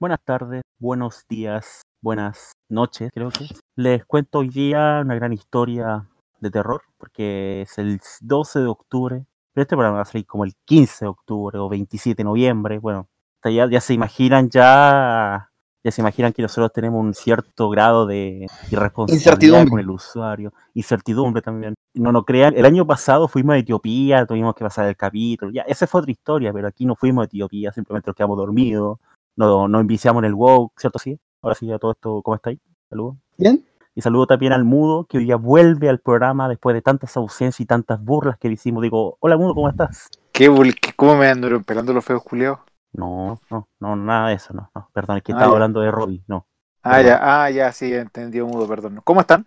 Buenas 0.00 0.20
tardes, 0.24 0.62
buenos 0.78 1.24
días, 1.28 1.82
buenas 2.00 2.52
noches, 2.68 3.10
creo 3.12 3.30
que. 3.30 3.48
Les 3.74 4.04
cuento 4.04 4.38
hoy 4.38 4.48
día 4.48 5.00
una 5.02 5.16
gran 5.16 5.32
historia 5.32 6.06
de 6.38 6.52
terror, 6.52 6.82
porque 6.98 7.62
es 7.62 7.78
el 7.78 8.00
12 8.20 8.60
de 8.60 8.66
octubre, 8.68 9.24
pero 9.52 9.62
este 9.62 9.74
programa 9.74 9.96
va 9.96 10.02
a 10.02 10.04
salir 10.04 10.24
como 10.24 10.44
el 10.44 10.54
15 10.66 11.04
de 11.04 11.08
octubre 11.08 11.58
o 11.58 11.68
27 11.68 12.16
de 12.16 12.22
noviembre. 12.22 12.78
Bueno, 12.78 13.08
ya, 13.42 13.68
ya 13.68 13.80
se 13.80 13.92
imaginan 13.92 14.48
ya 14.50 15.50
ya 15.82 15.90
se 15.90 16.00
imaginan 16.00 16.32
que 16.32 16.42
nosotros 16.42 16.72
tenemos 16.72 17.00
un 17.00 17.14
cierto 17.14 17.68
grado 17.68 18.06
de 18.06 18.46
irresponsabilidad 18.70 19.66
con 19.66 19.80
el 19.80 19.90
usuario, 19.90 20.52
incertidumbre 20.74 21.42
también. 21.42 21.74
No 21.94 22.12
nos 22.12 22.24
crean, 22.24 22.54
el 22.56 22.66
año 22.66 22.86
pasado 22.86 23.26
fuimos 23.26 23.54
a 23.54 23.58
Etiopía, 23.58 24.26
tuvimos 24.26 24.54
que 24.54 24.62
pasar 24.62 24.86
el 24.86 24.96
capítulo, 24.96 25.50
ya, 25.50 25.62
esa 25.62 25.88
fue 25.88 26.02
otra 26.02 26.12
historia, 26.12 26.52
pero 26.52 26.68
aquí 26.68 26.84
no 26.84 26.94
fuimos 26.94 27.22
a 27.22 27.24
Etiopía, 27.24 27.72
simplemente 27.72 28.10
nos 28.10 28.16
quedamos 28.16 28.36
dormidos, 28.36 28.98
no, 29.38 29.68
no 29.68 29.80
enviciamos 29.80 30.20
en 30.22 30.26
el 30.26 30.34
WoW, 30.34 30.72
¿cierto? 30.76 30.98
Sí. 30.98 31.18
Ahora 31.40 31.54
sí, 31.54 31.66
ya 31.66 31.78
todo 31.78 31.92
esto, 31.92 32.22
¿cómo 32.22 32.34
estáis? 32.34 32.58
Saludos. 32.90 33.16
Bien. 33.36 33.64
Y 33.94 34.00
saludo 34.00 34.26
también 34.26 34.52
al 34.52 34.64
Mudo, 34.64 35.06
que 35.06 35.18
hoy 35.18 35.24
día 35.24 35.36
vuelve 35.36 35.88
al 35.88 36.00
programa 36.00 36.48
después 36.48 36.74
de 36.74 36.82
tantas 36.82 37.16
ausencias 37.16 37.60
y 37.60 37.66
tantas 37.66 38.02
burlas 38.02 38.36
que 38.38 38.48
le 38.48 38.54
hicimos. 38.54 38.82
Digo, 38.82 39.16
hola 39.20 39.36
Mudo, 39.36 39.54
¿cómo 39.54 39.68
estás? 39.68 40.08
¿Qué, 40.32 40.50
¿Cómo 40.96 41.16
me 41.16 41.28
andan 41.28 41.64
pelando 41.64 41.92
los 41.92 42.04
feos 42.04 42.22
culiados? 42.22 42.60
No, 42.92 43.40
no, 43.50 43.68
no, 43.78 43.96
nada 43.96 44.28
de 44.28 44.34
eso, 44.34 44.52
no, 44.54 44.70
no. 44.74 44.90
Perdón, 44.92 45.18
es 45.18 45.22
que 45.22 45.32
ah, 45.32 45.36
estaba 45.36 45.52
hablando 45.52 45.80
de 45.80 45.90
Robbie, 45.90 46.24
no. 46.26 46.46
Ah, 46.82 47.02
ya, 47.02 47.18
ah, 47.20 47.50
ya, 47.50 47.70
sí, 47.72 47.92
entendió 47.92 48.46
Mudo, 48.46 48.66
perdón. 48.66 49.00
¿Cómo 49.04 49.20
están? 49.20 49.46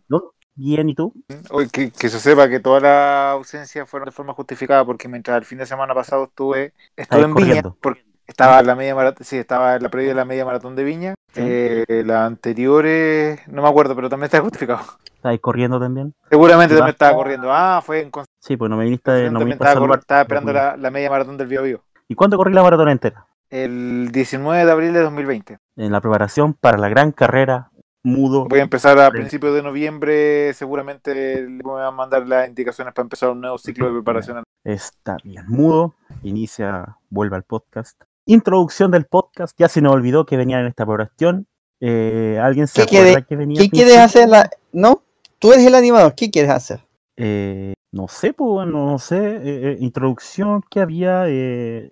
Bien, 0.54 0.88
¿y 0.90 0.96
tú? 0.96 1.14
Hoy 1.50 1.70
que, 1.70 1.92
que, 1.92 2.10
se 2.10 2.20
sepa 2.20 2.50
que 2.50 2.60
todas 2.60 2.84
las 2.84 3.34
ausencias 3.34 3.90
fueron 3.90 4.08
de 4.08 4.12
forma 4.12 4.34
justificada, 4.34 4.86
porque 4.86 5.08
mientras 5.08 5.38
el 5.38 5.46
fin 5.46 5.58
de 5.58 5.66
semana 5.66 5.94
pasado 5.94 6.26
estuve, 6.26 6.74
estuve 6.96 7.22
en 7.24 7.34
Viña, 7.34 7.64
porque 7.82 8.11
estaba 8.32 8.62
la 8.64 8.76
media 8.76 8.96
maratón, 8.96 9.26
sí, 9.26 9.38
estaba 9.38 9.78
la 9.78 9.90
previa 9.90 10.10
de 10.10 10.16
la 10.16 10.26
media 10.26 10.46
maratón 10.46 10.76
de 10.76 10.84
Viña. 10.84 11.16
Eh, 11.36 12.04
las 12.06 12.28
anteriores, 12.28 13.48
no 13.48 13.62
me 13.62 13.70
acuerdo, 13.70 13.96
pero 13.96 14.10
también 14.10 14.26
está 14.26 14.42
justificado. 14.42 14.82
¿Estáis 15.16 15.40
corriendo 15.40 15.80
también? 15.80 16.14
Seguramente 16.30 16.76
también 16.76 16.94
estaba 16.94 17.16
corriendo. 17.16 17.50
Ah, 17.52 17.82
fue 17.86 18.02
en 18.02 18.12
Sí, 18.40 18.58
pues 18.58 18.70
no 18.70 18.78
me 18.78 18.86
viniste 18.86 19.12
de. 19.12 19.32
No 19.32 19.40
me 19.42 19.52
estaba, 19.52 19.96
estaba, 19.96 20.22
esperando 20.22 20.52
la, 20.52 20.76
la, 20.76 20.92
media 20.92 21.10
maratón 21.10 21.38
del 21.38 21.48
Bio, 21.48 21.62
Bio. 21.62 21.84
¿Y 22.08 22.16
cuándo 22.16 22.38
corrí 22.38 22.54
la 22.54 22.64
maratón 22.64 22.90
entera? 22.90 23.28
El 23.50 24.12
19 24.12 24.66
de 24.66 24.72
abril 24.72 24.94
de 24.94 25.02
2020. 25.02 25.58
En 25.78 25.92
la 25.92 26.02
preparación 26.02 26.54
para 26.54 26.78
la 26.78 26.90
gran 26.90 27.12
carrera 27.12 27.70
mudo. 28.04 28.48
Voy 28.48 28.60
a 28.60 28.64
empezar 28.64 29.00
a 29.00 29.12
principios 29.12 29.54
de 29.54 29.62
noviembre, 29.62 30.54
seguramente 30.54 31.48
le 31.48 31.62
voy 31.62 31.84
a 31.84 31.92
mandar 31.92 32.28
las 32.28 32.48
indicaciones 32.48 32.94
para 32.94 33.06
empezar 33.06 33.30
un 33.30 33.42
nuevo 33.42 33.58
ciclo 33.58 33.88
de 33.88 33.94
preparación. 33.94 34.44
Está 34.64 35.18
bien, 35.24 35.46
mudo, 35.48 35.96
inicia, 36.24 36.98
vuelve 37.10 37.36
al 37.36 37.44
podcast 37.44 38.02
introducción 38.26 38.92
del 38.92 39.06
podcast. 39.06 39.58
Ya 39.58 39.68
se 39.68 39.82
nos 39.82 39.94
olvidó 39.94 40.26
que 40.26 40.38
venían 40.38 40.62
en 40.62 40.68
esta 40.68 40.86
programación. 40.86 41.48
Eh, 41.80 42.40
¿Alguien 42.42 42.68
se 42.68 42.86
¿Qué 42.86 43.00
acuerda 43.00 43.22
que 43.22 43.36
venía? 43.36 43.62
¿Qué 43.62 43.70
quieres 43.70 43.98
hacer? 43.98 44.30
La... 44.30 44.50
¿No? 44.72 45.04
Tú 45.40 45.52
eres 45.54 45.66
el 45.66 45.76
animador. 45.76 46.14
¿Qué 46.16 46.30
quieres 46.30 46.52
hacer? 46.52 46.82
Eh, 47.18 47.74
no 47.92 48.08
sé, 48.08 48.34
pues, 48.34 48.68
no, 48.68 49.00
sé. 49.00 49.42
Eh, 49.44 49.78
introducción 49.80 50.64
que 50.70 50.80
había. 50.80 51.26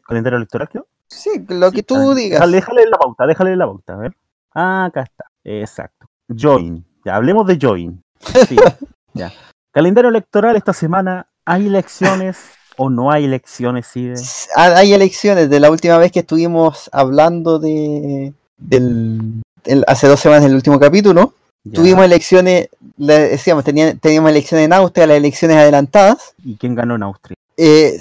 calendario 0.08 0.38
electoral, 0.38 0.70
creo. 0.70 0.88
Sí, 1.08 1.44
lo 1.50 1.72
que 1.72 1.82
tú 1.82 2.14
digas. 2.14 2.40
Déjale, 2.52 2.86
la 2.86 2.98
pauta, 2.98 3.26
déjale 3.26 3.56
la 3.56 3.66
pauta. 3.66 3.94
A 3.94 3.98
ver. 3.98 4.16
Ah, 4.54 4.86
acá 4.86 5.02
está. 5.02 5.26
Exacto. 5.44 6.08
Join. 6.30 6.86
Ya, 7.04 7.16
hablemos 7.16 7.48
de 7.48 7.58
Join. 7.60 8.04
Sí, 8.48 8.56
ya. 9.14 9.32
Calendario 9.72 10.10
electoral 10.10 10.56
esta 10.56 10.74
semana. 10.74 11.28
Hay 11.46 11.66
elecciones 11.66 12.52
¿O 12.82 12.90
no 12.90 13.12
hay 13.12 13.26
elecciones, 13.26 13.88
sí? 13.88 14.14
Hay 14.56 14.94
elecciones. 14.94 15.50
De 15.50 15.60
la 15.60 15.70
última 15.70 15.98
vez 15.98 16.14
que 16.14 16.22
estuvimos 16.22 16.90
hablando 16.94 17.60
de. 17.60 18.32
Del, 18.58 19.44
hace 19.86 20.08
dos 20.08 20.22
semanas 20.22 20.44
del 20.44 20.56
último 20.56 20.80
capítulo. 20.80 21.34
Tuvimos 21.74 22.06
elecciones, 22.06 22.70
decíamos, 22.96 23.66
teníamos 23.66 24.32
elecciones 24.32 24.66
en 24.66 24.72
Austria, 24.72 25.08
las 25.08 25.18
elecciones 25.18 25.58
adelantadas. 25.58 26.34
¿Y 26.44 26.56
quién 26.56 26.74
ganó 26.74 26.96
en 26.96 27.04
Austria? 27.04 27.36
el, 27.58 28.00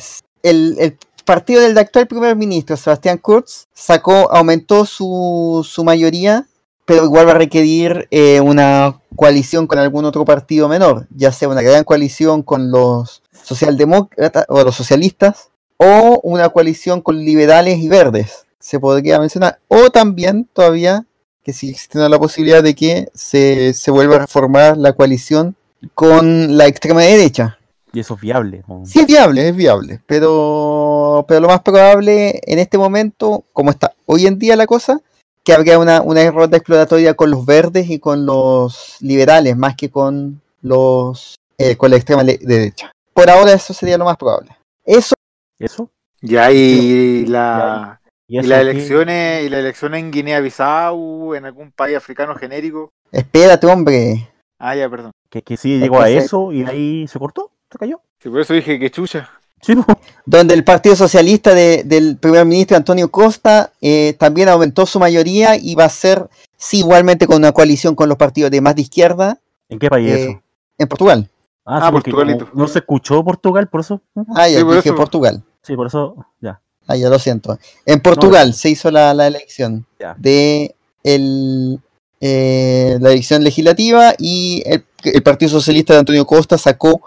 el, 0.78 0.96
partido 1.24 1.60
del 1.60 1.76
actual 1.76 2.06
primer 2.06 2.36
ministro, 2.36 2.76
Sebastián 2.76 3.18
Kurz, 3.18 3.66
sacó, 3.74 4.32
aumentó 4.32 4.86
su, 4.86 5.66
su 5.68 5.82
mayoría, 5.82 6.46
pero 6.88 7.04
igual 7.04 7.28
va 7.28 7.32
a 7.32 7.34
requerir 7.34 8.08
eh, 8.10 8.40
una 8.40 8.98
coalición 9.14 9.66
con 9.66 9.78
algún 9.78 10.06
otro 10.06 10.24
partido 10.24 10.70
menor, 10.70 11.06
ya 11.14 11.32
sea 11.32 11.50
una 11.50 11.60
gran 11.60 11.84
coalición 11.84 12.42
con 12.42 12.70
los 12.70 13.22
socialdemócratas 13.30 14.46
o 14.48 14.64
los 14.64 14.74
socialistas, 14.74 15.50
o 15.76 16.18
una 16.22 16.48
coalición 16.48 17.02
con 17.02 17.18
liberales 17.18 17.76
y 17.76 17.90
verdes, 17.90 18.46
se 18.58 18.80
podría 18.80 19.20
mencionar, 19.20 19.58
o 19.68 19.90
también 19.90 20.48
todavía 20.50 21.04
que 21.42 21.52
si 21.52 21.68
existe 21.68 21.98
la 22.08 22.18
posibilidad 22.18 22.62
de 22.62 22.74
que 22.74 23.10
se, 23.12 23.74
vuelva 23.88 24.16
a 24.16 24.20
reformar 24.20 24.78
la 24.78 24.94
coalición 24.94 25.56
con 25.92 26.56
la 26.56 26.68
extrema 26.68 27.02
derecha. 27.02 27.58
Y 27.92 28.00
eso 28.00 28.14
es 28.14 28.20
viable. 28.22 28.64
Sí, 28.84 29.00
es 29.00 29.06
viable, 29.06 29.46
es 29.46 29.54
viable. 29.54 30.00
Pero, 30.06 31.26
pero 31.28 31.40
lo 31.40 31.48
más 31.48 31.60
probable 31.60 32.40
en 32.44 32.58
este 32.58 32.78
momento, 32.78 33.44
como 33.52 33.70
está 33.70 33.92
hoy 34.06 34.26
en 34.26 34.38
día 34.38 34.56
la 34.56 34.66
cosa, 34.66 35.02
que 35.48 35.54
habría 35.54 35.78
una, 35.78 36.02
una 36.02 36.30
ronda 36.30 36.58
exploratoria 36.58 37.14
con 37.14 37.30
los 37.30 37.46
verdes 37.46 37.88
y 37.88 37.98
con 37.98 38.26
los 38.26 38.98
liberales, 39.00 39.56
más 39.56 39.76
que 39.76 39.88
con 39.90 40.42
los 40.60 41.36
eh, 41.56 41.76
con 41.76 41.90
la 41.90 41.96
extrema 41.96 42.22
derecha 42.22 42.92
por 43.18 43.30
ahora 43.30 43.52
eso 43.52 43.74
sería 43.74 43.98
lo 43.98 44.04
más 44.04 44.16
probable. 44.16 44.56
Eso. 44.84 45.16
¿Eso? 45.58 45.90
Ya 46.20 46.52
y 46.52 47.26
la. 47.26 48.00
¿Y, 48.28 48.40
las 48.42 48.60
elecciones 48.60 49.44
y 49.44 49.48
las 49.48 49.58
elecciones 49.58 50.00
en 50.00 50.12
Guinea-Bissau, 50.12 51.34
en 51.34 51.46
algún 51.46 51.72
país 51.72 51.96
africano 51.96 52.36
genérico. 52.36 52.90
Espérate, 53.10 53.66
hombre. 53.66 54.28
Ah, 54.60 54.76
ya, 54.76 54.88
perdón. 54.88 55.10
Que, 55.28 55.42
que 55.42 55.56
sí 55.56 55.80
llegó 55.80 56.00
a 56.00 56.08
eso 56.10 56.52
y 56.52 56.62
ahí 56.64 57.08
se 57.08 57.18
cortó, 57.18 57.50
se 57.72 57.78
cayó. 57.78 58.00
Sí, 58.22 58.28
por 58.28 58.40
eso 58.40 58.54
dije 58.54 58.78
que 58.78 58.90
chucha. 58.90 59.28
Sí, 59.60 59.74
Donde 60.24 60.54
el 60.54 60.64
Partido 60.64 60.94
Socialista 60.94 61.54
del 61.54 62.16
primer 62.18 62.44
ministro 62.44 62.76
Antonio 62.76 63.10
Costa 63.10 63.72
eh, 63.80 64.14
también 64.18 64.48
aumentó 64.48 64.86
su 64.86 64.98
mayoría 65.00 65.56
y 65.56 65.74
va 65.74 65.84
a 65.84 65.88
ser, 65.88 66.28
sí, 66.56 66.78
igualmente 66.78 67.26
con 67.26 67.36
una 67.36 67.52
coalición 67.52 67.94
con 67.94 68.08
los 68.08 68.18
partidos 68.18 68.50
de 68.50 68.60
más 68.60 68.76
de 68.76 68.82
izquierda. 68.82 69.38
¿En 69.68 69.78
qué 69.78 69.88
país 69.88 70.10
eh, 70.10 70.22
eso? 70.22 70.42
En 70.78 70.88
Portugal. 70.88 71.28
Ah, 71.64 71.80
ah 71.82 71.92
Portugalito. 71.92 72.48
No, 72.54 72.66
se 72.68 72.78
escuchó 72.78 73.22
Portugal, 73.24 73.68
por 73.68 73.80
eso. 73.80 74.00
Ah, 74.34 74.48
ya, 74.48 74.62
dije 74.62 74.92
Portugal. 74.92 75.42
Sí, 75.62 75.76
por 75.76 75.88
eso, 75.88 76.16
ya. 76.40 76.60
Ah, 76.86 76.96
ya 76.96 77.10
lo 77.10 77.18
siento. 77.18 77.58
En 77.84 78.00
Portugal 78.00 78.54
se 78.54 78.70
hizo 78.70 78.90
la, 78.90 79.10
elección 79.26 79.86
de 80.16 80.74
el, 81.04 81.78
eh, 82.20 82.96
la 83.00 83.10
elección 83.12 83.44
legislativa 83.44 84.14
y 84.18 84.62
el, 84.64 84.84
Partido 85.22 85.50
Socialista 85.50 85.92
de 85.92 86.00
Antonio 86.00 86.26
Costa 86.26 86.56
sacó 86.56 87.02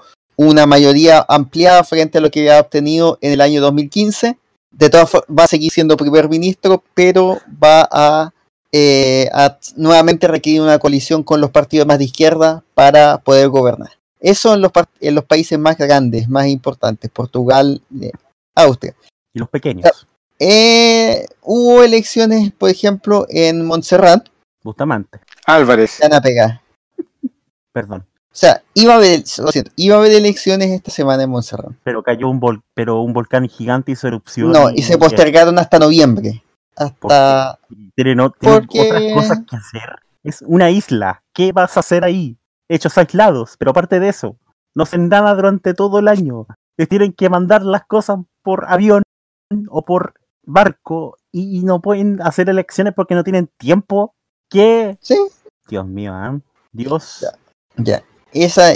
una 0.47 0.65
mayoría 0.65 1.23
ampliada 1.27 1.83
frente 1.83 2.17
a 2.17 2.21
lo 2.21 2.31
que 2.31 2.39
había 2.39 2.59
obtenido 2.59 3.19
en 3.21 3.33
el 3.33 3.41
año 3.41 3.61
2015. 3.61 4.37
De 4.71 4.89
todas 4.89 5.09
formas, 5.09 5.27
va 5.39 5.43
a 5.43 5.47
seguir 5.47 5.71
siendo 5.71 5.97
primer 5.97 6.29
ministro, 6.29 6.83
pero 6.95 7.39
va 7.63 7.87
a, 7.91 8.31
eh, 8.71 9.29
a 9.33 9.59
nuevamente 9.75 10.27
requerir 10.27 10.61
una 10.61 10.79
coalición 10.79 11.21
con 11.23 11.41
los 11.41 11.51
partidos 11.51 11.85
más 11.85 11.99
de 11.99 12.05
izquierda 12.05 12.63
para 12.73 13.19
poder 13.19 13.49
gobernar. 13.49 13.91
Eso 14.19 14.55
en 14.55 14.61
los, 14.61 14.71
en 14.99 15.15
los 15.15 15.25
países 15.25 15.59
más 15.59 15.77
grandes, 15.77 16.27
más 16.27 16.47
importantes, 16.47 17.11
Portugal, 17.11 17.81
eh, 18.01 18.11
Austria. 18.55 18.95
¿Y 19.33 19.39
los 19.39 19.49
pequeños? 19.49 20.07
Eh, 20.39 21.27
hubo 21.43 21.83
elecciones, 21.83 22.51
por 22.51 22.71
ejemplo, 22.71 23.27
en 23.29 23.63
Montserrat. 23.63 24.27
Bustamante. 24.63 25.19
Álvarez. 25.45 25.99
Van 26.01 26.13
a 26.13 26.21
pegar. 26.21 26.61
Perdón. 27.71 28.05
O 28.33 28.35
sea, 28.35 28.63
iba 28.73 28.93
a 28.93 28.97
haber, 28.97 29.23
iba 29.75 29.95
a 29.95 29.99
haber 29.99 30.13
elecciones 30.13 30.69
esta 30.69 30.89
semana 30.89 31.23
en 31.23 31.29
Montserrat. 31.29 31.73
Pero 31.83 32.01
cayó 32.01 32.29
un 32.29 32.39
vol 32.39 32.61
pero 32.73 33.01
un 33.01 33.11
volcán 33.11 33.49
gigante 33.49 33.91
hizo 33.91 34.07
erupción. 34.07 34.51
No, 34.51 34.69
y, 34.69 34.81
se 34.83 34.97
postergaron 34.97 35.59
hasta 35.59 35.79
noviembre. 35.79 36.43
Hasta. 36.75 37.59
Tiene, 37.93 38.15
no, 38.15 38.25
otras 38.27 38.67
cosas 39.13 39.39
que 39.49 39.55
hacer. 39.57 39.95
Es 40.23 40.41
una 40.47 40.69
isla. 40.71 41.23
¿Qué 41.33 41.51
vas 41.51 41.75
a 41.75 41.81
hacer 41.81 42.05
ahí? 42.05 42.37
hechos 42.71 42.97
aislados, 42.97 43.57
pero 43.57 43.71
aparte 43.71 43.99
de 43.99 44.09
eso, 44.09 44.37
no 44.73 44.83
hacen 44.83 45.09
nada 45.09 45.35
durante 45.35 45.73
todo 45.73 45.99
el 45.99 46.07
año. 46.07 46.47
Les 46.77 46.87
tienen 46.87 47.11
que 47.13 47.29
mandar 47.29 47.63
las 47.63 47.85
cosas 47.85 48.19
por 48.41 48.65
avión 48.67 49.03
o 49.67 49.83
por 49.83 50.13
barco 50.43 51.17
y, 51.31 51.61
no 51.63 51.81
pueden 51.81 52.21
hacer 52.21 52.49
elecciones 52.49 52.93
porque 52.95 53.13
no 53.13 53.23
tienen 53.23 53.49
tiempo. 53.57 54.15
¿Qué? 54.49 54.97
Sí. 55.01 55.17
Dios 55.67 55.85
mío, 55.85 56.13
¿eh? 56.25 56.39
Dios. 56.71 57.25
Ya. 57.75 58.03
Esa, 58.33 58.73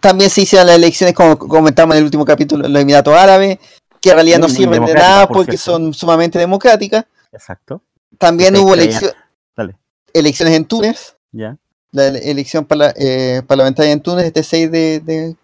también 0.00 0.30
se 0.30 0.42
hicieron 0.42 0.66
las 0.66 0.76
elecciones, 0.76 1.14
como 1.14 1.38
comentamos 1.38 1.94
en 1.94 1.98
el 1.98 2.04
último 2.04 2.24
capítulo, 2.24 2.68
los 2.68 2.82
Emiratos 2.82 3.14
Árabes, 3.14 3.58
que 4.00 4.10
en 4.10 4.14
realidad 4.14 4.38
no 4.38 4.48
sirven 4.48 4.84
de 4.84 4.94
nada 4.94 5.28
porque 5.28 5.56
son 5.56 5.94
sumamente 5.94 6.38
democráticas. 6.38 7.04
Exacto. 7.32 7.82
También 8.18 8.56
hubo 8.56 8.74
elecciones 8.74 9.14
en 10.54 10.64
Túnez. 10.64 11.16
Ya 11.32 11.56
la 11.96 12.08
elección 12.08 12.66
eh, 12.96 13.42
parlamentaria 13.46 13.92
en 13.92 14.00
Túnez 14.00 14.26
este 14.26 14.42
6 14.42 14.70
de, 14.70 15.00
de, 15.00 15.36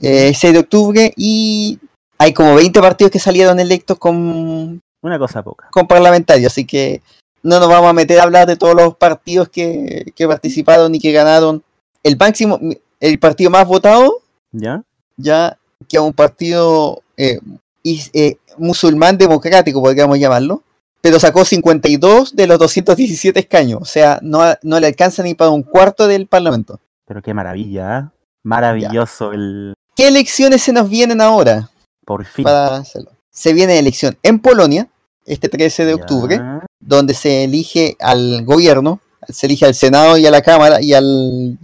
6 0.00 0.44
eh, 0.44 0.52
de 0.52 0.58
octubre 0.58 1.12
y 1.16 1.78
hay 2.18 2.32
como 2.32 2.54
20 2.54 2.80
partidos 2.80 3.10
que 3.10 3.18
salieron 3.18 3.58
electos 3.58 3.98
con 3.98 4.80
una 5.02 5.18
cosa 5.18 5.42
poca 5.42 5.68
con 5.70 5.86
parlamentarios, 5.86 6.52
así 6.52 6.64
que 6.64 7.02
no 7.42 7.60
nos 7.60 7.68
vamos 7.68 7.90
a 7.90 7.92
meter 7.92 8.20
a 8.20 8.24
hablar 8.24 8.46
de 8.46 8.56
todos 8.56 8.74
los 8.74 8.96
partidos 8.96 9.48
que, 9.48 10.12
participaron 10.26 10.94
y 10.94 11.00
que 11.00 11.12
ganaron. 11.12 11.62
El 12.06 12.16
máximo, 12.16 12.60
el 13.00 13.18
partido 13.18 13.50
más 13.50 13.66
votado, 13.66 14.22
ya, 14.52 14.84
ya 15.16 15.58
que 15.88 15.96
a 15.96 16.02
un 16.02 16.12
partido 16.12 17.02
eh, 17.16 17.40
eh, 17.82 18.36
musulmán 18.58 19.18
democrático, 19.18 19.82
podríamos 19.82 20.16
llamarlo, 20.16 20.62
pero 21.00 21.18
sacó 21.18 21.44
52 21.44 22.36
de 22.36 22.46
los 22.46 22.60
217 22.60 23.40
escaños, 23.40 23.80
o 23.82 23.84
sea, 23.84 24.20
no, 24.22 24.38
no 24.62 24.78
le 24.78 24.86
alcanza 24.86 25.24
ni 25.24 25.34
para 25.34 25.50
un 25.50 25.64
cuarto 25.64 26.06
del 26.06 26.28
Parlamento. 26.28 26.78
Pero 27.06 27.20
qué 27.22 27.34
maravilla, 27.34 27.98
¿eh? 27.98 28.04
maravilloso 28.44 29.32
el... 29.32 29.74
¿Qué 29.96 30.06
elecciones 30.06 30.62
se 30.62 30.72
nos 30.72 30.88
vienen 30.88 31.20
ahora? 31.20 31.70
Por 32.04 32.24
fin. 32.24 32.44
Para. 32.44 32.84
Se 33.30 33.52
viene 33.52 33.80
elección 33.80 34.16
en 34.22 34.38
Polonia, 34.38 34.86
este 35.24 35.48
13 35.48 35.86
de 35.86 35.94
octubre, 35.94 36.40
donde 36.78 37.14
se 37.14 37.42
elige 37.42 37.96
al 37.98 38.44
gobierno, 38.44 39.00
se 39.28 39.46
elige 39.46 39.66
al 39.66 39.74
Senado 39.74 40.16
y 40.16 40.26
a 40.26 40.30
la 40.30 40.42
Cámara 40.42 40.80
y 40.80 40.92
al, 40.92 41.58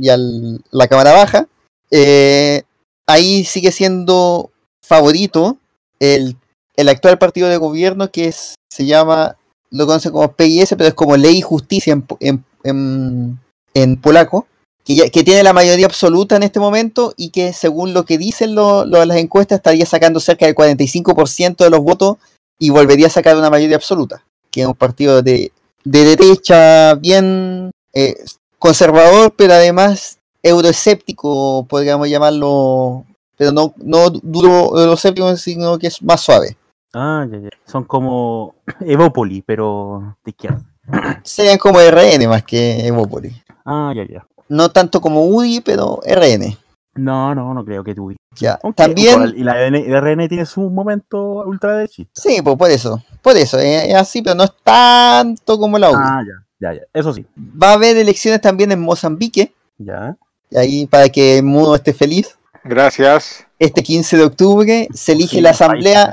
y 0.00 0.08
al, 0.08 0.60
la 0.70 0.88
Cámara 0.88 1.12
Baja. 1.12 1.46
Eh, 1.90 2.62
ahí 3.06 3.44
sigue 3.44 3.72
siendo 3.72 4.50
favorito 4.82 5.56
el, 6.00 6.36
el, 6.76 6.88
actual 6.88 7.18
partido 7.18 7.48
de 7.48 7.56
gobierno 7.56 8.10
que 8.10 8.32
se 8.32 8.86
llama, 8.86 9.36
lo 9.70 9.86
conocen 9.86 10.12
como 10.12 10.32
PIS, 10.32 10.74
pero 10.76 10.86
es 10.86 10.94
como 10.94 11.16
Ley 11.16 11.38
y 11.38 11.42
Justicia 11.42 11.92
en, 12.20 12.44
en, 12.64 13.38
en, 13.74 14.00
polaco, 14.00 14.46
que, 14.84 15.10
que, 15.10 15.24
tiene 15.24 15.42
la 15.42 15.52
mayoría 15.52 15.86
absoluta 15.86 16.36
en 16.36 16.42
este 16.42 16.60
momento 16.60 17.14
y 17.16 17.30
que 17.30 17.52
según 17.52 17.94
lo 17.94 18.04
que 18.04 18.18
dicen 18.18 18.54
las 18.54 19.16
encuestas 19.16 19.56
estaría 19.56 19.86
sacando 19.86 20.20
cerca 20.20 20.46
del 20.46 20.54
45% 20.54 21.56
de 21.56 21.70
los 21.70 21.80
votos 21.80 22.16
y 22.58 22.70
volvería 22.70 23.06
a 23.06 23.10
sacar 23.10 23.36
una 23.36 23.50
mayoría 23.50 23.76
absoluta, 23.76 24.24
que 24.50 24.62
es 24.62 24.66
un 24.66 24.74
partido 24.74 25.22
de, 25.22 25.52
derecha 25.90 26.94
bien 26.94 27.70
eh, 27.92 28.16
conservador, 28.58 29.32
pero 29.36 29.54
además 29.54 30.18
euroescéptico, 30.42 31.66
podríamos 31.68 32.08
llamarlo, 32.08 33.04
pero 33.36 33.52
no, 33.52 33.74
no 33.78 34.10
duro 34.10 34.78
euroescéptico, 34.78 35.36
sino 35.36 35.78
que 35.78 35.88
es 35.88 36.02
más 36.02 36.20
suave. 36.20 36.56
Ah, 36.94 37.26
ya, 37.30 37.38
ya. 37.38 37.50
Son 37.66 37.84
como 37.84 38.54
Evópoli, 38.80 39.42
pero 39.42 40.16
de 40.24 40.30
izquierda. 40.30 40.62
Serían 41.22 41.58
como 41.58 41.80
RN 41.80 42.26
más 42.28 42.44
que 42.44 42.86
Evópoli. 42.86 43.32
Ah, 43.64 43.92
ya, 43.94 44.06
ya. 44.06 44.26
No 44.48 44.70
tanto 44.70 45.00
como 45.00 45.26
UDI, 45.26 45.60
pero 45.60 46.00
RN. 46.06 46.56
No, 46.94 47.34
no, 47.34 47.52
no 47.52 47.64
creo 47.64 47.84
que 47.84 47.94
tú. 47.94 48.14
Ya, 48.38 48.58
también. 48.74 49.34
Y 49.36 49.42
la 49.42 50.00
RN 50.00 50.28
tiene 50.28 50.46
su 50.46 50.68
momento 50.70 51.44
ultra 51.44 51.76
derechista. 51.76 52.20
Sí, 52.20 52.40
pues 52.42 52.56
por 52.56 52.70
eso. 52.70 53.02
Por 53.22 53.36
eso, 53.36 53.58
es, 53.58 53.94
así, 53.94 54.22
pero 54.22 54.34
no 54.34 54.44
es 54.44 54.52
tanto 54.62 55.58
como 55.58 55.78
la 55.78 55.90
U. 55.90 55.94
Ah, 55.96 56.22
ya, 56.26 56.72
ya, 56.72 56.80
ya. 56.80 56.86
Eso 56.92 57.12
sí. 57.12 57.26
Va 57.36 57.70
a 57.70 57.72
haber 57.74 57.96
elecciones 57.96 58.40
también 58.40 58.72
en 58.72 58.80
Mozambique. 58.80 59.52
Ya. 59.78 60.16
Y 60.50 60.56
ahí 60.56 60.86
para 60.86 61.08
que 61.08 61.38
el 61.38 61.44
mundo 61.44 61.74
esté 61.74 61.92
feliz. 61.92 62.38
Gracias. 62.64 63.46
Este 63.58 63.82
15 63.82 64.16
de 64.16 64.24
octubre 64.24 64.88
se 64.92 65.12
elige 65.12 65.40
la 65.40 65.50
asamblea 65.50 66.12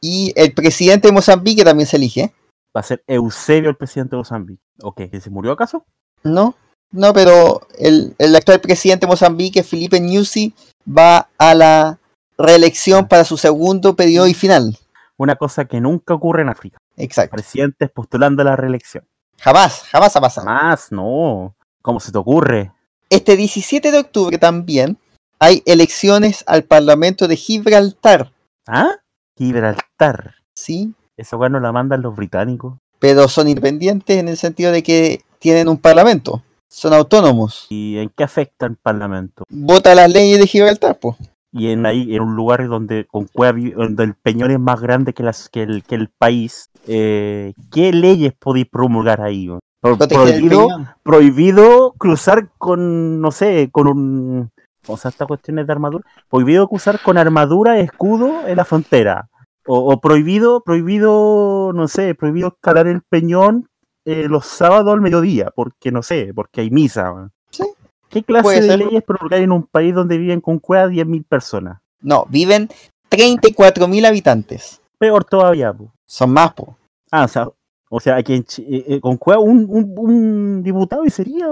y 0.00 0.32
el 0.36 0.52
presidente 0.52 1.08
de 1.08 1.12
Mozambique 1.12 1.64
también 1.64 1.86
se 1.86 1.96
elige. 1.96 2.32
Va 2.76 2.80
a 2.80 2.84
ser 2.84 3.02
Eusebio 3.06 3.70
el 3.70 3.76
presidente 3.76 4.16
de 4.16 4.18
Mozambique. 4.18 4.62
Ok, 4.82 5.02
¿se 5.20 5.30
murió 5.30 5.52
acaso? 5.52 5.84
No, 6.24 6.56
no, 6.94 7.12
pero 7.12 7.66
el, 7.76 8.14
actual 8.36 8.60
presidente 8.60 9.06
de 9.06 9.10
Mozambique, 9.10 9.64
Felipe 9.64 9.98
Nyusi, 9.98 10.54
va 10.86 11.28
a 11.38 11.54
la 11.54 11.98
reelección 12.36 13.08
para 13.08 13.24
su 13.24 13.36
segundo 13.36 13.96
periodo 13.96 14.26
y 14.26 14.34
final. 14.34 14.76
Una 15.16 15.36
cosa 15.36 15.64
que 15.64 15.80
nunca 15.80 16.14
ocurre 16.14 16.42
en 16.42 16.48
África. 16.48 16.78
Exacto. 16.96 17.36
Presidentes 17.36 17.90
postulando 17.90 18.42
la 18.44 18.56
reelección. 18.56 19.04
Jamás, 19.38 19.82
jamás 19.90 20.16
ha 20.16 20.20
pasado. 20.20 20.46
Jamás, 20.46 20.90
no. 20.90 21.54
¿Cómo 21.82 22.00
se 22.00 22.12
te 22.12 22.18
ocurre? 22.18 22.72
Este 23.10 23.36
17 23.36 23.92
de 23.92 23.98
octubre 23.98 24.38
también 24.38 24.98
hay 25.38 25.62
elecciones 25.66 26.42
al 26.46 26.64
Parlamento 26.64 27.28
de 27.28 27.36
Gibraltar. 27.36 28.32
¿Ah? 28.66 28.96
Gibraltar. 29.36 30.34
Sí. 30.54 30.94
Eso 31.16 31.36
bueno 31.36 31.60
la 31.60 31.72
mandan 31.72 32.02
los 32.02 32.16
británicos. 32.16 32.78
Pero 32.98 33.28
son 33.28 33.48
independientes 33.48 34.16
en 34.16 34.28
el 34.28 34.36
sentido 34.36 34.72
de 34.72 34.82
que 34.82 35.22
tienen 35.38 35.68
un 35.68 35.78
parlamento 35.78 36.42
son 36.74 36.92
autónomos. 36.92 37.66
¿Y 37.70 37.98
en 37.98 38.10
qué 38.10 38.24
afecta 38.24 38.66
el 38.66 38.76
Parlamento? 38.76 39.44
Vota 39.48 39.94
las 39.94 40.12
leyes 40.12 40.40
de 40.40 40.46
Gibraltar, 40.46 40.98
pues. 40.98 41.16
Y 41.52 41.70
en 41.70 41.86
ahí, 41.86 42.16
en 42.16 42.22
un 42.22 42.34
lugar 42.34 42.66
donde 42.66 43.06
con 43.06 43.28
donde 43.32 44.02
el 44.02 44.14
peñón 44.14 44.50
es 44.50 44.58
más 44.58 44.80
grande 44.80 45.12
que, 45.12 45.22
las, 45.22 45.48
que, 45.48 45.62
el, 45.62 45.84
que 45.84 45.94
el 45.94 46.08
país, 46.08 46.70
eh, 46.88 47.54
¿qué 47.70 47.92
leyes 47.92 48.32
podéis 48.36 48.66
promulgar 48.66 49.20
ahí? 49.20 49.48
prohibido, 49.80 50.68
prohibido 51.04 51.92
cruzar 51.96 52.48
con, 52.58 53.20
no 53.20 53.30
sé, 53.30 53.68
con 53.70 53.86
un... 53.86 54.50
O 54.86 54.96
sea, 54.96 55.10
estas 55.10 55.28
cuestiones 55.28 55.66
de 55.66 55.72
armadura. 55.72 56.04
Prohibido 56.28 56.66
cruzar 56.66 57.00
con 57.00 57.18
armadura, 57.18 57.78
escudo 57.78 58.48
en 58.48 58.56
la 58.56 58.64
frontera. 58.64 59.28
O, 59.66 59.92
o, 59.92 60.00
prohibido, 60.00 60.62
prohibido, 60.62 61.72
no 61.72 61.86
sé, 61.86 62.14
prohibido 62.14 62.48
escalar 62.48 62.86
el 62.88 63.00
peñón 63.02 63.68
eh, 64.04 64.26
los 64.28 64.46
sábados 64.46 64.92
al 64.92 65.00
mediodía, 65.00 65.50
porque 65.54 65.90
no 65.90 66.02
sé, 66.02 66.32
porque 66.34 66.60
hay 66.60 66.70
misa. 66.70 67.30
Sí. 67.50 67.64
¿Qué 68.08 68.22
clase 68.22 68.60
de 68.60 68.76
leyes 68.76 69.02
promulgar 69.02 69.40
en 69.40 69.50
un 69.50 69.64
país 69.64 69.94
donde 69.94 70.18
viven 70.18 70.40
con 70.40 70.58
cueva 70.58 70.88
10.000 70.88 71.24
personas? 71.24 71.80
No, 72.00 72.26
viven 72.28 72.68
34.000 73.10 74.06
habitantes. 74.06 74.80
Peor 74.98 75.24
todavía, 75.24 75.74
Son 76.06 76.30
más, 76.30 76.52
po. 76.52 76.76
Ah, 77.10 77.24
o 77.24 77.28
sea, 77.28 77.48
o 77.88 78.00
sea 78.00 78.16
aquí 78.16 78.34
en, 78.34 78.46
eh, 78.58 78.84
eh, 78.88 79.00
con 79.00 79.16
cueva 79.16 79.40
un, 79.40 79.66
un, 79.68 80.62
diputado 80.62 81.04
y 81.04 81.10
sería. 81.10 81.46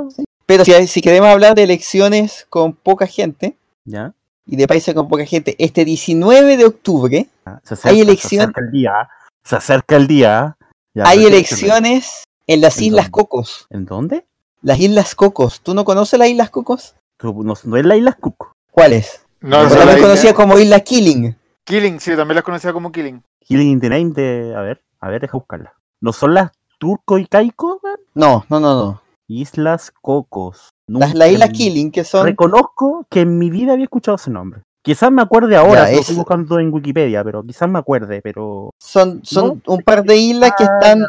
Pero 0.44 0.64
si, 0.64 0.86
si 0.86 1.00
queremos 1.00 1.30
hablar 1.30 1.54
de 1.54 1.62
elecciones 1.62 2.46
con 2.50 2.74
poca 2.74 3.06
gente, 3.06 3.56
¿Ya? 3.84 4.12
y 4.46 4.56
de 4.56 4.66
países 4.66 4.94
con 4.94 5.08
poca 5.08 5.24
gente, 5.24 5.56
este 5.58 5.84
19 5.84 6.56
de 6.56 6.64
octubre 6.64 7.28
ah, 7.46 7.60
hay 7.84 8.00
elecciones. 8.00 8.46
Se 8.46 8.50
acerca 8.50 8.60
el 8.60 8.70
día. 8.70 9.08
Se 9.44 9.56
acerca 9.56 9.96
el 9.96 10.06
día. 10.06 10.56
hay 11.02 11.24
elecciones 11.24 12.24
en 12.46 12.60
las 12.60 12.80
Islas 12.80 13.10
Cocos. 13.10 13.66
¿En 13.70 13.84
dónde? 13.84 14.26
Las 14.62 14.78
Islas 14.78 15.14
Cocos. 15.14 15.60
¿Tú 15.60 15.74
no 15.74 15.84
conoces 15.84 16.18
las 16.18 16.28
Islas 16.28 16.50
Cocos? 16.50 16.94
No, 17.22 17.52
es 17.52 17.86
la 17.86 17.96
Isla 17.96 18.12
Cook. 18.14 18.52
¿Cuáles? 18.70 19.24
No, 19.40 19.64
no 19.64 19.68
también 19.70 20.00
conocía 20.00 20.34
como 20.34 20.58
Isla 20.58 20.80
Killing. 20.80 21.36
Killing, 21.64 22.00
sí, 22.00 22.16
también 22.16 22.36
las 22.36 22.44
conocía 22.44 22.72
como 22.72 22.90
Killing. 22.90 23.22
Killing 23.40 23.68
in 23.68 23.80
the 23.80 23.88
name 23.88 24.10
de. 24.10 24.54
A 24.56 24.62
ver, 24.62 24.82
a 25.00 25.08
ver, 25.08 25.20
deja 25.20 25.36
buscarla. 25.36 25.74
¿No 26.00 26.12
son 26.12 26.34
las 26.34 26.50
Turco 26.78 27.18
y 27.18 27.26
Caico? 27.26 27.80
No, 28.14 28.44
no, 28.48 28.60
no, 28.60 28.74
no. 28.74 29.02
Islas 29.28 29.92
Cocos. 30.00 30.70
las, 30.86 31.14
la 31.14 31.28
Isla 31.28 31.48
Killing, 31.48 31.92
que 31.92 32.04
son. 32.04 32.26
Reconozco 32.26 33.06
que 33.08 33.20
en 33.20 33.38
mi 33.38 33.50
vida 33.50 33.72
había 33.72 33.84
escuchado 33.84 34.16
ese 34.16 34.30
nombre. 34.30 34.62
Quizás 34.84 35.12
me 35.12 35.22
acuerde 35.22 35.54
ahora, 35.54 35.88
lo 35.88 36.00
estoy 36.00 36.16
buscando 36.16 36.58
en 36.58 36.72
Wikipedia, 36.72 37.22
pero 37.22 37.44
quizás 37.44 37.68
me 37.68 37.78
acuerde, 37.78 38.20
pero... 38.20 38.74
Son, 38.78 39.20
son 39.24 39.62
un 39.64 39.82
par 39.82 40.02
de 40.02 40.16
islas 40.16 40.54
que 40.58 40.64
están 40.64 41.04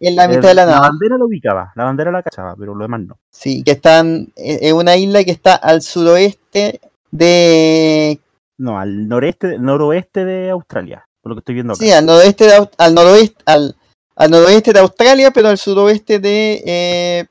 en 0.00 0.16
la 0.16 0.26
mitad 0.26 0.48
de 0.48 0.54
la 0.54 0.64
nada. 0.64 0.80
La 0.80 0.88
bandera 0.88 1.18
la 1.18 1.24
ubicaba, 1.26 1.72
la 1.76 1.84
bandera 1.84 2.10
la 2.10 2.22
cachaba, 2.22 2.56
pero 2.58 2.74
lo 2.74 2.82
demás 2.82 3.00
no. 3.02 3.18
Sí, 3.30 3.62
que 3.62 3.72
están 3.72 4.32
en 4.36 4.74
una 4.74 4.96
isla 4.96 5.22
que 5.22 5.32
está 5.32 5.54
al 5.54 5.82
suroeste 5.82 6.80
de... 7.10 8.18
No, 8.56 8.78
al 8.78 9.06
noreste, 9.06 9.58
noroeste 9.58 10.24
de 10.24 10.48
Australia, 10.48 11.06
por 11.20 11.30
lo 11.30 11.36
que 11.36 11.40
estoy 11.40 11.56
viendo 11.56 11.74
acá. 11.74 11.84
Sí, 11.84 11.92
al 11.92 12.06
noroeste 12.06 12.44
de, 12.46 12.68
al 12.78 12.94
noroeste, 12.94 13.42
al, 13.44 13.76
al 14.16 14.30
noroeste 14.30 14.72
de 14.72 14.80
Australia, 14.80 15.30
pero 15.30 15.48
al 15.48 15.58
suroeste 15.58 16.20
de... 16.20 16.62
Eh, 16.64 17.26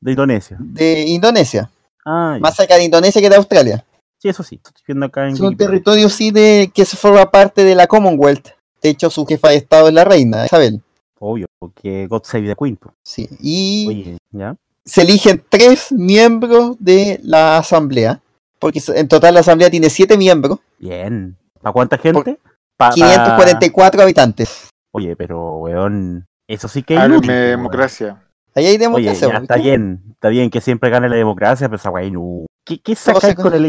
de 0.00 0.10
Indonesia. 0.12 0.56
De 0.60 1.02
Indonesia. 1.08 1.68
Ah, 2.04 2.38
Más 2.40 2.54
cerca 2.54 2.76
de 2.76 2.84
Indonesia 2.84 3.20
que 3.20 3.28
de 3.28 3.34
Australia. 3.34 3.84
Sí, 4.26 4.30
eso 4.30 4.42
sí, 4.42 4.56
estoy 4.56 4.82
viendo 4.88 5.06
acá 5.06 5.28
en. 5.28 5.34
Es 5.34 5.40
un 5.40 5.56
territorio 5.56 6.08
sí 6.08 6.32
de 6.32 6.72
que 6.74 6.84
se 6.84 6.96
forma 6.96 7.30
parte 7.30 7.62
de 7.62 7.76
la 7.76 7.86
Commonwealth. 7.86 8.48
De 8.82 8.88
hecho, 8.88 9.08
su 9.08 9.24
jefa 9.24 9.50
de 9.50 9.56
Estado 9.56 9.86
es 9.86 9.94
la 9.94 10.02
reina, 10.02 10.46
Isabel. 10.46 10.82
Obvio, 11.20 11.46
porque 11.60 12.08
God 12.08 12.22
Save 12.24 12.48
the 12.48 12.56
Queen. 12.56 12.76
Sí, 13.04 13.28
y 13.40 13.86
Oye, 13.88 14.18
¿ya? 14.32 14.56
se 14.84 15.02
eligen 15.02 15.44
tres 15.48 15.92
miembros 15.92 16.74
de 16.80 17.20
la 17.22 17.58
asamblea. 17.58 18.20
Porque 18.58 18.82
en 18.96 19.06
total 19.06 19.34
la 19.34 19.40
asamblea 19.40 19.70
tiene 19.70 19.90
siete 19.90 20.16
miembros. 20.16 20.58
Bien. 20.80 21.36
¿Para 21.62 21.72
cuánta 21.72 21.96
gente? 21.96 22.40
Para 22.76 22.94
544 22.94 24.02
habitantes. 24.02 24.70
Oye, 24.90 25.14
pero, 25.14 25.58
weón, 25.58 26.26
eso 26.48 26.66
sí 26.66 26.82
que 26.82 26.96
es 26.96 27.04
inútil, 27.04 27.30
democracia. 27.30 28.24
Ahí 28.56 28.66
hay 28.66 28.76
democracia. 28.76 29.28
Oye, 29.28 29.36
está 29.36 29.56
bien, 29.56 30.02
está 30.14 30.28
bien 30.30 30.50
que 30.50 30.60
siempre 30.60 30.90
gane 30.90 31.08
la 31.08 31.16
democracia, 31.16 31.68
pero 31.68 31.76
esa 31.76 31.90
weón, 31.90 32.12
no. 32.12 32.46
¿Qué, 32.64 32.80
qué 32.80 32.96
saca 32.96 33.32
con 33.36 33.54
el 33.54 33.66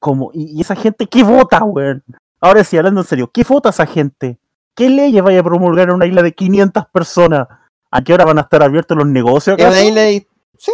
como, 0.00 0.30
y, 0.34 0.60
esa 0.60 0.74
gente, 0.74 1.06
¿qué 1.06 1.22
vota, 1.22 1.62
weón? 1.62 2.02
Ahora 2.40 2.64
sí, 2.64 2.76
hablando 2.76 3.02
en 3.02 3.06
serio, 3.06 3.30
¿qué 3.32 3.44
vota 3.44 3.68
esa 3.68 3.86
gente? 3.86 4.38
¿Qué 4.74 4.88
leyes 4.88 5.22
vaya 5.22 5.40
a 5.40 5.44
promulgar 5.44 5.88
en 5.88 5.94
una 5.94 6.06
isla 6.06 6.22
de 6.22 6.32
500 6.32 6.86
personas? 6.86 7.46
¿A 7.90 8.02
qué 8.02 8.14
hora 8.14 8.24
van 8.24 8.38
a 8.38 8.42
estar 8.42 8.62
abiertos 8.62 8.96
los 8.96 9.06
negocios? 9.06 9.58
Es 9.58 9.66
una 9.66 9.82
isla 9.82 10.00
de... 10.02 10.26
Sí, 10.56 10.72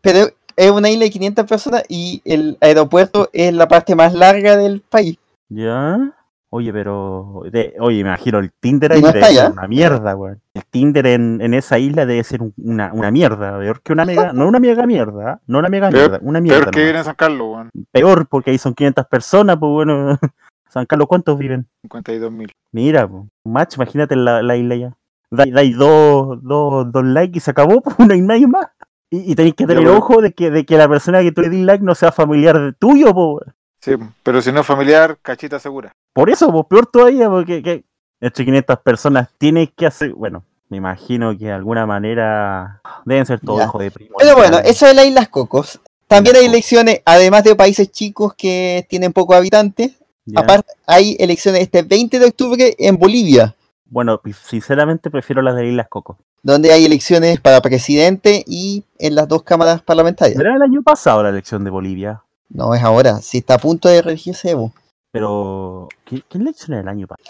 pero 0.00 0.28
es 0.56 0.70
una 0.70 0.90
isla 0.90 1.04
de 1.04 1.10
500 1.10 1.46
personas 1.46 1.82
y 1.88 2.22
el 2.24 2.56
aeropuerto 2.60 3.30
es 3.32 3.52
la 3.52 3.66
parte 3.66 3.94
más 3.94 4.14
larga 4.14 4.56
del 4.56 4.80
país. 4.80 5.18
¿Ya? 5.48 6.12
Oye, 6.50 6.72
pero. 6.72 7.42
oye, 7.80 8.02
me 8.02 8.08
imagino 8.08 8.38
el 8.38 8.50
Tinder 8.52 8.92
ahí 8.92 9.02
debe 9.02 9.22
ser 9.22 9.52
una 9.52 9.68
mierda, 9.68 10.16
weón. 10.16 10.40
El 10.54 10.64
Tinder 10.64 11.06
en, 11.06 11.40
en, 11.42 11.52
esa 11.52 11.78
isla 11.78 12.06
debe 12.06 12.24
ser 12.24 12.40
una, 12.56 12.90
una 12.94 13.10
mierda. 13.10 13.58
Peor 13.58 13.82
que 13.82 13.92
una 13.92 14.06
mega. 14.06 14.32
No 14.32 14.48
una 14.48 14.58
mega 14.58 14.86
mierda, 14.86 15.32
¿ah? 15.32 15.40
no 15.46 15.58
una 15.58 15.68
mega 15.68 15.90
mierda, 15.90 16.18
una 16.22 16.40
mierda. 16.40 16.60
Peor 16.60 16.70
que 16.70 16.82
viene 16.82 16.98
en 16.98 17.04
San 17.04 17.14
Carlos, 17.16 17.48
weón. 17.52 17.70
Peor, 17.92 18.26
porque 18.28 18.50
ahí 18.50 18.58
son 18.58 18.74
500 18.74 19.06
personas, 19.06 19.58
pues 19.58 19.70
bueno. 19.70 20.18
San 20.70 20.86
Carlos, 20.86 21.08
¿cuántos 21.08 21.38
viven? 21.38 21.66
52 21.82 22.32
mil. 22.32 22.52
Mira, 22.72 23.06
pues. 23.06 23.24
Match, 23.44 23.76
imagínate 23.76 24.16
la, 24.16 24.42
la 24.42 24.56
isla 24.56 24.76
ya. 24.76 24.96
Dais 25.30 25.76
dos, 25.76 26.38
dos, 26.42 26.90
dos 26.90 27.04
likes 27.04 27.36
y 27.36 27.40
se 27.40 27.50
acabó, 27.50 27.82
pues 27.82 27.98
no 27.98 28.14
hay 28.14 28.22
nadie 28.22 28.46
más. 28.46 28.68
Y, 29.10 29.32
y 29.32 29.34
tenéis 29.34 29.54
que 29.54 29.66
tener 29.66 29.86
ojo 29.88 30.22
de 30.22 30.32
que, 30.32 30.50
de 30.50 30.64
que 30.64 30.78
la 30.78 30.88
persona 30.88 31.20
que 31.20 31.32
tú 31.32 31.42
le 31.42 31.50
di 31.50 31.62
like 31.62 31.84
no 31.84 31.94
sea 31.94 32.10
familiar 32.10 32.58
de 32.58 32.72
tuyo, 32.72 33.12
pues. 33.14 33.54
Sí, 33.80 33.92
pero 34.22 34.42
si 34.42 34.52
no 34.52 34.60
es 34.60 34.66
familiar, 34.66 35.18
cachita 35.22 35.58
segura. 35.58 35.92
Por 36.12 36.30
eso, 36.30 36.50
pues 36.50 36.66
peor 36.68 36.86
todavía, 36.86 37.28
porque 37.28 37.62
que, 37.62 37.84
entre 38.20 38.44
500 38.44 38.78
personas 38.80 39.28
tienes 39.38 39.70
que 39.76 39.86
hacer, 39.86 40.12
bueno, 40.12 40.44
me 40.68 40.76
imagino 40.76 41.36
que 41.36 41.46
de 41.46 41.52
alguna 41.52 41.86
manera 41.86 42.80
deben 43.04 43.24
ser 43.24 43.40
todos 43.40 43.62
hijos 43.62 43.82
de 43.82 43.90
primo. 43.90 44.16
Pero 44.18 44.36
bueno, 44.36 44.58
eso 44.58 44.86
de 44.86 44.94
las 44.94 45.06
Islas 45.06 45.28
Cocos. 45.28 45.80
También 46.06 46.36
hay 46.36 46.46
elecciones, 46.46 47.02
además 47.04 47.44
de 47.44 47.54
países 47.54 47.90
chicos 47.92 48.34
que 48.34 48.86
tienen 48.88 49.12
pocos 49.12 49.36
habitantes. 49.36 49.92
Aparte, 50.34 50.72
hay 50.86 51.16
elecciones 51.18 51.62
este 51.62 51.82
20 51.82 52.18
de 52.18 52.26
octubre 52.26 52.74
en 52.78 52.98
Bolivia. 52.98 53.54
Bueno, 53.86 54.20
sinceramente 54.44 55.10
prefiero 55.10 55.40
las 55.40 55.56
de 55.56 55.66
Islas 55.66 55.88
Cocos. 55.88 56.16
Donde 56.42 56.72
hay 56.72 56.84
elecciones 56.84 57.40
para 57.40 57.60
presidente 57.60 58.44
y 58.46 58.84
en 58.98 59.14
las 59.14 59.26
dos 59.26 59.42
cámaras 59.42 59.82
parlamentarias. 59.82 60.38
Era 60.38 60.54
el 60.54 60.62
año 60.62 60.82
pasado 60.82 61.22
la 61.22 61.30
elección 61.30 61.64
de 61.64 61.70
Bolivia. 61.70 62.22
No, 62.48 62.74
es 62.74 62.82
ahora. 62.82 63.16
Si 63.18 63.38
está 63.38 63.54
a 63.54 63.58
punto 63.58 63.88
de 63.88 64.02
regirse 64.02 64.50
Evo. 64.50 64.72
Pero, 65.10 65.88
¿qué, 66.04 66.22
qué 66.28 66.38
elección 66.38 66.76
el 66.78 66.88
año 66.88 67.06
pasado? 67.06 67.28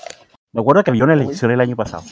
Me 0.53 0.61
acuerdo 0.61 0.83
que 0.83 0.91
había 0.91 1.05
una 1.05 1.15
elección 1.15 1.51
el 1.51 1.61
año 1.61 1.77
pasado. 1.77 2.03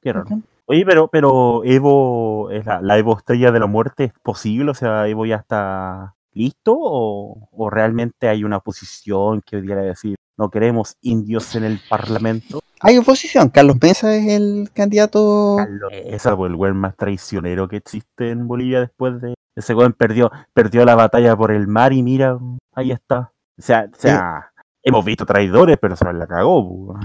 Qué 0.00 0.12
raro. 0.12 0.26
Oye, 0.66 0.84
pero, 0.84 1.08
pero 1.08 1.64
Evo, 1.64 2.50
es 2.50 2.66
la, 2.66 2.98
Evo 2.98 3.16
estrella 3.16 3.52
de 3.52 3.60
la 3.60 3.66
muerte, 3.66 4.04
¿es 4.04 4.12
posible? 4.22 4.70
O 4.70 4.74
sea, 4.74 5.06
Evo 5.08 5.26
ya 5.26 5.36
está 5.36 6.16
listo 6.32 6.76
o, 6.76 7.48
o 7.50 7.70
realmente 7.70 8.28
hay 8.28 8.44
una 8.44 8.58
oposición 8.58 9.40
que 9.42 9.56
hoy 9.56 9.66
decir 9.66 10.16
no 10.38 10.50
queremos 10.50 10.96
indios 11.02 11.54
en 11.54 11.64
el 11.64 11.80
parlamento? 11.88 12.60
Hay 12.80 12.98
oposición. 12.98 13.48
Carlos 13.48 13.76
Mesa 13.80 14.14
es 14.14 14.28
el 14.28 14.70
candidato. 14.74 15.56
Carlos 15.58 15.90
es 15.92 16.26
el 16.26 16.56
güey 16.56 16.72
más 16.72 16.96
traicionero 16.96 17.68
que 17.68 17.76
existe 17.76 18.30
en 18.30 18.46
Bolivia 18.46 18.80
después 18.80 19.20
de. 19.20 19.34
Ese 19.54 19.72
güey 19.72 19.90
perdió, 19.92 20.30
perdió 20.52 20.84
la 20.84 20.94
batalla 20.94 21.34
por 21.34 21.50
el 21.50 21.66
mar 21.66 21.92
y 21.92 22.02
mira, 22.02 22.38
ahí 22.74 22.92
está. 22.92 23.32
O 23.58 23.62
sea, 23.62 23.88
o 23.90 23.98
sea 23.98 24.50
hemos 24.86 25.04
visto 25.04 25.26
traidores, 25.26 25.76
pero 25.78 25.96
se 25.96 26.10
la 26.12 26.26
cagó. 26.26 26.98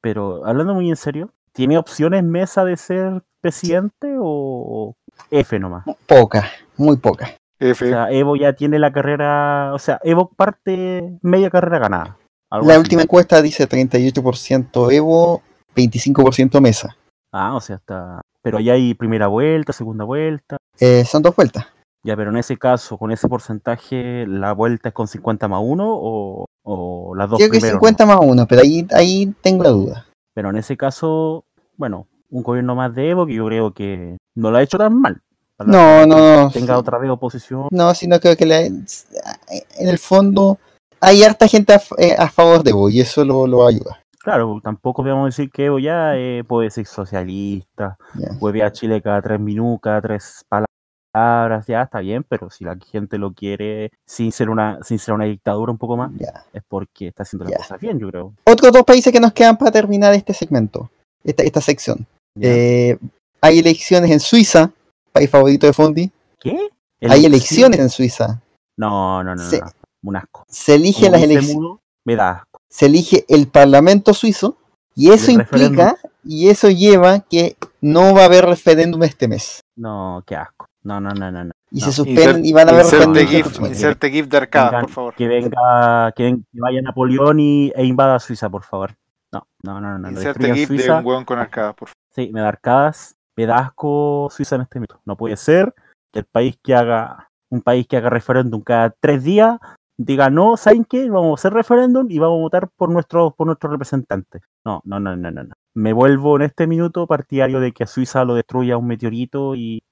Pero 0.00 0.44
hablando 0.44 0.74
muy 0.74 0.90
en 0.90 0.96
serio, 0.96 1.30
¿tiene 1.52 1.78
opciones 1.78 2.24
Mesa 2.24 2.64
de 2.64 2.76
ser 2.76 3.22
presidente 3.40 4.16
o 4.18 4.96
F 5.30 5.58
nomás? 5.60 5.84
Poca, 6.06 6.50
muy 6.76 6.96
poca. 6.96 7.36
F. 7.60 7.84
O 7.84 7.88
sea, 7.88 8.10
Evo 8.10 8.34
ya 8.34 8.54
tiene 8.54 8.80
la 8.80 8.92
carrera, 8.92 9.72
o 9.72 9.78
sea, 9.78 10.00
Evo 10.02 10.32
parte 10.34 11.18
media 11.22 11.50
carrera 11.50 11.78
ganada. 11.78 12.16
La 12.60 12.78
última 12.78 13.02
encuesta 13.02 13.40
dice 13.40 13.68
38% 13.68 14.92
Evo, 14.92 15.42
25% 15.74 16.60
Mesa. 16.60 16.96
Ah, 17.32 17.54
o 17.54 17.60
sea, 17.60 17.76
está. 17.76 18.20
Pero 18.42 18.60
ya 18.60 18.74
hay 18.74 18.94
primera 18.94 19.28
vuelta, 19.28 19.72
segunda 19.72 20.04
vuelta. 20.04 20.58
Eh, 20.78 21.04
son 21.04 21.22
dos 21.22 21.34
vueltas. 21.34 21.66
Ya, 22.04 22.16
pero 22.16 22.30
en 22.30 22.36
ese 22.36 22.56
caso, 22.58 22.98
con 22.98 23.12
ese 23.12 23.28
porcentaje, 23.28 24.26
¿la 24.26 24.52
vuelta 24.52 24.88
es 24.88 24.94
con 24.94 25.06
50 25.06 25.48
más 25.48 25.60
1 25.62 25.84
o, 25.86 26.46
o 26.64 27.14
las 27.14 27.30
dos 27.30 27.38
Creo 27.38 27.50
que 27.50 27.60
50 27.60 28.06
más 28.06 28.18
1, 28.20 28.46
pero 28.46 28.62
ahí, 28.62 28.86
ahí 28.92 29.32
tengo 29.40 29.62
la 29.62 29.70
duda. 29.70 30.06
Pero 30.34 30.50
en 30.50 30.56
ese 30.56 30.76
caso, 30.76 31.44
bueno, 31.76 32.08
un 32.28 32.42
gobierno 32.42 32.74
más 32.74 32.94
de 32.94 33.10
Evo 33.10 33.26
que 33.26 33.34
yo 33.34 33.46
creo 33.46 33.72
que 33.72 34.16
no 34.34 34.50
lo 34.50 34.58
ha 34.58 34.62
hecho 34.62 34.78
tan 34.78 35.00
mal. 35.00 35.22
No, 35.64 36.04
no. 36.06 36.50
Tenga 36.50 36.76
otra 36.76 36.98
vez 36.98 37.08
oposición. 37.10 37.68
No, 37.70 37.94
sino 37.94 38.18
creo 38.18 38.36
que 38.36 38.44
en 38.44 39.88
el 39.88 39.98
fondo 39.98 40.58
hay 41.02 41.24
harta 41.24 41.48
gente 41.48 41.74
a, 41.74 41.82
eh, 41.98 42.16
favor 42.32 42.62
de 42.62 42.70
Evo 42.70 42.88
y 42.88 43.00
eso 43.00 43.24
lo, 43.24 43.46
lo 43.46 43.66
ayuda. 43.66 43.98
Claro, 44.20 44.60
tampoco 44.62 45.02
podemos 45.02 45.26
decir 45.26 45.50
que 45.50 45.66
Evo 45.66 45.80
ya 45.80 46.16
eh, 46.16 46.44
puede 46.46 46.70
ser 46.70 46.86
socialista, 46.86 47.98
puede 48.38 48.62
a 48.62 48.70
Chile 48.70 49.02
cada 49.02 49.20
tres 49.20 49.40
minutos, 49.40 49.80
cada 49.82 50.00
tres 50.00 50.44
palabras, 50.48 51.66
ya 51.66 51.82
está 51.82 51.98
bien, 51.98 52.24
pero 52.28 52.48
si 52.50 52.64
la 52.64 52.76
gente 52.76 53.18
lo 53.18 53.32
quiere 53.32 53.90
sin 54.06 54.30
ser 54.30 54.48
una, 54.48 54.78
sin 54.84 55.00
ser 55.00 55.14
una 55.14 55.24
dictadura 55.24 55.72
un 55.72 55.78
poco 55.78 55.96
más, 55.96 56.12
es 56.52 56.62
porque 56.68 57.08
está 57.08 57.24
haciendo 57.24 57.46
las 57.46 57.58
cosas 57.58 57.80
bien, 57.80 57.98
yo 57.98 58.08
creo. 58.08 58.34
Otros 58.44 58.72
dos 58.72 58.84
países 58.84 59.12
que 59.12 59.20
nos 59.20 59.32
quedan 59.32 59.58
para 59.58 59.72
terminar 59.72 60.14
este 60.14 60.32
segmento, 60.32 60.88
esta, 61.24 61.42
esta 61.42 61.60
sección. 61.60 62.06
Eh, 62.40 62.96
hay 63.40 63.58
elecciones 63.58 64.08
en 64.12 64.20
Suiza, 64.20 64.70
país 65.10 65.28
favorito 65.28 65.66
de 65.66 65.72
Fondi. 65.72 66.12
¿Qué? 66.38 66.68
Hay 67.00 67.26
elecciones 67.26 67.80
en 67.80 67.90
Suiza. 67.90 68.40
No, 68.76 69.24
no, 69.24 69.34
no, 69.34 69.42
no 69.42 69.81
un 70.02 70.16
asco. 70.16 70.44
Se 70.48 70.74
elige 70.74 71.10
las 71.10 71.22
elecciones. 71.22 71.78
Me 72.04 72.16
da 72.16 72.48
Se 72.68 72.86
elige 72.86 73.24
el 73.28 73.46
Parlamento 73.48 74.12
suizo 74.12 74.56
y 74.94 75.10
eso 75.10 75.30
implica 75.30 75.96
y 76.24 76.48
eso 76.48 76.68
lleva 76.68 77.20
que 77.20 77.56
no 77.80 78.14
va 78.14 78.22
a 78.22 78.24
haber 78.26 78.44
referéndum 78.44 79.02
este 79.04 79.28
mes. 79.28 79.60
No, 79.76 80.22
qué 80.26 80.36
asco. 80.36 80.66
No, 80.82 81.00
no, 81.00 81.10
no, 81.10 81.30
no. 81.30 81.52
Y 81.70 81.80
se 81.80 81.92
suspenden 81.92 82.44
y 82.44 82.52
van 82.52 82.68
a 82.68 82.72
haber 82.72 82.84
referéndum. 82.84 83.66
Inserte 83.66 84.10
GIF 84.10 84.26
de 84.26 84.36
Arcada, 84.36 84.80
por 84.80 84.90
favor. 84.90 85.14
Que 85.14 85.28
venga, 85.28 86.12
que, 86.12 86.36
vaya 86.52 86.82
Napoleón 86.82 87.40
y, 87.40 87.72
e 87.74 87.84
invada 87.84 88.18
Suiza, 88.18 88.50
por 88.50 88.64
favor. 88.64 88.94
No, 89.32 89.46
no, 89.62 89.80
no, 89.80 89.98
no. 89.98 90.10
Inserte 90.10 90.52
GIF 90.52 90.70
de 90.70 90.90
un 90.90 91.06
hueón 91.06 91.24
con 91.24 91.38
arcadas, 91.38 91.74
por 91.74 91.88
favor. 91.88 91.96
Sí, 92.14 92.30
me 92.32 92.40
da 92.40 92.48
arcadas. 92.48 93.16
Me 93.36 93.46
da 93.46 93.58
asco 93.58 94.28
Suiza 94.30 94.56
en 94.56 94.62
este 94.62 94.78
momento. 94.78 95.00
No 95.04 95.16
puede 95.16 95.36
ser 95.36 95.72
que 96.12 96.18
el 96.18 96.26
país 96.26 96.58
que 96.62 96.74
haga 96.74 97.30
un 97.48 97.62
país 97.62 97.86
que 97.86 97.96
haga 97.96 98.10
referéndum 98.10 98.62
cada 98.62 98.90
tres 98.90 99.22
días 99.22 99.58
diga, 99.96 100.30
no, 100.30 100.56
¿saben 100.56 100.84
qué? 100.84 101.08
Vamos 101.08 101.30
a 101.30 101.40
hacer 101.40 101.52
referéndum 101.52 102.06
y 102.10 102.18
vamos 102.18 102.38
a 102.38 102.42
votar 102.42 102.68
por 102.76 102.90
nuestro, 102.90 103.32
por 103.32 103.46
nuestro 103.46 103.70
representante. 103.70 104.40
No, 104.64 104.80
no, 104.84 105.00
no, 105.00 105.16
no, 105.16 105.30
no. 105.30 105.54
Me 105.74 105.92
vuelvo 105.92 106.36
en 106.36 106.42
este 106.42 106.66
minuto 106.66 107.06
partidario 107.06 107.60
de 107.60 107.72
que 107.72 107.84
a 107.84 107.86
Suiza 107.86 108.24
lo 108.24 108.34
destruya 108.34 108.76
un 108.76 108.86
meteorito 108.86 109.54
y, 109.54 109.82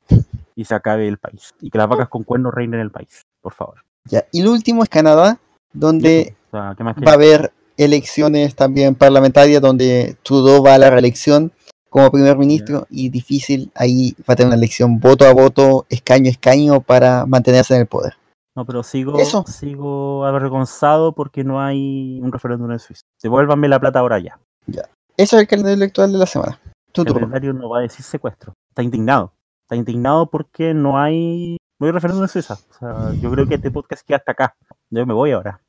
y 0.54 0.64
se 0.64 0.74
acabe 0.74 1.08
el 1.08 1.18
país. 1.18 1.54
Y 1.60 1.70
que 1.70 1.78
las 1.78 1.88
vacas 1.88 2.08
con 2.08 2.24
cuernos 2.24 2.54
reinen 2.54 2.80
el 2.80 2.90
país, 2.90 3.26
por 3.40 3.54
favor. 3.54 3.82
Ya, 4.04 4.24
y 4.32 4.42
lo 4.42 4.52
último 4.52 4.82
es 4.82 4.88
Canadá, 4.88 5.38
donde 5.72 6.34
va 6.54 6.74
a 7.06 7.14
haber 7.14 7.52
elecciones 7.76 8.54
también 8.54 8.94
parlamentarias, 8.94 9.62
donde 9.62 10.16
Trudeau 10.22 10.62
va 10.62 10.74
a 10.74 10.78
la 10.78 10.90
reelección 10.90 11.52
como 11.88 12.10
primer 12.10 12.36
ministro 12.36 12.86
y 12.88 13.08
difícil, 13.08 13.70
ahí 13.74 14.14
va 14.20 14.34
a 14.34 14.36
tener 14.36 14.48
una 14.48 14.56
elección 14.56 15.00
voto 15.00 15.26
a 15.26 15.32
voto, 15.32 15.86
escaño 15.88 16.28
a 16.28 16.30
escaño 16.30 16.80
para 16.80 17.26
mantenerse 17.26 17.74
en 17.74 17.80
el 17.80 17.86
poder. 17.86 18.14
No, 18.60 18.66
pero 18.66 18.82
sigo, 18.82 19.16
sigo 19.46 20.26
avergonzado 20.26 21.14
porque 21.14 21.44
no 21.44 21.62
hay 21.62 22.20
un 22.22 22.30
referéndum 22.30 22.70
en 22.70 22.78
Suiza. 22.78 23.00
Devuélvanme 23.22 23.68
la 23.68 23.80
plata 23.80 24.00
ahora 24.00 24.18
ya. 24.18 24.38
Ya. 24.66 24.82
Eso 25.16 25.36
es 25.36 25.42
el 25.42 25.48
calendario 25.48 25.76
electoral 25.76 26.12
de 26.12 26.18
la 26.18 26.26
semana. 26.26 26.60
el 26.94 27.04
calendario 27.06 27.54
no 27.54 27.70
va 27.70 27.78
a 27.78 27.80
decir 27.80 28.04
secuestro. 28.04 28.52
Está 28.68 28.82
indignado. 28.82 29.32
Está 29.62 29.76
indignado 29.76 30.28
porque 30.28 30.74
no 30.74 30.98
hay, 30.98 31.56
no 31.78 31.86
hay 31.86 31.92
referéndum 31.92 32.24
en 32.24 32.28
Suiza. 32.28 32.58
O 32.68 32.74
sea, 32.74 33.14
yo 33.14 33.30
creo 33.30 33.46
que 33.46 33.54
este 33.54 33.70
podcast 33.70 34.06
queda 34.06 34.18
hasta 34.18 34.32
acá. 34.32 34.54
Yo 34.90 35.06
me 35.06 35.14
voy 35.14 35.30
ahora. 35.30 35.62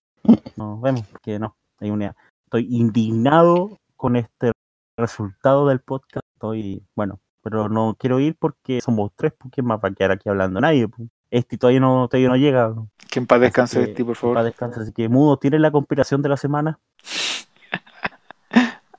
Nos 0.58 0.82
vemos, 0.82 1.04
porque 1.08 1.40
no. 1.40 1.56
Hay 1.80 1.92
una... 1.92 2.14
Estoy 2.44 2.68
indignado 2.76 3.78
con 3.96 4.18
este 4.18 4.52
resultado 4.98 5.66
del 5.66 5.80
podcast. 5.80 6.26
Estoy, 6.36 6.84
bueno, 6.94 7.22
pero 7.42 7.70
no 7.70 7.96
quiero 7.98 8.20
ir 8.20 8.36
porque 8.38 8.82
somos 8.82 9.12
tres, 9.16 9.32
porque 9.38 9.62
más 9.62 9.80
va 9.80 9.88
a 9.88 9.94
quedar 9.94 10.12
aquí 10.12 10.28
hablando 10.28 10.60
nadie 10.60 10.90
este 11.32 11.58
todavía 11.58 11.80
no, 11.80 12.08
todavía 12.10 12.30
no 12.30 12.36
llega. 12.36 12.76
Que 13.10 13.20
en 13.20 13.26
paz 13.26 13.40
descanse 13.40 13.80
de 13.80 13.88
ti, 13.88 14.04
por 14.04 14.16
favor. 14.16 14.36
En 14.36 14.40
paz 14.40 14.46
descanse. 14.46 14.82
Así 14.82 14.92
que, 14.92 15.10
Mudo, 15.10 15.38
¿tienes 15.38 15.62
la 15.62 15.72
conspiración 15.72 16.22
de 16.22 16.30
la 16.30 16.38
semana? 16.38 16.78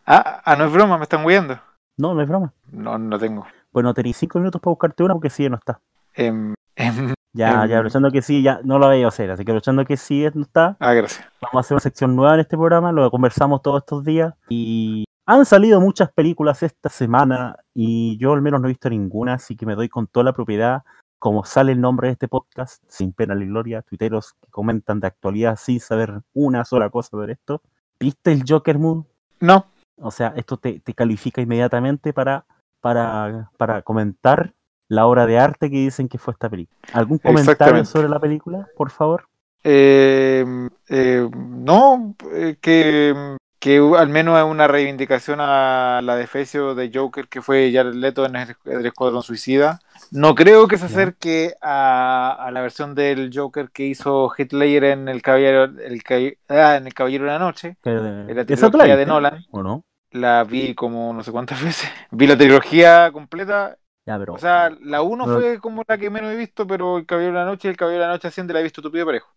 ah, 0.06 0.42
ah, 0.44 0.56
no 0.56 0.64
es 0.64 0.72
broma, 0.72 0.96
me 0.96 1.04
están 1.04 1.24
huyendo. 1.24 1.60
No, 1.98 2.14
no 2.14 2.22
es 2.22 2.28
broma. 2.28 2.52
No, 2.70 2.98
no 2.98 3.18
tengo. 3.18 3.46
Bueno, 3.70 3.92
tenéis 3.94 4.16
cinco 4.16 4.38
minutos 4.38 4.60
para 4.60 4.70
buscarte 4.70 5.02
una 5.02 5.14
porque 5.14 5.30
sí, 5.30 5.48
no 5.48 5.56
está. 5.56 5.78
Em, 6.14 6.54
em, 6.74 7.14
ya, 7.32 7.50
ya, 7.50 7.64
em. 7.64 7.72
aprovechando 7.72 8.10
que 8.10 8.22
sí, 8.22 8.42
ya 8.42 8.60
no 8.64 8.78
lo 8.78 8.86
había 8.86 9.06
hacer, 9.06 9.30
así 9.30 9.44
que 9.44 9.50
aprovechando 9.50 9.84
que 9.84 9.96
sí 9.98 10.26
no 10.34 10.42
está. 10.42 10.76
Ah, 10.80 10.94
gracias. 10.94 11.26
Vamos 11.40 11.54
a 11.56 11.60
hacer 11.60 11.74
una 11.74 11.80
sección 11.80 12.16
nueva 12.16 12.34
en 12.34 12.40
este 12.40 12.56
programa, 12.56 12.92
lo 12.92 13.10
conversamos 13.10 13.60
todos 13.60 13.82
estos 13.82 14.04
días 14.04 14.34
y 14.48 15.04
han 15.26 15.44
salido 15.44 15.80
muchas 15.80 16.10
películas 16.12 16.62
esta 16.62 16.88
semana 16.88 17.56
y 17.74 18.18
yo 18.18 18.32
al 18.32 18.42
menos 18.42 18.60
no 18.60 18.66
he 18.66 18.70
visto 18.70 18.90
ninguna, 18.90 19.34
así 19.34 19.56
que 19.56 19.66
me 19.66 19.74
doy 19.74 19.88
con 19.88 20.06
toda 20.06 20.24
la 20.24 20.32
propiedad 20.32 20.82
como 21.22 21.44
sale 21.44 21.70
el 21.70 21.80
nombre 21.80 22.08
de 22.08 22.14
este 22.14 22.26
podcast, 22.26 22.82
sin 22.88 23.12
pena 23.12 23.36
ni 23.36 23.46
gloria, 23.46 23.82
tuiteros 23.82 24.32
que 24.40 24.50
comentan 24.50 24.98
de 24.98 25.06
actualidad 25.06 25.56
sin 25.56 25.78
saber 25.78 26.14
una 26.34 26.64
sola 26.64 26.90
cosa 26.90 27.10
sobre 27.10 27.34
esto. 27.34 27.62
¿Viste 28.00 28.32
el 28.32 28.42
Joker 28.44 28.76
Mood? 28.76 29.04
No. 29.38 29.66
O 30.00 30.10
sea, 30.10 30.34
esto 30.36 30.56
te, 30.56 30.80
califica 30.96 31.40
inmediatamente 31.40 32.12
para, 32.12 32.44
para, 32.80 33.52
para 33.56 33.82
comentar 33.82 34.52
la 34.88 35.06
obra 35.06 35.26
de 35.26 35.38
arte 35.38 35.70
que 35.70 35.76
dicen 35.76 36.08
que 36.08 36.18
fue 36.18 36.32
esta 36.32 36.50
película. 36.50 36.76
¿Algún 36.92 37.18
comentario 37.18 37.84
sobre 37.84 38.08
la 38.08 38.18
película, 38.18 38.66
por 38.76 38.90
favor? 38.90 39.28
Eh, 39.62 40.44
eh, 40.88 41.30
no, 41.32 42.16
eh, 42.32 42.56
que, 42.60 43.36
que 43.60 43.78
al 43.96 44.08
menos 44.08 44.36
es 44.40 44.44
una 44.44 44.66
reivindicación 44.66 45.38
a 45.40 46.00
la 46.02 46.16
defensa 46.16 46.58
de 46.74 46.90
Joker 46.92 47.28
que 47.28 47.42
fue 47.42 47.70
Jared 47.72 47.94
Leto 47.94 48.26
en 48.26 48.34
el, 48.34 48.56
el 48.64 48.86
Escuadrón 48.86 49.22
Suicida. 49.22 49.78
No 50.12 50.34
creo 50.34 50.68
que 50.68 50.76
se 50.76 50.84
acerque 50.86 51.54
a, 51.62 52.32
a 52.38 52.50
la 52.50 52.60
versión 52.60 52.94
del 52.94 53.30
Joker 53.34 53.70
que 53.70 53.86
hizo 53.86 54.30
Hitler 54.36 54.84
en 54.84 55.08
el 55.08 55.22
Caballero, 55.22 55.64
el, 55.64 56.02
ah, 56.48 56.76
en 56.76 56.86
el 56.86 56.92
Caballero 56.94 57.24
de 57.24 57.30
la 57.30 57.38
Noche, 57.38 57.76
en 57.84 58.36
la 58.36 58.42
¿Esa 58.42 58.66
tú 58.66 58.72
trilogía 58.72 58.96
de 58.96 59.06
Nolan. 59.06 59.44
¿O 59.50 59.62
no? 59.62 59.84
La 60.10 60.44
vi 60.44 60.74
como 60.74 61.14
no 61.14 61.22
sé 61.22 61.32
cuántas 61.32 61.60
veces. 61.64 61.90
Vi 62.10 62.26
la 62.26 62.36
trilogía 62.36 63.10
completa. 63.10 63.78
Ya, 64.04 64.18
pero. 64.18 64.34
O 64.34 64.38
sea, 64.38 64.68
la 64.82 65.00
1 65.00 65.24
Pero- 65.24 65.40
fue 65.40 65.58
como 65.60 65.82
la 65.88 65.96
que 65.96 66.10
menos 66.10 66.30
he 66.32 66.36
visto, 66.36 66.66
pero 66.66 66.98
el 66.98 67.06
Caballero 67.06 67.32
de 67.32 67.38
la 67.38 67.46
Noche 67.46 67.68
y 67.68 67.70
el 67.70 67.76
Caballero 67.78 68.02
de 68.02 68.06
la 68.08 68.12
Noche 68.12 68.28
Asciende 68.28 68.52
la 68.52 68.60
he 68.60 68.64
visto 68.64 68.82
tupido 68.82 69.06
parejo. 69.06 69.32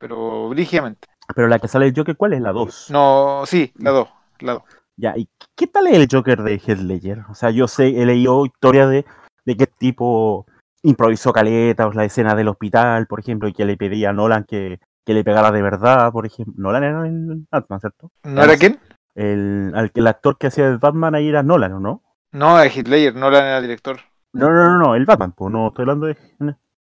Pero 0.00 0.48
brígidamente. 0.48 1.06
pero 1.34 1.46
la 1.46 1.58
que 1.58 1.68
sale 1.68 1.86
el 1.86 1.94
Joker, 1.94 2.16
¿cuál 2.16 2.32
es? 2.32 2.40
La 2.40 2.52
2. 2.52 2.90
No, 2.90 3.42
sí, 3.46 3.72
la 3.76 3.90
2. 3.90 4.08
La 4.40 4.52
2. 4.54 4.62
Ya, 4.96 5.14
¿y 5.16 5.28
qué 5.54 5.68
tal 5.68 5.86
es 5.86 5.94
el 5.94 6.08
Joker 6.10 6.42
de 6.42 6.54
Heath 6.54 6.80
Ledger? 6.80 7.20
O 7.30 7.34
sea, 7.34 7.50
yo 7.50 7.68
sé, 7.68 7.86
he 8.00 8.04
leído 8.06 8.44
historias 8.46 8.90
de, 8.90 9.04
de 9.48 9.56
qué 9.56 9.66
tipo 9.66 10.46
improvisó 10.82 11.32
caleta, 11.32 11.86
o 11.86 11.92
la 11.92 12.04
escena 12.04 12.34
del 12.34 12.48
hospital, 12.48 13.06
por 13.06 13.20
ejemplo, 13.20 13.48
y 13.48 13.54
que 13.54 13.64
le 13.64 13.78
pedía 13.78 14.10
a 14.10 14.12
Nolan 14.12 14.44
que, 14.44 14.78
que 15.06 15.14
le 15.14 15.24
pegara 15.24 15.50
de 15.50 15.62
verdad, 15.62 16.12
por 16.12 16.26
ejemplo. 16.26 16.54
Nolan 16.58 16.84
era 16.84 17.06
el 17.06 17.46
Batman, 17.50 17.80
¿cierto? 17.80 18.10
¿No 18.24 18.42
era 18.42 18.56
quién? 18.58 18.78
El, 19.14 19.72
el 19.94 20.06
actor 20.06 20.36
que 20.36 20.48
hacía 20.48 20.66
el 20.68 20.76
Batman 20.76 21.14
ahí 21.14 21.28
era 21.28 21.42
Nolan, 21.42 21.72
¿o 21.72 21.80
no? 21.80 22.02
No, 22.32 22.60
es 22.60 22.76
Hitler, 22.76 23.14
no 23.14 23.28
era 23.28 23.56
el 23.56 23.62
director. 23.62 24.00
No, 24.34 24.50
no, 24.50 24.64
no, 24.66 24.78
no, 24.78 24.94
el 24.94 25.06
Batman, 25.06 25.32
pues 25.32 25.50
no 25.50 25.68
estoy 25.68 25.84
hablando 25.84 26.06
de 26.06 26.16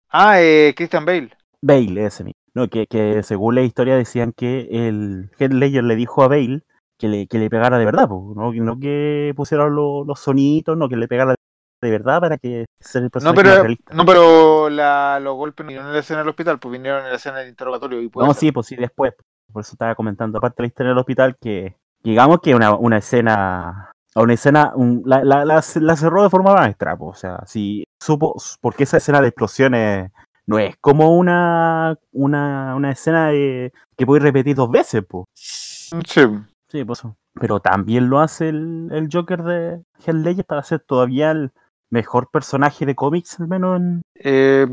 Ah, 0.10 0.42
eh, 0.42 0.74
Christian 0.76 1.04
Bale. 1.04 1.32
Bale, 1.62 2.06
ese 2.06 2.24
mismo. 2.24 2.40
No, 2.54 2.70
que, 2.70 2.88
que 2.88 3.24
según 3.24 3.56
la 3.56 3.62
historia 3.62 3.98
decían 3.98 4.32
que 4.32 4.70
el 4.72 5.32
Heath 5.38 5.52
Ledger 5.52 5.84
le 5.84 5.96
dijo 5.98 6.24
a 6.24 6.30
Bale 6.30 6.62
que 6.98 7.10
le, 7.10 7.28
que 7.28 7.40
le 7.40 7.50
pegara 7.50 7.78
de 7.78 7.86
verdad, 7.86 8.08
pues, 8.08 8.22
no, 8.38 8.54
no 8.54 8.80
que 8.80 9.34
pusiera 9.36 9.68
los, 9.68 10.08
los 10.08 10.20
sonitos, 10.20 10.78
no, 10.78 10.88
que 10.88 10.96
le 10.96 11.10
pegara 11.10 11.36
de 11.84 11.92
verdad 11.92 12.20
para 12.20 12.38
que 12.38 12.66
sea 12.80 13.00
el 13.00 13.06
No, 13.06 13.10
personaje 13.12 13.36
más 13.36 13.44
pero, 13.44 13.62
realista. 13.62 13.94
no, 13.94 14.06
pero 14.06 14.70
la, 14.70 15.20
los 15.22 15.36
golpes 15.36 15.64
no 15.64 15.68
vinieron 15.68 15.88
en 15.90 15.94
la 15.94 16.00
escena 16.00 16.20
del 16.20 16.30
hospital, 16.30 16.60
pues 16.60 16.72
vinieron 16.72 17.04
en 17.04 17.10
la 17.12 17.16
escena 17.18 17.38
del 17.40 17.50
interrogatorio. 17.50 18.02
Y 18.02 18.10
No, 18.16 18.34
ser. 18.34 18.36
sí, 18.36 18.52
pues 18.52 18.68
sí, 18.68 18.76
después. 18.76 19.14
Por 19.52 19.62
eso 19.62 19.74
estaba 19.74 19.94
comentando, 19.94 20.38
aparte 20.40 20.56
de 20.58 20.64
la 20.64 20.68
historia 20.68 20.90
del 20.90 20.98
hospital, 20.98 21.38
que 21.40 21.76
digamos 22.02 22.40
que 22.42 22.56
una, 22.56 22.74
una 22.74 22.98
escena, 22.98 23.92
una 24.16 24.34
escena, 24.34 24.72
un- 24.76 25.04
la, 25.06 25.24
la, 25.24 25.46
la, 25.46 25.62
la 25.76 25.96
cerró 25.96 26.24
de 26.24 26.30
forma 26.30 26.54
maestra, 26.56 26.98
pues, 26.98 27.18
o 27.18 27.20
sea, 27.20 27.40
sí, 27.46 27.84
supo, 28.02 28.36
porque 28.62 28.84
esa 28.86 28.98
escena 28.98 29.22
de 29.22 29.28
explosiones 29.28 30.12
no 30.48 30.58
es 30.60 30.76
como 30.82 31.16
una, 31.16 31.96
una, 32.12 32.76
una 32.76 32.92
escena 32.92 33.28
de, 33.28 33.72
que 33.96 34.06
puedes 34.06 34.24
repetir 34.24 34.56
dos 34.56 34.72
veces, 34.72 35.04
pues. 35.08 35.26
Sí. 35.36 36.22
Sí, 36.68 36.84
pues. 36.84 37.04
Pero 37.40 37.60
también 37.60 38.10
lo 38.10 38.20
hace 38.20 38.50
el, 38.50 38.90
el 38.92 39.10
Joker 39.12 39.44
de 39.44 39.82
Heath 40.06 40.16
Ledger 40.16 40.46
para 40.46 40.64
ser 40.64 40.80
todavía 40.82 41.32
el 41.32 41.52
mejor 41.94 42.30
personaje 42.30 42.86
de 42.86 42.96
cómics, 42.96 43.40
al 43.40 43.48
menos 43.48 43.78
en... 43.80 44.02
Eh, 44.16 44.68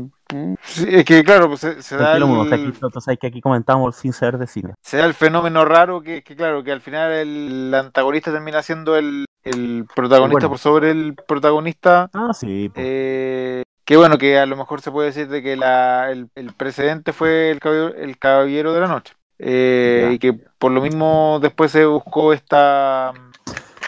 sí, 0.63 0.85
es 0.89 1.05
que 1.05 1.23
claro, 1.23 1.47
pues 1.47 1.61
se, 1.61 1.81
se 1.81 1.95
da 1.95 2.17
que 2.17 2.23
aquí, 2.23 2.63
el, 2.63 2.73
hay 3.07 3.17
que 3.17 3.27
aquí 3.27 3.41
comentamos 3.41 3.95
sin 3.95 4.11
saber 4.11 4.37
de 4.37 4.47
cine. 4.47 4.73
se 4.81 4.97
da 4.97 5.05
el 5.05 5.13
fenómeno 5.13 5.63
raro 5.63 6.01
que, 6.01 6.23
que 6.23 6.35
claro, 6.35 6.63
que 6.63 6.71
al 6.71 6.81
final 6.81 7.11
el 7.11 7.73
antagonista 7.73 8.31
termina 8.31 8.61
siendo 8.61 8.95
el, 8.95 9.25
el 9.43 9.85
protagonista 9.95 10.47
Bueno. 10.47 10.49
por 10.49 10.57
sobre 10.59 10.91
el 10.91 11.15
protagonista. 11.27 12.09
Ah, 12.13 12.31
sí, 12.33 12.69
pues. 12.73 12.85
Eh, 12.89 13.63
que 13.85 13.97
bueno, 13.97 14.17
que 14.17 14.39
a 14.39 14.45
lo 14.45 14.55
mejor 14.55 14.81
se 14.81 14.91
puede 14.91 15.07
decir 15.07 15.27
de 15.27 15.41
que 15.43 15.55
la, 15.55 16.11
el, 16.11 16.29
el 16.35 16.53
precedente 16.53 17.13
fue 17.13 17.51
el 17.51 17.59
caballero, 17.59 17.95
el 17.95 18.17
caballero 18.17 18.73
de 18.73 18.79
la 18.79 18.87
noche. 18.87 19.13
Eh, 19.37 20.11
y 20.13 20.19
que 20.19 20.33
por 20.33 20.71
lo 20.71 20.81
mismo 20.81 21.39
después 21.41 21.71
se 21.71 21.85
buscó 21.85 22.31
esta 22.31 23.11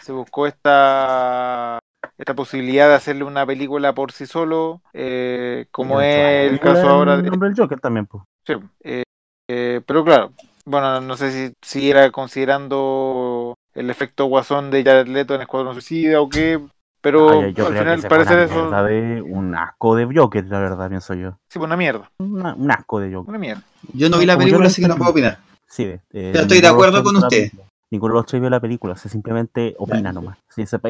se 0.01 0.11
buscó 0.11 0.47
esta 0.47 1.77
esta 2.17 2.33
posibilidad 2.33 2.87
de 2.89 2.95
hacerle 2.95 3.23
una 3.23 3.45
película 3.45 3.93
por 3.93 4.11
sí 4.11 4.25
solo, 4.25 4.81
eh, 4.93 5.65
como 5.71 6.01
es 6.01 6.51
el 6.51 6.59
caso 6.59 6.89
ahora 6.89 7.17
de, 7.17 7.29
nombre 7.29 7.49
del 7.49 7.57
Joker 7.57 7.79
también, 7.79 8.05
pues. 8.05 8.23
Sí, 8.45 8.53
eh, 8.83 9.03
eh, 9.49 9.81
pero 9.85 10.03
claro, 10.03 10.31
bueno, 10.65 11.01
no 11.01 11.17
sé 11.17 11.31
si, 11.31 11.53
si 11.61 11.89
era 11.89 12.11
considerando 12.11 13.55
el 13.73 13.89
efecto 13.89 14.25
guasón 14.25 14.71
de 14.71 14.83
Jared 14.83 15.07
Leto 15.07 15.35
en 15.35 15.41
Escuadrón 15.41 15.73
Suicida 15.73 16.21
o 16.21 16.29
qué, 16.29 16.59
pero 17.01 17.29
Ay, 17.29 17.53
yo 17.53 17.65
al 17.67 17.73
creo 17.73 17.83
final 17.97 18.09
parece 18.09 18.43
eso, 18.43 18.83
de 18.83 19.21
un 19.21 19.55
asco 19.55 19.95
de 19.95 20.07
Joker, 20.13 20.45
la 20.45 20.59
verdad, 20.59 20.89
pienso 20.89 21.13
yo. 21.15 21.31
sí, 21.49 21.59
pues 21.59 21.65
una 21.65 21.77
mierda, 21.77 22.09
Una- 22.19 22.53
un 22.53 22.71
asco 22.71 22.99
de 22.99 23.13
Joker. 23.13 23.29
una 23.29 23.39
mierda. 23.39 23.63
Yo 23.93 24.09
no 24.09 24.17
vi 24.17 24.25
la 24.25 24.37
película, 24.37 24.67
así 24.67 24.81
que 24.81 24.87
no 24.87 24.95
puedo 24.95 25.11
opinar. 25.11 25.39
Sí, 25.67 25.83
eh, 25.85 25.99
Pero 26.11 26.41
estoy 26.41 26.61
de 26.61 26.67
acuerdo 26.67 27.03
con 27.03 27.15
usted. 27.17 27.29
película. 27.29 27.63
Ninguno 27.89 28.13
de 28.13 28.19
los 28.19 28.25
tres 28.25 28.41
vio 28.41 28.49
la 28.49 28.59
película, 28.59 28.95
se 28.95 29.09
simplemente 29.09 29.75
opina 29.77 30.11
nomás. 30.11 30.37
Sí, 30.49 30.65
se- 30.65 30.77
esta 30.77 30.89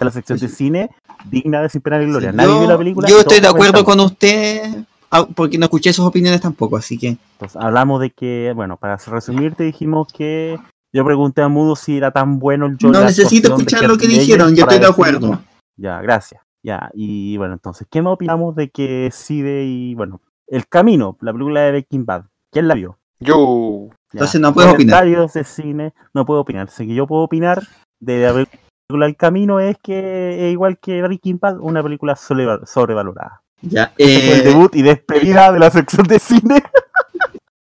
La 0.00 0.10
sección 0.10 0.38
de 0.38 0.48
cine 0.48 0.90
digna 1.30 1.62
de 1.62 1.68
sin 1.68 1.80
pena 1.80 1.98
ni 1.98 2.06
gloria. 2.06 2.30
Sí, 2.30 2.36
Nadie 2.36 2.50
yo, 2.50 2.58
vio 2.60 2.68
la 2.68 2.78
película. 2.78 3.08
yo 3.08 3.20
estoy 3.20 3.40
de 3.40 3.48
acuerdo 3.48 3.84
con 3.84 4.00
usted, 4.00 4.84
ah, 5.10 5.26
porque 5.34 5.58
no 5.58 5.64
escuché 5.66 5.92
sus 5.92 6.04
opiniones 6.04 6.40
tampoco, 6.40 6.76
así 6.76 6.98
que 6.98 7.16
Entonces, 7.32 7.56
hablamos 7.60 8.00
de 8.00 8.10
que, 8.10 8.52
bueno, 8.54 8.76
para 8.76 8.96
resumirte, 8.96 9.64
dijimos 9.64 10.08
que 10.12 10.58
yo 10.92 11.04
pregunté 11.04 11.42
a 11.42 11.48
Mudo 11.48 11.76
si 11.76 11.96
era 11.96 12.10
tan 12.10 12.38
bueno 12.38 12.66
el 12.66 12.72
Joker. 12.74 12.90
no 12.90 13.04
necesito 13.04 13.48
escuchar 13.48 13.84
lo 13.84 13.96
que 13.98 14.06
dijeron, 14.08 14.54
yo 14.54 14.62
estoy 14.62 14.78
de 14.78 14.86
decir- 14.86 14.92
acuerdo. 14.92 15.40
Ya, 15.76 16.00
gracias. 16.00 16.40
Ya, 16.64 16.90
y 16.94 17.36
bueno, 17.36 17.54
entonces, 17.54 17.86
¿qué 17.90 18.02
más 18.02 18.14
opinamos 18.14 18.56
de 18.56 18.68
que 18.70 19.10
Side 19.12 19.64
y, 19.64 19.94
bueno, 19.94 20.20
El 20.48 20.66
Camino, 20.66 21.16
la 21.20 21.32
película 21.32 21.60
de 21.62 21.70
Breaking 21.70 22.04
Bad? 22.04 22.24
¿Quién 22.52 22.66
la 22.68 22.74
vio? 22.74 22.98
Yo, 23.20 23.88
Ya, 23.90 23.94
Entonces 24.14 24.40
no 24.40 24.52
puedes 24.54 24.72
opinar. 24.72 25.04
De 25.06 25.44
cine, 25.44 25.92
no 26.14 26.24
puedo 26.24 26.40
opinar. 26.40 26.68
Así 26.68 26.86
que 26.86 26.94
yo 26.94 27.06
puedo 27.06 27.22
opinar 27.22 27.62
de 28.00 28.22
la 28.22 28.32
película 28.88 29.06
El 29.06 29.16
Camino 29.16 29.60
es 29.60 29.76
que 29.82 30.46
es 30.48 30.52
igual 30.52 30.78
que 30.78 31.02
Breaking 31.02 31.38
Bad, 31.38 31.58
una 31.60 31.82
película 31.82 32.16
sobre- 32.16 32.64
sobrevalorada. 32.64 33.42
Ya, 33.60 33.92
Este 33.98 34.20
fue 34.26 34.34
el 34.34 34.40
eh, 34.40 34.44
debut 34.44 34.74
y 34.74 34.80
despedida 34.82 35.52
de 35.52 35.58
la 35.58 35.70
sección 35.70 36.06
de 36.06 36.18
cine. 36.18 36.62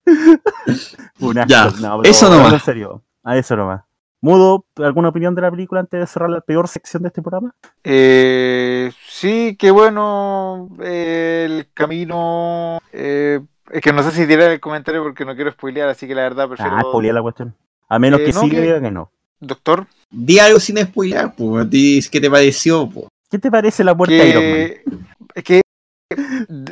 Un 1.21 1.39
asco. 1.39 1.49
Ya, 1.51 1.65
No, 1.81 2.01
pero 2.01 2.11
eso 2.11 2.31
nomás. 2.31 2.55
En 2.55 2.61
serio, 2.61 3.03
a 3.23 3.37
eso 3.37 3.55
nomás. 3.55 3.83
Mudo, 4.23 4.65
¿alguna 4.77 5.11
opinión 5.11 5.35
de 5.35 5.43
la 5.43 5.51
película 5.51 5.81
antes 5.81 6.01
de 6.01 6.07
cerrar 6.07 6.31
la 6.31 6.41
peor 6.41 6.69
sección 6.69 7.03
de 7.03 7.09
este 7.09 7.21
programa? 7.23 7.55
eh, 7.85 8.91
sí, 9.07 9.57
qué 9.59 9.71
bueno 9.71 10.69
eh, 10.83 11.47
el 11.51 11.69
camino, 11.75 12.79
eh, 12.93 13.41
es 13.71 13.81
que 13.83 13.93
no 13.93 14.03
sé 14.03 14.11
si 14.13 14.27
tirar 14.27 14.51
el 14.53 14.61
comentario 14.61 15.03
porque 15.03 15.25
no 15.27 15.35
quiero 15.35 15.51
spoilear, 15.53 15.89
así 15.91 16.07
que 16.09 16.15
la 16.15 16.23
verdad 16.23 16.49
prefiero, 16.49 16.77
Ah, 16.77 16.81
spoileé 16.83 17.13
la 17.13 17.21
cuestión. 17.23 17.55
A 17.91 17.99
menos 17.99 18.21
Eh, 18.21 18.25
que 18.27 18.33
no, 18.33 18.41
sí 18.41 18.51
que- 18.51 18.61
diga 18.63 18.81
que 18.81 18.91
no. 18.91 19.11
doctor, 19.41 19.87
di 20.11 20.39
algo 20.39 20.59
sin 20.61 20.79
spoiler, 20.79 21.31
pues, 21.37 21.69
di 21.71 22.01
qué 22.11 22.21
te 22.21 22.31
pareció, 22.31 22.89
pues. 22.89 23.07
¿Qué 23.31 23.39
te 23.39 23.51
parece 23.51 23.85
la 23.85 23.95
puerta 23.97 24.15
de 24.15 24.29
Iron 24.29 24.51
Man? 24.51 24.71
es 25.35 25.45
que 25.45 25.61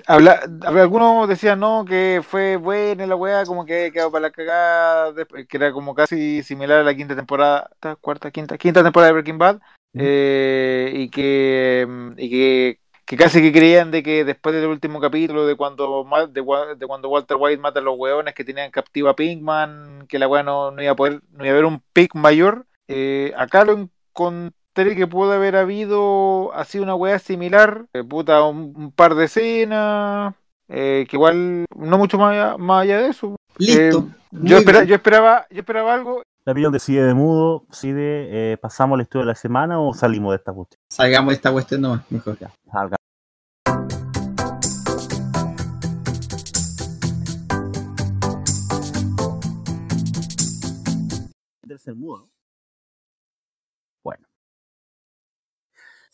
habla, 0.06 0.40
habla- 0.66 0.82
algunos 0.82 1.28
decían 1.28 1.60
no 1.60 1.84
que 1.84 2.20
fue 2.28 2.56
buena 2.56 3.06
la 3.06 3.14
weá 3.14 3.44
como 3.44 3.64
que 3.64 3.92
quedó 3.92 4.10
para 4.10 4.22
la 4.22 4.30
cagada 4.32 5.12
después, 5.12 5.46
que 5.46 5.56
era 5.56 5.72
como 5.72 5.94
casi 5.94 6.42
similar 6.42 6.78
a 6.80 6.82
la 6.82 6.94
quinta 6.96 7.14
temporada 7.14 7.70
ta- 7.78 7.94
cuarta 7.94 8.32
quinta 8.32 8.58
quinta 8.58 8.82
temporada 8.82 9.08
de 9.08 9.12
Breaking 9.12 9.38
Bad 9.38 9.60
eh, 9.94 10.92
y 10.94 11.08
que 11.08 11.86
mm, 11.88 12.10
y 12.16 12.28
que, 12.30 12.78
que 13.04 13.16
casi 13.16 13.40
que 13.40 13.52
creían 13.52 13.92
de 13.92 14.02
que 14.02 14.24
después 14.24 14.54
del 14.56 14.66
último 14.66 15.00
capítulo 15.00 15.46
de 15.46 15.54
cuando 15.54 16.04
de, 16.28 16.42
de 16.76 16.86
cuando 16.88 17.08
Walter 17.08 17.36
White 17.38 17.62
mata 17.62 17.78
a 17.78 17.82
los 17.82 17.96
weones 17.96 18.34
que 18.34 18.44
tenían 18.44 18.72
captiva 18.72 19.10
a 19.12 19.16
Pinkman 19.16 20.06
que 20.08 20.18
la 20.18 20.26
weá 20.26 20.42
no, 20.42 20.72
no 20.72 20.82
iba 20.82 20.92
a 20.92 20.96
poder 20.96 21.20
no 21.30 21.44
iba 21.44 21.52
a 21.52 21.54
haber 21.54 21.64
un 21.66 21.80
pick 21.92 22.16
mayor 22.16 22.66
eh, 22.88 23.32
acá 23.36 23.64
lo 23.64 23.72
encontré 24.12 24.96
que 24.96 25.06
pudo 25.06 25.32
haber 25.32 25.56
habido 25.56 26.52
así 26.54 26.78
una 26.78 26.94
weá 26.94 27.18
similar, 27.18 27.86
eh, 27.92 28.02
puta, 28.04 28.42
un, 28.44 28.72
un 28.76 28.92
par 28.92 29.14
de 29.14 29.26
escenas, 29.26 30.34
eh, 30.68 31.06
que 31.08 31.16
igual 31.16 31.64
no 31.76 31.98
mucho 31.98 32.18
más 32.18 32.32
allá, 32.32 32.56
más 32.56 32.82
allá 32.82 32.98
de 33.02 33.08
eso. 33.08 33.36
Listo. 33.58 33.98
Eh, 34.08 34.14
yo, 34.32 34.58
espera- 34.58 34.80
bien. 34.80 34.88
yo 34.88 34.94
esperaba, 34.94 35.46
yo 35.50 35.58
esperaba 35.60 35.94
algo. 35.94 36.22
La 36.44 36.52
opinión 36.52 36.72
de 36.72 36.78
Cide 36.78 37.04
de 37.04 37.12
Mudo, 37.14 37.64
Cide, 37.72 38.52
eh, 38.52 38.56
¿pasamos 38.56 38.96
el 38.96 39.02
estudio 39.02 39.24
de 39.26 39.32
la 39.32 39.34
semana 39.34 39.80
o 39.80 39.92
salimos 39.92 40.30
de 40.32 40.36
esta 40.36 40.52
cuestión? 40.52 40.78
Salgamos 40.90 41.30
de 41.30 41.34
esta 41.34 41.52
cuestión 41.52 41.80
nomás, 41.82 42.02
mejor. 42.10 42.38
Ya, 42.38 42.50
salga. 42.72 42.96
Meterse 51.62 51.90
en 51.90 51.98
mudo, 51.98 52.28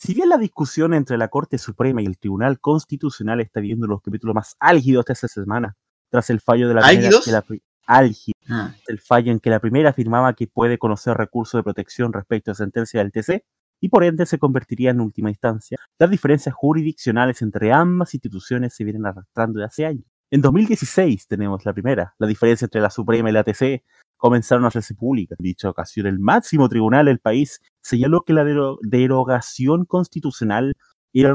Si 0.05 0.13
bien 0.13 0.29
la 0.29 0.37
discusión 0.37 0.93
entre 0.93 1.17
la 1.17 1.29
Corte 1.29 1.57
Suprema 1.57 2.03
y 2.03 2.05
el 2.05 2.19
Tribunal 2.19 2.61
Constitucional 2.61 3.41
está 3.41 3.61
viviendo 3.61 3.87
los 3.87 4.03
capítulos 4.03 4.35
más 4.35 4.55
álgidos 4.61 5.07
de 5.07 5.15
esta 5.15 5.29
semana, 5.29 5.77
tras 6.11 6.29
el 6.29 6.41
fallo 6.41 6.69
de 6.69 6.75
la 6.75 6.83
primera, 6.83 7.07
¿Álgidos? 7.07 7.25
que 7.25 7.31
la 7.33 7.41
pri- 7.41 7.63
álgido, 7.87 8.35
Ah, 8.51 8.75
el 8.89 8.99
fallo 9.01 9.33
en 9.33 9.41
que 9.41 9.49
la 9.49 9.61
primera 9.61 9.89
afirmaba 9.89 10.35
que 10.35 10.47
puede 10.47 10.77
conocer 10.77 11.17
recursos 11.17 11.59
de 11.59 11.63
protección 11.63 12.13
respecto 12.13 12.51
a 12.51 12.55
sentencia 12.55 13.01
del 13.01 13.13
TC 13.13 13.47
y 13.81 13.89
por 13.89 14.05
ende 14.05 14.27
se 14.27 14.39
convertiría 14.39 14.91
en 14.91 15.01
última 15.01 15.31
instancia. 15.31 15.79
Las 15.99 16.11
diferencias 16.11 16.55
jurisdiccionales 16.55 17.41
entre 17.41 17.73
ambas 17.73 18.13
instituciones 18.13 18.75
se 18.75 18.85
vienen 18.85 19.07
arrastrando 19.07 19.59
de 19.61 19.65
hace 19.65 19.87
años. 19.87 20.05
En 20.31 20.43
2016 20.43 21.27
tenemos 21.29 21.65
la 21.65 21.73
primera. 21.73 22.15
La 22.19 22.27
diferencia 22.27 22.67
entre 22.67 22.83
la 22.83 22.91
Suprema 22.91 23.31
y 23.31 23.33
la 23.33 23.41
ATC 23.41 23.83
comenzaron 24.17 24.65
a 24.65 24.69
hacerse 24.69 24.95
públicas. 24.95 25.39
En 25.39 25.45
dicha 25.45 25.69
ocasión, 25.69 26.07
el 26.07 26.19
máximo 26.19 26.69
tribunal 26.69 27.07
del 27.07 27.19
país 27.19 27.61
señaló 27.81 28.23
que 28.23 28.33
la 28.33 28.45
derogación 28.83 29.85
constitucional 29.85 30.75
era 31.13 31.35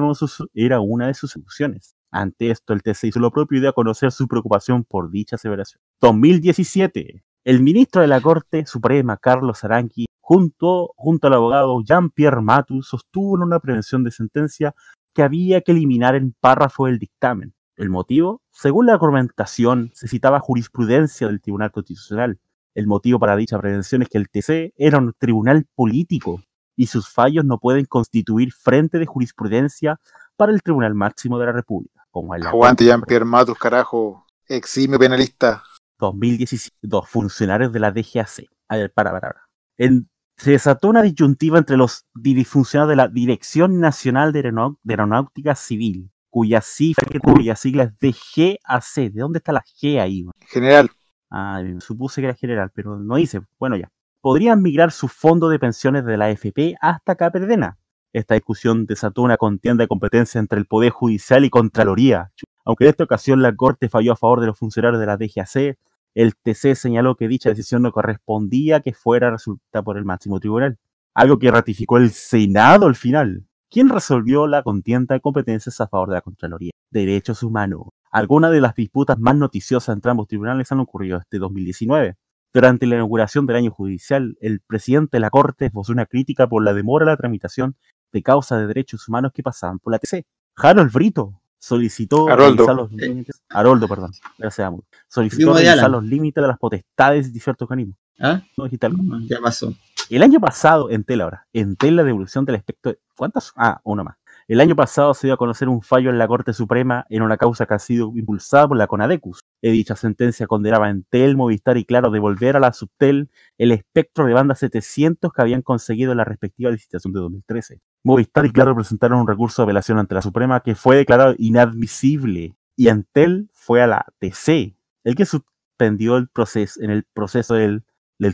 una, 0.82 1.08
de 1.08 1.14
sus 1.14 1.32
soluciones. 1.32 1.96
Ante 2.12 2.52
esto, 2.52 2.74
el 2.74 2.82
TC 2.82 3.06
hizo 3.06 3.20
lo 3.20 3.32
propio 3.32 3.58
y 3.58 3.62
dio 3.62 3.70
a 3.70 3.74
conocer 3.74 4.12
su 4.12 4.28
preocupación 4.28 4.84
por 4.84 5.10
dicha 5.10 5.36
aseveración. 5.36 5.82
2017. 6.02 7.24
El 7.46 7.62
ministro 7.62 8.02
de 8.02 8.08
la 8.08 8.20
Corte 8.20 8.66
Suprema, 8.66 9.18
Carlos 9.18 9.64
Aranqui, 9.64 10.06
junto, 10.20 10.94
al 11.22 11.34
abogado 11.34 11.82
Jean-Pierre 11.84 12.42
Matu, 12.42 12.82
sostuvo 12.84 13.38
en 13.38 13.44
una 13.44 13.60
prevención 13.60 14.04
de 14.04 14.12
sentencia 14.12 14.76
que 15.14 15.24
había 15.24 15.62
que 15.62 15.72
eliminar 15.72 16.16
el 16.16 16.34
párrafo 16.40 16.86
del 16.86 17.00
dictamen. 17.00 17.54
El 17.78 17.90
motivo, 17.90 18.42
según 18.52 18.88
la 18.88 18.94
argumentación, 18.94 19.92
se 19.94 20.08
citaba 20.08 20.40
jurisprudencia 20.40 21.28
del 21.28 21.42
Tribunal 21.42 21.72
Constitucional. 21.72 22.40
El 22.80 22.88
motivo 22.88 23.20
para 23.20 23.36
dicha 23.36 23.60
prevención 23.60 24.04
es 24.04 24.08
que 24.08 24.18
el 24.18 24.30
TC 24.30 24.74
era 24.78 25.00
un 25.00 25.14
tribunal 25.18 25.68
político 25.76 26.42
y 26.78 26.88
sus 26.88 27.10
fallos 27.10 27.44
no 27.44 27.58
pueden 27.58 27.84
constituir 27.84 28.54
frente 28.54 29.00
de 29.00 29.06
jurisprudencia 29.06 30.00
para 30.38 30.54
el 30.54 30.64
Tribunal 30.64 30.96
Máximo 30.96 31.38
de 31.38 31.48
la 31.48 31.52
República. 31.52 32.06
Como 32.10 32.34
Aguante 32.34 32.86
Jean-Pierre 32.86 33.26
Matus, 33.26 33.58
carajo, 33.58 34.26
exime 34.48 34.98
penalista. 34.98 35.62
2017, 35.98 36.78
dos 36.84 37.10
funcionarios 37.10 37.74
de 37.74 37.82
la 37.82 37.92
DGAC. 37.92 38.46
A 38.70 38.78
ver, 38.78 38.94
para, 38.94 39.12
para, 39.12 39.28
para. 39.28 39.50
En 39.78 40.08
se 40.38 40.52
desató 40.52 40.88
una 40.88 41.02
disyuntiva 41.02 41.58
entre 41.58 41.76
los 41.76 42.06
funcionarios 42.46 42.90
de 42.92 42.96
la 42.96 43.10
Dirección 43.10 43.82
Nacional 43.82 44.32
de, 44.32 44.54
Aeronáutica 44.88 45.54
Civil, 45.54 46.10
cuya 46.30 46.62
sigla, 46.62 47.20
cuya 47.22 47.58
sigla 47.58 47.84
es 47.84 48.00
DGAC. 48.00 49.12
¿De 49.12 49.20
dónde 49.20 49.40
está 49.40 49.52
la 49.52 49.66
G 49.66 50.00
ahí? 50.00 50.26
General. 50.48 50.90
Ah, 51.30 51.62
supuse 51.80 52.22
que 52.22 52.28
era 52.28 52.36
general, 52.36 52.72
pero 52.74 52.98
no 52.98 53.16
dice. 53.16 53.42
Bueno, 53.60 53.76
ya. 53.76 53.92
Podrían 54.22 54.62
migrar 54.62 54.92
su 54.92 55.08
fondo 55.08 55.50
de 55.50 55.60
pensiones 55.60 56.06
de 56.06 56.18
la 56.18 56.26
AFP 56.26 56.76
hasta 56.82 57.16
Caperdena. 57.16 57.78
Esta 58.12 58.34
discusión 58.34 58.86
desató 58.86 59.22
una 59.22 59.38
contienda 59.38 59.84
de 59.84 59.88
competencia 59.88 60.40
entre 60.40 60.60
el 60.60 60.66
Poder 60.66 60.92
Judicial 60.92 61.46
y 61.46 61.50
Contraloría. 61.50 62.32
Aunque 62.66 62.86
en 62.86 62.90
esta 62.90 63.04
ocasión 63.04 63.42
la 63.42 63.56
Corte 63.56 63.88
falló 63.88 64.14
a 64.14 64.16
favor 64.16 64.42
de 64.42 64.48
los 64.48 64.58
funcionarios 64.58 65.00
de 65.00 65.06
la 65.06 65.18
DGAC, 65.18 65.78
el 66.16 66.36
TC 66.36 66.76
señaló 66.76 67.16
que 67.16 67.28
dicha 67.28 67.50
decisión 67.50 67.84
no 67.84 67.92
correspondía 67.92 68.80
que 68.82 68.94
fuera 68.94 69.30
resuelta 69.30 69.84
por 69.84 69.98
el 69.98 70.06
máximo 70.06 70.40
tribunal, 70.40 70.80
algo 71.14 71.38
que 71.38 71.52
ratificó 71.52 71.98
el 71.98 72.10
Senado 72.10 72.88
al 72.88 72.96
final, 72.96 73.46
quien 73.70 73.90
resolvió 73.90 74.48
la 74.48 74.64
contienda 74.64 75.16
de 75.16 75.22
competencias 75.22 75.80
a 75.80 75.88
favor 75.88 76.10
de 76.10 76.16
la 76.16 76.22
Contraloría. 76.22 76.72
Derechos 76.90 77.44
humanos. 77.44 77.84
Algunas 78.12 78.52
de 78.52 78.62
las 78.62 78.76
disputas 78.76 79.20
más 79.20 79.36
noticiosas 79.36 79.94
entre 79.94 80.12
ambos 80.12 80.28
tribunales 80.28 80.72
han 80.72 80.80
ocurrido 80.80 81.18
este 81.18 81.38
2019. 81.38 82.16
Durante 82.52 82.88
la 82.88 82.96
inauguración 82.96 83.46
del 83.46 83.58
año 83.58 83.72
judicial, 83.72 84.36
el 84.42 84.62
presidente 84.62 85.18
de 85.18 85.22
la 85.22 85.30
Corte 85.30 85.68
esbozó 85.68 85.92
una 85.92 86.08
crítica 86.08 86.48
por 86.48 86.64
la 86.64 86.74
demora 86.74 87.06
de 87.06 87.12
la 87.12 87.18
tramitación 87.18 87.76
de 88.12 88.24
causas 88.24 88.60
de 88.60 88.68
derechos 88.68 89.08
humanos 89.08 89.32
que 89.34 89.44
pasaban 89.44 89.78
por 89.78 89.94
la 89.94 90.00
TC. 90.00 90.26
Harold 90.56 90.92
Brito, 90.92 91.40
solicitó 91.60 92.28
revisar 92.28 92.76
los 92.76 92.92
límites. 92.92 93.44
Haroldo, 93.50 93.88
perdón. 93.88 94.12
Gracias, 94.38 94.72
Solicitó 95.08 95.54
revisar 95.54 95.92
los 95.92 96.04
límites 96.04 96.42
de 96.42 96.48
las 96.48 96.58
potestades 96.58 97.32
de 97.32 97.40
ciertos 97.40 97.66
organismos. 97.66 97.98
¿Ah? 98.20 98.42
No 98.58 98.64
digital. 98.64 98.94
Ya 99.30 99.40
pasó. 99.40 99.74
El 100.10 100.24
año 100.24 100.40
pasado, 100.40 100.90
en 100.90 101.04
tela 101.04 101.26
ahora, 101.26 101.48
en 101.54 101.76
tela 101.76 102.02
de 102.02 102.08
devolución 102.08 102.44
del 102.46 102.56
aspecto. 102.56 102.96
¿Cuántas? 103.16 103.54
Ah, 103.56 103.80
uno 103.84 104.04
más. 104.04 104.16
El 104.50 104.62
año 104.62 104.76
pasado 104.76 105.14
se 105.14 105.28
dio 105.28 105.36
a 105.36 105.38
conocer 105.38 105.70
un 105.70 105.84
fallo 105.84 106.10
en 106.10 106.18
la 106.18 106.28
Corte 106.28 106.54
Suprema 106.54 107.06
en 107.12 107.22
una 107.22 107.38
causa 107.38 107.68
que 107.68 107.76
ha 107.76 107.78
sido 107.78 108.12
impulsada 108.16 108.68
por 108.68 108.78
la 108.78 108.88
CONADECUS. 108.88 109.42
En 109.62 109.74
dicha 109.74 109.96
sentencia 109.96 110.48
condenaba 110.48 110.88
a 110.88 110.90
Entel, 110.90 111.38
Movistar 111.38 111.78
y 111.78 111.86
Claro 111.86 112.10
devolver 112.10 112.58
a 112.58 112.60
la 112.60 112.74
Subtel 112.74 113.30
el 113.60 113.72
espectro 113.72 114.26
de 114.26 114.34
banda 114.34 114.56
700 114.56 115.32
que 115.32 115.42
habían 115.44 115.62
conseguido 115.62 116.14
en 116.14 116.18
la 116.18 116.24
respectiva 116.24 116.72
licitación 116.72 117.14
de 117.14 117.20
2013. 117.20 117.80
Movistar 118.04 118.48
y 118.48 118.52
Claro 118.52 118.74
presentaron 118.74 119.20
un 119.20 119.28
recurso 119.28 119.62
de 119.62 119.66
apelación 119.66 120.00
ante 120.00 120.16
la 120.16 120.24
Suprema 120.24 120.62
que 120.62 120.74
fue 120.74 120.96
declarado 120.96 121.36
inadmisible 121.38 122.56
y 122.76 122.88
Entel 122.88 123.52
fue 123.54 123.84
a 123.84 123.88
la 123.88 124.04
TC, 124.18 124.76
el 125.04 125.14
que 125.14 125.26
suspendió 125.28 126.18
el 126.18 126.28
proceso 126.28 126.82
en 126.82 126.90
el 126.90 127.04
proceso 127.14 127.54
del, 127.54 127.84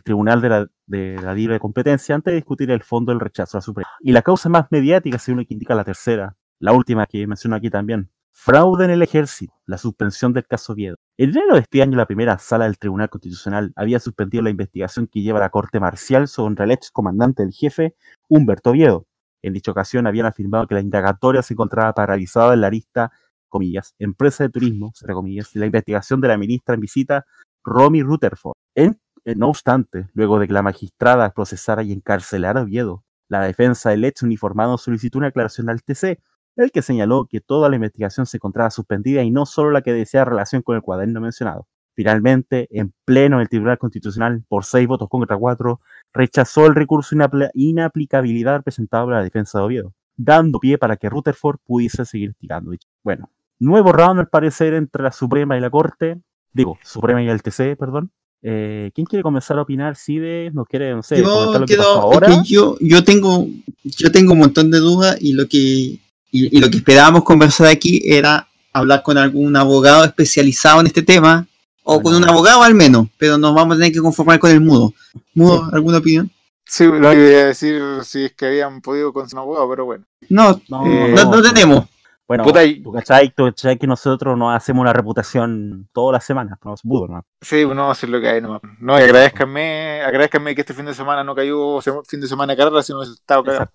Tribunal 0.02 0.42
de 0.42 0.50
la, 0.50 0.68
de 0.88 1.20
la 1.22 1.34
Libre 1.34 1.60
Competencia 1.60 2.16
antes 2.16 2.32
de 2.32 2.36
discutir 2.36 2.72
el 2.72 2.84
fondo 2.84 3.12
del 3.12 3.20
rechazo 3.20 3.58
a 3.58 3.60
la 3.60 3.62
Suprema. 3.62 3.90
Y 4.02 4.12
la 4.12 4.22
causa 4.22 4.50
más 4.50 4.68
mediática, 4.70 5.18
según 5.18 5.46
que 5.46 5.54
indica 5.54 5.76
la 5.76 5.84
tercera, 5.84 6.36
la 6.60 6.74
última 6.74 7.06
que 7.06 7.26
menciono 7.28 7.56
aquí 7.56 7.70
también, 7.70 8.10
fraude 8.32 8.86
en 8.86 8.92
el 8.92 9.02
ejército, 9.02 9.54
la 9.66 9.78
suspensión 9.78 10.34
del 10.34 10.46
caso 10.46 10.76
Viedo. 10.76 10.98
En 11.18 11.30
enero 11.30 11.56
de 11.56 11.62
este 11.62 11.82
año, 11.82 11.98
la 11.98 12.06
primera 12.06 12.38
sala 12.38 12.66
del 12.66 12.78
Tribunal 12.78 13.10
Constitucional 13.10 13.72
había 13.76 14.00
suspendido 14.00 14.44
la 14.44 14.50
investigación 14.50 15.08
que 15.08 15.22
lleva 15.22 15.40
la 15.40 15.50
Corte 15.50 15.80
Marcial 15.80 16.28
sobre 16.28 16.64
el 16.64 16.72
ex 16.72 16.92
comandante 16.92 17.44
del 17.44 17.54
jefe, 17.54 17.96
Humberto 18.28 18.74
Viedo. 18.74 19.08
En 19.42 19.54
dicha 19.54 19.72
ocasión 19.72 20.06
habían 20.06 20.26
afirmado 20.26 20.68
que 20.68 20.76
la 20.76 20.82
indagatoria 20.82 21.42
se 21.42 21.54
encontraba 21.54 21.94
paralizada 21.94 22.54
en 22.54 22.62
la 22.62 22.70
lista, 22.70 23.12
comillas, 23.48 23.96
empresa 24.00 24.44
de 24.44 24.50
turismo, 24.50 24.92
entre 25.00 25.14
comillas, 25.14 25.56
y 25.56 25.60
la 25.60 25.68
investigación 25.68 26.20
de 26.20 26.28
la 26.28 26.38
ministra 26.38 26.76
en 26.76 26.82
visita, 26.82 27.26
Romy 27.64 28.04
Rutherford. 28.04 28.56
En, 28.76 29.00
no 29.34 29.50
obstante, 29.50 30.08
luego 30.14 30.40
de 30.40 30.48
que 30.48 30.54
la 30.54 30.62
magistrada 30.62 31.32
procesara 31.32 31.82
y 31.82 31.92
encarcelara 31.92 32.60
a 32.60 32.64
Oviedo, 32.64 33.04
la 33.28 33.42
defensa 33.42 33.90
del 33.90 34.06
ex 34.06 34.22
uniformado 34.22 34.78
solicitó 34.78 35.18
una 35.18 35.28
aclaración 35.28 35.70
al 35.70 35.82
TC, 35.82 36.20
el 36.58 36.72
que 36.72 36.82
señaló 36.82 37.26
que 37.26 37.42
toda 37.42 37.70
la 37.70 37.76
investigación 37.76 38.26
se 38.26 38.38
encontraba 38.38 38.70
suspendida 38.70 39.24
y 39.24 39.32
no 39.32 39.46
solo 39.46 39.72
la 39.72 39.82
que 39.82 39.94
desea 39.94 40.26
relación 40.26 40.62
con 40.62 40.76
el 40.76 40.82
cuaderno 40.82 41.20
mencionado. 41.22 41.68
Finalmente, 41.96 42.68
en 42.72 42.94
pleno 43.06 43.42
el 43.42 43.50
Tribunal 43.50 43.78
Constitucional, 43.78 44.44
por 44.48 44.66
seis 44.66 44.88
votos 44.88 45.08
contra 45.10 45.38
cuatro, 45.38 45.80
rechazó 46.14 46.66
el 46.68 46.76
recurso 46.76 47.16
de 47.16 47.50
inaplicabilidad 47.54 48.64
presentado 48.64 49.06
por 49.06 49.14
la 49.14 49.24
defensa 49.24 49.60
de 49.60 49.66
Oviedo, 49.66 49.94
dando 50.18 50.60
pie 50.60 50.78
para 50.78 50.98
que 50.98 51.10
Rutherford 51.10 51.60
pudiese 51.66 52.06
seguir 52.06 52.34
tirando. 52.36 52.72
Bueno, 53.02 53.32
nuevo 53.60 53.94
round 53.94 54.20
al 54.20 54.28
parecer 54.28 54.74
entre 54.74 55.04
la 55.04 55.12
Suprema 55.12 55.58
y 55.58 55.62
la 55.62 55.70
Corte, 55.70 56.22
digo, 56.52 56.78
Suprema 56.84 57.24
y 57.24 57.30
el 57.30 57.42
TC, 57.42 57.78
perdón. 57.78 58.12
Eh, 58.48 58.92
¿Quién 58.94 59.08
quiere 59.08 59.24
comenzar 59.24 59.58
a 59.58 59.64
opinar? 59.64 59.96
Si 59.96 60.20
de, 60.20 60.52
no 60.54 60.66
quiere, 60.66 60.94
no 60.94 61.02
sé, 61.02 61.18
yo, 61.20 61.58
lo 61.58 61.66
que 61.66 61.78
ahora? 61.78 62.44
yo, 62.44 62.78
yo, 62.80 63.04
tengo, 63.04 63.48
yo 63.84 64.12
tengo 64.12 64.34
un 64.34 64.40
montón 64.40 64.70
de 64.70 64.78
dudas 64.78 65.18
y 65.20 65.34
lo 65.34 65.48
que, 65.48 66.00
y 66.32 66.60
lo 66.60 66.70
que 66.70 66.78
esperábamos 66.78 67.24
conversar 67.24 67.68
aquí 67.68 68.04
era 68.06 68.48
hablar 68.72 69.02
con 69.02 69.18
algún 69.18 69.56
abogado 69.56 70.04
especializado 70.04 70.82
en 70.82 70.86
este 70.88 71.02
tema 71.02 71.48
o 71.84 72.02
con 72.02 72.14
un 72.14 72.24
abogado 72.24 72.62
al 72.62 72.76
menos, 72.76 73.08
pero 73.18 73.40
nos 73.40 73.56
vamos 73.56 73.76
a 73.76 73.80
tener 73.80 73.94
que 73.94 74.00
conformar 74.00 74.38
con 74.38 74.52
el 74.52 74.62
mudo. 74.62 74.94
¿Mudo, 75.34 75.68
alguna 75.72 75.98
opinión? 75.98 76.30
Sí, 76.66 76.84
lo 76.84 76.98
iba 76.98 77.14
a 77.14 77.46
decir 77.46 77.82
si 78.04 78.26
es 78.26 78.34
que 78.34 78.48
habían 78.48 78.82
podido 78.82 79.12
con 79.12 79.28
un 79.32 79.40
abogado, 79.40 79.70
pero 79.70 79.86
bueno. 79.86 80.04
No, 80.30 80.62
no, 80.68 80.86
eh, 80.86 81.42
tenemos. 81.42 81.86
Bueno, 82.28 82.44
tú 82.44 82.92
cachai, 82.92 83.32
que 83.78 83.86
nosotros 83.86 84.36
nos 84.36 84.56
hacemos 84.56 84.82
una 84.82 84.94
reputación 84.94 85.88
todas 85.94 86.14
las 86.14 86.26
semanas, 86.26 86.58
no 86.64 86.74
es 86.74 86.84
mudo, 86.84 87.08
¿no? 87.08 87.24
Sí, 87.42 87.66
no, 87.66 87.92
es 87.92 88.04
lo 88.04 88.20
que 88.20 88.30
hay, 88.30 88.42
no. 88.42 88.60
No, 88.80 89.00
y 89.00 89.04
agradezcanme, 89.04 90.02
agradezcanme 90.02 90.56
que 90.56 90.62
este 90.62 90.74
fin 90.74 90.86
de 90.86 90.96
semana 90.96 91.24
no 91.24 91.36
cayó 91.36 91.80
fin 91.82 92.20
de 92.22 92.28
semana 92.28 92.54
de 92.54 92.58
carrera, 92.58 92.82
sino 92.82 93.02
que 93.02 93.10
estaba 93.12 93.44
cagado. 93.44 93.72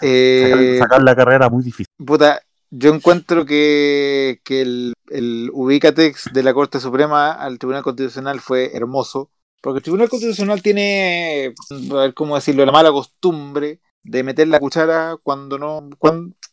Eh, 0.00 0.76
sacar, 0.78 1.02
la 1.02 1.14
carrera 1.14 1.48
muy 1.48 1.62
difícil. 1.62 1.86
Puta, 2.04 2.40
yo 2.70 2.92
encuentro 2.92 3.46
que, 3.46 4.40
el, 4.48 4.94
el 5.10 5.50
ubicatex 5.52 6.32
de 6.32 6.42
la 6.42 6.54
Corte 6.54 6.80
Suprema 6.80 7.32
al 7.32 7.58
Tribunal 7.58 7.84
Constitucional 7.84 8.40
fue 8.40 8.76
hermoso, 8.76 9.30
porque 9.60 9.78
el 9.78 9.82
Tribunal 9.84 10.08
Constitucional 10.08 10.60
tiene, 10.60 11.54
a 11.70 11.94
ver 11.94 12.14
cómo 12.14 12.34
decirlo, 12.34 12.66
la 12.66 12.72
mala 12.72 12.90
costumbre 12.90 13.80
de 14.04 14.22
meter 14.22 14.48
la 14.48 14.60
cuchara 14.60 15.16
cuando 15.22 15.58
no 15.58 15.90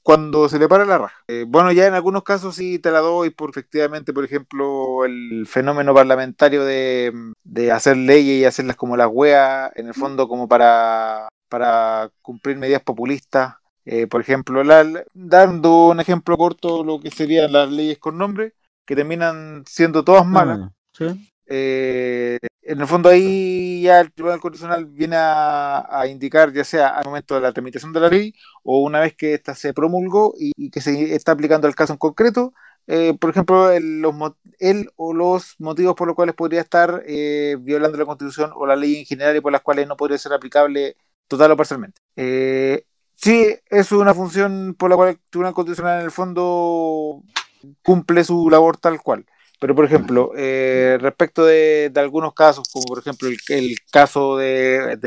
cuando, 0.02 0.50
se 0.50 0.58
le 0.58 0.68
para 0.68 0.86
la 0.86 0.98
raja. 0.98 1.24
Eh, 1.28 1.46
bueno, 1.48 1.72
ya 1.72 1.86
en 1.86 1.94
algunos 1.94 2.24
casos 2.24 2.56
sí 2.56 2.80
te 2.80 2.90
la 2.92 3.00
doy 3.00 3.30
por 3.30 3.52
efectivamente, 3.52 4.14
por 4.14 4.26
ejemplo, 4.26 5.06
el 5.06 5.46
fenómeno 5.46 5.94
parlamentario 5.94 6.64
de, 6.66 7.14
de 7.44 7.72
hacer 7.72 7.98
leyes 7.98 8.42
y 8.42 8.46
hacerlas 8.46 8.76
como 8.76 8.98
las 8.98 9.10
weas, 9.12 9.72
en 9.76 9.88
el 9.88 9.94
fondo 9.94 10.28
como 10.28 10.48
para, 10.48 11.28
para 11.48 12.10
cumplir 12.22 12.58
medidas 12.58 12.82
populistas 12.82 13.60
eh, 13.92 14.06
por 14.06 14.22
ejemplo, 14.22 14.62
dando 15.16 15.88
un 15.88 16.00
ejemplo 16.00 16.38
corto, 16.38 16.84
lo 16.84 17.00
que 17.00 17.10
serían 17.10 17.52
las 17.52 17.72
leyes 17.72 17.98
con 17.98 18.20
nombre, 18.20 18.54
que 18.86 18.96
terminan 18.96 19.64
siendo 19.66 20.04
todas 20.04 20.28
malas. 20.28 20.70
Eh, 21.52 22.38
en 22.62 22.80
el 22.80 22.88
fondo 22.88 23.10
ahí 23.10 23.82
ya 23.82 24.02
el 24.02 24.12
Tribunal 24.12 24.40
Constitucional 24.40 24.86
viene 24.86 25.16
a, 25.18 26.06
indicar, 26.08 26.54
ya 26.54 26.64
sea 26.64 26.90
al 26.90 27.06
momento 27.06 27.36
de 27.36 27.42
la 27.42 27.52
tramitación 27.52 27.92
de 27.92 28.00
la 28.00 28.10
ley 28.10 28.34
o 28.64 28.82
una 28.84 29.00
vez 29.00 29.16
que 29.16 29.34
ésta 29.34 29.56
se 29.56 29.74
promulgó 29.74 30.36
y, 30.38 30.70
que 30.70 30.80
se 30.80 31.16
está 31.16 31.32
aplicando 31.32 31.68
el 31.68 31.76
caso 31.76 31.94
en 31.94 32.00
concreto, 32.00 32.54
eh, 32.86 33.16
por 33.20 33.32
ejemplo, 33.32 33.72
el, 33.72 34.02
los, 34.02 34.14
o 34.96 35.14
los 35.14 35.56
motivos 35.60 35.96
por 35.96 36.08
los 36.08 36.16
cuales 36.16 36.36
podría 36.36 36.62
estar 36.62 37.04
violando 37.60 37.98
la 37.98 38.06
Constitución 38.06 38.52
o 38.56 38.68
la 38.68 38.76
ley 38.76 38.98
en 38.98 39.06
general 39.06 39.36
y 39.36 39.42
por 39.42 39.52
las 39.52 39.62
cuales 39.62 39.88
no 39.88 39.98
podría 39.98 40.18
ser 40.20 40.34
aplicable 40.34 40.96
total 41.28 41.52
o 41.52 41.58
parcialmente. 41.58 42.02
Sí, 43.16 43.54
es 43.70 43.92
una 43.92 44.14
función 44.14 44.76
por 44.78 44.90
la 44.90 44.96
cual 44.96 45.10
el 45.10 45.20
Tribunal 45.30 45.54
Constitucional 45.54 46.00
en 46.00 46.06
el 46.06 46.12
fondo 46.12 47.22
cumple 47.84 48.24
su 48.24 48.50
labor 48.50 48.78
tal 48.78 49.02
cual. 49.02 49.26
Pero 49.60 49.76
por 49.76 49.86
ejemplo, 49.86 50.32
eh, 50.38 50.98
respecto 51.02 51.46
de, 51.46 51.92
algunos 51.96 52.34
casos, 52.34 52.70
como 52.72 52.86
por 52.86 53.00
ejemplo 53.00 53.28
el, 53.28 53.78
caso 53.92 54.38
de, 54.38 54.98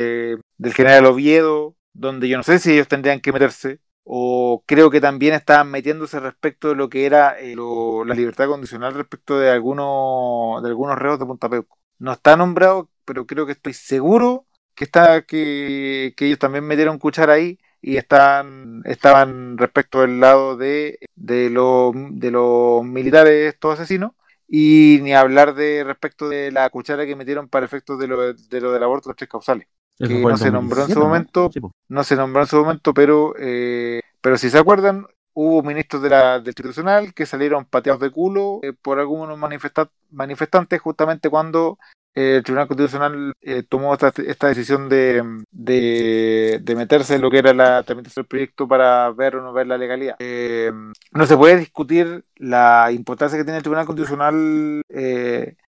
del 0.58 0.74
general 0.74 1.06
Oviedo, 1.06 1.74
donde 1.94 2.28
yo 2.28 2.36
no 2.36 2.42
sé 2.42 2.58
si 2.58 2.72
ellos 2.72 2.88
tendrían 2.88 3.20
que 3.20 3.32
meterse, 3.32 3.80
o 4.04 4.62
creo 4.66 4.90
que 4.90 5.00
también 5.00 5.34
estaban 5.34 5.70
metiéndose 5.70 6.20
respecto 6.20 6.68
de 6.68 6.74
lo 6.74 6.88
que 6.90 7.06
era 7.06 7.38
eh, 7.40 7.54
la 7.56 8.14
libertad 8.14 8.48
condicional 8.48 8.94
respecto 8.94 9.38
de 9.38 9.50
algunos 9.50 10.62
de 10.62 10.68
algunos 10.68 10.98
reos 10.98 11.18
de 11.18 11.26
Punta 11.26 11.48
Peuco. 11.48 11.78
No 11.98 12.12
está 12.12 12.36
nombrado, 12.36 12.90
pero 13.04 13.26
creo 13.26 13.46
que 13.46 13.52
estoy 13.52 13.74
seguro 13.74 14.46
que 14.74 14.84
está 14.84 15.22
que, 15.22 16.14
ellos 16.18 16.38
también 16.38 16.64
metieron 16.66 16.98
cuchara 16.98 17.34
ahí 17.34 17.58
y 17.80 17.96
están 17.96 18.82
estaban 18.84 19.58
respecto 19.58 20.00
del 20.00 20.20
lado 20.20 20.56
de, 20.56 20.98
de, 21.14 21.50
de 21.50 22.30
los 22.30 22.84
militares 22.84 23.54
estos 23.54 23.74
asesinos 23.74 24.12
y 24.54 24.98
ni 25.00 25.14
hablar 25.14 25.54
de 25.54 25.82
respecto 25.82 26.28
de 26.28 26.52
la 26.52 26.68
cuchara 26.68 27.06
que 27.06 27.16
metieron 27.16 27.48
para 27.48 27.64
efectos 27.64 27.98
de 27.98 28.06
lo, 28.06 28.34
de 28.34 28.60
lo 28.60 28.70
del 28.70 28.82
aborto, 28.82 29.08
los 29.08 29.16
tres 29.16 29.30
causales 29.30 29.66
que 29.96 30.20
no 30.20 30.36
se 30.36 30.50
nombró 30.50 30.84
en 30.84 30.92
su 30.92 31.00
momento, 31.00 31.50
¿no? 31.88 32.04
se 32.04 32.16
nombró 32.16 32.42
en 32.42 32.48
su 32.48 32.56
momento, 32.56 32.92
pero, 32.92 33.34
eh, 33.38 34.02
pero 34.20 34.36
si 34.36 34.50
se 34.50 34.58
acuerdan, 34.58 35.06
hubo 35.32 35.62
ministros 35.62 36.02
de 36.02 36.10
la, 36.10 36.38
del 36.38 36.48
Institucional 36.48 37.14
que 37.14 37.24
salieron 37.24 37.64
pateados 37.64 38.02
de 38.02 38.10
culo 38.10 38.60
eh, 38.62 38.74
por 38.74 38.98
algunos 38.98 39.38
manifestantes 39.38 40.80
justamente 40.82 41.30
cuando 41.30 41.78
eh, 42.14 42.36
el 42.36 42.42
Tribunal 42.42 42.68
Constitucional 42.68 43.34
tomó 43.68 43.94
esta, 43.94 44.12
esta 44.26 44.48
decisión 44.48 44.88
de, 44.88 45.22
de, 45.50 46.74
meterse 46.76 47.14
en 47.14 47.22
lo 47.22 47.30
que 47.30 47.38
era 47.38 47.54
la 47.54 47.82
tramitación 47.82 48.22
del 48.22 48.28
proyecto 48.28 48.68
para 48.68 49.10
ver 49.10 49.36
o 49.36 49.42
no 49.42 49.52
ver 49.52 49.66
la 49.66 49.78
legalidad. 49.78 50.16
no 50.18 51.26
se 51.26 51.36
puede 51.36 51.56
discutir 51.58 52.24
la 52.36 52.90
importancia 52.92 53.38
que 53.38 53.44
tiene 53.44 53.58
el 53.58 53.62
Tribunal 53.62 53.86
Constitucional, 53.86 54.82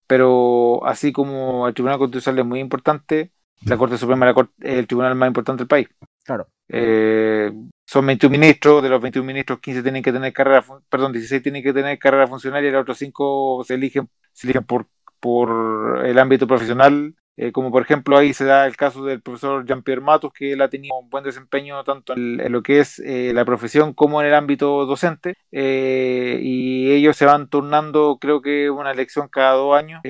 pero 0.07 0.85
así 0.85 1.11
como 1.11 1.67
el 1.67 1.73
Tribunal 1.73 1.99
Constitucional 1.99 2.39
es 2.39 2.45
muy 2.45 2.59
importante, 2.59 3.31
la 3.65 3.77
Corte 3.77 3.97
Suprema 3.97 4.29
es 4.29 4.35
el 4.59 4.87
tribunal 4.87 5.15
más 5.15 5.27
importante 5.27 5.61
del 5.61 5.67
país. 5.67 5.87
Claro. 6.23 6.47
Eh, 6.67 7.51
son 7.85 8.05
21 8.05 8.31
ministros, 8.31 8.81
de 8.81 8.89
los 8.89 9.01
21 9.01 9.25
ministros 9.25 9.59
15 9.59 9.83
tienen 9.83 10.03
que 10.03 10.11
tener 10.11 10.33
carrera, 10.33 10.63
perdón, 10.89 11.11
16 11.11 11.43
tienen 11.43 11.63
que 11.63 11.73
tener 11.73 11.97
carrera 11.99 12.27
funcionaria 12.27 12.69
y 12.69 12.71
los 12.71 12.81
otros 12.81 12.97
5 12.97 13.63
se 13.65 13.75
eligen, 13.75 14.09
se 14.31 14.47
eligen 14.47 14.63
por, 14.63 14.87
por 15.23 16.05
el 16.05 16.19
ámbito 16.19 16.47
profesional, 16.47 17.15
eh, 17.37 17.53
como 17.53 17.71
por 17.71 17.81
ejemplo 17.81 18.17
ahí 18.17 18.33
se 18.33 18.43
da 18.43 18.67
el 18.67 18.75
caso 18.75 19.05
del 19.05 19.21
profesor 19.21 19.65
Jean-Pierre 19.65 20.01
Matos, 20.01 20.33
que 20.33 20.51
él 20.51 20.61
ha 20.61 20.69
tenido 20.69 20.99
un 20.99 21.09
buen 21.09 21.23
desempeño 21.23 21.81
tanto 21.85 22.13
en, 22.13 22.51
lo 22.51 22.61
que 22.61 22.81
es 22.81 22.99
eh, 22.99 23.31
la 23.33 23.45
profesión 23.45 23.93
como 23.93 24.19
en 24.21 24.27
el 24.27 24.33
ámbito 24.33 24.85
docente, 24.85 25.35
y 25.51 26.91
ellos 26.91 27.15
se 27.15 27.25
van 27.25 27.47
turnando 27.47 28.17
creo 28.19 28.41
que 28.41 28.69
una 28.69 28.91
elección 28.91 29.29
cada 29.29 29.53
dos 29.53 29.77
años, 29.77 30.01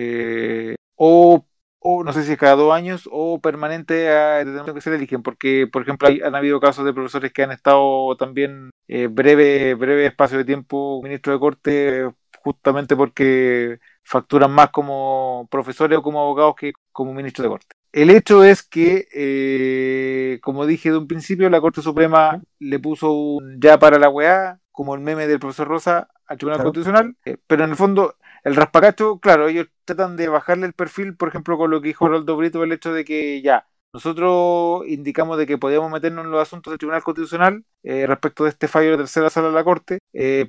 o 0.95 1.45
o 1.84 2.04
no 2.04 2.13
sé 2.13 2.23
si 2.23 2.38
cada 2.38 2.56
dos 2.56 2.73
años 2.73 3.10
o 3.12 3.41
permanente 3.41 4.10
a 4.10 4.43
que 4.73 4.82
se 4.82 4.95
eligen, 4.95 5.21
porque 5.21 5.67
por 5.71 5.82
ejemplo 5.82 6.08
hay, 6.08 6.21
han 6.21 6.34
habido 6.34 6.60
casos 6.62 6.86
de 6.86 6.93
profesores 6.93 7.34
que 7.34 7.43
han 7.43 7.52
estado 7.52 8.15
también 8.15 8.71
eh, 8.88 9.08
breve, 9.08 9.76
breve 9.76 10.06
espacio 10.06 10.38
de 10.38 10.45
tiempo 10.45 11.02
ministro 11.04 11.34
de 11.34 11.39
corte 11.39 12.10
justamente 12.41 12.95
porque 12.95 13.80
facturan 14.04 14.52
más 14.52 14.70
como 14.70 15.48
profesores 15.50 15.98
o 15.98 16.04
como 16.04 16.22
abogados 16.22 16.56
que 16.56 16.74
como 16.92 17.13
ministro 17.13 17.44
de 17.44 17.50
corte. 17.50 17.76
El 17.94 18.10
hecho 18.10 18.44
es 18.44 18.63
que, 18.63 19.08
eh, 19.13 20.39
como 20.42 20.66
dije 20.66 20.89
de 20.89 20.98
un 20.98 21.08
principio, 21.08 21.48
la 21.50 21.62
Corte 21.62 21.84
Suprema 21.84 22.42
le 22.58 22.80
puso 22.80 23.12
un 23.13 23.62
ya 23.62 23.78
para 23.78 24.00
la 24.00 24.10
weá, 24.10 24.60
como 24.72 24.96
el 24.96 25.02
meme 25.02 25.28
del 25.28 25.39
profesor 25.39 25.68
Rosa, 25.68 26.10
al 26.26 26.38
Tribunal 26.38 26.63
Constitucional, 26.63 27.16
eh, 27.24 27.38
pero 27.46 27.63
en 27.63 27.70
el 27.70 27.76
fondo 27.76 28.16
el 28.44 28.56
raspacacho, 28.56 29.20
claro, 29.20 29.48
ellos 29.48 29.68
tratan 29.86 30.18
de 30.18 30.28
bajarle 30.28 30.66
el 30.66 30.74
perfil, 30.74 31.16
por 31.16 31.30
ejemplo, 31.30 31.56
con 31.56 31.70
lo 31.70 31.82
que 31.82 31.89
dijo 31.89 32.08
Roldo 32.08 32.36
Brito, 32.36 32.63
el 32.63 32.72
hecho 32.72 32.92
de 32.94 33.06
que 33.06 33.44
ya, 33.44 33.68
nosotros 33.94 34.88
indicamos 34.88 35.38
de 35.38 35.46
que 35.46 35.60
podíamos 35.60 35.92
meternos 35.92 36.26
en 36.26 36.32
los 36.32 36.42
asuntos 36.42 36.72
del 36.72 36.80
Tribunal 36.80 37.04
Constitucional 37.04 37.63
eh, 37.84 38.08
respecto 38.08 38.44
de 38.44 38.50
este 38.50 38.68
fallo 38.68 38.92
de 38.92 38.98
tercera 38.98 39.30
sala 39.30 39.50
de 39.50 39.54
la 39.54 39.63
Corte, 39.63 40.00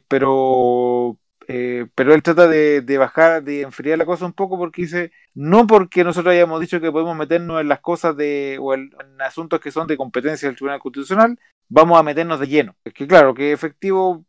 pero 0.08 1.18
eh, 1.48 1.86
pero 1.94 2.14
él 2.14 2.22
trata 2.22 2.48
de, 2.48 2.98
bajar, 2.98 3.42
de 3.42 3.62
enfriar 3.62 3.98
la 3.98 4.06
cosa 4.06 4.26
un 4.26 4.32
poco 4.32 4.56
porque 4.56 4.82
dice, 4.82 5.12
no 5.34 5.66
porque 5.66 6.04
nosotros 6.04 6.32
hayamos 6.32 6.60
dicho 6.60 6.80
que 6.80 6.92
podemos 6.92 7.16
meternos 7.16 7.60
en 7.60 7.68
las 7.68 7.80
cosas 7.80 8.16
de, 8.16 8.58
o 8.60 8.74
en, 8.74 8.90
asuntos 9.20 9.60
que 9.60 9.70
son 9.70 9.86
de 9.86 9.96
competencia 9.96 10.48
del 10.48 10.56
Tribunal 10.56 10.80
Constitucional, 10.80 11.38
vamos 11.68 11.98
a 11.98 12.02
meternos 12.02 12.40
de 12.40 12.48
lleno. 12.48 12.76
Es 12.84 12.94
que 12.94 13.06
claro, 13.06 13.34
que 13.34 13.52
efectivo, 13.52 14.24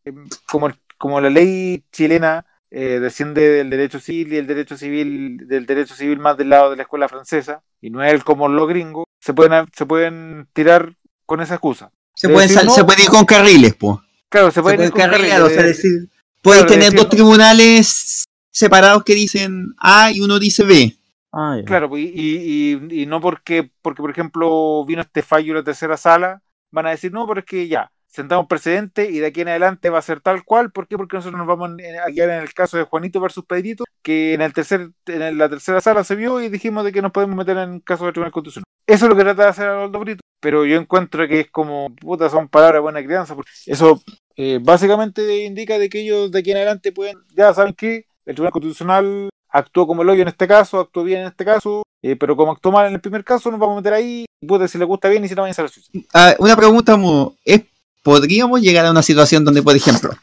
como, 0.47 0.71
como 0.97 1.21
la 1.21 1.29
ley 1.29 1.83
chilena 1.91 2.45
eh, 2.71 2.99
desciende 2.99 3.41
del 3.41 3.69
derecho 3.69 3.99
civil 3.99 4.33
y 4.33 4.37
el 4.37 4.47
derecho 4.47 4.75
civil 4.75 5.47
del 5.47 5.65
derecho 5.65 5.95
civil 5.95 6.19
más 6.19 6.35
del 6.35 6.49
lado 6.49 6.71
de 6.71 6.75
la 6.75 6.81
escuela 6.81 7.07
francesa 7.07 7.61
y 7.79 7.89
no 7.89 8.03
es 8.03 8.11
el 8.11 8.23
como 8.23 8.49
lo 8.49 8.67
gringo, 8.67 9.05
se 9.19 9.33
pueden 9.33 9.67
se 9.73 9.85
pueden 9.85 10.47
tirar 10.51 10.95
con 11.25 11.41
esa 11.41 11.55
excusa. 11.55 11.91
Se, 12.15 12.29
pueden 12.29 12.49
se 12.49 12.83
puede 12.83 13.03
ir 13.03 13.09
con 13.09 13.25
carriles, 13.25 13.75
pues. 13.75 13.97
Claro, 14.29 14.51
se, 14.51 14.61
pueden 14.61 14.81
ir 14.81 14.91
con 14.91 15.01
carriles. 15.01 15.39
O 15.39 15.49
sea, 15.49 15.63
decir, 15.63 16.09
puedes 16.45 16.67
tener 16.67 16.93
dos 16.93 17.09
tribunales 17.09 18.25
separados 18.51 19.03
que 19.03 19.15
dicen 19.15 19.73
A 19.79 20.11
y 20.11 20.21
uno 20.21 20.37
dice 20.37 20.63
B. 20.63 20.95
Ah, 21.33 21.57
claro, 21.65 21.97
y, 21.97 22.03
y, 22.15 23.01
y, 23.01 23.05
no 23.07 23.19
porque, 23.19 23.69
porque, 23.81 24.01
por 24.01 24.11
ejemplo, 24.11 24.85
vino 24.85 25.01
este 25.01 25.21
fallo 25.21 25.51
en 25.51 25.57
la 25.57 25.63
tercera 25.63 25.97
sala, 25.97 26.41
van 26.71 26.85
a 26.85 26.91
decir, 26.91 27.11
no, 27.11 27.27
pero 27.27 27.41
es 27.41 27.45
que 27.45 27.67
ya, 27.67 27.91
sentamos 28.07 28.47
precedente 28.47 29.11
y 29.11 29.19
de 29.19 29.27
aquí 29.27 29.41
en 29.41 29.49
adelante 29.49 29.89
va 29.89 29.99
a 29.99 30.03
ser 30.03 30.21
tal 30.21 30.45
cual. 30.45 30.71
¿Por 30.71 30.87
qué? 30.87 30.95
Porque 30.95 31.17
nosotros 31.17 31.37
nos 31.37 31.47
vamos 31.47 31.71
a 31.71 32.09
guiar 32.09 32.29
en 32.29 32.41
el 32.41 32.53
caso 32.53 32.77
de 32.77 32.85
Juanito 32.85 33.19
versus 33.19 33.43
Pedrito, 33.43 33.83
que 34.01 34.33
en 34.33 34.41
el 34.41 34.53
tercer, 34.53 34.91
en 35.07 35.37
la 35.37 35.49
tercera 35.49 35.81
sala 35.81 36.05
se 36.05 36.15
vio 36.15 36.41
y 36.41 36.47
dijimos 36.47 36.85
de 36.85 36.93
que 36.93 37.01
nos 37.01 37.11
podemos 37.11 37.35
meter 37.35 37.57
en 37.57 37.81
caso 37.81 38.05
de 38.05 38.13
Tribunal 38.13 38.31
Constitucional. 38.31 38.65
Eso 38.87 39.05
es 39.05 39.09
lo 39.09 39.17
que 39.17 39.23
trata 39.23 39.43
de 39.43 39.49
hacer 39.49 39.67
Aldo 39.67 39.99
Brito, 39.99 40.21
pero 40.39 40.63
yo 40.63 40.77
encuentro 40.77 41.27
que 41.27 41.41
es 41.41 41.51
como, 41.51 41.93
puta, 41.95 42.29
son 42.29 42.47
palabras 42.47 42.77
de 42.77 42.83
buena 42.83 43.03
crianza, 43.03 43.35
porque 43.35 43.51
eso 43.65 43.99
eh, 44.37 44.59
básicamente 44.61 45.45
indica 45.45 45.79
de 45.79 45.89
que 45.89 46.01
ellos 46.01 46.31
de 46.31 46.39
aquí 46.39 46.51
en 46.51 46.57
adelante 46.57 46.91
pueden, 46.91 47.17
ya 47.35 47.53
saben 47.53 47.73
que 47.73 48.05
el 48.25 48.35
Tribunal 48.35 48.51
Constitucional 48.51 49.29
actuó 49.49 49.87
como 49.87 50.01
el 50.01 50.09
hoyo 50.09 50.21
en 50.21 50.27
este 50.27 50.47
caso, 50.47 50.79
actuó 50.79 51.03
bien 51.03 51.21
en 51.21 51.27
este 51.27 51.45
caso, 51.45 51.83
eh, 52.01 52.15
pero 52.15 52.35
como 52.35 52.51
actuó 52.51 52.71
mal 52.71 52.87
en 52.87 52.93
el 52.93 53.01
primer 53.01 53.23
caso, 53.23 53.49
nos 53.49 53.59
vamos 53.59 53.75
a 53.75 53.81
meter 53.81 53.93
ahí, 53.93 54.25
puta, 54.45 54.67
si 54.67 54.77
le 54.77 54.85
gusta 54.85 55.09
bien 55.09 55.23
y 55.23 55.27
si 55.27 55.35
no, 55.35 55.43
van 55.43 55.49
a 55.49 55.51
hacer 55.51 55.69
ah, 56.13 56.35
Una 56.39 56.55
pregunta, 56.55 56.97
¿es 57.45 57.61
podríamos 58.03 58.61
llegar 58.61 58.85
a 58.85 58.91
una 58.91 59.01
situación 59.01 59.43
donde, 59.43 59.63
por 59.63 59.75
ejemplo, 59.75 60.15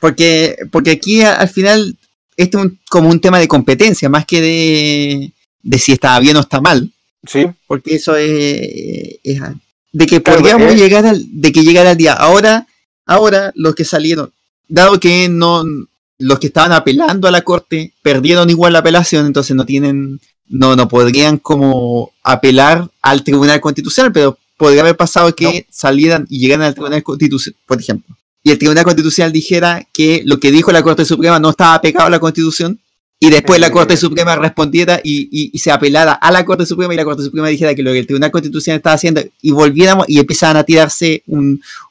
porque, 0.00 0.56
porque 0.70 0.92
aquí 0.92 1.20
al 1.20 1.48
final 1.48 1.98
esto 2.38 2.62
es 2.62 2.72
como 2.88 3.10
un 3.10 3.20
tema 3.20 3.38
de 3.38 3.48
competencia, 3.48 4.08
más 4.08 4.24
que 4.24 4.40
de, 4.40 5.32
de 5.62 5.78
si 5.78 5.92
está 5.92 6.18
bien 6.20 6.36
o 6.36 6.40
está 6.40 6.62
mal. 6.62 6.90
Sí. 7.26 7.46
Porque 7.66 7.96
eso 7.96 8.16
es, 8.16 8.30
de 9.92 10.06
que 10.06 10.20
podríamos 10.20 10.74
llegar 10.74 11.06
al, 11.06 11.22
de 11.28 11.52
que 11.52 11.62
llegara 11.62 11.90
el 11.90 11.98
día. 11.98 12.14
Ahora, 12.14 12.66
ahora 13.06 13.52
los 13.54 13.74
que 13.74 13.84
salieron, 13.84 14.32
dado 14.68 14.98
que 15.00 15.28
no, 15.28 15.64
los 16.18 16.38
que 16.38 16.46
estaban 16.48 16.72
apelando 16.72 17.28
a 17.28 17.30
la 17.30 17.42
corte 17.42 17.94
perdieron 18.02 18.50
igual 18.50 18.72
la 18.72 18.80
apelación, 18.80 19.26
entonces 19.26 19.56
no 19.56 19.66
tienen, 19.66 20.20
no, 20.48 20.76
no 20.76 20.88
podrían 20.88 21.38
como 21.38 22.12
apelar 22.22 22.90
al 23.02 23.24
Tribunal 23.24 23.60
Constitucional, 23.60 24.12
pero 24.12 24.38
podría 24.56 24.82
haber 24.82 24.96
pasado 24.96 25.34
que 25.34 25.66
salieran 25.70 26.26
y 26.28 26.38
llegaran 26.38 26.66
al 26.66 26.74
Tribunal 26.74 27.02
Constitucional, 27.02 27.58
por 27.66 27.80
ejemplo, 27.80 28.16
y 28.44 28.50
el 28.50 28.58
Tribunal 28.58 28.84
Constitucional 28.84 29.32
dijera 29.32 29.86
que 29.92 30.22
lo 30.24 30.40
que 30.40 30.50
dijo 30.50 30.72
la 30.72 30.82
Corte 30.82 31.04
Suprema 31.04 31.38
no 31.38 31.50
estaba 31.50 31.80
pegado 31.80 32.06
a 32.06 32.10
la 32.10 32.20
Constitución, 32.20 32.80
y 33.22 33.30
después 33.30 33.60
la 33.60 33.70
Corte 33.70 33.96
Suprema 33.96 34.34
respondiera 34.34 35.00
y, 35.04 35.56
se 35.56 35.70
apelara 35.70 36.14
a 36.14 36.32
la 36.32 36.44
Corte 36.44 36.66
Suprema 36.66 36.92
y 36.92 36.96
la 36.96 37.04
Corte 37.04 37.22
Suprema 37.22 37.46
dijera 37.46 37.72
que 37.72 37.84
lo 37.84 37.92
que 37.92 38.00
el 38.00 38.06
Tribunal 38.06 38.32
Constitucional 38.32 38.78
estaba 38.78 38.94
haciendo 38.94 39.22
y 39.40 39.52
volviéramos 39.52 40.08
y 40.08 40.18
empezaban 40.18 40.56
a 40.56 40.64
tirarse 40.64 41.22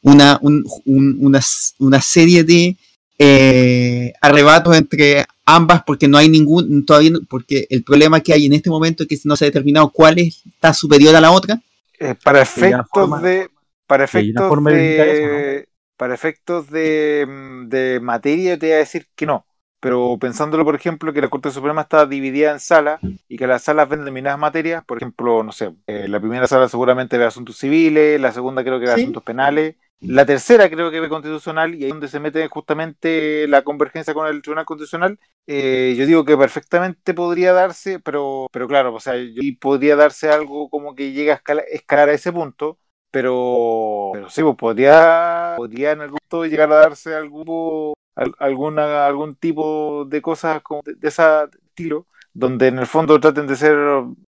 una, 0.02 0.42
una, 0.42 2.02
serie 2.02 2.44
de 2.44 2.76
eh, 3.18 4.12
arrebatos 4.20 4.76
entre 4.76 5.26
ambas 5.46 5.84
porque 5.88 6.10
no 6.10 6.18
hay 6.18 6.28
ningún, 6.28 6.86
todavía, 6.86 7.14
porque 7.30 7.66
el 7.70 7.84
problema 7.84 8.20
que 8.20 8.34
hay 8.34 8.48
en 8.48 8.52
este 8.52 8.70
momento 8.70 9.04
es 9.04 9.08
que 9.08 9.18
no 9.24 9.38
se 9.38 9.46
ha 9.46 9.48
determinado 9.48 9.90
cuál 9.90 10.20
está 10.20 10.74
superior 10.74 11.16
a 11.16 11.22
la 11.22 11.32
otra 11.32 11.62
eh, 11.98 12.14
para 12.22 12.42
efectos 12.42 13.22
de. 13.22 13.50
Para 13.88 14.04
efectos 14.04 14.66
de. 14.66 15.66
Para 15.96 16.14
efectos 16.14 16.70
de, 16.70 17.26
de 17.68 18.02
materia, 18.02 18.60
te 18.60 18.66
voy 18.66 18.74
a 18.74 18.80
decir 18.80 19.08
que 19.16 19.26
no. 19.26 19.46
Pero 19.82 20.16
pensándolo, 20.20 20.64
por 20.64 20.76
ejemplo, 20.76 21.12
que 21.12 21.22
la 21.22 21.28
Corte 21.28 21.50
Suprema 21.50 21.82
está 21.82 22.06
dividida 22.06 22.52
en 22.52 22.60
salas 22.60 23.02
y 23.28 23.36
que 23.36 23.48
las 23.48 23.64
salas 23.64 23.90
ven 23.90 24.02
determinadas 24.02 24.40
materias, 24.40 24.86
por 24.86 24.98
ejemplo, 24.98 25.42
no 25.44 25.52
sé, 25.52 25.74
eh, 25.88 26.08
la 26.08 26.20
primera 26.20 26.46
sala 26.46 26.70
seguramente 26.70 27.18
ve 27.18 27.26
asuntos 27.26 27.58
civiles, 27.58 28.22
la 28.22 28.32
segunda 28.32 28.64
creo 28.64 28.80
que 28.80 28.86
ve 28.86 28.94
asuntos 28.94 29.24
penales, 29.24 29.76
la 30.00 30.24
tercera 30.26 30.70
creo 30.70 30.92
que 30.92 31.00
ve 31.00 31.10
constitucional 31.10 31.74
y 31.74 31.84
ahí 31.84 31.90
donde 31.90 32.08
se 32.08 32.20
mete 32.20 32.48
justamente 32.48 33.48
la 33.48 33.64
convergencia 33.64 34.14
con 34.14 34.28
el 34.28 34.44
Tribunal 34.44 34.66
Constitucional, 34.66 35.18
eh, 35.48 35.96
yo 35.98 36.06
digo 36.06 36.26
que 36.26 36.38
perfectamente 36.38 37.16
podría 37.16 37.52
darse, 37.52 38.00
pero, 38.00 38.48
pero 38.52 38.68
claro, 38.68 38.94
o 38.94 39.00
sea, 39.00 39.16
podría 39.60 39.96
darse 39.96 40.30
algo 40.30 40.70
como 40.70 40.94
que 40.94 41.12
llega 41.12 41.34
a 41.34 41.38
escalar, 41.72 42.10
a 42.10 42.14
ese 42.14 42.32
punto, 42.32 42.78
pero, 43.10 44.12
pero 44.14 44.30
sí, 44.30 44.44
pues 44.44 44.56
podría, 44.58 45.56
podría 45.58 45.94
en 45.94 46.02
algún 46.02 46.20
momento 46.32 46.46
llegar 46.50 46.72
a 46.72 46.78
darse 46.78 47.16
algo 47.16 47.94
alguna, 48.16 49.06
algún 49.06 49.36
tipo 49.36 50.06
de 50.06 50.22
cosas 50.22 50.62
como 50.62 50.82
de, 50.84 51.08
ese 51.08 51.24
estilo, 51.68 52.08
donde 52.34 52.68
en 52.68 52.80
el 52.80 52.88
fondo 52.88 53.20
traten 53.20 53.48
de 53.48 53.56
ser, 53.56 53.78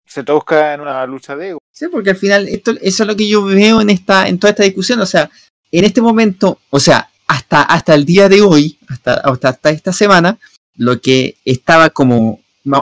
se 0.06 0.24
traduzca 0.24 0.74
en 0.74 0.82
una 0.82 1.06
lucha 1.06 1.36
de 1.36 1.50
ego. 1.50 1.60
Sí, 1.72 1.88
porque 1.92 2.12
al 2.12 2.18
final 2.18 2.48
esto, 2.48 2.72
eso 2.82 3.04
es 3.04 3.08
lo 3.08 3.16
que 3.16 3.28
yo 3.28 3.44
veo 3.44 3.82
en 3.82 3.90
esta, 3.90 4.28
en 4.28 4.40
toda 4.40 4.52
esta 4.52 4.64
discusión, 4.64 5.00
o 5.00 5.06
sea, 5.06 5.30
en 5.72 5.86
este 5.86 6.02
momento, 6.02 6.60
o 6.70 6.80
sea, 6.80 7.10
hasta, 7.28 7.62
hasta 7.62 7.94
el 7.94 8.06
día 8.06 8.28
de 8.28 8.42
hoy, 8.42 8.78
hasta, 8.88 9.14
hasta 9.14 9.70
esta 9.70 9.94
semana, 9.94 10.38
lo 10.76 11.00
que 11.00 11.36
estaba 11.46 11.90
como 11.90 12.40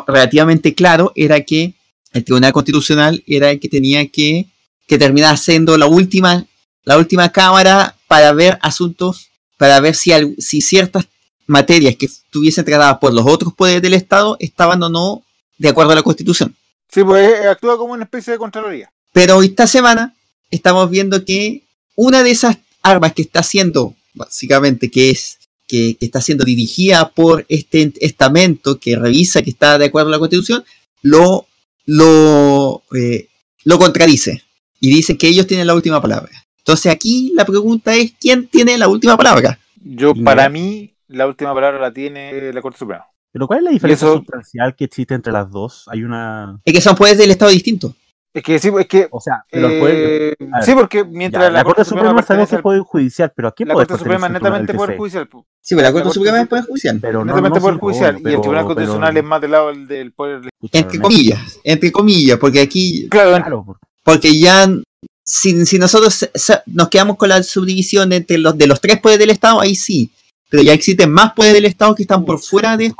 relativamente 0.07 0.73
claro 0.73 1.11
era 1.15 1.41
que 1.41 1.73
el 2.13 2.23
Tribunal 2.23 2.53
Constitucional 2.53 3.23
era 3.27 3.51
el 3.51 3.59
que 3.59 3.69
tenía 3.69 4.07
que, 4.07 4.47
que 4.87 4.97
terminar 4.97 5.37
siendo 5.37 5.77
la 5.77 5.87
última, 5.87 6.45
la 6.83 6.97
última 6.97 7.31
cámara 7.31 7.95
para 8.07 8.31
ver 8.33 8.57
asuntos, 8.61 9.29
para 9.57 9.79
ver 9.79 9.95
si, 9.95 10.11
si 10.37 10.61
ciertas 10.61 11.07
materias 11.47 11.95
que 11.95 12.05
estuviesen 12.05 12.65
tratadas 12.65 12.97
por 12.99 13.13
los 13.13 13.25
otros 13.25 13.53
poderes 13.53 13.81
del 13.81 13.93
Estado 13.93 14.37
estaban 14.39 14.81
o 14.83 14.89
no 14.89 15.23
de 15.57 15.69
acuerdo 15.69 15.91
a 15.91 15.95
la 15.95 16.03
Constitución. 16.03 16.55
Sí, 16.89 17.03
pues 17.03 17.27
eh, 17.27 17.47
actúa 17.47 17.77
como 17.77 17.93
una 17.93 18.03
especie 18.03 18.33
de 18.33 18.39
Contraloría. 18.39 18.91
Pero 19.11 19.41
esta 19.41 19.67
semana 19.67 20.15
estamos 20.51 20.89
viendo 20.89 21.25
que 21.25 21.63
una 21.95 22.23
de 22.23 22.31
esas 22.31 22.57
armas 22.81 23.13
que 23.13 23.23
está 23.23 23.39
haciendo, 23.39 23.95
básicamente, 24.13 24.91
que 24.91 25.09
es 25.09 25.39
que, 25.67 25.97
está 25.99 26.21
siendo 26.21 26.45
dirigida 26.45 27.09
por 27.09 27.45
este 27.49 27.91
estamento 27.99 28.79
que 28.79 28.95
revisa 28.95 29.41
que 29.41 29.49
está 29.49 29.77
de 29.77 29.85
acuerdo 29.85 30.09
a 30.09 30.11
la 30.11 30.19
Constitución, 30.19 30.63
lo, 31.01 31.47
lo, 31.85 32.83
eh, 32.95 33.27
lo 33.63 33.77
contradice 33.77 34.43
y 34.79 34.89
dice 34.89 35.17
que 35.17 35.27
ellos 35.27 35.47
tienen 35.47 35.67
la 35.67 35.75
última 35.75 36.01
palabra. 36.01 36.46
Entonces 36.67 36.91
aquí 36.91 37.31
la 37.33 37.45
pregunta 37.45 37.95
es, 37.95 38.13
¿quién 38.19 38.45
tiene 38.45 38.77
la 38.77 38.89
última 38.89 39.15
palabra? 39.15 39.57
Yo, 39.81 40.13
para 40.13 40.49
mí, 40.49 40.93
la 41.07 41.25
última 41.25 41.53
palabra 41.53 41.79
la 41.79 41.93
tiene 41.93 42.51
la 42.51 42.61
Corte 42.61 42.77
Suprema. 42.77 43.05
¿Pero 43.31 43.47
cuál 43.47 43.59
es 43.59 43.63
la 43.63 43.71
diferencia 43.71 44.05
sustancial 44.09 44.75
que 44.75 44.83
existe 44.83 45.13
entre 45.13 45.31
las 45.31 45.49
dos? 45.49 45.85
Hay 45.87 46.03
una... 46.03 46.59
Es 46.65 46.73
que 46.73 46.81
son 46.81 46.97
poderes 46.97 47.19
del 47.19 47.31
Estado 47.31 47.51
distintos. 47.51 47.93
Es 48.33 48.43
que 48.43 48.59
sí, 48.59 48.69
es 48.77 48.85
que. 48.85 49.07
O 49.09 49.21
sea, 49.21 49.45
eh, 49.49 50.35
sí, 50.61 50.73
porque 50.75 51.05
mientras 51.05 51.51
la, 51.51 51.63
Corte, 51.63 51.85
Suprema, 51.85 52.21
sabemos 52.21 52.49
que 52.49 52.57
es 52.57 52.61
Poder 52.61 52.81
Judicial, 52.81 53.31
pero 53.33 53.47
aquí 53.47 53.63
La 53.63 53.73
Corte 53.73 53.97
Suprema 53.97 54.27
es 54.27 54.33
netamente 54.33 54.73
Poder 54.73 54.97
Judicial. 54.97 55.29
Sí, 55.61 55.73
pero 55.73 55.87
la 55.87 55.91
Corte 55.93 56.09
Suprema 56.11 56.41
es 56.41 56.47
Poder 56.47 56.65
Judicial. 56.65 56.99
Pero 57.01 57.25
netamente 57.25 57.59
Poder 57.61 57.77
Judicial. 57.77 58.15
y 58.23 58.27
el 58.27 58.41
Tribunal 58.41 58.65
Constitucional 58.65 59.17
es 59.17 59.23
más 59.23 59.41
del 59.41 59.51
lado 59.51 59.73
del 59.73 60.11
Poder. 60.11 60.41
Entre 60.71 60.99
comillas, 60.99 61.59
entre 61.63 61.91
comillas, 61.91 62.37
porque 62.37 62.59
aquí. 62.59 63.07
Claro, 63.09 63.65
porque 64.03 64.37
ya. 64.37 64.67
Si, 65.29 65.65
si 65.65 65.77
nosotros 65.77 66.29
nos 66.67 66.87
quedamos 66.87 67.17
con 67.17 67.27
la 67.27 67.43
subdivisión 67.43 68.13
entre 68.13 68.37
los 68.37 68.57
de 68.57 68.65
los 68.65 68.79
tres 68.79 69.01
poderes 69.01 69.19
del 69.19 69.31
Estado, 69.31 69.59
ahí 69.59 69.75
sí 69.75 70.09
pero 70.49 70.63
ya 70.63 70.73
existen 70.73 71.11
más 71.11 71.33
poderes 71.33 71.55
del 71.55 71.65
Estado 71.65 71.95
que 71.95 72.03
están 72.03 72.23
por 72.23 72.39
fuera 72.39 72.77
de 72.77 72.85
estos, 72.85 72.97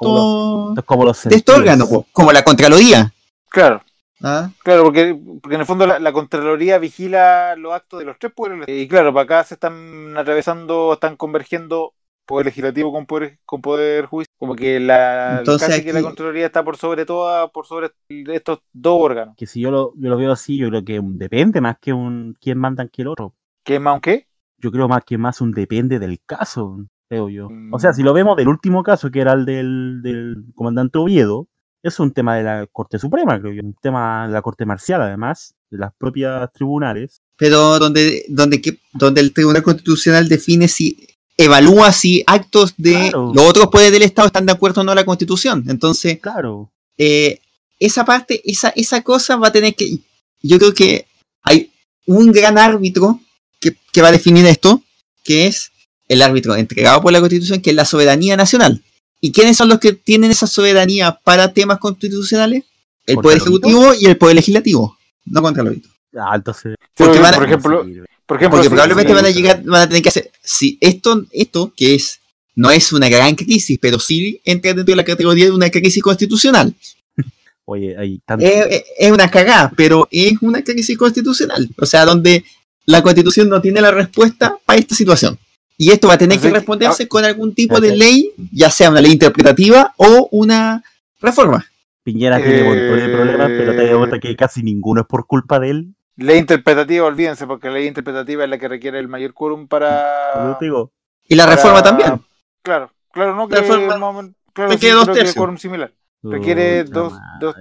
como 0.85 1.05
los, 1.05 1.23
de 1.23 1.35
estos 1.35 1.57
órganos, 1.57 1.89
como 2.11 2.31
la 2.31 2.43
Contraloría. 2.43 3.13
Claro. 3.49 3.81
¿Ah? 4.21 4.49
Claro, 4.63 4.83
porque, 4.83 5.15
porque 5.41 5.55
en 5.55 5.61
el 5.61 5.67
fondo 5.67 5.85
la, 5.85 6.11
Contraloría 6.11 6.79
vigila 6.79 7.55
los 7.55 7.73
actos 7.73 7.99
de 7.99 8.05
los 8.05 8.17
tres 8.19 8.33
poderes. 8.33 8.67
Y 8.67 8.87
claro, 8.87 9.13
para 9.13 9.23
acá 9.23 9.43
se 9.43 9.53
están 9.53 10.17
atravesando, 10.17 10.93
están 10.93 11.15
convergiendo 11.15 11.93
poder 12.27 12.45
legislativo 12.45 12.91
con 12.91 13.07
poder, 13.07 13.39
con 13.45 13.61
poder 13.61 14.05
judicial. 14.05 14.27
Como 14.37 14.55
que 14.55 14.79
la 14.79 15.41
casi 15.45 15.83
que 15.83 15.93
la 15.93 16.03
Contraloría 16.03 16.45
está 16.45 16.63
por 16.63 16.77
sobre 16.77 17.05
toda, 17.05 17.47
por 17.47 17.65
sobre 17.65 17.91
estos 18.09 18.59
dos 18.71 18.97
órganos. 19.01 19.35
Que 19.35 19.47
si 19.47 19.61
yo 19.61 19.71
lo, 19.71 19.93
yo 19.95 20.09
lo 20.09 20.17
veo 20.17 20.31
así, 20.31 20.57
yo 20.57 20.69
creo 20.69 20.85
que 20.85 21.01
depende 21.03 21.59
más 21.59 21.77
que 21.79 21.93
un 21.93 22.37
quién 22.39 22.59
mandan 22.59 22.89
que 22.89 23.01
el 23.01 23.07
otro. 23.07 23.33
¿Qué 23.63 23.79
más 23.79 23.95
un 23.95 24.01
qué? 24.01 24.27
Yo 24.59 24.71
creo 24.71 24.87
más 24.87 25.03
que 25.03 25.17
más 25.17 25.41
un 25.41 25.51
depende 25.51 25.97
del 25.97 26.19
caso, 26.23 26.85
creo 27.09 27.29
yo. 27.29 27.49
O 27.71 27.79
sea, 27.79 27.93
si 27.93 28.03
lo 28.03 28.13
vemos 28.13 28.37
del 28.37 28.47
último 28.47 28.83
caso, 28.83 29.09
que 29.09 29.21
era 29.21 29.33
el 29.33 29.45
del, 29.45 30.01
del 30.03 30.45
comandante 30.55 30.99
Oviedo, 30.99 31.47
es 31.83 31.99
un 31.99 32.11
tema 32.11 32.35
de 32.35 32.43
la 32.43 32.67
Corte 32.67 32.99
Suprema, 32.99 33.39
creo 33.39 33.53
yo, 33.53 33.61
un 33.63 33.75
tema 33.75 34.27
de 34.27 34.33
la 34.33 34.41
Corte 34.41 34.65
Marcial, 34.65 35.01
además, 35.01 35.55
de 35.69 35.77
las 35.77 35.93
propias 35.95 36.51
tribunales. 36.51 37.21
Pero 37.37 37.79
donde, 37.79 38.25
donde, 38.29 38.61
donde 38.93 39.21
el 39.21 39.33
Tribunal 39.33 39.63
Constitucional 39.63 40.27
define 40.27 40.67
si 40.67 40.97
evalúa 41.37 41.91
si 41.91 42.23
actos 42.25 42.73
de 42.77 43.11
los 43.11 43.45
otros 43.45 43.67
poderes 43.67 43.91
del 43.91 44.01
Estado 44.01 44.27
están 44.27 44.45
de 44.45 44.51
acuerdo 44.51 44.81
o 44.81 44.83
no 44.83 44.91
a 44.91 44.95
la 44.95 45.05
Constitución. 45.05 45.63
Entonces, 45.67 46.19
claro. 46.19 46.69
Eh, 46.97 47.39
esa 47.79 48.03
parte, 48.05 48.41
esa, 48.43 48.69
esa 48.69 49.01
cosa 49.03 49.35
va 49.37 49.49
a 49.49 49.51
tener 49.51 49.75
que. 49.75 49.99
Yo 50.41 50.57
creo 50.57 50.73
que 50.73 51.05
hay 51.43 51.71
un 52.07 52.31
gran 52.31 52.57
árbitro 52.57 53.19
que, 53.59 53.75
que 53.91 54.01
va 54.01 54.07
a 54.07 54.11
definir 54.11 54.45
esto, 54.47 54.81
que 55.23 55.47
es 55.47 55.71
el 56.07 56.21
árbitro 56.21 56.55
entregado 56.55 57.01
por 57.01 57.11
la 57.13 57.19
Constitución, 57.19 57.61
que 57.61 57.69
es 57.69 57.75
la 57.75 57.85
soberanía 57.85 58.35
nacional. 58.35 58.81
¿Y 59.19 59.31
quiénes 59.31 59.57
son 59.57 59.69
los 59.69 59.79
que 59.79 59.93
tienen 59.93 60.31
esa 60.31 60.47
soberanía 60.47 61.19
para 61.23 61.53
temas 61.53 61.79
constitucionales? 61.79 62.63
El 63.05 63.17
Poder 63.17 63.37
Ejecutivo 63.37 63.93
y 63.93 64.05
el 64.05 64.17
Poder 64.17 64.35
Legislativo, 64.35 64.97
no 65.25 65.41
contra 65.41 65.63
el 65.63 65.81
Ah, 66.19 66.35
entonces. 66.35 66.75
Porque 66.95 67.19
por 67.19 67.45
ejemplo, 67.45 67.85
por 68.25 68.37
ejemplo, 68.37 68.57
porque 68.57 68.69
probablemente 68.69 69.13
van 69.13 69.25
a 69.25 69.29
llegar, 69.29 69.63
van 69.63 69.81
a 69.81 69.87
tener 69.87 70.01
que 70.01 70.09
hacer. 70.09 70.31
Si 70.47 70.77
esto, 70.79 71.25
esto 71.31 71.73
que 71.75 71.95
es, 71.95 72.19
no 72.55 72.71
es 72.71 72.93
una 72.93 73.09
gran 73.09 73.35
crisis, 73.35 73.77
pero 73.81 73.99
sí 73.99 74.39
entra 74.45 74.73
dentro 74.73 74.93
de 74.93 74.95
la 74.95 75.03
categoría 75.03 75.45
de 75.45 75.51
una 75.51 75.69
crisis 75.69 76.01
constitucional. 76.01 76.73
Oye, 77.65 77.97
hay 77.97 78.21
es, 78.39 78.83
es, 78.97 79.11
una 79.11 79.29
cagada, 79.29 79.73
pero 79.75 80.07
es 80.09 80.33
una 80.41 80.63
crisis 80.63 80.97
constitucional. 80.97 81.69
O 81.77 81.85
sea, 81.85 82.05
donde 82.05 82.45
la 82.85 83.03
constitución 83.03 83.49
no 83.49 83.61
tiene 83.61 83.81
la 83.81 83.91
respuesta 83.91 84.57
para 84.65 84.79
esta 84.79 84.95
situación. 84.95 85.37
Y 85.77 85.91
esto 85.91 86.07
va 86.07 86.15
a 86.15 86.17
tener 86.17 86.39
que 86.39 86.49
responderse 86.49 87.03
ah, 87.03 87.07
con 87.07 87.25
algún 87.25 87.53
tipo 87.53 87.79
de 87.79 87.95
ley, 87.95 88.31
ya 88.51 88.71
sea 88.71 88.89
una 88.89 89.01
ley 89.01 89.11
interpretativa 89.11 89.93
o 89.97 90.29
una 90.31 90.81
reforma. 91.19 91.65
Piñera 92.03 92.37
tiene 92.37 92.63
montones 92.63 93.05
de 93.05 93.13
problemas, 93.13 93.47
pero 93.49 93.75
te 93.75 93.95
cuenta 93.95 94.19
que 94.19 94.35
casi 94.35 94.63
ninguno 94.63 95.01
es 95.01 95.07
por 95.07 95.27
culpa 95.27 95.59
de 95.59 95.69
él. 95.71 95.95
Ley 96.17 96.39
interpretativa, 96.39 97.05
olvídense, 97.05 97.45
porque 97.45 97.67
la 97.67 97.75
ley 97.75 97.87
interpretativa 97.87 98.43
es 98.43 98.49
la 98.49 98.57
que 98.57 98.67
requiere 98.67 98.99
el 98.99 99.07
mayor 99.07 99.33
quórum 99.33 99.67
para. 99.67 100.57
Digo. 100.59 100.91
Y 101.27 101.35
la 101.35 101.45
reforma 101.45 101.83
también. 101.83 102.19
Claro, 102.61 102.91
claro, 103.11 103.35
no 103.35 103.47
que 103.47 103.55
reforma 103.55 104.33
claro, 104.53 104.71
requiere 104.71 104.95
dos 104.95 105.05
tercios. 105.05 105.35
quórum 105.35 105.57
similar. 105.57 105.93
Requiere 106.23 106.83
dos, 106.83 107.13
dos 107.39 107.55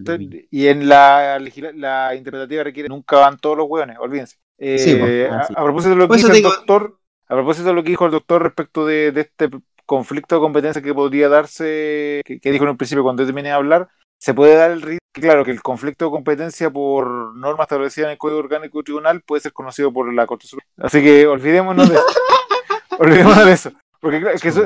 y 0.50 0.66
en 0.66 0.88
la, 0.88 1.38
la 1.74 2.14
interpretativa 2.14 2.64
requiere 2.64 2.88
nunca 2.88 3.18
van 3.18 3.38
todos 3.38 3.56
los 3.56 3.66
hueones, 3.68 3.98
olvídense. 4.00 4.36
Eh, 4.58 5.28
a, 5.30 5.62
propósito 5.62 5.90
de 5.90 5.96
lo 5.96 6.08
que 6.08 6.16
dice 6.16 6.32
el 6.32 6.42
doctor, 6.42 6.98
a 7.28 7.34
propósito 7.34 7.68
de 7.68 7.74
lo 7.74 7.82
que 7.82 7.90
dijo 7.90 8.06
el 8.06 8.12
doctor 8.12 8.42
respecto 8.42 8.86
de, 8.86 9.12
este 9.14 9.50
conflicto 9.84 10.36
de 10.36 10.40
competencia 10.40 10.82
que 10.82 10.94
podría 10.94 11.28
darse, 11.28 12.22
que, 12.24 12.50
dijo 12.50 12.64
en 12.64 12.70
un 12.70 12.76
principio 12.76 13.02
cuando 13.02 13.24
terminé 13.24 13.50
de 13.50 13.54
hablar, 13.54 13.88
se 14.18 14.34
puede 14.34 14.54
dar 14.56 14.70
el 14.70 14.82
riesgo, 14.82 15.00
claro, 15.12 15.44
que 15.44 15.50
el 15.50 15.62
conflicto 15.62 16.06
de 16.06 16.10
competencia 16.10 16.70
por 16.70 17.34
normas 17.36 17.66
establecidas 17.66 18.06
en 18.06 18.12
el 18.12 18.18
Código 18.18 18.38
Orgánico 18.38 18.82
Tribunal 18.82 19.22
puede 19.22 19.42
ser 19.42 19.52
conocido 19.52 19.92
por 19.92 20.12
la 20.12 20.26
Corte 20.26 20.46
Suprema. 20.46 20.70
Así 20.78 21.02
que 21.02 21.26
olvidémonos 21.26 21.88
de 21.88 21.96
eso. 21.96 22.04
olvidémonos 22.98 23.46
de 23.46 23.52
eso. 23.52 23.72
Porque 24.00 24.22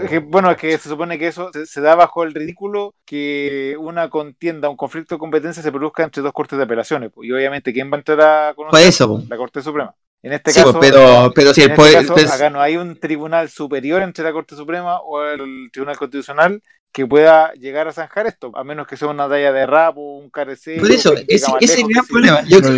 que, 0.09 0.19
bueno, 0.19 0.55
que 0.57 0.77
se 0.77 0.89
supone 0.89 1.19
que 1.19 1.29
eso 1.29 1.51
se, 1.65 1.81
da 1.81 1.95
bajo 1.95 2.25
el 2.25 2.35
ridículo 2.35 2.95
que 3.07 3.77
una 3.79 4.11
contienda, 4.11 4.69
un 4.69 4.77
conflicto 4.77 5.15
de 5.15 5.19
competencia 5.19 5.63
se 5.63 5.73
produzca 5.73 6.03
entre 6.03 6.23
dos 6.23 6.33
cortes 6.33 6.59
de 6.59 6.65
apelaciones. 6.65 7.11
Pues, 7.15 7.29
y 7.29 7.33
obviamente, 7.33 7.73
¿quién 7.73 7.91
va 7.91 7.97
a 7.97 8.01
entrar 8.01 8.21
a 8.21 8.55
conocer? 8.55 8.87
eso, 8.87 9.23
la 9.29 9.37
Corte 9.37 9.63
Suprema. 9.63 9.95
En 10.23 10.35
este 10.35 10.53
caso, 10.53 10.79
pero, 10.79 11.33
pero 11.35 11.55
si 11.55 11.63
el 11.63 11.71
este 11.71 12.27
acá 12.27 12.51
no 12.51 12.61
hay 12.61 12.77
un 12.77 13.01
tribunal 13.01 13.49
superior 13.49 14.03
entre 14.03 14.23
la 14.23 14.33
Corte 14.33 14.55
Suprema 14.55 15.01
o 15.01 15.23
el 15.23 15.71
Tribunal 15.73 15.97
Constitucional 15.97 16.63
que 16.93 17.07
pueda 17.07 17.53
llegar 17.55 17.89
a 17.89 17.93
zanjar 17.93 18.27
esto, 18.27 18.51
a 18.55 18.65
menos 18.65 18.87
que 18.87 18.97
sea 18.97 19.09
una 19.09 19.29
talla 19.29 19.53
de 19.53 19.67
rap 19.67 19.97
o 19.97 20.19
un 20.19 20.31
carecer. 20.31 20.81
Por 20.81 20.91
eso, 20.91 21.15
ese, 21.29 21.51
es 21.61 21.79
el 21.79 21.87
gran 21.89 22.05
problema. 22.07 22.43
Yo, 22.43 22.61
creo, 22.61 22.77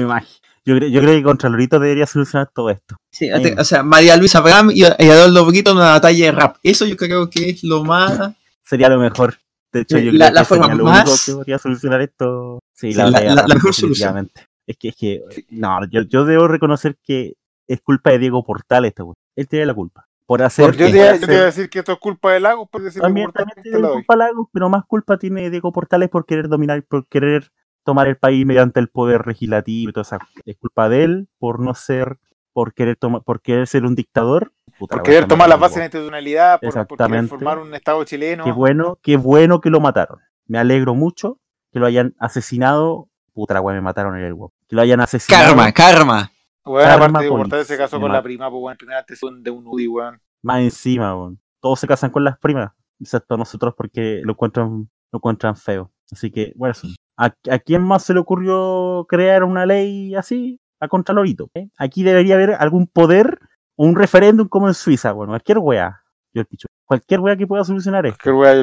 yo, 0.65 0.77
creo, 0.77 0.89
yo 0.89 1.01
creo 1.01 1.15
que 1.15 1.23
Contralorito 1.23 1.79
debería 1.79 2.07
solucionar 2.07 2.51
todo 2.53 2.71
esto. 2.71 2.97
Sí, 3.11 3.31
o 3.31 3.65
sea, 3.65 3.83
María 3.83 4.17
Luisa 4.17 4.39
Abraham 4.39 4.71
y, 4.73 4.85
Adolfo 4.85 5.47
Boquito 5.47 5.71
en 5.71 5.79
una 5.79 5.91
batalla 5.91 6.27
de 6.27 6.33
rap. 6.33 6.57
Eso 6.63 6.87
yo 6.87 6.97
creo 6.97 7.31
que 7.31 7.51
es 7.51 7.65
lo 7.65 7.85
más. 7.85 8.35
Sería 8.65 8.89
lo 8.89 8.99
mejor. 8.99 9.39
De 9.73 9.81
hecho, 9.81 9.99
yo 9.99 10.13
la, 10.13 10.27
creo 10.27 10.35
la 10.35 10.41
que 10.41 10.47
forma 10.47 10.75
lo 10.75 10.85
más... 10.85 11.09
único 11.09 11.25
que 11.25 11.33
podría 11.33 11.59
solucionar 11.59 12.03
esto. 12.03 12.59
Sí, 12.75 12.93
la, 12.93 13.11
la 13.11 13.47
mejor 13.47 13.75
solución. 13.75 14.31
Es 14.67 14.77
que, 14.77 14.89
es 14.89 14.97
que, 14.97 15.23
no, 15.51 15.81
yo, 15.91 16.03
yo 16.03 16.25
debo 16.25 16.47
reconocer 16.47 16.97
que 17.03 17.35
es 17.67 17.81
culpa 17.81 18.11
de 18.11 18.19
Diego 18.19 18.45
Portales 18.45 18.91
esta 18.91 19.05
Él 19.37 19.49
tiene 19.49 19.67
la 19.67 19.75
culpa. 19.75 20.07
Por 20.33 20.43
hacer. 20.43 20.75
yo, 20.79 20.87
te, 20.87 20.97
iba 20.97 21.05
a 21.05 21.45
decir 21.45 21.69
que 21.69 21.81
esto 21.81 21.93
es 21.93 21.99
culpa 21.99 22.33
de 22.33 22.41
Lagos, 22.41 22.67
por 22.71 22.81
decir 22.81 23.03
también, 23.03 23.31
también 23.33 23.63
tiene 23.63 23.87
culpa 23.87 24.17
Lagos, 24.17 24.49
pero 24.51 24.71
más 24.71 24.83
culpa 24.87 25.19
tiene 25.19 25.51
Diego 25.51 25.73
Portales 25.73 26.09
por 26.09 26.25
querer 26.25 26.49
dominar, 26.49 26.83
por 26.85 27.07
querer 27.07 27.53
tomar 27.85 28.09
el 28.09 28.17
país 28.17 28.47
mediante 28.47 28.81
el 28.81 28.89
poder 28.89 29.27
legislativo 29.27 29.91
y 29.91 29.93
todo 29.93 30.01
eso. 30.01 30.17
Es 30.47 30.57
culpa 30.57 30.89
de 30.89 31.05
él 31.05 31.29
por 31.39 31.61
no 31.61 31.75
ser, 31.75 32.19
por 32.55 32.73
querer 32.73 32.97
tomar, 32.97 33.21
por 33.21 33.43
querer 33.43 33.67
ser 33.67 33.85
un 33.85 33.95
dictador. 33.95 34.55
por 34.79 35.03
querer 35.03 35.29
tomar 35.29 35.51
las 35.51 35.61
bases 35.61 35.75
de 35.75 35.81
la 35.81 35.85
institucionalidad, 35.85 36.61
por, 36.61 36.87
por, 36.87 36.97
querer 36.97 37.27
formar 37.27 37.59
un 37.59 37.75
Estado 37.75 38.03
chileno. 38.05 38.45
Qué 38.45 38.53
bueno, 38.53 38.99
qué 39.03 39.19
bueno 39.19 39.61
que 39.61 39.69
lo 39.69 39.81
mataron. 39.81 40.19
Me 40.47 40.57
alegro 40.57 40.95
mucho 40.95 41.41
que 41.75 41.79
lo 41.79 41.85
hayan 41.85 42.15
asesinado. 42.19 43.11
Puta, 43.35 43.59
güey, 43.59 43.77
me 43.77 43.83
mataron 43.83 44.17
en 44.17 44.25
el 44.25 44.33
web. 44.33 44.51
Que 44.67 44.77
lo 44.77 44.81
hayan 44.81 45.01
asesinado. 45.01 45.55
Karma, 45.55 45.73
karma. 45.73 46.33
Bueno, 46.65 46.91
aparte 46.91 47.25
de 47.25 47.29
Portales 47.29 47.67
se 47.67 47.77
casó 47.77 48.01
con 48.01 48.13
la 48.13 48.23
prima, 48.23 48.49
pues 48.49 48.61
bueno, 48.61 48.79
primera 48.79 49.05
de 49.05 49.51
un 49.51 49.67
UDI, 49.67 49.89
weón. 49.89 50.22
Más 50.43 50.61
encima. 50.61 51.15
Todos 51.61 51.81
se 51.81 51.87
casan 51.87 52.11
con 52.11 52.25
las 52.25 52.39
primas. 52.39 52.73
excepto 53.01 53.37
nosotros 53.37 53.75
porque 53.77 54.21
lo 54.25 54.33
encuentran, 54.33 54.91
lo 55.11 55.17
encuentran 55.19 55.57
feo. 55.57 55.93
Así 56.11 56.31
que, 56.31 56.53
bueno, 56.57 56.75
¿a, 57.17 57.31
quién 57.59 57.83
más 57.83 58.05
se 58.05 58.15
le 58.15 58.21
ocurrió 58.21 59.07
crear 59.09 59.45
una 59.45 59.65
ley 59.67 60.15
así? 60.15 60.61
A 60.81 60.89
Contralorito. 60.89 61.51
¿eh? 61.55 61.69
Aquí 61.79 62.03
debería 62.03 62.35
haber 62.35 62.55
algún 62.55 62.87
poder 62.87 63.39
o 63.77 63.87
un 63.87 63.95
referéndum 63.95 64.49
como 64.49 64.69
en 64.69 64.75
Suiza, 64.75 65.13
bueno, 65.13 65.31
cualquier 65.31 65.59
wea. 65.59 66.03
Yo 66.35 66.41
el 66.41 66.47
picho. 66.47 66.69
Cualquier 66.85 67.21
wea 67.21 67.37
que 67.37 67.47
pueda 67.47 67.65
solucionar 67.65 68.07
esto. 68.07 68.19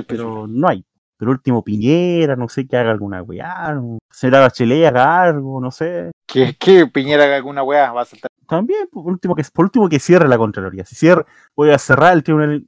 Pero 0.07 0.47
no 0.47 0.67
hay. 0.67 0.85
Pero 1.19 1.31
último 1.31 1.65
Piñera, 1.65 2.37
no 2.37 2.47
sé, 2.47 2.65
que 2.65 2.77
haga 2.77 2.91
alguna 2.91 3.21
weá, 3.21 3.73
no. 3.73 3.99
será 4.09 4.39
Bachelet 4.39 4.87
haga 4.87 5.21
algo, 5.21 5.59
no 5.59 5.69
sé. 5.69 6.11
Que, 6.25 6.55
que 6.55 6.87
Piñera 6.87 7.25
haga 7.25 7.35
alguna 7.35 7.61
weá, 7.61 7.91
va 7.91 8.03
a 8.03 8.05
saltar. 8.05 8.31
También, 8.47 8.87
por 8.89 9.05
último, 9.05 9.35
que, 9.35 9.43
por 9.53 9.65
último 9.65 9.89
que 9.89 9.99
cierre 9.99 10.29
la 10.29 10.37
Contraloría. 10.37 10.85
Si 10.85 10.95
cierre, 10.95 11.25
voy 11.57 11.71
a 11.71 11.77
cerrar 11.77 12.13
el 12.13 12.23
Tribunal, 12.23 12.65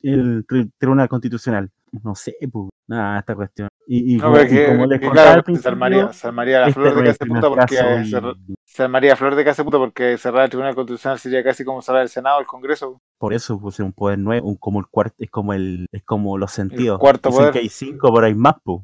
el 0.00 0.46
Tribunal 0.78 1.08
Constitucional. 1.08 1.70
No 2.04 2.14
sé, 2.14 2.36
pues, 2.52 2.70
nada, 2.86 3.18
esta 3.18 3.34
cuestión. 3.34 3.67
Y, 3.90 4.16
y, 4.16 4.18
como, 4.18 4.36
les 4.36 5.00
contaba 5.00 5.32
al 5.32 5.42
principio, 5.42 5.74
María, 5.74 6.10
María 6.30 6.60
la 6.60 6.72
flor 6.74 6.94
de 6.94 7.04
casa 7.04 7.24
puta 7.24 7.48
porque 7.48 7.76
San 8.66 8.90
María 8.90 9.16
Flor 9.16 9.34
de 9.34 9.44
casa 9.44 9.64
puta 9.64 9.78
porque 9.78 10.18
cerrar 10.18 10.44
el 10.44 10.50
Tribunal 10.50 10.74
Constitucional 10.74 11.18
sería 11.18 11.42
casi 11.42 11.64
como 11.64 11.80
cerrar 11.80 12.02
el 12.02 12.10
Senado, 12.10 12.38
el 12.38 12.46
Congreso. 12.46 13.00
Por 13.18 13.32
eso 13.32 13.58
puse 13.58 13.82
un 13.82 13.94
poder 13.94 14.18
nuevo, 14.18 14.46
un, 14.46 14.56
como 14.56 14.78
el 14.78 14.86
cuarto, 14.86 15.16
es 15.18 15.30
como 15.30 15.54
el, 15.54 15.86
es 15.90 16.02
como 16.04 16.36
los 16.36 16.52
sentidos. 16.52 16.96
El 16.96 17.00
cuarto 17.00 17.30
poder. 17.30 17.50
que 17.50 17.60
hay 17.60 17.70
cinco, 17.70 18.12
pero 18.14 18.26
hay 18.26 18.34
más, 18.34 18.56
pues. 18.62 18.82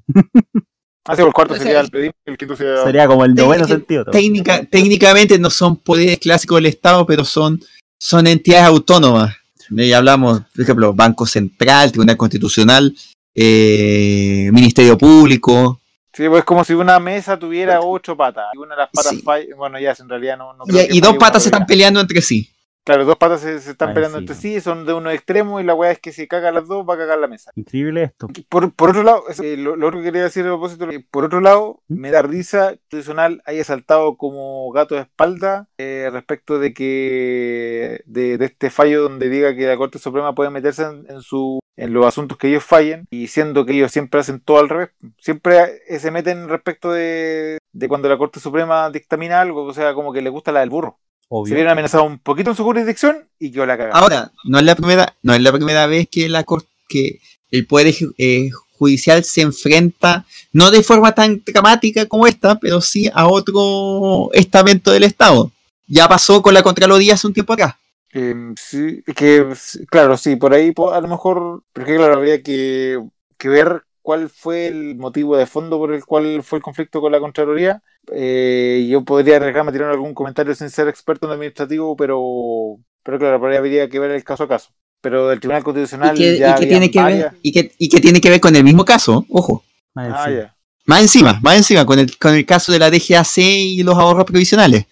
Ah, 1.06 1.14
sí, 1.14 1.20
el 1.20 1.34
cuarto 1.34 1.54
sería 1.54 1.80
el 1.80 2.14
el 2.24 2.38
quinto 2.38 2.56
sería... 2.56 2.82
Sería 2.82 3.06
como 3.06 3.26
el 3.26 3.34
noveno 3.34 3.66
sentido. 3.66 4.06
Técnica, 4.06 4.64
técnicamente 4.64 5.38
no 5.38 5.50
son 5.50 5.76
poderes 5.76 6.18
clásicos 6.18 6.56
del 6.56 6.66
Estado, 6.66 7.04
pero 7.04 7.26
son, 7.26 7.60
son 8.00 8.26
entidades 8.26 8.64
autónomas. 8.64 9.36
Y 9.68 9.92
hablamos, 9.92 10.40
por 10.54 10.62
ejemplo, 10.62 10.94
Banco 10.94 11.26
Central, 11.26 11.92
Tribunal 11.92 12.16
Constitucional, 12.16 12.94
eh, 13.34 14.50
Ministerio 14.52 14.96
Público. 14.96 15.80
Sí, 16.12 16.28
pues 16.28 16.44
como 16.44 16.64
si 16.64 16.74
una 16.74 17.00
mesa 17.00 17.38
tuviera 17.38 17.80
ocho 17.80 18.16
patas. 18.16 18.46
Y 18.54 18.58
una 18.58 18.76
de 18.76 18.82
las 18.82 18.90
patas 18.90 19.20
falla, 19.24 19.46
bueno, 19.56 19.80
ya 19.80 19.94
en 19.98 20.08
realidad 20.08 20.38
no. 20.38 20.54
no 20.54 20.64
y, 20.68 20.98
y 20.98 21.00
dos 21.00 21.16
patas 21.16 21.42
se 21.42 21.48
están 21.48 21.66
peleando 21.66 22.00
entre 22.00 22.22
sí. 22.22 22.53
Claro, 22.84 23.06
dos 23.06 23.16
patas 23.16 23.40
se, 23.40 23.56
están 23.56 23.94
peleando 23.94 24.18
entre 24.18 24.34
sí, 24.34 24.60
son 24.60 24.84
de 24.84 24.92
uno 24.92 25.10
extremo 25.10 25.58
y 25.58 25.64
la 25.64 25.74
weá 25.74 25.90
es 25.90 25.98
que 26.00 26.12
si 26.12 26.28
caga 26.28 26.52
las 26.52 26.68
dos 26.68 26.86
va 26.86 26.94
a 26.94 26.98
cagar 26.98 27.18
la 27.18 27.28
mesa. 27.28 27.50
Increíble 27.56 28.02
esto. 28.02 28.28
Por, 28.50 28.90
otro 28.90 29.02
lado, 29.02 29.24
eh, 29.42 29.56
lo, 29.56 29.72
otro 29.72 30.00
que 30.00 30.04
quería 30.04 30.24
decir 30.24 30.44
a 30.44 30.48
propósito, 30.48 30.86
por 31.10 31.24
otro 31.24 31.40
lado, 31.40 31.80
¿Mm? 31.88 31.98
me 31.98 32.10
da 32.10 32.20
risa 32.20 32.72
que 32.74 32.80
tradicional 32.90 33.42
haya 33.46 33.64
saltado 33.64 34.18
como 34.18 34.70
gato 34.72 34.94
de 34.96 35.00
espalda 35.00 35.66
eh, 35.78 36.10
respecto 36.12 36.58
de 36.58 36.74
que 36.74 38.02
de, 38.04 38.34
este 38.38 38.68
fallo 38.68 39.02
donde 39.02 39.30
diga 39.30 39.56
que 39.56 39.66
la 39.66 39.78
Corte 39.78 39.98
Suprema 39.98 40.34
puede 40.34 40.50
meterse 40.50 40.84
en, 40.84 41.22
su 41.22 41.60
en 41.76 41.94
los 41.94 42.04
asuntos 42.04 42.36
que 42.36 42.48
ellos 42.48 42.64
fallen 42.64 43.06
y 43.10 43.28
siendo 43.28 43.64
que 43.64 43.72
ellos 43.72 43.92
siempre 43.92 44.20
hacen 44.20 44.40
todo 44.40 44.58
al 44.58 44.68
revés, 44.68 44.90
siempre 45.18 45.80
se 45.98 46.10
meten 46.10 46.50
respecto 46.50 46.92
de, 46.92 47.56
de 47.72 47.88
cuando 47.88 48.10
la 48.10 48.18
Corte 48.18 48.40
Suprema 48.40 48.90
dictamina 48.90 49.40
algo, 49.40 49.64
o 49.64 49.72
sea, 49.72 49.94
como 49.94 50.12
que 50.12 50.20
le 50.20 50.28
gusta 50.28 50.52
la 50.52 50.60
del 50.60 50.70
burro. 50.70 50.98
Se 51.46 51.54
vieron 51.54 51.72
amenazado 51.72 52.04
un 52.04 52.18
poquito 52.18 52.50
en 52.50 52.56
su 52.56 52.64
jurisdicción 52.64 53.28
y 53.38 53.50
quedó 53.50 53.66
la 53.66 53.76
cagada. 53.76 53.98
Ahora, 53.98 54.32
no 54.44 54.58
es 54.58 54.64
la 54.64 54.74
primera, 54.74 55.14
no 55.22 55.34
es 55.34 55.40
la 55.40 55.52
primera 55.52 55.86
vez 55.86 56.08
que 56.10 56.28
la 56.28 56.44
que 56.88 57.20
el 57.50 57.66
poder 57.66 57.94
eh, 58.18 58.50
judicial 58.78 59.24
se 59.24 59.40
enfrenta, 59.40 60.26
no 60.52 60.70
de 60.70 60.82
forma 60.82 61.14
tan 61.14 61.42
dramática 61.44 62.06
como 62.06 62.26
esta, 62.26 62.58
pero 62.58 62.80
sí 62.80 63.10
a 63.12 63.26
otro 63.26 64.30
estamento 64.32 64.90
del 64.90 65.04
Estado. 65.04 65.50
Ya 65.86 66.08
pasó 66.08 66.42
con 66.42 66.54
la 66.54 66.62
Contraloría 66.62 67.14
hace 67.14 67.26
un 67.26 67.34
tiempo 67.34 67.52
acá. 67.52 67.78
Em, 68.12 68.54
sí, 68.56 69.02
que 69.16 69.44
claro, 69.90 70.16
sí, 70.16 70.36
por 70.36 70.54
ahí 70.54 70.72
a 70.92 71.00
lo 71.00 71.08
mejor, 71.08 71.62
porque 71.72 71.96
claro, 71.96 72.14
habría 72.14 72.42
que, 72.42 73.00
que 73.36 73.48
ver 73.48 73.82
cuál 74.04 74.28
fue 74.28 74.66
el 74.66 74.96
motivo 74.96 75.34
de 75.34 75.46
fondo 75.46 75.78
por 75.78 75.94
el 75.94 76.04
cual 76.04 76.42
fue 76.42 76.58
el 76.58 76.62
conflicto 76.62 77.00
con 77.00 77.10
la 77.10 77.20
Contraloría. 77.20 77.82
Eh, 78.12 78.86
yo 78.86 79.02
podría 79.02 79.36
arriesgarme 79.36 79.70
a 79.70 79.72
tirar 79.72 79.90
algún 79.90 80.12
comentario 80.12 80.54
sin 80.54 80.68
ser 80.68 80.88
experto 80.88 81.26
en 81.26 81.32
administrativo, 81.32 81.96
pero, 81.96 82.76
pero 83.02 83.18
claro, 83.18 83.56
habría 83.56 83.88
que 83.88 83.98
ver 83.98 84.10
el 84.10 84.22
caso 84.22 84.44
a 84.44 84.48
caso. 84.48 84.72
Pero 85.00 85.28
del 85.28 85.40
Tribunal 85.40 85.64
Constitucional. 85.64 86.14
¿Y 86.20 86.38
que, 86.38 86.66
tiene 86.66 86.90
que 86.90 87.02
ver, 87.02 87.32
y, 87.40 87.50
que, 87.88 88.00
tiene 88.02 88.20
que 88.20 88.28
ver 88.28 88.40
con 88.40 88.54
el 88.54 88.62
mismo 88.62 88.84
caso, 88.84 89.24
ojo. 89.30 89.64
Más, 89.94 90.12
ah, 90.14 90.54
más 90.84 91.00
encima, 91.00 91.40
más 91.42 91.56
encima, 91.56 91.86
con 91.86 91.98
el, 91.98 92.18
con 92.18 92.34
el 92.34 92.44
caso 92.44 92.72
de 92.72 92.80
la 92.80 92.90
DGAC 92.90 93.38
y 93.38 93.82
los 93.84 93.96
ahorros 93.96 94.26
provisionales. 94.26 94.84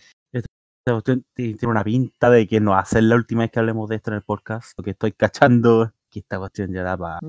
Tiene 1.35 1.59
una 1.65 1.85
pinta 1.85 2.31
de 2.31 2.49
que 2.49 2.61
no 2.61 2.71
va 2.71 2.81
a 2.81 2.87
ser 2.87 3.03
la 3.03 3.17
última 3.17 3.43
vez 3.43 3.51
que 3.51 3.59
hablemos 3.59 3.91
de 3.91 3.97
esto 3.97 4.11
en 4.11 4.17
el 4.17 4.23
podcast, 4.23 4.73
porque 4.75 4.93
estoy 4.93 5.13
cachando 5.13 5.93
que 6.13 6.21
esta 6.21 6.39
cuestión 6.39 6.73
ya 6.73 6.83
da 6.83 6.97
para. 6.97 7.21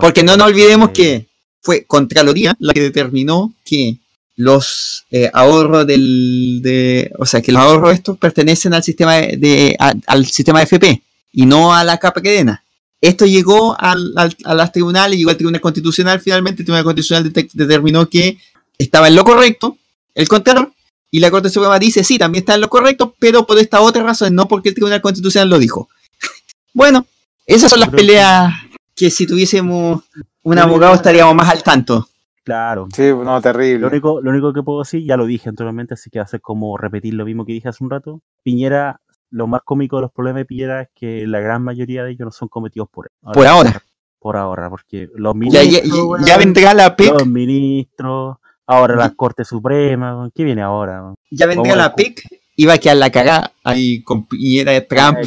porque, 0.00 0.22
no, 0.22 0.36
nos 0.36 0.48
olvidemos 0.48 0.90
que 0.90 1.28
fue 1.60 1.84
Contraloría 1.84 2.56
la 2.58 2.72
que 2.72 2.80
determinó 2.80 3.52
que 3.64 3.98
los 4.36 5.04
eh, 5.10 5.30
ahorros 5.32 5.86
del 5.86 6.60
de, 6.62 7.12
o 7.18 7.26
sea 7.26 7.40
que 7.40 7.52
los 7.52 7.62
ahorros 7.62 7.92
estos 7.92 8.18
pertenecen 8.18 8.74
al 8.74 8.82
sistema 8.82 9.14
de, 9.16 9.76
al 10.06 10.26
sistema 10.26 10.58
de 10.58 10.64
FP 10.64 11.02
y 11.32 11.46
no 11.46 11.74
a 11.74 11.84
la 11.84 11.98
capa 11.98 12.22
cadena. 12.22 12.64
Esto 13.00 13.26
llegó 13.26 13.78
al, 13.78 14.12
al, 14.16 14.34
a 14.44 14.54
las 14.54 14.72
tribunales, 14.72 15.18
llegó 15.18 15.30
al 15.30 15.36
Tribunal 15.36 15.60
Constitucional 15.60 16.20
finalmente, 16.20 16.62
el 16.62 16.66
Tribunal 16.66 16.84
Constitucional 16.84 17.30
determinó 17.52 18.08
que 18.08 18.38
estaba 18.78 19.08
en 19.08 19.14
lo 19.14 19.24
correcto 19.24 19.76
el 20.14 20.28
Contralor 20.28 20.72
y 21.10 21.20
la 21.20 21.30
Corte 21.30 21.50
Suprema 21.50 21.78
dice 21.78 22.02
sí, 22.02 22.18
también 22.18 22.42
está 22.42 22.54
en 22.54 22.62
lo 22.62 22.68
correcto, 22.68 23.14
pero 23.18 23.46
por 23.46 23.58
esta 23.58 23.80
otra 23.80 24.02
razón, 24.02 24.34
no 24.34 24.48
porque 24.48 24.70
el 24.70 24.74
Tribunal 24.74 25.00
Constitucional 25.00 25.48
lo 25.48 25.58
dijo. 25.58 25.88
bueno, 26.72 27.06
esas 27.46 27.70
son 27.70 27.80
las 27.80 27.90
peleas 27.90 28.52
que 28.94 29.10
si 29.10 29.26
tuviésemos 29.26 30.02
un 30.42 30.58
abogado 30.58 30.94
estaríamos 30.94 31.34
más 31.34 31.50
al 31.50 31.62
tanto. 31.62 32.06
Claro. 32.44 32.88
Sí, 32.94 33.10
no, 33.10 33.40
terrible. 33.40 33.80
Lo 33.80 33.88
único, 33.88 34.20
lo 34.20 34.30
único 34.30 34.52
que 34.52 34.62
puedo 34.62 34.80
decir, 34.80 35.02
ya 35.04 35.16
lo 35.16 35.24
dije 35.24 35.48
anteriormente, 35.48 35.94
así 35.94 36.10
que 36.10 36.18
va 36.18 36.24
a 36.24 36.28
ser 36.28 36.42
como 36.42 36.76
repetir 36.76 37.14
lo 37.14 37.24
mismo 37.24 37.46
que 37.46 37.52
dije 37.52 37.68
hace 37.68 37.82
un 37.82 37.90
rato. 37.90 38.20
Piñera, 38.42 39.00
lo 39.30 39.46
más 39.46 39.62
cómico 39.64 39.96
de 39.96 40.02
los 40.02 40.12
problemas 40.12 40.40
de 40.40 40.44
Piñera 40.44 40.82
es 40.82 40.88
que 40.94 41.26
la 41.26 41.40
gran 41.40 41.62
mayoría 41.62 42.04
de 42.04 42.10
ellos 42.10 42.26
no 42.26 42.30
son 42.30 42.48
cometidos 42.48 42.88
por 42.90 43.06
él. 43.06 43.32
por 43.32 43.46
ahora. 43.46 43.82
Por 44.18 44.36
ahora, 44.36 44.70
porque 44.70 45.08
los 45.14 45.34
ministros. 45.34 46.26
Ya, 46.26 46.36
vendrá 46.36 46.74
la 46.74 46.96
PIC. 46.96 47.12
Los 47.12 47.26
ministros, 47.26 48.36
ahora 48.66 48.96
la 48.96 49.10
Corte 49.10 49.44
Suprema. 49.44 50.30
¿Qué 50.34 50.44
viene 50.44 50.62
ahora? 50.62 51.14
Ya 51.30 51.46
vendrá 51.46 51.76
la 51.76 51.94
PIC 51.94 52.43
iba 52.56 52.74
a 52.74 52.78
quedar 52.78 52.96
la 52.96 53.10
cagada 53.10 53.52
ahí 53.64 54.02
con 54.02 54.26
Piñera 54.26 54.72
de 54.72 54.82
Trump 54.82 55.18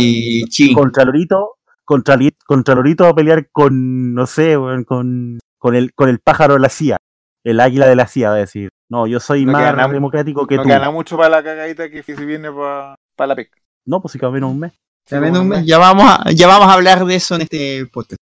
y, 0.00 0.44
y 0.46 0.74
Contra 0.74 1.04
Lorito, 1.04 1.56
contra, 1.84 2.18
contra 2.46 2.74
Lorito 2.74 3.04
va 3.04 3.10
a 3.10 3.14
pelear 3.14 3.48
con, 3.50 4.14
no 4.14 4.26
sé, 4.26 4.54
con, 4.86 5.38
con, 5.58 5.74
el, 5.74 5.92
con 5.94 6.08
el 6.08 6.18
pájaro 6.20 6.54
de 6.54 6.60
la 6.60 6.68
CIA, 6.68 6.96
el 7.44 7.60
águila 7.60 7.86
de 7.86 7.96
la 7.96 8.06
CIA, 8.06 8.30
va 8.30 8.34
a 8.36 8.38
decir. 8.38 8.68
No, 8.88 9.06
yo 9.06 9.20
soy 9.20 9.46
más 9.46 9.90
democrático 9.92 10.46
que 10.46 10.56
tú. 10.56 10.62
No 10.64 10.68
gana 10.68 10.90
mucho 10.90 11.16
para 11.16 11.28
la 11.28 11.42
cagadita 11.42 11.88
que 11.90 12.02
si 12.02 12.12
viene 12.24 12.50
para 12.52 12.96
la 13.26 13.36
PEC. 13.36 13.50
No, 13.86 14.00
pues 14.00 14.12
si 14.12 14.18
cabe 14.18 14.34
menos 14.34 14.50
un 14.50 14.58
mes. 14.60 14.72
un 15.10 15.48
mes. 15.48 15.64
Ya 15.64 15.78
vamos, 15.78 16.04
a, 16.06 16.30
ya 16.32 16.46
vamos 16.46 16.68
a 16.68 16.74
hablar 16.74 17.04
de 17.04 17.14
eso 17.14 17.36
en 17.36 17.42
este 17.42 17.86
podcast. 17.86 18.20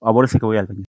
Ahora 0.00 0.28
sí 0.28 0.38
que 0.38 0.46
voy 0.46 0.58
al 0.58 0.66
baño. 0.66 0.84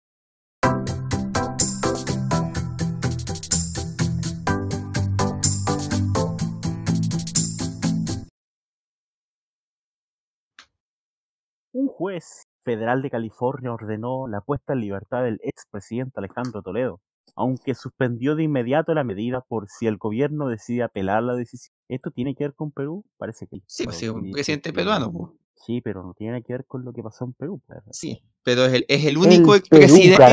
Un 11.77 11.89
juez 11.89 12.47
federal 12.63 13.01
de 13.01 13.09
California 13.09 13.73
ordenó 13.73 14.29
la 14.29 14.39
puesta 14.39 14.71
en 14.71 14.79
libertad 14.79 15.23
del 15.23 15.41
expresidente 15.43 16.13
Alejandro 16.21 16.61
Toledo, 16.61 17.01
aunque 17.35 17.75
suspendió 17.75 18.37
de 18.37 18.43
inmediato 18.43 18.93
la 18.93 19.03
medida 19.03 19.41
por 19.41 19.67
si 19.67 19.85
el 19.85 19.97
gobierno 19.97 20.47
decide 20.47 20.83
apelar 20.83 21.21
la 21.23 21.35
decisión. 21.35 21.75
¿Esto 21.89 22.11
tiene 22.11 22.33
que 22.33 22.45
ver 22.45 22.53
con 22.53 22.71
Perú? 22.71 23.03
Parece 23.17 23.45
que 23.47 23.57
sí. 23.67 23.83
Pues 23.83 24.01
un 24.03 24.31
presidente 24.31 24.71
peruano. 24.71 25.33
Sí, 25.53 25.81
pero 25.81 26.01
no 26.01 26.13
tiene 26.13 26.41
que 26.43 26.53
ver 26.53 26.65
con 26.65 26.85
lo 26.85 26.93
que 26.93 27.03
pasó 27.03 27.25
en 27.25 27.33
Perú. 27.33 27.61
Pues. 27.67 27.79
Sí, 27.91 28.23
pero 28.41 28.63
es 28.63 28.73
el, 28.73 28.85
es 28.87 29.03
el 29.03 29.17
único 29.17 29.53
expresidente. 29.53 30.23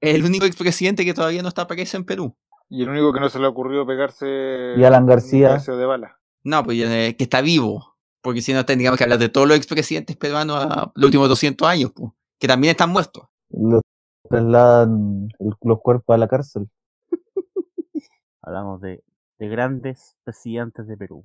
Es 0.00 0.14
el 0.14 0.24
único 0.24 0.46
expresidente 0.46 1.04
que 1.04 1.12
todavía 1.12 1.42
no 1.42 1.48
está 1.48 1.66
preso 1.66 1.98
en 1.98 2.06
Perú. 2.06 2.34
Y 2.70 2.82
el 2.82 2.88
único 2.88 3.12
que 3.12 3.20
no 3.20 3.28
se 3.28 3.38
le 3.38 3.46
ocurrió 3.46 3.86
pegarse. 3.86 4.72
Y 4.74 4.82
Alan 4.84 5.04
García. 5.04 5.58
De 5.58 5.84
bala. 5.84 6.18
No, 6.44 6.64
pues 6.64 6.78
eh, 6.80 7.14
que 7.18 7.24
está 7.24 7.42
vivo 7.42 7.95
porque 8.26 8.42
si 8.42 8.52
no 8.52 8.66
tendríamos 8.66 8.98
que 8.98 9.04
hablar 9.04 9.20
de 9.20 9.28
todos 9.28 9.46
los 9.46 9.56
expresidentes 9.56 10.16
peruanos 10.16 10.56
a 10.56 10.90
los 10.96 11.04
últimos 11.04 11.28
200 11.28 11.68
años, 11.68 11.92
que 12.40 12.48
también 12.48 12.72
están 12.72 12.90
muertos. 12.90 13.28
Los 13.50 13.82
trasladan 14.28 15.28
los 15.38 15.80
cuerpos 15.80 16.12
a 16.12 16.18
la 16.18 16.26
cárcel. 16.26 16.68
Hablamos 18.42 18.80
de, 18.80 19.00
grandes 19.38 20.16
presidentes 20.24 20.88
de 20.88 20.96
Perú. 20.96 21.24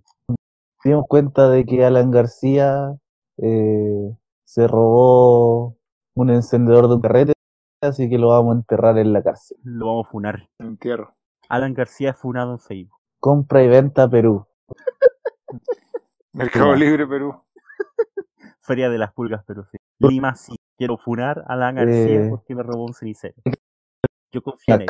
Dimos 0.83 1.05
cuenta 1.07 1.49
de 1.49 1.65
que 1.65 1.83
Alan 1.83 2.11
García 2.11 2.95
eh, 3.37 4.15
se 4.43 4.67
robó 4.67 5.75
un 6.13 6.29
encendedor 6.29 6.87
de 6.87 6.93
un 6.93 7.01
carrete, 7.01 7.33
así 7.81 8.11
que 8.11 8.19
lo 8.19 8.27
vamos 8.27 8.53
a 8.53 8.57
enterrar 8.59 8.99
en 8.99 9.11
la 9.11 9.23
cárcel. 9.23 9.57
Lo 9.63 9.87
vamos 9.87 10.07
a 10.07 10.11
funar. 10.11 10.49
Entierro. 10.59 11.15
Alan 11.49 11.73
García 11.73 12.13
funado 12.13 12.51
en 12.51 12.59
Facebook. 12.59 12.99
Compra 13.19 13.63
y 13.63 13.69
venta 13.69 14.07
Perú. 14.07 14.45
Mercado 16.33 16.75
Libre 16.75 17.07
Perú. 17.07 17.41
Feria 18.61 18.89
de 18.89 18.97
las 18.97 19.11
Pulgas 19.13 19.43
Perú, 19.43 19.65
sí. 19.71 19.77
Lima 19.99 20.35
sí. 20.35 20.55
Quiero 20.77 20.97
funar 20.97 21.43
a 21.47 21.53
Alan 21.53 21.75
García 21.75 22.25
eh, 22.25 22.27
porque 22.29 22.55
me 22.55 22.63
robó 22.63 22.85
un 22.85 22.93
cenicero. 22.93 23.35
Yo 24.31 24.41
confío 24.41 24.75
en 24.75 24.81
él. 24.81 24.87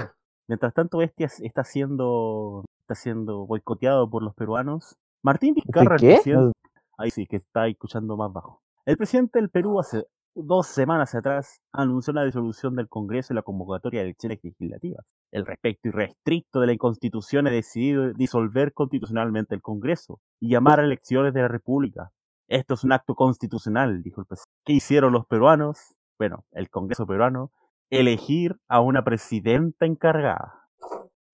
Mientras 0.48 0.74
tanto, 0.74 1.02
este 1.02 1.24
está 1.24 1.64
siendo, 1.64 2.66
está 2.82 2.96
siendo 2.96 3.46
boicoteado 3.46 4.10
por 4.10 4.24
los 4.24 4.36
peruanos. 4.36 4.98
Martín 5.24 5.54
Vizcarra, 5.54 5.96
el 5.96 6.02
presidente. 6.02 6.60
Ahí 6.98 7.10
sí, 7.10 7.26
que 7.26 7.38
está 7.38 7.68
escuchando 7.68 8.18
más 8.18 8.32
bajo. 8.32 8.62
El 8.86 8.98
presidente 8.98 9.39
del 9.39 9.50
Perú 9.50 9.80
hace 9.80 10.06
dos 10.36 10.68
semanas 10.68 11.14
atrás 11.16 11.62
anunció 11.72 12.14
la 12.14 12.24
disolución 12.24 12.76
del 12.76 12.88
Congreso 12.88 13.34
y 13.34 13.36
la 13.36 13.42
convocatoria 13.42 14.02
de 14.02 14.08
elecciones 14.08 14.40
legislativas. 14.44 15.06
El 15.32 15.46
respecto 15.46 15.90
irrestricto 15.90 16.60
de 16.60 16.68
la 16.68 16.78
Constitución 16.78 17.48
ha 17.48 17.52
decidido 17.52 18.14
disolver 18.14 18.74
constitucionalmente 18.74 19.56
el 19.56 19.62
Congreso 19.62 20.20
y 20.40 20.50
llamar 20.50 20.80
a 20.80 20.86
elecciones 20.86 21.34
de 21.34 21.42
la 21.42 21.48
República. 21.48 22.12
Esto 22.48 22.74
es 22.74 22.84
un 22.84 22.92
acto 22.92 23.16
constitucional, 23.16 24.04
dijo 24.04 24.22
el 24.22 24.28
presidente. 24.28 24.52
¿Qué 24.66 24.74
hicieron 24.74 25.14
los 25.14 25.26
peruanos? 25.26 25.96
Bueno, 26.18 26.46
el 26.52 26.70
Congreso 26.70 27.06
peruano, 27.06 27.52
elegir 27.90 28.58
a 28.68 28.82
una 28.82 29.04
presidenta 29.04 29.86
encargada, 29.86 30.68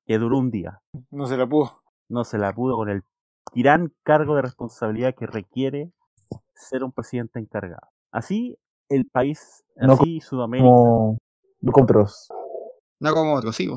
que 0.06 0.18
duró 0.18 0.38
un 0.38 0.52
día. 0.52 0.80
No 1.12 1.28
se 1.28 1.38
la 1.38 1.48
pudo. 1.48 1.82
No 2.10 2.24
se 2.24 2.38
la 2.38 2.54
pudo 2.54 2.78
con 2.78 2.90
el 2.90 3.04
gran 3.54 3.94
cargo 4.04 4.36
de 4.36 4.44
responsabilidad 4.44 5.16
que 5.16 5.28
requiere 5.28 5.92
ser 6.54 6.84
un 6.84 6.92
presidente 6.92 7.40
encargado. 7.40 7.88
Así, 8.12 8.58
el 8.90 9.06
país, 9.06 9.64
así 9.78 10.20
Sudamérica. 10.22 10.68
Como, 10.68 11.18
no 11.62 11.72
como 11.72 11.84
otros. 11.84 12.28
No 13.00 13.14
como 13.14 13.36
otros, 13.36 13.56
sí. 13.56 13.70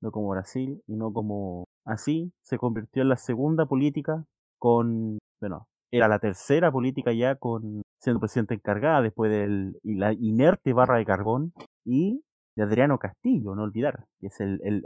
No 0.00 0.10
como 0.12 0.28
Brasil 0.30 0.82
y 0.86 0.96
no 0.96 1.12
como. 1.12 1.64
Así 1.84 2.32
se 2.42 2.58
convirtió 2.58 3.02
en 3.02 3.08
la 3.08 3.16
segunda 3.16 3.66
política 3.66 4.24
con. 4.58 5.18
Bueno, 5.40 5.66
era 5.90 6.08
la 6.08 6.18
tercera 6.18 6.70
política 6.70 7.12
ya 7.12 7.36
con 7.36 7.82
siendo 8.00 8.20
presidente 8.20 8.54
encargada 8.54 9.02
después 9.02 9.30
de 9.30 9.72
la 9.82 10.12
inerte 10.12 10.72
barra 10.72 10.98
de 10.98 11.04
carbón 11.04 11.52
y 11.84 12.22
de 12.56 12.62
Adriano 12.62 12.98
Castillo, 12.98 13.54
no 13.54 13.62
olvidar, 13.62 14.04
que 14.20 14.28
es 14.28 14.40
el, 14.40 14.60
el, 14.62 14.82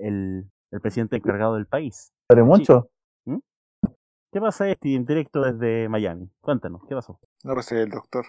el, 0.71 0.81
presidente 0.81 1.17
encargado 1.17 1.55
del 1.55 1.67
país. 1.67 2.13
¿Pero 2.29 2.45
mucho? 2.47 2.91
¿Mm? 3.25 3.39
¿Qué 4.31 4.41
pasa, 4.41 4.69
este 4.69 4.95
en 4.95 5.05
directo 5.05 5.41
desde 5.41 5.89
Miami? 5.89 6.31
Cuéntanos, 6.41 6.83
¿qué 6.89 6.95
pasó? 6.95 7.19
No 7.45 7.55
recibí 7.55 7.81
el 7.81 7.91
doctor. 7.91 8.27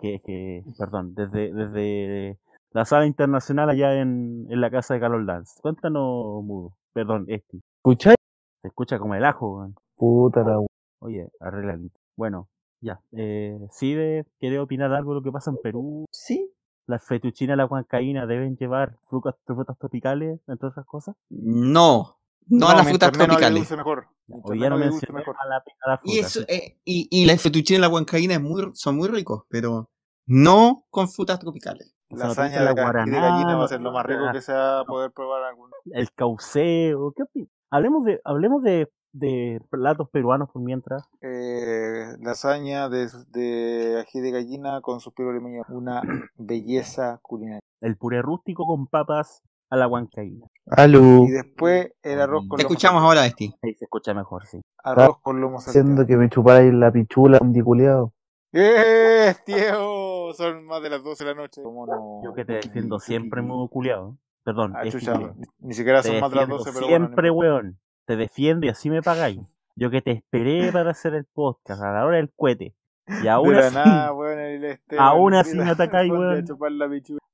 Que, 0.00 0.20
que, 0.20 0.64
perdón, 0.78 1.14
desde, 1.14 1.52
desde 1.52 2.38
la 2.72 2.84
sala 2.84 3.06
internacional 3.06 3.70
allá 3.70 4.00
en, 4.00 4.46
en 4.50 4.60
la 4.60 4.70
casa 4.70 4.94
de 4.94 5.00
Carol 5.00 5.26
Dance. 5.26 5.60
Cuéntanos, 5.60 6.42
Mudo. 6.44 6.76
Perdón, 6.92 7.26
este. 7.28 7.58
¿Escucháis? 7.78 8.16
Se 8.62 8.68
escucha 8.68 8.98
como 8.98 9.14
el 9.14 9.24
ajo, 9.24 9.68
Puta 9.96 10.42
la 10.42 10.58
Oye, 11.00 11.28
arregla 11.38 11.78
Bueno, 12.16 12.48
ya. 12.80 13.00
Eh, 13.12 13.58
¿Cide 13.70 14.24
quiere 14.38 14.58
opinar 14.58 14.92
algo 14.92 15.12
de 15.12 15.16
lo 15.16 15.22
que 15.22 15.30
pasa 15.30 15.50
en 15.50 15.58
Perú? 15.58 16.06
Sí, 16.10 16.50
¿Las 16.86 17.02
fetuchinas 17.02 17.54
y 17.54 17.58
la 17.58 17.66
huancaína 17.66 18.26
deben 18.26 18.56
llevar 18.56 18.96
frutas, 19.08 19.34
frutas 19.46 19.78
tropicales, 19.78 20.40
entre 20.46 20.68
otras 20.68 20.84
cosas? 20.84 21.16
No, 21.30 22.18
no, 22.46 22.68
a 22.68 22.74
las 22.76 22.88
frutas 22.88 23.12
tropicales. 23.12 23.70
Mejor. 23.70 24.08
Hoy 24.42 24.60
ya 24.60 24.70
no 24.70 24.78
mencioné 24.78 25.20
a 25.20 25.48
la, 25.48 25.56
a 25.56 25.90
la 25.90 25.98
fruta, 25.98 26.14
y, 26.14 26.18
eso, 26.18 26.40
eh, 26.48 26.78
y, 26.84 27.08
y 27.10 27.26
la 27.26 27.36
fetuchina 27.36 27.78
y 27.78 27.80
la 27.80 27.88
huancaína 27.88 28.34
es 28.34 28.40
muy, 28.40 28.70
son 28.74 28.96
muy 28.96 29.08
ricos, 29.08 29.44
pero 29.48 29.90
no 30.26 30.84
con 30.90 31.08
frutas 31.08 31.38
tropicales. 31.38 31.94
La 32.08 32.26
hazaña 32.26 32.60
de, 32.60 32.64
la 32.64 32.72
guaraná, 32.72 33.12
de 33.12 33.20
gallina 33.20 33.56
va 33.56 33.64
a 33.64 33.68
ser 33.68 33.80
lo 33.80 33.92
más 33.92 34.06
rico 34.06 34.22
que 34.32 34.40
se 34.40 34.52
va 34.52 34.80
a 34.80 34.84
poder 34.84 35.10
probar 35.10 35.42
alguno. 35.42 35.72
El 35.90 36.12
cauceo, 36.12 37.12
¿qué 37.16 37.24
opinas? 37.24 37.50
Hablemos 37.70 38.04
de, 38.04 38.20
hablemos 38.24 38.62
de 38.62 38.88
de 39.14 39.60
platos 39.70 40.10
peruanos 40.10 40.50
por 40.50 40.60
mientras? 40.60 41.08
Eh, 41.22 42.16
lasaña 42.20 42.88
de, 42.88 43.08
de 43.28 44.00
ají 44.00 44.20
de 44.20 44.30
gallina 44.32 44.80
con 44.82 45.00
suspiro 45.00 45.32
limeño. 45.32 45.62
Una 45.68 46.02
belleza 46.36 47.20
culinaria. 47.22 47.60
El 47.80 47.96
puré 47.96 48.20
rústico 48.20 48.66
con 48.66 48.86
papas 48.86 49.42
a 49.74 49.76
la 49.76 49.88
huancaína. 49.88 50.46
¡Aló! 50.66 51.24
Y 51.24 51.30
después 51.30 51.92
el 52.02 52.20
arroz 52.20 52.46
con 52.48 52.56
Te 52.56 52.62
escuchamos 52.62 53.02
ahora, 53.02 53.26
Esti. 53.26 53.54
Ahí 53.62 53.74
se 53.74 53.84
escucha 53.84 54.14
mejor, 54.14 54.46
sí. 54.46 54.60
Arroz 54.82 55.18
con 55.20 55.40
lomo 55.40 55.60
salteado. 55.60 55.86
Siendo 55.86 56.06
que 56.06 56.16
me 56.16 56.28
chuparais 56.28 56.72
la 56.72 56.90
pichula, 56.90 57.38
un 57.40 57.52
diculeado. 57.52 58.12
¡Eh, 58.52 59.34
tío! 59.44 60.32
Son 60.32 60.64
más 60.64 60.82
de 60.82 60.90
las 60.90 61.02
12 61.02 61.24
de 61.24 61.30
la 61.30 61.36
noche. 61.36 61.62
¿Cómo 61.62 61.86
no? 61.86 62.22
Yo 62.24 62.34
que 62.34 62.44
te 62.44 62.54
defiendo 62.54 62.98
siempre 62.98 63.42
muy 63.42 63.68
culiado. 63.68 64.16
Perdón. 64.44 64.74
Ah, 64.76 64.88
chucha, 64.88 65.14
ni 65.58 65.74
siquiera 65.74 66.02
son 66.02 66.20
más 66.20 66.30
de 66.30 66.36
las 66.36 66.48
12, 66.48 66.70
pero 66.72 66.86
Siempre, 66.86 67.30
weón 67.30 67.78
te 68.04 68.16
defiendo 68.16 68.66
y 68.66 68.68
así 68.68 68.90
me 68.90 69.02
pagáis. 69.02 69.40
Yo 69.76 69.90
que 69.90 70.02
te 70.02 70.12
esperé 70.12 70.70
para 70.72 70.90
hacer 70.90 71.14
el 71.14 71.24
podcast 71.24 71.82
a 71.82 71.92
la 71.92 72.04
hora 72.04 72.18
del 72.18 72.32
cohete. 72.34 72.74
Y 73.22 73.28
aún 73.28 73.54
así, 73.54 73.74
nada, 73.74 74.10
bueno, 74.12 74.40
el 74.40 74.64
este, 74.64 74.96
aún 74.98 75.34
así 75.34 75.56
me 75.56 75.64
atacáis, 75.70 76.10
weón. 76.10 76.44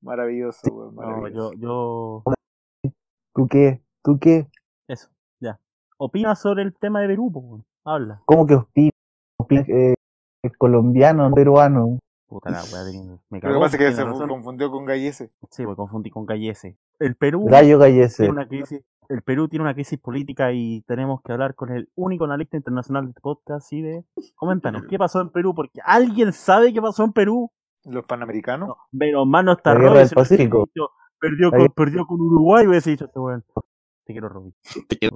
Maravilloso, 0.00 0.68
weón. 0.72 0.94
No, 0.96 1.28
yo, 1.28 1.52
yo. 1.54 2.22
¿Tú 3.34 3.46
qué? 3.48 3.82
¿Tú 4.02 4.18
qué? 4.18 4.48
Eso, 4.88 5.08
ya. 5.38 5.60
Opina 5.96 6.34
sobre 6.34 6.62
el 6.62 6.74
tema 6.74 7.00
de 7.00 7.08
Perú, 7.08 7.30
weón. 7.32 7.64
Habla. 7.84 8.22
¿Cómo 8.24 8.46
que 8.46 8.54
opina? 8.54 8.90
Eh, 9.50 9.94
colombiano, 10.58 11.30
peruano. 11.32 11.98
Puta 12.26 12.50
la 12.50 12.62
weá, 12.62 13.18
me 13.30 13.40
cago. 13.40 13.54
Lo 13.54 13.60
que 13.60 13.64
pasa 13.64 13.76
es 13.76 13.82
que 13.82 13.92
se 13.92 14.28
confundió 14.28 14.70
con 14.70 14.84
Gallese. 14.84 15.30
Sí, 15.50 15.66
me 15.66 15.74
confundí 15.74 16.10
con 16.10 16.26
Gallese. 16.26 16.76
El 16.98 17.16
Perú. 17.16 17.46
Gallo 17.46 17.78
Gallese. 17.78 18.24
Tiene 18.24 18.32
una 18.32 18.46
crisis 18.46 18.82
el 19.10 19.22
Perú 19.22 19.48
tiene 19.48 19.64
una 19.64 19.74
crisis 19.74 19.98
política 19.98 20.52
y 20.52 20.82
tenemos 20.82 21.20
que 21.22 21.32
hablar 21.32 21.56
con 21.56 21.70
el 21.70 21.90
único 21.96 22.24
analista 22.24 22.56
internacional 22.56 23.04
de 23.04 23.10
este 23.10 23.20
podcast 23.20 23.72
y 23.72 23.82
de... 23.82 24.04
Coméntanos, 24.36 24.84
¿qué 24.88 24.98
pasó 24.98 25.20
en 25.20 25.30
Perú? 25.30 25.52
Porque 25.52 25.80
alguien 25.84 26.32
sabe 26.32 26.72
qué 26.72 26.80
pasó 26.80 27.04
en 27.04 27.12
Perú. 27.12 27.50
¿Los 27.84 28.06
panamericanos? 28.06 28.68
No, 28.68 28.76
pero 28.96 29.26
más 29.26 29.44
no 29.44 29.52
está 29.52 29.74
La 29.74 29.80
guerra 29.80 29.98
del 29.98 30.10
Pacífico. 30.10 30.68
perdió, 31.18 31.50
con, 31.50 31.68
perdió 31.74 32.06
con 32.06 32.20
Uruguay, 32.20 32.68
hubiese 32.68 32.90
dicho 32.90 33.06
este 33.06 33.18
weón. 33.18 33.44
Te 34.04 34.12
quiero, 34.12 34.28
Robin. 34.28 34.54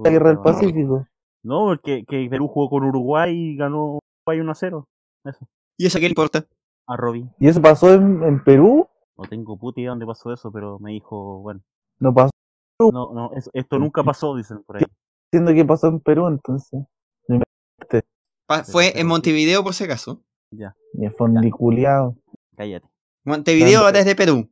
La 0.03 0.11
guerra 0.11 0.29
del 0.31 0.41
Pacífico. 0.41 1.07
No, 1.45 1.67
porque 1.67 2.05
que 2.05 2.27
Perú 2.29 2.49
jugó 2.49 2.71
con 2.71 2.85
Uruguay 2.85 3.33
y 3.33 3.57
ganó 3.57 4.01
Uruguay 4.27 4.41
1 4.41 4.51
a 4.51 4.55
0. 4.55 4.89
Eso. 5.25 5.47
¿Y 5.77 5.87
eso 5.87 5.99
qué 5.99 6.07
le 6.07 6.11
importa? 6.11 6.45
A 6.89 6.97
Robin. 6.97 7.31
¿Y 7.39 7.47
eso 7.47 7.63
pasó 7.63 7.95
en, 7.95 8.23
en 8.25 8.43
Perú? 8.43 8.89
No 9.17 9.25
tengo 9.29 9.57
puta 9.57 9.81
idea 9.81 9.91
dónde 9.91 10.07
pasó 10.07 10.33
eso, 10.33 10.51
pero 10.51 10.81
me 10.81 10.91
dijo, 10.91 11.41
bueno. 11.41 11.61
No 12.01 12.13
pasó 12.13 12.31
no, 12.79 13.12
no, 13.12 13.31
esto 13.53 13.79
nunca 13.79 14.03
pasó, 14.03 14.35
dicen 14.37 14.62
por 14.64 14.77
ahí. 14.77 14.85
Entiendo 15.31 15.55
que 15.55 15.64
pasó 15.64 15.89
en 15.89 16.01
Perú, 16.01 16.29
entonces. 16.29 16.85
fue 18.70 18.99
en 18.99 19.07
Montevideo, 19.07 19.62
por 19.62 19.75
si 19.75 19.85
acaso. 19.85 20.22
Ya. 20.51 20.77
Y 20.93 21.09
fondiculeado. 21.09 22.16
Cállate. 22.57 22.89
Montevideo 23.25 23.91
desde 23.91 24.14
Perú. 24.14 24.51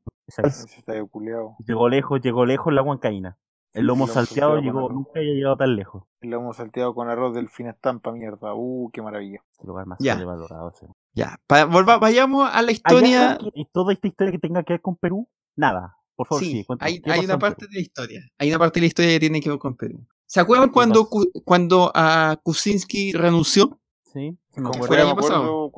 Llegó 1.67 1.89
lejos, 1.89 2.21
llegó 2.21 2.47
lejos 2.47 2.73
la 2.73 2.83
huancaína. 2.83 3.39
El 3.75 3.87
lomo 3.87 4.07
salteado 4.07 4.59
llegó, 4.59 4.91
nunca 4.91 5.13
había 5.17 5.33
llegado 5.33 5.57
tan 5.57 5.77
lejos. 5.77 6.05
El 6.21 6.31
lomo 6.31 6.53
salteado 6.53 6.95
con 6.95 7.09
arroz 7.09 7.35
del 7.35 7.49
fin 7.49 7.69
estampa, 7.69 8.13
mierda. 8.13 8.55
Uh, 8.55 8.91
qué 8.93 9.01
maravilla. 9.01 9.43
El 9.61 9.67
lugar 9.67 9.87
más 9.87 9.99
ya. 9.99 10.23
valorado. 10.23 10.73
Ya, 11.15 11.39
vayamos 11.49 12.51
a 12.53 12.63
la 12.63 12.73
historia. 12.73 13.39
¿Y 13.55 13.65
toda 13.67 13.93
esta 13.93 14.09
historia 14.09 14.33
que 14.33 14.39
tenga 14.39 14.63
que 14.63 14.75
ver 14.75 14.83
con 14.83 14.97
Perú? 14.97 15.29
Nada 15.57 15.97
sí, 16.39 16.67
hay, 16.81 17.25
una 17.25 17.39
parte 17.39 17.67
de 17.67 17.75
la 17.75 17.81
historia. 17.81 18.21
Hay 18.39 18.49
una 18.49 18.59
parte 18.59 18.81
de 18.81 18.83
la 18.83 18.87
historia 18.89 19.11
que 19.13 19.21
tiene 19.21 19.41
que 19.41 19.51
ver 19.51 19.59
con 19.59 19.77
Perú. 19.77 20.07
¿Se 20.27 20.41
acuerdan 20.41 20.71
cuando, 20.71 21.09
cuando 21.45 21.93
a 21.95 22.39
Kuczynski 22.43 23.13
renunció? 23.13 23.81
Sí, 24.13 24.39
fue 24.51 24.97
el 24.97 25.07
año 25.07 25.17
pasado. 25.17 25.73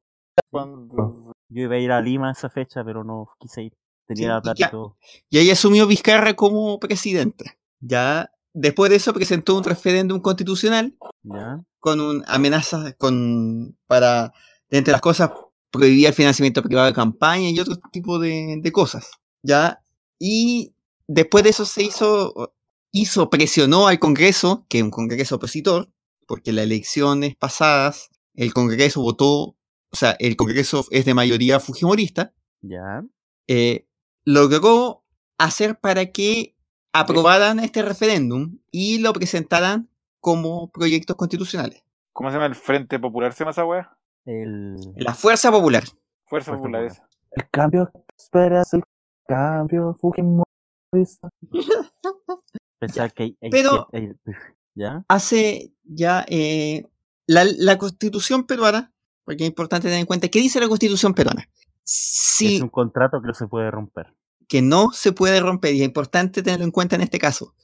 Yo 1.48 1.62
iba 1.62 1.74
a 1.74 1.78
ir 1.78 1.92
a 1.92 2.00
Lima 2.00 2.32
esa 2.32 2.48
fecha, 2.48 2.84
pero 2.84 3.04
no 3.04 3.28
quise 3.38 3.64
ir. 3.64 3.72
Tenía 4.06 4.28
la 4.28 4.42
plata 4.42 4.66
y, 4.66 4.70
todo. 4.70 4.96
Y 5.30 5.38
ahí 5.38 5.50
asumió 5.50 5.86
Vizcarra 5.86 6.34
como 6.34 6.78
presidente. 6.78 7.58
Ya 7.80 8.30
después 8.52 8.90
de 8.90 8.96
eso 8.96 9.12
presentó 9.12 9.56
un 9.56 9.64
referéndum 9.64 10.20
constitucional 10.20 10.96
¿Ya? 11.22 11.60
con 11.80 12.00
un 12.00 12.22
amenaza 12.26 12.92
con 12.92 13.76
para 13.86 14.32
entre 14.70 14.92
las 14.92 15.00
cosas 15.00 15.30
prohibía 15.70 16.08
el 16.08 16.14
financiamiento 16.14 16.62
privado 16.62 16.86
de 16.86 16.92
campaña 16.92 17.50
y 17.50 17.58
otro 17.58 17.76
tipo 17.90 18.18
de, 18.18 18.58
de 18.62 18.72
cosas. 18.72 19.10
Ya 19.42 19.83
y 20.18 20.74
después 21.06 21.44
de 21.44 21.50
eso 21.50 21.64
se 21.64 21.82
hizo, 21.82 22.54
hizo, 22.92 23.30
presionó 23.30 23.88
al 23.88 23.98
Congreso, 23.98 24.66
que 24.68 24.78
es 24.78 24.84
un 24.84 24.90
Congreso 24.90 25.36
opositor, 25.36 25.90
porque 26.26 26.52
las 26.52 26.64
elecciones 26.64 27.36
pasadas 27.36 28.10
el 28.34 28.52
Congreso 28.52 29.00
votó, 29.00 29.56
o 29.90 29.96
sea, 29.96 30.16
el 30.18 30.36
Congreso 30.36 30.84
es 30.90 31.04
de 31.04 31.14
mayoría 31.14 31.60
fujimorista. 31.60 32.32
Ya. 32.62 33.04
Eh, 33.46 33.86
logró 34.24 35.04
hacer 35.38 35.78
para 35.78 36.06
que 36.06 36.56
aprobaran 36.92 37.60
este 37.60 37.82
referéndum 37.82 38.58
y 38.70 38.98
lo 38.98 39.12
presentaran 39.12 39.88
como 40.20 40.70
proyectos 40.70 41.16
constitucionales. 41.16 41.82
¿Cómo 42.12 42.30
se 42.30 42.34
llama 42.34 42.46
el 42.46 42.54
Frente 42.54 42.98
Popular? 42.98 43.32
¿Se 43.32 43.40
llama 43.40 43.50
esa 43.50 43.64
weá? 43.64 43.96
El... 44.24 44.76
La 44.96 45.14
Fuerza 45.14 45.50
Popular. 45.50 45.84
Fuerza, 46.26 46.52
Popular, 46.52 46.84
esa. 46.84 47.08
El 47.32 47.48
cambio 47.50 47.90
esperas, 48.16 48.72
el 48.72 48.82
Cambio, 49.26 49.96
Fujimorista. 50.00 51.28
Pensar 52.78 53.12
que 53.12 53.36
Pero 53.50 53.88
¿ya? 54.74 55.04
hace 55.08 55.72
ya 55.84 56.24
eh, 56.28 56.86
la, 57.26 57.44
la, 57.44 57.78
constitución 57.78 58.44
peruana, 58.44 58.92
porque 59.24 59.44
es 59.44 59.48
importante 59.48 59.88
tener 59.88 60.00
en 60.00 60.06
cuenta, 60.06 60.28
¿qué 60.28 60.40
dice 60.40 60.60
la 60.60 60.68
constitución 60.68 61.14
peruana? 61.14 61.48
Sí. 61.84 62.56
Es 62.56 62.62
un 62.62 62.68
contrato 62.68 63.20
que 63.20 63.28
no 63.28 63.34
se 63.34 63.46
puede 63.46 63.70
romper. 63.70 64.14
Que 64.48 64.62
no 64.62 64.90
se 64.92 65.12
puede 65.12 65.40
romper 65.40 65.74
y 65.74 65.80
es 65.80 65.86
importante 65.86 66.42
tenerlo 66.42 66.64
en 66.64 66.70
cuenta 66.70 66.96
en 66.96 67.02
este 67.02 67.18
caso. 67.18 67.54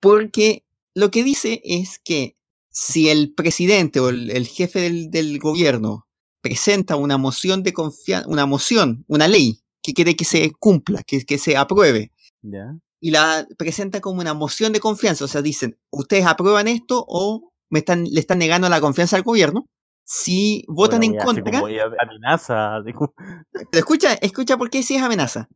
Porque 0.00 0.64
lo 0.94 1.10
que 1.10 1.22
dice 1.22 1.60
es 1.64 1.98
que 1.98 2.36
si 2.70 3.08
el 3.08 3.32
presidente 3.32 4.00
o 4.00 4.08
el, 4.08 4.46
jefe 4.46 4.80
del, 4.80 5.10
del, 5.10 5.38
gobierno 5.38 6.06
presenta 6.42 6.96
una 6.96 7.16
moción 7.16 7.62
de 7.62 7.72
confianza, 7.72 8.28
una 8.28 8.46
moción, 8.46 9.04
una 9.08 9.28
ley 9.28 9.62
que 9.86 9.94
quiere 9.94 10.16
que 10.16 10.24
se 10.24 10.50
cumpla, 10.58 11.02
que, 11.04 11.24
que 11.24 11.38
se 11.38 11.56
apruebe, 11.56 12.10
y 13.00 13.10
la 13.10 13.46
presenta 13.56 14.00
como 14.00 14.20
una 14.20 14.34
moción 14.34 14.72
de 14.72 14.80
confianza, 14.80 15.24
o 15.24 15.28
sea, 15.28 15.42
dicen, 15.42 15.78
ustedes 15.90 16.26
aprueban 16.26 16.66
esto 16.66 17.04
o 17.06 17.52
me 17.70 17.80
están, 17.80 18.04
le 18.04 18.20
están 18.20 18.38
negando 18.38 18.68
la 18.68 18.80
confianza 18.80 19.16
al 19.16 19.22
gobierno, 19.22 19.66
si 20.04 20.64
votan 20.68 21.02
en 21.02 21.16
contra. 21.16 21.58
amenaza. 22.00 22.82
Pero 23.52 23.68
escucha, 23.72 24.14
escucha 24.14 24.56
por 24.56 24.70
qué 24.70 24.82
si 24.82 24.96
es 24.96 25.02
amenaza. 25.02 25.48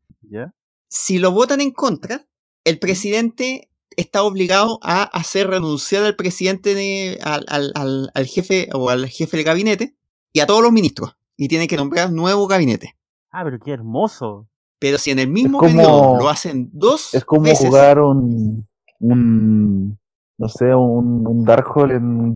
Si 0.89 1.19
lo 1.19 1.31
votan 1.31 1.61
en 1.61 1.71
contra, 1.71 2.27
el 2.65 2.79
presidente 2.79 3.71
está 3.97 4.23
obligado 4.23 4.79
a 4.83 5.03
hacer 5.03 5.49
renunciar 5.49 6.05
al 6.05 6.17
presidente 6.17 6.75
de, 6.75 7.19
al, 7.23 7.45
al, 7.49 8.11
al, 8.15 8.27
jefe 8.27 8.69
o 8.73 8.91
al 8.91 9.09
jefe 9.09 9.37
del 9.37 9.47
gabinete 9.47 9.97
y 10.33 10.41
a 10.41 10.47
todos 10.47 10.63
los 10.63 10.73
ministros. 10.73 11.17
Y 11.37 11.49
tiene 11.49 11.69
que 11.69 11.77
nombrar 11.77 12.13
nuevo 12.13 12.47
gabinete. 12.47 12.97
Ah, 13.31 13.45
pero 13.45 13.59
qué 13.59 13.73
hermoso. 13.73 14.49
Pero 14.79 14.99
si 14.99 15.11
en 15.11 15.19
el 15.19 15.29
mismo 15.29 15.61
periodo 15.61 16.19
lo 16.19 16.29
hacen 16.29 16.71
dos 16.73 17.15
Es 17.15 17.25
como 17.25 17.55
jugar 17.55 18.01
un, 18.01 18.67
un, 18.99 19.99
no 20.39 20.49
sé, 20.49 20.75
un, 20.75 21.27
un 21.27 21.45
Dark 21.45 21.67
Hole 21.77 21.95
en 21.95 22.35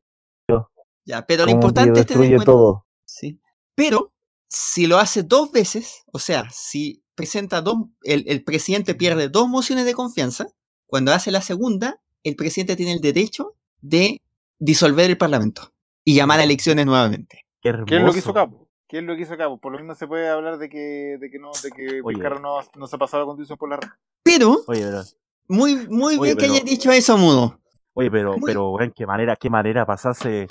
ya, 1.05 1.25
pero 1.25 1.45
lo 1.45 1.51
importante 1.51 1.99
es 1.99 2.05
tener 2.07 2.43
todo. 2.43 2.85
Sí. 3.05 3.39
Pero 3.75 4.11
si 4.49 4.87
lo 4.87 4.97
hace 4.97 5.21
dos 5.23 5.51
veces, 5.51 6.03
o 6.11 6.19
sea, 6.19 6.49
si 6.51 7.03
presenta 7.13 7.61
dos, 7.61 7.75
el, 8.03 8.25
el, 8.27 8.43
presidente 8.43 8.95
pierde 8.95 9.29
dos 9.29 9.47
mociones 9.47 9.85
de 9.85 9.93
confianza, 9.93 10.47
cuando 10.87 11.13
hace 11.13 11.31
la 11.31 11.41
segunda, 11.41 12.01
el 12.23 12.35
presidente 12.35 12.75
tiene 12.75 12.93
el 12.93 13.01
derecho 13.01 13.55
de 13.81 14.21
disolver 14.57 15.09
el 15.09 15.17
parlamento 15.17 15.73
y 16.03 16.15
llamar 16.15 16.39
a 16.39 16.43
elecciones 16.43 16.85
nuevamente. 16.85 17.45
¿Qué 17.61 17.69
es 17.69 18.01
lo 18.01 18.11
que 18.11 18.19
hizo 18.19 18.33
Cabo? 18.33 18.64
¿Qué 18.87 18.99
es 18.99 19.03
lo 19.03 19.15
que 19.15 19.23
hizo 19.23 19.37
Cabo? 19.37 19.57
Por 19.57 19.71
lo 19.71 19.79
mismo 19.79 19.95
se 19.95 20.07
puede 20.07 20.29
hablar 20.29 20.57
de 20.57 20.69
que, 20.69 21.17
de 21.19 21.29
que 21.29 21.39
no, 21.39 21.51
de 21.63 21.71
que 21.71 22.01
Vizcarra 22.05 22.39
no, 22.39 22.59
no, 22.75 22.87
se 22.87 22.95
ha 22.95 22.99
pasado 22.99 23.23
la 23.23 23.27
constitución 23.27 23.57
por 23.57 23.69
la 23.69 23.77
red. 23.77 23.89
Pero, 24.23 24.61
Oye, 24.67 24.83
pero... 24.83 25.01
muy, 25.47 25.87
muy 25.87 26.19
bien 26.19 26.37
que 26.37 26.45
haya 26.45 26.61
dicho 26.61 26.91
eso, 26.91 27.17
Mudo. 27.17 27.59
Oye, 27.93 28.11
pero, 28.11 28.35
pero, 28.45 28.77
qué 28.95 29.05
manera, 29.07 29.35
qué 29.35 29.49
manera 29.49 29.85
pasarse 29.85 30.47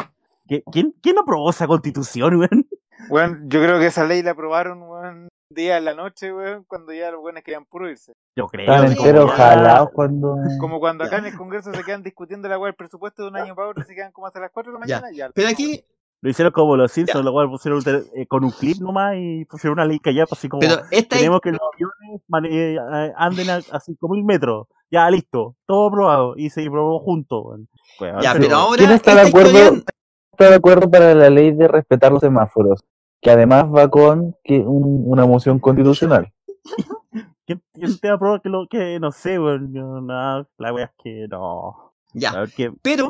¿Quién, 0.47 0.95
quién 1.01 1.19
aprobó 1.19 1.51
esa 1.51 1.67
constitución, 1.67 2.37
weón? 2.39 2.69
Bueno, 3.09 3.39
yo 3.45 3.61
creo 3.63 3.79
que 3.79 3.87
esa 3.87 4.05
ley 4.05 4.23
la 4.23 4.33
aprobaron, 4.33 4.83
weón, 4.83 5.29
día 5.49 5.79
en 5.79 5.85
la 5.85 5.95
noche, 5.95 6.33
weón, 6.33 6.65
cuando 6.65 6.93
ya 6.93 7.11
los 7.11 7.21
buenos 7.21 7.43
querían 7.43 7.65
puro 7.65 7.89
irse. 7.89 8.13
Yo 8.37 8.47
creo. 8.47 8.73
Enteros 8.85 9.31
jalados 9.33 9.91
cuando... 9.93 10.37
Como 10.61 10.81
cuando 10.81 11.05
acá 11.05 11.19
en 11.19 11.27
el 11.27 11.37
Congreso 11.37 11.73
se 11.73 11.83
quedan 11.83 12.03
discutiendo 12.03 12.49
la 12.49 12.59
weá 12.59 12.69
del 12.69 12.77
presupuesto 12.77 13.23
de 13.23 13.29
un 13.29 13.37
año 13.37 13.55
para 13.55 13.69
otro 13.69 13.83
y 13.83 13.87
se 13.87 13.95
quedan 13.95 14.13
como 14.13 14.27
hasta 14.27 14.41
las 14.41 14.51
4 14.51 14.73
de 14.73 14.75
la 14.75 14.81
mañana 14.81 15.09
ya. 15.13 15.27
y 15.27 15.33
Pero 15.35 15.49
aquí... 15.49 15.85
Lo 16.25 16.31
hicieron 16.31 16.53
como 16.55 16.75
los 16.75 16.91
Simpsons, 16.91 17.23
lo 17.23 17.33
cual 17.33 17.51
pusieron 17.51 17.83
eh, 17.87 18.27
con 18.27 18.45
un 18.45 18.51
clip 18.51 18.79
nomás 18.79 19.15
y 19.19 19.45
pusieron 19.45 19.75
una 19.75 19.85
ley 19.85 19.99
que 19.99 20.15
ya, 20.15 20.25
pues, 20.25 20.39
así 20.39 20.49
como... 20.49 20.61
Pero 20.61 20.77
esta 20.91 21.19
tenemos 21.19 21.43
que 21.43 21.53
los 21.53 21.61
aviones 21.75 22.51
eh, 22.51 22.79
anden 23.15 23.51
a, 23.51 23.57
a 23.57 23.79
5.000 23.79 24.25
metros. 24.25 24.67
Ya, 24.91 25.11
listo, 25.11 25.55
todo 25.67 25.89
aprobado. 25.89 26.33
Y 26.39 26.49
se 26.49 26.67
aprobó 26.67 26.99
junto. 27.01 27.59
Pues, 27.99 28.15
ya, 28.23 28.33
pero, 28.33 28.57
ahora... 28.57 28.79
¿Quién 28.79 28.93
está 28.93 29.15
de 29.15 29.29
acuerdo? 29.29 29.85
está 30.33 30.49
de 30.49 30.55
acuerdo 30.55 30.91
para 30.91 31.15
la 31.15 31.29
ley 31.29 31.51
de 31.53 31.69
respetar 31.69 32.11
los 32.11 32.23
semáforos, 32.23 32.81
que 33.21 33.31
además 33.31 33.67
va 33.67 33.91
con 33.91 34.35
que 34.43 34.61
una 34.61 35.27
moción 35.27 35.59
constitucional. 35.59 36.33
¿Quién, 37.47 37.61
te 38.01 38.09
aprueba 38.09 38.41
que 38.41 38.49
lo 38.49 38.67
que 38.67 38.99
no 38.99 39.13
sé, 39.13 39.37
bueno, 39.37 40.01
no, 40.01 40.49
la 40.57 40.73
wea 40.73 40.87
es 40.87 40.91
que 41.03 41.29
no. 41.29 41.93
Ya. 42.15 42.33
pero, 42.81 43.09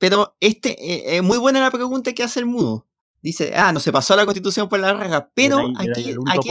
pero 0.00 0.34
este 0.40 0.70
eh, 0.70 1.18
es 1.18 1.22
muy 1.22 1.36
buena 1.36 1.60
la 1.60 1.70
pregunta 1.70 2.12
que 2.14 2.22
hace 2.22 2.40
el 2.40 2.46
mudo. 2.46 2.86
Dice, 3.22 3.52
ah, 3.54 3.70
no 3.70 3.80
se 3.80 3.92
pasó 3.92 4.16
la 4.16 4.24
constitución 4.24 4.66
por 4.66 4.80
la 4.80 4.94
raja, 4.94 5.30
pero 5.34 5.58
aquí, 5.76 6.14
aquí, 6.26 6.50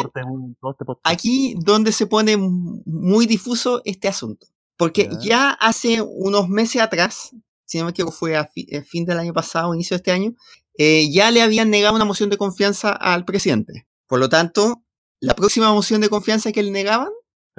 aquí 1.04 1.56
donde 1.58 1.92
se 1.92 2.06
pone 2.06 2.38
muy 2.38 3.26
difuso 3.26 3.82
este 3.86 4.08
asunto. 4.08 4.46
Porque 4.78 5.10
ya 5.20 5.50
hace 5.50 6.00
unos 6.02 6.48
meses 6.48 6.82
atrás, 6.82 7.32
si 7.66 7.80
no 7.80 7.86
me 7.86 7.92
equivoco, 7.92 8.16
fue 8.16 8.38
a 8.38 8.52
eh, 8.56 8.84
fin 8.84 9.04
del 9.04 9.18
año 9.18 9.34
pasado, 9.34 9.74
inicio 9.74 9.96
de 9.96 9.98
este 9.98 10.12
año, 10.12 10.36
eh, 10.78 11.10
ya 11.12 11.32
le 11.32 11.42
habían 11.42 11.72
negado 11.72 11.96
una 11.96 12.06
moción 12.06 12.30
de 12.30 12.38
confianza 12.38 12.92
al 12.92 13.26
presidente. 13.26 13.88
Por 14.06 14.20
lo 14.20 14.30
tanto, 14.30 14.84
la 15.20 15.34
próxima 15.34 15.74
moción 15.74 16.02
de 16.02 16.10
confianza 16.10 16.52
que 16.52 16.62
le 16.62 16.70
negaban, 16.70 17.10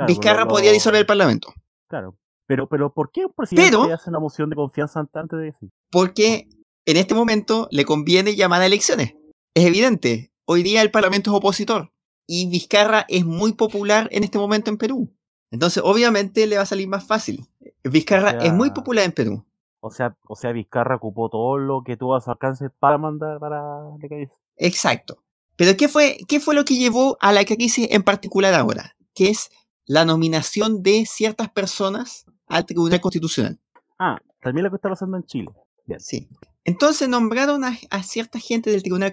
Vizcarra 0.06 0.46
podía 0.46 0.70
disolver 0.70 1.00
el 1.00 1.06
Parlamento. 1.06 1.52
Claro. 1.88 2.16
Pero, 2.50 2.68
pero 2.68 2.92
¿por 2.92 3.12
qué 3.12 3.26
un 3.26 3.32
presidente 3.32 3.92
hace 3.92 4.10
una 4.10 4.18
moción 4.18 4.50
de 4.50 4.56
confianza 4.56 4.98
antes 4.98 5.38
de 5.38 5.44
decir? 5.44 5.70
Porque 5.88 6.48
en 6.84 6.96
este 6.96 7.14
momento 7.14 7.68
le 7.70 7.84
conviene 7.84 8.34
llamar 8.34 8.60
a 8.60 8.66
elecciones. 8.66 9.14
Es 9.54 9.66
evidente. 9.66 10.32
Hoy 10.46 10.64
día 10.64 10.82
el 10.82 10.90
Parlamento 10.90 11.30
es 11.30 11.36
opositor. 11.36 11.92
Y 12.26 12.48
Vizcarra 12.48 13.06
es 13.08 13.24
muy 13.24 13.52
popular 13.52 14.08
en 14.10 14.24
este 14.24 14.38
momento 14.38 14.68
en 14.68 14.78
Perú. 14.78 15.16
Entonces, 15.52 15.80
obviamente, 15.86 16.44
le 16.48 16.56
va 16.56 16.62
a 16.62 16.66
salir 16.66 16.88
más 16.88 17.06
fácil. 17.06 17.46
Vizcarra 17.84 18.30
es 18.30 18.52
muy 18.52 18.72
popular 18.72 19.04
en 19.04 19.12
Perú. 19.12 19.46
O 19.78 19.92
sea, 19.92 20.16
o 20.26 20.34
sea, 20.34 20.50
Vizcarra 20.50 20.96
ocupó 20.96 21.30
todo 21.30 21.56
lo 21.56 21.84
que 21.84 21.96
tuvo 21.96 22.16
a 22.16 22.20
su 22.20 22.32
alcance 22.32 22.68
para 22.68 22.98
mandar 22.98 23.38
para 23.38 23.60
la 23.62 24.08
crisis. 24.08 24.34
Exacto. 24.56 25.22
Pero 25.54 25.76
¿qué 25.76 25.86
fue, 25.86 26.18
¿qué 26.26 26.40
fue 26.40 26.56
lo 26.56 26.64
que 26.64 26.74
llevó 26.74 27.16
a 27.20 27.30
la 27.30 27.44
crisis 27.44 27.86
en 27.92 28.02
particular 28.02 28.54
ahora? 28.54 28.96
Que 29.14 29.28
es 29.28 29.52
la 29.86 30.04
nominación 30.04 30.82
de 30.82 31.06
ciertas 31.06 31.48
personas 31.48 32.26
al 32.50 32.66
Tribunal 32.66 33.00
Constitucional. 33.00 33.58
Ah, 33.98 34.18
también 34.40 34.64
lo 34.64 34.70
que 34.70 34.76
está 34.76 34.88
pasando 34.88 35.16
en 35.16 35.24
Chile. 35.24 35.50
Sí. 35.98 36.28
Entonces 36.64 37.08
nombraron 37.08 37.64
a, 37.64 38.02
cierta 38.02 38.38
gente 38.38 38.70
del 38.70 38.82
tribunal, 38.82 39.12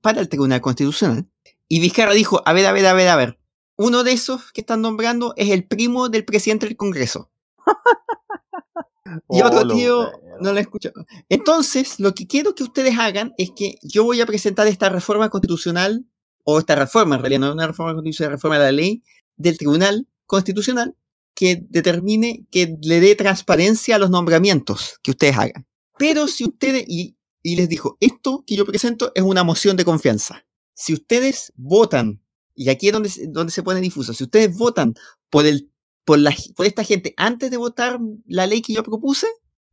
para 0.00 0.20
el 0.20 0.28
Tribunal 0.28 0.60
Constitucional. 0.60 1.28
Y 1.68 1.80
Vizcarra 1.80 2.12
dijo, 2.12 2.42
a 2.44 2.52
ver, 2.52 2.66
a 2.66 2.72
ver, 2.72 2.86
a 2.86 2.92
ver, 2.94 3.08
a 3.08 3.16
ver. 3.16 3.38
Uno 3.76 4.04
de 4.04 4.12
esos 4.12 4.52
que 4.52 4.60
están 4.60 4.80
nombrando 4.80 5.34
es 5.36 5.50
el 5.50 5.66
primo 5.66 6.08
del 6.08 6.24
presidente 6.24 6.66
del 6.66 6.76
Congreso. 6.76 7.30
Y 9.28 9.42
otro 9.42 9.60
oh, 9.60 9.68
tío 9.68 10.10
no 10.40 10.52
lo 10.52 10.58
escucha. 10.58 10.90
Entonces, 11.28 12.00
lo 12.00 12.14
que 12.14 12.26
quiero 12.26 12.54
que 12.54 12.62
ustedes 12.62 12.98
hagan 12.98 13.34
es 13.36 13.50
que 13.54 13.78
yo 13.82 14.04
voy 14.04 14.22
a 14.22 14.26
presentar 14.26 14.66
esta 14.68 14.88
reforma 14.88 15.28
constitucional, 15.28 16.06
o 16.44 16.58
esta 16.58 16.74
reforma, 16.74 17.16
en 17.16 17.20
realidad 17.20 17.40
no 17.40 17.48
es 17.48 17.52
una 17.52 17.66
reforma 17.66 17.94
constitucional, 17.94 18.32
reforma 18.32 18.58
de 18.58 18.64
la 18.64 18.72
ley 18.72 19.02
del 19.36 19.58
Tribunal 19.58 20.08
Constitucional, 20.26 20.96
que 21.34 21.64
determine, 21.68 22.46
que 22.50 22.76
le 22.82 23.00
dé 23.00 23.14
transparencia 23.14 23.96
a 23.96 23.98
los 23.98 24.10
nombramientos 24.10 24.98
que 25.02 25.12
ustedes 25.12 25.36
hagan. 25.36 25.66
Pero 25.98 26.28
si 26.28 26.44
ustedes, 26.44 26.84
y, 26.86 27.16
y 27.42 27.56
les 27.56 27.68
dijo, 27.68 27.96
esto 28.00 28.44
que 28.46 28.56
yo 28.56 28.64
presento 28.64 29.12
es 29.14 29.22
una 29.22 29.44
moción 29.44 29.76
de 29.76 29.84
confianza. 29.84 30.44
Si 30.74 30.92
ustedes 30.92 31.52
votan, 31.56 32.20
y 32.54 32.68
aquí 32.68 32.88
es 32.88 32.92
donde, 32.92 33.10
donde 33.28 33.52
se 33.52 33.62
pone 33.62 33.80
difuso, 33.80 34.14
si 34.14 34.24
ustedes 34.24 34.56
votan 34.56 34.94
por 35.30 35.46
el 35.46 35.72
por, 36.04 36.18
la, 36.18 36.34
por 36.56 36.66
esta 36.66 36.84
gente 36.84 37.14
antes 37.16 37.50
de 37.50 37.56
votar 37.56 37.98
la 38.26 38.46
ley 38.46 38.62
que 38.62 38.74
yo 38.74 38.82
propuse, 38.82 39.26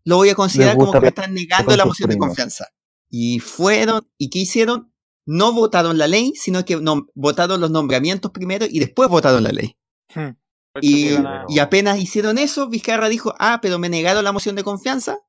lo 0.03 0.17
voy 0.17 0.29
a 0.29 0.35
considerar 0.35 0.77
como 0.77 0.91
que 0.91 1.01
me 1.01 1.07
están 1.07 1.33
negando 1.33 1.75
la 1.75 1.85
moción 1.85 2.09
de 2.09 2.17
confianza. 2.17 2.67
Y 3.09 3.39
fueron, 3.39 4.07
¿y 4.17 4.29
qué 4.29 4.39
hicieron? 4.39 4.93
No 5.25 5.53
votaron 5.53 5.97
la 5.97 6.07
ley, 6.07 6.33
sino 6.35 6.65
que 6.65 6.77
no, 6.77 7.07
votaron 7.13 7.61
los 7.61 7.71
nombramientos 7.71 8.31
primero 8.31 8.65
y 8.69 8.79
después 8.79 9.09
votaron 9.09 9.43
la 9.43 9.51
ley. 9.51 9.75
Hmm. 10.13 10.35
Y, 10.81 11.09
y, 11.47 11.59
apenas 11.59 11.99
hicieron 11.99 12.37
eso, 12.37 12.69
Vizcarra 12.69 13.09
dijo, 13.09 13.33
ah, 13.39 13.59
pero 13.61 13.79
me 13.79 13.89
negaron 13.89 14.23
la 14.23 14.31
moción 14.31 14.55
de 14.55 14.63
confianza. 14.63 15.19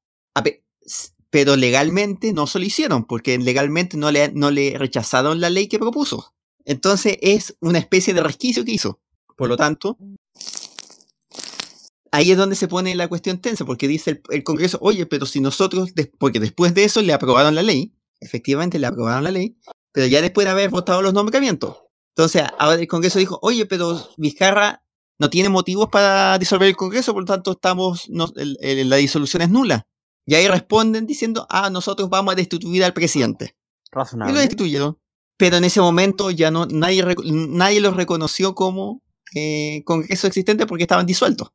Pero 1.31 1.57
legalmente 1.57 2.33
no 2.33 2.47
se 2.47 2.59
lo 2.59 2.65
hicieron, 2.65 3.05
porque 3.05 3.39
legalmente 3.39 3.97
no 3.97 4.11
le, 4.11 4.33
no 4.33 4.51
le 4.51 4.77
rechazaron 4.77 5.41
la 5.41 5.51
ley 5.51 5.69
que 5.69 5.79
propuso. 5.79 6.35
Entonces 6.65 7.19
es 7.21 7.57
una 7.61 7.79
especie 7.79 8.15
de 8.15 8.23
resquicio 8.23 8.65
que 8.65 8.73
hizo. 8.73 9.01
Por 9.37 9.49
lo 9.49 9.57
tanto, 9.57 9.97
ahí 12.11 12.31
es 12.31 12.37
donde 12.37 12.57
se 12.57 12.69
pone 12.69 12.95
la 12.95 13.09
cuestión 13.09 13.39
tensa, 13.39 13.65
porque 13.65 13.89
dice 13.89 14.23
el, 14.31 14.45
Congreso, 14.45 14.79
oye, 14.83 15.07
pero 15.07 15.27
si 15.27 15.41
nosotros, 15.41 15.93
porque 16.19 16.41
después 16.41 16.75
de 16.75 16.85
eso 16.85 17.03
le 17.03 17.13
aprobaron 17.13 17.55
la 17.55 17.63
ley, 17.63 17.95
efectivamente 18.21 18.79
le 18.79 18.87
aprobaron 18.87 19.25
la 19.25 19.31
ley, 19.31 19.57
pero 19.93 20.07
ya 20.07 20.21
después 20.21 20.45
de 20.45 20.51
haber 20.51 20.71
votado 20.71 21.03
los 21.03 21.15
nombramientos. 21.15 21.79
Entonces, 22.15 22.43
ahora 22.59 22.81
el 22.81 22.89
Congreso 22.89 23.19
dijo, 23.19 23.39
oye, 23.43 23.67
pero 23.67 24.09
Vizcarra 24.17 24.83
no 25.21 25.29
tiene 25.29 25.51
motivos 25.51 25.89
para 25.91 26.39
disolver 26.39 26.69
el 26.69 26.77
Congreso, 26.77 27.13
por 27.13 27.23
lo 27.23 27.27
tanto 27.27 27.53
estamos, 27.53 28.09
la 28.09 28.97
disolución 28.97 29.43
es 29.43 29.51
nula. 29.51 29.87
Y 30.27 30.35
ahí 30.35 30.49
responden 30.49 31.07
diciendo, 31.07 31.47
ah, 31.51 31.69
nosotros 31.69 32.09
vamos 32.09 32.33
a 32.33 32.37
destituir 32.37 32.83
al 32.85 32.95
presidente. 32.95 33.55
Razonable. 33.93 34.33
Y 34.33 34.35
lo 34.35 34.41
destituyeron. 34.41 34.99
Pero 35.37 35.57
en 35.57 35.65
ese 35.65 35.81
momento 35.81 36.31
ya 36.31 36.51
no, 36.51 36.67
nadie, 36.67 37.05
nadie 37.25 37.81
los 37.81 37.97
reconoció 37.97 38.55
como 38.55 39.03
eh, 39.35 39.83
Congreso 39.85 40.27
existente 40.27 40.67
porque 40.67 40.85
estaban 40.85 41.07
disueltos. 41.07 41.53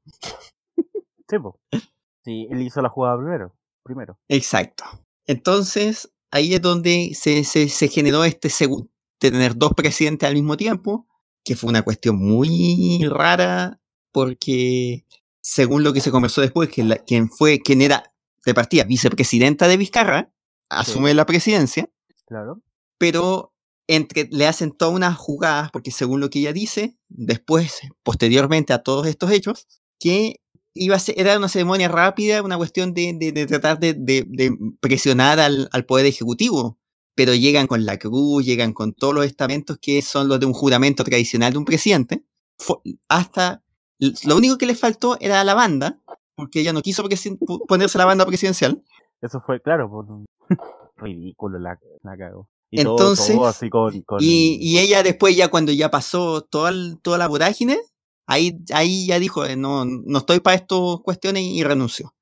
Sí, 1.28 1.38
sí, 2.24 2.47
él 2.51 2.61
hizo 2.61 2.84
la 2.84 2.89
jugada 2.89 3.18
primero. 3.18 3.55
primero. 3.84 4.20
Exacto. 4.28 4.84
Entonces, 5.26 6.11
ahí 6.30 6.53
es 6.53 6.61
donde 6.61 7.13
se, 7.16 7.43
se, 7.43 7.88
generó 7.88 8.24
este, 8.26 8.47
este 8.47 8.68
tener 9.18 9.55
dos 9.55 9.74
presidentes 9.74 10.28
al 10.28 10.36
mismo 10.36 10.55
tiempo, 10.55 11.07
que 11.46 11.56
fue 11.56 11.70
una 11.70 11.84
cuestión 11.84 12.18
muy 12.18 13.08
rara 13.08 13.80
porque 14.12 15.06
según 15.41 15.84
lo 15.84 15.93
que 15.93 16.02
se 16.02 16.12
conversó 16.12 16.41
después, 16.41 16.70
que 16.70 16.84
quien 17.06 17.30
fue, 17.30 17.60
quien 17.60 17.82
era 17.82 18.12
de 18.46 18.54
partida 18.54 18.84
vicepresidenta 18.84 19.68
de 19.68 19.78
Vizcarra, 19.78 20.32
asume 20.70 21.14
la 21.14 21.26
presidencia. 21.26 21.89
Claro. 22.26 22.62
Pero 22.98 23.54
entre, 23.88 24.28
le 24.32 24.48
hacen 24.48 24.72
todas 24.72 24.96
unas 24.96 25.16
jugadas, 25.16 25.70
porque 25.72 25.91
según 25.91 26.20
lo 26.20 26.30
que 26.30 26.39
ella 26.39 26.54
dice, 26.54 26.98
después, 27.10 27.82
posteriormente 28.04 28.74
a 28.74 28.80
todos 28.80 29.06
estos 29.06 29.30
hechos, 29.32 29.68
que 30.00 30.41
iba 30.74 30.96
a 30.96 31.00
ser, 31.00 31.16
era 31.18 31.38
una 31.38 31.50
ceremonia 31.50 31.88
rápida, 31.88 32.41
una 32.41 32.58
cuestión 32.58 32.93
de, 32.93 33.46
tratar 33.48 33.80
de, 33.80 33.96
presionar 34.80 35.39
al, 35.39 35.86
Poder 35.86 36.06
Ejecutivo. 36.06 36.80
Pero 37.16 37.34
llegan 37.34 37.68
con 37.68 37.86
la 37.86 37.97
cruz, 37.97 38.45
llegan 38.45 38.74
con 38.74 38.93
todos 38.93 39.13
los 39.13 39.26
estamentos 39.26 39.78
que 39.82 40.01
son 40.01 40.28
los 40.28 40.39
de 40.39 40.45
un 40.45 40.53
juramento 40.53 41.03
tradicional 41.03 41.53
de 41.53 41.59
un 41.59 41.66
presidente. 41.66 42.24
hasta 43.07 43.63
lo 43.99 44.36
único 44.36 44.57
que 44.57 44.66
le 44.66 44.76
faltó 44.76 45.18
era 45.22 45.43
la 45.43 45.53
banda, 45.53 45.99
porque 46.36 46.59
ella 46.59 46.74
no 46.74 46.82
quiso 46.82 47.07
ponerse 47.68 47.97
la 47.97 48.05
banda 48.05 48.26
presidencial. 48.26 48.84
Eso 49.22 49.39
fue, 49.39 49.61
claro, 49.61 49.89
por... 49.89 50.05
ridículo 50.97 51.59
la, 51.59 51.80
la 52.03 52.18
cago. 52.18 52.49
Y 52.72 52.82
Entonces, 52.82 53.38
así 53.39 53.70
con, 53.70 53.93
Y, 54.20 54.78
ella 54.80 55.03
después, 55.03 55.36
ya 55.36 55.49
cuando 55.49 55.72
ya 55.72 55.89
pasó 55.89 56.41
toda, 56.41 56.72
toda 57.01 57.18
la 57.18 57.28
vorágine, 57.28 57.78
ahí, 58.28 58.59
ahí 58.74 59.07
ya 59.07 59.20
dijo, 59.20 59.45
eh, 59.45 59.55
no, 59.55 59.86
no 59.86 60.18
estoy 60.18 60.39
para 60.39 60.55
estas 60.55 60.80
cuestiones 61.03 61.43
y 61.43 61.63
renunció. 61.63 62.13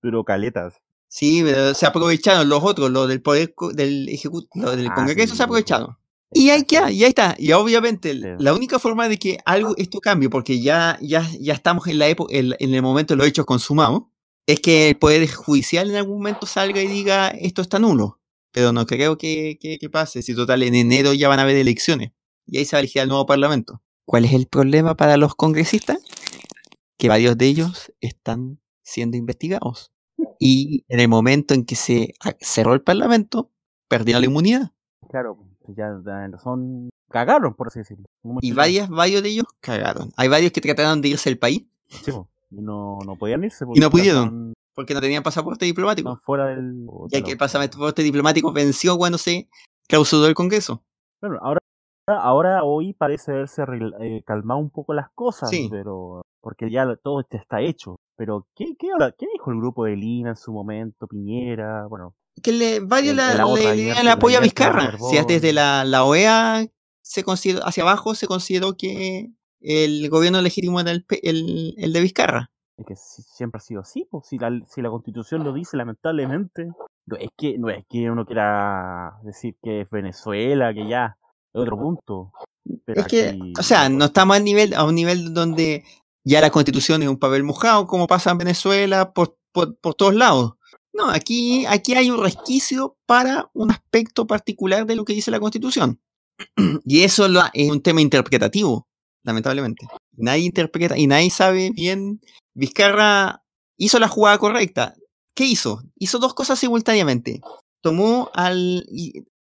Pero 0.00 0.24
caletas. 0.24 0.80
Sí, 1.14 1.42
pero 1.44 1.74
se 1.74 1.84
aprovecharon 1.84 2.48
los 2.48 2.64
otros, 2.64 2.90
los 2.90 3.06
del 3.06 3.20
poder 3.20 3.54
del 3.74 4.08
ejecutivo, 4.08 4.70
del 4.70 4.86
ah, 4.86 4.94
Congreso 4.94 5.36
se 5.36 5.42
aprovecharon. 5.42 5.94
Y 6.32 6.48
ahí, 6.48 6.64
ya, 6.66 6.90
y 6.90 7.04
ahí 7.04 7.10
está. 7.10 7.36
Y 7.38 7.52
obviamente 7.52 8.14
la 8.14 8.54
única 8.54 8.78
forma 8.78 9.10
de 9.10 9.18
que 9.18 9.36
algo 9.44 9.74
esto 9.76 10.00
cambie, 10.00 10.30
porque 10.30 10.62
ya, 10.62 10.98
ya, 11.02 11.28
ya 11.38 11.52
estamos 11.52 11.86
en 11.86 11.98
la 11.98 12.08
época, 12.08 12.34
en, 12.34 12.54
el 12.58 12.80
momento 12.80 13.12
de 13.12 13.18
los 13.18 13.26
hechos 13.26 13.44
consumados, 13.44 14.04
es 14.46 14.60
que 14.60 14.88
el 14.88 14.96
Poder 14.96 15.30
Judicial 15.30 15.90
en 15.90 15.96
algún 15.96 16.16
momento 16.16 16.46
salga 16.46 16.80
y 16.80 16.86
diga 16.86 17.28
esto 17.28 17.60
está 17.60 17.78
nulo. 17.78 18.18
Pero 18.50 18.72
no 18.72 18.86
creo 18.86 19.18
que, 19.18 19.58
que, 19.60 19.90
pase. 19.90 20.22
Si 20.22 20.34
total 20.34 20.62
en 20.62 20.74
enero 20.74 21.12
ya 21.12 21.28
van 21.28 21.40
a 21.40 21.42
haber 21.42 21.56
elecciones. 21.56 22.12
Y 22.46 22.56
ahí 22.56 22.64
se 22.64 22.74
va 22.74 22.78
a 22.78 22.80
elegir 22.80 23.02
el 23.02 23.08
nuevo 23.08 23.26
Parlamento. 23.26 23.82
¿Cuál 24.06 24.24
es 24.24 24.32
el 24.32 24.46
problema 24.46 24.96
para 24.96 25.18
los 25.18 25.34
congresistas? 25.34 25.98
Que 26.96 27.10
varios 27.10 27.36
de 27.36 27.48
ellos 27.48 27.92
están 28.00 28.62
siendo 28.82 29.18
investigados. 29.18 29.91
Y 30.38 30.84
en 30.88 31.00
el 31.00 31.08
momento 31.08 31.54
en 31.54 31.64
que 31.64 31.76
se 31.76 32.14
cerró 32.40 32.74
el 32.74 32.82
Parlamento, 32.82 33.50
perdieron 33.88 34.22
la 34.22 34.26
inmunidad. 34.26 34.72
Claro, 35.08 35.38
pues 35.64 35.76
ya 35.76 35.94
son 36.42 36.90
cagaron, 37.10 37.54
por 37.54 37.68
así 37.68 37.80
decirlo. 37.80 38.06
Y 38.40 38.52
varias, 38.52 38.88
varios 38.88 39.22
de 39.22 39.28
ellos 39.28 39.46
cagaron. 39.60 40.10
Hay 40.16 40.28
varios 40.28 40.50
que 40.52 40.60
trataron 40.60 41.00
de 41.00 41.08
irse 41.08 41.30
del 41.30 41.38
país. 41.38 41.64
Sí, 41.88 42.10
y 42.50 42.60
no, 42.60 42.98
no 43.04 43.16
podían 43.16 43.44
irse. 43.44 43.64
Y 43.74 43.80
no 43.80 43.90
pudieron. 43.90 44.54
Porque 44.74 44.94
no 44.94 45.00
tenían 45.00 45.22
pasaporte 45.22 45.66
diplomático. 45.66 46.18
fuera 46.24 46.46
del. 46.46 46.86
Ya 47.10 47.22
que 47.22 47.32
el 47.32 47.38
pasaporte 47.38 48.02
diplomático 48.02 48.52
venció 48.52 48.96
cuando 48.96 49.18
se 49.18 49.48
clausuró 49.86 50.26
el 50.26 50.34
Congreso. 50.34 50.82
Bueno, 51.20 51.38
ahora, 51.42 51.60
ahora 52.06 52.64
hoy 52.64 52.94
parece 52.94 53.32
haberse 53.32 53.62
eh, 54.00 54.22
calmado 54.24 54.60
un 54.60 54.70
poco 54.70 54.94
las 54.94 55.10
cosas, 55.14 55.50
pero 55.70 56.22
porque 56.40 56.70
ya 56.70 56.96
todo 56.96 57.24
está 57.30 57.60
hecho. 57.60 57.96
Pero, 58.16 58.46
¿qué, 58.54 58.76
qué, 58.78 58.88
¿qué 59.18 59.26
dijo 59.32 59.50
el 59.50 59.58
grupo 59.58 59.84
de 59.84 59.96
Lina 59.96 60.30
en 60.30 60.36
su 60.36 60.52
momento? 60.52 61.06
Piñera, 61.06 61.86
bueno, 61.86 62.14
que 62.40 62.52
le 62.52 62.80
vaya 62.80 63.12
la, 63.12 63.32
el 63.32 64.08
apoyo 64.08 64.38
a 64.38 64.40
Vizcarra. 64.40 64.96
Si 64.98 65.16
desde 65.26 65.52
la, 65.52 65.84
la 65.84 66.04
OEA 66.04 66.66
se 67.02 67.24
consideró, 67.24 67.66
hacia 67.66 67.82
abajo 67.82 68.14
se 68.14 68.26
consideró 68.26 68.74
que 68.76 69.32
el 69.60 70.08
gobierno 70.08 70.40
legítimo 70.40 70.80
era 70.80 70.92
el, 70.92 71.04
el, 71.76 71.92
de 71.92 72.00
Vizcarra. 72.00 72.50
Es 72.76 72.86
que 72.86 72.94
siempre 72.96 73.58
ha 73.58 73.60
sido 73.60 73.82
así, 73.82 74.06
pues, 74.10 74.26
si, 74.26 74.38
la, 74.38 74.50
si 74.66 74.80
la 74.80 74.90
constitución 74.90 75.44
lo 75.44 75.52
dice, 75.52 75.76
lamentablemente. 75.76 76.70
No 77.04 77.16
es 77.16 77.30
que, 77.36 77.58
no 77.58 77.68
es 77.68 77.84
que 77.88 78.10
uno 78.10 78.24
quiera 78.24 79.18
decir 79.24 79.56
que 79.62 79.82
es 79.82 79.90
Venezuela, 79.90 80.72
que 80.72 80.88
ya, 80.88 81.18
otro 81.52 81.78
punto. 81.78 82.32
es 82.86 83.06
que, 83.06 83.38
o 83.58 83.62
sea, 83.62 83.88
no 83.88 84.06
estamos 84.06 84.36
a, 84.36 84.40
nivel, 84.40 84.74
a 84.74 84.84
un 84.84 84.94
nivel 84.94 85.34
donde 85.34 85.84
ya 86.24 86.40
la 86.40 86.50
constitución 86.50 87.02
es 87.02 87.08
un 87.08 87.18
papel 87.18 87.42
mojado, 87.42 87.86
como 87.86 88.06
pasa 88.06 88.30
en 88.30 88.38
Venezuela, 88.38 89.12
por, 89.12 89.36
por, 89.52 89.76
por 89.78 89.94
todos 89.94 90.14
lados. 90.14 90.54
No, 90.92 91.08
aquí, 91.08 91.64
aquí 91.66 91.94
hay 91.94 92.10
un 92.10 92.22
resquicio 92.22 92.96
para 93.06 93.50
un 93.54 93.70
aspecto 93.70 94.26
particular 94.26 94.86
de 94.86 94.96
lo 94.96 95.04
que 95.04 95.14
dice 95.14 95.30
la 95.30 95.40
Constitución. 95.40 96.00
y 96.84 97.02
eso 97.02 97.26
es 97.54 97.70
un 97.70 97.82
tema 97.82 98.00
interpretativo, 98.00 98.86
lamentablemente. 99.24 99.86
Nadie 100.12 100.44
interpreta 100.44 100.98
y 100.98 101.06
nadie 101.06 101.30
sabe 101.30 101.70
bien. 101.70 102.20
Vizcarra 102.54 103.42
hizo 103.78 103.98
la 103.98 104.08
jugada 104.08 104.38
correcta. 104.38 104.94
¿Qué 105.34 105.46
hizo? 105.46 105.82
Hizo 105.96 106.18
dos 106.18 106.34
cosas 106.34 106.58
simultáneamente. 106.58 107.40
Tomó 107.80 108.30
al. 108.34 108.86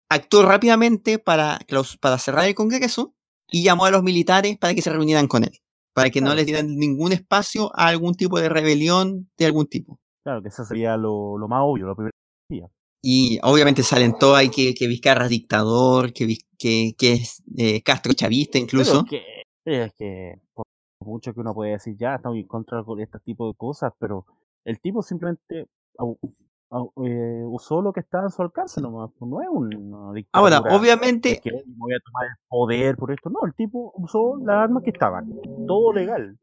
Actuó 0.10 0.44
rápidamente 0.44 1.20
para, 1.20 1.60
para 2.02 2.18
cerrar 2.18 2.46
el 2.46 2.56
Congreso 2.56 3.14
y 3.52 3.64
llamó 3.64 3.86
a 3.86 3.92
los 3.92 4.04
militares 4.04 4.58
para 4.58 4.74
que 4.74 4.82
se 4.82 4.92
reunieran 4.92 5.28
con 5.28 5.44
él. 5.44 5.60
Para 5.94 6.10
que 6.10 6.22
no 6.22 6.36
les 6.36 6.46
dieran 6.46 6.78
ningún 6.78 7.12
espacio 7.12 7.72
a 7.76 7.88
algún 7.88 8.16
tipo 8.16 8.40
de 8.40 8.50
rebelión 8.50 9.30
de 9.38 9.46
algún 9.46 9.68
tipo. 9.68 10.00
Claro, 10.24 10.42
que 10.42 10.50
eso 10.50 10.64
sería 10.64 10.98
lo, 10.98 11.36
más 11.48 11.62
obvio, 11.64 11.88
lo 11.88 11.96
primero 11.96 12.72
Y 13.02 13.40
obviamente 13.44 13.84
salen 13.84 14.18
todos, 14.18 14.38
hay 14.38 14.50
que, 14.50 14.74
que 14.76 14.88
Vizcarra 14.88 15.26
es 15.26 15.30
dictador, 15.32 16.14
que, 16.14 16.38
que, 16.58 16.94
que 16.98 17.14
es 17.14 17.44
eh, 17.58 17.82
Castro 17.82 18.14
chavista 18.14 18.58
incluso. 18.58 19.06
es 19.66 19.94
que, 19.94 20.40
por 20.54 20.66
mucho 21.02 21.34
que 21.34 21.40
uno 21.40 21.54
puede 21.54 21.72
decir, 21.72 21.96
ya, 21.98 22.16
estamos 22.16 22.38
en 22.38 22.48
contra 22.48 22.84
de 22.84 23.04
este 23.04 23.20
tipo 23.20 23.48
de 23.48 23.56
cosas, 23.56 23.92
pero 24.00 24.26
el 24.66 24.80
tipo 24.80 25.02
simplemente 25.02 25.68
eh, 26.72 27.44
usó 27.46 27.82
lo 27.82 27.92
que 27.92 28.00
estaba 28.00 28.28
a 28.28 28.30
su 28.30 28.42
alcance 28.42 28.80
nomás, 28.80 29.10
pues, 29.18 29.30
no 29.30 29.42
es 29.42 29.48
un 29.50 30.14
dictadura. 30.14 30.58
Ahora, 30.58 30.76
obviamente... 30.76 31.40
Que 31.42 31.52
voy 31.66 31.94
a 31.94 32.00
tomar 32.00 32.26
el 32.26 32.36
poder 32.48 32.96
por 32.96 33.12
esto, 33.12 33.30
no, 33.30 33.40
el 33.46 33.54
tipo 33.56 33.92
usó 33.96 34.38
las 34.38 34.58
armas 34.58 34.84
que 34.84 34.92
estaban, 34.92 35.30
todo 35.68 35.94
legal, 35.94 36.38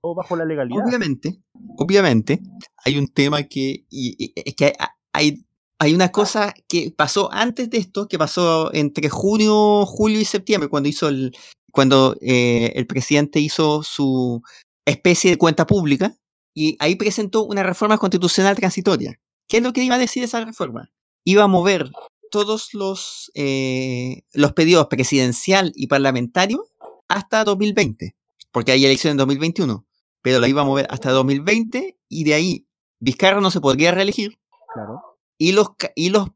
todo 0.00 0.14
bajo 0.14 0.36
la 0.36 0.44
legalidad. 0.44 0.84
Obviamente, 0.86 1.40
obviamente, 1.76 2.40
hay 2.84 2.98
un 2.98 3.08
tema 3.08 3.42
que, 3.42 3.84
y, 3.90 4.32
es 4.36 4.54
que 4.54 4.74
hay, 5.12 5.44
hay 5.80 5.94
una 5.94 6.12
cosa 6.12 6.54
que 6.68 6.94
pasó 6.96 7.32
antes 7.32 7.68
de 7.68 7.78
esto, 7.78 8.06
que 8.06 8.18
pasó 8.18 8.72
entre 8.72 9.08
junio, 9.08 9.84
julio 9.86 10.20
y 10.20 10.24
septiembre, 10.24 10.68
cuando 10.68 10.88
hizo 10.88 11.08
el, 11.08 11.36
cuando 11.72 12.14
eh, 12.20 12.72
el 12.76 12.86
presidente 12.86 13.40
hizo 13.40 13.82
su 13.82 14.40
especie 14.86 15.32
de 15.32 15.38
cuenta 15.38 15.66
pública, 15.66 16.14
y 16.56 16.76
ahí 16.78 16.94
presentó 16.94 17.44
una 17.44 17.64
reforma 17.64 17.98
constitucional 17.98 18.54
transitoria 18.54 19.18
¿Qué 19.48 19.58
es 19.58 19.62
lo 19.62 19.72
que 19.72 19.84
iba 19.84 19.96
a 19.96 19.98
decir 19.98 20.22
esa 20.22 20.44
reforma? 20.44 20.90
Iba 21.24 21.44
a 21.44 21.48
mover 21.48 21.90
todos 22.30 22.74
los, 22.74 23.30
eh, 23.34 24.22
los 24.32 24.52
pedidos 24.52 24.86
presidencial 24.88 25.72
y 25.74 25.86
parlamentario 25.86 26.66
hasta 27.08 27.44
2020, 27.44 28.16
porque 28.50 28.72
hay 28.72 28.84
elecciones 28.84 29.12
en 29.12 29.18
2021, 29.18 29.86
pero 30.22 30.40
lo 30.40 30.46
iba 30.46 30.62
a 30.62 30.64
mover 30.64 30.86
hasta 30.90 31.10
2020 31.10 31.98
y 32.08 32.24
de 32.24 32.34
ahí 32.34 32.66
Vizcarra 32.98 33.40
no 33.40 33.50
se 33.50 33.60
podría 33.60 33.92
reelegir 33.92 34.38
claro. 34.72 35.00
y, 35.36 35.52
los, 35.52 35.68
y 35.94 36.08
los 36.08 36.28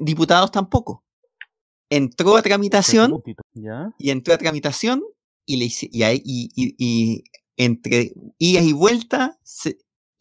diputados 0.00 0.50
tampoco. 0.50 1.04
Entró 1.90 2.36
a 2.36 2.42
tramitación 2.42 3.22
y 3.98 4.10
entró 4.10 4.34
a 4.34 4.38
tramitación 4.38 5.02
y, 5.44 5.56
le, 5.56 5.64
y, 5.66 5.88
y, 5.90 6.50
y, 6.54 6.74
y 6.78 7.24
entre 7.56 8.12
idas 8.38 8.64
y 8.64 8.72
vueltas 8.72 9.36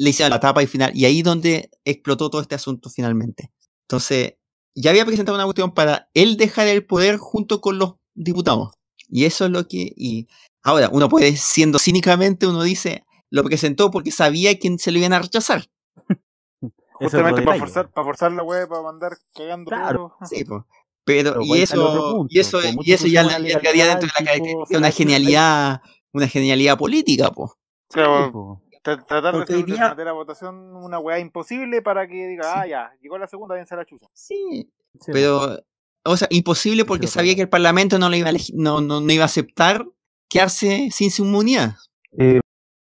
le 0.02 0.10
hicieron 0.10 0.32
la 0.32 0.40
tapa 0.40 0.64
y 0.64 0.68
final, 0.68 0.92
y 0.96 1.06
ahí 1.06 1.22
donde 1.22 1.70
explotó 1.86 2.32
todo 2.32 2.42
este 2.42 2.56
asunto 2.56 2.90
finalmente. 2.90 3.52
Entonces, 3.84 4.34
ya 4.74 4.90
había 4.90 5.06
presentado 5.06 5.36
una 5.36 5.44
cuestión 5.44 5.76
para 5.76 6.10
él 6.16 6.38
dejar 6.38 6.68
el 6.68 6.86
poder 6.86 7.18
junto 7.18 7.62
con 7.62 7.78
los 7.78 7.96
diputados. 8.16 8.72
Y 9.10 9.26
eso 9.26 9.46
es 9.46 9.52
lo 9.52 9.68
que. 9.68 9.94
Y 9.96 10.28
ahora, 10.64 10.90
uno 10.92 11.08
puede, 11.08 11.38
siendo 11.38 11.78
cínicamente, 11.78 12.48
uno 12.48 12.64
dice, 12.64 13.04
lo 13.30 13.44
presentó 13.44 13.92
porque 13.92 14.10
sabía 14.10 14.58
que 14.58 14.76
se 14.80 14.92
lo 14.92 14.98
iban 14.98 15.14
a 15.14 15.20
rechazar. 15.20 15.66
Justamente 16.94 17.44
para 17.44 17.60
forzar, 17.60 17.92
para 17.92 18.06
forzar 18.06 18.32
la 18.32 18.44
web, 18.44 18.68
para 18.70 18.82
mandar 18.82 19.18
cagando 19.36 19.70
claro. 19.70 20.16
Sí, 20.28 20.44
pues. 20.46 20.64
Pero, 21.04 21.42
y, 21.42 21.62
eso, 21.62 22.26
y 22.30 22.40
eso, 22.40 22.60
y 22.84 22.94
eso 22.94 23.08
ya 23.08 23.24
le 23.24 23.52
entraría 23.52 23.86
dentro 23.86 24.08
de 24.08 24.14
la 24.20 24.26
característica 24.26 24.78
una 24.78 24.92
genialidad, 24.92 25.82
una 26.12 26.28
genialidad 26.28 26.78
política, 26.78 27.32
pues. 27.32 27.52
Claro, 27.90 28.62
Tratar 28.82 29.36
de 29.36 29.42
hacer 29.44 30.06
la 30.06 30.12
votación 30.12 30.76
una 30.76 30.98
weá 31.00 31.20
imposible 31.20 31.82
para 31.82 32.08
que 32.08 32.28
diga, 32.28 32.62
ah, 32.62 32.68
ya, 32.68 32.92
llegó 33.00 33.18
la 33.18 33.28
segunda, 33.28 33.56
bien 33.56 33.68
la 33.70 33.86
chucha. 33.86 34.08
Sí, 34.14 34.72
pero, 35.08 35.60
o 36.04 36.18
sea, 36.18 36.28
imposible 36.32 36.84
porque 36.86 37.08
sabía 37.08 37.36
que 37.36 37.42
el 37.42 37.50
Parlamento 37.50 38.00
no, 38.00 38.10
lo 38.10 38.16
iba 38.16 38.30
a 38.30 38.34
no, 38.54 38.82
no, 38.82 39.02
iba 39.12 39.24
a 39.24 39.26
aceptar 39.26 39.86
quedarse 40.28 40.90
sin 40.92 41.12
su 41.12 41.26
inmunidad. 41.26 41.76
Eh, 42.18 42.40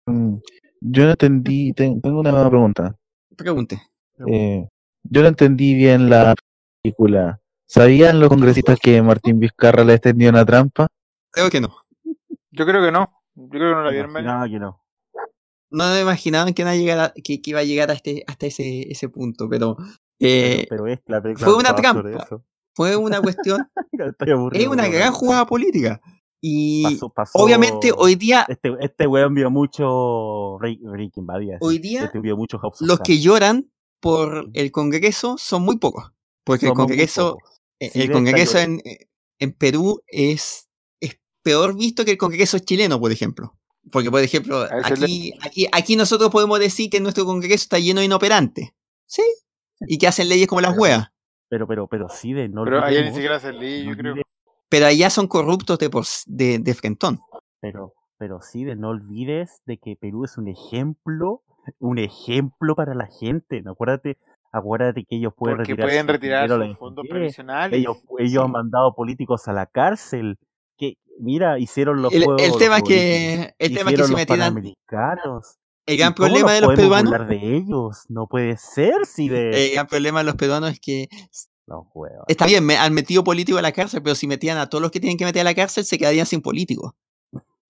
mm, 0.06 0.36
yo 0.80 1.04
no 1.04 1.10
entendí, 1.10 1.72
tengo 1.72 2.20
una 2.20 2.48
pregunta. 2.48 2.96
Pregunte. 3.36 3.82
Eh, 4.26 4.68
yo 5.02 5.22
no 5.22 5.28
entendí 5.28 5.74
bien 5.74 6.10
la 6.10 6.34
película 6.82 7.40
¿Sabían 7.70 8.18
los 8.18 8.30
congresistas 8.30 8.78
que 8.80 9.02
Martín 9.02 9.38
Vizcarra 9.38 9.84
le 9.84 9.92
extendió 9.92 10.30
una 10.30 10.46
trampa? 10.46 10.86
Creo 11.30 11.50
que 11.50 11.60
no. 11.60 11.76
Yo 12.50 12.64
creo 12.64 12.82
que 12.82 12.90
no. 12.90 13.22
Yo 13.34 13.48
creo 13.50 13.68
que 13.68 13.74
no 13.74 13.82
la 13.82 13.90
vieron. 13.90 14.12
No, 14.24 14.44
que 14.44 14.58
no. 14.58 14.82
No 15.70 15.90
me 15.92 16.00
imaginaban 16.00 16.54
que, 16.54 16.64
no 16.64 16.74
llegara, 16.74 17.12
que, 17.22 17.40
que 17.42 17.50
iba 17.50 17.60
a 17.60 17.64
llegar 17.64 17.90
hasta, 17.90 18.10
hasta 18.26 18.46
ese, 18.46 18.90
ese 18.90 19.08
punto, 19.08 19.48
pero, 19.48 19.76
eh, 20.18 20.66
Pero, 20.68 20.84
pero 20.84 20.86
es 20.94 21.00
la 21.06 21.20
fue 21.36 21.54
una 21.56 21.74
trampa. 21.74 22.26
fue 22.74 22.96
una 22.96 23.20
cuestión, 23.20 23.68
es 24.52 24.66
una 24.68 24.88
gran 24.88 25.12
jugada 25.12 25.46
política. 25.46 26.00
Y 26.40 26.84
Pasó- 26.84 27.10
pasó- 27.10 27.38
obviamente 27.38 27.90
hoy 27.96 28.14
día 28.14 28.46
Este, 28.48 28.72
este 28.80 29.08
weón 29.08 29.34
vio 29.34 29.50
mucho 29.50 30.56
Break- 30.60 30.80
Breaking 30.82 31.26
Bad. 31.26 31.40
iba 31.40 31.54
a. 31.56 31.58
Hoy 31.60 31.78
día, 31.80 32.04
Este 32.04 32.20
vio 32.20 32.36
mucho 32.36 32.58
House 32.58 32.80
of 32.80 32.86
los 32.88 33.00
que 33.00 33.18
lloran 33.18 33.70
por 34.00 34.48
el 34.54 34.70
Congreso 34.70 35.36
son 35.36 35.62
muy 35.64 35.78
pocos. 35.78 36.12
Porque 36.44 36.66
el 36.66 36.70
Somos 36.70 36.86
Congreso, 36.86 37.38
eh, 37.80 37.90
Sí, 37.92 38.02
el 38.02 38.12
Congreso 38.12 38.58
en, 38.58 38.80
en 39.40 39.52
Perú 39.52 40.00
es, 40.06 40.68
es 41.00 41.18
peor 41.42 41.76
visto 41.76 42.04
que 42.04 42.12
el 42.12 42.18
Congreso 42.18 42.58
chileno, 42.60 43.00
por 43.00 43.10
ejemplo. 43.12 43.58
Porque, 43.90 44.10
por 44.10 44.20
ejemplo, 44.22 44.66
aquí, 44.84 45.32
aquí, 45.42 45.66
aquí 45.72 45.96
nosotros 45.96 46.30
podemos 46.30 46.58
decir 46.58 46.90
que 46.90 47.00
nuestro 47.00 47.24
Congreso 47.24 47.62
está 47.62 47.78
lleno 47.78 48.00
de 48.00 48.06
inoperantes. 48.06 48.70
¿Sí? 49.06 49.22
Y 49.80 49.98
que 49.98 50.06
hacen 50.08 50.28
leyes 50.28 50.46
como 50.48 50.60
las 50.60 50.72
Pero- 50.72 50.82
huevas. 50.82 51.08
Pero, 51.50 51.66
pero, 51.66 51.86
pero 51.86 52.08
sí, 52.10 52.34
de 52.34 52.48
no 52.48 52.64
Pero 52.64 52.84
allá 52.84 53.00
ni 53.02 53.12
siquiera 53.12 53.36
hacen 53.36 53.58
ley, 53.58 53.86
yo 53.86 53.96
creo. 53.96 54.16
Pero 54.68 54.86
allá 54.86 55.08
son 55.08 55.28
corruptos 55.28 55.78
de, 55.78 55.88
por, 55.88 56.04
de, 56.26 56.58
de 56.58 56.74
frentón. 56.74 57.20
Pero, 57.60 57.94
pero 58.18 58.42
sí, 58.42 58.64
de 58.64 58.76
no 58.76 58.90
olvides 58.90 59.62
de 59.64 59.78
que 59.78 59.96
Perú 59.96 60.24
es 60.24 60.36
un 60.36 60.48
ejemplo, 60.48 61.42
un 61.78 61.98
ejemplo 61.98 62.74
para 62.76 62.94
la 62.94 63.06
gente. 63.06 63.62
¿no? 63.62 63.70
Acuérdate, 63.72 64.18
acuérdate 64.52 65.04
que 65.04 65.16
ellos 65.16 65.32
pueden 65.34 65.56
Porque 65.56 65.72
retirar 65.72 65.88
pueden 65.88 66.08
retirar 66.08 66.48
sus 66.50 66.76
fondos 66.76 67.06
previsionales. 67.08 67.78
Ellos, 67.78 67.96
ellos 68.18 68.44
han 68.44 68.50
mandado 68.50 68.94
políticos 68.94 69.48
a 69.48 69.54
la 69.54 69.64
cárcel. 69.64 70.38
Mira, 71.18 71.58
hicieron 71.58 72.02
los 72.02 72.12
El, 72.12 72.24
juegos. 72.24 72.42
el 72.42 72.56
tema 72.58 72.78
es 72.78 72.82
que, 72.84 73.54
el 73.58 73.74
tema 73.74 73.90
es 73.90 73.96
que 73.96 74.02
se 74.04 74.08
los 74.08 74.10
metieran. 74.12 74.54
panamericanos. 74.54 75.58
El 75.86 75.96
gran 75.96 76.12
¿Y 76.12 76.14
cómo 76.14 76.26
problema 76.28 76.52
de 76.52 76.60
los 76.60 76.74
peruanos. 76.74 77.10
burlar 77.12 77.28
de 77.28 77.56
ellos? 77.56 78.04
No 78.08 78.26
puede 78.26 78.56
ser 78.58 79.06
si 79.06 79.28
de. 79.28 79.68
El 79.68 79.72
gran 79.74 79.86
problema 79.86 80.18
de 80.20 80.24
los 80.26 80.34
peruanos 80.36 80.70
es 80.70 80.80
que 80.80 81.08
Los 81.66 81.86
juegos. 81.88 82.24
Está 82.28 82.46
bien, 82.46 82.64
me 82.64 82.76
han 82.76 82.92
metido 82.94 83.24
políticos 83.24 83.58
a 83.58 83.62
la 83.62 83.72
cárcel, 83.72 84.02
pero 84.02 84.14
si 84.14 84.26
metían 84.26 84.58
a 84.58 84.68
todos 84.68 84.82
los 84.82 84.90
que 84.90 85.00
tienen 85.00 85.16
que 85.18 85.24
meter 85.24 85.40
a 85.42 85.44
la 85.44 85.54
cárcel, 85.54 85.84
se 85.84 85.98
quedarían 85.98 86.26
sin 86.26 86.40
políticos. 86.42 86.92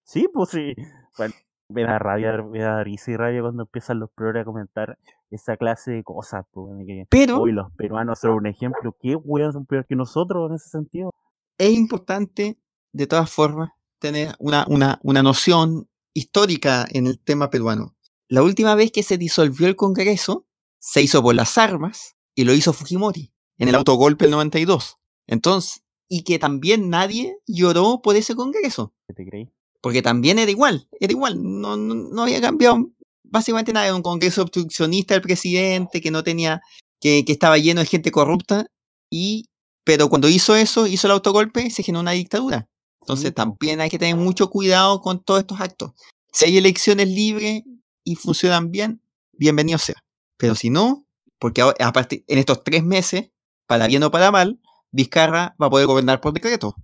Sí, 0.05 0.29
pues 0.33 0.51
sí. 0.51 0.75
Bueno, 1.17 1.35
me 1.69 1.83
da 1.85 1.99
rabia, 1.99 2.33
me 2.43 2.61
da 2.61 2.83
risa 2.83 3.11
y 3.11 3.17
rabia 3.17 3.41
cuando 3.43 3.63
empiezan 3.65 3.99
los 4.01 4.11
progres 4.11 4.43
a 4.43 4.45
comentar 4.45 4.99
esa 5.31 5.57
clase 5.57 5.91
de 5.93 6.03
cosas. 6.03 6.45
Pues, 6.51 6.87
que 6.87 7.07
Pero 7.11 7.41
hoy 7.41 7.53
los 7.53 7.71
peruanos 7.73 8.19
son 8.21 8.31
un 8.33 8.47
ejemplo. 8.47 8.97
¿Qué 9.01 9.15
weón 9.17 9.53
son 9.53 9.67
peor 9.67 9.85
que 9.87 9.95
nosotros 9.97 10.49
en 10.51 10.57
ese 10.57 10.69
sentido? 10.71 11.11
es 11.59 11.73
importante, 11.73 12.57
de 12.99 13.07
todas 13.07 13.31
formas, 13.31 13.71
tener 14.01 14.35
una, 14.39 14.67
una, 14.69 14.99
una 15.03 15.23
noción 15.23 15.89
histórica 16.15 16.87
en 16.91 17.07
el 17.07 17.19
tema 17.19 17.49
peruano. 17.49 17.97
La 18.29 18.43
última 18.43 18.75
vez 18.75 18.91
que 18.91 19.05
se 19.05 19.17
disolvió 19.17 19.69
el 19.69 19.77
Congreso, 19.77 20.47
se 20.81 21.01
hizo 21.01 21.23
por 21.23 21.35
las 21.35 21.57
armas 21.59 22.17
y 22.35 22.45
lo 22.45 22.53
hizo 22.55 22.73
Fujimori, 22.73 23.33
en 23.57 23.69
el 23.69 23.77
autogolpe 23.77 24.25
del 24.25 24.33
92. 24.33 24.99
Entonces, 25.29 25.83
y 26.09 26.25
que 26.25 26.39
también 26.39 26.91
nadie 26.91 27.39
lloró 27.47 28.03
por 28.03 28.17
ese 28.17 28.35
Congreso. 28.35 28.93
¿Qué 29.07 29.15
te 29.15 29.25
creí? 29.25 29.53
Porque 29.81 30.03
también 30.03 30.41
era 30.41 30.51
igual, 30.51 30.89
era 30.99 31.13
igual, 31.13 31.39
no, 31.41 31.77
no, 31.77 31.95
no 31.95 32.23
había 32.23 32.41
cambiado 32.41 32.91
básicamente 33.23 33.73
nada, 33.73 33.87
era 33.87 33.95
un 33.95 34.03
congreso 34.03 34.43
obstruccionista 34.43 35.15
del 35.15 35.23
presidente 35.23 36.01
que 36.01 36.11
no 36.11 36.25
tenía, 36.25 36.63
que, 37.01 37.25
que 37.25 37.33
estaba 37.33 37.59
lleno 37.59 37.81
de 37.81 37.87
gente 37.87 38.11
corrupta, 38.11 38.67
y, 39.09 39.45
pero 39.85 40.09
cuando 40.09 40.29
hizo 40.29 40.57
eso, 40.57 40.89
hizo 40.89 41.07
el 41.07 41.13
autogolpe, 41.13 41.71
se 41.71 41.85
generó 41.85 42.01
una 42.01 42.13
dictadura. 42.13 42.69
Entonces 43.09 43.33
también 43.33 43.81
hay 43.81 43.89
que 43.89 43.99
tener 43.99 44.17
mucho 44.17 44.51
cuidado 44.51 45.01
con 45.01 45.25
todos 45.25 45.41
estos 45.41 45.59
actos. 45.63 45.93
Si 46.31 46.45
hay 46.45 46.59
elecciones 46.59 47.09
libres 47.09 47.63
y 48.05 48.17
funcionan 48.17 48.71
bien, 48.71 49.01
bienvenido 49.33 49.79
sea. 49.79 50.05
Pero 50.37 50.55
si 50.55 50.69
no, 50.69 51.07
porque 51.39 51.63
ahora- 51.63 51.87
aparte, 51.87 52.23
en 52.29 52.39
estos 52.39 52.63
tres 52.63 52.85
meses, 52.85 53.31
para 53.67 53.87
bien 53.87 54.03
o 54.03 54.11
para 54.11 54.31
mal, 54.31 54.61
Vizcarra 54.91 55.57
va 55.61 55.69
a 55.69 55.71
poder 55.71 55.87
gobernar 55.87 56.21
por 56.21 56.35
decreto. 56.35 56.77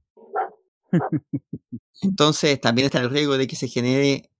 Entonces 2.00 2.58
también 2.58 2.86
está 2.86 3.00
el 3.00 3.10
riesgo 3.10 3.36
de 3.36 3.46
que 3.46 3.56
se 3.56 3.68
genere, 3.68 4.30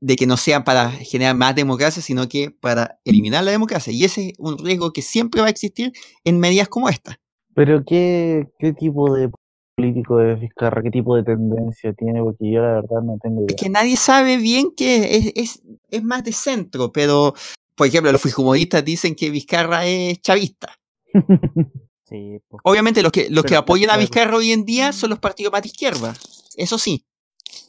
de 0.00 0.16
que 0.16 0.26
no 0.26 0.38
sea 0.38 0.64
para 0.64 0.92
generar 0.92 1.36
más 1.36 1.54
democracia, 1.54 2.00
sino 2.02 2.26
que 2.26 2.50
para 2.50 3.00
eliminar 3.04 3.44
la 3.44 3.50
democracia. 3.50 3.92
Y 3.92 4.04
ese 4.04 4.28
es 4.28 4.34
un 4.38 4.56
riesgo 4.56 4.94
que 4.94 5.02
siempre 5.02 5.42
va 5.42 5.48
a 5.48 5.50
existir 5.50 5.92
en 6.24 6.40
medidas 6.40 6.68
como 6.68 6.88
esta. 6.88 7.20
Pero 7.54 7.84
¿qué, 7.84 8.48
qué 8.58 8.72
tipo 8.72 9.14
de 9.14 9.30
político 9.74 10.20
es 10.20 10.40
Vizcarra? 10.40 10.82
¿Qué 10.82 10.90
tipo 10.90 11.16
de 11.16 11.24
tendencia 11.24 11.92
tiene? 11.92 12.20
Porque 12.22 12.50
yo 12.50 12.60
la 12.62 12.74
verdad 12.74 13.02
no 13.02 13.18
tengo 13.22 13.42
Es 13.42 13.54
idea. 13.54 13.56
que 13.56 13.68
nadie 13.70 13.96
sabe 13.96 14.36
bien 14.36 14.72
que 14.76 15.16
es, 15.16 15.32
es, 15.36 15.62
es 15.90 16.02
más 16.04 16.24
de 16.24 16.32
centro, 16.32 16.92
pero, 16.92 17.34
por 17.74 17.86
ejemplo, 17.86 18.12
los 18.12 18.20
fujimoristas 18.20 18.84
dicen 18.84 19.14
que 19.14 19.30
Vizcarra 19.30 19.86
es 19.86 20.20
chavista. 20.20 20.68
Sí, 22.04 22.40
pues. 22.46 22.60
Obviamente 22.64 23.02
los 23.02 23.10
que, 23.10 23.30
los 23.30 23.42
que 23.42 23.56
apoyan 23.56 23.88
a. 23.88 23.96
Vizcarra 23.96 24.36
hoy 24.36 24.52
en 24.52 24.66
día 24.66 24.92
son 24.92 25.08
los 25.08 25.18
partidos 25.18 25.50
más 25.50 25.62
de 25.62 25.68
izquierda. 25.68 26.12
Eso 26.56 26.76
sí. 26.76 27.06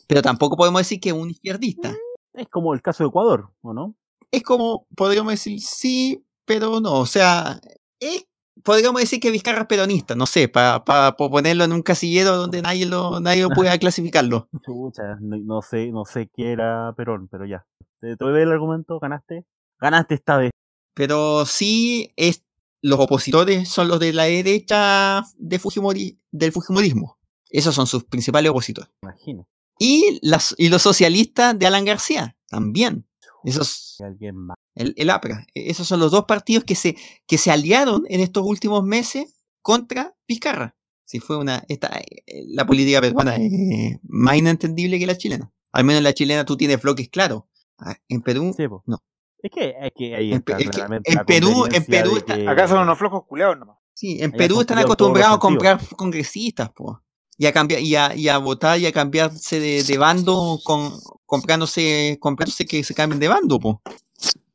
Pero 0.05 0.21
tampoco 0.21 0.57
podemos 0.57 0.81
decir 0.81 0.99
que 0.99 1.09
es 1.09 1.15
un 1.15 1.29
izquierdista. 1.29 1.95
Es 2.33 2.49
como 2.49 2.73
el 2.73 2.81
caso 2.81 3.05
de 3.05 3.07
Ecuador, 3.07 3.51
¿o 3.61 3.73
no? 3.73 3.95
es 4.31 4.43
como, 4.43 4.85
podríamos 4.97 5.31
decir 5.31 5.61
sí, 5.61 6.25
pero 6.43 6.81
no. 6.81 6.95
O 6.99 7.05
sea, 7.05 7.61
es, 8.01 8.25
podríamos 8.61 9.01
decir 9.01 9.19
que 9.19 9.31
Vizcarra 9.31 9.61
es 9.61 9.67
peronista, 9.67 10.15
no 10.15 10.25
sé, 10.25 10.47
para 10.47 11.15
ponerlo 11.17 11.63
en 11.63 11.73
un 11.73 11.81
casillero 11.81 12.37
donde 12.37 12.61
nadie 12.61 12.85
lo, 12.85 13.19
nadie 13.19 13.43
lo 13.43 13.49
pueda 13.49 13.77
clasificarlo. 13.79 14.49
Chucha, 14.65 15.17
no, 15.19 15.37
no 15.37 15.61
sé, 15.61 15.91
no 15.91 16.05
sé 16.05 16.29
qué 16.35 16.51
era 16.51 16.93
Perón, 16.95 17.27
pero 17.29 17.45
ya. 17.45 17.65
¿Te, 17.99 18.15
doy 18.15 18.41
el 18.41 18.51
argumento? 18.51 18.99
¿Ganaste? 18.99 19.45
Ganaste 19.79 20.15
esta 20.15 20.37
vez. 20.37 20.51
Pero 20.93 21.45
sí, 21.45 22.13
es, 22.15 22.43
los 22.81 22.99
opositores 22.99 23.69
son 23.69 23.87
los 23.87 23.99
de 23.99 24.13
la 24.13 24.25
derecha 24.25 25.23
de 25.37 25.59
Fujimori, 25.59 26.19
del 26.31 26.51
Fujimorismo. 26.51 27.17
Esos 27.49 27.73
son 27.73 27.87
sus 27.87 28.03
principales 28.03 28.51
opositores. 28.51 28.91
Imagino. 29.01 29.47
Y, 29.79 30.19
las, 30.21 30.53
y 30.57 30.69
los 30.69 30.81
socialistas 30.81 31.57
de 31.57 31.65
Alan 31.65 31.85
García, 31.85 32.35
también. 32.47 33.07
Esos, 33.43 33.97
alguien 34.01 34.35
más. 34.37 34.57
el, 34.75 34.93
el 34.97 35.09
APRA. 35.09 35.45
E- 35.53 35.69
Esos 35.69 35.87
son 35.87 35.99
los 35.99 36.11
dos 36.11 36.25
partidos 36.25 36.63
que 36.63 36.75
se, 36.75 36.95
que 37.27 37.37
se 37.37 37.51
aliaron 37.51 38.03
en 38.09 38.19
estos 38.21 38.43
últimos 38.45 38.83
meses 38.83 39.35
contra 39.61 40.15
Vizcarra. 40.27 40.75
Si 41.05 41.19
fue 41.19 41.37
una, 41.37 41.63
esta, 41.67 41.87
eh, 41.99 42.43
la 42.47 42.65
política 42.65 43.01
peruana 43.01 43.35
es 43.35 43.99
más 44.03 44.35
inentendible 44.37 44.97
que 44.99 45.05
la 45.05 45.17
chilena. 45.17 45.51
Al 45.71 45.83
menos 45.83 45.99
en 45.99 46.03
la 46.05 46.13
chilena 46.13 46.45
tú 46.45 46.55
tienes 46.57 46.81
bloques 46.81 47.09
claros. 47.09 47.43
Ah, 47.79 47.95
En 48.07 48.21
Perú, 48.21 48.53
Sí, 48.55 48.63
no. 48.85 49.03
Es 49.39 49.51
que, 49.51 49.73
es 49.81 49.91
que 49.95 50.15
ahí 50.15 50.31
En 50.31 50.37
está 50.37 50.55
Pe- 50.57 50.63
es 50.63 50.69
que 50.69 50.77
realmente 50.77 51.11
en 51.11 51.15
la 51.17 51.25
Perú- 51.25 51.67
en 51.69 51.85
Perú 51.85 52.15
está- 52.17 52.35
que- 52.37 52.47
Acá 52.47 52.67
son 52.67 52.79
unos 52.79 52.97
flojos 52.97 53.25
culeados 53.27 53.59
nomás. 53.59 53.77
sí, 53.93 54.17
en 54.21 54.31
Perú 54.31 54.61
están 54.61 54.77
acostumbrados 54.79 55.35
a 55.35 55.39
comprar 55.39 55.79
congresistas, 55.97 56.69
po. 56.71 57.02
Y 57.37 57.45
a 57.47 57.51
cambiar, 57.51 57.81
y 57.81 57.95
a, 57.95 58.15
y 58.15 58.27
a 58.29 58.37
votar 58.37 58.79
y 58.79 58.85
a 58.85 58.91
cambiarse 58.91 59.59
de, 59.59 59.83
de 59.83 59.97
bando 59.97 60.59
con 60.63 60.91
comprándose, 61.25 62.17
comprándose 62.19 62.65
que 62.65 62.83
se 62.83 62.93
cambien 62.93 63.19
de 63.19 63.27
bando, 63.27 63.59
po. 63.59 63.81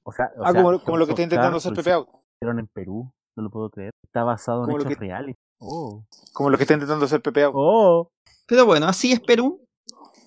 O 0.05 0.13
sea, 0.13 0.31
o 0.39 0.45
Ah, 0.45 0.53
sea, 0.53 0.63
como, 0.63 0.83
como 0.83 0.97
lo 0.97 1.07
que 1.07 1.13
está 1.13 1.23
intentando 1.23 1.57
hacer 1.59 1.73
Pepe 1.75 1.93
Out. 1.93 2.09
en 2.41 2.67
Perú, 2.69 3.13
no 3.37 3.43
lo 3.43 3.51
puedo 3.51 3.69
creer. 3.71 3.91
Está 4.05 4.23
basado 4.25 4.61
en 4.61 4.67
Como 4.67 4.79
hechos 4.79 4.89
que- 4.91 4.95
reales. 4.95 5.37
Oh, 5.61 6.05
Como 6.33 6.51
lo 6.51 6.57
que 6.57 6.63
está 6.65 6.75
intentando 6.75 7.05
hacer 7.05 7.21
Pepe 7.21 7.43
Out. 7.43 7.55
oh. 7.57 8.11
Pero 8.47 8.65
bueno, 8.65 8.87
así 8.87 9.13
es 9.13 9.21
Perú. 9.21 9.61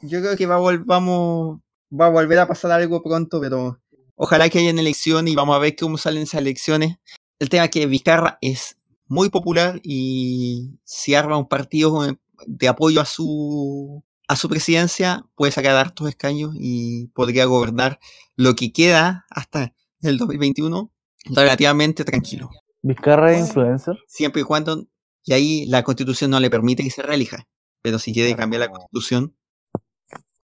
Yo 0.01 0.19
creo 0.19 0.35
que 0.35 0.45
va 0.45 0.55
a, 0.57 0.77
vamos, 0.85 1.59
va 1.91 2.07
a 2.07 2.09
volver 2.09 2.37
a 2.39 2.47
pasar 2.47 2.71
algo 2.71 3.01
pronto, 3.01 3.39
pero 3.39 3.77
ojalá 4.15 4.49
que 4.49 4.59
hayan 4.59 4.77
elecciones 4.77 5.31
y 5.31 5.35
vamos 5.35 5.55
a 5.55 5.59
ver 5.59 5.75
cómo 5.75 5.97
salen 5.97 6.23
esas 6.23 6.41
elecciones. 6.41 6.97
El 7.39 7.49
tema 7.49 7.65
es 7.65 7.71
que 7.71 7.85
Vizcarra 7.87 8.37
es 8.41 8.77
muy 9.07 9.29
popular 9.29 9.79
y 9.83 10.77
si 10.83 11.15
arma 11.15 11.37
un 11.37 11.47
partido 11.47 12.03
de 12.47 12.67
apoyo 12.67 13.01
a 13.01 13.05
su, 13.05 14.03
a 14.27 14.35
su 14.35 14.49
presidencia, 14.49 15.25
puede 15.35 15.51
sacar 15.51 15.75
hartos 15.75 16.07
escaños 16.09 16.51
y 16.55 17.07
podría 17.07 17.45
gobernar 17.45 17.99
lo 18.35 18.55
que 18.55 18.71
queda 18.71 19.25
hasta 19.29 19.73
el 20.01 20.17
2021 20.17 20.91
relativamente 21.25 22.03
tranquilo. 22.03 22.49
¿Vizcarra 22.81 23.33
es 23.33 23.47
influencer? 23.47 23.99
Siempre 24.07 24.41
y 24.41 24.45
cuando, 24.45 24.87
y 25.23 25.33
ahí 25.33 25.65
la 25.67 25.83
constitución 25.83 26.31
no 26.31 26.39
le 26.39 26.49
permite 26.49 26.83
que 26.83 26.89
se 26.89 27.03
reelija. 27.03 27.47
Pero 27.83 27.99
si 27.99 28.13
quiere 28.13 28.35
cambiar 28.35 28.61
la 28.61 28.69
constitución, 28.69 29.35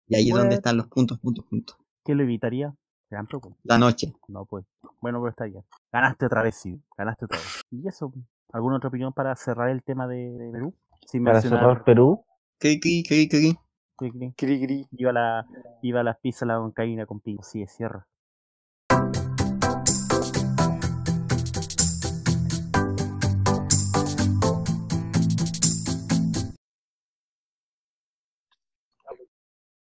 y 0.08 0.16
ahí 0.16 0.30
es 0.30 0.34
donde 0.34 0.48
Bueno. 0.48 0.56
están 0.56 0.78
los 0.78 0.88
puntos, 0.88 1.20
puntos, 1.20 1.46
puntos. 1.46 1.78
¿Qué 2.06 2.16
lo 2.16 2.24
evitaría? 2.24 2.74
La 3.64 3.78
noche. 3.78 4.14
No, 4.28 4.46
pues. 4.46 4.66
Bueno, 5.02 5.20
pero 5.20 5.30
está 5.30 5.46
bien. 5.46 5.64
Ganaste 5.92 6.26
otra 6.26 6.44
vez, 6.44 6.56
sí. 6.56 6.82
Ganaste 6.98 7.26
otra 7.26 7.38
vez. 7.38 7.62
Y 7.72 7.88
eso, 7.88 8.14
¿alguna 8.52 8.78
otra 8.78 8.90
opinión 8.90 9.14
para 9.14 9.36
cerrar 9.36 9.70
el 9.70 9.84
tema 9.84 10.08
de, 10.08 10.32
de 10.32 10.52
Perú? 10.52 10.74
Sin 11.06 11.24
Para 11.24 11.40
mencionar... 11.40 11.84
Perú. 11.84 12.24
Cri, 12.60 12.80
cri, 12.80 13.04
cri, 13.04 13.28
cri. 13.28 13.56
Cri, 14.36 14.88
Iba 14.92 15.12
la, 15.12 15.46
iba 15.82 16.04
la 16.04 16.14
pizza 16.14 16.46
la 16.46 16.58
bancaína 16.58 17.06
con 17.06 17.20
pingo. 17.20 17.44
Sí, 17.44 17.62
es 17.62 17.76
cierra. 17.76 18.08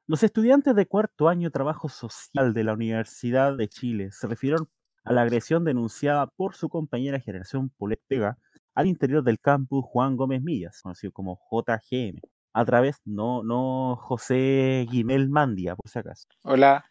Los 0.05 0.21
estudiantes 0.21 0.75
de 0.75 0.85
cuarto 0.85 1.27
año 1.27 1.49
trabajo 1.49 1.89
social 1.89 2.53
de 2.53 2.63
la 2.63 2.73
Universidad 2.73 3.57
de 3.57 3.67
Chile 3.67 4.11
se 4.11 4.27
refirieron 4.27 4.69
a 5.03 5.11
la 5.11 5.23
agresión 5.23 5.63
denunciada 5.63 6.27
por 6.27 6.55
su 6.55 6.69
compañera 6.69 7.19
generación 7.19 7.69
Polet 7.69 7.99
Pega 8.07 8.37
al 8.75 8.87
interior 8.87 9.23
del 9.23 9.39
campus 9.39 9.85
Juan 9.85 10.15
Gómez 10.17 10.41
Millas, 10.41 10.81
conocido 10.81 11.11
como 11.11 11.39
JGM, 11.51 12.19
a 12.53 12.65
través, 12.65 12.97
no, 13.05 13.43
no 13.43 13.95
José 13.95 14.85
Guimel 14.89 15.29
Mandia, 15.29 15.75
por 15.75 15.89
si 15.89 15.99
acaso. 15.99 16.27
Hola. 16.43 16.85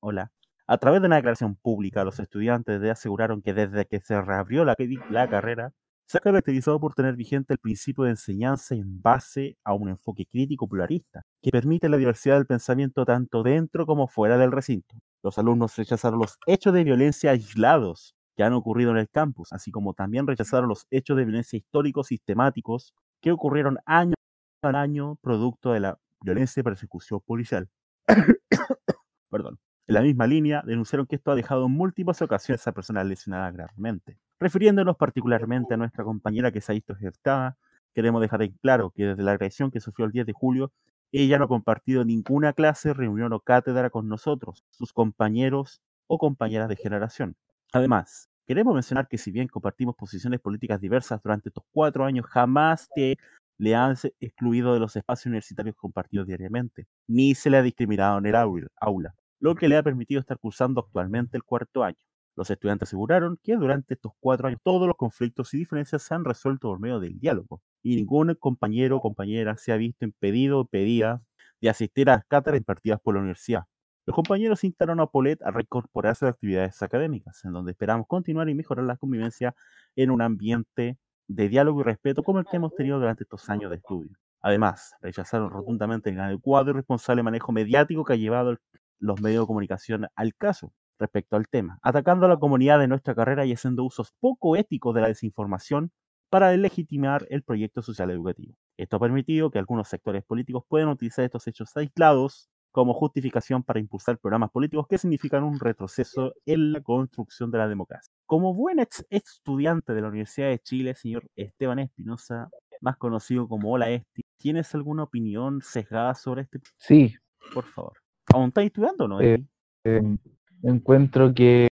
hola. 0.00 0.32
A 0.66 0.78
través 0.78 1.00
de 1.00 1.06
una 1.06 1.16
declaración 1.16 1.56
pública, 1.56 2.04
los 2.04 2.18
estudiantes 2.18 2.82
aseguraron 2.82 3.42
que 3.42 3.54
desde 3.54 3.86
que 3.86 4.00
se 4.00 4.20
reabrió 4.20 4.64
la, 4.64 4.74
la 5.10 5.28
carrera, 5.28 5.72
se 6.06 6.18
ha 6.18 6.20
caracterizado 6.20 6.80
por 6.80 6.94
tener 6.94 7.16
vigente 7.16 7.54
el 7.54 7.58
principio 7.58 8.04
de 8.04 8.10
enseñanza 8.10 8.74
en 8.74 9.00
base 9.00 9.56
a 9.64 9.72
un 9.74 9.88
enfoque 9.88 10.26
crítico 10.26 10.68
pluralista, 10.68 11.22
que 11.42 11.50
permite 11.50 11.88
la 11.88 11.96
diversidad 11.96 12.36
del 12.36 12.46
pensamiento 12.46 13.04
tanto 13.04 13.42
dentro 13.42 13.86
como 13.86 14.08
fuera 14.08 14.36
del 14.36 14.52
recinto. 14.52 14.96
Los 15.22 15.38
alumnos 15.38 15.76
rechazaron 15.76 16.18
los 16.18 16.38
hechos 16.46 16.74
de 16.74 16.84
violencia 16.84 17.30
aislados 17.30 18.13
que 18.36 18.42
han 18.42 18.52
ocurrido 18.52 18.90
en 18.90 18.98
el 18.98 19.08
campus, 19.08 19.52
así 19.52 19.70
como 19.70 19.94
también 19.94 20.26
rechazaron 20.26 20.68
los 20.68 20.86
hechos 20.90 21.16
de 21.16 21.24
violencia 21.24 21.56
históricos 21.56 22.08
sistemáticos 22.08 22.94
que 23.20 23.32
ocurrieron 23.32 23.78
año 23.86 24.14
a 24.62 24.68
año 24.68 25.16
producto 25.16 25.72
de 25.72 25.80
la 25.80 25.98
violencia 26.22 26.60
y 26.60 26.64
persecución 26.64 27.20
policial. 27.24 27.68
Perdón. 29.30 29.58
En 29.86 29.94
la 29.94 30.00
misma 30.00 30.26
línea, 30.26 30.62
denunciaron 30.64 31.06
que 31.06 31.16
esto 31.16 31.30
ha 31.30 31.34
dejado 31.34 31.66
en 31.66 31.72
múltiples 31.72 32.22
ocasiones 32.22 32.66
a 32.66 32.72
personas 32.72 33.04
lesionadas 33.06 33.52
gravemente. 33.52 34.18
Refiriéndonos 34.40 34.96
particularmente 34.96 35.74
a 35.74 35.76
nuestra 35.76 36.04
compañera 36.04 36.50
que 36.50 36.62
se 36.62 36.72
ha 36.72 36.74
visto 36.74 36.94
ejecutada, 36.94 37.58
queremos 37.94 38.22
dejar 38.22 38.42
en 38.42 38.52
claro 38.62 38.90
que 38.90 39.04
desde 39.04 39.22
la 39.22 39.32
agresión 39.32 39.70
que 39.70 39.80
sufrió 39.80 40.06
el 40.06 40.12
10 40.12 40.26
de 40.26 40.32
julio, 40.32 40.72
ella 41.12 41.38
no 41.38 41.44
ha 41.44 41.48
compartido 41.48 42.04
ninguna 42.04 42.54
clase, 42.54 42.94
reunión 42.94 43.34
o 43.34 43.40
cátedra 43.40 43.90
con 43.90 44.08
nosotros, 44.08 44.64
sus 44.70 44.94
compañeros 44.94 45.82
o 46.06 46.18
compañeras 46.18 46.68
de 46.70 46.76
generación. 46.76 47.36
Además, 47.74 48.28
queremos 48.46 48.72
mencionar 48.74 49.08
que 49.08 49.18
si 49.18 49.32
bien 49.32 49.48
compartimos 49.48 49.96
posiciones 49.96 50.38
políticas 50.40 50.80
diversas 50.80 51.20
durante 51.22 51.48
estos 51.48 51.64
cuatro 51.72 52.04
años, 52.04 52.24
jamás 52.26 52.88
te 52.94 53.16
le 53.58 53.74
han 53.74 53.96
excluido 54.20 54.74
de 54.74 54.80
los 54.80 54.94
espacios 54.96 55.26
universitarios 55.26 55.74
compartidos 55.76 56.26
diariamente, 56.26 56.86
ni 57.08 57.34
se 57.34 57.50
le 57.50 57.56
ha 57.56 57.62
discriminado 57.62 58.18
en 58.18 58.26
el 58.26 58.36
aula 58.36 59.14
lo 59.40 59.54
que 59.56 59.68
le 59.68 59.76
ha 59.76 59.82
permitido 59.82 60.20
estar 60.20 60.38
cursando 60.38 60.80
actualmente 60.80 61.36
el 61.36 61.42
cuarto 61.44 61.82
año. 61.84 61.96
Los 62.36 62.50
estudiantes 62.50 62.88
aseguraron 62.88 63.38
que 63.42 63.56
durante 63.56 63.94
estos 63.94 64.12
cuatro 64.20 64.46
años 64.48 64.60
todos 64.62 64.86
los 64.86 64.96
conflictos 64.96 65.52
y 65.54 65.58
diferencias 65.58 66.02
se 66.02 66.14
han 66.14 66.24
resuelto 66.24 66.68
por 66.68 66.80
medio 66.80 67.00
del 67.00 67.18
diálogo 67.20 67.60
y 67.82 67.96
ningún 67.96 68.34
compañero 68.36 68.96
o 68.98 69.00
compañera 69.02 69.56
se 69.56 69.72
ha 69.72 69.76
visto 69.76 70.04
impedido 70.06 70.60
o 70.60 70.64
pedida 70.66 71.20
de 71.60 71.68
asistir 71.70 72.08
a 72.10 72.14
las 72.16 72.24
cátedras 72.26 72.60
impartidas 72.60 73.00
por 73.02 73.14
la 73.14 73.20
universidad. 73.20 73.64
Los 74.06 74.14
compañeros 74.14 74.64
instaron 74.64 75.00
a 75.00 75.06
Polet 75.06 75.40
a 75.42 75.50
reincorporarse 75.50 76.26
a 76.26 76.30
actividades 76.30 76.82
académicas, 76.82 77.42
en 77.44 77.52
donde 77.52 77.72
esperamos 77.72 78.06
continuar 78.06 78.48
y 78.50 78.54
mejorar 78.54 78.84
la 78.84 78.96
convivencia 78.96 79.54
en 79.96 80.10
un 80.10 80.20
ambiente 80.20 80.98
de 81.26 81.48
diálogo 81.48 81.80
y 81.80 81.84
respeto 81.84 82.22
como 82.22 82.38
el 82.38 82.44
que 82.44 82.56
hemos 82.56 82.74
tenido 82.74 82.98
durante 82.98 83.24
estos 83.24 83.48
años 83.48 83.70
de 83.70 83.76
estudio. 83.76 84.16
Además, 84.42 84.94
rechazaron 85.00 85.48
rotundamente 85.48 86.10
el 86.10 86.16
inadecuado 86.16 86.70
y 86.70 86.74
responsable 86.74 87.22
manejo 87.22 87.50
mediático 87.50 88.04
que 88.04 88.12
ha 88.12 88.16
llevado 88.16 88.58
los 88.98 89.20
medios 89.22 89.44
de 89.44 89.46
comunicación 89.46 90.06
al 90.14 90.34
caso 90.34 90.74
respecto 90.98 91.36
al 91.36 91.48
tema, 91.48 91.78
atacando 91.82 92.26
a 92.26 92.28
la 92.28 92.36
comunidad 92.36 92.78
de 92.78 92.88
nuestra 92.88 93.14
carrera 93.14 93.46
y 93.46 93.52
haciendo 93.52 93.84
usos 93.84 94.12
poco 94.20 94.54
éticos 94.56 94.94
de 94.94 95.00
la 95.00 95.08
desinformación 95.08 95.92
para 96.28 96.54
legitimar 96.56 97.26
el 97.30 97.42
proyecto 97.42 97.80
social 97.80 98.10
educativo. 98.10 98.54
Esto 98.76 98.96
ha 98.96 99.00
permitido 99.00 99.50
que 99.50 99.58
algunos 99.58 99.88
sectores 99.88 100.24
políticos 100.24 100.64
puedan 100.68 100.88
utilizar 100.88 101.24
estos 101.24 101.46
hechos 101.46 101.74
aislados 101.76 102.50
como 102.74 102.92
justificación 102.92 103.62
para 103.62 103.78
impulsar 103.78 104.18
programas 104.18 104.50
políticos 104.50 104.88
que 104.88 104.98
significan 104.98 105.44
un 105.44 105.60
retroceso 105.60 106.34
en 106.44 106.72
la 106.72 106.80
construcción 106.80 107.52
de 107.52 107.58
la 107.58 107.68
democracia. 107.68 108.12
Como 108.26 108.52
buen 108.52 108.80
ex 108.80 109.06
estudiante 109.10 109.94
de 109.94 110.00
la 110.02 110.08
Universidad 110.08 110.48
de 110.48 110.58
Chile, 110.58 110.96
señor 110.96 111.30
Esteban 111.36 111.78
Espinosa, 111.78 112.50
más 112.80 112.96
conocido 112.96 113.46
como 113.46 113.70
Hola 113.70 113.90
Esti, 113.90 114.24
¿tienes 114.36 114.74
alguna 114.74 115.04
opinión 115.04 115.62
sesgada 115.62 116.16
sobre 116.16 116.42
este? 116.42 116.58
Sí. 116.76 117.14
Por 117.54 117.64
favor. 117.64 117.92
¿Aún 118.32 118.48
estás 118.48 118.64
estudiando 118.64 119.06
no? 119.06 119.20
Eh, 119.20 119.46
em, 119.84 120.18
encuentro 120.64 121.32
que 121.32 121.68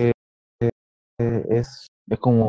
eh, 0.00 0.12
es, 1.20 1.86
es 2.08 2.18
como, 2.18 2.48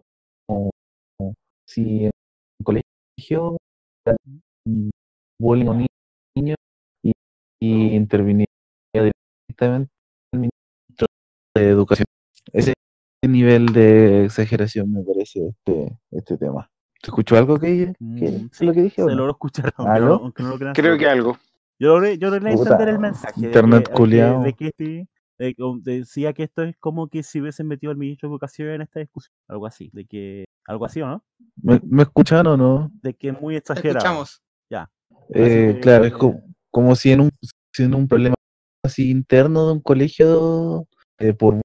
si 1.67 2.05
en 2.05 2.11
un 2.59 2.63
colegio 2.63 3.57
bullying 5.41 5.67
a 5.67 5.71
un 5.71 5.85
niño 6.37 6.55
y, 7.59 7.95
interviniera 7.95 8.51
directamente 8.93 9.91
el 10.33 10.39
ministro 10.39 11.07
de 11.55 11.69
Educación. 11.69 12.05
Ese 12.53 12.73
nivel 13.27 13.67
de 13.73 14.25
exageración 14.25 14.91
me 14.91 15.03
parece 15.03 15.47
este, 15.47 15.97
este 16.11 16.37
tema. 16.37 16.69
¿Te 17.01 17.07
escuchó 17.07 17.37
algo 17.37 17.59
que, 17.59 17.93
mm, 17.99 18.49
sí, 18.51 18.65
lo 18.65 18.73
que 18.73 18.81
dije? 18.81 19.03
Se 19.03 19.15
lo 19.15 19.29
escucharon, 19.29 19.73
aunque 19.77 20.43
no, 20.43 20.57
lo 20.57 20.73
Creo 20.73 20.97
que 20.97 21.07
algo. 21.07 21.37
Yo 21.79 21.89
logré, 21.89 22.17
yo 22.17 22.33
entender 22.33 22.89
el 22.89 22.99
mensaje. 22.99 23.45
Internet 23.45 23.91
culiado. 23.93 24.41
De 24.41 24.53
que, 24.53 25.05
decía 25.83 26.33
que 26.33 26.43
esto 26.43 26.63
es 26.63 26.75
como 26.77 27.07
que 27.07 27.21
si 27.21 27.39
hubiesen 27.39 27.67
metido 27.67 27.91
al 27.91 27.97
ministro 27.97 28.27
de 28.27 28.33
Educación 28.33 28.69
en 28.69 28.81
esta 28.81 28.99
discusión. 28.99 29.35
Algo 29.47 29.67
así. 29.67 29.91
De 29.93 30.05
que, 30.05 30.45
algo 30.65 30.85
así, 30.85 31.01
¿o 31.01 31.07
no? 31.07 31.23
¿Me, 31.61 31.79
me 31.85 32.03
escuchan 32.03 32.47
o 32.47 32.57
no? 32.57 32.91
De 33.03 33.13
que 33.13 33.29
es 33.29 33.39
muy 33.39 33.55
exagerado. 33.55 33.99
Escuchamos. 33.99 34.41
Ya. 34.71 34.89
Eh, 35.29 35.79
claro, 35.81 36.05
es 36.05 36.13
como, 36.13 36.41
si 36.95 37.11
en 37.11 37.21
un, 37.21 37.31
si 37.73 37.83
en 37.83 37.95
un 37.95 38.07
problema 38.07 38.35
así 38.83 39.09
interno 39.09 39.67
de 39.67 39.73
un 39.73 39.81
colegio 39.81 40.87
eh, 41.19 41.33
por 41.33 41.59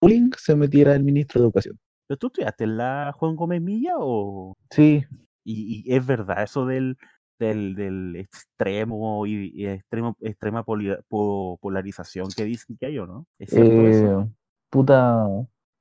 bullying 0.00 0.30
se 0.36 0.54
metiera 0.54 0.94
el 0.94 1.04
ministro 1.04 1.40
de 1.40 1.46
Educación. 1.46 1.78
¿Pero 2.06 2.18
tú 2.18 2.26
estudiaste 2.28 2.64
en 2.64 2.76
la 2.76 3.12
Juan 3.16 3.36
Gómez 3.36 3.60
Milla 3.60 3.94
o...? 3.98 4.56
Sí. 4.70 5.04
y 5.44 5.84
es 5.92 6.06
verdad 6.06 6.42
eso 6.42 6.66
del 6.66 6.96
del, 7.38 7.74
del 7.74 8.16
extremo 8.16 9.26
y, 9.26 9.66
extremo, 9.66 10.16
extrema 10.20 10.64
polarización 10.64 12.28
que 12.36 12.44
dicen 12.44 12.76
que 12.78 12.86
hay, 12.86 12.98
¿o 12.98 13.06
no? 13.06 13.26
Eh, 13.38 14.26
puta, 14.70 15.26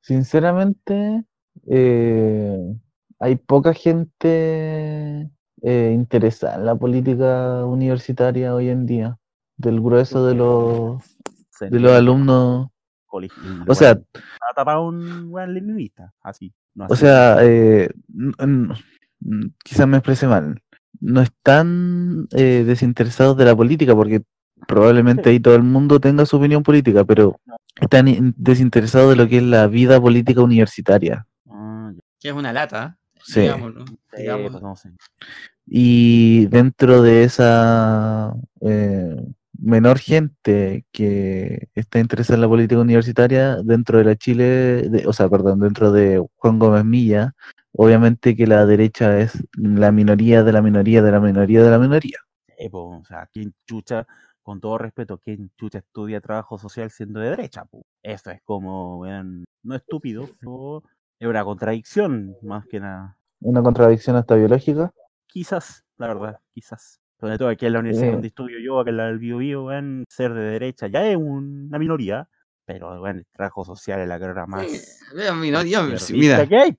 sinceramente, 0.01 1.23
eh, 1.67 2.57
hay 3.19 3.35
poca 3.35 3.73
gente 3.73 5.29
eh, 5.61 5.91
interesada 5.93 6.55
en 6.55 6.65
la 6.65 6.75
política 6.75 7.65
universitaria 7.65 8.53
hoy 8.53 8.69
en 8.69 8.85
día, 8.85 9.17
del 9.57 9.81
grueso 9.81 10.25
de 10.25 10.35
los, 10.35 11.01
de 11.59 11.79
los 11.79 11.91
alumnos. 11.91 12.69
O 13.67 13.75
sea, 13.75 13.99
tapado 14.55 14.87
un 14.87 15.29
buen 15.29 15.53
leninista, 15.53 16.13
así. 16.21 16.53
o 16.75 16.95
sea, 16.95 17.37
quizás 19.63 19.87
me 19.87 19.97
exprese 19.97 20.27
mal 20.27 20.61
no 20.99 21.21
están 21.21 22.27
eh, 22.31 22.63
desinteresados 22.65 23.37
de 23.37 23.45
la 23.45 23.55
política, 23.55 23.95
porque 23.95 24.21
probablemente 24.67 25.29
ahí 25.29 25.39
todo 25.39 25.55
el 25.55 25.63
mundo 25.63 25.99
tenga 25.99 26.25
su 26.25 26.37
opinión 26.37 26.63
política, 26.63 27.05
pero 27.05 27.39
están 27.79 28.33
desinteresados 28.37 29.11
de 29.11 29.15
lo 29.15 29.27
que 29.27 29.37
es 29.37 29.43
la 29.43 29.67
vida 29.67 29.99
política 29.99 30.41
universitaria. 30.41 31.25
Ah, 31.49 31.91
que 32.19 32.29
es 32.29 32.33
una 32.33 32.53
lata, 32.53 32.97
sí. 33.23 33.47
Y 35.65 36.45
dentro 36.47 37.01
de 37.01 37.23
esa 37.23 38.33
eh, 38.61 39.15
menor 39.59 39.99
gente 39.99 40.85
que 40.91 41.69
está 41.75 41.99
interesada 41.99 42.35
en 42.35 42.41
la 42.41 42.47
política 42.47 42.79
universitaria, 42.79 43.57
dentro 43.63 43.97
de 43.97 44.05
la 44.05 44.15
Chile, 44.15 45.03
o 45.05 45.13
sea, 45.13 45.29
perdón, 45.29 45.59
dentro 45.59 45.91
de 45.91 46.23
Juan 46.37 46.59
Gómez 46.59 46.85
Milla, 46.85 47.33
obviamente 47.73 48.35
que 48.35 48.47
la 48.47 48.65
derecha 48.65 49.19
es 49.19 49.43
la 49.57 49.91
minoría 49.91 50.43
de 50.43 50.51
la 50.51 50.61
minoría 50.61 51.01
de 51.01 51.11
la 51.11 51.19
minoría 51.19 51.63
de 51.63 51.69
la 51.69 51.79
minoría. 51.79 52.17
o 52.71 53.03
sea, 53.05 53.27
¿quién 53.31 53.53
chucha, 53.65 54.07
con 54.41 54.61
todo 54.61 54.77
respeto, 54.77 55.17
quién 55.17 55.51
chucha 55.57 55.79
estudia 55.79 56.21
trabajo 56.21 56.57
social 56.57 56.89
siendo 56.91 57.19
de 57.19 57.31
derecha? 57.31 57.67
Eso 58.01 58.31
es 58.31 58.41
como, 58.43 59.01
vean, 59.01 59.45
no 59.63 59.75
estúpido, 59.75 60.27
pero 60.39 60.83
es 61.19 61.27
una 61.27 61.43
contradicción 61.43 62.35
más 62.41 62.65
que 62.67 62.79
nada. 62.79 63.17
¿Una 63.39 63.61
contradicción 63.61 64.15
hasta 64.15 64.35
biológica? 64.35 64.91
Quizás, 65.27 65.83
la 65.97 66.07
verdad, 66.07 66.39
quizás. 66.53 67.01
Sobre 67.19 67.37
todo 67.37 67.49
aquí 67.49 67.65
en 67.65 67.73
la 67.73 67.79
universidad 67.79 68.11
donde 68.11 68.27
estudio 68.27 68.57
yo, 68.63 68.79
aquí 68.79 68.91
en 68.91 68.97
la 68.97 69.07
del 69.07 69.17
Bio, 69.17 69.37
Bio 69.37 69.69
ser 70.07 70.33
de 70.33 70.41
derecha 70.41 70.87
ya 70.87 71.07
es 71.07 71.17
una 71.17 71.79
minoría, 71.79 72.29
pero 72.65 72.99
bueno, 72.99 73.19
el 73.19 73.25
trabajo 73.31 73.65
social 73.65 73.99
es 74.01 74.07
la 74.07 74.19
carrera 74.19 74.45
más. 74.45 74.67
mira. 76.11 76.47
hay, 76.61 76.77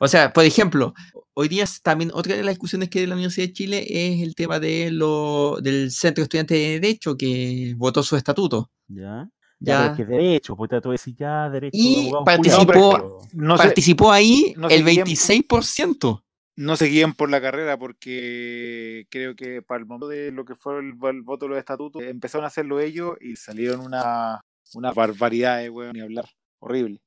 O 0.00 0.08
sea, 0.08 0.32
por 0.32 0.44
ejemplo, 0.44 0.92
hoy 1.32 1.48
día 1.48 1.64
también 1.82 2.10
otra 2.12 2.36
de 2.36 2.42
las 2.42 2.52
discusiones 2.52 2.90
que 2.90 2.98
hay 2.98 3.04
en 3.04 3.10
la 3.10 3.16
Universidad 3.16 3.46
de 3.46 3.52
Chile 3.52 3.86
es 3.88 4.22
el 4.22 4.34
tema 4.34 4.60
de 4.60 4.90
lo, 4.90 5.58
del 5.62 5.90
Centro 5.92 6.20
de 6.20 6.24
Estudiantes 6.24 6.58
de 6.58 6.80
Derecho 6.80 7.16
que 7.16 7.74
votó 7.78 8.02
su 8.02 8.16
estatuto. 8.16 8.70
Ya. 8.88 9.30
Ya, 9.60 9.94
que 9.96 10.04
derecho, 10.04 10.56
pues 10.56 10.70
decir 10.70 11.16
ya 11.16 11.50
derecho. 11.50 11.76
Y 11.76 12.10
participó, 12.24 13.26
participó 13.56 14.12
ahí 14.12 14.54
el 14.70 14.84
26%. 14.84 16.22
no 16.56 16.76
seguían 16.76 17.12
por 17.14 17.30
la 17.30 17.40
carrera 17.40 17.76
porque 17.78 19.06
creo 19.10 19.34
que 19.34 19.62
para 19.62 19.80
el 19.80 19.86
momento 19.86 20.08
de 20.08 20.30
lo 20.30 20.44
que 20.44 20.54
fue 20.54 20.78
el, 20.78 20.92
voto 20.92 21.46
de 21.46 21.48
los 21.48 21.58
estatutos 21.58 22.02
empezaron 22.02 22.44
a 22.44 22.48
hacerlo 22.48 22.80
ellos 22.80 23.16
y 23.20 23.36
salieron 23.36 23.80
una, 23.80 24.44
una 24.74 24.92
barbaridad 24.92 25.58
de 25.58 25.70
ni 25.92 26.00
hablar. 26.00 26.28
Horrible. 26.60 27.00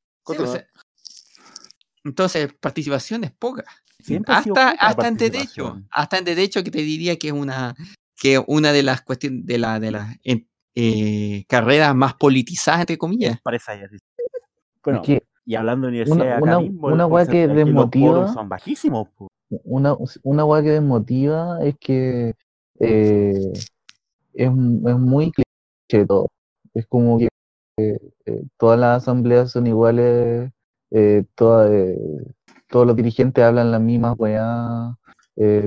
entonces, 2.04 2.54
participación 2.60 3.24
es 3.24 3.32
poca. 3.32 3.66
hasta 4.28 4.72
hasta 4.72 5.08
en 5.08 5.18
derecho, 5.18 5.82
hasta 5.90 6.18
en 6.18 6.26
derecho 6.26 6.64
que 6.64 6.72
te 6.72 6.82
diría 6.82 7.18
que 7.18 7.28
es 7.28 7.34
una 7.34 7.76
que 8.18 8.44
una 8.46 8.72
de 8.72 8.84
las 8.84 9.02
cuestiones 9.02 9.46
de 9.46 9.58
la 9.58 9.80
de 9.80 9.92
las 9.92 10.18
eh, 10.76 11.46
carreras 11.48 11.96
más 11.96 12.14
politizadas 12.16 12.82
entre 12.82 12.98
comillas. 12.98 13.40
Parece 13.42 13.90
Bueno, 14.84 15.02
y 15.46 15.56
hablando 15.56 15.88
de 15.88 15.90
universidad 15.90 16.42
una, 16.42 16.60
una, 16.60 17.06
una 17.08 17.26
que 17.26 17.48
desmotiva 17.48 18.32
son 18.34 18.48
bajísimos. 18.48 19.10
Una, 19.64 19.96
una 20.24 20.46
hueá 20.46 20.64
que 20.64 20.70
desmotiva 20.70 21.60
es 21.62 21.76
que 21.78 22.36
eh, 22.80 23.52
es, 23.54 24.48
es, 24.48 24.52
muy 24.52 25.32
cliché 25.32 26.06
todo. 26.08 26.30
Es 26.74 26.88
como 26.88 27.20
que 27.20 27.28
eh, 27.78 28.00
todas 28.58 28.80
las 28.80 29.02
asambleas 29.02 29.52
son 29.52 29.68
iguales, 29.68 30.52
eh, 30.92 31.26
todos 31.36 31.68
los 32.72 32.96
dirigentes 32.96 33.44
hablan 33.44 33.72
las 33.72 33.82
mismas 33.82 34.16
weá, 34.18 34.96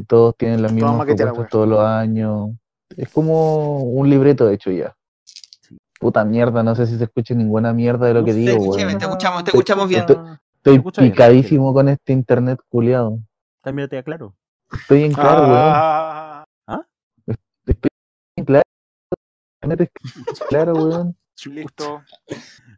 todos 0.06 0.36
tienen 0.36 0.62
las 0.62 0.72
mismas 0.72 1.04
propuestas 1.04 1.48
todos 1.50 1.68
los 1.68 1.80
años. 1.80 2.50
Es 2.96 3.10
como 3.10 3.82
un 3.82 4.08
libreto 4.08 4.48
hecho 4.50 4.70
ya. 4.70 4.96
Puta 5.98 6.24
mierda, 6.24 6.62
no 6.62 6.74
sé 6.74 6.86
si 6.86 6.98
se 6.98 7.04
escucha 7.04 7.34
ninguna 7.34 7.72
mierda 7.72 8.06
de 8.06 8.14
lo 8.14 8.24
que 8.24 8.34
digo, 8.34 8.74
Te 8.74 8.82
escuchamos, 8.82 9.44
te 9.44 9.50
escuchamos 9.50 9.88
bien. 9.88 10.04
Estoy, 10.64 11.10
picadísimo 11.10 11.72
con 11.74 11.88
este 11.88 12.12
internet 12.12 12.58
culiado. 12.68 13.18
También 13.62 13.88
te 13.88 13.98
aclaro. 13.98 14.34
Estoy 14.72 15.04
en 15.04 15.12
claro, 15.12 15.42
weón. 15.42 16.44
¿Ah? 16.66 16.86
Estoy 17.66 17.90
en 18.36 18.44
claro. 18.44 18.62
Claro, 20.48 20.72
weón. 20.74 21.16
Listo. 21.46 22.02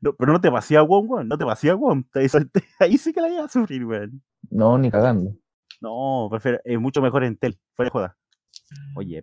No, 0.00 0.14
pero 0.14 0.32
no 0.32 0.40
te 0.40 0.48
vacía 0.48 0.82
weón, 0.82 1.06
weón. 1.08 1.28
No 1.28 1.38
te 1.38 1.44
vacía 1.44 1.76
weón. 1.76 2.08
Ahí 2.80 2.98
sí 2.98 3.12
que 3.12 3.20
la 3.20 3.28
iba 3.28 3.44
a 3.44 3.48
sufrir, 3.48 3.84
weón. 3.84 4.22
No, 4.50 4.78
ni 4.78 4.90
cagando. 4.90 5.36
No, 5.80 6.28
prefiero, 6.30 6.58
es 6.64 6.78
mucho 6.80 7.00
mejor 7.02 7.24
en 7.24 7.36
Tel. 7.36 7.58
Fuera 7.74 7.86
de 7.88 7.92
joda. 7.92 8.16
Oye, 8.96 9.22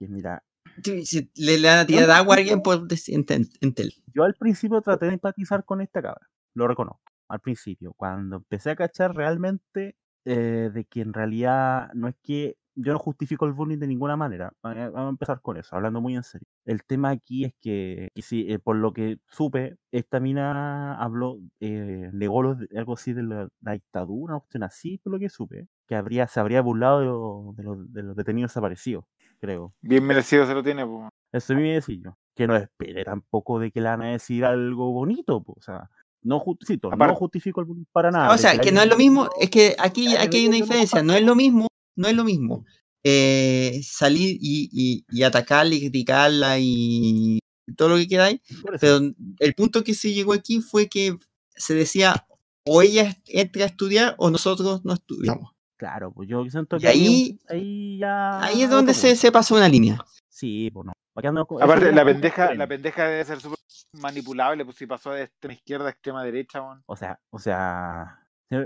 mira. 0.00 0.42
Le, 0.84 1.58
le 1.58 1.68
van 1.68 1.78
a 1.78 1.86
tirar 1.86 2.10
agua 2.10 2.34
a 2.34 2.38
alguien 2.38 2.62
por 2.62 2.86
en, 3.06 3.24
en 3.60 3.74
Tel. 3.74 3.94
Yo 4.14 4.24
al 4.24 4.34
principio 4.34 4.80
traté 4.82 5.06
de 5.06 5.14
empatizar 5.14 5.64
con 5.64 5.80
esta 5.80 6.02
cabra. 6.02 6.28
Lo 6.54 6.68
reconozco. 6.68 7.00
Al 7.28 7.40
principio. 7.40 7.94
Cuando 7.94 8.36
empecé 8.36 8.70
a 8.70 8.76
cachar 8.76 9.14
realmente 9.14 9.96
eh, 10.24 10.70
de 10.72 10.84
que 10.84 11.00
en 11.02 11.12
realidad 11.12 11.88
no 11.94 12.08
es 12.08 12.16
que 12.22 12.56
yo 12.76 12.92
no 12.92 12.98
justifico 12.98 13.46
el 13.46 13.52
bullying 13.52 13.78
de 13.78 13.86
ninguna 13.86 14.16
manera. 14.16 14.52
Vamos 14.62 14.96
a 14.96 15.08
empezar 15.08 15.40
con 15.40 15.56
eso, 15.56 15.74
hablando 15.76 16.00
muy 16.00 16.14
en 16.14 16.22
serio. 16.22 16.46
El 16.64 16.84
tema 16.84 17.10
aquí 17.10 17.44
es 17.44 17.54
que, 17.60 18.10
si, 18.16 18.50
eh, 18.50 18.58
por 18.58 18.76
lo 18.76 18.92
que 18.92 19.18
supe, 19.28 19.76
esta 19.92 20.20
mina 20.20 20.94
habló, 20.96 21.38
eh, 21.60 22.10
negó 22.12 22.42
algo 22.76 22.92
así 22.94 23.12
de 23.14 23.22
la, 23.22 23.48
dictadura, 23.60 24.34
una 24.34 24.40
cuestión 24.40 24.62
así, 24.64 24.98
por 24.98 25.12
lo 25.12 25.18
que 25.18 25.30
supe, 25.30 25.68
que 25.86 25.94
habría, 25.94 26.26
se 26.26 26.40
habría 26.40 26.60
burlado 26.60 27.54
de, 27.56 27.64
de, 27.88 28.02
los 28.02 28.16
detenidos 28.16 28.50
desaparecidos, 28.50 29.04
creo. 29.40 29.74
Bien 29.80 30.04
merecido 30.04 30.46
se 30.46 30.54
lo 30.54 30.62
tiene, 30.62 30.86
pues. 30.86 31.08
Eso 31.32 31.52
es 31.52 31.58
mi 31.58 31.72
decillo. 31.72 32.16
Que 32.34 32.46
no 32.46 32.56
espere 32.56 33.04
tampoco 33.04 33.58
de 33.58 33.70
que 33.70 33.80
le 33.80 33.88
van 33.88 34.02
a 34.02 34.10
decir 34.12 34.44
algo 34.44 34.92
bonito, 34.92 35.42
pues. 35.42 35.58
O 35.58 35.62
sea, 35.62 35.90
no, 36.22 36.36
no 36.36 37.14
justifico 37.14 37.64
para 37.92 38.10
nada. 38.10 38.34
O 38.34 38.38
sea, 38.38 38.58
que 38.58 38.72
no 38.72 38.82
es 38.82 38.88
lo 38.88 38.96
mismo, 38.96 39.28
es 39.40 39.50
que 39.50 39.76
aquí, 39.78 40.16
aquí 40.16 40.38
hay 40.38 40.48
una 40.48 40.56
diferencia, 40.56 41.02
no 41.02 41.14
es 41.14 41.22
lo 41.22 41.34
mismo, 41.34 41.68
no 41.96 42.08
es 42.08 42.14
lo 42.14 42.24
mismo 42.24 42.64
eh, 43.08 43.82
salir 43.84 44.36
y, 44.40 45.04
y, 45.08 45.22
atacarla 45.22 45.76
y 45.76 45.80
criticarla 45.80 46.56
y 46.58 47.38
todo 47.76 47.90
lo 47.90 47.96
que 47.98 48.08
queráis, 48.08 48.40
pero 48.80 48.98
el 49.38 49.54
punto 49.54 49.84
que 49.84 49.94
se 49.94 50.12
llegó 50.12 50.32
aquí 50.32 50.60
fue 50.60 50.88
que 50.88 51.16
se 51.54 51.74
decía 51.74 52.26
o 52.64 52.82
ella 52.82 53.16
entra 53.26 53.62
a 53.62 53.68
estudiar 53.68 54.16
o 54.18 54.28
nosotros 54.30 54.84
no 54.84 54.94
estudiamos. 54.94 55.52
Claro, 55.76 56.12
pues 56.12 56.28
yo 56.28 56.44
siento 56.48 56.78
que 56.78 56.88
ahí, 56.88 57.38
ahí, 57.48 57.98
ya... 57.98 58.40
Ahí 58.40 58.62
es 58.62 58.70
donde 58.70 58.94
se, 58.94 59.14
se 59.14 59.30
pasó 59.30 59.56
una 59.56 59.68
línea. 59.68 59.98
Sí, 60.28 60.70
pues 60.70 60.86
no. 60.86 60.92
Aparte, 61.16 61.92
la 61.92 62.04
pendeja, 62.04 62.54
la 62.54 62.66
pendeja 62.66 63.06
debe 63.06 63.24
ser 63.24 63.40
súper 63.40 63.58
manipulable, 63.92 64.66
pues 64.66 64.76
si 64.76 64.86
pasó 64.86 65.12
de 65.12 65.22
extrema 65.22 65.54
izquierda 65.54 65.86
a 65.86 65.90
extrema 65.90 66.22
derecha, 66.22 66.60
O 66.84 66.94
sea, 66.94 67.18
o 67.30 67.38
sea, 67.38 68.18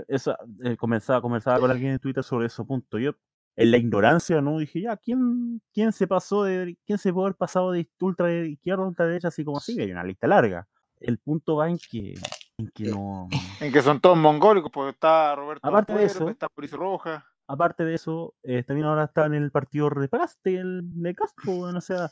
eso, 0.09 0.35
eh, 0.63 0.75
comenzaba, 0.75 1.21
comenzaba 1.21 1.59
con 1.59 1.71
alguien 1.71 1.93
en 1.93 1.99
Twitter 1.99 2.23
sobre 2.23 2.47
ese 2.47 2.61
punto. 2.65 2.99
Yo, 2.99 3.13
en 3.55 3.71
la 3.71 3.77
ignorancia, 3.77 4.41
¿no? 4.41 4.59
Dije, 4.59 4.81
ya, 4.81 4.97
¿quién, 4.97 5.61
quién 5.73 5.93
se 5.93 6.07
pasó 6.07 6.43
de, 6.43 6.77
quién 6.85 6.97
se 6.97 7.13
puede 7.13 7.27
haber 7.27 7.37
pasado 7.37 7.71
de 7.71 7.89
ultra 8.01 8.31
izquierda 8.43 8.83
a 8.83 8.87
ultra 8.87 9.05
derecha 9.05 9.29
así 9.29 9.45
como 9.45 9.57
así? 9.57 9.79
Hay 9.79 9.91
una 9.91 10.03
lista 10.03 10.27
larga. 10.27 10.67
El 10.99 11.19
punto 11.19 11.55
va 11.55 11.69
en 11.69 11.77
que, 11.77 12.15
en 12.57 12.69
que 12.69 12.89
eh, 12.89 12.91
no. 12.91 13.27
En 13.59 13.71
que 13.71 13.81
son 13.81 13.99
todos 13.99 14.17
mongólicos, 14.17 14.71
porque 14.71 14.91
está 14.91 15.35
Roberto 15.35 15.67
Aparte 15.67 15.93
de 15.93 16.05
eso, 16.05 16.29
está 16.29 16.49
Purizo 16.49 16.77
Roja 16.77 17.25
aparte 17.51 17.83
de 17.83 17.95
eso, 17.95 18.33
eh, 18.43 18.63
también 18.63 18.87
ahora 18.87 19.03
está 19.05 19.25
en 19.25 19.33
el 19.33 19.51
partido 19.51 19.89
de 19.89 20.09
el 20.45 20.81
de 20.83 21.13
Castro, 21.13 21.53
o 21.59 21.81
sea, 21.81 22.09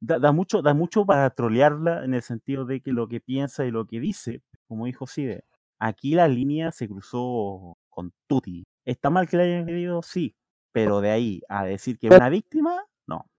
da, 0.00 0.32
mucho, 0.32 0.60
da 0.60 0.74
mucho 0.74 1.06
para 1.06 1.30
trolearla 1.30 2.04
en 2.04 2.14
el 2.14 2.22
sentido 2.22 2.64
de 2.64 2.80
que 2.80 2.92
lo 2.92 3.06
que 3.06 3.20
piensa 3.20 3.64
y 3.64 3.70
lo 3.70 3.86
que 3.86 4.00
dice, 4.00 4.42
como 4.66 4.86
dijo 4.86 5.06
Side, 5.06 5.44
aquí 5.78 6.16
la 6.16 6.26
línea 6.26 6.72
se 6.72 6.88
cruzó 6.88 7.78
con 7.88 8.12
Tuti. 8.26 8.64
¿Está 8.84 9.08
mal 9.08 9.28
que 9.28 9.36
le 9.36 9.44
hayan 9.44 9.66
pedido? 9.66 10.02
Sí, 10.02 10.34
pero 10.72 11.00
de 11.00 11.10
ahí 11.10 11.42
a 11.48 11.64
decir 11.64 11.96
que 11.98 12.08
es 12.08 12.16
una 12.16 12.28
víctima, 12.28 12.84
no. 13.06 13.30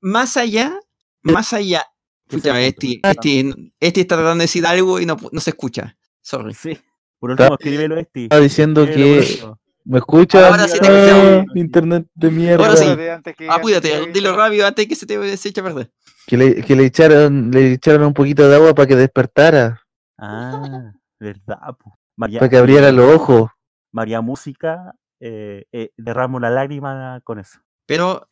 Más 0.00 0.36
allá, 0.36 0.76
más 1.22 1.52
allá, 1.52 1.84
este, 2.30 3.00
este, 3.02 3.72
este, 3.80 4.00
está 4.00 4.16
tratando 4.16 4.38
de 4.38 4.44
decir 4.44 4.66
algo 4.66 5.00
y 5.00 5.06
no, 5.06 5.16
no 5.32 5.40
se 5.40 5.50
escucha. 5.50 5.96
Sorry. 6.20 6.54
Sí. 6.54 6.78
Por 7.18 7.30
último, 7.30 7.54
escríbelo 7.54 7.98
este. 7.98 8.24
Está 8.24 8.40
diciendo 8.40 8.86
que 8.86 9.24
¿Me 9.88 9.98
escuchas? 9.98 10.50
Ahora 10.50 10.68
sí 10.68 10.78
te 10.78 10.88
ah, 10.88 11.44
Internet 11.54 12.06
de 12.14 12.30
mierda. 12.30 12.62
Ahora 12.62 12.76
sí. 12.76 12.86
Apúrate, 13.48 14.12
dilo 14.12 14.36
rápido 14.36 14.66
antes 14.66 14.86
que 14.86 14.94
se 14.94 15.06
te 15.06 15.36
se 15.38 15.48
eche 15.48 15.62
a 15.62 15.64
perder. 15.64 15.90
Que 16.26 16.36
le, 16.36 16.62
que 16.62 16.76
le 16.76 16.84
echaron, 16.84 17.50
le 17.50 17.72
echaron 17.72 18.08
un 18.08 18.12
poquito 18.12 18.46
de 18.46 18.54
agua 18.54 18.74
para 18.74 18.86
que 18.86 18.96
despertara. 18.96 19.80
Ah, 20.18 20.92
verdad. 21.18 21.58
para 22.16 22.48
que 22.50 22.56
abriera 22.58 22.92
los 22.92 23.14
ojos. 23.14 23.50
María 23.90 24.20
Música, 24.20 24.94
eh, 25.20 25.64
eh, 25.72 25.90
derramo 25.96 26.38
la 26.38 26.50
lágrima 26.50 27.22
con 27.24 27.38
eso. 27.38 27.58
Pero. 27.88 28.28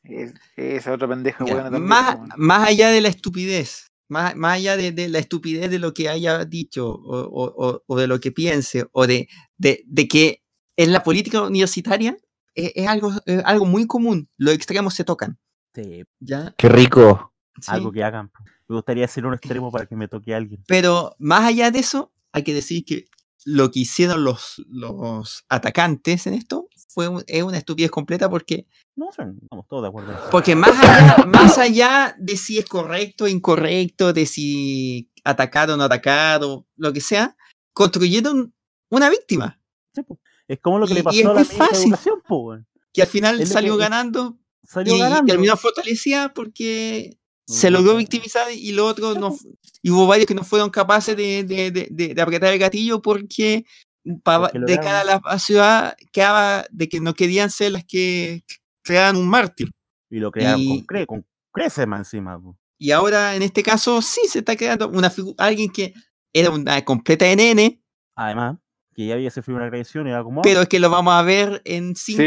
esa 0.54 0.92
otra 0.92 1.08
pendeja 1.08 1.42
buena 1.42 1.64
también. 1.64 1.84
Más, 1.84 2.18
más 2.36 2.68
allá 2.68 2.90
de 2.90 3.00
la 3.00 3.08
estupidez, 3.08 3.90
más, 4.06 4.36
más 4.36 4.56
allá 4.56 4.76
de, 4.76 4.92
de, 4.92 5.08
la 5.08 5.18
estupidez 5.18 5.70
de 5.70 5.78
lo 5.78 5.94
que 5.94 6.10
haya 6.10 6.44
dicho 6.44 6.86
o, 6.90 7.54
o, 7.56 7.82
o 7.86 7.96
de 7.96 8.06
lo 8.06 8.20
que 8.20 8.32
piense 8.32 8.86
o 8.92 9.06
de, 9.06 9.28
de, 9.56 9.82
de 9.86 10.08
que 10.08 10.42
en 10.76 10.92
la 10.92 11.02
política 11.02 11.40
universitaria 11.40 12.18
es, 12.54 12.86
algo, 12.86 13.12
algo 13.46 13.64
muy 13.64 13.86
común. 13.86 14.28
Los 14.36 14.52
extremos 14.52 14.92
se 14.92 15.04
tocan. 15.04 15.38
Sí. 15.74 16.04
¿Ya? 16.20 16.54
Qué 16.58 16.68
rico. 16.68 17.32
Algo 17.66 17.90
que 17.92 18.04
hagan. 18.04 18.30
Me 18.68 18.76
gustaría 18.76 19.06
hacer 19.06 19.24
un 19.24 19.32
extremo 19.32 19.72
para 19.72 19.86
que 19.86 19.96
me 19.96 20.06
toque 20.06 20.34
alguien. 20.34 20.62
Pero 20.68 21.16
más 21.18 21.44
allá 21.44 21.70
de 21.70 21.78
eso, 21.78 22.12
hay 22.30 22.42
que 22.42 22.52
decir 22.52 22.84
que 22.84 23.06
lo 23.44 23.70
que 23.70 23.80
hicieron 23.80 24.24
los, 24.24 24.62
los 24.68 25.44
atacantes 25.48 26.26
en 26.26 26.34
esto 26.34 26.68
fue 26.88 27.08
es 27.26 27.42
una 27.42 27.58
estupidez 27.58 27.90
completa 27.90 28.30
porque... 28.30 28.66
No, 28.96 29.10
estamos 29.10 29.66
todos 29.68 29.82
de 29.82 29.88
acuerdo. 29.88 30.14
Porque 30.30 30.56
más 30.56 30.78
allá, 30.82 31.26
más 31.26 31.58
allá 31.58 32.16
de 32.18 32.36
si 32.36 32.58
es 32.58 32.66
correcto 32.66 33.24
o 33.24 33.28
incorrecto, 33.28 34.12
de 34.12 34.26
si 34.26 35.10
atacado 35.22 35.74
o 35.74 35.76
no 35.76 35.84
atacado, 35.84 36.66
lo 36.76 36.92
que 36.92 37.00
sea, 37.00 37.36
construyeron 37.74 38.54
una 38.88 39.10
víctima. 39.10 39.60
Sí. 39.94 40.02
Es 40.48 40.60
como 40.60 40.78
lo 40.78 40.86
que 40.86 40.94
le 40.94 41.02
pasó 41.02 41.30
a 41.30 41.34
la 41.34 41.44
fácil, 41.44 41.94
educación, 41.94 42.66
Que 42.92 43.02
al 43.02 43.08
final 43.08 43.46
salió 43.46 43.76
ganando. 43.76 44.38
y, 44.84 45.26
terminó 45.26 45.56
fortalecida 45.56 46.32
porque 46.32 47.18
se 47.46 47.70
logró 47.70 47.96
victimizar 47.96 48.50
y 48.52 48.72
lo 48.72 48.86
otro 48.86 49.14
no. 49.14 49.36
Y 49.82 49.90
hubo 49.90 50.06
varios 50.06 50.26
que 50.26 50.34
no 50.34 50.42
fueron 50.42 50.70
capaces 50.70 51.16
de, 51.16 51.44
de, 51.44 51.70
de, 51.90 52.22
apretar 52.22 52.52
el 52.52 52.58
gatillo 52.58 53.00
porque, 53.00 53.64
de 54.04 54.78
cara 54.78 55.00
a 55.00 55.04
la 55.04 55.38
ciudad 55.38 55.96
quedaba 56.12 56.66
de 56.70 56.88
que 56.88 57.00
no 57.00 57.14
querían 57.14 57.50
ser 57.50 57.72
las 57.72 57.84
que 57.84 58.44
creaban 58.82 59.16
un 59.16 59.28
mártir. 59.28 59.70
Y 60.10 60.18
lo 60.18 60.30
crearon 60.30 60.64
con, 60.66 60.80
cre 60.86 61.06
con 61.06 61.26
crece 61.52 61.86
más 61.86 62.00
encima. 62.00 62.40
Y 62.78 62.90
ahora 62.90 63.36
en 63.36 63.42
este 63.42 63.62
caso 63.62 64.02
sí 64.02 64.22
se 64.28 64.40
está 64.40 64.56
creando 64.56 64.88
una 64.88 65.12
alguien 65.38 65.70
que 65.70 65.94
era 66.32 66.50
una 66.50 66.84
completa 66.84 67.26
NN. 67.26 67.80
Además 68.16 68.56
que 68.96 69.06
ya 69.06 69.14
había 69.14 69.30
sufrido 69.30 69.58
una 69.58 69.66
agresión, 69.66 70.06
era 70.06 70.24
como... 70.24 70.40
Pero 70.40 70.62
es 70.62 70.68
que 70.68 70.80
lo 70.80 70.88
vamos 70.88 71.12
a 71.12 71.20
ver 71.20 71.60
en 71.66 71.94
cinco 71.94 72.22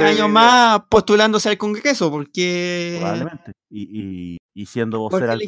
años 0.00 0.28
más 0.28 0.82
postulándose 0.90 1.48
al 1.48 1.56
Congreso, 1.56 2.10
porque... 2.10 2.96
Probablemente. 2.98 3.52
Y, 3.70 4.34
y, 4.34 4.37
y 4.58 4.66
siendo 4.66 4.98
vocera 4.98 5.34
al 5.34 5.38
que 5.38 5.46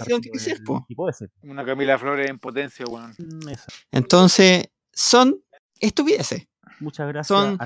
Una 1.42 1.64
Camila 1.64 1.98
Flores 1.98 2.30
en 2.30 2.38
potencia, 2.38 2.86
bueno. 2.88 3.08
Mm, 3.18 3.48
Entonces, 3.90 4.68
son 4.92 5.42
estupideces. 5.80 6.46
Muchas 6.78 7.08
gracias. 7.08 7.26
Son 7.26 7.58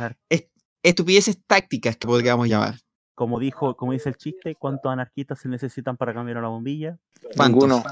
estupideces 0.82 1.38
tácticas 1.46 1.98
que 1.98 2.06
podríamos 2.06 2.48
llamar. 2.48 2.76
Como 3.14 3.38
dijo, 3.38 3.76
como 3.76 3.92
dice 3.92 4.08
el 4.08 4.16
chiste, 4.16 4.54
¿cuántos 4.54 4.90
anarquistas 4.90 5.38
se 5.38 5.48
necesitan 5.50 5.98
para 5.98 6.14
cambiar 6.14 6.38
una 6.38 6.48
bombilla? 6.48 6.96
Ninguno. 7.38 7.82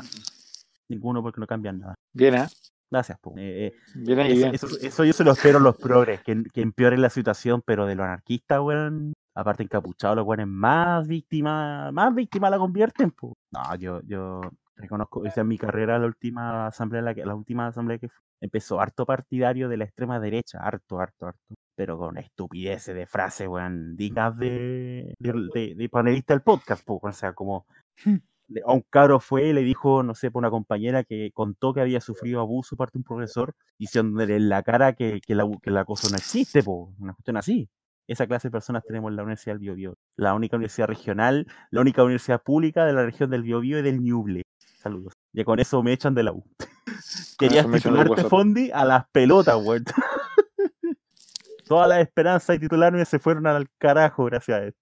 Ninguno 0.88 1.22
porque 1.22 1.40
no 1.40 1.46
cambian 1.46 1.78
nada. 1.78 1.94
Bien, 2.14 2.34
¿eh? 2.34 2.46
Gracias, 2.90 3.18
po. 3.20 3.34
Eh, 3.36 3.66
eh, 3.66 3.72
Bien 3.94 4.18
ahí, 4.18 4.32
eso, 4.32 4.40
bien. 4.40 4.54
eso- 4.54 4.68
eso 4.80 5.04
yo 5.04 5.12
se 5.12 5.24
lo 5.24 5.32
espero 5.32 5.58
a 5.58 5.60
los 5.60 5.76
progres, 5.76 6.22
que, 6.22 6.42
que 6.52 6.62
empeoren 6.62 7.02
la 7.02 7.10
situación, 7.10 7.62
pero 7.64 7.84
de 7.86 7.94
los 7.96 8.04
anarquistas, 8.04 8.60
weón, 8.60 9.12
aparte 9.34 9.62
encapuchados, 9.62 10.16
los 10.16 10.26
weones 10.26 10.46
más 10.48 11.06
víctimas, 11.06 11.92
más 11.92 12.14
víctimas 12.14 12.50
la 12.50 12.58
convierten, 12.58 13.10
po. 13.12 13.34
No, 13.52 13.74
yo, 13.76 14.00
yo 14.02 14.40
reconozco, 14.76 15.24
esa 15.24 15.40
es 15.42 15.46
mi 15.46 15.58
carrera, 15.58 15.98
la 15.98 16.06
última 16.06 16.66
asamblea, 16.66 17.02
la, 17.02 17.14
que, 17.14 17.24
la 17.24 17.34
última 17.34 17.66
asamblea 17.68 17.98
que 17.98 18.08
fui, 18.08 18.22
empezó 18.40 18.80
harto 18.80 19.06
partidario 19.06 19.68
de 19.68 19.76
la 19.76 19.84
extrema 19.84 20.18
derecha, 20.18 20.58
harto, 20.60 21.00
harto, 21.00 21.26
harto. 21.28 21.54
Pero 21.74 21.96
con 21.96 22.18
estupideces 22.18 22.94
de 22.94 23.06
frases, 23.06 23.48
weón, 23.48 23.96
dignas 23.96 24.36
de, 24.36 25.14
de, 25.18 25.32
de- 25.54 25.74
de 25.76 25.88
panelista 25.88 26.34
del 26.34 26.42
podcast, 26.42 26.84
po, 26.84 27.00
o 27.02 27.12
sea, 27.12 27.32
como 27.32 27.64
le- 28.48 28.62
a 28.66 28.72
un 28.72 28.82
cabro 28.90 29.20
fue 29.20 29.46
y 29.48 29.52
le 29.52 29.62
dijo, 29.62 30.02
no 30.02 30.14
sé, 30.14 30.30
por 30.30 30.40
una 30.40 30.50
compañera 30.50 31.04
que 31.04 31.30
contó 31.32 31.72
que 31.72 31.80
había 31.80 32.00
sufrido 32.00 32.40
abuso 32.40 32.76
parte 32.76 32.94
de 32.94 32.98
un 33.00 33.04
profesor, 33.04 33.54
diciéndole 33.78 34.36
en 34.36 34.48
la 34.50 34.62
cara 34.62 34.92
que, 34.92 35.20
que, 35.26 35.34
la, 35.34 35.48
que 35.62 35.70
el 35.70 35.76
acoso 35.78 36.08
no 36.10 36.16
existe, 36.16 36.62
po, 36.62 36.92
una 36.98 37.14
cuestión 37.14 37.36
así. 37.38 37.68
Esa 38.08 38.26
clase 38.26 38.48
de 38.48 38.52
personas 38.52 38.82
tenemos 38.86 39.10
en 39.10 39.16
la 39.16 39.22
Universidad 39.22 39.54
del 39.54 39.60
Biobío, 39.60 39.94
la 40.16 40.34
única 40.34 40.56
universidad 40.56 40.88
regional, 40.88 41.46
la 41.70 41.80
única 41.80 42.02
universidad 42.02 42.42
pública 42.42 42.84
de 42.84 42.92
la 42.92 43.04
región 43.04 43.30
del 43.30 43.42
Biobío 43.42 43.78
y 43.78 43.82
del 43.82 44.02
Ñuble. 44.02 44.42
Saludos. 44.82 45.14
Y 45.32 45.44
con 45.44 45.60
eso 45.60 45.82
me 45.82 45.92
echan 45.92 46.14
de 46.14 46.24
la 46.24 46.32
U. 46.32 46.44
Querías 47.38 47.70
titularte. 47.70 48.24
Fondi 48.24 48.70
a 48.72 48.84
las 48.84 49.06
pelotas, 49.10 49.56
weón. 49.64 49.84
Todas 51.66 51.88
las 51.88 52.00
esperanzas 52.00 52.48
de 52.56 52.58
titularme 52.58 53.04
se 53.04 53.18
fueron 53.18 53.46
al 53.46 53.68
carajo 53.78 54.24
gracias 54.24 54.58
a 54.58 54.64
esto. 54.64 54.80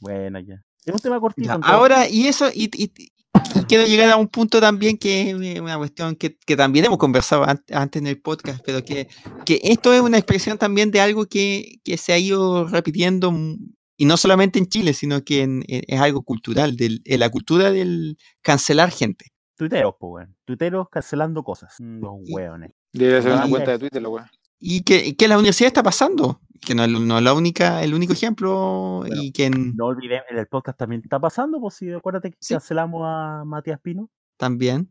Bueno, 0.00 0.38
ya. 0.40 0.62
Es 0.84 0.94
un 0.94 1.00
tema 1.00 1.20
cortito. 1.20 1.46
Ya, 1.48 1.54
ahora, 1.62 2.08
y 2.08 2.26
eso, 2.26 2.48
y, 2.52 2.70
y- 2.72 3.12
y 3.34 3.34
quiero 3.68 3.86
llegar 3.86 4.10
a 4.10 4.16
un 4.16 4.28
punto 4.28 4.60
también 4.60 4.98
que 4.98 5.30
es 5.30 5.60
una 5.60 5.76
cuestión 5.78 6.16
que, 6.16 6.36
que 6.46 6.56
también 6.56 6.84
hemos 6.86 6.98
conversado 6.98 7.44
an- 7.44 7.64
antes 7.72 8.00
en 8.00 8.06
el 8.06 8.20
podcast, 8.20 8.62
pero 8.64 8.84
que, 8.84 9.08
que 9.44 9.60
esto 9.62 9.92
es 9.94 10.00
una 10.00 10.18
expresión 10.18 10.58
también 10.58 10.90
de 10.90 11.00
algo 11.00 11.26
que, 11.26 11.76
que 11.84 11.96
se 11.96 12.12
ha 12.12 12.18
ido 12.18 12.66
repitiendo, 12.68 13.32
y 13.96 14.04
no 14.04 14.16
solamente 14.16 14.58
en 14.58 14.66
Chile, 14.66 14.94
sino 14.94 15.22
que 15.22 15.42
en- 15.42 15.64
en- 15.68 15.82
es 15.86 16.00
algo 16.00 16.22
cultural, 16.22 16.76
del, 16.76 17.00
en 17.04 17.20
la 17.20 17.30
cultura 17.30 17.70
del 17.70 18.16
cancelar 18.42 18.90
gente. 18.90 19.26
Tuiteros, 19.56 19.94
pues, 20.00 20.10
weón. 20.24 20.36
Tuiteros 20.44 20.88
cancelando 20.90 21.42
cosas. 21.44 21.74
Mm, 21.78 22.00
Los 22.00 22.12
hueones. 22.28 22.72
Debe 22.92 23.22
ser 23.22 23.32
una 23.32 23.48
cuenta 23.48 23.70
de 23.72 23.78
Twitter, 23.78 24.06
weá. 24.06 24.30
Y 24.64 24.82
que, 24.84 25.16
que 25.16 25.24
en 25.24 25.30
la 25.30 25.36
universidad 25.38 25.66
está 25.66 25.82
pasando, 25.82 26.40
que 26.60 26.74
no, 26.76 26.84
es- 26.84 26.90
no 26.90 27.18
es 27.18 27.24
la 27.24 27.34
única, 27.34 27.82
el 27.82 27.94
único 27.94 28.12
ejemplo, 28.12 28.98
Bueno, 29.00 29.20
y 29.20 29.32
que 29.32 29.46
en- 29.46 29.74
No 29.76 29.86
olvidemos, 29.86 30.26
el 30.30 30.46
podcast 30.46 30.78
también 30.78 31.02
está 31.02 31.18
pasando, 31.18 31.60
pues 31.60 31.74
si 31.74 31.90
acuérdate 31.92 32.30
que 32.30 32.36
Sí. 32.40 32.54
cancelamos 32.54 33.02
a 33.04 33.42
Matías 33.44 33.80
Pino. 33.80 34.08
también. 34.38 34.88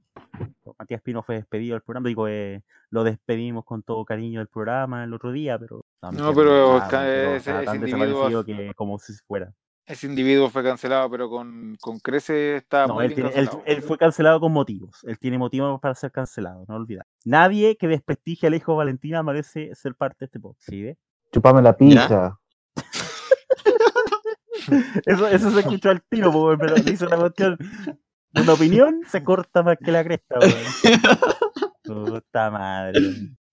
Matías 0.79 1.01
Pino 1.01 1.23
fue 1.23 1.35
despedido 1.35 1.73
del 1.75 1.81
programa. 1.83 2.07
Digo, 2.07 2.27
eh, 2.27 2.63
lo 2.89 3.03
despedimos 3.03 3.63
con 3.65 3.81
todo 3.83 4.03
cariño 4.05 4.39
del 4.39 4.47
programa 4.47 5.03
el 5.03 5.13
otro 5.13 5.31
día, 5.31 5.57
pero. 5.59 5.83
No, 6.01 6.33
pero 6.33 6.79
ca- 6.89 7.01
pero 7.01 7.35
estaba 7.35 7.59
ese 7.59 7.65
tan 7.65 7.75
individuo- 7.77 8.45
que 8.45 8.71
como 8.75 8.97
si 8.99 9.13
fuera. 9.27 9.53
Ese 9.91 10.07
individuo 10.07 10.49
fue 10.49 10.63
cancelado, 10.63 11.09
pero 11.09 11.29
con, 11.29 11.75
con 11.81 11.99
crece 11.99 12.57
está 12.57 12.87
No, 12.87 12.95
muy 12.95 13.05
él, 13.05 13.13
bien 13.13 13.29
tiene- 13.31 13.41
él- 13.41 13.49
él 13.65 13.81
fue 13.81 13.97
cancelado 13.97 14.39
con 14.39 14.51
motivos. 14.53 15.03
Él 15.03 15.17
tiene 15.19 15.37
motivos 15.37 15.79
para 15.81 15.95
ser 15.95 16.11
cancelado, 16.11 16.63
no 16.67 16.75
olvidar. 16.75 17.05
Nadie 17.25 17.75
que 17.77 17.87
desprestigie 17.87 18.47
al 18.47 18.55
hijo 18.55 18.75
Valentina 18.75 19.21
merece 19.23 19.73
ser 19.75 19.95
parte 19.95 20.17
de 20.21 20.25
este 20.27 20.39
podcast. 20.39 20.69
¿Sí, 20.69 20.81
ve? 20.81 20.97
Chupame 21.33 21.61
la 21.61 21.75
pija. 21.75 22.37
Eso, 25.05 25.27
eso 25.27 25.51
se 25.51 25.59
escuchó 25.61 25.89
al 25.89 26.01
tiro, 26.03 26.31
pero 26.59 26.75
dice 26.75 27.05
una 27.05 27.17
cuestión. 27.17 27.57
Una 28.33 28.53
opinión 28.53 29.01
se 29.07 29.23
corta 29.23 29.63
más 29.63 29.77
que 29.83 29.91
la 29.91 30.03
cresta, 30.03 30.35
weón. 30.39 32.11
Puta 32.11 32.51
madre. 32.51 32.99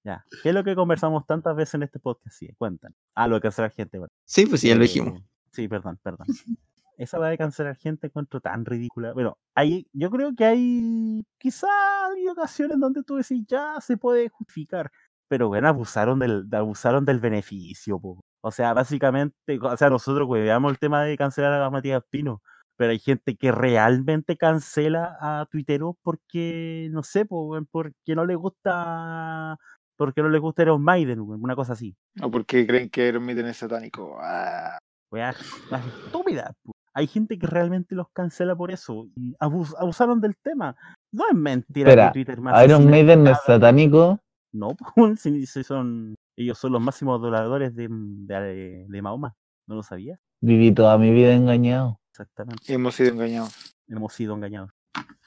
Ya. 0.04 0.24
¿Qué 0.42 0.50
es 0.50 0.54
lo 0.54 0.62
que 0.62 0.74
conversamos 0.76 1.26
tantas 1.26 1.56
veces 1.56 1.74
en 1.74 1.82
este 1.84 1.98
podcast? 1.98 2.36
Sí, 2.36 2.48
cuentan. 2.58 2.94
Ah, 3.14 3.26
lo 3.26 3.36
de 3.36 3.40
cancelar 3.40 3.72
gente, 3.72 3.98
weón. 3.98 4.10
Sí, 4.24 4.46
pues 4.46 4.60
sí, 4.60 4.68
ya 4.68 4.74
lo 4.74 4.82
Eh, 4.82 4.86
dijimos. 4.86 5.22
Sí, 5.52 5.68
perdón, 5.68 5.98
perdón. 6.02 6.26
Esa 6.98 7.18
va 7.18 7.28
de 7.28 7.38
cancelar 7.38 7.76
gente 7.76 8.08
encuentro 8.08 8.40
tan 8.40 8.64
ridícula. 8.64 9.12
Bueno, 9.12 9.38
hay, 9.54 9.86
yo 9.92 10.10
creo 10.10 10.34
que 10.34 10.44
hay 10.44 11.24
quizá 11.38 11.68
hay 12.06 12.26
ocasiones 12.26 12.78
donde 12.80 13.04
tú 13.04 13.16
decís 13.16 13.44
ya 13.46 13.80
se 13.80 13.96
puede 13.96 14.28
justificar. 14.30 14.90
Pero 15.28 15.46
bueno, 15.48 15.68
abusaron 15.68 16.18
del, 16.18 16.48
de- 16.50 16.56
abusaron 16.56 17.04
del 17.04 17.20
beneficio, 17.20 18.00
po. 18.00 18.20
O 18.40 18.50
sea, 18.50 18.72
básicamente, 18.74 19.36
o 19.60 19.76
sea, 19.76 19.90
nosotros 19.90 20.28
veamos 20.28 20.72
el 20.72 20.78
tema 20.78 21.04
de 21.04 21.16
cancelar 21.16 21.60
a 21.60 21.70
Matías 21.70 22.02
Pino, 22.10 22.40
pero 22.76 22.90
hay 22.92 22.98
gente 22.98 23.36
que 23.36 23.52
realmente 23.52 24.36
cancela 24.36 25.16
a 25.20 25.46
Twitter 25.50 25.80
porque, 26.02 26.88
no 26.90 27.02
sé, 27.02 27.26
porque 27.26 28.14
no 28.14 28.24
le 28.24 28.34
gusta, 28.36 29.56
porque 29.96 30.22
no 30.22 30.28
le 30.30 30.38
gusta 30.38 30.62
Iron 30.62 30.82
Maiden, 30.82 31.20
una 31.20 31.54
cosa 31.54 31.74
así. 31.74 31.94
O 32.22 32.30
porque 32.30 32.66
creen 32.66 32.88
que 32.90 33.06
Iron 33.08 33.24
Maiden 33.24 33.46
es 33.46 33.56
satánico. 33.58 34.16
Ah, 34.20 34.77
Weas, 35.10 35.36
más 35.70 35.84
estúpidas. 35.86 36.52
Hay 36.94 37.06
gente 37.06 37.38
que 37.38 37.46
realmente 37.46 37.94
los 37.94 38.08
cancela 38.12 38.56
por 38.56 38.70
eso. 38.70 39.06
Y 39.16 39.34
abus- 39.40 39.74
abusaron 39.78 40.20
del 40.20 40.36
tema. 40.36 40.76
No 41.12 41.24
es 41.30 41.34
mentira 41.36 41.90
Espera, 41.90 42.08
que 42.08 42.12
Twitter 42.14 42.40
más 42.40 42.64
Iron 42.64 42.88
Maiden 42.90 43.24
no 43.24 43.30
es 43.30 43.38
satánico. 43.46 44.18
No, 44.52 44.74
pu, 44.74 44.84
si, 45.16 45.46
si 45.46 45.62
son, 45.64 46.14
ellos 46.36 46.58
son 46.58 46.72
los 46.72 46.82
máximos 46.82 47.18
adoradores 47.20 47.74
de, 47.74 47.88
de, 47.90 48.86
de 48.88 49.02
Mahoma. 49.02 49.34
¿No 49.66 49.76
lo 49.76 49.82
sabías? 49.82 50.18
Viví 50.40 50.72
toda 50.72 50.98
mi 50.98 51.10
vida 51.12 51.32
engañado. 51.34 52.00
Exactamente. 52.10 52.72
hemos 52.72 52.94
sido 52.94 53.10
engañados. 53.10 53.74
Hemos 53.86 54.12
sido 54.12 54.34
engañados. 54.34 54.70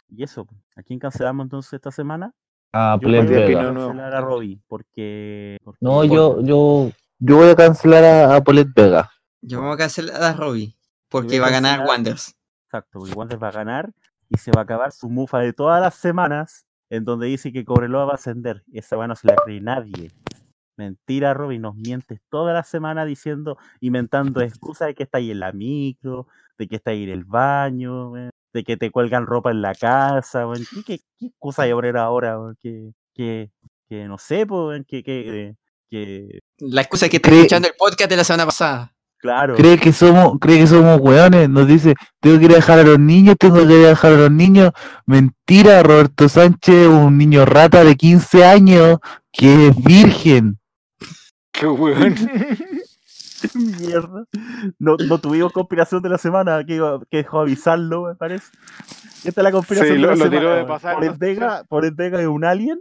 Y 0.09 0.23
eso, 0.23 0.45
pu. 0.45 0.55
¿a 0.75 0.83
quién 0.83 0.99
cancelamos 0.99 1.45
entonces 1.45 1.73
esta 1.73 1.91
semana? 1.91 2.33
A 2.73 2.97
Yo 3.01 3.09
Vega. 3.09 3.71
nuevo. 3.71 3.87
cancelar 3.89 4.15
a 4.15 4.21
Robbie, 4.21 4.59
porque... 4.67 5.57
porque- 5.63 5.77
No, 5.81 6.03
yo, 6.03 6.41
yo, 6.41 6.91
yo 7.19 7.37
voy 7.37 7.49
a 7.49 7.55
cancelar 7.55 8.03
a, 8.03 8.35
a 8.35 8.41
Vega. 8.75 9.09
Yo 9.41 9.59
vamos 9.61 9.75
a 9.75 9.77
cancelar 9.77 10.21
a 10.23 10.33
Robbie, 10.33 10.75
porque 11.09 11.27
voy 11.27 11.37
a 11.37 11.41
va 11.41 11.47
a 11.47 11.51
ganar 11.51 11.79
cancelar- 11.79 11.87
Wonders. 11.87 12.35
Exacto, 12.65 12.99
porque 12.99 13.13
Wander 13.13 13.43
va 13.43 13.49
a 13.49 13.51
ganar 13.51 13.91
y 14.29 14.37
se 14.37 14.51
va 14.51 14.61
a 14.61 14.63
acabar 14.63 14.91
su 14.93 15.09
mufa 15.09 15.39
de 15.39 15.51
todas 15.51 15.81
las 15.81 15.95
semanas 15.95 16.65
en 16.89 17.03
donde 17.03 17.27
dice 17.27 17.51
que 17.51 17.65
Cobreloa 17.65 18.05
va 18.05 18.11
a 18.13 18.15
ascender. 18.15 18.63
Esa 18.71 18.97
weá 18.97 19.07
no 19.07 19.15
se 19.15 19.27
la 19.27 19.35
cree 19.35 19.59
nadie. 19.61 20.11
Mentira, 20.77 21.33
Robin, 21.33 21.61
nos 21.61 21.75
mientes 21.75 22.21
toda 22.29 22.53
la 22.53 22.63
semana 22.63 23.03
diciendo, 23.05 23.57
inventando 23.81 24.41
excusas 24.41 24.87
de 24.87 24.95
que 24.95 25.03
está 25.03 25.17
ahí 25.17 25.31
en 25.31 25.39
la 25.41 25.51
micro, 25.51 26.27
de 26.57 26.67
que 26.67 26.77
está 26.77 26.91
ahí 26.91 27.03
en 27.03 27.09
el 27.09 27.25
baño, 27.25 28.13
de 28.13 28.63
que 28.63 28.77
te 28.77 28.89
cuelgan 28.89 29.25
ropa 29.25 29.51
en 29.51 29.61
la 29.61 29.75
casa. 29.75 30.45
¿Qué, 30.73 30.83
qué, 30.83 30.99
qué 31.17 31.25
excusa 31.27 31.63
hay 31.63 31.71
a 31.71 31.75
poner 31.75 31.97
ahora? 31.97 32.37
Que, 32.59 32.93
que, 33.13 33.51
que 33.89 34.05
no 34.07 34.17
sé, 34.17 34.45
pues, 34.45 34.83
que, 34.87 35.03
que, 35.03 35.55
que, 35.89 36.39
La 36.59 36.81
excusa 36.81 37.05
es 37.07 37.09
que 37.11 37.17
estoy 37.17 37.33
escuchando 37.35 37.67
el 37.67 37.73
podcast 37.77 38.09
de 38.09 38.17
la 38.17 38.23
semana 38.23 38.45
pasada. 38.45 38.95
Claro. 39.21 39.55
Cree 39.55 39.77
que 39.77 39.93
somos, 39.93 40.37
cree 40.39 40.59
que 40.59 40.67
somos 40.67 40.99
weones. 40.99 41.49
Nos 41.49 41.67
dice, 41.67 41.95
tengo 42.19 42.39
que 42.39 42.45
ir 42.45 42.51
a 42.51 42.55
dejar 42.55 42.79
a 42.79 42.83
los 42.83 42.99
niños, 42.99 43.35
tengo 43.39 43.55
que 43.67 43.79
ir 43.79 43.85
a 43.85 43.89
dejar 43.89 44.13
a 44.13 44.17
los 44.17 44.31
niños. 44.31 44.71
Mentira, 45.05 45.81
Roberto 45.83 46.27
Sánchez, 46.27 46.87
un 46.87 47.17
niño 47.17 47.45
rata 47.45 47.83
de 47.83 47.95
15 47.95 48.45
años 48.45 48.97
que 49.31 49.67
es 49.67 49.83
virgen. 49.83 50.57
Qué 51.51 51.67
weón. 51.67 52.15
Mierda. 53.55 54.25
No, 54.77 54.95
no 54.97 55.17
tuvimos 55.19 55.51
conspiración 55.51 56.01
de 56.03 56.09
la 56.09 56.17
semana, 56.19 56.63
que, 56.63 56.79
que 57.09 57.17
dejó 57.17 57.39
avisarlo, 57.41 58.03
me 58.07 58.15
parece. 58.15 58.45
Esta 59.23 59.41
es 59.41 59.43
la 59.43 59.51
conspiración 59.51 59.95
Sí, 59.95 60.01
de 60.01 60.07
lo- 60.07 60.07
la 60.09 60.13
lo 60.15 60.23
semana. 60.23 60.39
tiró 60.39 60.53
de 60.55 60.63
pasar, 60.65 60.95
Por 60.95 61.05
¿no? 61.05 61.15
Vega, 61.17 61.63
por 61.67 61.95
Vega 61.95 62.21
es 62.21 62.27
un 62.27 62.45
alien 62.45 62.79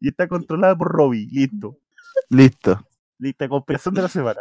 y 0.00 0.08
está 0.08 0.28
controlada 0.28 0.76
por 0.76 0.88
Robbie. 0.92 1.28
Listo. 1.32 1.78
Listo. 2.28 2.86
Lista 3.20 3.48
conspiración 3.48 3.94
de 3.94 4.02
la 4.02 4.08
semana. 4.08 4.40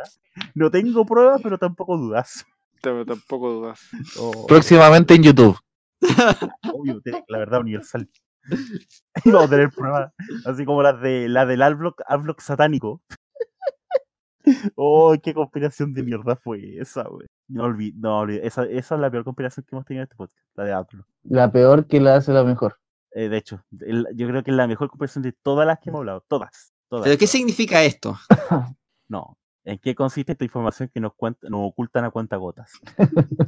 No 0.56 0.72
tengo 0.72 1.06
pruebas, 1.06 1.42
pero 1.44 1.58
tampoco 1.58 1.98
dudas. 1.98 2.46
Pero 2.82 3.06
tampoco 3.06 3.52
dudas. 3.52 3.80
Oh, 4.18 4.48
Próximamente 4.48 5.14
en 5.14 5.24
YouTube. 5.24 5.58
obvio, 6.74 7.02
la 7.28 7.38
verdad 7.38 7.60
universal. 7.62 8.10
Y 9.26 9.32
vamos 9.32 9.48
a 9.48 9.50
tener 9.52 9.70
pruebas, 9.70 10.14
así 10.46 10.64
como 10.66 10.82
las 10.82 11.00
de 11.02 11.28
la 11.28 11.46
del 11.46 11.62
Adblock, 11.62 12.02
Adblock 12.08 12.40
satánico. 12.42 13.02
Oh, 14.76 15.14
qué 15.22 15.34
conspiración 15.34 15.94
de 15.94 16.02
mierda 16.02 16.36
fue 16.36 16.78
esa, 16.80 17.04
güey. 17.04 17.28
No 17.50 17.66
olvides, 17.66 18.00
no 18.00 18.20
olvides. 18.20 18.46
Esa, 18.46 18.64
esa 18.64 18.96
es 18.96 19.02
la 19.02 19.12
peor 19.12 19.24
conspiración 19.24 19.64
que 19.68 19.76
hemos 19.76 19.86
tenido 19.86 20.02
en 20.02 20.06
este 20.06 20.16
podcast, 20.16 20.40
la 20.56 20.64
de 20.64 20.74
Adblock. 20.74 21.06
La 21.24 21.52
peor 21.52 21.86
que 21.86 22.00
la 22.00 22.16
hace 22.16 22.32
la 22.32 22.44
mejor. 22.44 22.78
Eh, 23.12 23.30
de 23.30 23.38
hecho, 23.38 23.64
el- 23.82 24.08
yo 24.16 24.28
creo 24.28 24.42
que 24.44 24.52
es 24.52 24.58
la 24.58 24.66
mejor 24.68 24.88
conspiración 24.90 25.24
de 25.24 25.34
todas 25.34 25.68
las 25.68 25.80
que 25.80 25.90
hemos 25.90 26.00
hablado. 26.00 26.24
Todas. 26.28 26.74
Todas 26.90 27.04
¿Pero 27.06 27.14
qué 27.18 27.26
todas. 27.26 27.32
significa 27.32 27.84
esto? 27.84 28.20
No. 29.08 29.38
¿En 29.64 29.80
qué 29.80 29.96
consiste 29.96 30.34
esta 30.34 30.44
información 30.46 30.90
que 30.94 31.00
nos, 31.00 31.14
cuenta, 31.16 31.50
nos 31.50 31.62
ocultan 31.64 32.06
a 32.06 32.12
cuentagotas? 32.12 32.72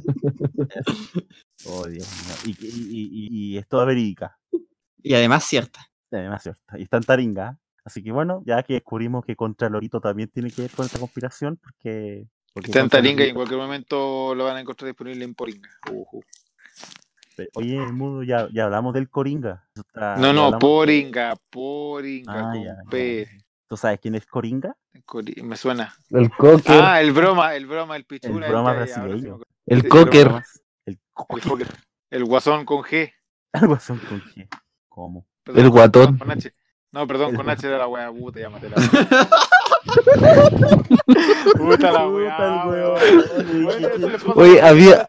oh, 1.66 1.86
Dios 1.86 2.08
mío. 2.44 2.46
Y, 2.46 2.66
y, 2.66 2.68
y, 2.68 3.08
y- 3.12 3.54
y 3.54 3.58
es 3.58 3.68
toda 3.68 3.84
verídica. 3.84 4.38
Y 5.02 5.14
además 5.14 5.44
cierta. 5.44 5.80
Además, 6.10 6.42
cierta. 6.42 6.78
Y 6.78 6.82
está 6.82 6.98
en 6.98 7.02
Taringa. 7.04 7.58
Así 7.84 8.02
que 8.02 8.12
bueno, 8.12 8.42
ya 8.46 8.62
que 8.62 8.74
descubrimos 8.74 9.24
que 9.24 9.34
contra 9.34 9.68
Lorito 9.68 10.00
también 10.00 10.28
tiene 10.30 10.50
que 10.50 10.62
ver 10.62 10.70
con 10.70 10.86
esta 10.86 10.98
conspiración, 11.00 11.56
porque. 11.56 12.28
porque 12.52 12.70
Está 12.70 12.80
en 12.80 12.88
Taringa 12.90 13.24
y 13.24 13.30
en 13.30 13.34
cualquier 13.34 13.58
momento 13.58 14.34
lo 14.34 14.44
van 14.44 14.56
a 14.56 14.60
encontrar 14.60 14.88
disponible 14.88 15.24
en 15.24 15.34
Poringa. 15.34 15.68
Ujú. 15.90 16.22
Oye, 17.54 17.76
el 17.82 17.92
mundo, 17.92 18.22
ya, 18.22 18.48
ya 18.52 18.64
hablamos 18.64 18.94
del 18.94 19.08
Coringa. 19.08 19.68
Está- 19.74 20.16
No, 20.16 20.32
no, 20.32 20.58
Poringa, 20.58 21.34
Poringa, 21.50 22.32
Ah, 22.32 22.52
con 22.52 22.62
ya, 22.64 22.76
ya, 22.76 22.90
P. 22.90 23.24
ya. 23.30 23.38
¿Tú 23.68 23.76
sabes 23.76 24.00
quién 24.00 24.14
es 24.14 24.26
Coringa? 24.26 24.76
Cori- 25.06 25.42
Me 25.42 25.56
suena. 25.56 25.94
El 26.10 26.30
cocker, 26.30 26.80
Ah, 26.82 27.00
el 27.00 27.12
broma, 27.12 27.54
el 27.54 27.66
broma, 27.66 27.96
el 27.96 28.04
pichula. 28.04 28.46
El 28.46 28.52
broma 28.52 28.72
brasileño. 28.74 29.38
el 29.66 29.82
sí, 29.82 29.88
cocker, 29.88 30.26
El 30.28 30.42
El, 30.86 31.00
Cocker. 31.12 31.42
Joker. 31.44 31.68
El 32.10 32.24
guasón 32.24 32.64
con 32.64 32.82
G. 32.82 33.12
Algo 33.52 33.74
así 33.74 33.92
con 33.94 34.20
G. 34.22 34.48
¿Cómo? 34.88 35.26
Perdón, 35.42 35.64
El 35.64 35.70
guatón. 35.70 36.18
Con 36.18 36.30
H. 36.30 36.52
No, 36.92 37.06
perdón, 37.06 37.34
con. 37.34 37.48
H 37.48 37.66
era 37.66 37.78
la 37.78 37.88
wea 37.88 38.10
puta, 38.12 38.40
llámate 38.40 38.68
la 38.68 38.76
Puta 41.56 41.90
la 41.92 42.08
wea, 42.08 42.64
weón. 42.66 42.98
Oye, 44.36 44.60
había- 44.60 45.08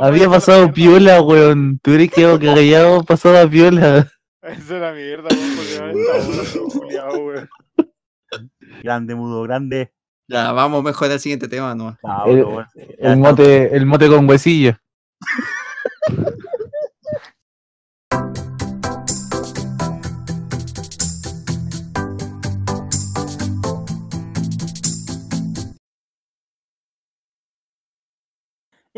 había 0.00 0.28
pasado 0.28 0.72
piola, 0.72 1.20
weón. 1.22 1.78
Tú 1.82 1.92
eres 1.92 2.10
que 2.10 2.22
callado 2.40 3.02
pasado 3.04 3.48
piola. 3.48 4.08
Eso 4.42 4.74
es 4.74 4.80
la 4.80 4.92
mierda, 4.92 5.28
weón. 6.98 7.48
Grande, 8.82 9.14
mudo, 9.14 9.42
grande. 9.42 9.92
Ya, 10.28 10.52
vamos 10.52 10.82
mejor 10.82 11.10
al 11.10 11.20
siguiente 11.20 11.48
tema, 11.48 11.74
no. 11.74 11.96
Ah, 12.04 12.24
El- 12.26 13.16
mote, 13.18 13.76
el 13.76 13.86
mote 13.86 14.08
con 14.08 14.28
huesillo. 14.28 14.76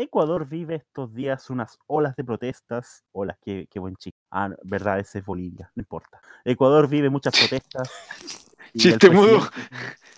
Ecuador 0.03 0.47
vive 0.47 0.75
estos 0.75 1.13
días 1.13 1.49
unas 1.49 1.79
olas 1.87 2.15
de 2.15 2.23
protestas. 2.23 3.03
Olas, 3.13 3.37
qué, 3.41 3.67
qué 3.69 3.79
buen 3.79 3.95
chico. 3.95 4.17
Ah, 4.29 4.49
no, 4.49 4.57
verdad, 4.63 4.99
ese 4.99 5.19
es 5.19 5.25
Bolivia, 5.25 5.71
no 5.75 5.81
importa. 5.81 6.19
Ecuador 6.43 6.87
vive 6.87 7.09
muchas 7.09 7.37
protestas. 7.37 7.89
Chiste 8.75 9.09
mudo. 9.09 9.39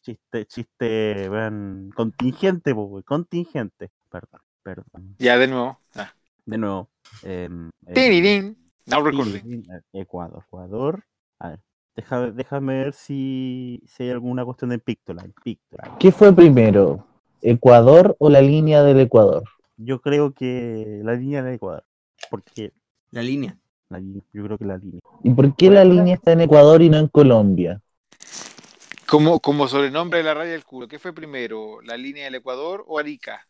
Chiste, 0.02 0.46
chiste, 0.46 1.30
vean, 1.30 1.92
contingente, 1.94 2.72
wey, 2.72 3.04
contingente. 3.04 3.92
Perdón, 4.10 4.42
perdón. 4.64 5.16
Ya, 5.20 5.38
de 5.38 5.48
nuevo. 5.48 5.80
Ah. 5.96 6.14
De 6.46 6.58
nuevo. 6.58 6.90
em, 7.24 7.70
Tirirín. 7.94 8.58
Now 8.86 9.04
recording. 9.04 9.64
Eh, 9.70 9.82
Ecuador, 10.02 10.44
Ecuador. 10.48 11.04
A 11.40 11.50
ver, 11.50 11.60
déjame, 11.96 12.32
déjame 12.32 12.84
ver 12.84 12.94
si, 12.94 13.82
si 13.88 14.04
hay 14.04 14.12
alguna 14.12 14.46
cuestión 14.46 14.70
de 14.70 14.80
Pictoline. 14.80 15.34
Pictoline. 15.44 15.98
¿Qué 16.00 16.12
fue 16.12 16.34
primero? 16.34 17.06
¿Ecuador 17.42 18.16
o 18.20 18.30
la 18.30 18.42
línea 18.42 18.84
del 18.84 19.02
Ecuador? 19.02 19.44
Yo 19.78 20.02
creo 20.02 20.34
que 20.34 21.02
la 21.04 21.14
línea 21.14 21.44
de 21.44 21.56
Ecuador. 21.56 21.84
Porque 22.30 22.72
La 23.12 23.22
línea. 23.22 23.58
la 23.90 24.00
línea, 24.00 24.24
yo 24.34 24.44
creo 24.46 24.58
que 24.58 24.66
la 24.66 24.78
línea. 24.78 25.00
¿Y 25.24 25.30
por 25.32 25.56
qué 25.56 25.70
la 25.70 25.84
línea 25.84 26.16
está 26.16 26.32
en 26.32 26.42
Ecuador 26.42 26.82
y 26.82 26.90
no 26.90 26.98
en 26.98 27.08
Colombia? 27.08 27.82
Como, 29.08 29.40
como 29.40 29.68
sobrenombre 29.68 30.20
de 30.20 30.24
la 30.26 30.34
raya 30.34 30.52
del 30.52 30.66
culo, 30.66 30.88
¿qué 30.88 30.98
fue 30.98 31.14
primero? 31.14 31.82
¿La 31.82 31.96
línea 31.96 32.26
del 32.26 32.36
Ecuador 32.36 32.84
o 32.88 32.98
Arica? 32.98 33.48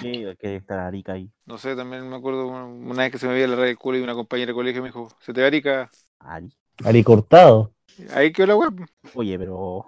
¿Qué, 0.00 0.36
qué 0.38 0.56
está 0.56 0.86
Arica 0.86 1.14
ahí? 1.14 1.30
No 1.44 1.58
sé, 1.58 1.74
también 1.74 2.08
me 2.08 2.16
acuerdo 2.16 2.46
una, 2.46 2.64
una 2.64 3.02
vez 3.02 3.12
que 3.12 3.18
se 3.18 3.26
me 3.26 3.34
veía 3.34 3.48
la 3.48 3.56
raya 3.56 3.66
del 3.66 3.78
culo 3.78 3.98
y 3.98 4.02
una 4.02 4.14
compañera 4.14 4.50
de 4.50 4.54
colegio 4.54 4.80
me 4.80 4.88
dijo, 4.88 5.08
¿se 5.20 5.32
te 5.32 5.40
ve 5.40 5.46
Arica? 5.48 5.90
Ari. 6.20 6.50
Ari 6.84 7.02
Cortado. 7.02 7.72
Ahí 8.14 8.32
quedó 8.32 8.46
la 8.46 8.56
web. 8.56 8.86
Oye, 9.14 9.36
pero. 9.38 9.84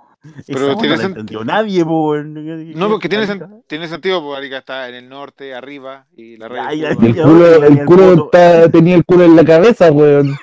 Pero 0.46 0.76
tiene 0.76 0.96
sen- 0.96 1.06
entendió 1.06 1.44
nadie, 1.44 1.84
po. 1.84 2.14
No, 2.16 2.88
porque 2.90 3.08
tiene, 3.08 3.26
sen- 3.26 3.62
tiene 3.66 3.88
sentido, 3.88 4.20
porque 4.22 4.38
Arica 4.38 4.58
está 4.58 4.88
en 4.88 4.94
el 4.96 5.08
norte, 5.08 5.54
arriba, 5.54 6.06
y 6.16 6.36
la 6.36 6.48
raya 6.48 6.68
Ay, 6.90 7.14
culo 7.14 7.64
El 7.64 7.84
culo, 7.86 8.12
el 8.12 8.18
está- 8.24 8.70
tenía 8.70 8.96
el 8.96 9.04
culo 9.04 9.24
en 9.24 9.36
la 9.36 9.44
cabeza, 9.44 9.90
weón. 9.90 10.34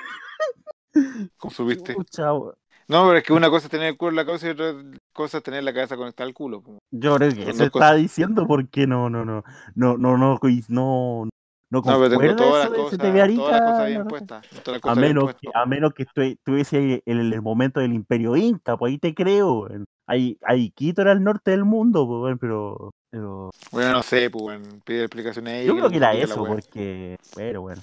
¿cómo 1.36 1.50
subiste? 1.52 1.94
No, 2.88 3.06
pero 3.06 3.18
es 3.18 3.22
que 3.22 3.32
una 3.34 3.50
cosa 3.50 3.66
es 3.66 3.70
tener 3.70 3.88
el 3.88 3.96
culo 3.98 4.10
en 4.10 4.16
la 4.16 4.24
cabeza 4.24 4.46
y 4.46 4.50
otra 4.50 4.74
cosa 5.12 5.38
es 5.38 5.42
tener 5.44 5.62
la 5.62 5.74
cabeza 5.74 5.96
conectada 5.96 6.26
al 6.26 6.34
culo. 6.34 6.62
po. 6.62 6.78
Yo 6.90 7.16
creo 7.16 7.34
que 7.34 7.44
dos 7.44 7.60
está 7.60 7.94
diciendo 7.94 8.46
porque 8.46 8.86
no, 8.86 9.10
no, 9.10 9.24
no, 9.26 9.44
no, 9.74 9.96
no, 9.98 10.16
no, 10.16 10.38
no, 10.68 11.28
no, 11.70 11.80
No, 11.80 11.98
pero 11.98 12.08
tengo 12.18 12.36
todas 12.36 12.70
las 12.70 12.78
cosas, 12.78 12.98
todas 12.98 13.60
las 13.60 13.86
bien 13.86 14.04
puestas. 14.06 14.46
Todas 14.62 14.80
las 14.82 14.90
A 14.96 15.00
bien 15.00 15.14
menos, 15.14 15.34
que, 15.34 15.48
a 15.52 15.66
menos 15.66 15.92
que 15.92 16.06
estu- 16.06 16.32
estuviese 16.32 16.76
ahí 16.78 17.02
en 17.04 17.18
el, 17.18 17.32
el 17.32 17.42
momento 17.42 17.80
del 17.80 17.92
imperio 17.92 18.36
inca, 18.36 18.76
pues 18.76 18.92
ahí 18.92 18.98
te 18.98 19.14
creo. 19.14 19.68
Ahí, 20.06 20.38
ahí 20.42 20.70
Quito 20.70 21.02
era 21.02 21.12
el 21.12 21.22
norte 21.22 21.50
del 21.50 21.64
mundo, 21.64 22.06
pues, 22.06 22.36
pero, 22.40 22.92
pero 23.10 23.50
Bueno, 23.70 23.92
no 23.92 24.02
sé, 24.02 24.30
pues, 24.30 24.60
pide 24.84 25.02
explicaciones 25.04 25.52
a 25.52 25.56
ella. 25.58 25.66
yo 25.66 25.76
creo 25.76 25.90
que 25.90 25.96
era 25.98 26.14
la 26.14 26.20
eso, 26.20 26.44
porque, 26.46 27.16
pero 27.34 27.60
bueno. 27.62 27.82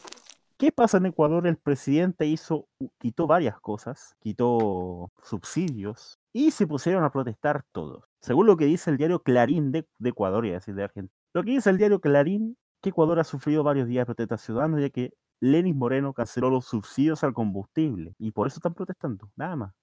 ¿Qué 0.58 0.72
pasa 0.72 0.98
en 0.98 1.08
Ecuador? 1.08 1.46
El 1.48 1.58
presidente 1.58 2.26
hizo, 2.26 2.68
quitó 2.98 3.28
varias 3.28 3.60
cosas, 3.60 4.16
quitó 4.22 5.12
subsidios 5.22 6.18
y 6.34 6.52
se 6.52 6.66
pusieron 6.66 7.04
a 7.04 7.12
protestar 7.12 7.64
todos. 7.74 8.06
Según 8.22 8.48
lo 8.48 8.56
que 8.58 8.66
dice 8.66 8.90
el 8.90 8.98
diario 8.98 9.20
Clarín 9.20 9.72
de, 9.72 9.86
de 10.00 10.10
Ecuador, 10.10 10.46
y 10.46 10.52
decir 10.52 10.74
de 10.74 10.86
Argentina. 10.86 11.14
Lo 11.34 11.44
que 11.44 11.52
dice 11.52 11.70
el 11.70 11.78
diario 11.78 12.00
Clarín, 12.00 12.58
que 12.86 12.90
Ecuador 12.92 13.20
ha 13.20 13.24
sufrido 13.24 13.64
varios 13.64 13.88
días 13.88 14.04
de 14.04 14.06
protestas 14.06 14.42
ciudadanas 14.42 14.80
ya 14.82 14.90
que 14.90 15.12
Lenin 15.42 15.76
Moreno 15.78 16.14
canceló 16.14 16.50
los 16.50 16.66
subsidios 16.66 17.24
al 17.24 17.34
combustible 17.34 18.14
y 18.20 18.32
por 18.32 18.48
eso 18.48 18.58
están 18.58 18.74
protestando, 18.74 19.30
nada 19.36 19.56
más. 19.56 19.74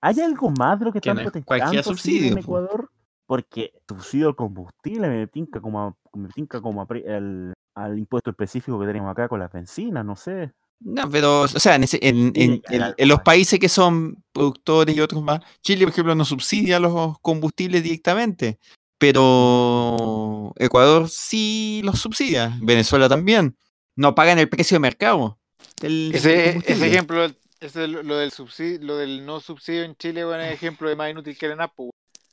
¿Hay 0.00 0.20
algo 0.20 0.50
más 0.50 0.78
de 0.78 0.84
lo 0.86 0.92
que 0.92 0.98
están 0.98 1.16
protestando 1.16 1.46
cualquier 1.46 1.80
así 1.80 1.88
subsidio, 1.88 2.32
en. 2.32 2.38
Ecuador? 2.38 2.90
Porque 3.26 3.72
subsidio 3.88 4.28
al 4.28 4.36
combustible 4.36 5.08
me 5.08 5.26
tinca 5.28 5.60
como, 5.60 5.80
a- 5.80 5.96
me 6.14 6.28
tinca 6.28 6.60
como 6.60 6.82
a 6.82 6.86
al, 7.08 7.54
al 7.74 7.98
impuesto 7.98 8.30
específico 8.30 8.78
que 8.80 8.86
tenemos 8.86 9.10
acá 9.10 9.28
con 9.28 9.40
las 9.40 9.52
bencinas, 9.52 10.04
no 10.04 10.14
sé. 10.16 10.52
No, 10.80 11.08
pero, 11.08 11.42
o 11.42 11.48
sea, 11.48 11.76
en, 11.76 11.84
ese- 11.84 11.98
en- 12.02 12.32
en- 12.34 12.62
en- 12.68 13.08
los 13.08 13.20
países 13.22 13.58
que 13.58 13.68
son 13.68 14.22
productores 14.32 14.94
y 14.96 15.00
otros 15.00 15.22
más, 15.22 15.40
Chile, 15.62 15.84
por 15.84 15.92
ejemplo, 15.92 16.14
no 16.14 16.24
subsidia 16.24 16.78
los 16.78 17.18
combustibles 17.20 17.82
directamente, 17.82 18.58
pero 18.98 20.52
Ecuador 20.56 21.08
sí 21.08 21.80
los 21.84 22.00
subsidia, 22.00 22.56
Venezuela 22.62 23.08
también. 23.08 23.56
No 23.96 24.14
pagan 24.14 24.38
el 24.38 24.48
precio 24.48 24.76
de 24.76 24.80
mercado. 24.80 25.38
del- 25.80 26.12
Ese, 26.14 26.56
ejemplo, 26.58 27.26
ese, 27.60 27.88
lo, 27.88 28.16
del 28.16 28.30
subsidio, 28.30 28.78
lo 28.86 28.96
del 28.96 29.24
no 29.24 29.40
subsidio 29.40 29.84
en 29.84 29.96
Chile, 29.96 30.24
bueno, 30.24 30.42
es 30.42 30.52
ejemplo 30.52 30.88
de 30.88 30.96
más 30.96 31.10
inútil 31.10 31.36
que 31.38 31.48
la 31.48 31.56
NAPO. 31.56 31.90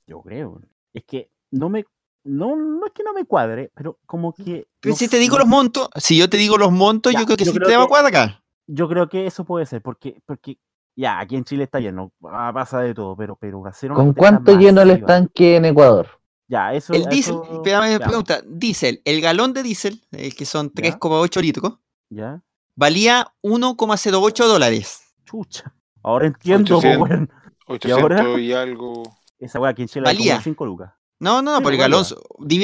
Yo 0.08 0.22
creo. 0.22 0.60
Es 0.94 1.04
que 1.06 1.30
no 1.52 1.70
me. 1.70 1.86
No, 2.26 2.56
no 2.56 2.86
es 2.86 2.94
que 2.94 3.04
no 3.04 3.14
me 3.14 3.26
cuadre, 3.26 3.72
pero 3.76 3.98
como 4.06 4.34
que. 4.34 4.68
Pero 4.80 4.94
no 4.94 4.98
si 4.98 5.08
te 5.08 5.18
digo 5.20 5.36
no- 5.36 5.40
los 5.40 5.48
montos, 5.48 5.90
si 5.98 6.18
yo 6.18 6.30
te 6.30 6.38
digo 6.38 6.58
los 6.58 6.72
montos, 6.72 7.14
Ya, 7.14 7.20
yo 7.20 7.26
creo 7.26 7.38
que 7.38 7.46
yo 7.46 7.52
sí 7.52 7.58
creo 7.58 7.70
te 7.70 7.76
va 7.78 7.84
a 7.84 7.86
que- 7.86 7.90
cuadrar. 7.90 8.44
Yo 8.68 8.88
creo 8.88 9.10
que 9.10 9.26
eso 9.28 9.44
puede 9.44 9.66
ser, 9.66 9.82
porque, 9.82 10.22
porque 10.26 10.58
ya, 10.96 11.20
aquí 11.20 11.36
en 11.36 11.44
Chile 11.44 11.66
está 11.66 11.80
lleno, 11.82 12.14
pasa 12.22 12.80
de 12.80 12.94
todo, 12.94 13.16
pero, 13.18 13.36
pero 13.36 13.66
hacer 13.66 13.92
una 13.92 14.00
¿Con 14.00 14.14
cuánto 14.14 14.58
lleno 14.58 14.82
el 14.82 14.92
estanque 14.92 15.58
en 15.58 15.66
Ecuador? 15.66 16.08
Ya, 16.54 16.72
eso. 16.74 16.94
El 16.94 17.06
diésel, 17.08 17.36
pregunta, 17.64 18.42
diésel, 18.46 19.02
el 19.06 19.22
galón 19.22 19.54
de 19.54 19.64
diésel, 19.64 20.04
el 20.12 20.36
que 20.36 20.46
son 20.46 20.72
Ya. 20.76 20.84
3,8 21.00 21.42
litros, 21.42 21.74
Ya, 22.12 22.42
valía 22.76 23.34
1,08 23.42 24.46
dólares. 24.48 25.02
chucha. 25.26 25.74
Ahora 26.04 26.28
entiendo, 26.28 26.76
po, 26.80 26.88
800. 26.88 27.10
weón. 27.10 27.30
800 27.68 28.02
ahora? 28.04 28.40
y, 28.40 28.54
algo. 28.54 29.02
Esa 29.40 29.60
weá 29.60 29.72
aquí 29.72 29.82
en 29.82 29.88
Chile 29.88 30.04
Valía. 30.06 30.34
es 30.34 30.40
como 30.40 30.44
5 30.44 30.66
lucas. 30.66 30.92
No, 31.20 31.42
no, 31.42 31.54
no, 31.54 31.62
por 31.64 31.72
el 31.74 31.80
galón, 31.80 32.04
valía. 32.04 32.18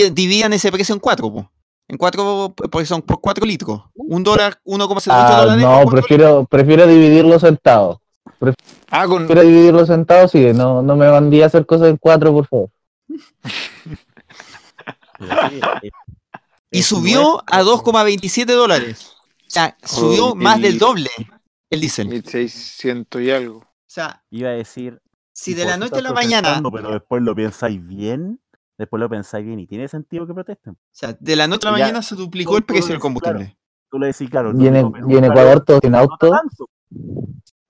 divi- 0.10 0.14
dividan 0.14 0.53
ese 0.53 0.72
precio 0.72 0.94
en 0.94 0.99
cuatro, 0.99 1.32
po. 1.34 1.49
En 1.88 1.98
cuatro, 1.98 2.53
porque 2.72 2.86
son 2.86 3.02
por 3.02 3.20
4 3.22 3.44
litros. 3.45 3.82
Un 3.95 4.24
dólar, 4.24 4.60
1,08 4.66 5.11
Ah, 5.11 5.41
dólares. 5.41 5.64
no, 5.64 5.90
prefiero, 5.90 6.45
prefiero 6.45 6.86
dividir 6.86 7.26
los 7.26 7.41
centavos. 7.41 7.98
Ah, 8.91 9.07
con. 9.07 9.26
Prefiero 9.26 9.41
dividir 9.49 9.74
los 9.74 9.88
centavos, 9.88 10.30
sí, 10.32 10.52
no, 10.53 10.82
no 10.84 10.95
me 10.95 11.10
mandí 11.10 11.41
a 11.41 11.48
hacer 11.48 11.66
cosas 11.66 11.88
en 11.90 11.98
cuatro, 11.98 12.32
por 12.32 12.45
favor. 12.45 12.70
Y 16.72 16.84
subió 16.84 17.41
a 17.48 17.64
2,27 17.64 18.45
dólares. 18.45 19.15
O 19.48 19.49
sea, 19.52 19.76
subió 19.84 20.36
más 20.36 20.61
del 20.61 20.77
doble 20.77 21.10
el 21.69 21.81
diésel. 21.81 22.07
1600 22.10 23.22
y 23.22 23.31
algo. 23.31 23.57
O 23.60 23.65
sea, 23.88 24.23
Iba 24.30 24.49
a 24.49 24.53
decir. 24.53 25.02
si 25.34 25.53
de 25.56 25.65
la 25.65 25.77
noche 25.77 25.98
a 25.98 26.02
la 26.02 26.14
mañana, 26.14 26.61
Pero 26.72 26.91
después 26.91 27.23
lo 27.23 27.36
pensáis 27.36 27.86
bien. 27.86 28.40
Después 28.77 29.02
lo 29.02 29.10
pensáis 29.10 29.45
bien 29.45 29.60
y 29.60 29.68
tiene 29.68 29.88
sentido 29.88 30.26
que 30.26 30.34
protesten. 30.34 30.73
o 30.73 30.77
sea, 30.91 31.18
de 31.19 31.36
la 31.36 31.48
noche 31.48 31.68
a 31.68 31.72
la 31.72 31.77
Ya, 31.80 31.84
mañana 31.86 32.02
se 32.02 32.15
duplicó 32.15 32.56
el 32.56 32.64
precio 32.64 32.91
del 32.91 32.99
combustible. 32.99 33.57
Tú 33.90 33.99
le 33.99 34.07
decís, 34.07 34.30
claro. 34.30 34.53
Y 34.57 34.68
en, 34.68 34.73
no, 34.73 34.94
y 34.95 35.14
en 35.15 35.19
claro, 35.19 35.26
Ecuador 35.26 35.65
todo 35.65 35.80
sin 35.81 35.91
no 35.91 35.98
se 36.02 36.07
nota 36.07 36.27
auto. 36.27 36.69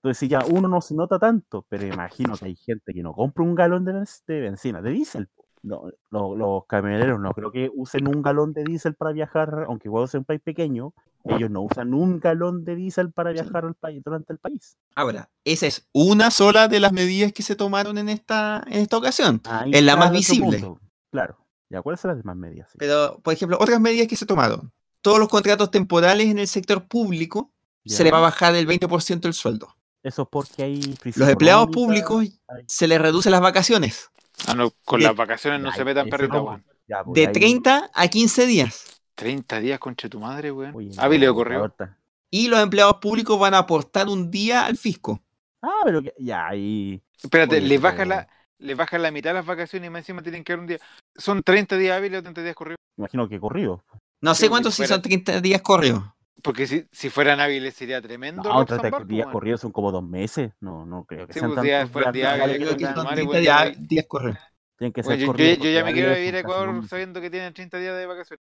Entonces 0.02 0.28
ya 0.28 0.40
uno 0.48 0.66
no 0.68 0.80
se 0.80 0.94
nota 0.94 1.18
tanto, 1.18 1.66
pero 1.68 1.86
imagino 1.86 2.34
que 2.36 2.46
hay 2.46 2.56
gente 2.56 2.94
que 2.94 3.02
no 3.02 3.12
compra 3.12 3.44
un 3.44 3.54
galón 3.54 3.84
de, 3.84 3.92
de 4.26 4.40
benzina, 4.40 4.80
de 4.80 4.90
diésel. 4.90 5.28
No, 5.62 5.90
los 6.10 6.64
camioneros 6.66 7.20
no 7.20 7.32
creo 7.32 7.52
que 7.52 7.70
usen 7.74 8.08
un 8.08 8.22
galón 8.22 8.54
de 8.54 8.64
diésel 8.64 8.94
para 8.94 9.12
viajar, 9.12 9.66
aunque 9.68 9.88
igual 9.88 10.08
sea 10.08 10.20
un 10.20 10.24
país 10.24 10.40
pequeño, 10.42 10.94
ellos 11.24 11.50
no 11.50 11.60
usan 11.60 11.92
un 11.92 12.18
galón 12.18 12.64
de 12.64 12.76
diésel 12.76 13.12
para 13.12 13.30
viajar 13.32 13.66
al 13.66 13.74
país, 13.74 14.02
durante 14.02 14.32
el 14.32 14.38
país. 14.38 14.78
Ahora, 14.94 15.28
esa 15.44 15.66
es 15.66 15.86
una 15.92 16.30
sola 16.30 16.66
de 16.66 16.80
las 16.80 16.92
medidas 16.92 17.34
que 17.34 17.42
se 17.42 17.56
tomaron 17.56 17.98
en 17.98 18.08
esta, 18.08 18.64
en 18.68 18.78
esta 18.80 18.96
ocasión. 18.96 19.42
Ahí 19.44 19.70
Es 19.74 19.82
la 19.82 19.96
más 19.96 20.10
visible. 20.12 20.60
punto. 20.60 20.80
Claro. 21.12 21.36
¿Ya 21.68 21.82
cuáles 21.82 22.00
son 22.00 22.08
las 22.08 22.16
demás 22.18 22.36
medidas? 22.38 22.70
Sí. 22.70 22.78
Pero, 22.80 23.20
por 23.22 23.34
ejemplo, 23.34 23.58
otras 23.60 23.78
medidas 23.80 24.08
que 24.08 24.16
se 24.16 24.24
tomaron. 24.24 24.72
Todos 25.02 25.18
los 25.18 25.28
contratos 25.28 25.70
temporales 25.70 26.28
en 26.28 26.38
el 26.38 26.48
sector 26.48 26.88
público 26.88 27.52
se 27.84 27.98
Ya. 27.98 28.04
le 28.04 28.10
va 28.12 28.18
a 28.18 28.22
bajar 28.22 28.54
el 28.54 28.66
20% 28.66 29.26
el 29.26 29.34
sueldo. 29.34 29.76
Eso 30.02 30.22
es 30.22 30.28
porque 30.30 30.62
hay 30.62 30.80
Los 31.16 31.28
empleados 31.28 31.68
públicos 31.68 32.24
hay- 32.48 32.64
se 32.66 32.88
les 32.88 33.00
reducen 33.00 33.32
las 33.32 33.40
vacaciones 33.40 34.10
Ah, 34.46 34.54
no, 34.54 34.70
con 34.84 35.00
De- 35.00 35.06
las 35.06 35.14
vacaciones 35.16 35.60
no 35.60 35.68
Ya, 35.70 35.76
se 35.76 35.84
metan 35.84 36.08
no, 36.08 36.62
ya, 36.88 37.04
pues, 37.04 37.14
de 37.14 37.26
ahí- 37.26 37.32
30 37.32 37.90
a 37.92 38.08
15 38.08 38.46
días. 38.46 39.02
30 39.14 39.60
días 39.60 39.78
concha 39.78 40.08
tu 40.08 40.18
madre, 40.18 40.50
weón. 40.50 40.74
Oye, 40.74 40.90
Ah, 40.96 41.08
no, 41.08 41.26
ahorita- 41.58 41.98
Y 42.30 42.48
los 42.48 42.58
empleados 42.60 42.96
públicos 42.96 43.38
van 43.38 43.52
a 43.52 43.58
aportar 43.58 44.08
un 44.08 44.30
día 44.30 44.64
al 44.64 44.78
fisco. 44.78 45.20
Ah, 45.60 45.82
pero 45.84 46.00
que- 46.02 46.14
ya 46.18 46.46
ahí. 46.48 47.02
Espérate, 47.22 47.56
Oye, 47.56 47.66
le 47.68 47.74
pero- 47.78 47.82
bajan 47.82 48.08
la, 48.08 48.28
le 48.58 48.74
bajan 48.74 49.02
la 49.02 49.10
mitad 49.10 49.30
de 49.30 49.34
las 49.34 49.46
vacaciones 49.46 49.88
y 49.88 49.90
más 49.90 50.00
encima 50.00 50.22
tienen 50.22 50.42
que 50.42 50.54
dar 50.54 50.60
un 50.60 50.66
día. 50.66 50.78
Son 51.16 51.42
30 51.42 51.76
días 51.76 51.98
hábiles 51.98 52.20
o 52.20 52.22
30 52.22 52.42
días 52.42 52.54
corridos. 52.54 52.78
Imagino 52.96 53.28
que 53.28 53.38
corrido. 53.38 53.84
No 54.22 54.34
sé 54.34 54.48
cuántos 54.48 54.72
si 54.74 54.78
fuera- 54.84 54.94
son 54.94 55.02
30 55.02 55.40
días 55.42 55.60
corridos. 55.60 56.02
Porque 56.42 56.66
si, 56.66 56.86
si 56.92 57.10
fueran 57.10 57.40
hábiles 57.40 57.74
sería 57.74 58.00
tremendo. 58.00 58.42
No, 58.42 58.60
Roxanne 58.60 58.80
30 58.80 58.98
Barr, 58.98 59.06
días 59.06 59.26
corridos 59.32 59.60
son 59.60 59.72
como 59.72 59.90
dos 59.92 60.02
meses. 60.02 60.52
No, 60.60 60.86
no 60.86 61.04
creo 61.04 61.26
que 61.26 61.32
Sí, 61.32 61.40
sean 61.40 61.52
pues, 61.52 61.62
días- 61.62 61.90
fueran 61.90 62.12
días 62.12 62.34
días 62.34 62.42
hábiles, 62.42 62.56
Creo 62.58 62.76
que 62.76 62.84
concha 62.84 62.86
son 62.86 62.94
tu 62.94 63.02
madre, 63.02 63.16
30 63.16 63.30
weón, 63.32 63.42
días, 63.42 63.72
ya- 63.78 63.86
días 63.88 64.06
corridos. 64.08 64.38
Tienen 64.78 64.92
que 64.92 65.02
ser 65.02 65.08
Bueno, 65.10 65.20
yo, 65.20 65.26
yo- 65.26 65.32
corridos. 65.32 65.58
yo 65.64 65.70
ya 65.70 65.84
me 65.84 65.92
quiero 65.92 66.14
vivir 66.14 66.36
a 66.36 66.38
Ecuador 66.40 66.88
sabiendo 66.88 67.20
que 67.20 67.30
tienen 67.30 67.52
30 67.52 67.78
días 67.78 67.96
de 67.96 68.06
vacaciones. 68.06 68.44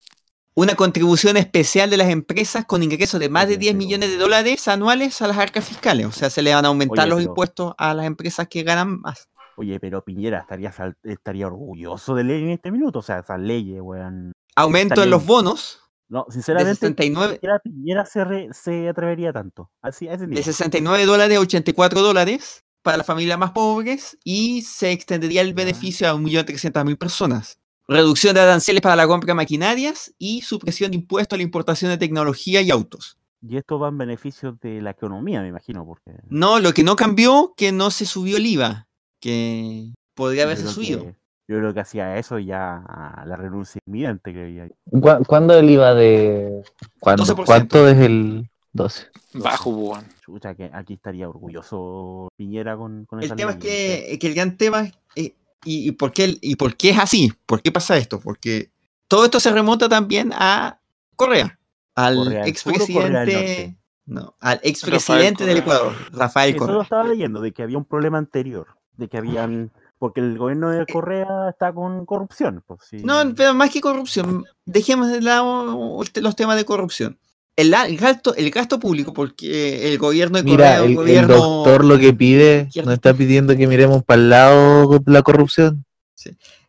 Una 0.55 0.75
contribución 0.75 1.37
especial 1.37 1.91
de 1.91 1.99
las 1.99 2.09
empresas 2.09 2.65
con 2.65 2.83
ingresos 2.83 3.21
de 3.21 3.29
más 3.29 3.47
de 3.47 3.53
Oye, 3.55 3.59
10 3.59 3.73
pero- 3.75 3.79
millones 3.79 4.11
de 4.11 4.17
dólares 4.17 4.69
anuales 4.69 5.21
a 5.23 5.29
las 5.29 5.37
arcas 5.39 5.65
fiscales. 5.65 6.07
O 6.07 6.13
sea, 6.13 6.31
se 6.31 6.41
le 6.43 6.55
van 6.55 6.65
a 6.65 6.69
aumentar 6.69 7.01
Oye, 7.05 7.11
los 7.11 7.19
pero- 7.19 7.31
impuestos 7.31 7.75
a 7.77 7.93
las 7.95 8.07
empresas 8.07 8.49
que 8.49 8.63
ganan 8.63 9.01
más. 9.01 9.29
Oye, 9.59 9.79
pero 9.81 10.03
Piñera 10.05 10.41
estaría, 10.41 10.73
estaría 11.05 11.47
orgulloso 11.47 12.15
de 12.15 12.25
ley 12.25 12.43
en 12.43 12.51
este 12.51 12.71
minuto. 12.71 12.99
O 12.99 13.03
sea, 13.03 13.21
esas 13.21 13.39
leyes, 13.41 13.81
weón. 13.81 14.33
Aumento 14.55 15.03
en 15.03 15.11
los 15.11 15.25
bonos 15.27 15.83
No, 16.09 16.25
de 16.29 16.33
sinceramente, 16.35 16.71
ni 16.71 16.77
69, 16.77 17.33
siquiera 17.35 17.59
Piñera 17.59 18.07
se, 18.07 18.25
re- 18.25 18.49
se 18.53 18.89
atrevería 18.89 19.33
tanto. 19.33 19.71
Así, 19.83 20.07
de 20.07 20.19
nivel. 20.27 20.45
69 20.45 21.05
dólares 21.07 21.37
a 21.37 21.41
84 21.41 22.01
dólares 22.01 22.65
para 22.83 22.97
las 22.99 23.07
familias 23.07 23.39
más 23.39 23.51
pobres 23.51 24.17
y 24.23 24.63
se 24.63 24.93
extendería 24.93 25.41
el 25.43 25.53
beneficio 25.55 26.09
a 26.09 26.15
1.300.000 26.15 26.97
personas. 26.97 27.59
Reducción 27.89 28.35
de 28.35 28.41
aranceles 28.41 28.81
para 28.83 28.97
la 28.97 29.07
compra 29.07 29.29
de 29.29 29.35
maquinarias 29.35 30.15
y 30.19 30.43
supresión 30.43 30.91
de 30.93 30.97
impuestos 30.99 31.37
a 31.37 31.39
la 31.39 31.43
importación 31.43 31.91
de 31.91 31.99
tecnología 31.99 32.61
y 32.61 32.71
autos. 32.71 33.19
Y 33.43 33.57
esto 33.57 33.79
va 33.79 33.89
en 33.89 33.99
beneficio 33.99 34.59
de 34.61 34.81
la 34.81 34.91
economía, 34.91 35.41
me 35.43 35.49
imagino, 35.49 35.85
porque 35.85 36.13
No, 36.29 36.59
lo 36.59 36.73
que 36.73 36.83
no 36.85 36.97
cambió, 36.97 37.55
que 37.57 37.71
no 37.73 37.91
se 37.91 38.07
subió 38.07 38.39
el 38.39 38.47
IVA, 38.47 38.89
que 39.21 39.93
podría 40.15 40.45
haberse 40.45 40.67
subido. 40.69 41.03
que- 41.03 41.17
yo 41.49 41.59
creo 41.59 41.73
que 41.75 41.81
hacía 41.81 42.17
eso 42.19 42.39
ya 42.39 42.79
a 42.79 43.25
la 43.27 43.37
renuncia 43.37 43.81
inminente 43.87 44.33
que 44.33 44.43
había. 44.43 44.69
¿Cu- 44.91 45.25
¿Cuándo 45.27 45.55
el 45.59 45.71
IVA 45.71 45.95
de.? 45.95 46.63
¿cuándo? 47.01 47.25
12%. 47.25 47.45
¿Cuánto 47.45 47.89
es 47.89 47.99
el 47.99 48.49
12? 48.73 49.07
Bajo, 49.35 49.71
weón. 49.71 50.05
Chucha, 50.21 50.55
que 50.55 50.71
aquí 50.73 50.95
estaría 50.95 51.29
orgulloso 51.29 52.29
Piñera 52.37 52.77
con, 52.77 53.05
con 53.05 53.21
El 53.21 53.27
esa 53.27 53.37
tema 53.37 53.53
es 53.53 53.59
ley, 53.63 53.69
que, 54.11 54.19
que 54.19 54.27
el 54.27 54.35
gran 54.35 54.57
tema 54.57 54.81
es, 54.83 54.93
eh, 55.15 55.35
y, 55.65 55.89
y 55.89 55.93
por 55.93 56.13
qué, 56.13 56.37
y 56.41 56.57
por 56.57 56.77
qué 56.77 56.91
es 56.91 56.99
así, 56.99 57.33
por 57.47 57.63
qué 57.63 57.71
pasa 57.71 57.97
esto, 57.97 58.19
porque 58.21 58.71
todo 59.09 59.25
esto 59.25 59.39
se 59.41 59.53
remonta 59.53 59.89
también 59.89 60.33
a 60.35 60.81
Correa, 61.15 61.59
al 61.95 62.17
¿Correa 62.17 62.27
Correa 62.41 62.47
expresidente, 62.49 63.77
no, 64.07 64.35
al 64.41 64.61
expresidente 64.63 65.45
del 65.45 65.63
Correa. 65.65 65.77
Ecuador, 65.79 65.97
Rafael 66.13 66.51
Eso 66.55 66.59
lo 66.61 66.67
Correa. 66.67 66.83
estaba 66.83 67.05
leyendo, 67.05 67.41
de 67.41 67.53
que 67.53 67.63
había 67.63 67.79
un 67.79 67.85
problema 67.85 68.19
anterior, 68.19 68.67
de 68.97 69.09
que 69.09 69.17
habían, 69.17 69.71
porque 69.99 70.21
el 70.21 70.37
gobierno 70.39 70.71
de 70.71 70.87
Correa 70.87 71.49
está 71.51 71.73
con 71.73 72.05
corrupción. 72.07 72.63
Pues, 72.67 72.81
sí. 72.89 72.99
No, 73.05 73.21
pero 73.35 73.55
más 73.55 73.71
que 73.71 73.81
corrupción, 73.81 74.45
dejemos 74.65 75.09
de 75.09 75.23
lado 75.23 76.01
los 76.15 76.37
temas 76.37 76.57
de 76.57 76.65
corrupción. 76.65 77.19
El, 77.57 77.73
el 77.73 77.97
gasto, 77.97 78.35
el 78.35 78.51
gasto 78.51 78.79
público, 78.79 79.15
porque 79.15 79.91
el 79.91 79.97
gobierno 79.99 80.43
de 80.43 80.51
Correa 80.51 80.73
Mira, 80.73 80.75
es 80.77 80.81
un 80.81 80.85
el, 80.85 80.91
el 80.91 80.97
gobierno... 80.97 81.35
doctor 81.37 81.85
lo 81.87 81.99
que 81.99 82.13
pide, 82.13 82.69
nos 82.85 82.93
está 82.95 83.15
pidiendo 83.15 83.57
que 83.57 83.67
miremos 83.67 84.05
para 84.05 84.21
el 84.21 84.29
lado 84.31 85.03
la 85.07 85.23
corrupción. 85.23 85.85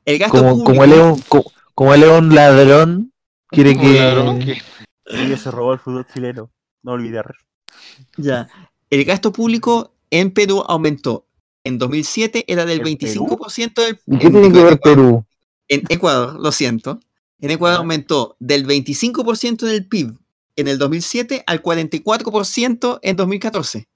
el 0.05 0.17
gasto 0.17 0.37
Como, 0.37 0.51
público, 0.51 0.71
como, 0.71 0.83
él 0.85 0.93
es 0.93 0.99
un, 0.99 1.21
co- 1.27 1.51
como 1.75 1.93
él 1.93 2.03
es 2.03 2.09
un 2.09 2.33
ladrón, 2.33 3.11
quiere 3.49 3.77
que. 3.77 3.99
ladrón 3.99 4.39
que- 4.39 4.61
Sí, 5.09 5.37
se 5.37 5.51
robó 5.51 5.73
el 5.73 5.79
fútbol 5.79 6.05
chileno, 6.13 6.49
no 6.83 6.93
olvidar. 6.93 7.33
Ya. 8.17 8.47
El 8.89 9.03
gasto 9.03 9.31
público 9.33 9.93
en 10.09 10.31
Perú 10.31 10.63
aumentó. 10.67 11.25
En 11.67 11.77
2007 11.77 12.45
era 12.47 12.65
del 12.65 12.79
¿En 12.79 12.85
25% 12.97 13.73
del. 13.75 13.99
¿Y 14.07 14.17
qué 14.17 14.27
en 14.27 14.33
tiene 14.33 14.51
que 14.51 14.63
ver 14.63 14.73
Ecuador- 14.73 14.79
Perú? 14.81 15.25
En 15.67 15.83
Ecuador, 15.89 16.39
lo 16.39 16.51
siento. 16.51 16.99
En 17.39 17.51
Ecuador 17.51 17.79
aumentó 17.79 18.35
del 18.39 18.65
25% 18.65 19.65
del 19.65 19.85
PIB 19.85 20.17
en 20.55 20.67
el 20.67 20.77
2007 20.77 21.43
al 21.45 21.61
44% 21.61 22.99
en 23.01 23.15
2014. 23.15 23.87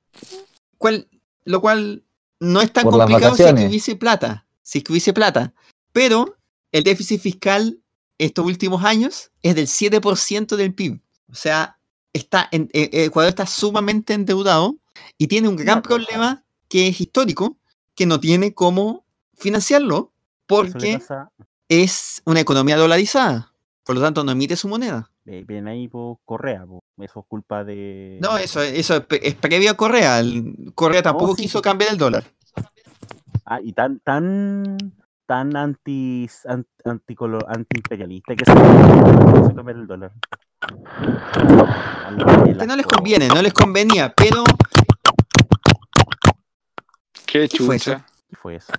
Cual- 0.77 1.07
lo 1.45 1.61
cual 1.61 2.03
no 2.39 2.61
es 2.61 2.71
tan 2.73 2.83
Por 2.83 2.93
complicado 2.97 3.35
si 3.35 3.43
es 3.43 3.53
que 3.53 3.67
hubiese 3.67 3.95
plata. 3.95 4.45
Si 4.61 4.79
es 4.79 4.83
que 4.83 4.91
hubiese 4.91 5.13
plata. 5.13 5.53
Pero 5.93 6.37
el 6.71 6.83
déficit 6.83 7.21
fiscal 7.21 7.79
estos 8.17 8.45
últimos 8.45 8.83
años 8.83 9.31
es 9.41 9.55
del 9.55 9.67
7% 9.67 10.55
del 10.55 10.73
PIB. 10.73 10.99
O 11.31 11.35
sea, 11.35 11.77
está 12.13 12.47
en, 12.51 12.69
eh, 12.73 12.89
Ecuador 13.05 13.29
está 13.29 13.45
sumamente 13.47 14.13
endeudado 14.13 14.75
y 15.17 15.27
tiene 15.27 15.47
un 15.47 15.55
gran 15.55 15.81
problema 15.81 16.43
que 16.69 16.87
es 16.87 17.01
histórico, 17.01 17.57
que 17.95 18.05
no 18.05 18.19
tiene 18.19 18.53
cómo 18.53 19.03
financiarlo 19.35 20.11
porque 20.45 20.99
es 21.69 22.21
una 22.25 22.39
economía 22.39 22.77
dolarizada. 22.77 23.53
Por 23.83 23.95
lo 23.95 24.01
tanto, 24.01 24.23
no 24.23 24.31
emite 24.31 24.55
su 24.55 24.67
moneda. 24.67 25.09
ven 25.25 25.67
ahí 25.67 25.87
por 25.87 26.17
Correa, 26.25 26.65
po. 26.65 26.79
eso 26.99 27.19
es 27.21 27.25
culpa 27.27 27.63
de... 27.63 28.19
No, 28.21 28.37
eso, 28.37 28.61
eso 28.61 28.95
es, 28.97 29.01
pre- 29.05 29.27
es 29.27 29.35
previo 29.35 29.71
a 29.71 29.73
Correa. 29.75 30.19
El- 30.19 30.71
Correa 30.75 31.01
tampoco 31.01 31.35
sí, 31.35 31.43
quiso 31.43 31.61
cambiar 31.61 31.91
el 31.91 31.97
dólar. 31.97 32.23
Ah, 33.45 33.59
y 33.61 33.73
tan, 33.73 33.99
tan, 33.99 34.77
tan 35.25 35.55
anti, 35.57 36.29
an- 36.45 36.67
anticolo- 36.85 37.45
antiimperialista 37.47 38.35
que 38.35 38.45
se 38.45 38.53
se 38.53 39.55
comer 39.55 39.75
el 39.77 39.87
dólar. 39.87 40.11
Que 42.59 42.67
no 42.67 42.75
les 42.75 42.85
conviene, 42.85 43.27
no 43.27 43.41
les 43.41 43.53
convenía, 43.53 44.13
pero 44.15 44.43
Qué 47.31 47.47
¿Qué 47.47 47.57
fue 47.59 47.77
eso? 47.77 47.91
chucha. 47.93 48.05
¿Qué 48.29 48.35
fue 48.35 48.55
eso? 48.55 48.73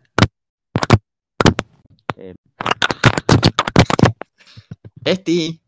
Eh, 2.17 2.35
este, 5.05 5.59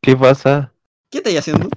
¿Qué 0.00 0.16
pasa? 0.16 0.72
¿qué 1.10 1.18
estáis 1.18 1.38
haciendo? 1.38 1.68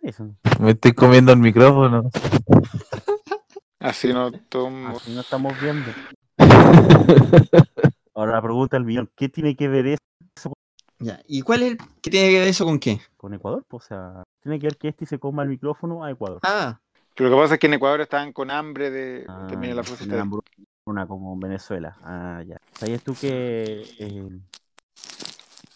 eso. 0.00 0.34
Me 0.58 0.70
estoy 0.70 0.94
comiendo 0.94 1.32
el 1.32 1.38
micrófono. 1.38 2.08
Así 3.78 4.10
no 4.10 4.32
tomo. 4.32 4.88
Así 4.88 5.14
no 5.14 5.20
estamos 5.20 5.52
viendo. 5.60 5.90
Ahora 8.14 8.32
la 8.32 8.40
pregunta 8.42 8.76
del 8.78 8.86
millón, 8.86 9.10
¿qué 9.14 9.28
tiene 9.28 9.54
que 9.54 9.68
ver 9.68 9.86
eso 9.86 10.54
Ya. 10.98 11.20
¿Y 11.28 11.42
cuál 11.42 11.62
es 11.62 11.72
el, 11.72 11.78
qué 12.00 12.10
tiene 12.10 12.30
que 12.30 12.38
ver 12.38 12.48
eso 12.48 12.64
con 12.64 12.78
qué? 12.78 13.02
con 13.18 13.34
Ecuador? 13.34 13.66
Pues, 13.68 13.84
o 13.84 13.86
sea, 13.88 14.22
tiene 14.40 14.58
que 14.58 14.68
ver 14.68 14.78
que 14.78 14.88
este 14.88 15.04
se 15.04 15.18
coma 15.18 15.42
el 15.42 15.50
micrófono 15.50 16.04
a 16.04 16.10
Ecuador. 16.10 16.40
Ah, 16.42 16.80
Pero 17.14 17.28
lo 17.30 17.36
que 17.36 17.42
pasa 17.42 17.54
es 17.54 17.60
que 17.60 17.66
en 17.66 17.74
Ecuador 17.74 18.00
estaban 18.00 18.32
con 18.32 18.50
hambre 18.50 18.90
de 18.90 19.26
Ah, 19.28 19.46
terminar 19.48 19.76
la 19.76 19.82
fuerza. 19.84 20.04
una 20.04 20.22
hambruna 20.22 21.06
como 21.06 21.34
en 21.34 21.40
Venezuela. 21.40 21.96
Ah, 22.02 22.42
ya. 22.46 22.56
¿Sabías 22.72 23.02
tú 23.02 23.14
que, 23.14 23.82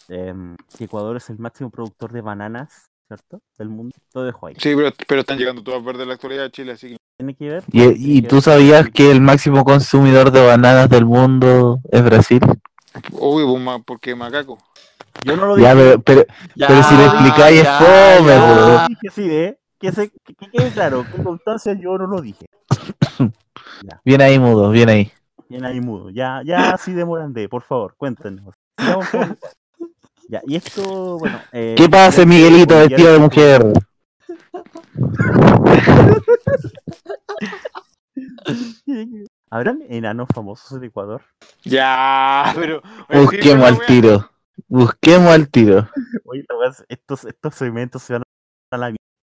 eh, 0.08 0.54
que 0.78 0.84
Ecuador 0.84 1.16
es 1.16 1.28
el 1.30 1.38
máximo 1.38 1.70
productor 1.70 2.12
de 2.12 2.20
bananas, 2.22 2.90
¿cierto? 3.08 3.40
Del 3.58 3.68
mundo. 3.68 3.94
Lo 4.14 4.22
dejo 4.22 4.46
ahí. 4.46 4.54
Sí, 4.58 4.74
pero, 4.74 4.90
pero 5.06 5.20
están 5.20 5.38
llegando 5.38 5.62
todas 5.62 5.84
verdes 5.84 6.06
la 6.06 6.14
actualidad 6.14 6.44
de 6.44 6.50
Chile, 6.50 6.72
así 6.72 6.90
que. 6.90 6.96
Tiene 7.18 7.34
que 7.34 7.48
ver. 7.48 7.64
¿Y, 7.72 8.18
y 8.18 8.22
que 8.22 8.28
tú 8.28 8.36
ver- 8.36 8.42
sabías 8.42 8.88
que 8.90 9.10
el 9.10 9.20
máximo 9.20 9.64
consumidor 9.64 10.30
de 10.30 10.46
bananas 10.46 10.88
del 10.88 11.04
mundo 11.06 11.80
es 11.90 12.04
Brasil? 12.04 12.40
Obvio, 13.12 13.46
pues, 13.64 13.82
porque 13.86 14.14
macaco. 14.14 14.58
Yo 15.22 15.36
no 15.36 15.46
lo 15.46 15.56
dije. 15.56 15.68
Ya, 15.68 15.74
pero, 15.74 16.00
pero, 16.02 16.24
ya, 16.54 16.68
pero 16.68 16.82
si 16.82 16.94
lo 16.94 17.04
explicáis 17.06 17.60
es 17.60 17.68
fome, 17.68 19.10
sí, 19.10 19.30
¿eh? 19.30 19.58
Que, 19.78 19.92
se, 19.92 20.10
que, 20.10 20.34
que 20.34 20.50
quede 20.50 20.70
claro, 20.70 21.04
con 21.12 21.22
constancia 21.24 21.74
yo 21.74 21.98
no 21.98 22.06
lo 22.06 22.20
dije. 22.22 22.46
Bien 24.04 24.22
ahí, 24.22 24.38
mudo, 24.38 24.70
bien 24.70 24.88
ahí. 24.88 25.12
Bien 25.48 25.64
ahí 25.64 25.80
mudo. 25.80 26.10
Ya, 26.10 26.42
ya 26.44 26.70
así 26.70 26.92
de 26.92 27.04
Morandé, 27.04 27.48
por 27.48 27.62
favor, 27.62 27.94
cuéntenos. 27.96 28.54
Con- 29.10 29.36
Ya, 30.28 30.40
y 30.46 30.56
esto, 30.56 31.18
bueno. 31.18 31.40
eh, 31.52 31.74
¿Qué 31.76 31.88
pasa, 31.88 32.22
ya- 32.22 32.26
Miguelito 32.26 32.74
ya- 32.74 32.80
vestido 32.88 33.12
de 33.12 33.18
mujer? 33.18 33.72
¿Habrán 39.50 39.82
enanos 39.88 40.28
famosos 40.34 40.76
en 40.78 40.84
Ecuador? 40.84 41.22
Ya, 41.64 42.52
pero. 42.54 42.82
Busquemos 43.12 43.66
al 43.66 43.86
tiro. 43.86 44.30
Busquemos 44.68 45.28
al 45.28 45.48
tiro. 45.48 45.88
Oye, 46.24 46.44
estos, 46.88 47.24
estos 47.24 47.54
segmentos 47.54 48.02
se 48.02 48.14
van 48.14 48.22
a 48.72 48.76
la 48.78 48.86
mierda. 48.86 48.96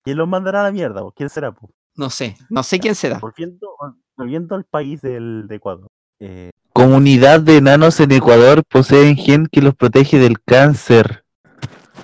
¿Quién 0.08 0.20
los 0.20 0.30
mandará 0.30 0.62
a 0.62 0.64
la 0.64 0.72
mierda? 0.72 1.04
¿Quién 1.14 1.30
será? 1.30 1.54
No 1.96 2.10
sé, 2.10 2.38
no 2.50 2.64
sé 2.64 2.80
quién 2.80 2.96
será. 2.96 3.20
Volviendo, 3.20 3.76
volviendo 4.16 4.56
al 4.56 4.64
país 4.64 5.02
del, 5.02 5.50
de 5.50 5.56
Ecuador. 5.56 5.90
Eh, 6.22 6.52
Comunidad 6.72 7.42
de 7.42 7.58
enanos 7.58 8.00
en 8.00 8.14
Ecuador 8.14 8.64
poseen 8.64 9.18
gen 9.18 9.48
que 9.52 9.62
los 9.62 9.76
protege 9.76 10.18
del 10.18 10.42
cáncer. 10.42 11.26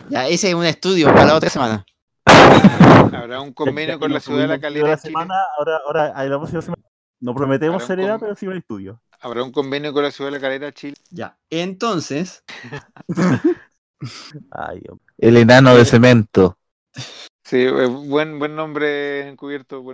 Ya, 0.09 0.27
ese 0.27 0.49
es 0.49 0.53
un 0.53 0.65
estudio 0.65 1.07
para 1.13 1.27
la 1.27 1.35
otra 1.35 1.49
semana. 1.49 1.85
Habrá 2.25 3.39
un 3.39 3.53
convenio 3.53 3.97
con 3.97 4.11
la 4.11 4.19
ciudad 4.19 4.41
de 4.41 4.47
la 4.47 4.59
calidad. 4.59 4.85
La 4.85 4.97
semana, 4.97 5.35
ahora, 5.57 5.79
ahora, 5.87 6.25
la 6.25 6.37
próxima 6.37 6.61
semana. 6.61 6.83
No 7.21 7.33
prometemos 7.33 7.85
seriedad, 7.85 8.19
pero 8.19 8.35
sí 8.35 8.45
un 8.47 8.57
estudio. 8.57 8.99
Habrá 9.21 9.43
un 9.43 9.53
convenio 9.53 9.93
con 9.93 10.03
la 10.03 10.11
ciudad 10.11 10.29
de 10.29 10.39
la 10.39 10.41
calera 10.41 10.73
Chile. 10.73 10.95
Ya, 11.09 11.37
entonces. 11.49 12.43
Ay, 14.51 14.81
el 15.19 15.37
enano 15.37 15.73
de 15.73 15.85
cemento. 15.85 16.57
Sí, 17.53 17.59
eh, 17.59 17.85
buen, 17.85 18.39
buen 18.39 18.55
nombre 18.55 19.27
encubierto. 19.29 19.85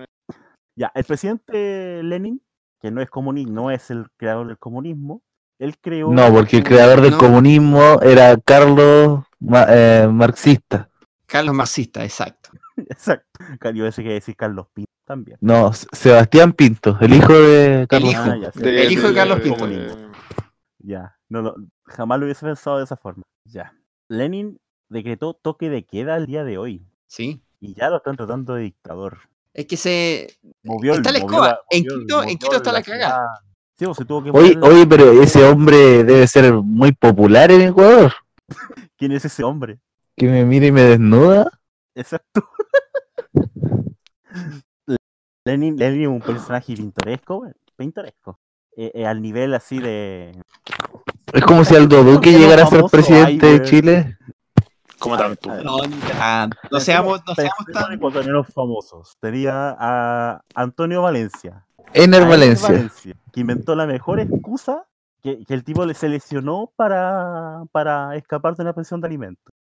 Ya, 0.78 0.94
el 0.96 1.04
presidente 1.04 2.02
Lenin, 2.04 2.42
que 2.80 2.90
no 2.90 3.02
es 3.02 3.10
comunista, 3.10 3.52
no 3.52 3.70
es 3.70 3.92
el 3.92 4.06
creador 4.16 4.48
del 4.48 4.58
comunismo, 4.58 5.24
él 5.58 5.78
creó. 5.78 6.10
No, 6.10 6.32
porque 6.32 6.56
el 6.56 6.64
creador 6.64 7.02
del 7.02 7.18
comunismo 7.18 8.00
era 8.02 8.38
Carlos 8.38 9.26
eh, 9.68 10.08
Marxista. 10.10 10.90
Carlos 11.26 11.54
Marxista, 11.54 12.02
exacto. 12.06 12.52
exacto. 12.78 13.28
Yo 13.74 13.86
ese 13.86 14.04
que 14.04 14.14
decir 14.14 14.38
Carlos 14.38 14.68
Pinto 14.74 14.92
también. 15.04 15.38
No, 15.42 15.74
Sebastián 15.74 16.54
Pinto, 16.54 16.98
el 17.02 17.14
hijo 17.14 17.34
de 17.34 17.88
Carlos 17.90 18.14
ah, 18.16 18.38
el 18.64 18.90
hijo 18.90 19.10
de, 19.10 19.14
Carlos 19.14 19.42
Pinto. 19.42 19.68
Ya, 20.78 21.18
no, 21.28 21.42
no, 21.42 21.56
jamás 21.84 22.20
lo 22.20 22.26
hubiese 22.26 22.46
pensado 22.46 22.78
de 22.78 22.86
esa 22.86 22.96
forma. 22.96 23.24
Ya. 23.44 23.76
Lenin 24.08 24.62
decretó 24.88 25.34
toque 25.34 25.70
de 25.70 25.84
queda 25.84 26.16
el 26.16 26.26
día 26.26 26.46
de 26.46 26.58
hoy. 26.58 26.86
Sí. 27.06 27.44
Y 27.60 27.74
ya 27.74 27.90
lo 27.90 27.98
están 27.98 28.16
tratando 28.16 28.56
de 28.56 28.64
dictador. 28.64 29.18
Es 29.54 29.66
que 29.66 29.78
se. 29.78 30.38
Movió 30.64 30.94
está 30.94 31.12
la 31.12 31.20
escoba. 31.20 31.60
en, 31.70 31.84
Quito, 31.84 32.24
en 32.24 32.38
Quito 32.38 32.56
está 32.56 32.72
la 32.72 32.82
cagada. 32.82 33.42
Sí, 33.78 33.86
se 33.94 34.06
tuvo 34.06 34.24
que 34.24 34.32
oye, 34.32 34.58
oye, 34.62 34.86
pero 34.86 35.22
ese 35.22 35.44
hombre 35.46 36.04
debe 36.04 36.28
ser 36.28 36.54
muy 36.54 36.92
popular 36.92 37.52
en 37.52 37.62
Ecuador. 37.62 38.14
¿Quién 38.98 39.14
es 39.14 39.24
ese 39.26 39.44
hombre? 39.44 39.80
Que 40.16 40.28
me 40.28 40.44
mira 40.46 40.66
y 40.66 40.72
me 40.72 40.84
desnuda. 40.84 41.50
Exacto. 41.96 42.48
Lenin, 45.46 45.78
Lenin 45.78 46.02
es 46.02 46.08
un 46.10 46.22
personaje 46.22 46.76
pintoresco, 46.76 47.48
pintoresco. 47.76 48.40
Eh, 48.76 48.92
eh, 48.94 49.06
al 49.06 49.22
nivel 49.22 49.54
así 49.54 49.80
de. 49.80 50.32
Es 51.34 51.44
como 51.44 51.66
si 51.66 51.76
Aldo 51.76 52.04
Duque 52.04 52.32
llegara 52.32 52.64
a 52.64 52.68
ser 52.68 52.84
presidente 52.92 53.46
de 53.46 53.62
Chile. 53.64 54.19
Como 55.00 55.18
tanto. 55.18 55.50
No, 55.64 55.78
No 56.72 56.80
seamos, 56.80 57.22
no 57.26 57.36
seamos 57.36 57.66
tan. 57.74 57.94
ecuatorianos 57.94 58.48
famosos. 58.54 59.18
Tenía 59.20 59.76
a 59.80 60.42
Antonio 60.54 61.02
Valencia. 61.02 61.66
Ener 61.94 62.28
Valencia. 62.28 62.92
Que 63.32 63.40
inventó 63.40 63.76
la 63.76 63.88
mejor 63.88 64.20
excusa 64.20 64.86
que, 65.22 65.44
el 65.48 65.64
tipo 65.64 65.86
le 65.86 65.94
seleccionó 65.94 66.72
para, 66.76 67.64
para 67.72 68.16
escapar 68.16 68.56
de 68.56 68.64
una 68.64 68.74
pensión 68.74 69.02
de 69.02 69.08
alimentos. 69.08 69.54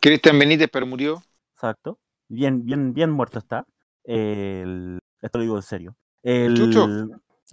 Cristian 0.00 0.38
Benítez, 0.38 0.68
pero 0.72 0.86
murió. 0.86 1.22
Exacto. 1.54 1.98
Bien, 2.28 2.64
bien, 2.64 2.92
bien 2.92 3.10
muerto 3.10 3.38
está. 3.38 3.66
El, 4.02 4.98
esto 5.20 5.38
lo 5.38 5.42
digo 5.42 5.56
en 5.56 5.62
serio. 5.62 5.96
El, 6.22 6.54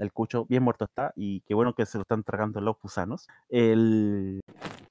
el 0.01 0.11
Cucho, 0.11 0.45
bien 0.45 0.63
muerto 0.63 0.85
está. 0.85 1.13
Y 1.15 1.41
qué 1.41 1.53
bueno 1.53 1.73
que 1.73 1.85
se 1.85 1.97
lo 1.97 2.01
están 2.01 2.23
tragando 2.23 2.59
los 2.59 2.75
gusanos. 2.81 3.27
El, 3.49 4.41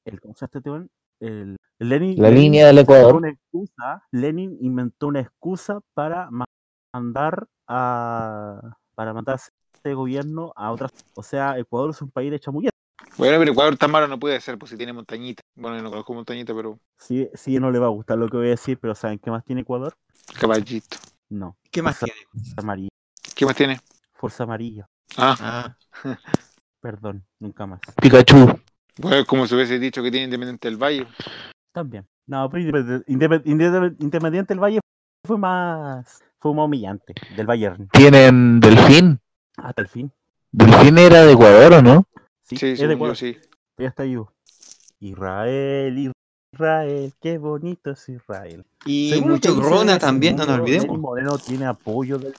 el 0.05 0.21
¿Cómo 0.21 0.35
se 0.35 0.47
llama 0.47 0.87
este 0.87 0.91
el, 1.21 1.57
Lenin, 1.79 2.21
la 2.21 2.31
línea 2.31 2.67
del 2.67 2.79
Ecuador. 2.79 3.21
Lenin 4.11 4.57
inventó 4.61 5.09
una 5.09 5.21
excusa 5.21 5.81
para 5.95 6.31
mandar 6.93 7.47
a 7.67 8.77
para 8.95 9.13
mandar 9.13 9.39
este 9.75 9.95
gobierno 9.95 10.53
a 10.57 10.73
otras. 10.73 10.93
O 11.15 11.23
sea, 11.23 11.59
Ecuador 11.59 11.91
es 11.91 12.01
un 12.03 12.11
país 12.11 12.31
de 12.31 12.41
chamulleta. 12.41 12.77
Bueno, 13.17 13.39
pero 13.39 13.53
Ecuador 13.53 13.77
tan 13.77 13.91
malo 13.91 14.07
no 14.09 14.19
puede 14.19 14.41
ser, 14.41 14.59
pues 14.59 14.71
si 14.71 14.77
tiene 14.77 14.93
montañita. 14.93 15.43
Bueno, 15.55 15.77
yo 15.77 15.83
no 15.83 15.91
conozco 15.91 16.15
montañita, 16.15 16.55
pero. 16.55 16.79
Sí, 16.99 17.29
sí, 17.35 17.59
no 17.59 17.71
le 17.71 17.79
va 17.79 17.87
a 17.87 17.91
gustar 17.91 18.19
lo 18.19 18.29
que 18.29 18.37
voy 18.37 18.47
a 18.47 18.51
decir, 18.51 18.79
pero 18.79 18.95
¿saben 18.95 19.19
qué 19.19 19.31
más 19.31 19.45
tiene 19.45 19.63
Ecuador? 19.63 19.95
Caballito. 20.39 20.97
No. 21.29 21.57
¿Qué 21.71 21.83
más 21.83 21.99
tiene? 21.99 22.15
Fuerza 22.31 22.55
amarilla. 22.59 22.89
¿Qué 23.35 23.47
más 23.47 23.57
tiene? 23.57 23.81
Fuerza 24.15 24.45
amarilla. 24.45 24.89
Ah. 25.17 25.37
ah. 25.41 25.77
Perdón, 26.81 27.25
nunca 27.39 27.67
más. 27.67 27.81
Pikachu. 28.01 28.59
Bueno, 28.99 29.25
como 29.27 29.47
se 29.47 29.55
hubiese 29.55 29.79
dicho 29.79 30.03
que 30.03 30.11
tiene 30.11 30.25
Independiente 30.25 30.69
del 30.69 30.77
Valle. 30.77 31.07
También. 31.73 32.07
No, 32.27 32.49
pero 32.51 33.03
Independiente 33.07 34.55
del 34.55 34.61
Valle 34.61 34.81
fue 35.27 35.39
más 35.39 36.23
fue 36.41 36.55
más 36.55 36.65
humillante 36.65 37.15
del 37.37 37.47
Bayern. 37.47 37.89
¿Tienen 37.93 38.61
Delfín? 38.61 39.21
Ah, 39.59 39.73
Delfín. 39.77 40.11
¿Delfín 40.51 40.99
era 40.99 41.23
de 41.23 41.33
Ecuador 41.33 41.75
o 41.75 41.83
no? 41.83 42.07
Sí, 42.43 42.57
sí, 42.57 42.69
es 42.69 42.79
de 42.81 42.95
Ecuador. 42.95 43.17
sí. 43.17 43.37
Ya 43.79 43.89
está 43.89 44.05
vivo. 44.05 44.33
Israel, 45.01 46.13
Israel, 46.53 47.13
qué 47.21 47.39
bonito 47.39 47.91
es 47.91 48.09
Israel. 48.09 48.65
Y 48.85 49.21
mucho 49.25 49.55
Grona 49.57 49.99
también, 49.99 50.37
no 50.37 50.47
nos 50.47 50.61
olvidemos. 50.61 50.99
Moreno 50.99 51.39
tiene 51.39 51.67
apoyo 51.67 52.19
del 52.19 52.35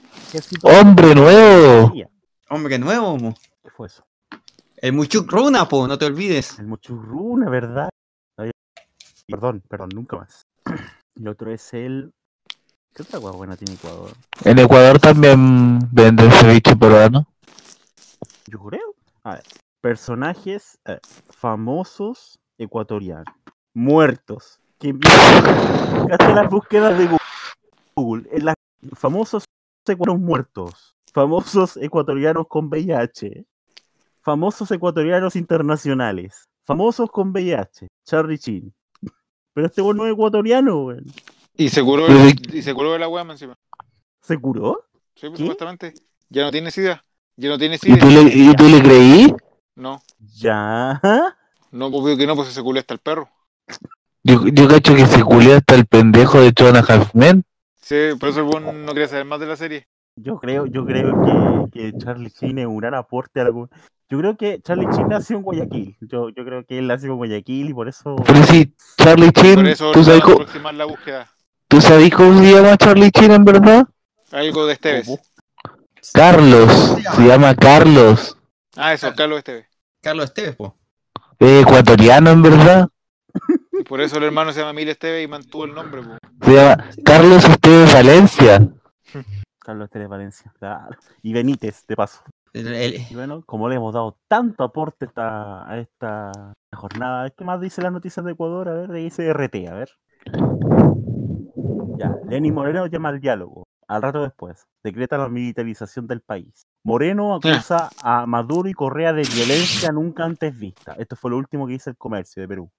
¡Hombre 0.64 1.16
nuevo! 1.16 1.94
¡Hombre 2.54 2.78
nuevo! 2.78 3.34
¿Qué 3.64 3.70
fue 3.70 3.88
eso? 3.88 4.04
El 4.76 4.92
Muchukruna, 4.92 5.70
po, 5.70 5.88
no 5.88 5.98
te 5.98 6.04
olvides. 6.04 6.60
El 6.60 6.68
Muchukruna, 6.68 7.50
¿verdad? 7.50 7.90
Perdón, 9.26 9.64
perdón, 9.70 9.90
nunca 9.96 10.18
más. 10.18 10.46
El 11.16 11.30
otro 11.30 11.50
es 11.54 11.74
el. 11.74 12.14
¿Qué 12.94 13.04
otra 13.04 13.20
hueá 13.20 13.32
buena 13.32 13.56
tiene 13.56 13.76
Ecuador? 13.76 14.12
En 14.44 14.60
Ecuador 14.60 15.00
también 15.00 15.80
venden 15.94 16.30
ceviche 16.32 16.76
peruano. 16.76 17.26
Yo 18.48 18.60
creo. 18.60 18.96
A 19.24 19.36
ver, 19.36 19.44
personajes 19.80 20.78
eh, 20.86 21.00
famosos 21.30 22.38
ecuatorianos. 22.58 23.34
Muertos. 23.74 24.60
Que 24.78 24.94
hace 26.20 26.34
las 26.34 26.50
búsquedas 26.50 26.98
de 26.98 27.18
Google. 27.96 28.28
En 28.34 28.46
las 28.46 28.56
famosos 28.98 29.46
ecuatorianos 29.88 30.20
muertos. 30.20 30.96
Famosos 31.12 31.78
ecuatorianos 31.78 32.48
con 32.48 32.68
VIH 32.68 33.46
famosos 34.22 34.70
ecuatorianos 34.72 35.36
internacionales. 35.36 36.48
Famosos 36.64 37.10
con 37.12 37.32
VIH. 37.32 37.88
Charlie 38.06 38.38
Chin. 38.38 38.74
Pero 39.54 39.68
este 39.68 39.82
no 39.82 40.06
es 40.06 40.14
ecuatoriano, 40.14 40.86
weón. 40.86 41.06
Y 41.58 41.70
se 41.70 41.84
curó, 41.84 42.08
y 42.54 42.62
se 42.62 42.74
curó 42.74 42.94
de 42.94 43.00
la 43.00 43.10
weá 43.10 43.24
encima. 43.24 43.56
¿Se 44.22 44.38
curó? 44.38 44.86
Sí, 45.16 45.28
pues, 45.28 45.40
supuestamente. 45.40 45.94
Ya 46.30 46.44
no 46.44 46.52
tiene 46.52 46.72
sida. 46.72 47.04
Ya 47.36 47.50
no 47.50 47.58
tiene 47.58 47.78
sida. 47.78 47.96
¿Y 47.96 48.56
tú 48.56 48.70
le, 48.70 48.82
creí? 48.82 49.34
No. 49.76 50.02
Ya. 50.36 51.02
No, 51.72 51.92
pues 51.92 52.18
que 52.18 52.26
no, 52.26 52.36
pues 52.36 52.50
se 52.50 52.62
culó 52.62 52.80
hasta 52.80 52.94
el 52.94 53.00
perro. 53.00 53.30
Yo, 54.24 54.48
yo 54.48 54.68
cacho 54.68 54.96
que 54.96 55.06
se 55.06 55.24
culió 55.24 55.58
hasta 55.58 55.76
el 55.76 55.86
pendejo 55.88 56.40
de 56.40 56.54
Chona 56.54 56.80
Halfman. 56.80 57.44
Sí, 57.82 57.96
por 58.20 58.30
eso 58.30 58.42
el 58.42 58.86
no 58.86 58.94
quería 58.94 59.08
saber 59.08 59.26
más 59.26 59.40
de 59.40 59.48
la 59.48 59.56
serie. 59.56 59.88
Yo 60.16 60.38
creo, 60.38 60.66
yo 60.66 60.86
creo 60.86 61.70
que, 61.72 61.92
que 61.92 61.98
Charlie 61.98 62.32
Chin 62.32 62.60
es 62.60 62.66
un 62.66 62.78
gran 62.78 62.94
aporte 62.94 63.40
a 63.42 63.46
la, 63.46 63.52
yo 64.12 64.18
creo 64.18 64.36
que 64.36 64.62
Charlie 64.62 64.90
Chin 64.94 65.08
nació 65.08 65.38
en 65.38 65.44
Guayaquil. 65.44 65.96
Yo, 66.02 66.28
yo 66.28 66.44
creo 66.44 66.66
que 66.66 66.78
él 66.78 66.88
nació 66.88 67.12
en 67.12 67.16
Guayaquil 67.16 67.70
y 67.70 67.74
por 67.74 67.88
eso. 67.88 68.18
Pero 68.28 68.44
sí, 68.44 68.76
Charlie 68.98 69.32
Chin. 69.32 69.74
¿tú, 69.94 70.04
sabes 70.04 70.22
cómo, 70.22 70.72
la 70.74 70.84
búsqueda. 70.84 71.30
¿Tú 71.70 71.80
sabes 71.80 72.12
cómo 72.14 72.38
se 72.40 72.52
llama 72.52 72.76
Charlie 72.76 73.10
Chin 73.12 73.32
en 73.32 73.46
verdad? 73.46 73.88
Algo 74.34 74.66
de 74.66 74.74
Esteves. 74.74 75.18
Carlos. 76.14 76.98
Se 77.16 77.22
llama 77.26 77.56
Carlos. 77.56 78.38
Ah, 78.76 78.94
eso, 78.94 79.14
Carlos 79.16 79.38
Esteves. 79.38 79.68
Carlos 80.02 80.26
Esteves, 80.26 80.58
po. 80.58 80.78
ecuatoriano 81.40 82.32
en 82.32 82.42
verdad. 82.42 82.90
por 83.88 84.02
eso 84.02 84.18
el 84.18 84.24
hermano 84.26 84.52
se 84.52 84.60
llama 84.60 84.74
Mil 84.74 84.90
Esteves 84.90 85.24
y 85.24 85.28
mantuvo 85.30 85.64
el 85.64 85.74
nombre, 85.74 86.02
po. 86.02 86.18
Se 86.46 86.54
llama 86.54 86.90
Carlos 87.06 87.46
Esteves 87.46 87.94
Valencia. 87.94 88.68
Carlos 89.64 89.86
Esteves 89.86 90.10
Valencia, 90.10 90.52
claro. 90.60 90.98
Y 91.22 91.34
Benítez, 91.34 91.86
de 91.88 91.96
paso. 91.96 92.24
Y 92.54 93.16
bueno, 93.16 93.44
como 93.46 93.70
le 93.70 93.76
hemos 93.76 93.94
dado 93.94 94.18
tanto 94.28 94.64
aporte 94.64 95.08
a 95.16 95.78
esta 95.78 96.32
jornada, 96.74 97.30
¿qué 97.30 97.46
más 97.46 97.62
dice 97.62 97.82
las 97.82 97.94
noticias 97.94 98.26
de 98.26 98.34
Ecuador? 98.34 98.68
A 98.68 98.74
ver, 98.74 98.92
dice 98.92 99.32
RT, 99.32 99.68
a 99.70 99.74
ver. 99.74 99.90
Ya, 101.98 102.18
Lenín 102.28 102.54
Moreno 102.54 102.88
llama 102.88 103.10
al 103.10 103.22
diálogo. 103.22 103.64
Al 103.88 104.02
rato 104.02 104.22
después, 104.22 104.68
decreta 104.84 105.18
la 105.18 105.30
militarización 105.30 106.08
del 106.08 106.22
país. 106.22 106.64
Moreno 106.84 107.36
acusa 107.36 107.90
a 108.02 108.26
Maduro 108.26 108.70
y 108.70 108.74
Correa 108.74 109.14
de 109.14 109.24
violencia 109.24 109.92
nunca 109.92 110.24
antes 110.24 110.58
vista. 110.58 110.94
Esto 110.98 111.16
fue 111.16 111.32
lo 111.32 111.38
último 111.38 111.68
que 111.68 111.74
dice 111.74 111.90
el 111.92 111.98
comercio 111.98 112.42
de 112.42 112.48
Perú. 112.48 112.72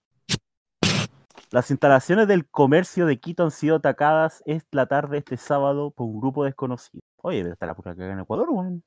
Las 1.52 1.70
instalaciones 1.70 2.28
del 2.28 2.48
comercio 2.48 3.04
de 3.04 3.18
Quito 3.20 3.44
han 3.44 3.50
sido 3.50 3.76
atacadas 3.76 4.42
la 4.70 4.86
tarde 4.86 5.10
de 5.12 5.18
este 5.18 5.36
sábado 5.36 5.90
por 5.90 6.06
un 6.06 6.18
grupo 6.18 6.44
desconocido. 6.44 7.02
Oye, 7.18 7.42
pero 7.42 7.52
está 7.52 7.66
la 7.66 7.74
pura 7.74 7.94
que 7.94 8.02
en 8.02 8.20
Ecuador, 8.20 8.48
weón. 8.48 8.82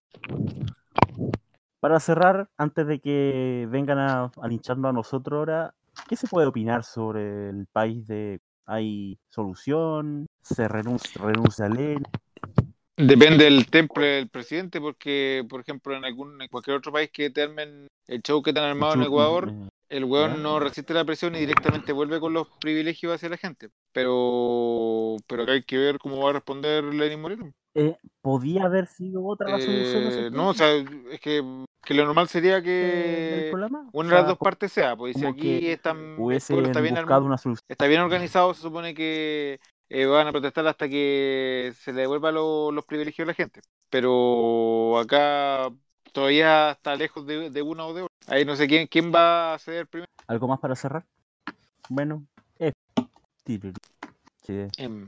Para 1.80 2.00
cerrar, 2.00 2.50
antes 2.58 2.88
de 2.88 3.00
que 3.00 3.68
vengan 3.70 4.00
a, 4.00 4.32
a 4.42 4.48
lincharnos 4.48 4.90
a 4.90 4.94
nosotros 4.94 5.38
ahora, 5.38 5.76
¿qué 6.10 6.16
se 6.16 6.28
puede 6.28 6.48
opinar 6.48 6.84
sobre 6.84 7.50
el 7.50 7.68
país 7.68 8.08
de 8.08 8.40
hay 8.66 9.20
solución? 9.30 10.26
¿Se 10.42 10.68
renuncia, 10.68 11.22
renuncia 11.22 11.66
a 11.66 11.70
ley? 11.70 11.98
Depende 12.98 13.44
del 13.44 13.70
temple 13.70 14.08
del 14.08 14.30
presidente, 14.30 14.82
porque, 14.82 15.46
por 15.48 15.62
ejemplo, 15.62 15.96
en 15.96 16.04
algún 16.04 16.42
en 16.42 16.48
cualquier 16.48 16.78
otro 16.78 16.92
país 16.92 17.12
que 17.14 17.30
te 17.30 17.44
armen 17.44 17.86
el 18.08 18.24
show 18.24 18.42
que 18.42 18.54
te 18.54 18.60
han 18.60 18.66
armado 18.66 18.96
en 18.96 19.04
Ecuador, 19.04 19.54
el 19.90 20.06
weón 20.06 20.42
no 20.44 20.60
resiste 20.60 20.94
la 20.94 21.06
presión 21.06 21.36
y 21.36 21.40
directamente 21.40 21.94
vuelve 21.94 22.20
con 22.20 22.34
los 22.34 22.48
privilegios 22.60 23.14
hacia 23.14 23.30
la 23.30 23.38
gente. 23.38 23.70
Pero, 23.94 25.18
pero 25.28 25.44
acá 25.44 25.54
hay 25.54 25.64
que 25.64 25.78
ver 25.78 26.00
cómo 26.00 26.22
va 26.24 26.32
a 26.32 26.34
responder 26.34 26.84
Lenin 26.84 27.22
Moreno. 27.22 27.52
eh, 27.76 27.98
¿Podía 28.22 28.64
haber 28.64 28.88
sido 28.88 29.24
otra 29.26 29.50
la 29.50 29.60
solución? 29.60 30.04
Eh, 30.12 30.30
no, 30.32 30.50
o 30.50 30.54
sea, 30.54 30.74
es 30.76 31.20
que, 31.20 31.44
que 31.84 31.94
lo 31.94 32.06
normal 32.06 32.28
sería 32.28 32.56
del 32.56 32.64
que? 32.64 33.52
O 33.94 34.00
una 34.00 34.10
de 34.10 34.16
las 34.16 34.28
dos 34.28 34.38
partes 34.40 34.72
sea, 34.72 34.96
pues 34.96 35.16
si 35.18 35.26
aquí 35.26 35.68
están, 35.68 36.18
está 36.50 36.82
bien 36.82 36.98
una 36.98 37.38
solución. 37.38 37.66
está 37.70 37.88
bien 37.88 38.02
organizado, 38.02 38.54
se 38.54 38.62
supone 38.62 38.94
que 38.94 39.60
eh, 39.90 40.06
van 40.06 40.28
a 40.28 40.32
protestar 40.32 40.68
hasta 40.68 40.90
que 40.90 41.72
se 41.80 41.94
le 41.94 42.02
devuelva 42.02 42.32
lo- 42.32 42.72
los 42.72 42.86
privilegios 42.86 43.26
a 43.26 43.30
la 43.30 43.34
gente. 43.34 43.62
Pero 43.90 44.98
acá 45.00 45.70
todavía 46.16 46.72
está 46.72 46.96
lejos 46.96 47.28
de, 47.28 47.50
de 47.50 47.62
una 47.62 47.86
o 47.86 47.94
de 47.94 48.04
otra. 48.04 48.16
Ahí 48.34 48.46
no 48.46 48.56
sé 48.56 48.68
quién, 48.68 48.88
quién 48.88 49.12
va 49.14 49.54
a 49.54 49.60
ceder 49.60 49.86
primero. 49.86 50.10
¿Algo 50.28 50.48
más 50.48 50.60
para 50.60 50.74
cerrar? 50.76 51.06
Bueno, 51.90 52.26
eh, 52.58 52.72
tiriri. 53.44 53.74
Sí. 54.42 54.68
Em, 54.78 55.08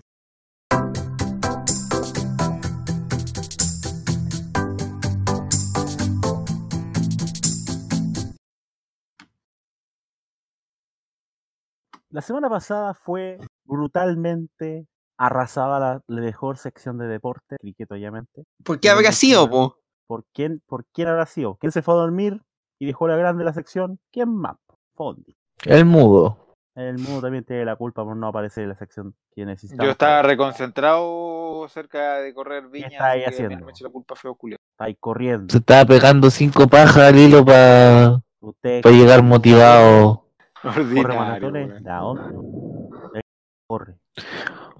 La 12.09 12.21
semana 12.21 12.49
pasada 12.49 12.93
fue 12.93 13.37
brutalmente 13.63 14.87
arrasada 15.17 15.79
la, 15.79 16.01
la 16.07 16.21
mejor 16.21 16.57
sección 16.57 16.97
de 16.97 17.05
deporte, 17.05 17.57
cricket 17.59 17.91
obviamente. 17.91 18.43
¿Por 18.63 18.79
qué 18.79 18.89
habrá 18.89 19.11
sido, 19.11 19.49
po? 19.49 19.77
¿Por 20.07 20.23
quién, 20.33 20.61
¿Por 20.65 20.85
quién 20.93 21.09
habrá 21.09 21.25
sido? 21.25 21.55
¿Quién 21.59 21.71
se 21.71 21.81
fue 21.81 21.93
a 21.93 21.97
dormir 21.97 22.41
y 22.79 22.85
dejó 22.85 23.07
la 23.07 23.17
grande 23.17 23.43
la 23.43 23.53
sección? 23.53 23.99
¿Quién 24.11 24.29
más? 24.33 24.55
Fondi. 24.95 25.35
El 25.65 25.85
mudo. 25.85 26.37
El 26.75 26.97
mundo 26.99 27.21
también 27.21 27.43
tiene 27.43 27.65
la 27.65 27.75
culpa 27.75 28.03
por 28.03 28.15
no 28.15 28.27
aparecer 28.27 28.63
en 28.63 28.69
la 28.69 28.75
sección 28.75 29.15
que 29.35 29.45
necesitaba. 29.45 29.83
yo 29.85 29.91
estaba 29.91 30.21
reconcentrado 30.21 31.67
cerca 31.69 32.17
de 32.19 32.33
correr 32.35 32.67
viña, 32.67 32.87
está 32.87 33.09
ahí 33.09 33.23
haciendo? 33.23 33.65
me 33.65 33.71
eche 33.71 33.83
la 33.83 33.89
culpa 33.89 34.15
feo 34.15 34.35
culiao. 34.35 34.59
Está 34.73 34.85
ahí 34.85 34.95
corriendo. 34.99 35.51
Se 35.51 35.57
estaba 35.57 35.85
pegando 35.85 36.29
cinco 36.29 36.67
pajas 36.67 36.97
al 36.97 37.17
hilo 37.17 37.43
para 37.43 38.21
Usted 38.39 38.83
llegar 38.83 39.23
motivado. 39.23 40.27
corre 40.61 40.81
Ordinario, 40.81 41.19
maratones, 41.19 41.69
weón. 41.69 41.83
la 41.83 42.05
onda. 42.05 42.31
Corre. 43.67 43.95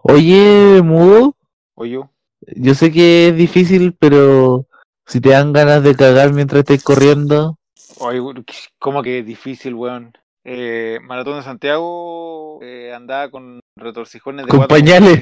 Oye, 0.04 0.82
mudo, 0.84 1.36
O 1.76 1.84
yo. 1.86 2.12
yo 2.56 2.76
sé 2.76 2.92
que 2.92 3.30
es 3.30 3.36
difícil, 3.36 3.96
pero 4.00 4.67
si 5.08 5.22
te 5.22 5.30
dan 5.30 5.54
ganas 5.54 5.84
de 5.84 5.96
cagar 5.96 6.34
mientras 6.34 6.60
estés 6.60 6.84
corriendo, 6.84 7.58
weón, 8.00 8.46
¿cómo 8.80 9.02
que 9.02 9.20
es 9.20 9.26
difícil, 9.26 9.74
weón? 9.74 10.14
Eh, 10.44 11.00
Maratón 11.04 11.38
de 11.38 11.44
Santiago 11.44 12.60
eh, 12.62 12.94
andaba 12.94 13.30
con 13.30 13.60
retorcijones 13.76 14.46
de 14.46 14.50
Con 14.52 14.60
cuatro 14.60 14.78
pañales. 14.78 15.20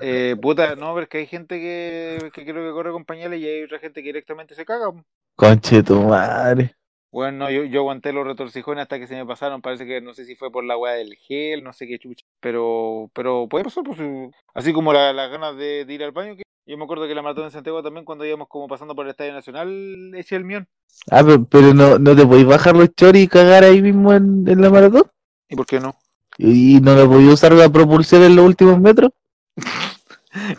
Eh, 0.00 0.36
puta, 0.40 0.74
no, 0.74 0.92
pero 0.94 1.02
es 1.04 1.08
que 1.08 1.18
hay 1.18 1.26
gente 1.26 1.60
que, 1.60 2.30
que 2.32 2.44
creo 2.44 2.66
que 2.66 2.72
corre 2.72 2.90
con 2.92 3.04
pañales 3.04 3.40
y 3.40 3.46
hay 3.46 3.62
otra 3.62 3.78
gente 3.78 4.00
que 4.02 4.08
directamente 4.08 4.54
se 4.54 4.64
caga. 4.64 4.92
conche 5.36 5.82
tu 5.82 6.00
madre. 6.02 6.74
Bueno, 7.12 7.44
no, 7.44 7.50
yo, 7.50 7.64
yo 7.64 7.80
aguanté 7.80 8.12
los 8.12 8.26
retorcijones 8.26 8.82
hasta 8.82 8.98
que 8.98 9.06
se 9.06 9.14
me 9.14 9.26
pasaron. 9.26 9.60
Parece 9.60 9.84
que 9.86 10.00
no 10.00 10.14
sé 10.14 10.24
si 10.24 10.34
fue 10.34 10.50
por 10.50 10.64
la 10.64 10.78
weá 10.78 10.94
del 10.94 11.14
gel, 11.16 11.62
no 11.62 11.72
sé 11.74 11.86
qué 11.86 11.98
chucha. 11.98 12.24
Pero, 12.40 13.10
pero 13.12 13.46
puede 13.48 13.64
pasar, 13.64 13.84
pues, 13.84 14.00
eh, 14.00 14.30
así 14.54 14.72
como 14.72 14.92
la- 14.94 15.12
las 15.12 15.30
ganas 15.30 15.56
de, 15.56 15.84
de 15.84 15.92
ir 15.94 16.02
al 16.02 16.12
baño. 16.12 16.36
Que 16.36 16.42
yo 16.66 16.78
me 16.78 16.84
acuerdo 16.84 17.06
que 17.06 17.14
la 17.14 17.22
maratón 17.22 17.44
de 17.44 17.50
Santiago 17.50 17.82
también, 17.82 18.04
cuando 18.04 18.24
íbamos 18.24 18.48
como 18.48 18.68
pasando 18.68 18.94
por 18.94 19.04
el 19.06 19.10
Estadio 19.10 19.32
Nacional, 19.32 20.12
eché 20.14 20.36
el 20.36 20.44
mión. 20.44 20.68
Ah, 21.10 21.22
pero, 21.24 21.44
pero 21.44 21.74
no, 21.74 21.98
no 21.98 22.14
te 22.16 22.26
podéis 22.26 22.46
bajar 22.46 22.76
los 22.76 22.94
choris 22.94 23.24
y 23.24 23.28
cagar 23.28 23.64
ahí 23.64 23.82
mismo 23.82 24.12
en, 24.12 24.44
en 24.48 24.60
la 24.60 24.70
maratón. 24.70 25.04
¿Y 25.48 25.56
por 25.56 25.66
qué 25.66 25.80
no? 25.80 25.94
¿Y 26.38 26.80
no 26.80 26.94
le 26.94 27.04
podéis 27.06 27.32
usar 27.34 27.52
la 27.52 27.68
propulsión 27.68 28.22
en 28.22 28.36
los 28.36 28.44
últimos 28.46 28.80
metros? 28.80 29.10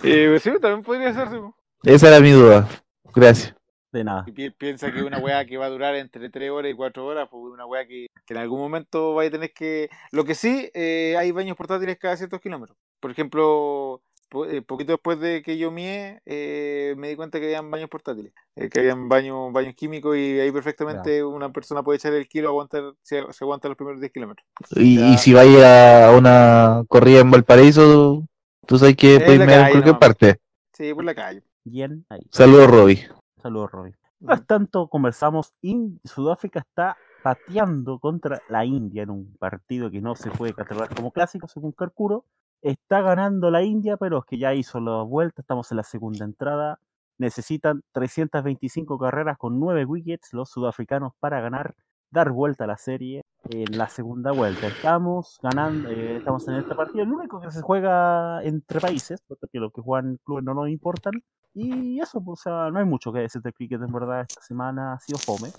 Eh, 0.03 0.37
sí, 0.39 0.51
también 0.61 0.83
podría 0.83 1.09
hacerse. 1.09 1.37
Esa 1.83 2.07
era 2.09 2.19
mi 2.19 2.31
duda. 2.31 2.69
Gracias. 3.15 3.55
De 3.91 4.03
nada. 4.03 4.23
Y 4.27 4.31
pi- 4.31 4.49
piensa 4.51 4.91
que 4.91 5.01
una 5.03 5.17
weá 5.17 5.45
que 5.45 5.57
va 5.57 5.65
a 5.65 5.69
durar 5.69 5.95
entre 5.95 6.29
3 6.29 6.51
horas 6.51 6.71
y 6.71 6.75
4 6.75 7.05
horas, 7.05 7.27
pues 7.31 7.41
una 7.51 7.65
weá 7.65 7.85
que, 7.87 8.07
que 8.25 8.33
en 8.33 8.39
algún 8.39 8.59
momento 8.59 9.13
vaya 9.15 9.29
a 9.29 9.31
tener 9.31 9.51
que... 9.53 9.89
Lo 10.11 10.25
que 10.25 10.35
sí, 10.35 10.69
eh, 10.73 11.15
hay 11.17 11.31
baños 11.31 11.57
portátiles 11.57 11.97
cada 11.99 12.17
ciertos 12.17 12.39
kilómetros. 12.39 12.77
Por 12.99 13.11
ejemplo, 13.11 14.01
po- 14.33 14.45
eh, 14.45 14.61
poquito 14.61 14.91
después 14.93 15.19
de 15.19 15.41
que 15.43 15.57
yo 15.57 15.71
mié, 15.71 16.21
eh, 16.25 16.95
me 16.97 17.07
di 17.09 17.15
cuenta 17.15 17.39
que 17.39 17.45
habían 17.45 17.69
baños 17.71 17.89
portátiles, 17.89 18.33
eh, 18.55 18.67
que 18.69 18.79
habían 18.79 19.07
baños, 19.07 19.53
baños 19.53 19.75
químicos 19.75 20.17
y 20.17 20.39
ahí 20.39 20.51
perfectamente 20.51 21.23
una 21.23 21.51
persona 21.53 21.83
puede 21.83 21.97
echar 21.97 22.13
el 22.13 22.27
kilo 22.27 22.49
aguantar, 22.49 22.93
se, 23.03 23.23
se 23.31 23.43
aguanta 23.45 23.67
los 23.69 23.77
primeros 23.77 24.01
10 24.01 24.11
kilómetros. 24.11 24.45
Y, 24.75 24.97
Ya. 24.99 25.07
y 25.09 25.17
si 25.17 25.33
vais 25.33 25.63
a 25.63 26.11
una 26.17 26.83
corrida 26.89 27.19
en 27.21 27.31
Valparaíso, 27.31 28.23
tú 28.65 28.77
sabes 28.77 28.95
que 28.97 29.15
Es 29.15 29.21
podéis 29.23 29.39
la 29.39 29.45
mear 29.45 29.59
en 29.59 29.71
cualquier 29.71 29.85
nomás. 29.95 29.99
parte. 29.99 30.39
Sí, 30.73 30.93
por 30.93 31.03
la 31.05 31.15
calle. 31.15 31.43
Bien 31.63 32.05
ahí. 32.09 32.21
Saludos, 32.31 32.67
Robbie. 32.69 33.07
Saludos, 33.41 33.71
Robin. 33.71 33.95
Mientras 34.19 34.47
tanto, 34.47 34.87
conversamos. 34.87 35.53
In- 35.61 35.99
Sudáfrica 36.03 36.59
está 36.59 36.97
pateando 37.23 37.99
contra 37.99 38.41
la 38.49 38.65
India 38.65 39.03
en 39.03 39.09
un 39.09 39.35
partido 39.37 39.89
que 39.91 40.01
no 40.01 40.15
se 40.15 40.29
puede 40.31 40.53
catalogar 40.53 40.93
como 40.93 41.11
clásico, 41.11 41.47
según 41.47 41.71
Carcuro. 41.71 42.25
Está 42.63 43.01
ganando 43.01 43.51
la 43.51 43.61
India, 43.61 43.97
pero 43.97 44.19
es 44.19 44.25
que 44.25 44.37
ya 44.37 44.53
hizo 44.53 44.79
la 44.79 45.01
vuelta. 45.03 45.41
Estamos 45.41 45.69
en 45.71 45.77
la 45.77 45.83
segunda 45.83 46.23
entrada. 46.23 46.79
Necesitan 47.17 47.83
325 47.91 48.97
carreras 48.97 49.37
con 49.37 49.59
9 49.59 49.83
wickets 49.83 50.31
los 50.31 50.49
sudafricanos 50.49 51.11
para 51.19 51.41
ganar, 51.41 51.75
dar 52.09 52.31
vuelta 52.31 52.63
a 52.63 52.67
la 52.67 52.77
serie 52.77 53.23
en 53.49 53.77
la 53.77 53.89
segunda 53.89 54.31
vuelta. 54.31 54.67
Estamos 54.67 55.39
ganando, 55.43 55.89
eh, 55.89 56.17
estamos 56.17 56.47
en 56.47 56.55
este 56.55 56.73
partido, 56.73 57.03
el 57.03 57.11
único 57.11 57.41
que 57.41 57.51
se 57.51 57.61
juega 57.61 58.41
entre 58.43 58.79
países, 58.79 59.21
porque 59.27 59.59
los 59.59 59.73
que 59.73 59.81
juegan 59.81 60.17
clubes 60.23 60.45
no 60.45 60.53
nos 60.53 60.69
importan. 60.69 61.21
Y 61.53 61.99
eso, 61.99 62.23
pues, 62.23 62.39
o 62.39 62.43
sea, 62.43 62.71
no 62.71 62.79
hay 62.79 62.85
mucho 62.85 63.11
que 63.11 63.19
decir 63.19 63.41
del 63.41 63.53
cricket, 63.53 63.81
en 63.81 63.91
verdad, 63.91 64.21
esta 64.21 64.41
semana 64.41 64.93
ha 64.93 64.99
sido 64.99 65.19
fome. 65.19 65.49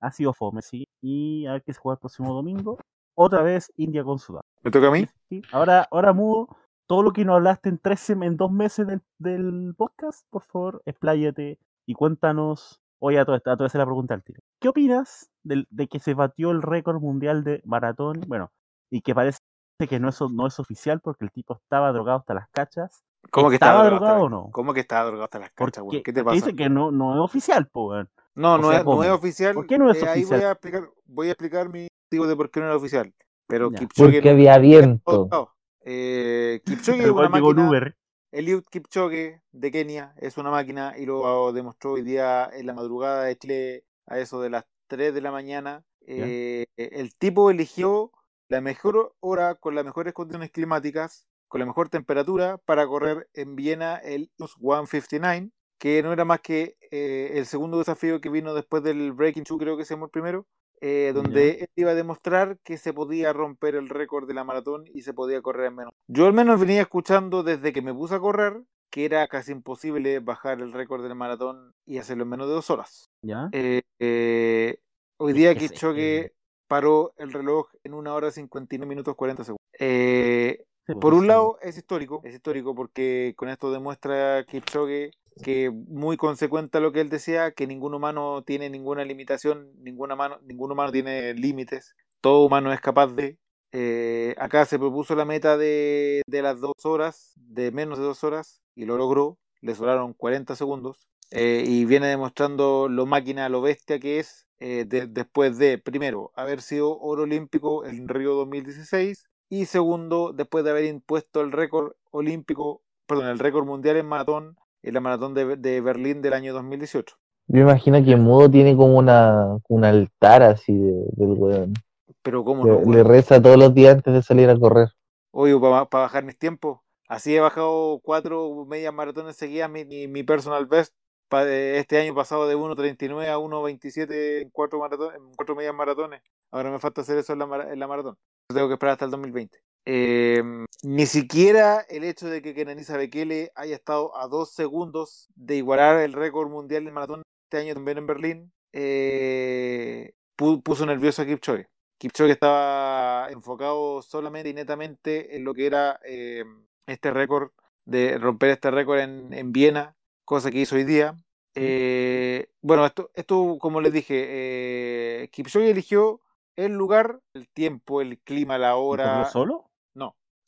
Ha 0.00 0.12
sido 0.12 0.32
fome, 0.32 0.62
sí. 0.62 0.86
Y 1.02 1.44
a 1.46 1.54
ver 1.54 1.62
qué 1.64 1.72
se 1.72 1.80
juega 1.80 1.94
el 1.94 2.00
próximo 2.00 2.32
domingo. 2.32 2.78
Otra 3.16 3.42
vez 3.42 3.72
India 3.76 4.04
con 4.04 4.18
Sudáfrica. 4.18 4.46
¿Me 4.62 4.70
toca 4.70 4.88
a 4.88 4.90
mí? 4.90 5.06
Sí. 5.28 5.42
Ahora, 5.52 5.88
ahora 5.90 6.12
mudo, 6.12 6.48
todo 6.86 7.02
lo 7.02 7.12
que 7.12 7.24
nos 7.24 7.36
hablaste 7.36 7.68
en 7.70 7.78
tres 7.78 8.08
en 8.10 8.36
dos 8.36 8.52
meses 8.52 8.86
del, 8.86 9.00
del 9.18 9.74
podcast, 9.76 10.26
por 10.30 10.42
favor, 10.42 10.82
expláyate 10.84 11.58
y 11.86 11.94
cuéntanos. 11.94 12.80
Oye, 12.98 13.18
a 13.18 13.22
esto, 13.22 13.32
a 13.32 13.56
la 13.78 13.84
pregunta 13.86 14.14
al 14.14 14.22
tiro. 14.22 14.40
¿Qué 14.60 14.68
opinas 14.68 15.30
del- 15.42 15.66
de, 15.70 15.88
que 15.88 15.98
se 15.98 16.14
batió 16.14 16.50
el 16.50 16.62
récord 16.62 17.00
mundial 17.00 17.42
de 17.44 17.60
maratón? 17.64 18.20
Bueno, 18.26 18.50
y 18.90 19.00
que 19.00 19.14
parece 19.14 19.40
que 19.88 19.98
no 20.00 20.08
es, 20.08 20.20
no 20.20 20.46
es 20.46 20.58
oficial 20.58 21.00
porque 21.00 21.24
el 21.24 21.30
tipo 21.30 21.54
estaba 21.54 21.92
drogado 21.92 22.18
hasta 22.18 22.34
las 22.34 22.48
cachas. 22.50 23.02
¿Cómo 23.30 23.48
que 23.48 23.56
¿Estaba 23.56 23.72
estaba 23.80 23.90
drogado 23.90 24.14
hasta 24.14 24.24
o 24.24 24.28
no? 24.28 24.50
¿Cómo 24.52 24.72
que 24.72 24.80
estaba 24.80 25.04
drogado 25.04 25.24
hasta 25.24 25.38
las 25.40 25.50
Porque, 25.54 25.72
cachas, 25.72 25.84
weón? 25.84 26.02
¿Qué 26.02 26.12
te 26.12 26.22
porque 26.22 26.36
pasa? 26.36 26.46
dice 26.46 26.56
que 26.56 26.68
no, 26.70 26.90
no 26.90 27.14
es 27.14 27.20
oficial, 27.20 27.66
po, 27.66 27.88
weón. 27.88 28.08
No, 28.36 28.58
no, 28.58 28.68
sea, 28.68 28.78
es, 28.80 28.84
no 28.84 29.02
es 29.02 29.10
oficial. 29.10 29.54
¿Por 29.54 29.66
qué 29.66 29.78
no 29.78 29.90
es 29.90 30.02
eh, 30.02 30.06
ahí 30.08 30.20
oficial? 30.24 30.40
voy 30.40 30.46
a 30.46 30.52
explicar, 30.52 30.90
voy 31.06 31.28
a 31.28 31.30
explicar 31.32 31.68
mi 31.68 31.88
motivo 32.04 32.26
de 32.26 32.36
por 32.36 32.50
qué 32.50 32.60
no 32.60 32.66
era 32.66 32.76
oficial. 32.76 33.12
Pero 33.48 33.70
Ya. 33.70 33.78
Kipchoge 33.78 34.12
Porque 34.12 34.30
había 34.30 34.58
viento. 34.58 35.28
no, 35.30 35.50
eh, 35.80 36.60
Kipchoge 36.64 36.98
es 36.98 37.04
El 37.06 37.10
una 37.12 37.28
máquina. 37.28 37.68
Uber. 37.68 37.96
Eliud 38.32 38.64
Kipchoge 38.70 39.40
de 39.52 39.70
Kenia 39.70 40.14
es 40.18 40.36
una 40.36 40.50
máquina 40.50 40.94
y 40.98 41.06
lo 41.06 41.52
demostró 41.52 41.92
hoy 41.92 42.02
día 42.02 42.50
en 42.52 42.66
la 42.66 42.74
madrugada 42.74 43.24
de 43.24 43.36
Chile 43.36 43.84
a 44.06 44.18
eso 44.18 44.40
de 44.42 44.50
las 44.50 44.64
3 44.88 45.14
de 45.14 45.20
la 45.22 45.30
mañana. 45.30 45.84
Eh, 46.06 46.66
el 46.76 47.14
tipo 47.16 47.50
eligió 47.50 48.12
la 48.48 48.60
mejor 48.60 49.14
hora 49.20 49.54
con 49.54 49.74
las 49.74 49.84
mejores 49.84 50.12
condiciones 50.12 50.50
climáticas, 50.50 51.26
con 51.48 51.60
la 51.60 51.66
mejor 51.66 51.88
temperatura 51.88 52.58
para 52.58 52.86
correr 52.86 53.28
en 53.32 53.56
Viena 53.56 53.96
el 53.96 54.30
Ineos 54.38 54.56
159, 54.60 55.50
que 55.78 56.02
no 56.02 56.12
era 56.12 56.24
más 56.24 56.40
que 56.40 56.76
eh, 56.90 57.32
el 57.34 57.46
segundo 57.46 57.78
desafío 57.78 58.20
que 58.20 58.30
vino 58.30 58.54
después 58.54 58.82
del 58.82 59.12
Breaking 59.12 59.44
Two, 59.44 59.58
creo 59.58 59.76
que 59.76 59.84
se 59.84 59.94
llamó 59.94 60.06
el 60.06 60.10
primero, 60.10 60.46
eh, 60.80 61.12
donde 61.14 61.60
él 61.60 61.68
iba 61.76 61.92
a 61.92 61.94
demostrar 61.94 62.58
que 62.62 62.78
se 62.78 62.92
podía 62.92 63.32
romper 63.32 63.74
el 63.74 63.88
récord 63.88 64.26
de 64.26 64.34
la 64.34 64.44
maratón 64.44 64.84
y 64.92 65.02
se 65.02 65.14
podía 65.14 65.40
correr 65.42 65.66
en 65.66 65.76
menos. 65.76 65.92
Yo 66.06 66.26
al 66.26 66.32
menos 66.32 66.60
venía 66.60 66.82
escuchando 66.82 67.42
desde 67.42 67.72
que 67.72 67.82
me 67.82 67.94
puse 67.94 68.14
a 68.14 68.20
correr 68.20 68.62
que 68.90 69.04
era 69.04 69.26
casi 69.28 69.52
imposible 69.52 70.20
bajar 70.20 70.60
el 70.60 70.72
récord 70.72 71.02
de 71.02 71.08
la 71.08 71.14
maratón 71.14 71.74
y 71.84 71.98
hacerlo 71.98 72.22
en 72.22 72.30
menos 72.30 72.46
de 72.48 72.54
dos 72.54 72.70
horas. 72.70 73.10
¿Ya? 73.20 73.48
Eh, 73.52 73.82
eh, 73.98 74.78
hoy 75.18 75.32
Es 75.32 75.36
día 75.36 75.54
que 75.54 76.18
eh. 76.18 76.32
paró 76.66 77.12
el 77.16 77.32
reloj 77.32 77.68
en 77.84 77.94
una 77.94 78.14
hora 78.14 78.30
59 78.30 78.88
minutos 78.88 79.14
40 79.14 79.44
segundos. 79.44 79.66
Eh, 79.78 80.64
Sí, 80.86 80.92
pues, 80.92 81.02
por 81.02 81.14
un 81.14 81.26
lado 81.26 81.58
es 81.62 81.76
histórico, 81.76 82.20
es 82.22 82.32
histórico 82.32 82.72
porque 82.72 83.34
con 83.36 83.48
esto 83.48 83.72
demuestra 83.72 84.44
Kipchoge 84.44 85.10
que 85.42 85.70
muy 85.70 86.16
consecuente 86.16 86.78
a 86.78 86.80
lo 86.80 86.92
que 86.92 87.00
él 87.00 87.08
decía, 87.08 87.52
que 87.52 87.66
ningún 87.66 87.94
humano 87.94 88.42
tiene 88.44 88.70
ninguna 88.70 89.04
limitación, 89.04 89.70
ninguna 89.78 90.16
mano, 90.16 90.38
ningún 90.42 90.72
humano 90.72 90.92
tiene 90.92 91.34
límites, 91.34 91.94
todo 92.20 92.44
humano 92.44 92.72
es 92.72 92.80
capaz 92.80 93.08
de. 93.08 93.38
Eh, 93.72 94.34
acá 94.38 94.64
se 94.64 94.78
propuso 94.78 95.14
la 95.14 95.24
meta 95.24 95.56
de, 95.58 96.22
de, 96.26 96.42
las 96.42 96.60
dos 96.60 96.84
horas, 96.84 97.34
de 97.36 97.72
menos 97.72 97.98
de 97.98 98.04
dos 98.04 98.24
horas, 98.24 98.62
y 98.74 98.86
lo 98.86 98.96
logró, 98.96 99.38
le 99.60 99.74
sobraron 99.74 100.14
40 100.14 100.56
segundos, 100.56 101.08
eh, 101.30 101.64
y 101.66 101.84
viene 101.84 102.06
demostrando 102.06 102.88
lo 102.88 103.04
máquina, 103.04 103.48
lo 103.48 103.60
bestia 103.60 103.98
que 103.98 104.18
es, 104.20 104.46
eh, 104.60 104.84
de, 104.86 105.06
después 105.06 105.58
de, 105.58 105.76
primero, 105.78 106.32
haber 106.36 106.62
sido 106.62 106.98
oro 106.98 107.24
olímpico 107.24 107.84
en 107.84 108.08
Río 108.08 108.34
2016, 108.34 109.26
y 109.50 109.66
segundo, 109.66 110.32
después 110.32 110.64
de 110.64 110.70
haber 110.70 110.84
impuesto 110.86 111.40
el 111.42 111.52
récord 111.52 111.92
olímpico, 112.10 112.82
perdón, 113.06 113.28
el 113.28 113.38
récord 113.38 113.66
mundial 113.66 113.96
en 113.96 114.06
maratón 114.06 114.56
en 114.86 114.94
la 114.94 115.00
maratón 115.00 115.34
de, 115.34 115.56
de 115.56 115.80
Berlín 115.80 116.22
del 116.22 116.32
año 116.32 116.54
2018. 116.54 117.16
Yo 117.48 117.60
imagino 117.60 118.02
que 118.04 118.16
Mudo 118.16 118.48
tiene 118.48 118.76
como 118.76 118.96
una, 118.96 119.58
un 119.68 119.84
altar 119.84 120.42
así 120.42 120.76
de, 120.76 121.04
del 121.12 121.32
weón. 121.32 121.74
Pero 122.22 122.44
cómo 122.44 122.64
le, 122.64 122.72
no. 122.72 122.92
Le 122.92 123.02
reza 123.02 123.42
todos 123.42 123.56
los 123.56 123.74
días 123.74 123.96
antes 123.96 124.14
de 124.14 124.22
salir 124.22 124.48
a 124.48 124.58
correr. 124.58 124.88
Oye, 125.32 125.58
para 125.58 125.84
bajar 125.84 126.24
mis 126.24 126.38
tiempos. 126.38 126.78
Así 127.08 127.36
he 127.36 127.40
bajado 127.40 128.00
cuatro 128.02 128.64
medias 128.66 128.94
maratones 128.94 129.36
seguidas, 129.36 129.70
mi, 129.70 129.84
mi, 129.84 130.08
mi 130.08 130.22
personal 130.22 130.66
best 130.66 130.94
pa, 131.28 131.44
este 131.48 132.00
año 132.00 132.14
pasado 132.14 132.48
de 132.48 132.56
1.39 132.56 133.28
a 133.28 133.38
1.27 133.38 134.42
en 134.42 134.50
cuatro, 134.50 134.78
maratón, 134.78 135.14
en 135.14 135.34
cuatro 135.36 135.54
medias 135.54 135.74
maratones. 135.74 136.22
Ahora 136.52 136.70
me 136.70 136.78
falta 136.78 137.00
hacer 137.00 137.18
eso 137.18 137.32
en 137.32 137.40
la, 137.40 137.72
en 137.72 137.78
la 137.78 137.86
maratón. 137.86 138.16
Tengo 138.48 138.68
que 138.68 138.74
esperar 138.74 138.92
hasta 138.94 139.04
el 139.04 139.10
2020. 139.10 139.58
Eh, 139.86 140.42
ni 140.82 141.06
siquiera 141.06 141.86
el 141.88 142.04
hecho 142.04 142.28
de 142.28 142.42
que 142.42 142.54
Kenanisa 142.54 142.96
Bekele 142.96 143.52
haya 143.54 143.76
estado 143.76 144.16
a 144.16 144.26
dos 144.26 144.50
segundos 144.52 145.28
de 145.36 145.56
igualar 145.56 145.98
el 146.00 146.12
récord 146.12 146.50
mundial 146.50 146.84
de 146.84 146.90
maratón 146.90 147.22
este 147.44 147.58
año 147.58 147.74
también 147.74 147.98
en 147.98 148.06
Berlín 148.06 148.52
eh, 148.72 150.12
puso 150.36 150.84
nervioso 150.84 151.22
a 151.22 151.26
Kipchoge. 151.26 151.68
Kipchoge 151.98 152.32
estaba 152.32 153.28
enfocado 153.30 154.02
solamente 154.02 154.50
y 154.50 154.54
netamente 154.54 155.36
en 155.36 155.44
lo 155.44 155.54
que 155.54 155.66
era 155.66 155.98
eh, 156.04 156.44
este 156.86 157.10
récord, 157.10 157.50
de 157.84 158.18
romper 158.18 158.50
este 158.50 158.70
récord 158.70 158.98
en, 158.98 159.32
en, 159.32 159.52
Viena, 159.52 159.96
cosa 160.24 160.50
que 160.50 160.60
hizo 160.60 160.76
hoy 160.76 160.84
día. 160.84 161.16
Eh, 161.54 162.48
bueno, 162.60 162.84
esto, 162.84 163.10
esto, 163.14 163.56
como 163.58 163.80
les 163.80 163.92
dije, 163.92 164.26
eh, 164.28 165.28
Kipchoge 165.32 165.70
eligió 165.70 166.20
el 166.54 166.72
lugar, 166.72 167.20
el 167.32 167.48
tiempo, 167.48 168.02
el 168.02 168.18
clima, 168.18 168.58
la 168.58 168.76
hora. 168.76 169.24
solo? 169.24 169.70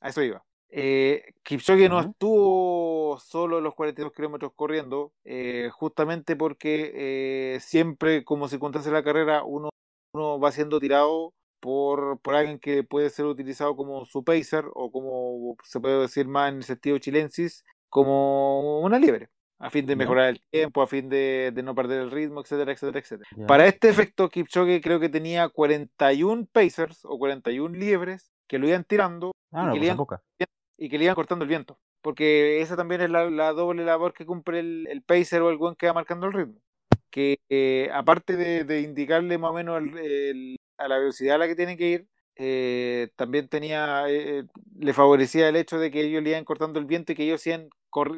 A 0.01 0.09
eso 0.09 0.23
iba. 0.23 0.45
Eh, 0.70 1.33
Kipchoge 1.43 1.85
uh 1.85 1.87
-huh. 1.87 1.91
no 1.91 2.01
estuvo 2.01 3.19
solo 3.20 3.61
los 3.61 3.75
42 3.75 4.12
kilómetros 4.12 4.53
corriendo, 4.55 5.12
eh, 5.25 5.70
justamente 5.73 6.37
porque 6.37 6.93
eh, 6.95 7.61
siempre, 7.61 8.25
como 8.25 8.49
circunstancia 8.49 8.91
de 8.93 8.99
la 8.99 9.05
carrera, 9.05 9.45
uno, 9.45 9.70
uno 10.12 10.39
va 10.39 10.53
siendo 10.53 10.79
tirado 10.79 11.33
por, 11.61 12.20
por 12.20 12.35
alguien 12.35 12.59
que 12.59 12.85
puede 12.85 13.11
ser 13.11 13.27
utilizado 13.27 13.77
como 13.77 14.05
su 14.05 14.25
pacer 14.25 14.66
o 14.75 14.91
como 14.93 15.57
se 15.65 15.81
puede 15.81 16.01
decir 16.01 16.29
más 16.29 16.51
en 16.51 16.59
el 16.59 16.65
sentido 16.65 16.99
chilensis, 16.99 17.65
como 17.89 18.81
una 18.81 18.99
liebre 18.99 19.31
a 19.61 19.70
fin 19.70 19.87
de 19.87 19.97
mejorar 19.97 20.29
el 20.29 20.41
tiempo, 20.51 20.83
a 20.83 20.87
fin 20.87 21.09
de, 21.09 21.51
de, 21.53 21.62
no 21.62 21.75
perder 21.75 22.01
el 22.03 22.11
ritmo, 22.11 22.41
etcétera, 22.43 22.73
etcétera, 22.73 23.01
etcétera. 23.01 23.29
Yeah. 23.35 23.47
Para 23.47 23.66
este 23.66 23.89
efecto, 23.89 24.29
Kipchoge 24.29 24.81
creo 24.81 25.01
que 25.01 25.09
tenía 25.09 25.49
41 25.49 26.47
pacers 26.53 27.05
o 27.05 27.19
41 27.19 27.77
liebres 27.77 28.31
que 28.47 28.59
lo 28.59 28.69
iban 28.69 28.85
tirando 28.85 29.33
ah, 29.53 29.62
y, 29.62 29.66
no, 29.66 29.73
que 29.73 29.79
pues 29.79 29.91
iban, 29.91 30.07
y, 30.77 30.89
que 30.89 30.99
le 30.99 31.05
iban, 31.05 31.15
cortando 31.15 31.45
el 31.45 31.49
viento. 31.49 31.79
Porque 32.03 32.61
esa 32.61 32.77
también 32.77 33.01
es 33.01 33.11
la, 33.11 33.29
la 33.31 33.53
doble 33.53 33.85
labor 33.85 34.12
que 34.12 34.27
cumple 34.27 34.61
el, 34.61 34.87
el, 34.89 35.03
pacer 35.03 35.43
o 35.43 35.51
el 35.51 35.59
buen 35.59 35.75
que 35.75 35.87
va 35.87 35.93
marcando 35.95 36.27
el 36.27 36.33
ritmo. 36.33 36.61
Que 37.11 37.41
eh, 37.49 37.91
aparte 37.93 38.37
de, 38.37 38.65
de, 38.65 38.83
indicarle 38.83 39.39
más 39.39 39.51
o 39.51 39.55
menos 39.55 39.83
el, 39.83 39.99
el, 39.99 40.57
a 40.77 40.89
la 40.89 40.99
velocidad 40.99 41.37
a 41.37 41.39
la 41.39 41.47
que 41.47 41.57
tiene 41.57 41.77
que 41.77 41.89
ir, 41.89 42.09
eh, 42.41 43.09
también 43.16 43.49
tenía, 43.49 44.09
eh, 44.09 44.45
le 44.79 44.93
favorecía 44.95 45.49
el 45.49 45.57
hecho 45.57 45.79
de 45.79 45.91
que 45.91 46.03
ellos 46.03 46.23
le 46.23 46.31
iban 46.31 46.45
cortando 46.45 46.79
el 46.79 46.87
viento 46.87 47.11
y 47.11 47.16
que 47.16 47.25
ellos 47.25 47.41
sigan, 47.41 47.69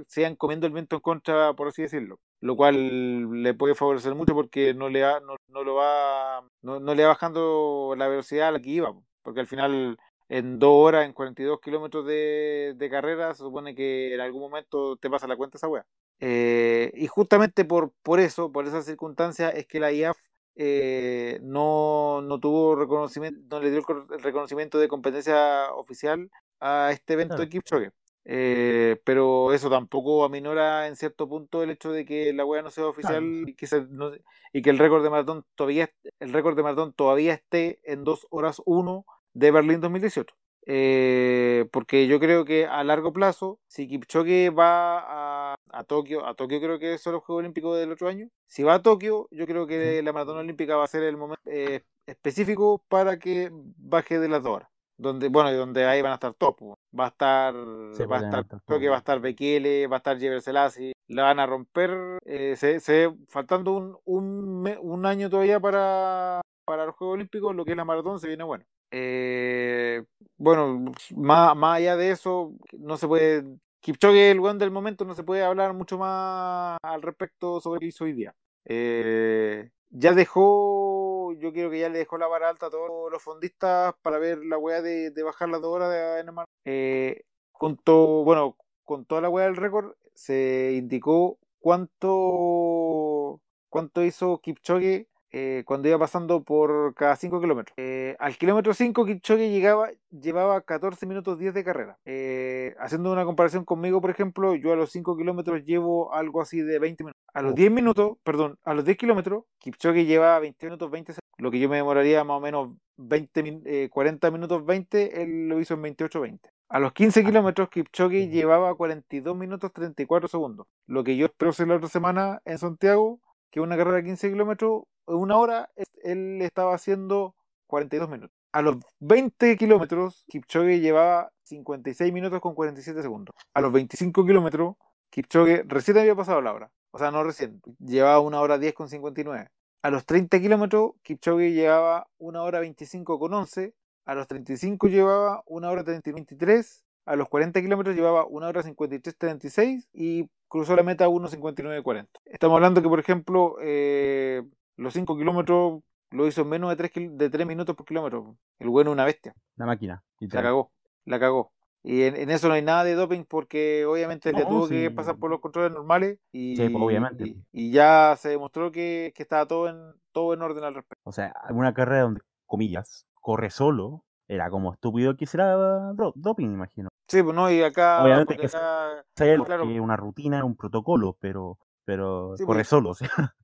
sigan 0.09 0.37
comiendo 0.37 0.67
el 0.67 0.75
viento 0.75 0.97
en 0.97 1.01
contra, 1.01 1.55
por 1.55 1.69
así 1.69 1.83
decirlo. 1.83 2.21
Lo 2.41 2.55
cual 2.55 3.43
le 3.43 3.55
puede 3.55 3.75
favorecer 3.75 4.15
mucho 4.15 4.35
porque 4.35 4.75
no 4.75 4.91
le, 4.91 5.03
va, 5.03 5.21
no, 5.21 5.37
no 5.49 5.65
lo 5.65 5.75
va, 5.75 6.43
no, 6.61 6.81
no, 6.81 6.95
le 6.95 7.03
va 7.05 7.11
bajando 7.11 7.95
la 7.97 8.09
velocidad 8.09 8.49
a 8.49 8.53
la 8.53 8.61
que 8.61 8.71
iba. 8.71 8.95
Porque 9.23 9.41
al 9.41 9.47
final, 9.47 9.99
en 10.31 10.61
dos 10.61 10.71
horas, 10.73 11.07
en 11.07 11.13
42 11.13 11.61
kilómetros 11.61 12.07
de, 12.07 12.75
de 12.77 12.89
carrera, 12.89 13.35
se 13.35 13.43
supone 13.43 13.75
que 13.75 14.15
en 14.15 14.21
algún 14.21 14.43
momento 14.43 14.97
te 14.97 15.11
pasa 15.11 15.27
la 15.27 15.37
cuenta 15.37 15.59
esa 15.59 15.67
wea. 15.67 15.85
Eh, 16.21 16.93
y 16.95 17.09
justamente 17.09 17.65
por, 17.65 17.93
por 18.05 18.21
eso, 18.21 18.53
por 18.53 18.65
esa 18.65 18.81
circunstancia, 18.83 19.51
es 19.51 19.67
que 19.67 19.81
la 19.81 19.91
IAF 19.91 20.17
eh, 20.55 21.41
no, 21.43 22.23
no 22.23 22.39
tuvo 22.39 22.77
reconocimiento, 22.77 23.41
no 23.51 23.61
le 23.61 23.73
dio 23.73 23.81
el 23.81 24.23
reconocimiento 24.23 24.79
de 24.79 24.87
competencia 24.87 25.73
oficial 25.75 26.31
a 26.61 26.91
este 26.93 27.15
evento 27.15 27.37
de 27.37 27.49
Kipchoge. 27.49 27.91
Eh, 28.25 29.01
pero 29.03 29.53
eso 29.53 29.69
tampoco 29.69 30.25
aminora 30.25 30.87
en 30.87 30.95
cierto 30.95 31.29
punto 31.29 31.65
el 31.65 31.71
hecho 31.71 31.91
de 31.91 32.05
que 32.05 32.33
la 32.33 32.45
wea 32.45 32.63
no 32.63 32.71
sea 32.71 32.87
oficial 32.87 33.25
claro. 33.25 33.49
y, 33.49 33.55
que 33.55 33.67
se, 33.67 33.87
no, 33.89 34.13
y 34.53 34.63
que 34.63 34.71
el 34.71 34.79
récord 34.79 35.03
de 35.03 35.11
maratón 35.11 35.45
todavía 35.57 35.91
el 36.21 36.33
récord 36.33 36.55
de 36.55 36.63
maratón 36.63 36.93
todavía 36.93 37.33
esté 37.33 37.81
en 37.83 38.05
2 38.05 38.27
horas 38.31 38.63
1 38.67 39.07
de 39.41 39.51
Berlín 39.51 39.81
2018. 39.81 40.35
Eh, 40.67 41.67
porque 41.73 42.07
yo 42.07 42.21
creo 42.21 42.45
que 42.45 42.67
a 42.67 42.85
largo 42.85 43.13
plazo, 43.13 43.59
si 43.67 43.89
Kipchoge 43.89 44.51
va 44.51 44.99
a, 44.99 45.55
a, 45.73 45.85
Tokio, 45.85 46.27
a 46.27 46.35
Tokio 46.35 46.61
creo 46.61 46.79
que 46.79 46.99
son 46.99 47.15
los 47.15 47.25
Juegos 47.25 47.41
Olímpicos 47.41 47.79
del 47.79 47.91
otro 47.91 48.09
año, 48.09 48.29
si 48.47 48.63
va 48.63 48.75
a 48.75 48.83
Tokio, 48.83 49.27
yo 49.31 49.47
creo 49.47 49.67
que 49.67 50.03
la 50.03 50.13
maratón 50.13 50.37
olímpica 50.37 50.77
va 50.77 50.85
a 50.85 50.87
ser 50.87 51.03
el 51.05 51.17
momento 51.17 51.43
eh, 51.47 51.83
específico 52.07 52.85
para 52.89 53.19
que 53.19 53.51
baje 53.53 54.19
de 54.19 54.29
las 54.29 54.43
dos 54.43 54.57
horas. 54.57 54.69
Donde, 54.99 55.29
bueno, 55.29 55.51
donde 55.55 55.87
ahí 55.87 56.03
van 56.03 56.13
a 56.13 56.17
estar 56.17 56.35
top. 56.35 56.77
Va 56.97 57.07
a 57.07 57.09
estar, 57.09 57.55
sí, 57.95 58.05
va 58.05 58.19
a 58.19 58.25
estar, 58.25 58.47
creo 58.67 58.79
que 58.81 58.89
va 58.91 58.97
a 58.97 58.99
estar 58.99 59.19
Bekele, 59.19 59.87
va 59.87 59.97
a 59.97 59.99
estar 59.99 60.19
Jever 60.19 60.43
Selassie, 60.43 60.93
la 61.09 61.23
van 61.23 61.41
a 61.41 61.47
romper, 61.47 62.19
eh, 62.27 62.55
se, 62.57 62.81
se, 62.81 63.11
faltando 63.31 63.73
un, 63.73 63.97
un, 64.05 64.79
un 64.79 65.07
año 65.07 65.31
todavía 65.31 65.59
para, 65.59 66.43
para 66.67 66.85
los 66.85 66.95
Juegos 66.97 67.15
Olímpicos, 67.15 67.57
lo 67.57 67.65
que 67.65 67.71
es 67.71 67.77
la 67.79 67.87
maratón 67.87 68.21
se 68.21 68.29
viene 68.29 68.45
bueno. 68.45 68.67
Eh, 68.91 70.03
bueno, 70.37 70.93
más, 71.17 71.57
allá 71.63 71.97
de 71.97 72.11
eso, 72.11 72.53
no 72.73 72.97
se 72.97 73.07
puede. 73.07 73.45
Kipchoge, 73.81 74.31
el 74.31 74.41
weón 74.41 74.59
del 74.59 74.71
momento, 74.71 75.05
no 75.05 75.15
se 75.15 75.25
puede 75.25 75.43
hablar 75.43 75.73
mucho 75.73 75.97
más 75.99 76.79
al 76.83 77.03
respecto 77.03 77.61
sobre 77.61 77.77
lo 77.77 77.81
que 77.81 77.87
hizo 77.87 78.05
hoy 78.05 78.13
día. 78.13 78.35
Eh, 78.67 79.71
ya 79.91 80.13
dejó, 80.13 81.33
yo 81.35 81.53
creo 81.53 81.71
que 81.71 81.81
ya 81.81 81.89
le 81.89 81.99
dejó 81.99 82.19
la 82.19 82.27
vara 82.27 82.49
alta 82.49 82.67
a 82.67 82.71
todos 82.71 83.11
los 83.11 83.23
fondistas 83.23 83.95
para 84.03 84.19
ver 84.19 84.39
la 84.45 84.59
weá 84.59 84.83
de, 84.83 85.13
bajar 85.23 85.49
las 85.49 85.63
dos 85.63 85.75
horas 85.75 85.91
de 85.91 86.25
NMR. 86.25 86.45
Eh, 86.65 87.23
junto, 87.53 88.23
bueno, 88.25 88.57
con 88.85 89.07
toda 89.07 89.23
la 89.23 89.31
weá 89.31 89.47
del 89.47 89.57
récord, 89.57 89.95
se 90.15 90.73
indicó 90.75 91.39
cuánto, 91.61 93.41
cuánto 93.69 94.05
hizo 94.05 94.39
Kipchoge 94.41 95.09
eh, 95.33 95.63
cuando 95.67 95.89
iba 95.89 95.99
pasando 95.99 96.43
por 96.43 96.95
cada 96.95 97.17
5 97.17 97.41
kilómetros. 97.41 97.75
Eh, 97.77 98.17
al 98.19 98.37
kilómetro 98.37 98.75
5 98.75 99.07
Kipchoge 99.07 99.51
llegaba, 99.51 99.91
llevaba 100.11 100.61
14 100.63 101.07
minutos 101.07 101.39
10 101.39 101.55
de 101.55 101.65
carrera. 101.65 101.99
Eh, 102.05 102.75
haciendo 102.81 103.13
una 103.13 103.25
comparación 103.25 103.65
conmigo, 103.65 104.01
por 104.01 104.11
ejemplo, 104.11 104.55
yo 104.57 104.73
a 104.73 104.77
los 104.77 104.91
5 104.91 105.17
kilómetros 105.17 105.65
llevo 105.65 106.13
algo 106.13 106.41
así 106.41 106.61
de 106.61 106.79
20 106.79 107.05
minutos. 107.05 107.21
A 107.33 107.43
los 107.43 107.55
10 107.55 107.71
minutos, 107.71 108.19
perdón, 108.25 108.59
a 108.65 108.75
los 108.75 108.85
10 108.85 108.97
kilómetros, 108.99 109.45
Kipchoge 109.59 110.05
lleva 110.05 110.39
20 110.41 110.67
minutos 110.67 110.91
20 110.91 111.13
segundos. 111.13 111.21
Lo 111.39 111.51
que 111.51 111.61
yo 111.61 111.69
me 111.69 111.77
demoraría 111.77 112.25
más 112.25 112.37
o 112.37 112.41
menos 112.41 112.71
20, 112.97 113.89
40 113.89 114.31
minutos 114.31 114.67
20, 114.67 115.23
él 115.23 115.49
lo 115.49 115.61
hizo 115.61 115.75
en 115.75 115.83
28 115.83 116.21
20. 116.21 116.51
A 116.69 116.79
los 116.79 116.93
15 116.93 117.25
kilómetros, 117.25 117.69
Kipchoge 117.69 118.29
llevaba 118.29 118.75
42 118.75 119.37
minutos 119.37 119.73
34 119.73 120.29
segundos. 120.29 120.67
Lo 120.87 121.03
que 121.03 121.17
yo 121.17 121.27
espero 121.27 121.51
hacer 121.51 121.69
la 121.69 121.77
otra 121.77 121.89
semana 121.89 122.43
en 122.45 122.59
Santiago, 122.59 123.21
que 123.51 123.61
una 123.61 123.77
carrera 123.77 123.97
de 123.97 124.05
15 124.05 124.31
kilómetros, 124.31 124.83
una 125.07 125.37
hora, 125.37 125.71
él 126.03 126.41
estaba 126.43 126.75
haciendo 126.75 127.35
42 127.67 128.09
minutos. 128.09 128.37
A 128.53 128.63
los 128.63 128.77
20 128.99 129.57
kilómetros, 129.57 130.25
Kipchoge 130.29 130.81
llevaba 130.81 131.31
56 131.45 132.13
minutos 132.13 132.41
con 132.41 132.55
47 132.55 133.03
segundos. 133.03 133.35
A 133.55 133.61
los 133.61 133.73
25 133.73 134.25
kilómetros, 134.27 134.77
Kipchoge 135.11 135.65
recién 135.67 135.99
había 135.99 136.15
pasado 136.15 136.41
la 136.41 136.53
hora. 136.53 136.71
O 136.93 136.99
sea, 136.99 137.11
no 137.11 137.23
recién, 137.23 137.61
llevaba 137.79 138.21
una 138.21 138.41
hora 138.41 138.59
10 138.59 138.75
con 138.75 138.89
59. 138.89 139.49
A 139.83 139.91
los 139.91 140.05
30 140.05 140.41
kilómetros, 140.41 140.93
Kipchoge 141.03 141.53
llevaba 141.53 142.09
una 142.19 142.43
hora 142.43 142.61
25 142.61 143.19
con 143.19 143.33
11. 143.35 143.75
A 144.05 144.15
los 144.15 144.27
35 144.27 144.89
llevaba 144.89 145.43
una 145.47 145.71
hora 145.71 145.85
30 145.85 146.13
23. 146.13 146.85
A 147.11 147.17
los 147.17 147.29
40 147.29 147.61
kilómetros 147.61 147.97
llevaba 147.97 148.25
una 148.25 148.47
hora 148.47 148.63
53 148.63 149.19
36 149.19 149.89
y 149.93 150.31
cruzó 150.47 150.77
la 150.77 150.85
meta 150.85 151.09
1.59 151.09 151.83
40. 151.83 152.21
Estamos 152.27 152.55
hablando 152.55 152.81
que, 152.81 152.89
por 152.89 153.01
ejemplo, 153.01 153.57
eh, 153.61 154.45
los 154.77 154.95
5 154.95 155.17
kilómetros 155.17 155.83
lo 156.11 156.27
hizo 156.29 156.43
en 156.43 156.49
menos 156.51 156.71
de 156.71 156.77
3, 156.77 157.19
de 157.19 157.29
3 157.29 157.49
minutos 157.49 157.75
por 157.75 157.85
kilómetro. 157.85 158.37
El 158.61 158.69
bueno 158.69 158.91
es 158.91 158.95
una 158.95 159.05
bestia. 159.05 159.35
La 159.57 159.67
máquina. 159.67 160.05
La 160.21 160.41
cagó, 160.41 160.71
la 161.05 161.19
cagó. 161.19 161.53
Y 161.83 162.03
en, 162.03 162.31
eso 162.31 162.47
no 162.47 162.55
hay 162.55 162.63
nada 162.63 162.85
de 162.85 162.95
doping 162.95 163.25
porque 163.25 163.85
obviamente 163.87 164.31
ya 164.33 164.47
tuvo 164.47 164.69
que 164.69 164.93
pasar 164.93 165.17
por 165.17 165.31
los 165.31 165.41
controles 165.41 165.73
normales 165.73 166.21
y, 166.31 166.55
sí, 166.55 166.69
pues, 166.69 166.85
obviamente. 166.85 167.35
Y, 167.51 167.73
ya 167.73 168.15
se 168.17 168.29
demostró 168.29 168.71
que, 168.71 169.13
que, 169.17 169.25
estaba 169.25 169.47
todo 169.47 169.69
en, 169.69 169.95
todo 170.13 170.33
en 170.33 170.43
orden 170.43 170.63
al 170.63 170.77
respecto. 170.77 171.03
O 171.03 171.11
sea, 171.13 171.35
una 171.49 171.75
carrera 171.75 172.03
donde, 172.03 172.21
comillas, 172.47 173.09
corre 173.15 173.51
solo, 173.51 174.05
era 174.31 174.49
como 174.49 174.73
estúpido 174.73 175.17
que 175.17 175.25
hiciera 175.25 175.93
doping, 176.15 176.47
imagino. 176.47 176.89
Sí, 177.09 177.21
pues 177.21 177.35
no, 177.35 177.51
y 177.51 177.63
acá... 177.63 178.05
Obviamente 178.05 178.37
que 178.37 178.47
acá, 178.47 179.05
claro, 179.17 179.65
una 179.65 179.97
rutina, 179.97 180.45
un 180.45 180.55
protocolo, 180.55 181.17
pero, 181.19 181.59
pero 181.85 182.35
corre 182.47 182.61
pues. 182.61 182.69
solo, 182.69 182.91
o 182.91 182.95
sea... 182.95 183.09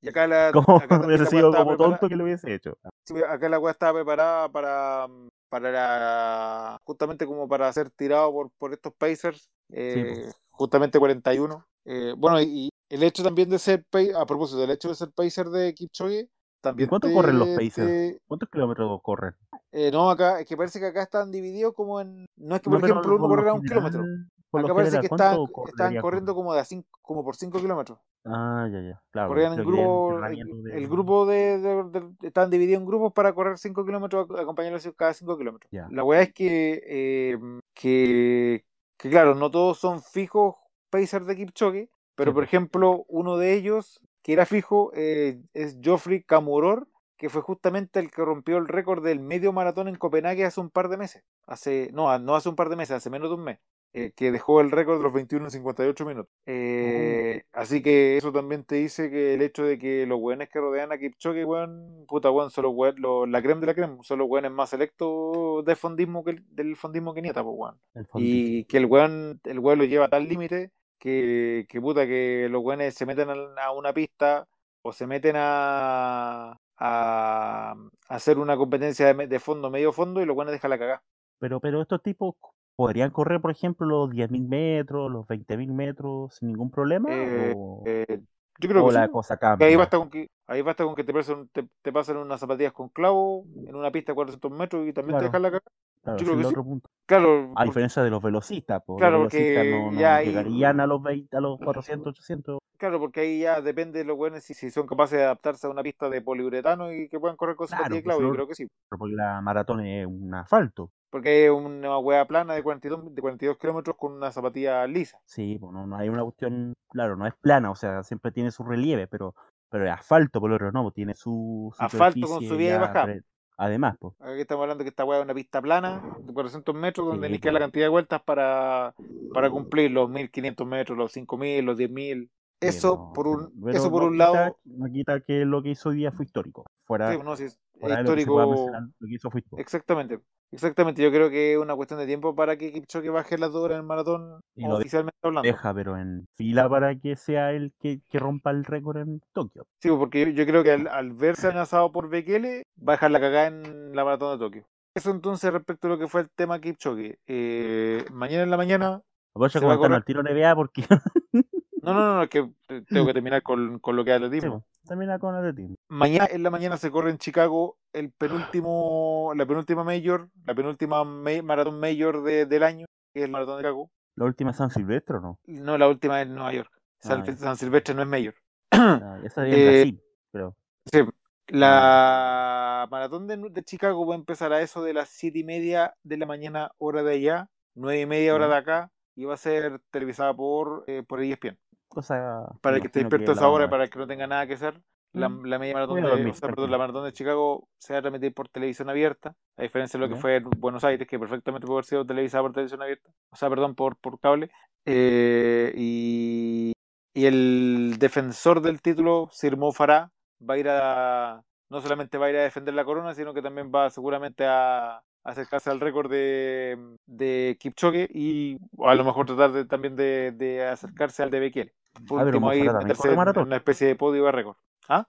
Y 0.00 0.08
acá 0.10 0.26
la. 0.26 0.52
Como 0.52 0.66
hubiese 1.06 1.24
sido 1.24 1.50
como 1.50 1.78
tonto 1.78 2.10
que 2.10 2.14
lo 2.14 2.24
hubiese 2.24 2.52
hecho. 2.52 2.76
Sí, 3.06 3.14
acá 3.26 3.48
la 3.48 3.58
weá 3.58 3.72
estaba 3.72 4.00
preparada 4.00 4.50
para, 4.50 5.06
para 5.48 6.76
justamente 6.84 7.24
como 7.24 7.48
para 7.48 7.72
ser 7.72 7.88
tirado 7.88 8.30
por, 8.30 8.50
por 8.58 8.74
estos 8.74 8.92
Pacers, 8.92 9.48
eh, 9.70 10.12
pues. 10.14 10.36
justamente 10.50 10.98
41. 10.98 11.66
Eh, 11.86 12.14
bueno, 12.18 12.38
y, 12.42 12.68
el 12.90 13.02
hecho 13.02 13.22
también 13.22 13.48
de 13.48 13.58
ser, 13.58 13.86
a 14.14 14.26
propósito 14.26 14.60
del 14.60 14.72
hecho 14.72 14.90
de 14.90 14.94
ser 14.94 15.10
Pacer 15.10 15.46
de 15.46 15.72
Kipchoge, 15.72 16.28
también. 16.64 16.88
¿Cuánto 16.88 17.12
corren 17.12 17.38
los 17.38 17.48
Pacers? 17.50 18.20
¿Cuántos 18.26 18.48
kilómetros 18.48 19.00
corren? 19.02 19.34
Eh, 19.70 19.90
no, 19.92 20.10
acá, 20.10 20.40
es 20.40 20.46
que 20.46 20.56
parece 20.56 20.80
que 20.80 20.86
acá 20.86 21.02
están 21.02 21.30
divididos 21.30 21.74
como 21.74 22.00
en. 22.00 22.26
No 22.36 22.56
es 22.56 22.62
que, 22.62 22.70
por 22.70 22.84
ejemplo, 22.84 23.16
uno 23.16 23.28
correrá 23.28 23.54
un 23.54 23.62
kilómetro. 23.62 24.04
Acá 24.52 24.74
parece 24.74 25.00
que 25.00 25.06
están, 25.06 25.38
están 25.66 26.00
corriendo 26.00 26.34
como, 26.34 26.54
de 26.54 26.60
a 26.60 26.64
cinco, 26.64 26.88
como 27.02 27.24
por 27.24 27.34
5 27.34 27.58
kilómetros. 27.58 27.98
Ah, 28.24 28.68
ya, 28.70 28.80
ya. 28.80 29.02
Claro. 29.10 29.28
Corrían 29.28 29.52
en 29.54 29.64
grupo, 29.64 30.18
el, 30.24 30.88
grupo 30.88 31.26
de, 31.26 31.58
de, 31.58 32.02
Están 32.22 32.50
divididos 32.50 32.80
en 32.80 32.86
grupos 32.86 33.12
para 33.12 33.34
correr 33.34 33.58
5 33.58 33.84
kilómetros, 33.84 34.28
acompañarlos 34.38 34.88
cada 34.96 35.12
5 35.12 35.36
kilómetros. 35.36 35.70
La 35.90 36.04
weá 36.04 36.22
es 36.22 36.32
que, 36.32 36.82
eh, 36.86 37.38
que, 37.74 38.64
que, 38.96 39.10
claro, 39.10 39.34
no 39.34 39.50
todos 39.50 39.78
son 39.78 40.00
fijos 40.00 40.54
Pacers 40.88 41.26
de 41.26 41.36
Kipchoge, 41.36 41.90
pero 42.14 42.32
por 42.32 42.44
ejemplo, 42.44 43.04
uno 43.08 43.36
de 43.36 43.54
ellos 43.54 44.00
que 44.24 44.32
era 44.32 44.46
fijo 44.46 44.90
eh, 44.94 45.38
es 45.52 45.78
Geoffrey 45.82 46.22
Camuror, 46.22 46.88
que 47.18 47.28
fue 47.28 47.42
justamente 47.42 48.00
el 48.00 48.10
que 48.10 48.24
rompió 48.24 48.56
el 48.56 48.66
récord 48.66 49.04
del 49.04 49.20
medio 49.20 49.52
maratón 49.52 49.86
en 49.86 49.96
Copenhague 49.96 50.46
hace 50.46 50.60
un 50.60 50.70
par 50.70 50.88
de 50.88 50.96
meses. 50.96 51.22
Hace, 51.46 51.90
no, 51.92 52.18
no 52.18 52.34
hace 52.34 52.48
un 52.48 52.56
par 52.56 52.70
de 52.70 52.76
meses, 52.76 52.96
hace 52.96 53.10
menos 53.10 53.28
de 53.28 53.34
un 53.34 53.44
mes. 53.44 53.58
Eh, 53.92 54.12
que 54.16 54.32
dejó 54.32 54.60
el 54.60 54.72
récord 54.72 54.96
de 54.96 55.04
los 55.04 55.12
21 55.12 55.44
en 55.44 55.50
58 55.52 56.06
minutos. 56.06 56.32
Eh, 56.46 57.44
así 57.52 57.80
que 57.80 58.16
eso 58.16 58.32
también 58.32 58.64
te 58.64 58.76
dice 58.76 59.08
que 59.08 59.34
el 59.34 59.42
hecho 59.42 59.62
de 59.62 59.78
que 59.78 60.04
los 60.04 60.18
weones 60.18 60.48
que 60.48 60.58
rodean 60.58 60.90
a 60.90 60.98
Kipchoge, 60.98 61.44
weón, 61.44 62.04
puta 62.08 62.30
weón, 62.30 62.50
son 62.50 62.64
los 62.64 63.28
la 63.28 63.40
creme 63.40 63.60
de 63.60 63.66
la 63.68 63.74
creme, 63.74 63.98
son 64.02 64.18
los 64.18 64.28
weones 64.28 64.50
más 64.50 64.70
selectos 64.70 65.64
del 65.64 65.76
fondismo 65.76 66.24
que 66.24 66.42
del 66.50 66.74
fondismo 66.74 67.14
que 67.14 67.22
nieta, 67.22 67.44
pues 67.44 67.54
weón. 67.56 67.78
Y 68.14 68.64
que 68.64 68.78
el 68.78 68.86
weón, 68.86 69.40
el 69.44 69.60
weón 69.60 69.78
lo 69.78 69.84
lleva 69.84 70.06
a 70.06 70.10
tal 70.10 70.26
límite 70.26 70.72
que, 71.04 71.66
que 71.68 71.80
puta 71.82 72.06
que 72.06 72.48
los 72.50 72.64
weones 72.64 72.94
se 72.94 73.04
meten 73.04 73.28
a 73.58 73.72
una 73.72 73.92
pista 73.92 74.48
o 74.80 74.90
se 74.90 75.06
meten 75.06 75.34
a, 75.36 76.58
a, 76.78 77.74
hacer 78.08 78.38
una 78.38 78.56
competencia 78.56 79.12
de, 79.12 79.38
fondo, 79.38 79.70
medio 79.70 79.92
fondo, 79.92 80.22
y 80.22 80.24
los 80.24 80.34
weones 80.34 80.52
dejan 80.52 80.70
la 80.70 80.78
cagada. 80.78 81.02
Pero, 81.38 81.60
pero 81.60 81.82
estos 81.82 82.02
tipos 82.02 82.36
podrían 82.74 83.10
correr, 83.10 83.42
por 83.42 83.50
ejemplo, 83.50 83.86
los 83.86 84.10
10.000 84.10 84.48
metros, 84.48 85.12
los 85.12 85.26
20.000 85.26 85.72
metros 85.72 86.36
sin 86.36 86.48
ningún 86.48 86.70
problema. 86.70 87.10
Eh, 87.12 87.52
o, 87.54 87.82
eh, 87.84 88.22
yo 88.58 88.68
creo 88.68 88.84
o 88.84 88.88
que 88.88 88.94
la 88.94 89.08
cosa 89.08 89.36
cambia. 89.36 89.66
Ahí 89.66 89.76
basta 89.76 89.98
con 89.98 90.08
que, 90.08 90.30
ahí 90.46 90.62
basta 90.62 90.84
con 90.84 90.94
que 90.94 91.04
te, 91.04 91.12
pasen, 91.12 91.48
te, 91.48 91.68
te 91.82 91.92
pasen 91.92 92.16
unas 92.16 92.40
zapatillas 92.40 92.72
con 92.72 92.88
clavo 92.88 93.44
en 93.66 93.74
una 93.74 93.90
pista 93.90 94.12
de 94.12 94.16
400 94.16 94.50
metros 94.52 94.88
y 94.88 94.94
también 94.94 95.18
te 95.18 95.24
dejan 95.26 95.42
la 95.42 95.50
cagada. 95.50 95.70
Claro, 96.04 96.18
yo 96.18 96.26
creo 96.26 96.64
que 96.64 96.70
sí. 96.70 96.80
Claro, 97.06 97.52
a 97.56 97.64
diferencia 97.64 98.02
de 98.02 98.10
los 98.10 98.22
velocistas, 98.22 98.82
pues, 98.86 98.98
claro, 98.98 99.24
los 99.24 99.32
velocistas 99.32 99.66
no, 99.66 99.92
no 99.92 100.00
ya 100.00 100.22
llegarían 100.22 100.80
a 100.80 100.86
los 100.86 101.02
20, 101.02 101.36
a 101.36 101.40
los 101.40 101.58
400, 101.58 102.08
800. 102.08 102.58
Claro, 102.76 102.98
porque 102.98 103.20
ahí 103.20 103.40
ya 103.40 103.60
depende 103.60 104.00
de 104.00 104.04
los 104.04 104.16
buenos 104.16 104.42
si, 104.42 104.52
si 104.52 104.70
son 104.70 104.86
capaces 104.86 105.18
de 105.18 105.24
adaptarse 105.24 105.66
a 105.66 105.70
una 105.70 105.82
pista 105.82 106.08
de 106.08 106.20
poliuretano 106.22 106.92
y 106.92 107.08
que 107.08 107.20
puedan 107.20 107.36
correr 107.36 107.56
con 107.56 107.66
claro, 107.66 107.84
zapatilla 107.84 107.98
de 107.98 108.04
clavo, 108.04 108.20
yo 108.20 108.32
creo 108.32 108.48
que 108.48 108.54
sí. 108.54 108.66
Porque 108.88 109.14
la 109.14 109.40
maratón 109.40 109.80
es 109.80 110.06
un 110.06 110.34
asfalto. 110.34 110.90
Porque 111.10 111.46
es 111.46 111.50
una 111.50 111.98
hueá 111.98 112.26
plana 112.26 112.54
de 112.54 112.62
42, 112.62 113.14
de 113.14 113.22
42 113.22 113.58
kilómetros 113.58 113.96
con 113.96 114.12
una 114.12 114.32
zapatilla 114.32 114.86
lisa. 114.86 115.18
Sí, 115.24 115.58
pues 115.60 115.72
no, 115.72 115.96
hay 115.96 116.08
una 116.08 116.24
cuestión, 116.24 116.74
claro, 116.90 117.16
no 117.16 117.26
es 117.26 117.34
plana, 117.34 117.70
o 117.70 117.76
sea, 117.76 118.02
siempre 118.02 118.32
tiene 118.32 118.50
su 118.50 118.64
relieve, 118.64 119.06
pero 119.06 119.34
pero 119.74 119.86
es 119.86 119.92
asfalto, 119.92 120.40
por 120.40 120.50
lo 120.50 120.70
no, 120.70 120.90
tiene 120.92 121.14
su, 121.14 121.74
su 121.76 121.82
asfalto 121.82 122.28
con 122.28 122.42
subida 122.44 122.76
y 122.76 122.78
bajada. 122.78 123.14
Además, 123.56 123.96
pues. 123.98 124.14
Aquí 124.20 124.40
estamos 124.40 124.62
hablando 124.62 124.84
que 124.84 124.90
esta 124.90 125.04
hueá 125.04 125.18
es 125.18 125.24
una 125.24 125.34
pista 125.34 125.62
plana 125.62 126.02
de 126.20 126.32
400 126.32 126.74
metros 126.74 127.06
donde 127.06 127.28
sí, 127.28 127.38
que 127.38 127.52
la 127.52 127.60
cantidad 127.60 127.84
de 127.84 127.90
vueltas 127.90 128.22
para, 128.22 128.94
para 129.32 129.50
cumplir 129.50 129.90
los 129.90 130.10
1500 130.10 130.66
metros, 130.66 130.98
los 130.98 131.12
5000, 131.12 131.64
los 131.64 131.76
10000. 131.76 132.30
Eso, 132.60 133.12
por 133.14 133.28
un, 133.28 133.52
eso 133.68 133.90
por 133.90 134.04
un 134.04 134.18
lado. 134.18 134.58
No 134.64 134.90
quita 134.90 135.20
que 135.20 135.44
lo 135.44 135.62
que 135.62 135.70
hizo 135.70 135.90
hoy 135.90 135.96
día 135.96 136.12
fue 136.12 136.24
histórico. 136.24 136.64
Fuera, 136.84 137.12
sí, 137.12 137.18
no, 137.22 137.34
es 137.34 137.38
fuera 137.38 137.63
histórico. 137.80 138.40
Lo 138.40 138.54
que, 138.54 138.80
lo 138.98 139.08
que 139.08 139.14
hizo 139.14 139.30
fue 139.30 139.40
histórico. 139.40 139.60
Exactamente. 139.60 140.20
Exactamente, 140.54 141.02
yo 141.02 141.10
creo 141.10 141.30
que 141.30 141.54
es 141.54 141.58
una 141.58 141.74
cuestión 141.74 141.98
de 141.98 142.06
tiempo 142.06 142.36
para 142.36 142.56
que 142.56 142.72
Kipchoge 142.72 143.10
baje 143.10 143.36
las 143.38 143.50
dos 143.50 143.64
horas 143.64 143.74
en 143.74 143.80
el 143.80 143.86
maratón, 143.86 144.40
y 144.54 144.64
oficialmente 144.64 145.18
hablando. 145.20 145.46
Deja, 145.46 145.74
pero 145.74 145.98
en 145.98 146.28
fila 146.36 146.68
para 146.68 146.94
que 146.94 147.16
sea 147.16 147.50
el 147.50 147.72
que, 147.80 148.00
que 148.08 148.20
rompa 148.20 148.52
el 148.52 148.64
récord 148.64 148.98
en 148.98 149.20
Tokio. 149.32 149.66
Sí, 149.80 149.88
porque 149.88 150.26
yo, 150.26 150.30
yo 150.30 150.46
creo 150.46 150.62
que 150.62 150.70
al, 150.70 150.86
al, 150.86 151.12
verse 151.12 151.48
amenazado 151.48 151.90
por 151.90 152.08
Bekele, 152.08 152.62
va 152.78 152.92
a 152.92 152.96
dejar 152.96 153.10
la 153.10 153.20
cagada 153.20 153.46
en 153.48 153.96
la 153.96 154.04
maratón 154.04 154.38
de 154.38 154.44
Tokio. 154.44 154.64
Eso 154.94 155.10
entonces 155.10 155.52
respecto 155.52 155.88
a 155.88 155.90
lo 155.90 155.98
que 155.98 156.06
fue 156.06 156.20
el 156.20 156.30
tema 156.30 156.60
Kipchoge. 156.60 157.18
Eh, 157.26 158.04
mañana 158.12 158.44
en 158.44 158.50
la 158.50 158.56
mañana... 158.56 159.02
Voy 159.34 159.50
a 159.52 159.60
comentar 159.60 159.92
al 159.92 160.04
tiro 160.04 160.22
NBA 160.22 160.54
porque... 160.54 160.84
No, 161.84 161.94
no, 161.94 162.14
no, 162.16 162.22
es 162.22 162.30
que 162.30 162.50
tengo 162.88 163.06
que 163.06 163.12
terminar 163.14 163.42
con, 163.42 163.78
con 163.78 163.96
lo 163.96 164.04
que 164.04 164.10
es 164.10 164.16
atletismo. 164.16 164.64
Sí, 164.72 164.88
termina 164.88 165.18
con 165.18 165.34
atletismo. 165.34 165.76
Mañana 165.88 166.26
en 166.30 166.42
la 166.42 166.50
mañana 166.50 166.76
se 166.76 166.90
corre 166.90 167.10
en 167.10 167.18
Chicago 167.18 167.78
el 167.92 168.10
penúltimo, 168.12 169.32
la 169.36 169.46
penúltima 169.46 169.84
mayor, 169.84 170.28
la 170.44 170.54
penúltima 170.54 171.04
maratón 171.04 171.78
mayor 171.80 172.22
de, 172.22 172.46
del 172.46 172.62
año, 172.62 172.86
que 173.12 173.20
es 173.20 173.24
el 173.26 173.30
maratón 173.30 173.56
de 173.58 173.62
Chicago. 173.62 173.90
¿La 174.16 174.24
última 174.26 174.50
es 174.52 174.56
San 174.56 174.70
Silvestre 174.70 175.16
o 175.16 175.20
no? 175.20 175.38
No, 175.46 175.76
la 175.78 175.88
última 175.88 176.20
es 176.22 176.28
Nueva 176.28 176.52
York. 176.52 176.70
San, 177.00 177.22
Ah. 177.28 177.36
San 177.36 177.56
Silvestre 177.56 177.94
no 177.94 178.02
es 178.02 178.08
mayor. 178.08 178.34
Ah, 178.72 179.18
esa 179.24 179.46
es 179.46 179.52
en 179.54 179.58
Eh, 179.60 179.66
Brasil, 179.70 180.02
pero 180.32 180.56
Sí, 180.92 181.00
la 181.48 182.86
maratón 182.90 183.26
de, 183.26 183.36
de 183.36 183.62
Chicago 183.62 184.06
va 184.06 184.14
a 184.14 184.18
empezar 184.18 184.52
a 184.52 184.60
eso 184.60 184.82
de 184.82 184.92
las 184.92 185.08
siete 185.08 185.38
y 185.38 185.44
media 185.44 185.94
de 186.02 186.16
la 186.16 186.26
mañana, 186.26 186.70
hora 186.78 187.02
de 187.02 187.14
allá, 187.14 187.48
nueve 187.74 188.00
y 188.00 188.06
media 188.06 188.34
hora 188.34 188.48
de 188.48 188.56
acá, 188.56 188.90
y 189.16 189.24
va 189.24 189.34
a 189.34 189.38
ser 189.38 189.80
televisada 189.90 190.34
por, 190.34 190.84
eh, 190.86 191.02
por 191.06 191.20
ESPN. 191.22 191.58
Cosa. 191.94 192.58
Para 192.60 192.74
me 192.74 192.78
el 192.78 192.82
que 192.82 192.88
esté 192.88 193.00
imagino 193.00 193.10
despierto 193.10 193.32
a 193.32 193.34
es 193.34 193.38
esa 193.38 193.46
la 193.46 193.50
hora, 193.50 193.66
onda. 193.66 193.70
para 193.70 193.84
el 193.84 193.90
que 193.90 193.98
no 193.98 194.06
tenga 194.06 194.26
nada 194.26 194.46
que 194.46 194.54
hacer, 194.54 194.80
la, 195.12 195.28
Mm. 195.28 195.44
la 195.46 195.58
media 195.58 195.74
maratón 195.74 196.02
de, 196.02 196.08
dormir, 196.08 196.30
o 196.30 196.34
sea, 196.34 196.48
perdón, 196.48 196.70
la 196.70 196.78
maratón 196.78 197.04
de 197.04 197.12
Chicago 197.12 197.68
se 197.78 197.92
va 197.92 198.00
a 198.00 198.02
transmitir 198.02 198.34
por 198.34 198.48
televisión 198.48 198.90
abierta, 198.90 199.36
a 199.56 199.62
diferencia 199.62 199.98
de 199.98 200.06
lo 200.06 200.12
que 200.12 200.20
fue 200.20 200.36
en 200.36 200.44
Buenos 200.58 200.84
Aires, 200.84 201.06
que 201.08 201.18
perfectamente 201.18 201.66
puede 201.66 201.76
haber 201.78 201.84
sido 201.86 202.06
televisada 202.06 202.42
por 202.42 202.52
televisión 202.52 202.82
abierta, 202.82 203.10
o 203.30 203.36
sea, 203.36 203.48
perdón, 203.48 203.74
por, 203.74 203.96
por 203.96 204.18
cable. 204.20 204.50
Eh, 204.86 205.72
y, 205.76 206.72
y 207.14 207.26
el 207.26 207.96
defensor 207.98 208.60
del 208.60 208.82
título, 208.82 209.28
Sir 209.32 209.56
Mo 209.56 209.72
Farah, 209.72 210.10
va 210.48 210.54
a 210.54 210.58
ir 210.58 210.68
a, 210.68 211.42
no 211.70 211.80
solamente 211.80 212.18
va 212.18 212.26
a 212.26 212.30
ir 212.30 212.36
a 212.36 212.42
defender 212.42 212.74
la 212.74 212.84
corona, 212.84 213.14
sino 213.14 213.32
que 213.32 213.42
también 213.42 213.70
va 213.74 213.90
seguramente 213.90 214.44
a 214.46 215.00
acercarse 215.24 215.70
al 215.70 215.80
récord 215.80 216.10
de, 216.10 216.78
de 217.06 217.56
Kipchoge 217.58 218.08
y 218.12 218.58
a 218.84 218.94
lo 218.94 219.04
mejor 219.04 219.26
tratar 219.26 219.52
de, 219.52 219.64
también 219.64 219.96
de, 219.96 220.32
de 220.32 220.66
acercarse 220.66 221.22
al 221.22 221.30
de 221.30 221.40
Bekele. 221.40 221.74
Por 222.06 222.20
Ah, 222.20 222.24
último, 222.24 222.50
ahí 222.50 222.60
meterse 222.62 223.08
en 223.08 223.16
maratón. 223.16 223.46
una 223.46 223.56
especie 223.56 223.86
de 223.86 223.96
podio 223.96 224.24
de 224.24 224.32
récord. 224.32 224.56
¿Ah? 224.88 225.06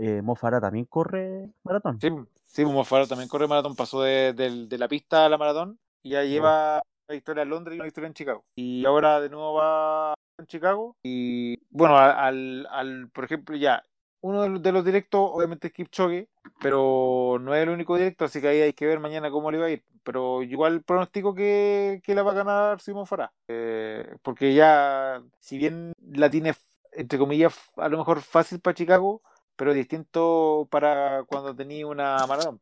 Eh, 0.00 0.22
Mo 0.22 0.34
Farah 0.36 0.60
también 0.60 0.84
corre 0.86 1.50
maratón. 1.64 2.00
Sí, 2.00 2.08
sí, 2.46 2.64
Mo 2.64 2.84
Farah 2.84 3.06
también 3.06 3.28
corre 3.28 3.46
maratón, 3.48 3.74
pasó 3.76 4.02
de, 4.02 4.32
de 4.32 4.78
la 4.78 4.88
pista 4.88 5.26
a 5.26 5.28
la 5.28 5.38
maratón 5.38 5.78
y 6.02 6.10
ya 6.10 6.22
lleva 6.24 6.82
una 7.08 7.14
victoria 7.14 7.42
en 7.42 7.50
Londres 7.50 7.74
y 7.74 7.78
una 7.78 7.84
victoria 7.84 8.08
en 8.08 8.14
Chicago. 8.14 8.44
Y 8.56 8.84
ahora 8.86 9.20
de 9.20 9.28
nuevo 9.28 9.54
va 9.54 10.14
en 10.38 10.46
Chicago. 10.46 10.96
Y 11.02 11.58
bueno, 11.70 11.96
a- 11.96 12.26
al, 12.26 12.66
al 12.70 13.08
por 13.10 13.24
ejemplo, 13.24 13.56
ya, 13.56 13.82
uno 14.24 14.58
de 14.58 14.72
los, 14.72 14.84
directos 14.86 15.20
obviamente 15.34 15.66
es 15.66 15.74
Kipchoge, 15.74 16.28
pero 16.58 17.36
no 17.42 17.54
es 17.54 17.62
el 17.62 17.68
único 17.68 17.94
directo, 17.94 18.24
así 18.24 18.40
que 18.40 18.48
ahí 18.48 18.62
hay 18.62 18.72
que 18.72 18.86
ver 18.86 18.98
mañana 18.98 19.30
cómo 19.30 19.50
le 19.50 19.58
va 19.58 19.66
a 19.66 19.70
ir. 19.70 19.84
Pero 20.02 20.42
igual 20.42 20.82
pronostico 20.82 21.34
que, 21.34 22.00
que 22.02 22.14
la 22.14 22.22
va 22.22 22.32
a 22.32 22.36
ganar 22.36 22.80
Simón 22.80 23.06
Farah. 23.06 23.30
Eh, 23.48 24.16
porque 24.22 24.54
ya, 24.54 25.22
si 25.40 25.58
bien 25.58 25.92
la 26.10 26.30
tiene, 26.30 26.54
entre 26.92 27.18
comillas, 27.18 27.54
a 27.76 27.90
lo 27.90 27.98
mejor 27.98 28.22
fácil 28.22 28.60
para 28.60 28.74
Chicago, 28.74 29.20
pero 29.56 29.74
distinto 29.74 30.68
para 30.70 31.24
cuando 31.24 31.54
tenía 31.54 31.86
una 31.86 32.16
maratón. 32.26 32.60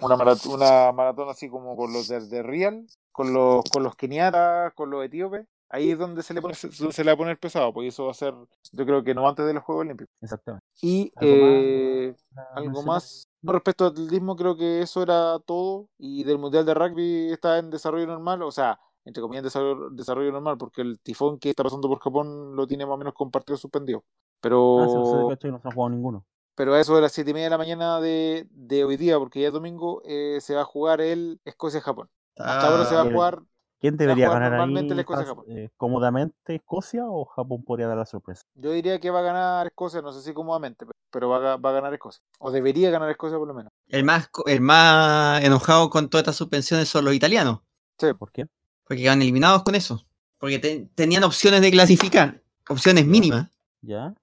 Una 0.00 0.16
maratón, 0.16 0.54
una 0.54 0.90
maratón 0.92 1.28
así 1.28 1.50
como 1.50 1.76
con 1.76 1.92
los 1.92 2.08
de, 2.08 2.26
de 2.26 2.42
Real, 2.42 2.86
con 3.12 3.34
los, 3.34 3.62
con 3.70 3.82
los 3.82 3.94
keniatas, 3.94 4.72
con 4.72 4.88
los 4.88 5.04
etíopes. 5.04 5.46
Ahí 5.68 5.90
es 5.90 5.98
donde 5.98 6.22
se 6.22 6.32
le 6.32 6.40
pone, 6.40 6.54
donde 6.78 6.92
se 6.92 7.02
le 7.04 7.10
va 7.10 7.14
a 7.14 7.16
poner 7.16 7.38
pesado, 7.38 7.72
porque 7.72 7.88
eso 7.88 8.04
va 8.04 8.12
a 8.12 8.14
ser, 8.14 8.34
yo 8.72 8.86
creo 8.86 9.02
que 9.02 9.14
no 9.14 9.28
antes 9.28 9.44
de 9.46 9.52
los 9.52 9.64
Juegos 9.64 9.82
Olímpicos. 9.82 10.14
Exactamente. 10.20 10.64
Y 10.80 11.12
¿Algo 11.16 11.34
más 11.36 11.52
eh, 11.54 12.14
para 12.34 12.48
algo 12.54 12.82
más, 12.82 13.28
respecto 13.42 13.84
al 13.84 13.90
atletismo, 13.90 14.36
creo 14.36 14.56
que 14.56 14.80
eso 14.82 15.02
era 15.02 15.38
todo. 15.40 15.88
Y 15.98 16.22
del 16.24 16.38
Mundial 16.38 16.64
de 16.64 16.74
Rugby 16.74 17.32
está 17.32 17.58
en 17.58 17.70
desarrollo 17.70 18.06
normal. 18.06 18.42
O 18.42 18.52
sea, 18.52 18.78
entre 19.04 19.20
comillas, 19.20 19.44
desarrollo, 19.44 19.90
desarrollo 19.90 20.30
normal, 20.32 20.56
porque 20.56 20.82
el 20.82 21.00
tifón 21.00 21.38
que 21.38 21.50
está 21.50 21.64
pasando 21.64 21.88
por 21.88 21.98
Japón 22.00 22.54
lo 22.54 22.66
tiene 22.66 22.86
más 22.86 22.94
o 22.94 22.98
menos 22.98 23.14
con 23.14 23.30
partidos 23.30 23.60
suspendidos. 23.60 24.02
Pero. 24.40 24.80
Ah, 24.80 25.36
sí, 25.40 25.48
no 25.48 25.58
se 25.60 25.68
ha 25.68 25.72
jugado 25.72 25.90
ninguno. 25.90 26.24
Pero 26.54 26.74
a 26.74 26.80
eso 26.80 26.94
de 26.94 27.02
las 27.02 27.12
7 27.12 27.30
y 27.30 27.34
media 27.34 27.46
de 27.46 27.50
la 27.50 27.58
mañana 27.58 28.00
de, 28.00 28.46
de 28.50 28.84
hoy 28.84 28.96
día, 28.96 29.18
porque 29.18 29.40
ya 29.42 29.48
es 29.48 29.52
domingo, 29.52 30.00
eh, 30.06 30.38
se 30.40 30.54
va 30.54 30.62
a 30.62 30.64
jugar 30.64 31.00
el 31.02 31.38
Escocia-Japón. 31.44 32.08
Hasta 32.36 32.68
ahora 32.68 32.84
se 32.86 32.94
va 32.94 33.02
a 33.02 33.04
Ah, 33.04 33.10
jugar. 33.12 33.42
¿Quién 33.78 33.96
debería 33.96 34.30
ganar 34.30 34.54
ahí 34.54 34.72
la 34.88 35.00
Escocia 35.02 35.34
eh, 35.48 35.68
cómodamente 35.76 36.54
Escocia 36.54 37.04
o 37.06 37.24
Japón 37.26 37.62
podría 37.62 37.86
dar 37.88 37.98
la 37.98 38.06
sorpresa? 38.06 38.42
Yo 38.54 38.72
diría 38.72 38.98
que 39.00 39.10
va 39.10 39.18
a 39.20 39.22
ganar 39.22 39.66
Escocia, 39.66 40.00
no 40.00 40.12
sé 40.12 40.22
si 40.22 40.32
cómodamente, 40.32 40.86
pero 41.10 41.28
va 41.28 41.52
a, 41.52 41.56
va 41.56 41.70
a 41.70 41.72
ganar 41.74 41.92
Escocia. 41.92 42.22
O 42.38 42.50
debería 42.50 42.90
ganar 42.90 43.10
Escocia 43.10 43.36
por 43.38 43.46
lo 43.48 43.54
menos. 43.54 43.70
El 43.88 44.04
más, 44.04 44.30
el 44.46 44.60
más 44.62 45.44
enojado 45.44 45.90
con 45.90 46.08
todas 46.08 46.22
estas 46.22 46.36
suspensiones 46.36 46.88
son 46.88 47.04
los 47.04 47.14
italianos, 47.14 47.60
Sí, 47.98 48.12
¿Por 48.18 48.32
qué? 48.32 48.46
porque 48.84 49.02
quedan 49.02 49.20
eliminados 49.22 49.62
con 49.62 49.74
eso. 49.74 50.06
Porque 50.38 50.58
te- 50.58 50.88
tenían 50.94 51.24
opciones 51.24 51.60
de 51.60 51.70
clasificar, 51.70 52.42
opciones 52.68 53.06
mínimas, 53.06 53.50
¿Ya? 53.82 54.14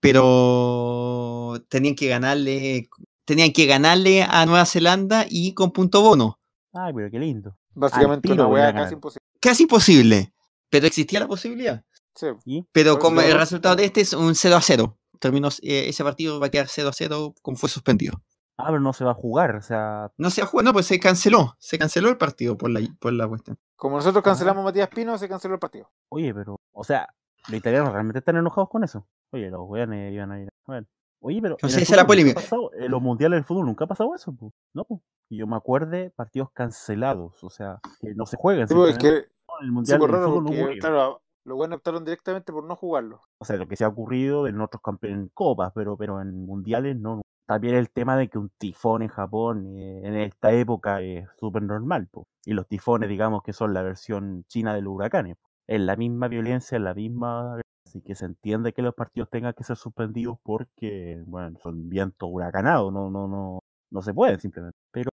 pero 0.00 1.54
tenían 1.68 1.94
que 1.94 2.08
ganarle, 2.08 2.88
tenían 3.24 3.52
que 3.52 3.66
ganarle 3.66 4.22
a 4.22 4.44
Nueva 4.46 4.66
Zelanda 4.66 5.26
y 5.28 5.54
con 5.54 5.70
punto 5.72 6.02
bono. 6.02 6.38
Ay, 6.72 6.92
pero 6.94 7.10
qué 7.10 7.18
lindo. 7.18 7.56
Básicamente 7.74 8.28
tiro 8.28 8.34
una 8.34 8.44
a 8.44 8.46
weá 8.48 8.74
casi 8.74 8.94
imposible. 8.94 9.26
Casi 9.40 9.62
imposible, 9.64 10.32
pero 10.68 10.86
existía 10.86 11.20
la 11.20 11.28
posibilidad. 11.28 11.84
Sí. 12.14 12.26
¿Y? 12.44 12.66
Pero 12.72 12.98
como 12.98 13.20
el 13.20 13.36
resultado 13.36 13.76
de 13.76 13.84
este 13.84 14.00
es 14.00 14.12
un 14.12 14.34
0 14.34 14.56
a 14.56 14.60
0. 14.60 14.98
Terminó, 15.18 15.48
eh, 15.62 15.88
ese 15.88 16.02
partido 16.02 16.40
va 16.40 16.46
a 16.46 16.50
quedar 16.50 16.68
0 16.68 16.88
a 16.88 16.92
0 16.92 17.34
como 17.42 17.56
fue 17.56 17.68
suspendido. 17.68 18.22
Ah, 18.56 18.66
pero 18.66 18.80
no 18.80 18.92
se 18.92 19.04
va 19.04 19.12
a 19.12 19.14
jugar, 19.14 19.56
o 19.56 19.62
sea, 19.62 20.12
No 20.18 20.28
se 20.28 20.42
jugó, 20.42 20.62
no, 20.62 20.72
pues 20.72 20.86
se 20.86 21.00
canceló. 21.00 21.56
Se 21.58 21.78
canceló 21.78 22.10
el 22.10 22.18
partido 22.18 22.58
por 22.58 22.70
la, 22.70 22.80
por 22.98 23.12
la 23.12 23.26
cuestión. 23.26 23.58
Como 23.76 23.96
nosotros 23.96 24.22
cancelamos 24.22 24.60
a 24.60 24.64
Matías 24.64 24.88
Pino, 24.88 25.16
se 25.16 25.28
canceló 25.28 25.54
el 25.54 25.60
partido. 25.60 25.90
oye, 26.10 26.34
pero, 26.34 26.60
o 26.72 26.84
sea, 26.84 27.08
los 27.48 27.58
italianos 27.58 27.92
realmente 27.92 28.18
están 28.18 28.36
enojados 28.36 28.68
con 28.68 28.84
eso. 28.84 29.06
Oye, 29.30 29.48
los 29.50 29.62
weones 29.62 30.12
iban 30.12 30.32
a 30.32 30.42
ir. 30.42 30.48
Bueno, 30.66 30.86
oye, 31.20 31.40
pero. 31.42 31.56
No 31.62 31.68
en 31.68 31.70
sé, 31.70 31.76
el 31.78 31.82
esa 31.84 31.92
es 31.94 31.96
la 31.96 32.04
fútbol 32.04 32.16
nunca 32.18 32.34
polémica. 32.34 32.40
ha 32.40 32.42
pasado- 32.42 32.70
en 32.74 32.90
los 32.90 33.02
mundiales 33.02 33.36
del 33.38 33.44
fútbol 33.44 33.66
nunca 33.66 33.84
ha 33.84 33.88
pasado 33.88 34.14
eso, 34.14 34.32
po. 34.34 34.52
¿no? 34.74 34.84
po. 34.84 35.02
Y 35.28 35.36
yo 35.38 35.46
me 35.46 35.56
acuerde 35.56 36.10
partidos 36.10 36.50
cancelados, 36.52 37.42
o 37.44 37.50
sea, 37.50 37.80
que 38.00 38.14
no 38.14 38.26
se 38.26 38.36
juegan. 38.36 38.66
Sí, 38.68 38.74
el 38.74 38.94
sí, 38.94 39.70
mundial 39.70 40.00
del 40.00 40.08
fútbol 40.10 40.44
no 40.44 40.50
porque, 40.50 40.78
claro, 40.78 41.22
los 41.44 41.56
buenos 41.56 41.76
optaron 41.78 42.04
directamente 42.04 42.52
por 42.52 42.64
no 42.64 42.76
jugarlo. 42.76 43.20
O 43.38 43.44
sea, 43.44 43.56
lo 43.56 43.66
que 43.68 43.76
se 43.76 43.84
ha 43.84 43.88
ocurrido 43.88 44.46
en 44.46 44.60
otros 44.60 44.82
campeones, 44.82 45.18
en 45.20 45.28
copas, 45.32 45.72
pero, 45.74 45.96
pero 45.96 46.20
en 46.20 46.46
mundiales 46.46 46.96
no. 46.96 47.20
También 47.46 47.74
el 47.74 47.90
tema 47.90 48.16
de 48.16 48.28
que 48.28 48.38
un 48.38 48.50
tifón 48.58 49.02
en 49.02 49.08
Japón 49.08 49.76
eh, 49.76 50.02
en 50.04 50.14
esta 50.16 50.52
época 50.52 51.00
es 51.00 51.28
súper 51.38 51.62
normal, 51.62 52.06
po. 52.10 52.26
Y 52.44 52.52
los 52.52 52.66
tifones, 52.68 53.08
digamos 53.08 53.42
que 53.42 53.52
son 53.52 53.74
la 53.74 53.82
versión 53.82 54.44
china 54.48 54.72
de 54.74 54.82
los 54.82 54.94
huracanes. 54.94 55.36
po. 55.36 55.48
Es 55.66 55.80
la 55.80 55.96
misma 55.96 56.28
violencia, 56.28 56.76
es 56.76 56.82
la 56.82 56.94
misma... 56.94 57.60
Así 57.90 58.02
que 58.02 58.14
se 58.14 58.24
entiende 58.24 58.72
que 58.72 58.82
los 58.82 58.94
partidos 58.94 59.28
tengan 59.30 59.52
que 59.52 59.64
ser 59.64 59.76
suspendidos 59.76 60.38
porque, 60.44 61.20
bueno, 61.26 61.58
son 61.60 61.88
vientos 61.88 62.28
huracanados, 62.30 62.92
no, 62.92 63.10
no, 63.10 63.26
no, 63.26 63.58
no 63.90 64.02
se 64.02 64.14
pueden 64.14 64.38
simplemente. 64.38 64.78
Pero 64.92 65.10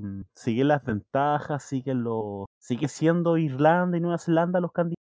mm, 0.00 0.20
siguen 0.32 0.68
las 0.68 0.84
ventajas, 0.84 1.64
siguen 1.64 2.04
los... 2.04 2.46
¿Sigue 2.60 2.86
siendo 2.86 3.36
Irlanda 3.36 3.96
y 3.96 4.00
Nueva 4.00 4.18
Zelanda 4.18 4.60
los 4.60 4.70
candidatos? 4.70 4.96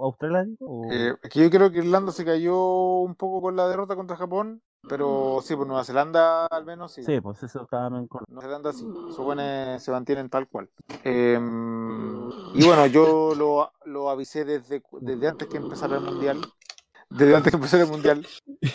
¿Australia 0.00 0.44
digo? 0.44 0.66
o- 0.66 0.90
Eh, 0.90 1.14
que 1.30 1.42
yo 1.42 1.50
creo 1.50 1.70
que 1.70 1.80
Irlanda 1.80 2.10
se 2.10 2.24
cayó 2.24 2.56
un 3.00 3.14
poco 3.14 3.42
con 3.42 3.56
la 3.56 3.68
derrota 3.68 3.94
contra 3.94 4.16
Japón, 4.16 4.62
pero 4.88 5.38
sí, 5.42 5.56
pues 5.56 5.66
Nueva 5.66 5.84
Zelanda 5.84 6.46
al 6.46 6.64
menos 6.64 6.92
sí. 6.92 7.02
Sí, 7.02 7.20
pues 7.20 7.42
eso 7.42 7.62
estaba 7.62 7.86
en 7.98 8.06
con- 8.06 8.24
Nueva 8.28 8.42
Zelanda 8.42 8.72
sí, 8.72 8.86
esos 9.08 9.18
buenos 9.24 9.82
se 9.82 9.90
mantienen 9.90 10.28
tal 10.28 10.46
cual. 10.48 10.68
Em, 11.04 12.28
y 12.54 12.64
bueno, 12.66 12.86
yo 12.86 13.34
lo, 13.34 13.72
lo 13.84 14.10
avisé 14.10 14.44
desde, 14.44 14.82
desde 15.00 15.28
antes 15.28 15.48
que 15.48 15.56
empezara 15.56 15.96
el 15.96 16.04
mundial. 16.04 16.40
Desde 17.10 17.34
antes 17.36 17.50
que 17.50 17.56
empezara 17.56 17.84
el 17.84 17.90
mundial, 17.90 18.26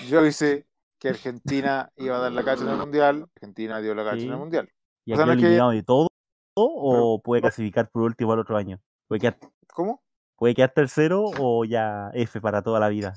yo 0.09 0.19
avisé 0.19 0.65
que 0.99 1.09
Argentina 1.09 1.91
iba 1.97 2.17
a 2.17 2.19
dar 2.19 2.31
la 2.31 2.43
cacha 2.43 2.63
en 2.63 2.69
el 2.69 2.77
mundial. 2.77 3.29
Argentina 3.35 3.79
dio 3.79 3.93
la 3.93 4.03
cacha 4.03 4.17
Sí. 4.19 4.25
en 4.25 4.31
el 4.33 4.39
mundial. 4.39 4.69
¿Y 5.05 5.13
O 5.13 5.15
sea, 5.15 5.25
aquí 5.25 5.31
no 5.35 5.37
que- 5.39 5.45
eliminado 5.45 5.71
de 5.71 5.83
todo? 5.83 6.07
¿O 6.55 7.21
puede 7.23 7.41
clasificar 7.41 7.89
por 7.89 8.03
último 8.03 8.33
al 8.33 8.39
otro 8.39 8.57
año? 8.57 8.79
¿Puede 9.07 9.19
quedar, 9.21 9.37
¿Cómo? 9.73 10.01
puede 10.37 10.53
quedar 10.55 10.71
tercero 10.71 11.25
o 11.39 11.65
ya 11.65 12.09
F 12.13 12.39
para 12.41 12.61
toda 12.61 12.79
la 12.79 12.89
vida? 12.89 13.13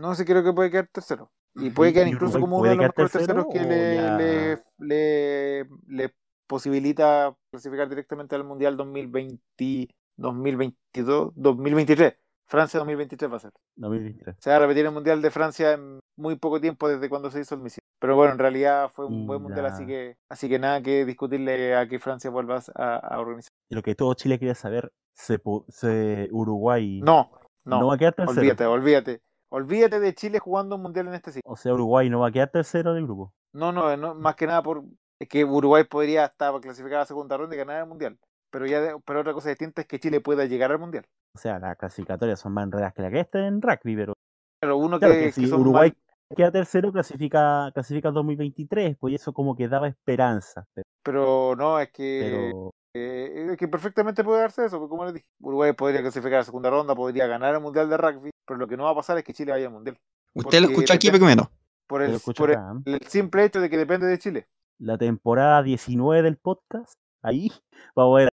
No 0.00 0.14
sé, 0.14 0.24
creo 0.24 0.42
que 0.42 0.52
puede 0.52 0.70
quedar 0.70 0.88
tercero. 0.92 1.30
Y 1.56 1.70
puede 1.70 1.92
quedar 1.92 2.08
¿Y 2.08 2.10
incluso 2.10 2.40
como 2.40 2.58
uno 2.58 2.68
de 2.70 2.76
los 2.76 2.86
mejores 2.86 3.12
terceros 3.12 3.46
que 3.52 3.60
le, 3.60 4.16
le, 4.18 4.62
le, 4.78 5.68
le 5.86 6.14
posibilita 6.46 7.34
clasificar 7.50 7.88
directamente 7.88 8.34
al 8.34 8.44
Mundial 8.44 8.76
2020, 8.76 9.88
2022, 10.16 11.32
2023. 11.34 12.14
Francia 12.46 12.78
2023 12.78 13.32
va 13.32 13.36
a 13.36 13.40
ser. 13.40 13.52
2023. 13.76 14.36
Se 14.38 14.50
va 14.50 14.56
a 14.56 14.58
repetir 14.58 14.84
el 14.84 14.92
Mundial 14.92 15.22
de 15.22 15.30
Francia 15.30 15.72
en 15.72 16.00
muy 16.16 16.36
poco 16.36 16.60
tiempo 16.60 16.88
desde 16.88 17.08
cuando 17.08 17.30
se 17.30 17.40
hizo 17.40 17.54
el 17.54 17.62
misil. 17.62 17.82
Pero 17.98 18.16
bueno, 18.16 18.32
en 18.32 18.38
realidad 18.38 18.90
fue 18.92 19.06
un 19.06 19.22
Y 19.22 19.26
buen 19.26 19.42
Mundial, 19.42 19.66
así 19.66 19.86
que 19.86 20.16
así 20.28 20.48
que 20.48 20.58
nada 20.58 20.82
que 20.82 21.04
discutirle 21.04 21.74
a 21.74 21.88
que 21.88 21.98
Francia 21.98 22.30
vuelva 22.30 22.60
a, 22.74 22.96
a 22.96 23.20
organizar. 23.20 23.50
Y 23.70 23.74
lo 23.74 23.82
que 23.82 23.94
todo 23.94 24.12
Chile 24.14 24.38
quería 24.38 24.54
saber, 24.54 24.92
¿se, 25.14 25.40
se- 25.68 26.28
Uruguay 26.32 27.00
No, 27.02 27.30
no, 27.64 27.80
no 27.80 27.86
va 27.86 27.94
a 27.94 27.98
quedar 27.98 28.14
tercero? 28.14 28.40
olvídate, 28.40 28.66
olvídate. 28.66 29.22
Olvídate 29.50 30.00
de 30.00 30.14
Chile 30.14 30.38
jugando 30.38 30.76
un 30.76 30.82
Mundial 30.82 31.08
en 31.08 31.14
este 31.14 31.32
sitio. 31.32 31.50
O 31.50 31.56
sea, 31.56 31.74
Uruguay 31.74 32.10
no 32.10 32.20
va 32.20 32.28
a 32.28 32.32
quedar 32.32 32.50
tercero 32.50 32.94
del 32.94 33.04
grupo. 33.04 33.32
No, 33.52 33.72
no, 33.72 33.96
no, 33.96 34.14
más 34.14 34.34
que 34.34 34.46
nada 34.46 34.62
por 34.62 34.82
es 35.20 35.28
que 35.28 35.44
Uruguay 35.44 35.84
podría 35.84 36.24
estar 36.26 36.58
clasificado 36.60 36.96
a 36.96 37.02
la 37.02 37.06
segunda 37.06 37.36
ronda 37.36 37.54
y 37.54 37.58
ganar 37.58 37.80
el 37.82 37.88
mundial. 37.88 38.18
Pero 38.50 38.66
ya 38.66 38.80
de- 38.80 39.00
pero 39.04 39.20
otra 39.20 39.32
cosa 39.32 39.48
distinta 39.48 39.80
es 39.80 39.86
que 39.86 39.98
Chile 40.00 40.20
pueda 40.20 40.44
llegar 40.44 40.72
al 40.72 40.78
mundial. 40.78 41.04
O 41.34 41.38
sea, 41.38 41.58
las 41.58 41.76
clasificatorias 41.76 42.38
son 42.40 42.52
más 42.52 42.64
enredadas 42.64 42.94
que 42.94 43.02
la 43.02 43.10
que 43.10 43.20
está 43.20 43.46
en 43.46 43.60
rugby, 43.62 43.96
pero 43.96 44.12
Pero 44.60 44.76
uno 44.76 44.98
claro 44.98 45.14
que, 45.14 45.20
que 45.26 45.32
si 45.32 45.52
Uruguay 45.52 45.90
mal- 45.90 46.36
queda 46.36 46.50
tercero, 46.50 46.92
clasifica 46.92 47.70
clasifica 47.72 48.10
2023, 48.10 48.96
pues 48.98 49.14
eso 49.14 49.32
como 49.32 49.54
que 49.56 49.68
daba 49.68 49.88
esperanza. 49.88 50.66
Pero, 50.74 50.84
pero 51.04 51.54
no, 51.56 51.78
es 51.78 51.90
que 51.90 52.20
pero 52.24 52.74
eh, 52.94 53.48
es 53.52 53.58
que 53.58 53.68
perfectamente 53.68 54.24
puede 54.24 54.40
darse 54.40 54.64
eso, 54.64 54.78
porque 54.78 54.90
como 54.90 55.04
les 55.04 55.14
dije, 55.14 55.26
Uruguay 55.40 55.72
podría 55.72 56.00
clasificar 56.00 56.34
a 56.34 56.38
la 56.38 56.44
segunda 56.44 56.70
ronda, 56.70 56.94
podría 56.94 57.26
ganar 57.26 57.54
el 57.54 57.60
mundial 57.60 57.88
de 57.88 57.96
rugby, 57.96 58.30
pero 58.46 58.58
lo 58.58 58.68
que 58.68 58.76
no 58.76 58.84
va 58.84 58.90
a 58.90 58.94
pasar 58.94 59.18
es 59.18 59.24
que 59.24 59.34
Chile 59.34 59.52
vaya 59.52 59.66
al 59.66 59.72
mundial. 59.72 59.98
Usted 60.32 60.60
lo 60.60 60.68
escuchó 60.68 60.94
aquí 60.94 61.10
primero. 61.10 61.50
Por 61.86 62.02
el, 62.02 62.18
por 62.18 62.50
el, 62.50 63.00
simple 63.06 63.44
hecho 63.44 63.60
de 63.60 63.68
que 63.68 63.76
depende 63.76 64.06
de 64.06 64.18
Chile. 64.18 64.48
la 64.78 64.96
temporada 64.96 65.62
19 65.62 66.22
del 66.22 66.38
podcast, 66.38 66.94
ahí 67.22 67.52
vamos 67.94 68.16
a 68.16 68.18
ver 68.20 68.28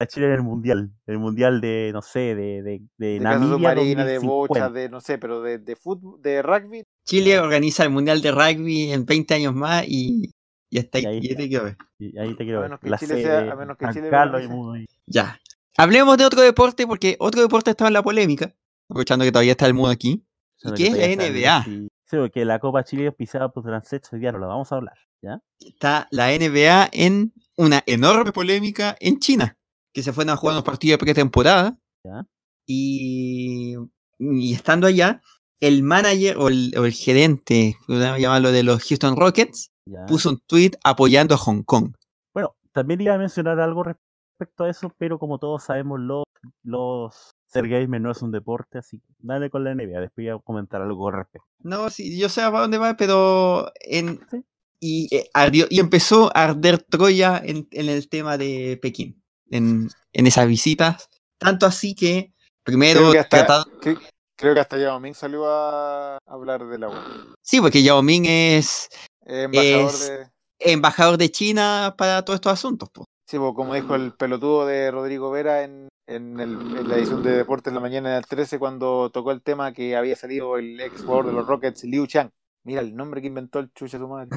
a 0.00 0.06
Chile 0.06 0.26
en 0.26 0.32
el 0.32 0.42
mundial. 0.42 0.90
El 1.06 1.18
mundial 1.18 1.60
de, 1.60 1.90
no 1.92 2.02
sé, 2.02 2.34
de, 2.34 2.62
de, 2.62 2.82
de, 2.98 3.06
De 3.14 3.20
Namibia 3.20 3.74
de 3.74 4.16
2050. 4.16 4.26
bocha, 4.26 4.70
de 4.70 4.88
no 4.88 5.00
sé, 5.00 5.18
pero 5.18 5.40
de, 5.40 5.58
de 5.58 5.76
fútbol, 5.76 6.20
de 6.20 6.42
rugby, 6.42 6.84
Chile 7.06 7.38
organiza 7.38 7.84
el 7.84 7.90
Mundial 7.90 8.20
de 8.20 8.32
Rugby 8.32 8.90
en 8.90 9.06
20 9.06 9.34
años 9.34 9.54
más 9.54 9.84
y, 9.86 10.34
y 10.70 10.78
hasta 10.78 10.98
Y 11.00 11.06
ahí, 11.06 11.18
y 11.22 11.28
ahí 11.28 11.34
te. 11.36 11.76
Y 11.98 12.18
ahí 12.18 12.34
te 12.36 12.44
quiero 12.44 12.58
A 12.58 12.62
ver. 12.62 12.70
menos 12.70 12.80
que 12.80 12.90
La 12.90 12.98
Chile 12.98 13.22
sea- 13.22 13.52
a 13.52 13.56
menos 13.56 13.76
que 13.76 13.86
Chile 13.92 14.10
y 14.44 14.48
muy- 14.48 14.86
Ya. 15.06 15.38
Hablemos 15.76 16.16
de 16.18 16.24
otro 16.24 16.40
deporte 16.40 16.86
porque 16.86 17.16
otro 17.18 17.40
deporte 17.42 17.70
estaba 17.70 17.88
en 17.88 17.94
la 17.94 18.02
polémica. 18.02 18.54
Aprovechando 18.88 19.24
que 19.24 19.32
todavía 19.32 19.52
está 19.52 19.66
el 19.66 19.74
mundo 19.74 19.90
aquí. 19.90 20.24
¿Y 20.62 20.72
qué 20.74 20.86
es 20.86 20.96
la 20.96 21.06
NBA? 21.06 21.64
Sí, 21.64 22.16
porque 22.16 22.44
la 22.44 22.58
Copa 22.58 22.84
Chile 22.84 23.08
auspiciada 23.08 23.50
por 23.50 23.64
Transex 23.64 24.12
hoy 24.12 24.20
día 24.20 24.32
no 24.32 24.38
la 24.38 24.46
vamos 24.46 24.70
a 24.72 24.76
hablar, 24.76 24.94
¿ya? 25.20 25.40
Está 25.60 26.06
la 26.12 26.32
NBA 26.32 26.88
en 26.92 27.32
una 27.56 27.82
enorme 27.86 28.32
polémica 28.32 28.96
en 29.00 29.18
China. 29.18 29.56
Que 29.92 30.02
se 30.02 30.12
fueron 30.12 30.32
a 30.32 30.36
jugar 30.36 30.54
unos 30.54 30.64
partidos 30.64 30.98
de 30.98 31.04
pretemporada. 31.04 31.78
¿Ya? 32.04 32.26
Y, 32.66 33.74
y 34.18 34.52
estando 34.54 34.86
allá, 34.86 35.20
el 35.60 35.82
manager 35.82 36.36
o 36.38 36.48
el, 36.48 36.72
o 36.78 36.84
el 36.84 36.92
gerente, 36.92 37.76
podríamos 37.86 38.20
llamarlo 38.20 38.52
de 38.52 38.62
los 38.62 38.82
Houston 38.84 39.16
Rockets, 39.16 39.72
¿ya? 39.86 40.04
puso 40.06 40.30
un 40.30 40.40
tweet 40.46 40.72
apoyando 40.84 41.34
a 41.34 41.38
Hong 41.38 41.62
Kong. 41.62 41.92
Bueno, 42.34 42.54
también 42.72 43.00
iba 43.00 43.14
a 43.14 43.18
mencionar 43.18 43.58
algo 43.60 43.82
respecto 43.84 44.64
a 44.64 44.70
eso, 44.70 44.92
pero 44.98 45.18
como 45.18 45.38
todos 45.38 45.62
sabemos, 45.64 46.00
los, 46.00 46.24
los 46.62 47.30
ser 47.48 47.68
gamer 47.68 48.00
no 48.00 48.10
es 48.10 48.22
un 48.22 48.32
deporte, 48.32 48.78
así 48.78 48.98
que 49.00 49.14
dale 49.18 49.50
con 49.50 49.64
la 49.64 49.70
NBA, 49.74 50.00
después 50.00 50.26
voy 50.26 50.28
a 50.28 50.38
comentar 50.38 50.82
algo 50.82 51.08
al 51.08 51.14
respecto. 51.14 51.46
No, 51.60 51.88
sí, 51.90 52.18
yo 52.18 52.28
sé 52.28 52.42
a 52.42 52.50
dónde 52.50 52.78
va, 52.78 52.96
pero 52.96 53.72
en, 53.80 54.20
Sí. 54.30 54.44
y, 54.80 55.14
eh, 55.14 55.30
ardió- 55.32 55.66
y 55.70 55.80
empezó 55.80 56.30
a 56.36 56.44
arder 56.44 56.82
Troya 56.82 57.40
en, 57.42 57.68
en 57.70 57.88
el 57.88 58.08
tema 58.08 58.36
de 58.36 58.78
Pekín, 58.82 59.22
en, 59.50 59.88
en 60.12 60.26
esas 60.26 60.46
visitas. 60.48 61.08
Tanto 61.38 61.66
así 61.66 61.94
que 61.94 62.32
primero 62.64 63.00
creo 63.00 63.12
que 63.12 63.18
hasta, 63.20 63.64
cre- 63.80 64.00
creo 64.36 64.54
que 64.54 64.60
hasta 64.60 64.76
Yao 64.78 64.98
Ming 65.00 65.14
salió 65.14 65.46
a 65.48 66.18
hablar 66.26 66.66
del 66.66 66.84
agua. 66.84 67.04
Sí, 67.42 67.60
porque 67.60 67.82
Yao 67.82 68.02
Ming 68.02 68.24
es 68.26 68.88
embajador 69.26 69.90
Es- 69.90 70.08
de. 70.08 70.26
embajador 70.72 71.18
de 71.18 71.30
China 71.30 71.94
para 71.98 72.24
todos 72.24 72.36
estos 72.36 72.52
asuntos. 72.52 72.88
po. 72.90 73.04
Sí, 73.28 73.38
pues, 73.38 73.52
como 73.54 73.74
dijo 73.74 73.94
el 73.96 74.12
pelotudo 74.14 74.66
de 74.66 74.90
Rodrigo 74.90 75.30
Vera 75.30 75.64
en, 75.64 75.88
en, 76.06 76.38
el- 76.38 76.76
en 76.78 76.88
la 76.88 76.96
edición 76.96 77.22
de 77.22 77.32
Deportes 77.32 77.72
de 77.72 77.74
la 77.74 77.80
mañana 77.80 78.14
del 78.14 78.24
13, 78.26 78.58
cuando 78.58 79.10
tocó 79.10 79.32
el 79.32 79.42
tema 79.42 79.72
que 79.72 79.96
había 79.96 80.14
salido 80.16 80.56
el 80.58 80.80
ex 80.80 81.02
jugador 81.02 81.26
de 81.26 81.32
los 81.32 81.46
Rockets, 81.46 81.82
Liu 81.84 82.06
Chang. 82.06 82.30
Mira 82.64 82.80
el 82.80 82.94
nombre 82.96 83.20
que 83.20 83.26
inventó 83.28 83.58
el 83.58 83.72
chucha 83.72 83.98
su 83.98 84.06
madre. 84.08 84.28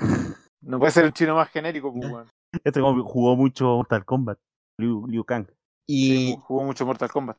No 0.62 0.78
puede 0.80 0.92
ser 0.92 1.06
un 1.06 1.14
chino 1.14 1.36
más 1.36 1.50
genérico, 1.50 1.94
pues. 1.94 2.28
Este 2.64 2.82
como 2.82 3.04
jugó 3.04 3.36
mucho 3.36 3.66
Mortal 3.66 4.04
Kombat, 4.06 4.40
Liu, 4.80 5.06
Liu 5.08 5.24
Kang. 5.24 5.46
Y, 5.88 6.34
pues, 6.34 6.46
jugó 6.46 6.64
mucho 6.64 6.86
Mortal 6.86 7.12
Kombat. 7.12 7.38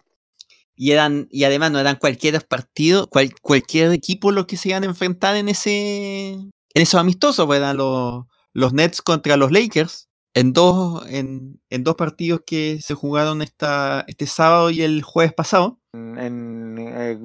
y 0.77 0.93
eran, 0.93 1.27
y 1.31 1.43
además 1.45 1.73
no 1.73 1.81
eran 1.81 1.97
cualquier 1.97 2.47
partido, 2.47 3.09
cual- 3.09 3.35
cualquier 3.43 3.91
equipo 3.93 4.31
los 4.31 4.47
que 4.47 4.57
se 4.57 4.69
iban 4.71 4.85
a 4.85 4.87
enfrentar 4.87 5.35
en 5.37 5.49
ese. 5.49 6.39
En 6.75 6.83
esos 6.83 7.01
amistosos, 7.01 7.47
pues, 7.47 7.59
eran 7.59 7.77
los, 7.77 8.25
los 8.53 8.73
Nets 8.73 9.03
contra 9.03 9.37
los 9.37 9.51
Lakers. 9.53 10.09
En 10.33 10.53
dos, 10.53 11.05
en, 11.09 11.61
en 11.71 11.83
dos 11.83 11.97
partidos 11.97 12.43
que 12.47 12.79
se 12.81 12.95
jugaron 12.95 13.43
esta, 13.43 14.05
este 14.07 14.27
sábado 14.27 14.71
y 14.71 14.83
el 14.83 15.03
jueves 15.03 15.33
pasado. 15.35 15.81
En, 15.93 16.17
en, 16.19 16.77
eh, 16.79 17.19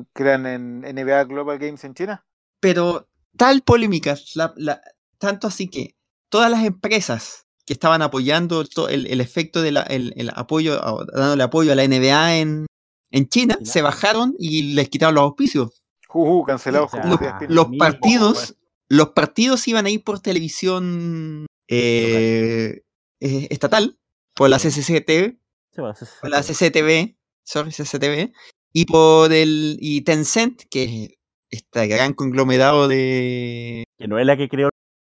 NBA 0.93 1.23
Global 1.25 1.59
Games 1.59 1.83
en 1.83 1.93
China. 1.93 2.25
Pero 2.59 3.07
tal 3.37 3.61
polémica, 3.61 4.17
la- 4.33 4.53
la- 4.57 4.81
tanto 5.19 5.45
así 5.47 5.67
que 5.67 5.95
todas 6.29 6.49
las 6.49 6.63
empresas 6.63 7.45
que 7.65 7.73
estaban 7.73 8.01
apoyando 8.01 8.63
to- 8.65 8.89
el, 8.89 9.05
el 9.07 9.21
efecto 9.21 9.61
del 9.61 9.77
el, 9.87 10.13
el 10.17 10.31
apoyo, 10.35 10.83
a- 10.83 11.05
dándole 11.13 11.43
apoyo 11.43 11.71
a 11.71 11.75
la 11.75 11.83
NBA 11.87 12.37
en, 12.37 12.65
en 13.11 13.29
China, 13.29 13.55
China. 13.59 13.71
se 13.71 13.81
bajaron 13.83 14.35
y 14.39 14.73
les 14.73 14.89
quitaron 14.89 15.13
los 15.15 15.23
auspicios. 15.25 15.83
Juju, 16.07 16.43
cancelados 16.45 16.87
O 16.87 16.91
sea, 16.91 17.01
como 17.01 17.17
Los, 17.47 17.67
partidos, 17.77 18.55
los 18.95 19.09
partidos 19.09 19.67
iban 19.67 19.85
a 19.85 19.89
ir 19.89 20.03
por 20.03 20.19
televisión 20.19 21.45
eh, 21.67 22.81
eh, 23.19 23.47
estatal, 23.49 23.97
por 24.35 24.49
la 24.49 24.59
Sí, 24.59 24.69
es- 24.71 26.09
por 26.21 26.29
la 26.29 26.41
CCTV, 26.41 27.17
sorry, 27.43 27.71
CCTV, 27.71 28.31
y 28.73 28.85
por 28.85 29.31
el 29.33 29.77
y 29.79 30.01
Tencent, 30.01 30.63
que 30.69 30.83
es 30.83 31.09
este 31.49 31.87
gran 31.87 32.13
conglomerado 32.13 32.87
de 32.87 33.83
que 33.97 34.07
no 34.07 34.19
es 34.19 34.25
la 34.25 34.37
que 34.37 34.49
creó 34.49 34.69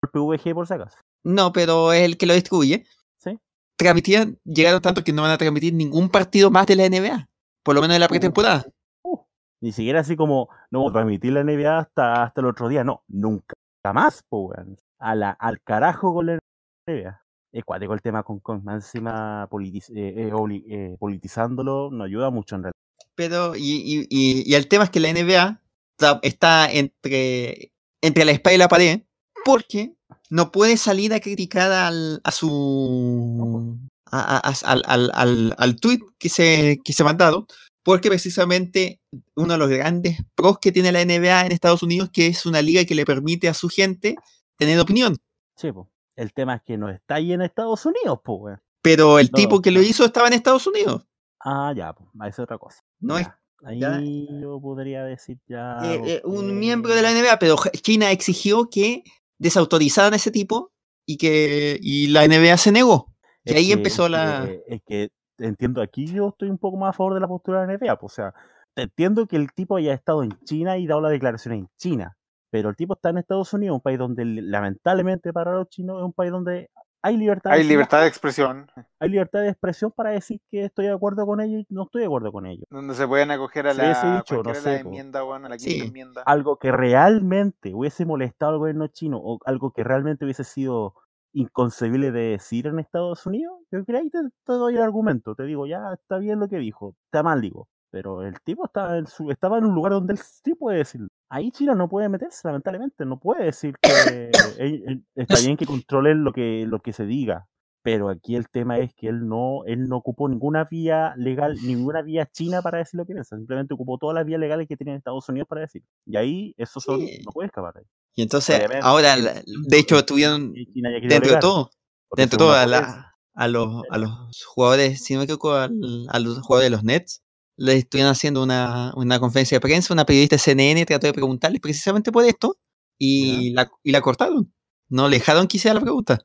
el 0.03 0.10
PVG 0.10 0.53
por 0.53 0.68
si 0.68 0.73
acaso. 0.73 0.97
No, 1.23 1.51
pero 1.51 1.91
es 1.93 2.03
el 2.03 2.18
que 2.18 2.26
lo 2.26 2.34
distribuye. 2.34 2.85
Sí. 3.18 3.38
Transmitían, 3.77 4.38
llegaron 4.45 4.81
tanto 4.81 5.03
que 5.03 5.11
no 5.14 5.22
van 5.23 5.31
a 5.31 5.38
transmitir 5.38 5.73
ningún 5.73 6.10
partido 6.10 6.49
más 6.49 6.68
de 6.68 6.76
la 6.76 6.85
NBA. 6.85 7.27
Por 7.64 7.76
lo 7.76 7.81
menos 7.81 7.95
de 7.95 7.99
la 7.99 8.07
pretemporada. 8.07 8.65
Uh, 9.03 9.18
ni 9.61 9.72
siquiera 9.73 9.99
así 9.99 10.15
como, 10.15 10.49
no 10.72 10.89
transmitir 10.91 11.34
la 11.34 11.43
NBA 11.43 11.80
hasta, 11.80 12.23
hasta 12.23 12.41
el 12.41 12.47
otro 12.47 12.69
día. 12.69 12.84
No, 12.85 13.03
nunca. 13.07 13.53
Jamás, 13.85 14.23
po, 14.27 14.47
weón. 14.47 14.77
A 14.99 15.15
la, 15.15 15.31
al 15.31 15.61
carajo 15.61 16.14
con 16.14 16.26
la 16.26 16.39
NBA. 16.88 17.22
Es 17.51 17.64
cuático 17.64 17.93
el 17.93 18.01
tema 18.01 18.23
con, 18.23 18.39
con 18.39 18.64
más 18.64 18.76
encima 18.85 19.47
politiz- 19.49 19.89
eh, 19.95 20.30
eh, 20.30 20.31
eh, 20.69 20.97
politizándolo, 20.99 21.89
no 21.91 22.03
ayuda 22.03 22.30
mucho 22.30 22.56
en 22.56 22.64
realidad. 22.64 22.73
Pero, 23.15 23.56
y, 23.56 23.61
y, 23.61 24.07
y, 24.10 24.43
y 24.51 24.56
el 24.56 24.68
tema 24.68 24.84
es 24.84 24.89
que 24.89 24.99
la 24.99 25.10
NBA 25.10 25.61
está, 25.97 26.19
está 26.22 26.72
entre, 26.72 27.72
entre 28.01 28.26
la 28.26 28.31
espada 28.31 28.53
y 28.56 28.57
la 28.60 28.68
pared. 28.68 29.01
Porque 29.45 29.95
no 30.30 30.51
puede 30.51 30.77
salir 30.77 31.14
a 31.14 31.19
criticar 31.22 31.72
al, 31.72 32.22
a 32.23 32.31
su. 32.31 33.77
a- 34.11 34.38
a- 34.38 34.49
a- 34.49 34.72
al, 34.72 34.84
al, 34.85 35.11
al, 35.14 35.56
al 35.57 35.76
tweet 35.77 35.99
que 36.19 36.30
se, 36.30 36.80
que 36.84 36.93
se 36.93 37.03
ha 37.03 37.06
mandado. 37.06 37.47
Porque 37.90 38.10
precisamente 38.10 39.02
uno 39.36 39.53
de 39.53 39.57
los 39.57 39.68
grandes 39.68 40.20
pros 40.36 40.60
que 40.60 40.72
tiene 40.72 40.91
la 40.91 41.03
NBA 41.03 41.48
en 41.48 41.52
Estados 41.52 41.82
Unidos, 41.82 42.11
que 42.14 42.28
es 42.28 42.45
una 42.45 42.61
liga 42.61 42.86
que 42.86 42.94
le 42.94 43.03
permite 43.03 43.49
a 43.49 43.56
su 43.56 43.68
gente 43.68 44.16
tener 44.57 44.80
opinión. 44.80 45.18
Sí, 45.56 45.72
po. 45.72 45.90
El 46.16 46.32
tema 46.32 46.53
es 46.57 46.61
que 46.61 46.78
no 46.78 46.88
está 46.90 47.16
ahí 47.16 47.34
en 47.34 47.41
Estados 47.41 47.84
Unidos, 47.88 48.20
weón. 48.26 48.61
Pero 48.84 49.18
el 49.18 49.30
No, 49.32 49.36
tipo 49.36 49.60
que 49.60 49.72
lo 49.72 49.82
hizo 49.82 50.06
estaba 50.06 50.28
en 50.28 50.34
Estados 50.34 50.68
Unidos. 50.68 51.07
Ah, 51.40 51.74
ya, 51.76 51.91
pues, 51.94 52.07
es 52.32 52.38
otra 52.38 52.60
cosa. 52.60 52.80
No 52.99 53.18
es-. 53.18 53.28
Ahí 53.66 53.80
ya- 53.80 53.99
yo 54.40 54.61
podría 54.61 55.03
decir 55.03 55.40
ya. 55.48 55.80
Eh, 55.84 56.02
eh, 56.06 56.22
un 56.26 56.60
miembro 56.60 56.94
de 56.94 57.02
la 57.02 57.10
NBA, 57.11 57.40
pero 57.40 57.56
China 57.82 58.11
exigió 58.11 58.70
que 58.70 59.03
desautorizaran 59.40 60.14
a 60.14 60.18
ese 60.18 60.30
tipo 60.30 60.72
y 61.07 61.18
que 61.18 61.80
y 61.82 62.07
la 62.10 62.24
NBA 62.26 62.56
se 62.57 62.72
negó. 62.72 63.11
Y 63.44 63.53
ahí 63.53 63.68
que- 63.68 63.74
empezó 63.74 64.07
la. 64.07 64.45
que- 64.45 64.64
Es 64.76 64.82
que 64.86 65.10
entiendo, 65.40 65.82
aquí 65.82 66.06
yo 66.07 66.30
estoy 66.30 66.49
un 66.49 66.57
poco 66.57 66.78
más 66.78 66.90
a 66.91 66.94
favor 66.94 67.14
de 67.16 67.20
la 67.20 67.28
postura 67.28 67.61
de 67.61 67.68
la 67.68 67.74
NBA. 67.74 67.95
pues, 67.98 68.14
o 68.14 68.16
sea, 68.16 68.34
te 68.74 68.84
entiendo 68.84 69.26
que 69.28 69.36
el 69.36 69.52
tipo 69.53 69.76
haya 69.78 69.94
estado 69.94 70.24
en 70.24 70.32
China 70.44 70.78
y 70.78 70.88
dado 70.88 71.02
la 71.02 71.10
declaración 71.10 71.53
en 71.56 71.68
China. 71.78 72.16
Pero 72.52 72.70
el 72.70 72.76
tipo 72.76 72.94
está 72.94 73.10
en 73.10 73.20
Estados 73.20 73.53
Unidos, 73.53 73.76
un 73.76 73.82
país 73.82 73.99
donde 73.99 74.26
lamentablemente 74.26 75.32
para 75.34 75.52
los 75.53 75.70
chinos 75.70 75.98
es 75.99 76.03
un 76.03 76.14
país 76.14 76.32
donde 76.32 76.70
hay 77.02 77.16
libertad. 77.16 77.52
de 77.52 77.56
Hay 77.57 77.64
las 77.64 77.70
libertad 77.70 78.02
de 78.02 78.07
expresión, 78.07 78.70
hay 78.99 79.10
libertad 79.10 79.41
de 79.41 79.49
expresión 79.49 79.91
para 79.91 80.10
decir 80.11 80.41
que 80.52 80.66
estoy 80.66 80.86
de 80.88 80.91
acuerdo 80.91 81.26
con 81.26 81.40
ellos 81.41 81.64
y 81.70 81.74
no 81.74 81.84
estoy 81.84 82.02
de 82.02 82.07
acuerdo 82.07 82.32
con 82.32 82.45
ellos. 82.45 82.66
donde 82.70 82.94
se 82.95 83.07
pueden 83.07 83.32
acoger 83.32 83.68
a 83.68 83.74
la, 83.74 83.91
ese 83.91 84.07
dicho, 84.07 84.36
no 84.38 84.44
cualquiera 84.44 84.53
de 84.53 84.61
sé, 84.61 84.70
po. 84.70 84.74
la 84.74 84.80
enmienda, 84.80 85.22
bueno, 85.22 85.45
a 85.45 85.49
la 85.49 85.60
Sí. 85.60 85.70
quinta 85.70 85.86
enmienda. 85.88 86.22
Algo 86.24 86.57
que 86.57 86.72
realmente 86.72 87.74
hubiese 87.74 88.06
molestado 88.06 88.53
al 88.53 88.57
gobierno 88.60 88.88
chino 88.88 89.18
o 89.22 89.40
algo 89.45 89.72
que 89.72 89.84
realmente 89.84 90.26
hubiese 90.26 90.44
sido 90.44 90.95
inconcebible 91.34 92.11
de 92.11 92.22
decir 92.31 92.68
en 92.68 92.80
Estados 92.80 93.26
Unidos, 93.26 93.60
yo 93.72 93.84
creo 93.84 93.85
que 93.85 93.97
ahí 93.97 94.10
te, 94.10 94.19
te 94.45 94.53
doy 94.53 94.76
el 94.76 94.81
argumento. 94.81 95.35
Te 95.35 95.43
digo, 95.43 95.65
ya 95.68 95.93
está 95.93 96.18
bien 96.18 96.39
lo 96.39 96.47
que 96.47 96.57
dijo, 96.57 96.95
está 97.06 97.23
mal, 97.23 97.41
digo. 97.41 97.68
Pero 97.91 98.22
el 98.23 98.39
tipo 98.41 98.65
estaba 98.65 98.97
en, 98.99 99.07
su, 99.07 99.31
estaba 99.31 99.57
en 99.57 99.65
un 99.65 99.73
lugar 99.73 99.93
donde 99.93 100.14
él 100.14 100.19
sí 100.19 100.53
puede 100.53 100.77
decirlo. 100.80 101.07
Ahí 101.30 101.49
China 101.51 101.73
no 101.73 101.89
puede 101.89 102.07
meterse, 102.07 102.47
lamentablemente. 102.47 103.03
No 103.06 103.19
puede 103.19 103.45
decir 103.45 103.76
que 103.81 104.30
él- 104.30 104.31
él- 104.88 105.06
está 105.15 105.35
bien 105.39 105.57
que 105.57 105.65
controlen 105.65 106.23
lo 106.23 106.31
que, 106.31 106.65
lo 106.68 106.80
que 106.81 106.93
se 106.93 107.06
diga. 107.07 107.47
Pero 107.81 108.10
aquí 108.10 108.35
el 108.35 108.49
tema 108.49 108.77
es 108.77 108.93
que 108.93 109.07
él 109.07 109.26
no, 109.27 109.64
él 109.65 109.88
no 109.88 109.97
ocupó 109.97 110.27
ninguna 110.27 110.65
vía 110.69 111.14
legal, 111.18 111.56
ninguna 111.64 112.01
vía 112.01 112.26
china 112.26 112.61
para 112.61 112.80
decir 112.80 112.97
lo 112.97 113.06
que 113.06 113.14
piensa. 113.14 113.38
Simplemente 113.38 113.73
ocupó 113.73 113.97
todas 113.97 114.15
las 114.15 114.26
vías 114.26 114.39
legales 114.39 114.68
que 114.68 114.76
tiene 114.76 114.95
Estados 114.95 115.27
Unidos 115.30 115.47
para 115.47 115.61
decir. 115.61 115.81
Y 116.06 116.18
ahí, 116.18 116.53
eso 116.57 116.80
son, 116.81 116.99
Sí. 116.99 117.22
no 117.26 117.31
puede 117.31 117.47
escapar 117.47 117.77
ahí. 117.77 117.85
Y 118.15 118.22
entonces, 118.23 118.57
Obviamente, 118.57 118.85
ahora, 118.85 119.15
de 119.15 119.80
hecho, 119.80 120.03
tuvieron, 120.06 120.51
Y 120.56 120.65
China 120.73 120.89
ya 120.91 120.95
quería 120.99 121.10
dentro 121.19 121.34
de 121.35 121.39
todo, 121.39 121.69
dentro 122.18 122.38
de 122.38 122.43
todo, 122.43 122.53
a, 122.53 122.65
la 122.68 123.15
a, 123.34 123.47
los, 123.47 123.84
a 123.89 123.97
los 123.97 124.43
jugadores, 124.45 125.01
si 125.03 125.14
no 125.14 125.19
me 125.19 125.23
equivoco, 125.23 125.53
al- 125.53 126.06
a 126.10 126.19
los 126.19 126.39
jugadores 126.41 126.65
de 126.69 126.76
los 126.76 126.84
Nets, 126.84 127.23
les 127.56 127.76
estuvieron 127.77 128.11
haciendo 128.11 128.43
una, 128.43 128.91
una 128.97 129.19
conferencia 129.22 129.56
de 129.56 129.61
prensa, 129.61 129.93
una 129.93 130.06
periodista 130.06 130.35
de 130.35 130.39
CNN 130.39 130.85
trató 130.85 131.07
de 131.07 131.14
preguntarles 131.14 131.61
precisamente 131.61 132.11
por 132.11 132.26
esto 132.26 132.57
y, 132.97 133.51
la, 133.51 133.72
y 133.84 133.91
la 133.93 134.01
cortaron. 134.01 134.53
No 134.89 135.07
le 135.07 135.18
dejaron 135.19 135.47
que 135.47 135.56
hiciera 135.57 135.76
la 135.76 135.81
pregunta. 135.81 136.19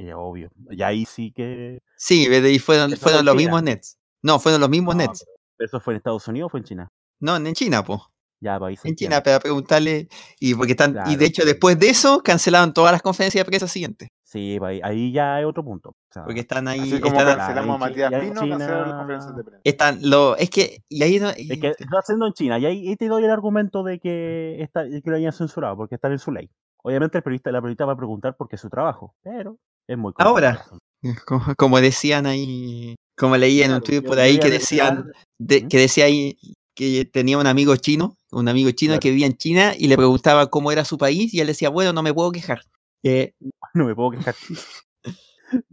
Eh, 0.00 0.14
obvio. 0.14 0.50
Y 0.70 0.82
ahí 0.82 1.04
sí 1.04 1.32
que. 1.34 1.80
Sí, 1.96 2.26
de 2.28 2.36
ahí 2.46 2.58
fueron, 2.58 2.90
fueron 2.92 2.98
fue 2.98 3.12
los 3.12 3.20
China. 3.22 3.34
mismos 3.34 3.62
Nets. 3.62 3.98
No, 4.22 4.38
fueron 4.38 4.60
los 4.60 4.70
mismos 4.70 4.94
No, 4.96 5.02
Nets. 5.02 5.24
¿Eso 5.58 5.80
fue 5.80 5.94
en 5.94 5.98
Estados 5.98 6.26
Unidos 6.28 6.46
o 6.46 6.50
fue 6.50 6.60
en 6.60 6.64
China? 6.64 6.92
No, 7.20 7.36
en 7.36 7.52
China, 7.54 7.82
pues. 7.84 8.00
Ya, 8.40 8.56
país. 8.60 8.80
En 8.84 8.94
China, 8.94 9.20
para 9.20 9.40
preguntarle. 9.40 10.06
Y 10.38 10.54
porque 10.54 10.72
están. 10.72 10.96
y 11.08 11.16
de 11.16 11.24
hecho, 11.26 11.42
sí. 11.42 11.48
después 11.48 11.76
de 11.80 11.88
eso, 11.88 12.20
cancelaron 12.22 12.72
todas 12.72 12.92
las 12.92 13.02
conferencias 13.02 13.44
de 13.44 13.48
prensa 13.50 13.66
siguientes. 13.66 14.08
Sí, 14.22 14.58
pa' 14.60 14.68
ahí, 14.68 14.80
ahí 14.84 15.12
ya 15.12 15.40
es 15.40 15.46
otro 15.46 15.64
punto. 15.64 15.88
O 15.88 15.94
sea, 16.12 16.22
Porque 16.24 16.40
están 16.40 16.68
ahí. 16.68 16.78
Así 16.78 17.00
como 17.00 17.18
están, 17.18 17.36
cancelamos 17.38 17.74
a 17.74 17.78
Matías 17.78 18.10
Pino, 18.12 18.34
cancelaron 18.34 18.48
las 18.50 18.68
China- 18.86 18.96
conferencias 18.98 19.36
de 19.36 19.42
prensa. 19.42 19.60
están 19.64 19.98
lo, 20.08 20.36
es 20.36 20.50
que. 20.50 20.84
Y 20.88 21.02
ahí 21.02 21.18
no- 21.18 21.30
Es 21.30 21.60
que 21.60 21.68
está 21.76 21.98
haciendo 21.98 22.26
en 22.28 22.32
China, 22.34 22.58
y 22.60 22.66
ahí, 22.66 22.96
te 22.96 23.08
doy 23.08 23.24
el 23.24 23.30
argumento 23.30 23.82
de 23.82 23.98
que, 23.98 24.62
está, 24.62 24.84
que 24.84 25.02
lo 25.10 25.16
hayan 25.16 25.32
censurado, 25.32 25.76
porque 25.76 25.96
está 25.96 26.06
en 26.06 26.18
su 26.20 26.30
ley. 26.30 26.48
Obviamente 26.84 27.18
el 27.18 27.24
periodista, 27.24 27.50
la 27.50 27.60
periodista 27.60 27.86
va 27.86 27.94
a 27.94 27.96
preguntar 27.96 28.36
por 28.36 28.48
qué 28.48 28.54
es 28.54 28.62
su 28.62 28.70
trabajo, 28.70 29.16
pero 29.22 29.58
es 29.88 29.98
muy 29.98 30.12
Ahora. 30.18 30.64
como, 31.26 31.54
como 31.56 31.80
decían 31.80 32.26
ahí. 32.26 32.94
Como 33.16 33.36
leí 33.36 33.62
en 33.62 33.72
un 33.72 33.80
tweet 33.80 34.02
por 34.02 34.18
ahí 34.20 34.38
que 34.38 34.50
decían. 34.50 35.10
de- 35.38 35.66
que 35.66 35.78
decía 35.78 36.04
ahí 36.04 36.38
que 36.76 37.04
tenía 37.04 37.38
un 37.38 37.46
amigo 37.48 37.74
chino. 37.76 38.14
Un 38.30 38.48
amigo 38.48 38.70
chino 38.70 38.90
Claro. 38.92 39.00
que 39.00 39.10
vivía 39.10 39.26
en 39.26 39.36
China 39.36 39.72
y 39.76 39.88
le 39.88 39.96
preguntaba 39.96 40.46
cómo 40.48 40.70
era 40.70 40.84
su 40.84 40.98
país 40.98 41.34
y 41.34 41.40
él 41.40 41.46
decía, 41.48 41.70
bueno, 41.70 41.92
no 41.92 42.02
me 42.02 42.14
puedo 42.14 42.30
quejar. 42.30 42.60
Eh, 43.02 43.32
No 43.74 43.84
me 43.86 43.94
puedo 43.94 44.10
quejar. 44.12 44.34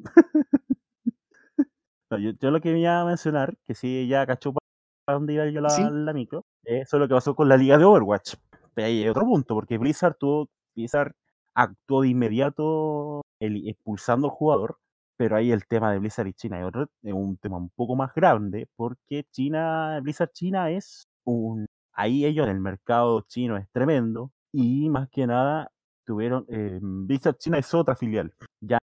No, 2.11 2.19
yo, 2.19 2.31
yo 2.39 2.51
lo 2.51 2.61
que 2.61 2.77
iba 2.77 3.01
a 3.01 3.05
mencionar, 3.05 3.57
que 3.65 3.73
sí 3.73 4.07
ya 4.07 4.25
cachó 4.27 4.53
para 4.53 5.17
dónde 5.17 5.33
iba 5.33 5.49
yo 5.49 5.59
la, 5.59 5.69
Sí. 5.71 5.81
la 5.89 6.13
micro, 6.13 6.45
eh, 6.63 6.81
eso 6.81 6.97
es 6.97 7.01
lo 7.01 7.07
que 7.07 7.15
pasó 7.15 7.35
con 7.35 7.49
la 7.49 7.57
liga 7.57 7.77
de 7.79 7.83
Overwatch. 7.85 8.35
Pero 8.75 8.87
ahí 8.87 9.01
hay 9.03 9.09
otro 9.09 9.25
punto, 9.25 9.55
porque 9.55 9.77
Blizzard 9.79 10.15
tuvo, 10.19 10.47
Blizzard 10.75 11.13
actuó 11.55 12.03
de 12.03 12.09
inmediato 12.09 13.21
el- 13.39 13.67
expulsando 13.67 14.27
al 14.27 14.33
jugador, 14.33 14.77
pero 15.17 15.35
ahí 15.37 15.51
el 15.51 15.65
tema 15.67 15.91
de 15.91 15.99
Blizzard 15.99 16.27
y 16.27 16.33
China 16.33 16.59
es 16.59 16.65
otro, 16.65 16.89
es 17.03 17.13
un 17.13 17.37
tema 17.37 17.57
un 17.57 17.69
poco 17.69 17.95
más 17.95 18.13
grande, 18.13 18.67
porque 18.75 19.23
China, 19.31 19.99
Blizzard 20.01 20.31
China 20.33 20.69
es 20.71 21.07
un, 21.25 21.65
ahí 21.93 22.25
ellos 22.25 22.47
el 22.47 22.59
mercado 22.59 23.21
chino 23.27 23.57
es 23.57 23.69
tremendo, 23.71 24.31
y 24.51 24.89
más 24.89 25.09
que 25.09 25.27
nada 25.27 25.71
tuvieron, 26.05 26.45
eh, 26.49 26.79
Blizzard 26.81 27.37
China 27.37 27.57
es 27.59 27.73
otra 27.73 27.95
filial, 27.95 28.33
ya 28.61 28.77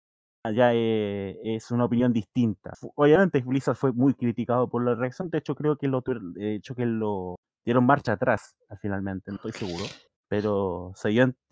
ya 0.55 0.73
eh, 0.75 1.39
es 1.45 1.71
una 1.71 1.85
opinión 1.85 2.13
distinta. 2.13 2.73
Obviamente 2.97 3.41
Blizzard 3.43 3.77
fue 3.77 3.93
muy 3.93 4.15
criticado 4.15 4.69
por 4.69 4.85
la 4.85 4.95
reacción, 4.95 5.31
de 5.31 5.39
hecho 5.39 5.55
creo 5.55 5.77
que 5.77 5.87
lo 5.89 6.03
de 6.05 6.57
hecho 6.57 6.75
que 6.75 6.85
lo 6.87 7.37
dieron 7.65 7.87
marcha 7.87 8.13
atrás 8.13 8.57
finalmente, 8.81 9.31
no 9.31 9.37
estoy 9.37 9.53
seguro, 9.53 9.85
pero 10.29 10.93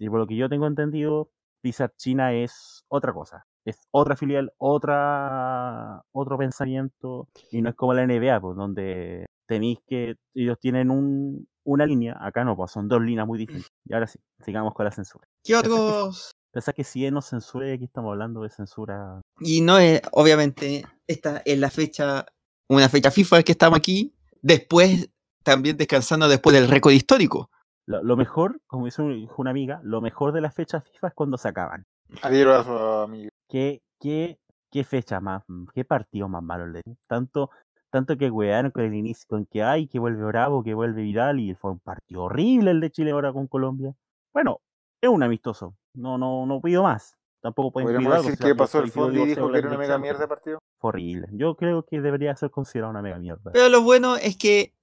por 0.08 0.18
lo 0.20 0.26
que 0.26 0.36
yo 0.36 0.48
tengo 0.48 0.66
entendido, 0.66 1.30
Blizzard 1.62 1.92
China 1.96 2.32
es 2.32 2.84
otra 2.88 3.12
cosa, 3.12 3.46
es 3.64 3.78
otra 3.90 4.16
filial, 4.16 4.52
otra 4.58 6.02
otro 6.12 6.38
pensamiento 6.38 7.28
y 7.50 7.62
no 7.62 7.70
es 7.70 7.74
como 7.74 7.94
la 7.94 8.06
NBA, 8.06 8.40
pues, 8.40 8.56
donde 8.56 9.26
tenéis 9.46 9.78
que 9.86 10.16
ellos 10.34 10.58
tienen 10.60 10.90
un, 10.90 11.48
una 11.64 11.86
línea, 11.86 12.16
acá 12.20 12.44
no, 12.44 12.56
pues 12.56 12.70
son 12.70 12.88
dos 12.88 13.02
líneas 13.02 13.26
muy 13.26 13.38
distintas. 13.38 13.68
Y 13.84 13.94
ahora 13.94 14.06
sí, 14.06 14.20
sigamos 14.44 14.72
con 14.74 14.84
la 14.84 14.92
censura. 14.92 15.26
¿Qué 15.42 15.56
otros, 15.56 16.30
Pensá 16.52 16.72
que 16.72 16.84
si 16.84 17.04
él 17.04 17.14
nos 17.14 17.26
censura, 17.26 17.72
aquí 17.72 17.84
estamos 17.84 18.10
hablando 18.10 18.42
de 18.42 18.50
censura. 18.50 19.20
Y 19.40 19.60
no 19.60 19.78
es, 19.78 20.00
obviamente, 20.12 20.84
esta 21.06 21.42
es 21.44 21.58
la 21.58 21.70
fecha, 21.70 22.26
una 22.68 22.88
fecha 22.88 23.10
FIFA 23.10 23.42
que 23.42 23.52
estamos 23.52 23.78
aquí, 23.78 24.14
después, 24.42 25.10
también 25.44 25.76
descansando 25.76 26.28
después 26.28 26.54
del 26.54 26.68
récord 26.68 26.92
histórico. 26.92 27.50
Lo, 27.90 28.16
mejor, 28.16 28.60
como 28.66 28.84
dice 28.84 29.02
una 29.36 29.50
amiga, 29.50 29.80
lo 29.82 30.00
mejor 30.00 30.32
de 30.32 30.40
las 30.40 30.54
fechas 30.54 30.84
FIFA 30.84 31.08
es 31.08 31.14
cuando 31.14 31.36
se 31.36 31.48
acaban. 31.48 31.86
Adiós, 32.22 32.66
amigo. 32.68 33.30
¿Qué, 33.48 33.82
qué, 33.98 34.38
qué 34.70 34.84
fecha 34.84 35.20
más, 35.20 35.42
qué 35.74 35.84
partido 35.84 36.28
más 36.28 36.42
malo 36.42 36.68
le 36.68 36.82
Tanto, 37.08 37.50
tanto 37.90 38.16
que 38.16 38.30
wearon 38.30 38.70
con 38.70 38.84
el 38.84 38.94
inicio, 38.94 39.26
con 39.28 39.44
que 39.44 39.64
hay, 39.64 39.88
que 39.88 39.98
vuelve 39.98 40.24
Bravo, 40.24 40.62
que 40.62 40.74
vuelve 40.74 41.02
Vidal, 41.02 41.40
y 41.40 41.54
fue 41.54 41.72
un 41.72 41.80
partido 41.80 42.22
horrible 42.22 42.70
el 42.70 42.80
de 42.80 42.90
Chile 42.90 43.10
ahora 43.10 43.32
con 43.32 43.48
Colombia. 43.48 43.92
Bueno, 44.32 44.60
es 45.00 45.10
un 45.10 45.22
amistoso. 45.24 45.74
No, 45.94 46.16
no, 46.16 46.46
no 46.46 46.60
pido 46.60 46.84
más. 46.84 47.16
Tampoco 47.40 47.72
pueden 47.72 47.96
pedir 47.96 48.08
decir 48.08 48.38
que 48.38 48.54
pasó 48.54 48.80
el 48.80 48.90
fondo 48.90 49.24
y 49.24 49.26
dijo 49.30 49.50
que 49.50 49.58
era 49.58 49.68
una 49.68 49.78
mega 49.78 49.98
mierda 49.98 50.20
de 50.20 50.28
partido? 50.28 50.58
horrible. 50.80 51.28
Yo 51.32 51.56
creo 51.56 51.84
que 51.84 52.00
debería 52.00 52.34
ser 52.36 52.50
considerado 52.50 52.90
una 52.90 53.02
mega 53.02 53.18
mierda. 53.18 53.50
Pero 53.52 53.68
lo 53.68 53.82
bueno 53.82 54.16
es 54.16 54.36
que 54.36 54.74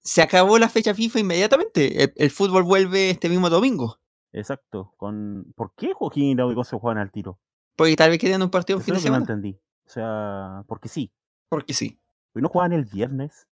se 0.00 0.22
acabó 0.22 0.58
la 0.58 0.68
fecha 0.68 0.94
FIFA 0.94 1.20
inmediatamente. 1.20 2.12
El, 2.16 2.30
fútbol 2.30 2.62
vuelve 2.62 3.10
este 3.10 3.28
mismo 3.28 3.50
domingo. 3.50 3.98
Exacto. 4.32 4.94
Con... 4.96 5.52
¿Por 5.56 5.74
qué 5.74 5.92
Joaquín 5.94 6.24
y 6.24 6.36
Raúl 6.36 6.64
se 6.64 6.78
juegan 6.78 6.98
al 6.98 7.10
tiro? 7.10 7.38
Porque 7.76 7.96
tal 7.96 8.10
vez 8.10 8.18
querían 8.18 8.42
un 8.42 8.50
partido 8.50 8.78
un 8.78 8.84
fin 8.84 8.94
de 8.94 9.00
semana. 9.00 9.24
no 9.24 9.32
entendí. 9.32 9.58
O 9.86 9.90
sea, 9.90 10.64
porque 10.66 10.88
sí. 10.88 11.12
Porque 11.48 11.74
sí. 11.74 11.98
¿Y 12.34 12.40
no 12.40 12.48
juegan 12.48 12.72
el 12.72 12.84
viernes? 12.84 13.46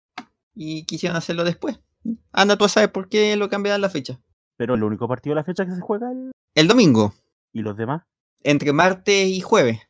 Y 0.54 0.84
quisieron 0.84 1.16
hacerlo 1.16 1.44
después. 1.44 1.80
Anda, 2.32 2.56
tú 2.56 2.68
sabes 2.68 2.90
por 2.90 3.08
qué 3.08 3.36
lo 3.36 3.48
cambiaron 3.48 3.80
la 3.80 3.90
fecha. 3.90 4.20
Pero 4.56 4.74
el 4.74 4.82
único 4.82 5.08
partido 5.08 5.34
de 5.34 5.40
la 5.40 5.44
fecha 5.44 5.64
que 5.64 5.72
se 5.72 5.80
juega 5.80 6.10
el... 6.10 6.32
El 6.54 6.68
domingo. 6.68 7.14
¿Y 7.52 7.62
los 7.62 7.76
demás? 7.76 8.02
Entre 8.42 8.72
martes 8.72 9.28
y 9.28 9.40
jueves. 9.40 9.80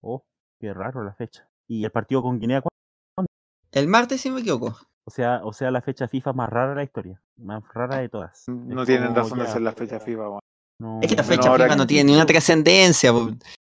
Oh, 0.00 0.24
qué 0.58 0.72
raro 0.72 1.02
la 1.04 1.14
fecha. 1.14 1.48
¿Y 1.66 1.84
el 1.84 1.90
partido 1.90 2.22
con 2.22 2.38
Guinea 2.38 2.62
cuándo? 2.62 3.28
El 3.72 3.88
martes, 3.88 4.20
si 4.20 4.30
me 4.30 4.40
equivoco. 4.40 4.76
O 5.06 5.10
sea, 5.10 5.40
o 5.44 5.52
sea, 5.52 5.70
la 5.70 5.82
fecha 5.82 6.08
FIFA 6.08 6.32
más 6.32 6.48
rara 6.48 6.70
de 6.70 6.76
la 6.76 6.82
historia. 6.82 7.20
Más 7.36 7.62
rara 7.74 7.98
de 7.98 8.08
todas. 8.08 8.44
No 8.48 8.86
tienen 8.86 9.14
razón 9.14 9.38
de 9.38 9.46
ser 9.46 9.62
la 9.62 9.72
fecha 9.72 10.00
FIFA, 10.00 10.38
Es 11.02 11.08
que 11.08 11.16
la 11.16 11.24
fecha 11.24 11.52
FIFA 11.52 11.76
no 11.76 11.86
tiene 11.86 12.04
ni 12.10 12.14
una 12.14 12.26
trascendencia. 12.26 13.12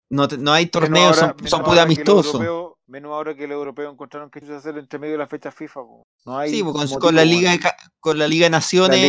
No, 0.09 0.29
no 0.39 0.53
hay 0.53 0.67
torneos, 0.67 1.17
son, 1.17 1.35
son 1.45 1.63
pura 1.63 1.83
amistosos. 1.83 2.41
Menos 2.89 3.13
ahora 3.13 3.35
que 3.35 3.45
el 3.45 3.51
europeo 3.51 3.91
encontraron 3.91 4.31
que 4.31 4.39
hacer 4.39 4.79
entre 4.79 4.99
medio 5.01 5.15
de 5.15 5.19
la 5.19 5.27
fecha 5.27 5.51
FIFA. 5.51 5.81
No 6.25 6.39
hay 6.39 6.51
sí, 6.51 6.63
con, 6.63 7.17
la 7.17 7.25
Liga 7.25 7.53
con 7.99 8.17
la 8.17 8.29
Liga 8.29 8.49
Naciones. 8.49 9.01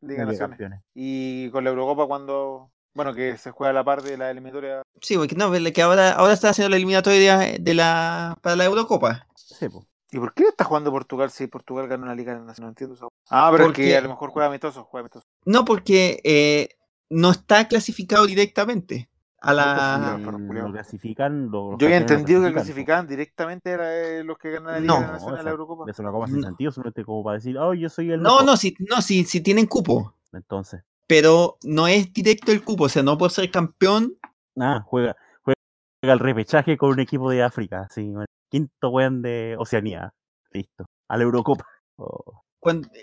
Liga, 0.00 0.24
Naciones. 0.24 0.80
Y 0.94 1.48
con 1.50 1.62
la 1.62 1.70
Eurocopa 1.70 2.06
cuando. 2.06 2.72
Bueno, 2.92 3.14
que 3.14 3.38
se 3.38 3.52
juega 3.52 3.70
a 3.70 3.72
la 3.72 3.84
par 3.84 4.02
de 4.02 4.18
la 4.18 4.32
eliminatoria. 4.32 4.82
Sí, 5.00 5.16
porque 5.16 5.36
no, 5.36 5.52
que 5.52 5.82
ahora, 5.82 6.10
ahora 6.12 6.32
está 6.32 6.50
haciendo 6.50 6.70
la 6.70 6.76
eliminatoria 6.76 7.38
de 7.38 7.74
la, 7.74 8.36
para 8.42 8.56
la 8.56 8.64
Eurocopa. 8.64 9.28
Sí, 9.36 9.68
pues. 9.68 9.86
¿Y 10.12 10.18
por 10.18 10.34
qué 10.34 10.44
está 10.44 10.64
jugando 10.64 10.90
Portugal 10.90 11.30
si 11.30 11.46
Portugal 11.46 11.86
ganó 11.86 12.04
una 12.04 12.14
Liga 12.14 12.34
Nacional? 12.34 12.56
No 12.58 12.68
entiendo 12.68 12.94
eso. 12.94 13.08
Ah, 13.28 13.48
pero 13.52 13.66
porque, 13.66 13.96
a 13.96 14.00
lo 14.00 14.08
mejor 14.08 14.30
juega 14.30 14.48
amistoso, 14.48 14.84
juega 14.84 15.02
amistoso. 15.02 15.24
No, 15.44 15.64
porque 15.64 16.20
eh, 16.24 16.68
no 17.08 17.30
está 17.30 17.68
clasificado 17.68 18.26
directamente 18.26 19.08
a 19.40 19.54
la. 19.54 20.18
lo 20.18 20.72
clasifican. 20.72 21.50
Yo 21.50 21.76
había 21.80 21.98
entendido 21.98 22.42
que 22.42 22.52
clasificaban 22.52 23.06
directamente 23.06 23.70
era 23.70 23.96
eh, 23.96 24.24
los 24.24 24.36
que 24.38 24.50
ganan 24.50 24.72
la 24.72 24.80
Liga 24.80 25.00
no, 25.00 25.12
Nacional 25.12 25.44
la 25.44 25.50
Eurocopa. 25.50 25.90
Eso 25.90 26.02
no 26.02 26.12
como 26.12 26.26
sin 26.26 26.42
sentido, 26.42 26.72
solamente 26.72 27.04
como 27.04 27.22
para 27.22 27.36
decir, 27.36 27.56
oh, 27.56 27.72
yo 27.74 27.88
soy 27.88 28.10
el. 28.10 28.20
No, 28.20 28.42
no, 28.42 28.56
si, 28.56 28.74
no 28.80 29.00
si, 29.02 29.24
si 29.24 29.40
tienen 29.40 29.66
cupo. 29.66 30.14
Entonces. 30.32 30.82
Pero 31.06 31.56
no 31.62 31.88
es 31.88 32.12
directo 32.12 32.52
el 32.52 32.62
cupo, 32.62 32.84
o 32.84 32.88
sea, 32.88 33.02
no 33.02 33.18
por 33.18 33.30
ser 33.30 33.50
campeón. 33.50 34.16
Ah, 34.58 34.82
juega, 34.84 35.16
juega 35.42 35.56
el 36.02 36.18
repechaje 36.18 36.76
con 36.76 36.90
un 36.90 37.00
equipo 37.00 37.30
de 37.30 37.42
África, 37.42 37.88
sí, 37.90 38.12
quinto 38.50 38.90
weón 38.90 39.22
de 39.22 39.56
Oceanía. 39.58 40.12
Listo. 40.52 40.86
A 41.08 41.16
la 41.16 41.22
Eurocopa. 41.24 41.64
Oh. 42.02 42.42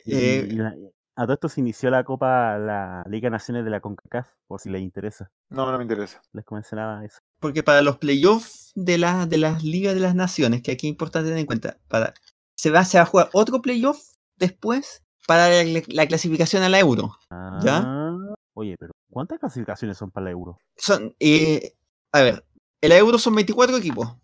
eh, 0.07 0.57
a 1.15 1.23
todo 1.23 1.33
esto 1.33 1.49
se 1.49 1.61
inició 1.61 1.91
la 1.91 2.03
Copa, 2.03 2.57
la 2.57 3.03
Liga 3.07 3.29
Naciones 3.29 3.63
de 3.63 3.69
la 3.69 3.79
CONCACAF, 3.79 4.27
por 4.47 4.59
si 4.59 4.71
les 4.71 4.81
interesa. 4.81 5.29
No, 5.49 5.71
no 5.71 5.77
me 5.77 5.83
interesa. 5.83 6.19
Les 6.33 6.43
mencionaba 6.49 7.05
eso. 7.05 7.19
Porque 7.39 7.61
para 7.61 7.83
los 7.83 7.99
playoffs 7.99 8.71
de, 8.73 8.97
la, 8.97 9.27
de 9.27 9.37
las 9.37 9.63
Ligas 9.63 9.93
de 9.93 9.99
las 9.99 10.15
Naciones, 10.15 10.63
que 10.63 10.71
aquí 10.71 10.87
es 10.87 10.91
importante 10.91 11.29
tener 11.29 11.41
en 11.41 11.45
cuenta, 11.45 11.77
para, 11.87 12.15
se, 12.55 12.71
va, 12.71 12.83
se 12.85 12.97
va 12.97 13.03
a 13.03 13.05
jugar 13.05 13.29
otro 13.33 13.61
playoff 13.61 13.99
después 14.35 15.03
para 15.27 15.63
la, 15.63 16.07
clasificación 16.07 16.63
a 16.63 16.69
la 16.69 16.79
Euro. 16.79 17.11
¿Ya? 17.61 17.83
Ah, 17.85 18.35
oye, 18.53 18.77
pero 18.79 18.93
¿cuántas 19.11 19.39
clasificaciones 19.39 19.97
son 19.97 20.09
para 20.09 20.25
la 20.25 20.31
Euro? 20.31 20.57
Son, 20.75 21.15
eh, 21.19 21.73
a 22.11 22.21
ver, 22.21 22.45
el 22.81 22.91
Euro 22.93 23.19
son 23.19 23.35
24 23.35 23.77
equipos. 23.77 24.15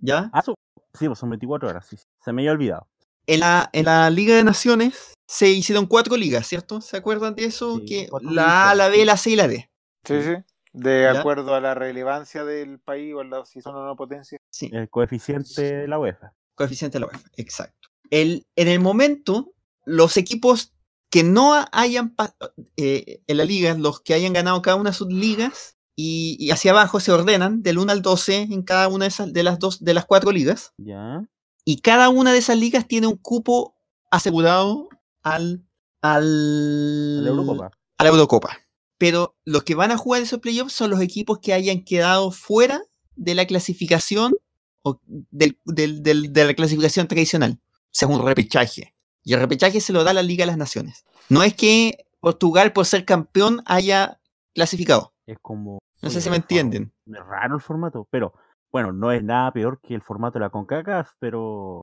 ¿Ya? 0.00 0.30
Ah, 0.32 0.42
sí, 0.42 1.06
pues 1.06 1.18
son 1.18 1.30
24 1.30 1.68
horas, 1.68 1.86
sí. 1.86 1.96
Se 2.24 2.32
me 2.32 2.42
había 2.42 2.52
olvidado. 2.52 2.86
En 3.26 3.40
la, 3.40 3.68
en 3.72 3.84
la 3.84 4.08
Liga 4.10 4.34
de 4.34 4.44
Naciones 4.44 5.14
se 5.26 5.50
hicieron 5.50 5.86
cuatro 5.86 6.16
ligas, 6.16 6.46
¿cierto? 6.46 6.80
¿Se 6.80 6.96
acuerdan 6.96 7.34
de 7.34 7.44
eso? 7.44 7.80
que 7.86 8.08
la 8.22 8.70
A, 8.70 8.74
la 8.74 8.88
B, 8.88 9.04
la 9.04 9.16
C 9.16 9.30
y 9.30 9.36
la 9.36 9.48
D. 9.48 9.70
Sí, 10.04 10.22
sí. 10.22 10.34
De 10.72 11.08
acuerdo 11.08 11.54
a 11.54 11.60
la 11.60 11.74
relevancia 11.74 12.44
del 12.44 12.78
país 12.78 13.14
o 13.14 13.24
la, 13.24 13.44
si 13.44 13.60
son 13.60 13.76
una 13.76 13.94
potencia. 13.94 14.38
Sí. 14.50 14.70
El 14.72 14.88
coeficiente 14.88 15.62
de 15.62 15.88
la 15.88 15.98
UEFA. 15.98 16.32
Coeficiente 16.54 16.96
de 16.96 17.00
la 17.00 17.06
UEFA, 17.06 17.28
exacto. 17.36 17.88
El, 18.10 18.46
en 18.56 18.68
el 18.68 18.80
momento, 18.80 19.52
los 19.84 20.16
equipos 20.16 20.72
que 21.10 21.22
no 21.22 21.54
hayan 21.72 22.14
eh, 22.76 23.22
en 23.26 23.36
la 23.36 23.44
liga, 23.44 23.74
los 23.74 24.00
que 24.00 24.14
hayan 24.14 24.32
ganado 24.32 24.60
cada 24.62 24.76
una 24.76 24.90
de 24.90 24.96
sus 24.96 25.08
ligas, 25.08 25.77
y, 26.00 26.52
hacia 26.52 26.70
abajo 26.70 27.00
se 27.00 27.10
ordenan 27.10 27.60
del 27.64 27.76
1 27.76 27.90
al 27.90 28.02
12 28.02 28.42
en 28.42 28.62
cada 28.62 28.86
una 28.86 29.06
de, 29.06 29.08
esas, 29.08 29.32
de 29.32 29.42
las 29.42 29.58
dos, 29.58 29.82
de 29.82 29.94
las 29.94 30.04
cuatro 30.04 30.30
ligas. 30.30 30.72
Ya. 30.78 31.24
Y 31.64 31.80
cada 31.80 32.08
una 32.08 32.32
de 32.32 32.38
esas 32.38 32.56
ligas 32.56 32.86
tiene 32.86 33.08
un 33.08 33.16
cupo 33.16 33.76
asegurado 34.08 34.88
al, 35.24 35.66
al, 36.00 36.22
a 36.22 37.22
la 37.22 37.28
Eurocopa. 37.30 37.70
A 37.98 38.04
la 38.04 38.10
Eurocopa. 38.10 38.58
Pero 38.96 39.36
los 39.44 39.64
que 39.64 39.74
van 39.74 39.90
a 39.90 39.96
jugar 39.96 40.22
esos 40.22 40.38
playoffs 40.38 40.72
son 40.72 40.90
los 40.90 41.00
equipos 41.00 41.40
que 41.40 41.52
hayan 41.52 41.82
quedado 41.82 42.30
fuera 42.30 42.80
de 43.16 43.34
la 43.34 43.46
clasificación 43.46 44.34
o 44.82 45.00
del, 45.04 45.58
de 45.64 46.44
la 46.44 46.54
clasificación 46.54 47.08
tradicional, 47.08 47.58
según 47.90 48.24
repechaje. 48.24 48.94
Y 49.24 49.32
el 49.32 49.40
repechaje 49.40 49.80
se 49.80 49.92
lo 49.92 50.04
da 50.04 50.12
la 50.12 50.22
Liga 50.22 50.42
de 50.42 50.52
las 50.52 50.58
Naciones. 50.58 51.04
No 51.28 51.42
es 51.42 51.54
que 51.54 52.06
Portugal, 52.20 52.72
por 52.72 52.86
ser 52.86 53.04
campeón, 53.04 53.62
haya 53.66 54.20
clasificado. 54.54 55.12
Es 55.26 55.38
como. 55.42 55.80
No 56.02 56.10
sé 56.10 56.20
si 56.20 56.30
me 56.30 56.36
entienden. 56.36 56.92
Es 57.06 57.26
raro 57.26 57.56
el 57.56 57.60
formato, 57.60 58.06
pero 58.10 58.32
bueno, 58.72 58.92
no 58.92 59.12
es 59.12 59.22
nada 59.22 59.52
peor 59.52 59.80
que 59.80 59.94
el 59.94 60.02
formato 60.02 60.38
de 60.38 60.44
la 60.44 60.50
CONCACAF, 60.50 61.12
pero 61.18 61.82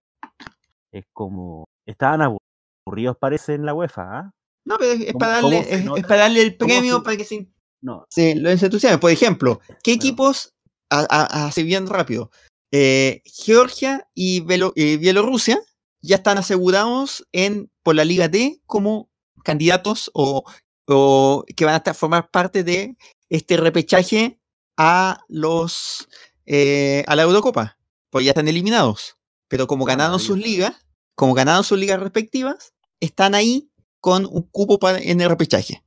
es 0.92 1.06
como. 1.14 1.66
Estaban 1.86 2.22
aburridos, 2.22 3.18
parece, 3.20 3.54
en 3.54 3.66
la 3.66 3.74
UEFA, 3.74 4.18
¿ah? 4.18 4.32
No, 4.66 4.78
pero 4.80 4.92
es, 4.94 5.14
para, 5.14 5.34
darle, 5.34 5.60
es, 5.70 6.06
para 6.08 6.22
darle 6.22 6.42
el 6.42 6.58
premio 6.58 7.04
para 7.04 7.18
que 7.18 7.24
se, 7.24 7.48
no. 7.82 8.06
se 8.10 8.36
lo 8.36 8.50
entusiasme. 8.50 8.98
Por 8.98 9.12
ejemplo, 9.12 9.60
¿qué 9.84 9.94
equipos, 9.94 10.54
así 10.90 11.62
bien 11.64 11.86
rápido, 11.86 12.32
eh, 12.72 13.22
Georgia 13.26 14.08
y, 14.16 14.42
Bielorrusia 14.42 15.60
ya 16.02 16.18
están 16.18 16.40
asegurados 16.40 17.28
en, 17.32 17.70
por 17.84 17.96
la 17.96 18.06
Liga 18.06 18.28
D 18.28 18.60
como 18.66 19.10
candidatos 19.44 20.10
o, 20.14 20.44
o 20.88 21.46
que 21.56 21.66
van 21.66 21.82
a 21.86 21.94
formar 21.94 22.30
parte 22.32 22.64
de 22.64 22.98
este 23.30 23.58
repechaje 23.58 24.40
a 24.78 25.22
los 25.28 26.08
eh, 26.46 27.04
a 27.08 27.16
la 27.16 27.24
Eurocopa, 27.24 27.78
pues 28.10 28.26
ya 28.26 28.32
están 28.32 28.48
eliminados. 28.48 29.18
Pero 29.48 29.68
como 29.68 29.86
ganaron 29.86 30.20
sus 30.20 30.38
ligas, 30.38 30.86
como 31.16 31.34
ganaron 31.34 31.64
sus 31.64 31.80
ligas 31.80 32.00
respectivas, 32.00 32.74
están 33.00 33.36
ahí 33.36 33.70
con 34.00 34.26
un 34.26 34.44
cupo 34.44 34.78
en 34.90 35.22
el 35.22 35.30
repechaje. 35.30 35.84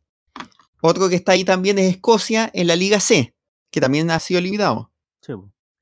Otro 0.80 1.08
que 1.08 1.16
está 1.16 1.32
ahí 1.32 1.44
también 1.44 1.78
es 1.78 1.90
Escocia 1.90 2.50
en 2.52 2.68
la 2.68 2.76
Liga 2.76 3.00
C, 3.00 3.34
que 3.70 3.80
también 3.80 4.10
ha 4.10 4.20
sido 4.20 4.38
eliminado. 4.38 4.90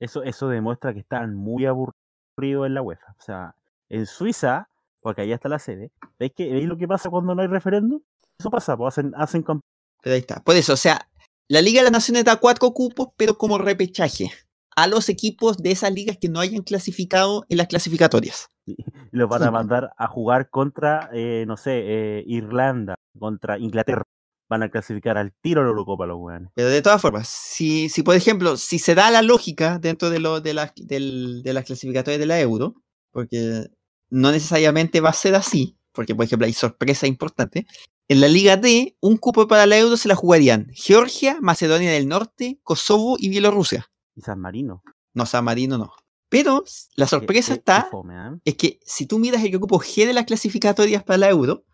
eso, 0.00 0.22
eso 0.22 0.48
demuestra 0.48 0.94
que 0.94 1.00
están 1.00 1.34
muy 1.34 1.66
aburridos 1.66 2.66
en 2.66 2.74
la 2.74 2.82
UEFA. 2.82 3.14
O 3.18 3.22
sea, 3.22 3.54
en 3.88 4.06
Suiza, 4.06 4.68
porque 5.00 5.22
ahí 5.22 5.32
está 5.32 5.48
la 5.48 5.58
sede, 5.58 5.92
¿veis, 6.18 6.32
que, 6.34 6.50
¿veis 6.50 6.66
lo 6.66 6.76
que 6.76 6.88
pasa 6.88 7.10
cuando 7.10 7.34
no 7.34 7.42
hay 7.42 7.48
referéndum? 7.48 8.00
Eso 8.38 8.50
pasa, 8.50 8.76
pues 8.76 8.94
hacen, 8.94 9.12
hacen 9.16 9.42
Pero 9.44 10.14
ahí 10.14 10.20
está. 10.20 10.40
Por 10.40 10.56
eso, 10.56 10.72
o 10.72 10.76
sea, 10.76 11.08
la 11.48 11.62
Liga 11.62 11.80
de 11.80 11.84
las 11.84 11.92
Naciones 11.92 12.24
da 12.24 12.36
cuatro 12.36 12.72
cupos, 12.72 13.08
pero 13.16 13.38
como 13.38 13.58
repechaje 13.58 14.30
a 14.76 14.86
los 14.86 15.08
equipos 15.08 15.56
de 15.58 15.70
esas 15.70 15.92
ligas 15.92 16.18
que 16.18 16.28
no 16.28 16.40
hayan 16.40 16.62
clasificado 16.62 17.46
en 17.48 17.58
las 17.58 17.68
clasificatorias. 17.68 18.48
Y 18.66 18.76
los 19.12 19.28
van 19.28 19.42
a 19.44 19.50
mandar 19.50 19.92
a 19.96 20.06
jugar 20.08 20.50
contra, 20.50 21.08
eh, 21.12 21.44
no 21.46 21.56
sé, 21.56 21.82
eh, 21.84 22.24
Irlanda, 22.26 22.94
contra 23.18 23.58
Inglaterra. 23.58 24.02
Van 24.48 24.62
a 24.62 24.68
clasificar 24.68 25.18
al 25.18 25.32
tiro 25.40 25.62
la 25.62 25.68
Eurocopa 25.68 26.06
los 26.06 26.18
weones. 26.20 26.50
Pero 26.54 26.68
de 26.68 26.82
todas 26.82 27.00
formas, 27.00 27.26
si, 27.28 27.88
si 27.88 28.02
por 28.02 28.14
ejemplo, 28.14 28.56
si 28.56 28.78
se 28.78 28.94
da 28.94 29.10
la 29.10 29.22
lógica 29.22 29.78
dentro 29.78 30.10
de, 30.10 30.20
lo, 30.20 30.40
de, 30.40 30.54
las, 30.54 30.72
de 30.76 31.50
las 31.52 31.64
clasificatorias 31.64 32.20
de 32.20 32.26
la 32.26 32.40
Euro, 32.40 32.74
porque 33.12 33.68
no 34.10 34.30
necesariamente 34.30 35.00
va 35.00 35.10
a 35.10 35.14
ser 35.14 35.34
así, 35.34 35.78
porque 35.92 36.14
por 36.14 36.24
ejemplo 36.26 36.46
hay 36.46 36.52
sorpresa 36.52 37.06
importante, 37.06 37.66
En 38.08 38.20
la 38.20 38.28
Liga 38.28 38.56
D, 38.56 38.96
un 39.00 39.16
cupo 39.16 39.48
para 39.48 39.66
la 39.66 39.78
Euro 39.78 39.96
se 39.96 40.06
la 40.06 40.14
jugarían 40.14 40.68
Georgia, 40.72 41.38
Macedonia 41.40 41.90
del 41.90 42.06
Norte, 42.06 42.60
Kosovo 42.62 43.16
y 43.18 43.28
Bielorrusia. 43.28 43.90
Y 44.14 44.20
San 44.20 44.40
Marino. 44.40 44.84
No, 45.12 45.26
San 45.26 45.44
Marino 45.44 45.76
no. 45.76 45.92
Pero 46.28 46.62
la 46.94 47.06
sorpresa 47.08 47.54
está 47.54 47.88
¿eh? 47.92 48.38
es 48.44 48.54
que 48.54 48.78
si 48.84 49.06
tú 49.06 49.18
miras 49.18 49.42
el 49.42 49.50
grupo 49.50 49.80
G 49.80 50.06
de 50.06 50.12
las 50.12 50.24
clasificatorias 50.24 51.02
para 51.02 51.18
la 51.18 51.30
Euro, 51.30 51.64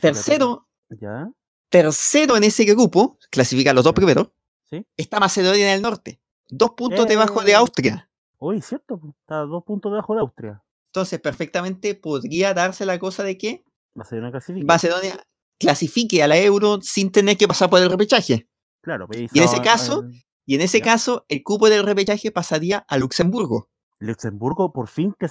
tercero, 0.00 0.68
¿Ya? 0.90 1.28
tercero 1.70 2.36
en 2.36 2.44
ese 2.44 2.64
grupo, 2.64 3.18
clasifica 3.30 3.72
los 3.72 3.82
dos 3.82 3.94
primeros, 3.94 4.28
¿Sí? 4.70 4.86
está 4.96 5.18
Macedonia 5.18 5.72
del 5.72 5.82
Norte, 5.82 6.20
dos 6.48 6.70
puntos 6.76 7.08
debajo 7.08 7.42
de 7.42 7.52
eh. 7.52 7.56
Austria. 7.56 8.08
Uy, 8.38 8.60
cierto, 8.60 9.00
está 9.20 9.40
dos 9.40 9.64
puntos 9.64 9.90
debajo 9.90 10.14
de 10.14 10.20
Austria. 10.20 10.62
Entonces, 10.86 11.20
perfectamente 11.20 11.96
podría 11.96 12.54
darse 12.54 12.86
la 12.86 13.00
cosa 13.00 13.24
de 13.24 13.36
que 13.36 13.64
Macedonia 13.94 14.30
clasifique. 14.30 14.66
Macedonia 14.66 15.24
clasifique 15.58 16.22
a 16.22 16.28
la 16.28 16.38
Euro 16.38 16.80
sin 16.82 17.10
tener 17.10 17.36
que 17.36 17.48
pasar 17.48 17.70
por 17.70 17.80
el 17.80 17.90
repechaje. 17.90 18.48
Claro, 18.82 19.08
y 19.10 19.38
en 19.38 19.44
ese 19.44 19.62
caso, 19.62 20.04
y 20.46 20.54
en 20.54 20.60
ese 20.60 20.80
caso, 20.80 21.24
el 21.28 21.42
cupo 21.42 21.70
del 21.70 21.84
repechaje 21.84 22.30
pasaría 22.30 22.84
a 22.88 22.98
Luxemburgo. 22.98 23.70
Luxemburgo 23.98 24.72
por 24.72 24.88
fin 24.88 25.14
que, 25.18 25.28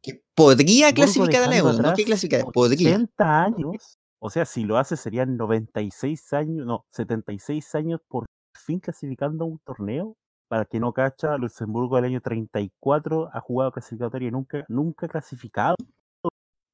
que 0.00 0.22
podría 0.34 0.92
clasificar 0.92 1.42
a 1.42 1.48
la 1.48 1.56
Euro, 1.58 1.72
no 1.74 1.94
que 1.94 2.04
clasificar, 2.04 2.44
podría. 2.52 2.94
80 2.96 3.42
años, 3.42 3.98
o 4.24 4.30
sea, 4.30 4.46
si 4.46 4.64
lo 4.64 4.78
hace 4.78 4.96
serían 4.96 5.36
96 5.36 6.32
años, 6.32 6.64
no, 6.64 6.86
76 6.90 7.74
años 7.74 8.00
por 8.08 8.26
fin 8.54 8.78
clasificando 8.78 9.44
a 9.44 9.48
un 9.48 9.58
torneo. 9.58 10.16
Para 10.48 10.64
que 10.64 10.78
no 10.78 10.92
cacha, 10.92 11.36
Luxemburgo 11.38 11.96
del 11.96 12.04
año 12.04 12.20
34 12.20 13.30
ha 13.32 13.40
jugado 13.40 13.72
clasificatoria 13.72 14.28
y 14.28 14.30
nunca, 14.30 14.64
nunca 14.68 15.08
clasificado. 15.08 15.76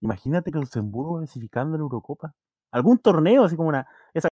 Imagínate 0.01 0.51
que 0.51 0.59
Luxemburgo 0.59 1.19
clasificando 1.19 1.77
en 1.77 1.83
Eurocopa. 1.83 2.35
Algún 2.71 2.99
torneo, 2.99 3.45
así 3.45 3.57
como 3.57 3.69
una. 3.69 3.87
Esa 4.13 4.29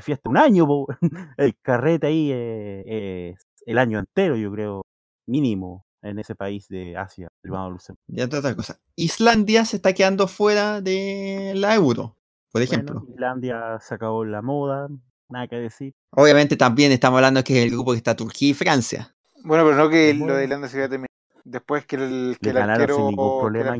fiesta, 0.00 0.28
un 0.28 0.36
año, 0.36 0.66
el 1.36 1.56
carrete 1.62 2.08
ahí 2.08 2.30
eh, 2.32 3.36
el 3.66 3.78
año 3.78 3.98
entero, 3.98 4.36
yo 4.36 4.50
creo, 4.52 4.82
mínimo 5.26 5.84
en 6.02 6.18
ese 6.18 6.34
país 6.34 6.68
de 6.68 6.96
Asia, 6.96 7.28
el 7.42 7.50
Luxemburgo. 7.50 8.04
Y 8.06 8.20
otra 8.20 8.54
cosa. 8.54 8.78
Islandia 8.94 9.64
se 9.64 9.76
está 9.76 9.92
quedando 9.92 10.28
fuera 10.28 10.80
de 10.80 11.52
la 11.56 11.74
euro, 11.74 12.16
por 12.52 12.62
ejemplo. 12.62 13.04
Islandia 13.08 13.78
se 13.80 13.94
acabó 13.94 14.24
la 14.24 14.40
moda, 14.40 14.88
nada 15.28 15.48
que 15.48 15.56
decir. 15.56 15.94
Obviamente 16.10 16.56
también 16.56 16.92
estamos 16.92 17.18
hablando 17.18 17.42
que 17.42 17.58
es 17.58 17.64
el 17.66 17.72
grupo 17.72 17.90
que 17.90 17.98
está 17.98 18.14
Turquía 18.14 18.50
y 18.50 18.54
Francia. 18.54 19.14
Bueno, 19.44 19.64
pero 19.64 19.76
no 19.76 19.88
que 19.88 20.14
lo 20.14 20.36
de 20.36 20.44
Islandia 20.44 20.68
se 20.68 20.88
terminar. 20.88 21.06
Después 21.44 21.86
que 21.86 21.96
el, 21.96 22.36
que 22.40 22.50
el 22.50 22.56
arquero, 22.56 22.96
sin 22.96 23.06
ningún 23.06 23.40
problema 23.40 23.76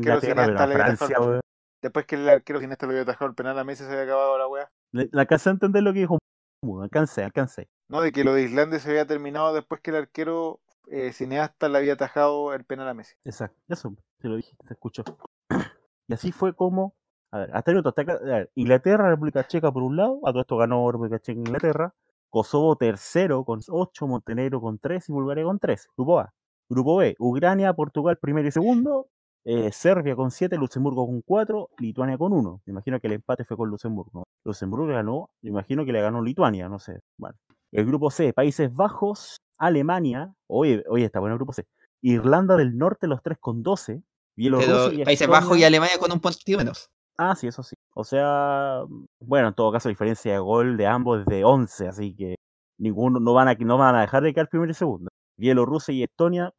Francia, 0.67 1.17
Después 1.81 2.05
que 2.05 2.15
el 2.15 2.27
arquero 2.27 2.59
sin 2.59 2.71
esto 2.71 2.85
lo 2.85 2.91
había 2.91 3.03
atajado 3.03 3.29
el 3.29 3.35
penal 3.35 3.57
a 3.59 3.63
Messi 3.63 3.83
se 3.83 3.91
había 3.91 4.03
acabado 4.03 4.37
la 4.37 4.47
weá. 4.47 4.71
La 4.91 5.21
alcancé 5.21 5.49
a 5.49 5.53
entender 5.53 5.83
lo 5.83 5.93
que 5.93 5.99
dijo. 5.99 6.17
Alcancé, 6.81 7.23
alcancé. 7.23 7.69
No, 7.87 8.01
de 8.01 8.11
que 8.11 8.23
lo 8.23 8.33
de 8.33 8.43
Islandia 8.43 8.79
se 8.79 8.89
había 8.89 9.05
terminado 9.05 9.53
después 9.53 9.81
que 9.81 9.91
el 9.91 9.97
arquero 9.97 10.59
eh, 10.87 11.13
cineasta 11.13 11.69
le 11.69 11.77
había 11.77 11.93
atajado 11.93 12.53
el 12.53 12.65
penal 12.65 12.87
a 12.87 12.93
Messi. 12.93 13.15
Exacto, 13.23 13.61
eso 13.67 13.95
te 14.19 14.27
lo 14.27 14.35
dije, 14.37 14.55
te 14.65 14.73
escucho. 14.73 15.03
y 16.07 16.13
así 16.13 16.31
fue 16.31 16.55
como 16.55 16.95
a 17.31 17.39
ver, 17.39 17.49
hasta 17.53 17.71
el 17.71 17.75
minuto, 17.75 17.89
hasta 17.89 18.01
a 18.01 18.47
Inglaterra, 18.55 19.09
República 19.09 19.45
Checa 19.45 19.71
por 19.71 19.83
un 19.83 19.97
lado, 19.97 20.21
a 20.25 20.31
todo 20.31 20.41
esto 20.41 20.57
ganó 20.57 20.89
República 20.91 21.19
Checa 21.19 21.39
Inglaterra, 21.39 21.93
Kosovo 22.29 22.75
tercero 22.77 23.43
con 23.43 23.59
8, 23.67 24.07
Montenegro 24.07 24.61
con 24.61 24.79
3 24.79 25.09
y 25.09 25.11
Bulgaria 25.11 25.43
con 25.43 25.59
3, 25.59 25.89
grupo 25.95 26.19
A. 26.19 26.33
Grupo 26.69 26.97
B, 26.97 27.15
Ucrania, 27.19 27.73
Portugal 27.73 28.17
primero 28.17 28.47
y 28.47 28.51
segundo, 28.51 29.07
eh, 29.49 29.71
Serbia 29.71 30.13
con 30.13 30.29
7, 30.29 30.57
Luxemburgo 30.57 31.05
con 31.05 31.21
4, 31.21 31.69
Lituania 31.79 32.17
con 32.17 32.33
1. 32.33 32.63
Me 32.65 32.71
imagino 32.71 32.99
que 32.99 33.07
el 33.07 33.13
empate 33.13 33.45
fue 33.45 33.55
con 33.55 33.69
Luxemburgo. 33.69 34.25
Luxemburgo 34.43 34.87
ganó, 34.87 35.29
me 35.41 35.51
imagino 35.51 35.85
que 35.85 35.93
le 35.93 36.01
ganó 36.01 36.21
Lituania, 36.21 36.67
no 36.67 36.79
sé. 36.79 36.99
Bueno. 37.17 37.37
El 37.71 37.85
grupo 37.85 38.11
C, 38.11 38.33
Países 38.33 38.75
Bajos, 38.75 39.37
Alemania, 39.57 40.33
oye, 40.47 40.83
oye, 40.89 41.05
está 41.05 41.21
bueno 41.21 41.35
el 41.35 41.37
grupo 41.37 41.53
C. 41.53 41.65
Irlanda 42.01 42.57
del 42.57 42.77
Norte, 42.77 43.07
los 43.07 43.21
3 43.23 43.37
con 43.39 43.63
12. 43.63 44.01
Bielorrusia 44.35 45.05
Países 45.05 45.27
Bajos 45.29 45.57
y 45.57 45.63
Alemania 45.63 45.97
con 45.97 46.11
un 46.11 46.19
punto 46.19 46.37
menos. 46.57 46.89
Ah, 47.17 47.33
sí, 47.33 47.47
eso 47.47 47.63
sí. 47.63 47.77
O 47.93 48.03
sea, 48.03 48.81
bueno, 49.21 49.47
en 49.47 49.53
todo 49.53 49.71
caso, 49.71 49.87
diferencia 49.87 50.33
de 50.33 50.39
gol 50.39 50.75
de 50.75 50.87
ambos 50.87 51.21
es 51.21 51.25
de 51.25 51.45
11, 51.45 51.87
así 51.87 52.13
que 52.13 52.35
ninguno 52.77 53.21
no 53.21 53.33
van 53.33 53.47
a, 53.47 53.53
no 53.53 53.77
van 53.77 53.95
a 53.95 54.01
dejar 54.01 54.23
de 54.23 54.33
quedar 54.33 54.49
primero 54.49 54.71
y 54.71 54.75
segundo. 54.75 55.09
Bielorrusia 55.37 55.93
y 55.93 56.03
Estonia 56.03 56.51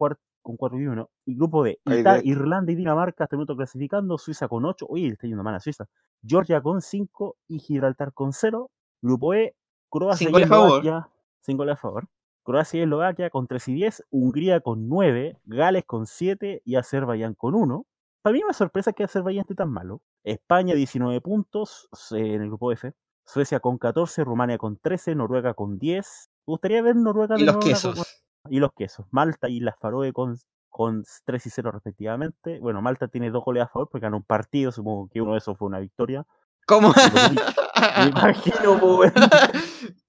con 0.48 0.56
4 0.56 0.80
y 0.80 0.86
1. 0.86 1.10
Y 1.26 1.36
grupo 1.36 1.62
de 1.62 1.78
Irlanda 2.24 2.72
y 2.72 2.74
Dinamarca 2.74 3.24
hasta 3.24 3.36
el 3.36 3.38
minuto 3.38 3.54
clasificando, 3.54 4.16
Suiza 4.16 4.48
con 4.48 4.64
8, 4.64 4.86
uy, 4.88 5.08
está 5.08 5.26
yendo 5.26 5.42
mal 5.42 5.54
a 5.54 5.60
Suiza. 5.60 5.86
Georgia 6.26 6.62
con 6.62 6.80
5 6.80 7.36
y 7.48 7.58
Gibraltar 7.58 8.14
con 8.14 8.32
0. 8.32 8.70
Grupo 9.02 9.34
E, 9.34 9.54
Croacia 9.90 10.30
y 10.30 10.42
Eslovaquia. 10.42 11.10
5 11.42 11.58
goles 11.58 11.74
a 11.74 11.76
favor. 11.76 12.08
Croacia 12.44 12.80
y 12.80 12.82
Eslovaquia 12.84 13.28
con 13.28 13.46
3 13.46 13.68
y 13.68 13.74
10, 13.74 14.06
Hungría 14.08 14.60
con 14.60 14.88
9, 14.88 15.36
Gales 15.44 15.84
con 15.84 16.06
7 16.06 16.62
y 16.64 16.76
Azerbaiyán 16.76 17.34
con 17.34 17.54
1. 17.54 17.84
Para 18.22 18.32
mí 18.32 18.40
me 18.46 18.54
sorpresa 18.54 18.94
que 18.94 19.04
Azerbaiyán 19.04 19.42
esté 19.42 19.54
tan 19.54 19.70
malo. 19.70 20.00
España 20.24 20.74
19 20.74 21.20
puntos 21.20 21.90
en 22.12 22.40
el 22.40 22.48
grupo 22.48 22.72
F. 22.72 22.94
Suecia 23.26 23.60
con 23.60 23.76
14, 23.76 24.24
Rumania 24.24 24.56
con 24.56 24.78
13, 24.78 25.14
Noruega 25.14 25.52
con 25.52 25.78
10. 25.78 26.30
Me 26.46 26.52
gustaría 26.52 26.80
ver 26.80 26.96
Noruega 26.96 27.36
de 27.36 27.42
Y 27.42 27.44
los 27.44 27.58
quesos. 27.58 28.22
Y 28.50 28.60
los 28.60 28.72
quesos. 28.72 29.06
Malta 29.10 29.48
y 29.48 29.60
las 29.60 29.78
Faroe 29.78 30.12
con, 30.12 30.36
con 30.68 31.04
3 31.24 31.46
y 31.46 31.50
0 31.50 31.70
respectivamente. 31.72 32.58
Bueno, 32.60 32.82
Malta 32.82 33.08
tiene 33.08 33.30
dos 33.30 33.44
goles 33.44 33.64
a 33.64 33.68
favor 33.68 33.88
porque 33.90 34.04
ganó 34.04 34.18
un 34.18 34.24
partido. 34.24 34.72
Supongo 34.72 35.08
que 35.12 35.20
uno 35.20 35.32
de 35.32 35.38
esos 35.38 35.56
fue 35.56 35.68
una 35.68 35.78
victoria. 35.78 36.26
¿Cómo? 36.66 36.92
Me 36.92 38.08
imagino, 38.10 38.78
pues, 38.78 39.12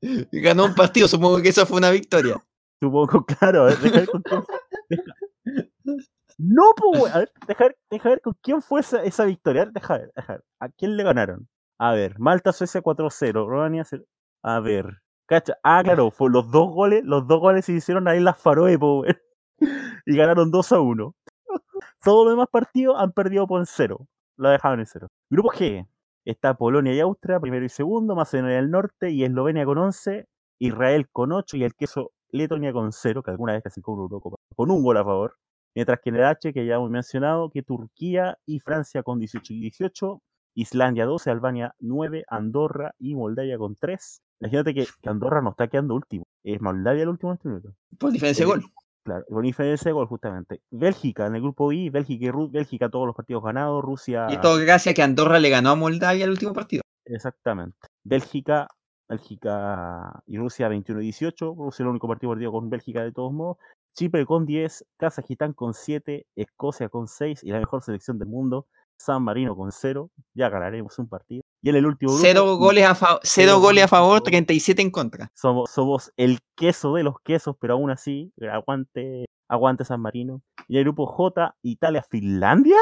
Ganó 0.32 0.66
un 0.66 0.76
partido, 0.76 1.07
supongo 1.07 1.41
que 1.41 1.49
eso 1.49 1.66
fue 1.66 1.78
una 1.78 1.90
victoria. 1.90 2.36
Supongo, 2.82 3.26
claro. 3.40 3.68
No, 6.38 6.64
pues, 6.76 7.16
a 7.16 7.20
ver, 7.20 7.32
deja, 7.90 8.10
ver 8.10 8.22
con 8.22 8.36
quién 8.41 8.61
fue 8.61 8.82
esa, 8.82 9.03
esa 9.03 9.26
victoria. 9.26 9.66
Deja 9.66 9.98
ver, 9.98 10.11
deja 10.16 10.34
ver. 10.34 10.44
¿A 10.60 10.70
quién 10.70 10.98
le 10.98 11.03
ganaron? 11.03 11.48
A 11.78 11.94
ver, 11.94 12.20
Malta, 12.20 12.52
Suecia 12.52 12.82
4-0. 12.82 13.48
Romania, 13.48 13.86
a 14.44 14.60
ver. 14.60 15.02
Ah, 15.64 15.81
claro, 15.84 16.11
fue 16.11 16.30
los 16.30 16.49
dos 16.49 16.73
goles, 16.73 17.03
los 17.03 17.27
dos 17.27 17.39
goles 17.39 17.65
se 17.65 17.73
hicieron 17.73 18.07
ahí 18.07 18.18
en 18.18 18.23
las 18.26 18.38
Faroe, 18.38 18.77
y 20.06 20.18
ganaron 20.18 20.51
2 20.51 20.72
a 20.72 20.80
1. 20.80 21.15
Todos 22.03 22.26
los 22.26 22.34
demás 22.34 22.47
partidos 22.51 22.95
han 22.99 23.11
perdido 23.11 23.47
por 23.47 23.65
0. 23.65 24.07
Lo 24.38 24.49
dejaron 24.49 24.80
en 24.80 24.85
0. 24.85 25.07
Grupo 25.30 25.49
G. 25.51 25.88
Está 26.26 26.53
Polonia 26.53 26.93
y 26.93 26.99
Austria, 26.99 27.39
primero 27.39 27.65
y 27.65 27.69
segundo, 27.69 28.15
Macedonia 28.15 28.57
del 28.57 28.69
Norte 28.69 29.10
y 29.10 29.23
Eslovenia 29.23 29.65
con 29.65 29.77
11, 29.77 30.27
Israel 30.60 31.10
con 31.11 31.31
8 31.31 31.57
y 31.57 31.64
el 31.64 31.73
queso 31.73 32.11
Letonia 32.31 32.73
con 32.73 32.91
0, 32.91 33.23
que 33.23 33.31
alguna 33.31 33.53
vez 33.53 33.64
casi 33.64 33.81
con 33.81 33.99
un 33.99 34.10
con 34.56 34.72
un 34.72 34.84
gol 34.84 34.97
a 34.97 35.03
favor. 35.03 35.38
Mientras 35.76 35.99
que 36.01 36.10
en 36.10 36.18
el 36.18 36.26
H, 36.26 36.53
que 36.53 36.65
ya 36.65 36.76
hemos 36.76 36.89
mencionado, 36.91 37.49
que 37.49 37.64
Turquía 37.64 38.38
y 38.45 38.60
Francia 38.60 39.01
con 39.03 39.19
18 39.19 39.53
y 39.53 39.61
18, 39.61 40.22
Islandia 40.61 41.06
12, 41.06 41.30
Albania 41.30 41.76
9, 41.80 42.26
Andorra 42.27 42.94
y 42.99 43.15
Moldavia 43.15 43.57
con 43.57 43.76
3. 43.76 44.22
Imagínate 44.41 44.73
que, 44.73 44.88
Andorra 45.06 45.41
no 45.41 45.52
está 45.52 45.68
quedando 45.68 45.95
último. 45.95 46.26
Es 46.44 46.61
Moldavia 46.61 47.03
el 47.03 47.10
último 47.10 47.31
en 47.31 47.36
este 47.36 47.49
minuto. 47.49 47.73
Por 47.98 48.11
diferencia 48.11 48.45
de 48.45 48.52
gol. 48.52 48.64
Claro, 49.03 49.26
por 49.30 49.44
diferencia 49.44 49.90
de 49.90 49.94
gol, 49.94 50.07
justamente. 50.07 50.61
Bélgica 50.69 51.27
en 51.27 51.36
el 51.36 51.41
grupo 51.41 51.72
I, 51.72 51.90
Bélgica 51.90 52.26
y 52.26 52.48
Bélgica 52.49 52.90
todos 52.90 53.07
los 53.07 53.15
partidos 53.15 53.44
ganados, 53.44 53.84
Rusia. 53.84 54.27
Y 54.30 54.40
todo 54.40 54.57
gracias 54.57 54.94
a 54.94 54.95
que 54.95 55.02
Andorra 55.02 55.40
le 55.40 55.49
ganó 55.49 55.72
a 55.72 55.76
Moldavia 55.76 56.26
el 56.26 56.31
último 56.31 56.53
partido. 56.53 56.84
Exactamente. 57.06 57.77
Bélgica, 58.03 58.68
Bélgica 59.07 60.22
y 60.26 60.38
Rusia 60.38 60.68
21 60.68 61.02
y 61.02 61.06
18. 61.06 61.56
Rusia 61.57 61.84
el 61.84 61.90
único 61.90 62.07
partido 62.07 62.31
perdido 62.34 62.52
con 62.52 62.69
Bélgica 62.69 63.03
de 63.03 63.11
todos 63.11 63.31
modos. 63.34 63.57
Chipre 63.94 64.26
con 64.26 64.45
10, 64.45 64.86
Kazajistán 64.98 65.53
con 65.53 65.73
7, 65.73 66.26
Escocia 66.36 66.90
con 66.90 67.07
6 67.07 67.44
y 67.44 67.52
la 67.52 67.60
mejor 67.60 67.81
selección 67.81 68.19
del 68.19 68.27
mundo, 68.27 68.68
San 69.00 69.24
Marino 69.24 69.56
con 69.56 69.72
0. 69.72 70.12
Ya 70.34 70.50
ganaremos 70.50 71.00
un 71.00 71.08
partido. 71.08 71.42
Y 71.62 71.70
en 71.70 71.76
el 71.78 71.86
último 71.86 72.12
grupo, 72.12 72.24
0 72.24 72.58
goles 72.58 72.86
a, 72.86 73.20
cero 73.24 73.60
goles 73.60 73.86
a 73.86 73.88
favor, 73.88 74.22
37 74.22 74.82
en 74.82 74.92
contra. 74.92 75.32
Somos, 75.34 75.72
somos 75.72 76.12
el 76.18 76.40
queso 76.56 76.94
de 76.94 77.04
los 77.04 77.20
quesos, 77.22 77.56
pero 77.60 77.74
aún 77.74 77.90
así, 77.90 78.32
aguante, 78.52 79.26
aguante 79.48 79.86
San 79.86 80.02
Marino. 80.02 80.42
Y 80.68 80.78
el 80.78 80.84
grupo 80.84 81.08
J, 81.08 81.56
Italia, 81.64 82.04
Finlandia. 82.04 82.78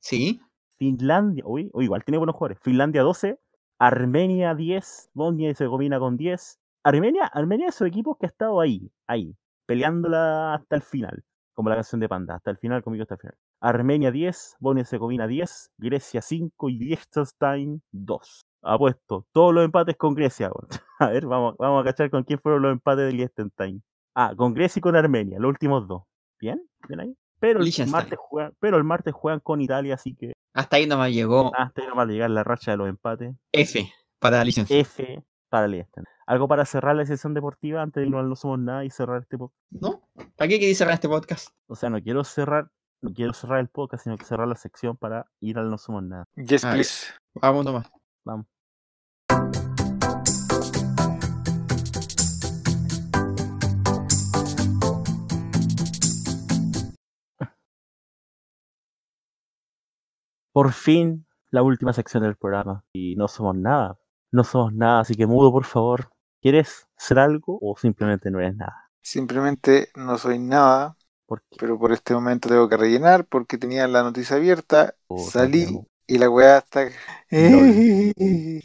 Sí. 0.00 0.40
Finlandia, 0.76 1.44
uy, 1.46 1.70
igual 1.74 2.04
tiene 2.04 2.18
buenos 2.18 2.36
jugadores. 2.36 2.58
Finlandia 2.60 3.02
12, 3.02 3.38
Armenia 3.78 4.54
10, 4.54 5.10
Bosnia 5.14 5.48
y 5.48 5.50
Herzegovina 5.50 5.98
con 5.98 6.16
10. 6.16 6.58
Armenia, 6.84 7.26
Armenia 7.26 7.68
es 7.68 7.74
su 7.74 7.84
equipo 7.84 8.16
que 8.16 8.26
ha 8.26 8.28
estado 8.28 8.60
ahí, 8.60 8.90
ahí, 9.06 9.36
peleándola 9.66 10.54
hasta 10.54 10.76
el 10.76 10.82
final, 10.82 11.24
como 11.54 11.68
la 11.68 11.76
canción 11.76 12.00
de 12.00 12.08
Panda, 12.08 12.36
hasta 12.36 12.50
el 12.50 12.58
final, 12.58 12.82
conmigo 12.82 13.02
hasta 13.02 13.14
el 13.14 13.20
final. 13.20 13.36
Armenia 13.60 14.10
10, 14.10 14.56
Bosnia-Herzegovina 14.60 15.26
10, 15.26 15.72
Grecia 15.78 16.22
5 16.22 16.68
y 16.68 16.78
Liechtenstein 16.78 17.82
2. 17.92 18.46
Apuesto, 18.62 19.26
todos 19.32 19.52
los 19.52 19.64
empates 19.64 19.96
con 19.96 20.14
Grecia. 20.14 20.50
A 20.98 21.08
ver, 21.08 21.26
vamos, 21.26 21.56
vamos 21.58 21.82
a 21.82 21.84
cachar 21.84 22.10
con 22.10 22.22
quién 22.22 22.38
fueron 22.38 22.62
los 22.62 22.72
empates 22.72 23.06
de 23.06 23.12
Liechtenstein. 23.12 23.82
Ah, 24.14 24.34
con 24.36 24.54
Grecia 24.54 24.80
y 24.80 24.82
con 24.82 24.96
Armenia, 24.96 25.38
los 25.38 25.48
últimos 25.48 25.86
dos. 25.88 26.02
¿Bien? 26.40 26.62
¿Bien 26.88 27.00
ahí? 27.00 27.16
Pero 27.40 27.60
el, 27.60 27.90
martes 27.90 28.18
juegan, 28.20 28.52
pero 28.60 28.76
el 28.76 28.84
martes 28.84 29.12
juegan 29.12 29.40
con 29.40 29.60
Italia, 29.60 29.94
así 29.94 30.14
que. 30.14 30.32
Hasta 30.54 30.76
ahí 30.76 30.86
nomás 30.86 31.10
llegó. 31.10 31.50
Hasta 31.56 31.82
ahí 31.82 31.88
nomás 31.88 32.06
llegar 32.06 32.30
la 32.30 32.44
racha 32.44 32.70
de 32.70 32.76
los 32.76 32.88
empates. 32.88 33.34
F. 33.52 33.92
Para 34.20 34.44
licencia. 34.44 34.78
F 34.78 35.24
para 35.52 35.68
Liechtenstein. 35.68 36.06
¿Algo 36.26 36.48
para 36.48 36.64
cerrar 36.64 36.96
la 36.96 37.04
sesión 37.04 37.34
deportiva 37.34 37.82
antes 37.82 38.00
de 38.00 38.06
irnos 38.06 38.20
al 38.20 38.28
No 38.30 38.36
Somos 38.36 38.58
Nada 38.58 38.86
y 38.86 38.90
cerrar 38.90 39.20
este 39.20 39.36
podcast? 39.36 39.60
¿No? 39.70 40.01
¿Para 40.14 40.48
qué 40.48 40.58
queréis 40.58 40.78
cerrar 40.78 40.94
este 40.94 41.08
podcast? 41.08 41.48
O 41.66 41.74
sea, 41.76 41.88
no 41.90 42.00
quiero 42.02 42.22
cerrar, 42.24 42.70
no 43.00 43.12
quiero 43.14 43.32
cerrar 43.32 43.60
el 43.60 43.68
podcast, 43.68 44.04
sino 44.04 44.18
que 44.18 44.24
cerrar 44.24 44.46
la 44.46 44.56
sección 44.56 44.96
para 44.96 45.26
ir 45.40 45.58
al 45.58 45.70
No 45.70 45.78
Somos 45.78 46.02
Nada. 46.02 46.26
Yes, 46.36 46.64
Ah, 46.64 46.72
please. 46.72 47.06
Vamos 47.34 47.64
nomás. 47.64 47.90
Vamos. 48.24 48.46
Por 60.52 60.72
fin, 60.72 61.26
la 61.50 61.62
última 61.62 61.92
sección 61.92 62.22
del 62.22 62.36
programa. 62.36 62.84
Y 62.92 63.16
no 63.16 63.28
somos 63.28 63.56
nada. 63.56 63.98
No 64.30 64.44
somos 64.44 64.72
nada, 64.72 65.00
así 65.00 65.14
que 65.14 65.26
mudo, 65.26 65.52
por 65.52 65.64
favor. 65.64 66.10
¿Quieres 66.40 66.88
ser 66.96 67.18
algo 67.18 67.58
o 67.60 67.76
simplemente 67.76 68.30
no 68.30 68.40
eres 68.40 68.56
nada? 68.56 68.81
Simplemente 69.02 69.90
no 69.94 70.16
soy 70.16 70.38
nada, 70.38 70.96
¿Por 71.26 71.42
qué? 71.42 71.56
pero 71.58 71.78
por 71.78 71.92
este 71.92 72.14
momento 72.14 72.48
tengo 72.48 72.68
que 72.68 72.76
rellenar 72.76 73.26
porque 73.26 73.58
tenía 73.58 73.86
la 73.88 74.02
noticia 74.02 74.36
abierta, 74.36 74.94
salí 75.30 75.80
y 76.06 76.18
la 76.18 76.30
weá 76.30 76.58
está... 76.58 76.88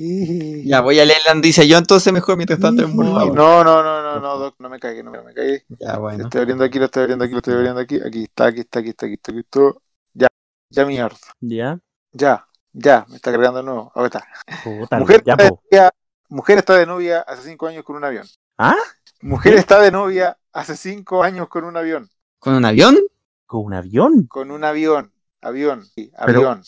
Ya, 0.68 0.82
voy 0.82 1.00
a 1.00 1.06
leer 1.06 1.20
la 1.26 1.34
noticia 1.34 1.64
yo 1.64 1.78
entonces 1.78 2.12
mejor 2.12 2.36
mientras 2.36 2.60
tanto 2.60 2.84
en. 2.84 2.96
No, 2.96 3.34
no, 3.34 3.64
no, 3.64 3.82
no, 3.82 4.20
no, 4.20 4.38
Doc, 4.38 4.56
no 4.60 4.70
me 4.70 4.80
cague, 4.80 5.02
no 5.04 5.12
me 5.12 5.34
cague. 5.34 5.64
Ya, 5.80 5.98
bueno. 5.98 6.20
Lo 6.20 6.24
estoy 6.26 6.42
abriendo 6.42 6.64
aquí, 6.66 6.80
lo 6.80 6.86
estoy 6.86 7.04
abriendo 7.04 7.24
aquí, 7.24 7.32
lo 7.32 7.38
estoy 7.38 7.54
abriendo 7.54 7.80
aquí. 7.80 8.00
Aquí 8.06 8.24
está, 8.24 8.48
aquí 8.48 8.60
está, 8.60 8.80
aquí 8.80 8.90
está, 8.90 9.06
aquí 9.06 9.14
está, 9.14 9.32
aquí 9.32 9.40
está. 9.40 9.60
Ya, 10.14 10.28
ya 10.70 10.86
mierda. 10.86 11.18
¿Ya? 11.40 11.80
Ya, 12.12 12.46
ya, 12.74 13.06
me 13.08 13.16
está 13.16 13.32
cargando 13.32 13.60
de 13.60 13.66
nuevo. 13.66 13.92
Ahora 13.96 14.08
está. 14.08 14.28
Puta, 14.64 15.00
Mujer, 15.00 15.24
ya, 15.26 15.34
está 15.34 15.44
de 15.46 15.50
po. 15.50 15.62
novia, 15.72 15.92
mujer 16.30 16.58
está 16.58 16.74
de 16.76 16.86
novia 16.86 17.22
hace 17.22 17.44
cinco 17.44 17.68
años 17.68 17.84
con 17.86 17.96
un 17.96 18.04
avión. 18.04 18.28
¿Ah? 18.58 18.76
Mujer 19.22 19.54
está 19.56 19.80
de 19.82 19.92
novia 19.92 20.38
hace 20.54 20.76
cinco 20.76 21.24
años 21.24 21.48
con 21.48 21.64
un 21.64 21.76
avión. 21.78 22.10
¿Con 22.40 22.54
un 22.56 22.66
avión? 22.66 22.98
¿Con 23.46 23.66
un 23.66 23.74
avión? 23.74 24.28
Con 24.28 24.52
un 24.52 24.64
avión. 24.64 25.12
Avión. 25.42 25.86
sí, 25.86 26.12
Pero- 26.26 26.40
avión. 26.40 26.64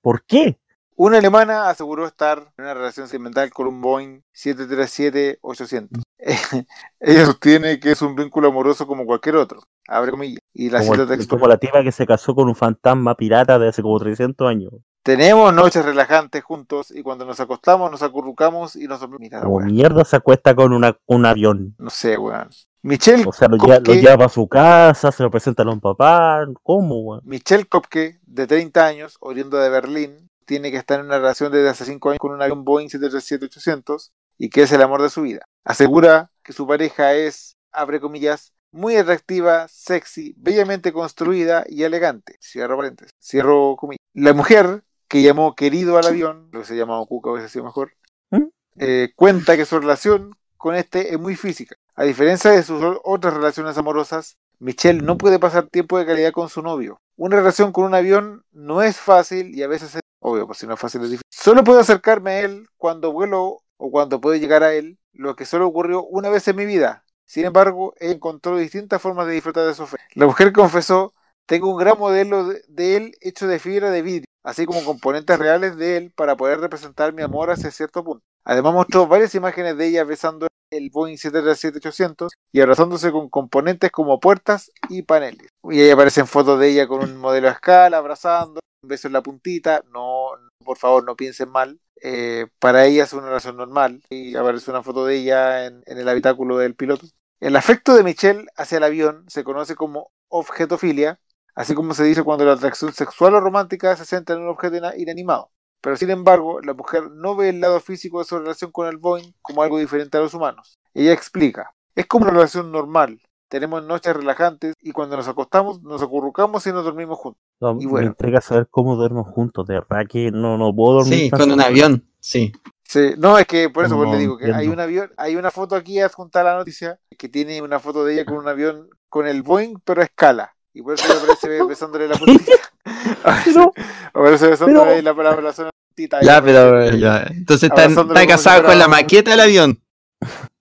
¿Por 0.00 0.24
qué? 0.24 0.58
Una 0.94 1.18
alemana 1.18 1.68
aseguró 1.70 2.06
estar 2.06 2.38
en 2.56 2.64
una 2.64 2.74
relación 2.74 3.08
sentimental 3.08 3.50
con 3.50 3.66
un 3.66 3.80
Boeing 3.80 4.20
737-800. 4.34 6.02
Ella 7.00 7.26
sostiene 7.26 7.80
que 7.80 7.92
es 7.92 8.02
un 8.02 8.14
vínculo 8.14 8.48
amoroso 8.48 8.86
como 8.86 9.04
cualquier 9.06 9.36
otro. 9.36 9.62
Abre 9.88 10.10
comillas. 10.12 10.38
Y 10.52 10.70
la 10.70 10.80
Como, 10.80 10.92
cita 10.94 11.06
textual. 11.06 11.40
como 11.40 11.48
la 11.48 11.56
tipa 11.58 11.82
que 11.82 11.92
se 11.92 12.06
casó 12.06 12.34
con 12.34 12.46
un 12.48 12.54
fantasma 12.54 13.16
pirata 13.16 13.58
de 13.58 13.68
hace 13.68 13.82
como 13.82 13.98
300 13.98 14.48
años. 14.48 14.72
Tenemos 15.02 15.52
noches 15.52 15.84
relajantes 15.84 16.44
juntos 16.44 16.92
y 16.94 17.02
cuando 17.02 17.24
nos 17.24 17.40
acostamos 17.40 17.90
nos 17.90 18.02
acurrucamos 18.04 18.76
y 18.76 18.86
nos 18.86 19.00
dormimos. 19.00 19.42
Como 19.42 19.58
mierda 19.58 20.04
se 20.04 20.14
acuesta 20.14 20.54
con 20.54 20.72
una, 20.72 20.96
un 21.06 21.26
avión. 21.26 21.74
No 21.78 21.90
sé, 21.90 22.16
weón. 22.16 22.50
Michelle, 22.82 23.24
O 23.26 23.32
sea, 23.32 23.48
lo, 23.48 23.56
lleva 23.94 24.26
a 24.26 24.28
su 24.28 24.46
casa, 24.46 25.10
se 25.10 25.24
lo 25.24 25.30
presenta 25.30 25.62
a 25.62 25.66
los 25.66 25.80
papás. 25.80 26.46
¿Cómo, 26.62 27.00
weón? 27.00 27.20
Michelle 27.24 27.64
Kopke, 27.64 28.20
de 28.22 28.46
30 28.46 28.86
años, 28.86 29.16
oriundo 29.18 29.56
de 29.56 29.70
Berlín, 29.70 30.30
tiene 30.44 30.70
que 30.70 30.76
estar 30.76 31.00
en 31.00 31.06
una 31.06 31.18
relación 31.18 31.50
desde 31.50 31.68
hace 31.68 31.84
5 31.84 32.10
años 32.10 32.18
con 32.20 32.30
un 32.30 32.42
avión 32.42 32.64
Boeing 32.64 32.88
737-800 32.88 34.12
y 34.38 34.50
que 34.50 34.62
es 34.62 34.72
el 34.72 34.82
amor 34.82 35.02
de 35.02 35.10
su 35.10 35.22
vida. 35.22 35.44
Asegura 35.64 36.30
que 36.44 36.52
su 36.52 36.64
pareja 36.66 37.14
es, 37.14 37.56
abre 37.72 38.00
comillas, 38.00 38.52
muy 38.70 38.96
atractiva, 38.96 39.66
sexy, 39.68 40.34
bellamente 40.36 40.92
construida 40.92 41.64
y 41.68 41.82
elegante. 41.82 42.38
Cierro 42.40 42.76
paréntesis. 42.76 43.12
Cierro 43.20 43.76
comillas. 43.76 44.00
La 44.14 44.32
mujer 44.32 44.84
que 45.12 45.20
llamó 45.20 45.54
querido 45.54 45.98
al 45.98 46.06
avión, 46.06 46.48
lo 46.52 46.60
que 46.60 46.66
se 46.66 46.74
llamaba 46.74 47.04
Cuca, 47.04 47.32
hubiese 47.32 47.50
sido 47.50 47.66
mejor, 47.66 47.92
¿Mm? 48.30 48.44
eh, 48.78 49.12
cuenta 49.14 49.58
que 49.58 49.66
su 49.66 49.78
relación 49.78 50.34
con 50.56 50.74
este 50.74 51.12
es 51.12 51.20
muy 51.20 51.36
física. 51.36 51.76
A 51.94 52.04
diferencia 52.04 52.50
de 52.50 52.62
sus 52.62 52.82
otras 53.04 53.34
relaciones 53.34 53.76
amorosas, 53.76 54.38
Michelle 54.58 55.02
no 55.02 55.18
puede 55.18 55.38
pasar 55.38 55.66
tiempo 55.66 55.98
de 55.98 56.06
calidad 56.06 56.32
con 56.32 56.48
su 56.48 56.62
novio. 56.62 56.98
Una 57.16 57.36
relación 57.36 57.72
con 57.72 57.84
un 57.84 57.94
avión 57.94 58.46
no 58.52 58.82
es 58.82 58.96
fácil 58.96 59.54
y 59.54 59.62
a 59.62 59.68
veces 59.68 59.96
es 59.96 60.00
obvio, 60.18 60.46
pues 60.46 60.60
si 60.60 60.66
no 60.66 60.72
es 60.72 60.80
fácil 60.80 61.02
es 61.02 61.10
difícil. 61.10 61.26
Solo 61.28 61.62
puedo 61.62 61.80
acercarme 61.80 62.30
a 62.30 62.40
él 62.40 62.66
cuando 62.78 63.12
vuelo 63.12 63.58
o 63.76 63.90
cuando 63.90 64.18
puedo 64.18 64.36
llegar 64.36 64.62
a 64.62 64.72
él, 64.72 64.98
lo 65.12 65.36
que 65.36 65.44
solo 65.44 65.66
ocurrió 65.66 66.02
una 66.04 66.30
vez 66.30 66.48
en 66.48 66.56
mi 66.56 66.64
vida. 66.64 67.04
Sin 67.26 67.44
embargo, 67.44 67.92
ella 68.00 68.14
encontró 68.14 68.56
distintas 68.56 69.02
formas 69.02 69.26
de 69.26 69.34
disfrutar 69.34 69.66
de 69.66 69.74
su 69.74 69.86
fe. 69.86 69.98
La 70.14 70.24
mujer 70.24 70.54
confesó, 70.54 71.12
tengo 71.44 71.70
un 71.70 71.76
gran 71.76 71.98
modelo 71.98 72.48
de, 72.48 72.62
de 72.66 72.96
él 72.96 73.14
hecho 73.20 73.46
de 73.46 73.58
fibra 73.58 73.90
de 73.90 74.00
vidrio, 74.00 74.24
así 74.44 74.66
como 74.66 74.84
componentes 74.84 75.38
reales 75.38 75.76
de 75.76 75.96
él 75.96 76.12
para 76.14 76.36
poder 76.36 76.60
representar 76.60 77.12
mi 77.12 77.22
amor 77.22 77.50
hacia 77.50 77.70
cierto 77.70 78.04
punto. 78.04 78.24
Además 78.44 78.74
mostró 78.74 79.06
varias 79.06 79.34
imágenes 79.34 79.76
de 79.76 79.86
ella 79.86 80.04
besando 80.04 80.48
el 80.70 80.90
Boeing 80.90 81.16
737-800 81.16 82.30
y 82.52 82.60
abrazándose 82.60 83.12
con 83.12 83.28
componentes 83.28 83.90
como 83.90 84.18
puertas 84.20 84.70
y 84.88 85.02
paneles. 85.02 85.48
Y 85.64 85.80
ahí 85.80 85.90
aparecen 85.90 86.26
fotos 86.26 86.58
de 86.58 86.70
ella 86.70 86.88
con 86.88 87.02
un 87.02 87.16
modelo 87.16 87.48
a 87.48 87.52
escala, 87.52 87.98
abrazando, 87.98 88.60
un 88.82 88.88
beso 88.88 89.06
en 89.06 89.12
la 89.12 89.22
puntita. 89.22 89.82
No, 89.92 90.30
por 90.64 90.78
favor, 90.78 91.04
no 91.04 91.14
piensen 91.14 91.50
mal. 91.50 91.78
Eh, 92.02 92.46
para 92.58 92.86
ella 92.86 93.04
es 93.04 93.12
una 93.12 93.26
relación 93.26 93.56
normal. 93.56 94.02
Y 94.10 94.34
aparece 94.34 94.70
una 94.70 94.82
foto 94.82 95.04
de 95.04 95.16
ella 95.16 95.66
en, 95.66 95.82
en 95.86 95.98
el 95.98 96.08
habitáculo 96.08 96.58
del 96.58 96.74
piloto. 96.74 97.06
El 97.40 97.56
afecto 97.56 97.94
de 97.94 98.04
Michelle 98.04 98.46
hacia 98.56 98.78
el 98.78 98.84
avión 98.84 99.24
se 99.28 99.44
conoce 99.44 99.74
como 99.74 100.10
objetofilia, 100.28 101.20
así 101.54 101.74
como 101.74 101.94
se 101.94 102.04
dice 102.04 102.22
cuando 102.22 102.44
la 102.44 102.52
atracción 102.52 102.92
sexual 102.92 103.34
o 103.34 103.40
romántica 103.40 103.96
se 103.96 104.04
centra 104.04 104.36
en 104.36 104.42
un 104.42 104.48
objeto 104.48 104.76
ina- 104.76 104.96
inanimado. 104.96 105.50
Pero 105.80 105.96
sin 105.96 106.10
embargo, 106.10 106.60
la 106.60 106.74
mujer 106.74 107.10
no 107.10 107.34
ve 107.34 107.48
el 107.48 107.60
lado 107.60 107.80
físico 107.80 108.20
de 108.20 108.24
su 108.24 108.38
relación 108.38 108.70
con 108.70 108.86
el 108.86 108.98
Boeing 108.98 109.32
como 109.42 109.62
algo 109.62 109.78
diferente 109.78 110.16
a 110.16 110.20
los 110.20 110.34
humanos. 110.34 110.78
Ella 110.94 111.12
explica, 111.12 111.74
es 111.94 112.06
como 112.06 112.24
una 112.24 112.32
relación 112.32 112.70
normal. 112.70 113.20
Tenemos 113.48 113.82
noches 113.84 114.14
relajantes 114.16 114.74
y 114.80 114.92
cuando 114.92 115.16
nos 115.16 115.28
acostamos 115.28 115.82
nos 115.82 116.00
acurrucamos 116.02 116.66
y 116.66 116.72
nos 116.72 116.84
dormimos 116.84 117.18
juntos. 117.18 117.42
No, 117.60 117.76
Y 117.78 117.84
bueno. 117.86 118.06
Me 118.06 118.10
entrega 118.12 118.40
saber 118.40 118.66
cómo 118.70 118.96
duermo 118.96 119.24
juntos. 119.24 119.66
De 119.66 119.74
verdad 119.74 120.06
que 120.08 120.30
no, 120.30 120.56
no 120.56 120.74
puedo 120.74 120.98
dormir. 121.00 121.18
Sí, 121.18 121.30
con 121.30 121.50
un 121.50 121.60
avión. 121.60 122.08
Sí. 122.20 122.52
Sí, 122.84 123.14
no, 123.18 123.38
es 123.38 123.46
que 123.46 123.70
por 123.70 123.84
eso 123.86 123.96
pues, 123.96 124.08
No 124.08 124.14
le 124.14 124.20
digo 124.20 124.38
que 124.38 124.52
hay 124.52 124.68
un 124.68 124.78
avión, 124.78 125.10
hay 125.16 125.36
una 125.36 125.50
foto 125.50 125.76
aquí 125.76 125.98
adjunta 126.00 126.40
a 126.42 126.44
la 126.44 126.56
noticia 126.56 126.98
que 127.18 127.28
tiene 127.28 127.60
una 127.62 127.80
foto 127.80 128.04
de 128.04 128.14
ella 128.14 128.24
con 128.26 128.36
un 128.36 128.48
avión 128.48 128.88
con 129.08 129.26
el 129.26 129.42
Boeing 129.42 129.76
pero 129.84 130.02
a 130.02 130.04
escala. 130.04 130.54
Y 130.74 130.82
por 130.82 130.94
eso 130.94 131.06
le 131.08 131.14
aparece 131.20 131.64
besándole 131.68 132.08
la 132.08 132.16
puntita. 132.16 132.52
Pero- 133.44 133.72
aparece 134.12 134.46
besándole 134.48 135.02
pero- 135.02 135.22
la, 135.22 135.30
la, 135.34 135.40
la 135.40 135.52
zona 135.52 135.70
puntita. 135.88 136.20
Ya, 136.22 136.42
pero 136.42 136.90
ya. 136.96 137.26
Entonces 137.30 137.70
está, 137.70 138.26
casado 138.26 138.64
con 138.64 138.78
la 138.78 138.88
maqueta 138.88 139.30
del 139.32 139.40
avión. 139.40 139.82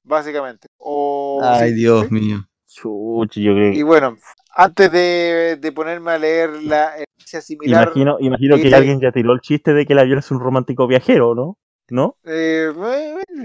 Básicamente. 0.04 0.68
O, 0.78 1.40
Ay, 1.44 1.70
sí, 1.70 1.76
Dios 1.76 2.12
mío. 2.12 2.46
Chuchi, 2.68 3.44
yo 3.44 3.54
creo 3.54 3.72
Y 3.74 3.82
bueno, 3.84 4.16
antes 4.56 4.92
de, 4.92 5.58
de 5.60 5.72
ponerme 5.72 6.12
a 6.12 6.18
leer 6.18 6.62
la 6.64 6.94
noticia 7.18 7.42
similar. 7.42 7.84
Imagino, 7.86 8.18
imagino 8.20 8.56
que 8.58 8.74
alguien 8.74 9.00
ya 9.02 9.12
tiró 9.12 9.34
el 9.34 9.42
chiste 9.42 9.74
de 9.74 9.86
que 9.86 9.94
el 9.94 10.00
avión 10.00 10.20
es 10.20 10.32
un 10.32 10.40
romántico 10.40 10.88
viajero, 10.88 11.36
¿no? 11.36 11.58
¿No? 11.90 12.16
eh, 12.24 12.72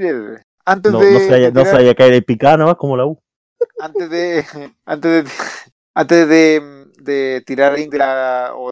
eh, 0.01 0.43
antes 0.65 0.93
No, 0.93 1.01
de. 1.01 1.11
no 1.13 1.19
se 1.19 1.31
vaya, 1.31 1.47
de 1.47 1.53
no 1.53 1.61
se 1.61 1.67
tirar- 1.71 1.75
vaya 1.77 1.91
a 1.91 1.95
caer 1.95 2.15
en 2.15 2.23
picada 2.25 2.57
nomás 2.57 2.77
como 2.77 2.97
la 2.97 3.05
U. 3.07 3.19
antes 3.81 4.09
de 4.11 4.45
antes 4.87 5.25
de 5.25 5.31
antes 5.97 6.29
de, 6.29 6.87
de 7.01 7.43
tirar 7.47 7.75
de 7.75 7.99
la 7.99 8.51
o 8.55 8.71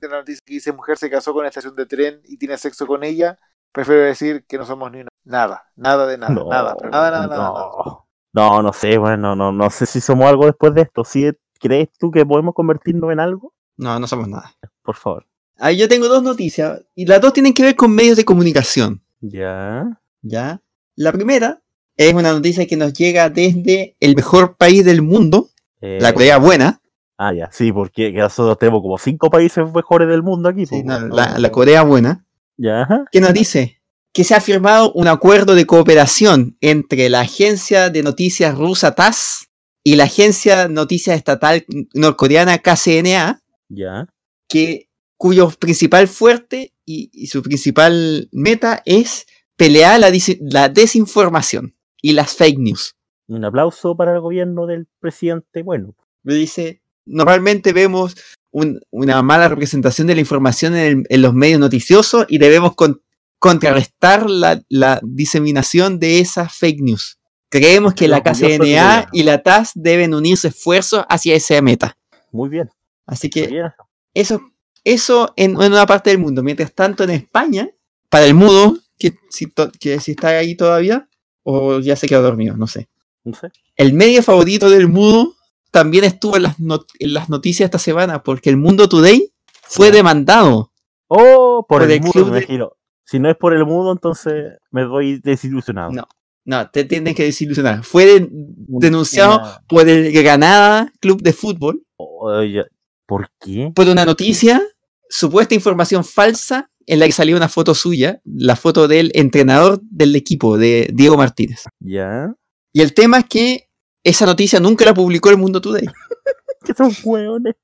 de 0.00 0.08
la 0.08 0.16
noticia 0.18 0.40
que 0.44 0.54
dice 0.54 0.72
mujer 0.72 0.96
se 0.96 1.10
casó 1.10 1.32
con 1.32 1.42
la 1.42 1.48
estación 1.50 1.76
de 1.76 1.86
tren 1.86 2.20
y 2.24 2.38
tiene 2.38 2.56
sexo 2.56 2.86
con 2.86 3.04
ella 3.04 3.38
prefiero 3.72 4.02
decir 4.02 4.44
que 4.48 4.56
no 4.56 4.64
somos 4.64 4.90
ni 4.90 5.00
una 5.00 5.08
nada 5.24 5.64
nada 5.76 6.06
de 6.06 6.16
nada 6.18 6.32
No, 6.32 6.48
nada 6.48 6.74
nada 6.82 6.90
nada, 6.90 7.10
nada, 7.10 7.26
nada. 7.28 7.48
no. 7.50 8.06
No, 8.32 8.62
no 8.62 8.72
sé, 8.72 8.98
bueno, 8.98 9.34
no, 9.34 9.50
no 9.50 9.70
sé 9.70 9.86
si 9.86 10.00
somos 10.00 10.26
algo 10.26 10.44
después 10.44 10.74
de 10.74 10.82
esto. 10.82 11.04
¿Sí, 11.04 11.30
¿Crees 11.58 11.88
tú 11.98 12.10
que 12.10 12.26
podemos 12.26 12.54
convertirnos 12.54 13.10
en 13.10 13.18
algo? 13.18 13.54
No, 13.78 13.98
no 13.98 14.06
somos 14.06 14.28
nada. 14.28 14.52
Por 14.82 14.94
favor. 14.94 15.26
Ahí 15.56 15.78
yo 15.78 15.88
tengo 15.88 16.06
dos 16.06 16.22
noticias 16.22 16.82
y 16.94 17.06
las 17.06 17.20
dos 17.22 17.32
tienen 17.32 17.54
que 17.54 17.62
ver 17.62 17.76
con 17.76 17.94
medios 17.94 18.18
de 18.18 18.26
comunicación. 18.26 19.02
Ya. 19.20 20.00
¿Ya? 20.20 20.60
La 20.96 21.12
primera 21.12 21.62
es 21.96 22.12
una 22.12 22.32
noticia 22.32 22.66
que 22.66 22.76
nos 22.76 22.92
llega 22.92 23.30
desde 23.30 23.96
el 24.00 24.14
mejor 24.14 24.56
país 24.58 24.84
del 24.84 25.00
mundo, 25.00 25.48
Eh, 25.80 25.98
la 26.00 26.12
Corea 26.12 26.38
Buena. 26.38 26.80
Ah, 27.18 27.32
ya, 27.32 27.50
sí, 27.50 27.72
porque 27.72 28.12
que 28.12 28.18
nosotros 28.18 28.58
tenemos 28.58 28.82
como 28.82 28.98
cinco 28.98 29.30
países 29.30 29.64
mejores 29.72 30.08
del 30.08 30.22
mundo 30.22 30.48
aquí. 30.48 30.66
Sí, 30.66 30.82
pues, 30.84 31.00
no, 31.00 31.08
la, 31.08 31.38
la 31.38 31.50
Corea 31.50 31.82
Buena. 31.82 32.26
Ya, 32.58 32.86
que 33.10 33.20
nos 33.20 33.34
dice 33.34 33.82
que 34.12 34.24
se 34.24 34.34
ha 34.34 34.40
firmado 34.40 34.92
un 34.92 35.08
acuerdo 35.08 35.54
de 35.54 35.66
cooperación 35.66 36.56
entre 36.62 37.10
la 37.10 37.20
agencia 37.20 37.90
de 37.90 38.02
noticias 38.02 38.56
rusa 38.56 38.94
TASS 38.94 39.50
y 39.84 39.96
la 39.96 40.04
agencia 40.04 40.66
de 40.66 40.72
noticias 40.72 41.18
estatal 41.18 41.66
norcoreana 41.92 42.58
KCNA, 42.58 43.42
ya. 43.68 44.06
que, 44.48 44.88
cuyo 45.18 45.50
principal 45.50 46.08
fuerte 46.08 46.72
y, 46.86 47.10
y 47.12 47.26
su 47.26 47.42
principal 47.42 48.28
meta 48.32 48.82
es 48.86 49.26
pelear 49.56 50.00
la 50.00 50.68
desinformación 50.68 51.76
y 52.00 52.12
las 52.12 52.34
fake 52.34 52.58
news. 52.58 52.95
Un 53.28 53.44
aplauso 53.44 53.96
para 53.96 54.12
el 54.14 54.20
gobierno 54.20 54.66
del 54.66 54.86
presidente. 55.00 55.62
Bueno, 55.62 55.94
Me 56.22 56.34
dice, 56.34 56.80
normalmente 57.04 57.72
vemos 57.72 58.16
un- 58.50 58.80
una 58.90 59.22
mala 59.22 59.48
representación 59.48 60.06
de 60.08 60.14
la 60.14 60.20
información 60.20 60.74
en, 60.76 60.98
el- 61.00 61.06
en 61.08 61.22
los 61.22 61.34
medios 61.34 61.60
noticiosos 61.60 62.26
y 62.28 62.38
debemos 62.38 62.74
con- 62.74 63.00
contrarrestar 63.38 64.28
la, 64.30 64.60
la 64.68 65.00
diseminación 65.04 65.98
de 66.00 66.20
esas 66.20 66.52
fake 66.52 66.80
news. 66.80 67.18
Creemos 67.48 67.94
que 67.94 68.08
la 68.08 68.22
KCNA 68.22 69.08
y 69.12 69.22
la 69.22 69.42
TAS 69.42 69.70
deben 69.74 70.14
unirse 70.14 70.48
esfuerzos 70.48 71.04
hacia 71.08 71.36
esa 71.36 71.60
meta. 71.62 71.96
Muy 72.32 72.48
bien. 72.48 72.68
Así 73.06 73.30
que 73.30 73.46
bien. 73.46 73.66
eso, 74.14 74.40
eso 74.82 75.32
en, 75.36 75.50
en 75.52 75.72
una 75.72 75.86
parte 75.86 76.10
del 76.10 76.18
mundo. 76.18 76.42
Mientras 76.42 76.72
tanto, 76.74 77.04
en 77.04 77.10
España, 77.10 77.68
para 78.08 78.24
el 78.24 78.34
mudo, 78.34 78.78
que 78.98 79.14
si, 79.30 79.46
to- 79.46 79.70
que 79.78 80.00
si 80.00 80.12
está 80.12 80.28
ahí 80.30 80.56
todavía, 80.56 81.08
o 81.44 81.78
ya 81.78 81.94
se 81.94 82.08
quedó 82.08 82.22
dormido, 82.22 82.56
no 82.56 82.66
sé. 82.66 82.88
No 83.26 83.34
sé. 83.34 83.48
El 83.76 83.92
medio 83.92 84.22
favorito 84.22 84.70
del 84.70 84.88
mudo 84.88 85.34
también 85.70 86.04
estuvo 86.04 86.36
en 86.36 86.44
las, 86.44 86.58
not- 86.60 86.88
en 86.98 87.12
las 87.12 87.28
noticias 87.28 87.66
esta 87.66 87.78
semana, 87.78 88.22
porque 88.22 88.48
el 88.50 88.56
Mundo 88.56 88.88
Today 88.88 89.32
fue 89.62 89.90
demandado. 89.90 90.72
Oh, 91.08 91.66
por, 91.68 91.80
Por 91.80 91.82
el, 91.82 91.90
el 91.92 92.00
mudo, 92.00 92.12
club 92.12 92.26
me 92.28 92.32
de- 92.32 92.38
imagino. 92.44 92.72
Si 93.04 93.18
no 93.18 93.28
es 93.30 93.36
por 93.36 93.52
el 93.54 93.64
mudo, 93.66 93.92
entonces 93.92 94.54
me 94.70 94.82
doy 94.82 95.20
desilusionado. 95.22 95.90
No. 95.92 96.08
No, 96.44 96.70
te 96.70 96.84
tienen 96.84 97.14
que 97.14 97.24
desilusionar. 97.24 97.82
Fue 97.84 98.06
de- 98.06 98.28
denunciado 98.30 99.40
por 99.68 99.88
el 99.88 100.12
Granada 100.12 100.92
Club 101.00 101.20
de 101.20 101.32
Fútbol 101.32 101.82
Oye, 101.96 102.64
¿Por 103.04 103.28
qué? 103.40 103.72
por 103.74 103.88
una 103.88 104.04
noticia, 104.04 104.62
supuesta 105.08 105.54
información 105.56 106.04
falsa, 106.04 106.70
en 106.86 107.00
la 107.00 107.06
que 107.06 107.12
salió 107.12 107.36
una 107.36 107.48
foto 107.48 107.74
suya, 107.74 108.20
la 108.24 108.54
foto 108.54 108.86
del 108.86 109.10
entrenador 109.14 109.80
del 109.82 110.14
equipo, 110.14 110.56
de 110.56 110.88
Diego 110.94 111.16
Martínez. 111.16 111.64
¿Ya? 111.80 112.32
Y 112.76 112.82
el 112.82 112.92
tema 112.92 113.20
es 113.20 113.24
que 113.24 113.70
esa 114.04 114.26
noticia 114.26 114.60
nunca 114.60 114.84
la 114.84 114.92
publicó 114.92 115.30
el 115.30 115.38
Mundo 115.38 115.62
Today. 115.62 115.86
Que 116.62 116.74
son 116.74 116.92
hueones. 117.04 117.54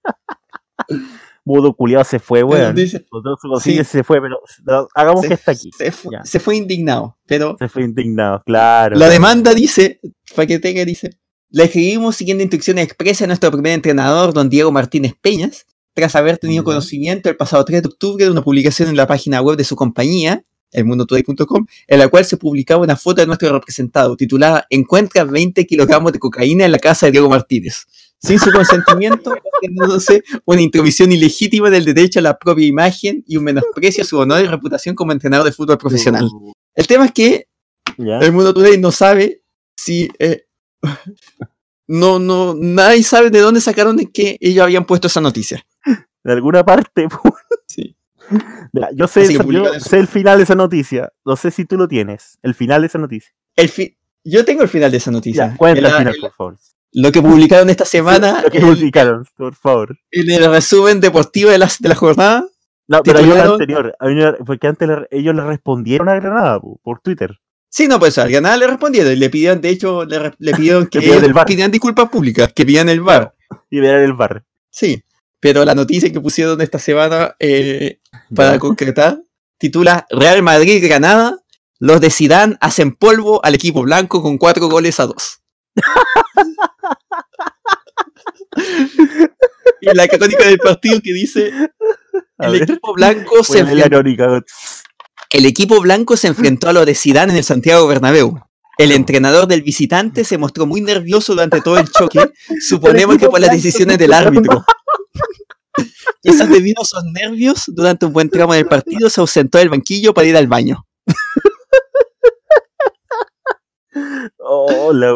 Mudo 1.45 1.75
culiado 1.75 2.03
se 2.05 2.19
fue, 2.19 2.43
weón. 2.43 2.75
Sí. 3.61 3.85
se 3.85 4.05
fue, 4.05 4.23
pero 4.23 4.41
no, 4.65 4.89
hagamos 4.95 5.21
se, 5.21 5.29
que 5.29 5.35
está 5.35 5.53
aquí. 5.53 5.71
se 5.77 5.91
fue, 5.93 6.13
Ya. 6.15 6.25
se 6.25 6.41
fue 6.41 6.57
indignado, 6.57 7.19
pero 7.27 7.57
Se 7.59 7.69
fue 7.69 7.83
indignado, 7.83 8.43
claro. 8.47 8.97
la 8.97 9.11
demanda 9.11 9.53
dice, 9.53 10.01
para 10.35 10.47
que 10.47 10.59
tenga, 10.61 10.83
dice, 10.87 11.11
la 11.51 11.65
escribimos 11.65 12.17
siguiendo 12.17 12.43
instrucciones 12.43 12.85
expresas 12.85 13.21
de 13.21 13.27
nuestro 13.27 13.51
primer 13.51 13.73
entrenador, 13.73 14.33
don 14.33 14.49
Diego 14.49 14.73
Martínez 14.73 15.15
Peñas, 15.21 15.67
tras 15.95 16.15
haber 16.17 16.39
tenido 16.39 16.65
conocimiento 16.65 17.29
el 17.29 17.37
pasado 17.37 17.65
3 17.67 17.83
de 17.83 17.89
octubre 17.89 18.25
de 18.25 18.31
una 18.31 18.43
publicación 18.43 18.89
en 18.89 18.97
la 18.97 19.07
página 19.09 19.43
web 19.43 19.59
de 19.59 19.65
su 19.65 19.77
compañía, 19.77 20.45
elmundotoday.com, 20.73 21.67
en 21.87 21.99
la 21.99 22.09
cual 22.09 22.25
se 22.25 22.37
publicaba 22.37 22.83
una 22.83 22.97
foto 22.97 23.21
de 23.21 23.27
nuestro 23.27 23.53
representado 23.53 24.17
titulada 24.17 24.67
Encuentra 24.71 25.25
20 25.25 25.67
kilogramos 25.67 26.13
de 26.13 26.19
cocaína 26.19 26.65
en 26.65 26.73
la 26.73 26.79
casa 26.79 27.07
de 27.07 27.13
Diego 27.13 27.29
Martínez. 27.29 27.87
Sin 28.19 28.39
su 28.39 28.51
consentimiento, 28.53 29.35
haciéndose 29.61 30.23
una 30.45 30.61
intromisión 30.61 31.11
ilegítima 31.13 31.71
del 31.71 31.85
derecho 31.85 32.21
a 32.21 32.23
la 32.23 32.39
propia 32.39 32.67
imagen 32.67 33.25
y 33.27 33.37
un 33.37 33.45
menosprecio 33.45 34.03
a 34.03 34.07
su 34.07 34.19
honor 34.19 34.43
y 34.43 34.47
reputación 34.47 34.95
como 34.95 35.13
entrenador 35.13 35.47
de 35.47 35.53
fútbol 35.53 35.79
profesional. 35.79 36.29
El 36.75 36.87
tema 36.87 37.07
es 37.07 37.13
que 37.13 37.49
¿Ya? 37.99 38.19
el 38.21 38.33
mundo 38.33 38.55
today 38.55 38.79
no 38.79 38.93
sabe 38.93 39.43
si 39.77 40.09
eh, 40.19 40.47
no 41.89 42.19
no 42.19 42.55
nadie 42.55 43.03
sabe 43.03 43.31
de 43.31 43.41
dónde 43.41 43.61
sacaron 43.61 43.97
de 43.97 44.11
que 44.11 44.39
ellos 44.41 44.63
habían 44.63 44.87
puesto 44.87 45.09
esa 45.09 45.21
noticia 45.21 45.67
De 46.25 46.33
alguna 46.33 46.65
parte. 46.65 47.09
sí 47.67 47.97
Mira, 48.73 48.89
yo 48.95 49.07
sé, 49.07 49.33
yo 49.33 49.41
el 49.93 50.07
final 50.07 50.39
de 50.39 50.45
esa 50.45 50.55
noticia. 50.55 51.13
No 51.25 51.37
sé 51.37 51.51
si 51.51 51.65
tú 51.65 51.77
lo 51.77 51.89
tienes. 51.89 52.39
El 52.43 52.55
final 52.55 52.81
de 52.83 52.87
esa 52.87 52.99
noticia. 52.99 53.33
el 53.57 53.69
fi- 53.69 53.97
yo 54.25 54.45
tengo 54.45 54.63
el 54.63 54.69
final 54.69 54.91
de 54.91 54.97
esa 54.99 55.11
noticia 55.11 55.49
Ya, 55.49 55.57
cuenta 55.57 55.81
el 55.81 55.87
final, 55.95 56.15
por 56.21 56.33
favor. 56.33 56.57
lo 56.93 57.11
que 57.13 57.21
publicaron 57.21 57.69
esta 57.71 57.85
semana 57.85 58.41
Lo 58.43 58.51
que 58.51 58.61
publicaron, 58.61 59.25
por 59.37 59.55
favor. 59.55 59.97
en 60.11 60.31
el 60.31 60.49
resumen 60.51 61.01
deportivo 61.01 61.51
de 61.51 61.59
la, 61.59 61.69
de 61.81 61.89
la 61.89 61.95
jornada 61.97 62.45
No, 62.89 63.03
pero 63.03 63.19
hay 63.19 63.25
una 63.27 63.43
anterior. 63.45 63.97
porque 64.47 64.67
antes 64.69 64.89
le- 64.89 65.09
ellos 65.11 65.35
le 65.35 65.43
respondieron 65.45 66.09
a 66.09 66.15
Granada 66.15 66.61
po, 66.61 66.79
por 66.85 67.01
Twitter. 67.01 67.37
sí 67.69 67.89
no 67.89 67.99
pues 67.99 68.17
al 68.19 68.31
ganar 68.31 68.59
le 68.59 68.67
respondieron 68.69 69.13
y 69.13 69.17
le 69.17 69.29
pidieron 69.29 69.61
de 69.61 69.71
hecho 69.71 70.05
le, 70.05 70.31
pidieron 70.55 70.87
que 70.91 71.01
pidieran 71.01 71.71
disculpas 71.73 72.09
públicas 72.09 72.53
que 72.53 72.65
pidieran 72.65 72.89
el 72.91 73.01
bar 73.01 73.35
Y 73.71 73.81
ver 73.81 73.97
el 73.97 74.13
bar. 74.13 74.45
sí 74.71 75.03
pero 75.41 75.65
la 75.65 75.75
noticia 75.75 76.13
que 76.13 76.21
pusieron 76.21 76.61
esta 76.61 76.79
semana 76.79 77.35
eh, 77.41 77.99
para 78.35 78.59
concretar, 78.59 79.23
titula 79.59 80.07
Real 80.11 80.43
Madrid 80.43 80.83
Granada, 80.83 81.39
los 81.79 82.01
de 82.01 82.11
Zidane 82.11 82.57
hacen 82.61 82.95
polvo 82.95 83.45
al 83.45 83.55
equipo 83.55 83.83
blanco 83.83 84.23
con 84.23 84.39
cuatro 84.39 84.69
goles 84.69 85.01
a 85.01 85.07
dos. 85.07 85.41
y 89.81 89.95
la 89.95 90.07
crónica 90.07 90.45
del 90.45 90.59
partido 90.59 91.01
que 91.03 91.13
dice 91.13 91.53
A 92.39 92.47
el 92.47 92.53
ver. 92.53 92.63
equipo 92.63 92.95
blanco 92.95 93.43
se 93.43 93.61
enfrentó, 93.61 94.03
el 95.31 95.47
equipo 95.47 95.81
blanco 95.81 96.17
se 96.17 96.29
enfrentó 96.29 96.69
a 96.69 96.73
los 96.73 96.87
de 96.87 96.95
Zidane 96.95 97.33
en 97.33 97.39
el 97.39 97.45
Santiago 97.45 97.87
Bernabéu. 97.87 98.41
El 98.79 98.93
entrenador 98.93 99.47
del 99.47 99.63
visitante 99.63 100.25
se 100.25 100.39
mostró 100.39 100.67
muy 100.67 100.81
nervioso 100.81 101.35
durante 101.35 101.61
todo 101.61 101.79
el 101.79 101.91
choque, 101.91 102.33
suponemos 102.61 103.19
que 103.19 103.29
por 103.29 103.41
las 103.41 103.51
decisiones 103.51 103.99
del 103.99 104.13
árbitro. 104.13 104.65
Quizás 106.23 106.49
debido 106.49 106.81
a 106.81 106.85
esos 106.85 107.05
nervios, 107.05 107.65
durante 107.67 108.07
un 108.07 108.13
buen 108.13 108.31
tramo 108.31 108.55
del 108.55 108.67
partido 108.67 109.11
se 109.11 109.21
ausentó 109.21 109.59
del 109.59 109.71
banquillo 109.71 110.15
para 110.15 110.29
ir 110.29 110.37
al 110.37 110.47
baño. 110.47 110.87
Oh, 114.39 114.93
la 114.93 115.09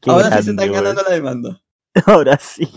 qué 0.00 0.10
Ahora 0.10 0.36
sí 0.38 0.42
se 0.44 0.50
están 0.50 0.72
ganando 0.72 1.02
la 1.02 1.14
demanda. 1.14 1.60
Ahora 2.06 2.38
sí. 2.38 2.68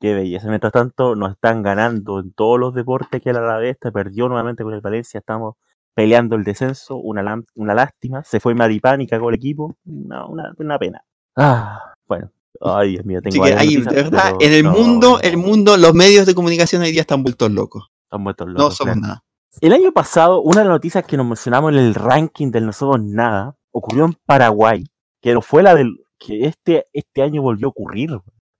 Qué 0.00 0.14
belleza. 0.14 0.48
Mientras 0.48 0.72
tanto, 0.72 1.16
nos 1.16 1.32
están 1.32 1.62
ganando 1.62 2.20
en 2.20 2.32
todos 2.32 2.58
los 2.58 2.74
deportes 2.74 3.20
que 3.20 3.32
la 3.32 3.40
Alavés 3.40 3.72
esta 3.72 3.90
perdió 3.90 4.28
nuevamente 4.28 4.62
con 4.62 4.72
el 4.74 4.80
Valencia. 4.80 5.18
Estamos 5.18 5.54
peleando 5.94 6.36
el 6.36 6.44
descenso. 6.44 6.96
Una 6.96 7.74
lástima. 7.74 8.22
Se 8.24 8.40
fue 8.40 8.54
Maripán 8.54 9.00
y 9.00 9.06
cagó 9.06 9.30
el 9.30 9.36
equipo. 9.36 9.76
No, 9.84 10.28
una, 10.28 10.52
una 10.56 10.78
pena. 10.78 11.02
Ah, 11.36 11.94
bueno. 12.06 12.30
Ay, 12.60 12.92
Dios 12.92 13.04
mío, 13.04 13.20
tengo 13.22 13.44
Así 13.44 13.52
que 13.52 13.58
ahí, 13.58 13.76
de 13.76 13.94
verdad, 13.94 14.34
en 14.40 14.52
el 14.52 14.64
no, 14.64 14.72
mundo, 14.72 15.10
no, 15.10 15.20
el 15.20 15.36
mundo, 15.36 15.76
los 15.76 15.94
medios 15.94 16.26
de 16.26 16.34
comunicación 16.34 16.82
hoy 16.82 16.92
día 16.92 17.02
están 17.02 17.22
vueltos 17.22 17.50
locos. 17.50 17.90
están 18.04 18.22
muertos 18.22 18.46
No 18.48 18.52
locos, 18.54 18.76
somos 18.76 18.94
claro. 18.94 19.00
nada. 19.06 19.24
El 19.60 19.72
año 19.72 19.92
pasado, 19.92 20.40
una 20.42 20.60
de 20.60 20.66
las 20.66 20.74
noticias 20.74 21.04
que 21.04 21.16
nos 21.16 21.26
mencionamos 21.26 21.72
en 21.72 21.78
el 21.78 21.94
ranking 21.94 22.50
del 22.50 22.66
No 22.66 22.72
Somos 22.72 23.00
Nada 23.02 23.56
ocurrió 23.72 24.04
en 24.04 24.14
Paraguay, 24.26 24.84
que 25.20 25.34
no 25.34 25.40
fue 25.40 25.62
la 25.62 25.74
del 25.74 25.96
que 26.18 26.46
este, 26.46 26.86
este 26.92 27.22
año 27.22 27.42
volvió 27.42 27.68
a 27.68 27.70
ocurrir, 27.70 28.10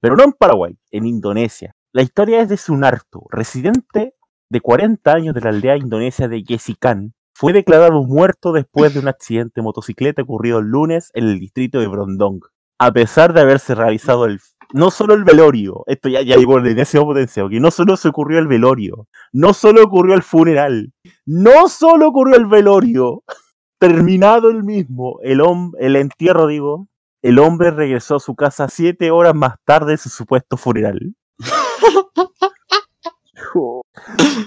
pero 0.00 0.16
no 0.16 0.24
en 0.24 0.32
Paraguay, 0.32 0.78
en 0.90 1.06
Indonesia. 1.06 1.74
La 1.92 2.02
historia 2.02 2.40
es 2.40 2.48
de 2.48 2.56
Sunarto, 2.56 3.26
residente 3.30 4.14
de 4.50 4.60
40 4.60 5.12
años 5.12 5.34
de 5.34 5.40
la 5.40 5.50
aldea 5.50 5.76
indonesia 5.76 6.28
de 6.28 6.42
Yesikan. 6.42 7.14
Fue 7.34 7.52
declarado 7.52 8.02
muerto 8.04 8.52
después 8.52 8.94
de 8.94 9.00
un 9.00 9.08
accidente 9.08 9.54
de 9.56 9.62
motocicleta 9.62 10.22
ocurrido 10.22 10.58
el 10.58 10.66
lunes 10.66 11.10
en 11.14 11.24
el 11.24 11.38
distrito 11.38 11.80
de 11.80 11.86
Brondong. 11.86 12.40
A 12.78 12.92
pesar 12.92 13.32
de 13.32 13.40
haberse 13.40 13.74
realizado 13.74 14.24
el 14.26 14.40
no 14.72 14.90
solo 14.90 15.14
el 15.14 15.24
velorio, 15.24 15.82
esto 15.86 16.08
ya, 16.08 16.20
ya 16.22 16.36
llegó 16.36 16.58
en 16.58 16.78
ese 16.78 17.00
potencia, 17.00 17.48
que 17.48 17.60
no 17.60 17.70
solo 17.70 17.96
se 17.96 18.08
ocurrió 18.08 18.38
el 18.38 18.46
velorio, 18.46 19.08
no 19.32 19.54
solo 19.54 19.82
ocurrió 19.82 20.14
el 20.14 20.22
funeral, 20.22 20.92
no 21.24 21.68
solo 21.68 22.08
ocurrió 22.08 22.36
el 22.36 22.46
velorio, 22.46 23.22
terminado 23.78 24.50
el 24.50 24.64
mismo, 24.64 25.18
el, 25.22 25.40
el 25.78 25.96
entierro, 25.96 26.46
digo, 26.46 26.88
el 27.22 27.38
hombre 27.38 27.70
regresó 27.70 28.16
a 28.16 28.20
su 28.20 28.34
casa 28.34 28.68
siete 28.68 29.10
horas 29.10 29.34
más 29.34 29.54
tarde 29.64 29.92
de 29.92 29.98
su 29.98 30.08
supuesto 30.08 30.56
funeral. 30.56 31.14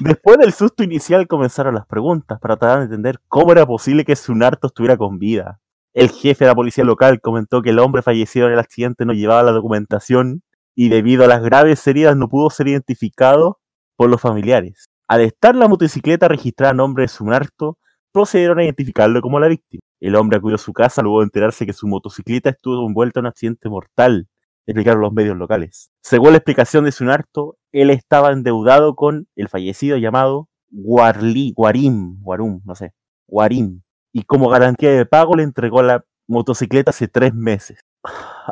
Después 0.01 0.37
del 0.37 0.53
susto 0.53 0.83
inicial 0.83 1.27
comenzaron 1.27 1.75
las 1.75 1.85
preguntas 1.85 2.39
para 2.39 2.57
tratar 2.57 2.79
de 2.79 2.85
entender 2.85 3.19
cómo 3.27 3.51
era 3.51 3.65
posible 3.65 4.05
que 4.05 4.15
Sunarto 4.15 4.67
estuviera 4.67 4.97
con 4.97 5.17
vida. 5.17 5.60
El 5.93 6.09
jefe 6.09 6.45
de 6.45 6.49
la 6.49 6.55
policía 6.55 6.85
local 6.85 7.19
comentó 7.19 7.61
que 7.61 7.71
el 7.71 7.79
hombre 7.79 8.01
fallecido 8.01 8.47
en 8.47 8.53
el 8.53 8.59
accidente 8.59 9.05
no 9.05 9.11
llevaba 9.11 9.43
la 9.43 9.51
documentación 9.51 10.41
y 10.73 10.87
debido 10.87 11.25
a 11.25 11.27
las 11.27 11.43
graves 11.43 11.85
heridas 11.85 12.15
no 12.15 12.29
pudo 12.29 12.49
ser 12.49 12.69
identificado 12.69 13.59
por 13.97 14.09
los 14.09 14.21
familiares. 14.21 14.85
Al 15.09 15.19
estar 15.19 15.53
la 15.53 15.67
motocicleta 15.67 16.29
registrada 16.29 16.71
a 16.71 16.73
nombre 16.75 17.03
de 17.03 17.09
Sunarto, 17.09 17.77
procedieron 18.13 18.59
a 18.59 18.63
identificarlo 18.63 19.21
como 19.21 19.39
la 19.41 19.49
víctima. 19.49 19.81
El 19.99 20.15
hombre 20.15 20.37
acudió 20.37 20.55
a 20.55 20.59
su 20.59 20.71
casa 20.71 21.01
luego 21.01 21.19
de 21.19 21.25
enterarse 21.25 21.65
que 21.65 21.73
su 21.73 21.87
motocicleta 21.87 22.49
estuvo 22.49 22.87
envuelta 22.87 23.19
en 23.19 23.25
un 23.25 23.29
accidente 23.29 23.67
mortal, 23.67 24.29
explicaron 24.65 25.01
los 25.01 25.11
medios 25.11 25.35
locales. 25.35 25.91
Según 26.01 26.31
la 26.31 26.37
explicación 26.37 26.85
de 26.85 26.93
Sunarto, 26.93 27.57
él 27.73 27.89
estaba 27.89 28.31
endeudado 28.31 28.95
con 28.95 29.27
el 29.35 29.49
fallecido 29.49 29.97
llamado 29.97 30.47
Guarli, 30.69 31.51
Guarim, 31.53 32.21
Guarum, 32.21 32.61
no 32.63 32.75
sé, 32.75 32.93
Guarim, 33.27 33.81
y 34.13 34.23
como 34.23 34.49
garantía 34.49 34.91
de 34.91 35.05
pago 35.05 35.35
le 35.35 35.43
entregó 35.43 35.83
la 35.83 36.05
motocicleta 36.27 36.91
hace 36.91 37.07
tres 37.07 37.33
meses. 37.33 37.79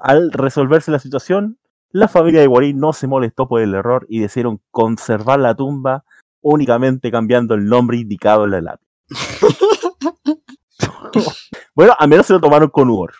Al 0.01 0.31
resolverse 0.31 0.91
la 0.91 0.99
situación, 0.99 1.59
la 1.91 2.07
familia 2.07 2.41
de 2.41 2.47
Guarín 2.47 2.79
no 2.79 2.93
se 2.93 3.07
molestó 3.07 3.47
por 3.47 3.61
el 3.61 3.73
error 3.73 4.05
y 4.09 4.19
decidieron 4.19 4.61
conservar 4.71 5.39
la 5.39 5.55
tumba 5.55 6.03
únicamente 6.41 7.11
cambiando 7.11 7.55
el 7.55 7.65
nombre 7.65 7.97
indicado 7.97 8.45
en 8.45 8.51
la 8.51 8.61
lápida. 8.61 8.89
bueno, 11.75 11.93
al 11.97 12.09
menos 12.09 12.25
se 12.25 12.33
lo 12.33 12.39
tomaron 12.39 12.69
con 12.69 12.89
humor. 12.89 13.13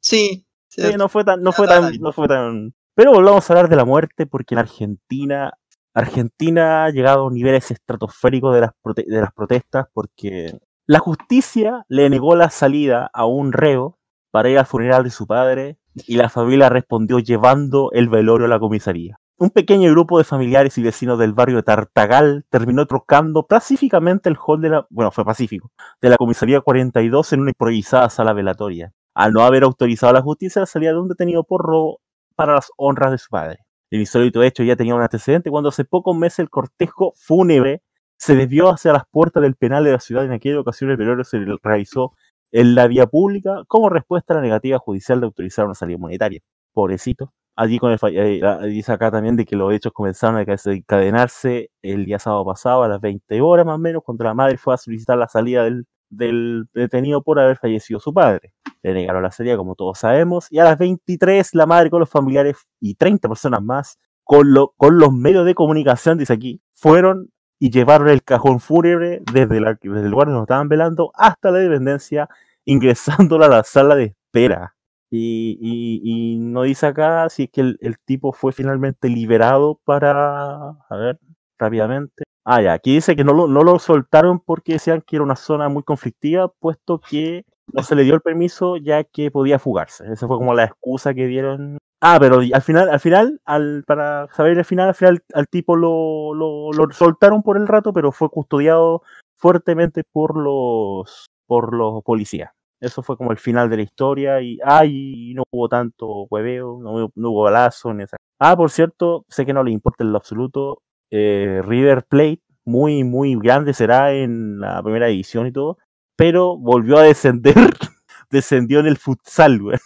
Sí. 0.00 0.46
sí. 0.68 0.82
Sí, 0.82 0.94
no 0.96 1.08
fue 1.08 1.24
tan, 1.24 1.42
no 1.42 1.52
fue 1.52 1.66
tan, 1.66 1.92
no 2.00 2.12
fue 2.12 2.28
tan. 2.28 2.74
Pero 2.94 3.12
volvamos 3.12 3.48
a 3.48 3.52
hablar 3.52 3.68
de 3.68 3.76
la 3.76 3.84
muerte 3.84 4.26
porque 4.26 4.54
en 4.54 4.58
Argentina 4.58 5.52
Argentina 5.94 6.84
ha 6.84 6.90
llegado 6.90 7.28
a 7.28 7.30
niveles 7.30 7.70
estratosféricos 7.70 8.54
de 8.54 8.60
las, 8.62 8.70
de 8.94 9.20
las 9.20 9.32
protestas 9.32 9.86
porque 9.92 10.58
la 10.86 10.98
justicia 10.98 11.84
le 11.88 12.10
negó 12.10 12.34
la 12.34 12.50
salida 12.50 13.08
a 13.14 13.24
un 13.24 13.52
reo 13.52 13.98
para 14.32 14.48
ir 14.48 14.58
al 14.58 14.66
funeral 14.66 15.04
de 15.04 15.10
su 15.10 15.26
padre 15.28 15.78
y 15.94 16.16
la 16.16 16.28
familia 16.28 16.68
respondió 16.70 17.20
llevando 17.20 17.90
el 17.92 18.08
velorio 18.08 18.46
a 18.46 18.48
la 18.48 18.58
comisaría. 18.58 19.18
Un 19.38 19.50
pequeño 19.50 19.90
grupo 19.90 20.18
de 20.18 20.24
familiares 20.24 20.76
y 20.78 20.82
vecinos 20.82 21.18
del 21.18 21.34
barrio 21.34 21.56
de 21.56 21.62
Tartagal 21.62 22.44
terminó 22.48 22.86
trocando 22.86 23.46
pacíficamente 23.46 24.28
el 24.28 24.36
hall 24.44 24.60
de 24.60 24.70
la, 24.70 24.86
bueno, 24.90 25.12
fue 25.12 25.24
pacífico, 25.24 25.70
de 26.00 26.10
la 26.10 26.16
comisaría 26.16 26.60
42 26.60 27.32
en 27.32 27.40
una 27.40 27.50
improvisada 27.50 28.10
sala 28.10 28.32
velatoria, 28.32 28.92
al 29.14 29.32
no 29.32 29.42
haber 29.42 29.62
autorizado 29.62 30.12
la 30.12 30.22
justicia 30.22 30.60
la 30.60 30.66
salida 30.66 30.92
de 30.92 30.98
un 30.98 31.08
detenido 31.08 31.44
por 31.44 31.62
robo 31.64 32.00
para 32.34 32.54
las 32.54 32.70
honras 32.76 33.12
de 33.12 33.18
su 33.18 33.28
padre. 33.30 33.58
El 33.90 34.00
insólito 34.00 34.42
hecho 34.42 34.62
ya 34.62 34.74
tenía 34.74 34.94
un 34.94 35.02
antecedente 35.02 35.50
cuando 35.50 35.68
hace 35.68 35.84
pocos 35.84 36.16
meses 36.16 36.40
el 36.40 36.50
cortejo 36.50 37.12
fúnebre 37.16 37.82
se 38.22 38.36
desvió 38.36 38.70
hacia 38.70 38.92
las 38.92 39.02
puertas 39.10 39.42
del 39.42 39.56
penal 39.56 39.82
de 39.82 39.90
la 39.90 39.98
ciudad. 39.98 40.24
En 40.24 40.30
aquella 40.30 40.60
ocasión 40.60 40.90
el 40.90 40.96
velorio 40.96 41.24
se 41.24 41.44
realizó 41.60 42.12
en 42.52 42.76
la 42.76 42.86
vía 42.86 43.08
pública 43.08 43.64
como 43.66 43.88
respuesta 43.88 44.32
a 44.32 44.36
la 44.36 44.42
negativa 44.42 44.78
judicial 44.78 45.18
de 45.18 45.26
autorizar 45.26 45.64
una 45.64 45.74
salida 45.74 45.98
monetaria. 45.98 46.40
Pobrecito. 46.72 47.32
Allí 47.56 47.80
con 47.80 47.90
el 47.90 47.98
eh, 48.12 48.40
dice 48.68 48.92
acá 48.92 49.10
también 49.10 49.34
de 49.34 49.44
que 49.44 49.56
los 49.56 49.74
hechos 49.74 49.92
comenzaron 49.92 50.36
a 50.36 50.44
desencadenarse 50.44 51.70
el 51.82 52.04
día 52.04 52.20
sábado 52.20 52.44
pasado 52.44 52.84
a 52.84 52.88
las 52.88 53.00
20 53.00 53.40
horas 53.40 53.66
más 53.66 53.74
o 53.74 53.78
menos, 53.78 54.04
cuando 54.04 54.22
la 54.22 54.34
madre 54.34 54.56
fue 54.56 54.72
a 54.72 54.76
solicitar 54.76 55.18
la 55.18 55.26
salida 55.26 55.64
del, 55.64 56.68
detenido 56.72 57.22
por 57.24 57.40
haber 57.40 57.56
fallecido 57.56 57.98
su 57.98 58.14
padre. 58.14 58.52
Le 58.84 58.94
negaron 58.94 59.24
la 59.24 59.32
salida, 59.32 59.56
como 59.56 59.74
todos 59.74 59.98
sabemos, 59.98 60.46
y 60.48 60.60
a 60.60 60.64
las 60.64 60.78
23 60.78 61.56
la 61.56 61.66
madre 61.66 61.90
con 61.90 61.98
los 61.98 62.08
familiares 62.08 62.56
y 62.78 62.94
30 62.94 63.28
personas 63.28 63.62
más, 63.64 63.98
con 64.22 64.54
los 64.54 65.12
medios 65.12 65.44
de 65.44 65.56
comunicación, 65.56 66.18
dice 66.18 66.34
aquí, 66.34 66.62
fueron 66.72 67.32
y 67.62 67.70
llevaron 67.70 68.08
el 68.08 68.24
cajón 68.24 68.58
fúnebre 68.58 69.22
desde, 69.32 69.60
desde 69.60 70.00
el 70.00 70.10
lugar 70.10 70.26
donde 70.26 70.38
nos 70.38 70.46
estaban 70.46 70.68
velando 70.68 71.12
hasta 71.14 71.52
la 71.52 71.60
dependencia, 71.60 72.28
ingresándola 72.64 73.46
a 73.46 73.50
la 73.50 73.62
sala 73.62 73.94
de 73.94 74.06
espera. 74.06 74.74
Y, 75.10 75.60
y, 75.62 76.38
no 76.40 76.62
dice 76.62 76.86
acá 76.86 77.28
si 77.28 77.44
es 77.44 77.50
que 77.50 77.60
el, 77.60 77.98
tipo 78.04 78.32
fue 78.32 78.52
finalmente 78.52 79.08
liberado 79.08 79.78
para. 79.84 80.70
A 80.70 80.96
ver, 80.96 81.20
rápidamente. 81.56 82.24
Ah, 82.44 82.60
ya, 82.60 82.72
aquí 82.72 82.94
dice 82.94 83.14
que 83.14 83.22
no 83.22 83.32
lo, 83.32 83.46
no 83.46 83.62
lo 83.62 83.78
soltaron 83.78 84.40
porque 84.40 84.72
decían 84.72 85.00
que 85.06 85.14
era 85.14 85.22
una 85.22 85.36
zona 85.36 85.68
muy 85.68 85.84
conflictiva, 85.84 86.48
puesto 86.48 87.00
que 87.00 87.44
no 87.72 87.84
se 87.84 87.94
le 87.94 88.02
dio 88.02 88.14
el 88.14 88.22
permiso 88.22 88.76
ya 88.76 89.04
que 89.04 89.30
podía 89.30 89.60
fugarse. 89.60 90.04
Esa 90.12 90.26
fue 90.26 90.36
como 90.36 90.52
la 90.52 90.64
excusa 90.64 91.14
que 91.14 91.28
dieron 91.28 91.78
Ah, 92.04 92.18
pero 92.18 92.40
al 92.40 92.62
final, 92.62 92.90
al 92.90 92.98
final, 92.98 93.40
al, 93.44 93.84
para 93.86 94.26
saber 94.34 94.58
el 94.58 94.64
final, 94.64 94.88
al 94.88 94.94
final 94.96 95.22
al 95.34 95.46
tipo 95.46 95.76
lo, 95.76 96.34
lo, 96.34 96.72
soltaron 96.90 97.44
por 97.44 97.56
el 97.56 97.68
rato, 97.68 97.92
pero 97.92 98.10
fue 98.10 98.28
custodiado 98.28 99.02
fuertemente 99.36 100.02
por 100.02 100.36
los 100.36 101.26
por 101.46 101.72
los 101.72 102.02
policías. 102.02 102.50
Eso 102.80 103.04
fue 103.04 103.16
como 103.16 103.30
el 103.30 103.38
final 103.38 103.70
de 103.70 103.76
la 103.76 103.82
historia 103.82 104.40
y 104.40 104.58
ay, 104.64 105.32
no 105.36 105.44
hubo 105.52 105.68
tanto 105.68 106.26
hueveo, 106.28 106.80
no, 106.82 107.08
hubo 107.14 107.42
balazo 107.44 107.92
esa. 108.00 108.16
Ah, 108.40 108.56
por 108.56 108.72
cierto, 108.72 109.24
sé 109.28 109.46
que 109.46 109.52
no 109.52 109.62
le 109.62 109.70
importa 109.70 110.02
en 110.02 110.10
lo 110.10 110.18
absoluto. 110.18 110.82
Eh, 111.12 111.62
River 111.64 112.04
Plate, 112.06 112.40
muy, 112.64 113.04
muy 113.04 113.36
grande 113.36 113.74
será 113.74 114.12
en 114.12 114.58
la 114.58 114.82
primera 114.82 115.08
edición 115.08 115.46
y 115.46 115.52
todo, 115.52 115.78
pero 116.16 116.56
volvió 116.56 116.96
a 116.98 117.02
descender, 117.02 117.54
descendió 118.30 118.80
en 118.80 118.86
el 118.86 118.96
futsal, 118.96 119.60
güey. 119.60 119.78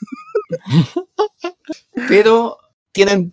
pero 2.08 2.58
tienen 2.92 3.30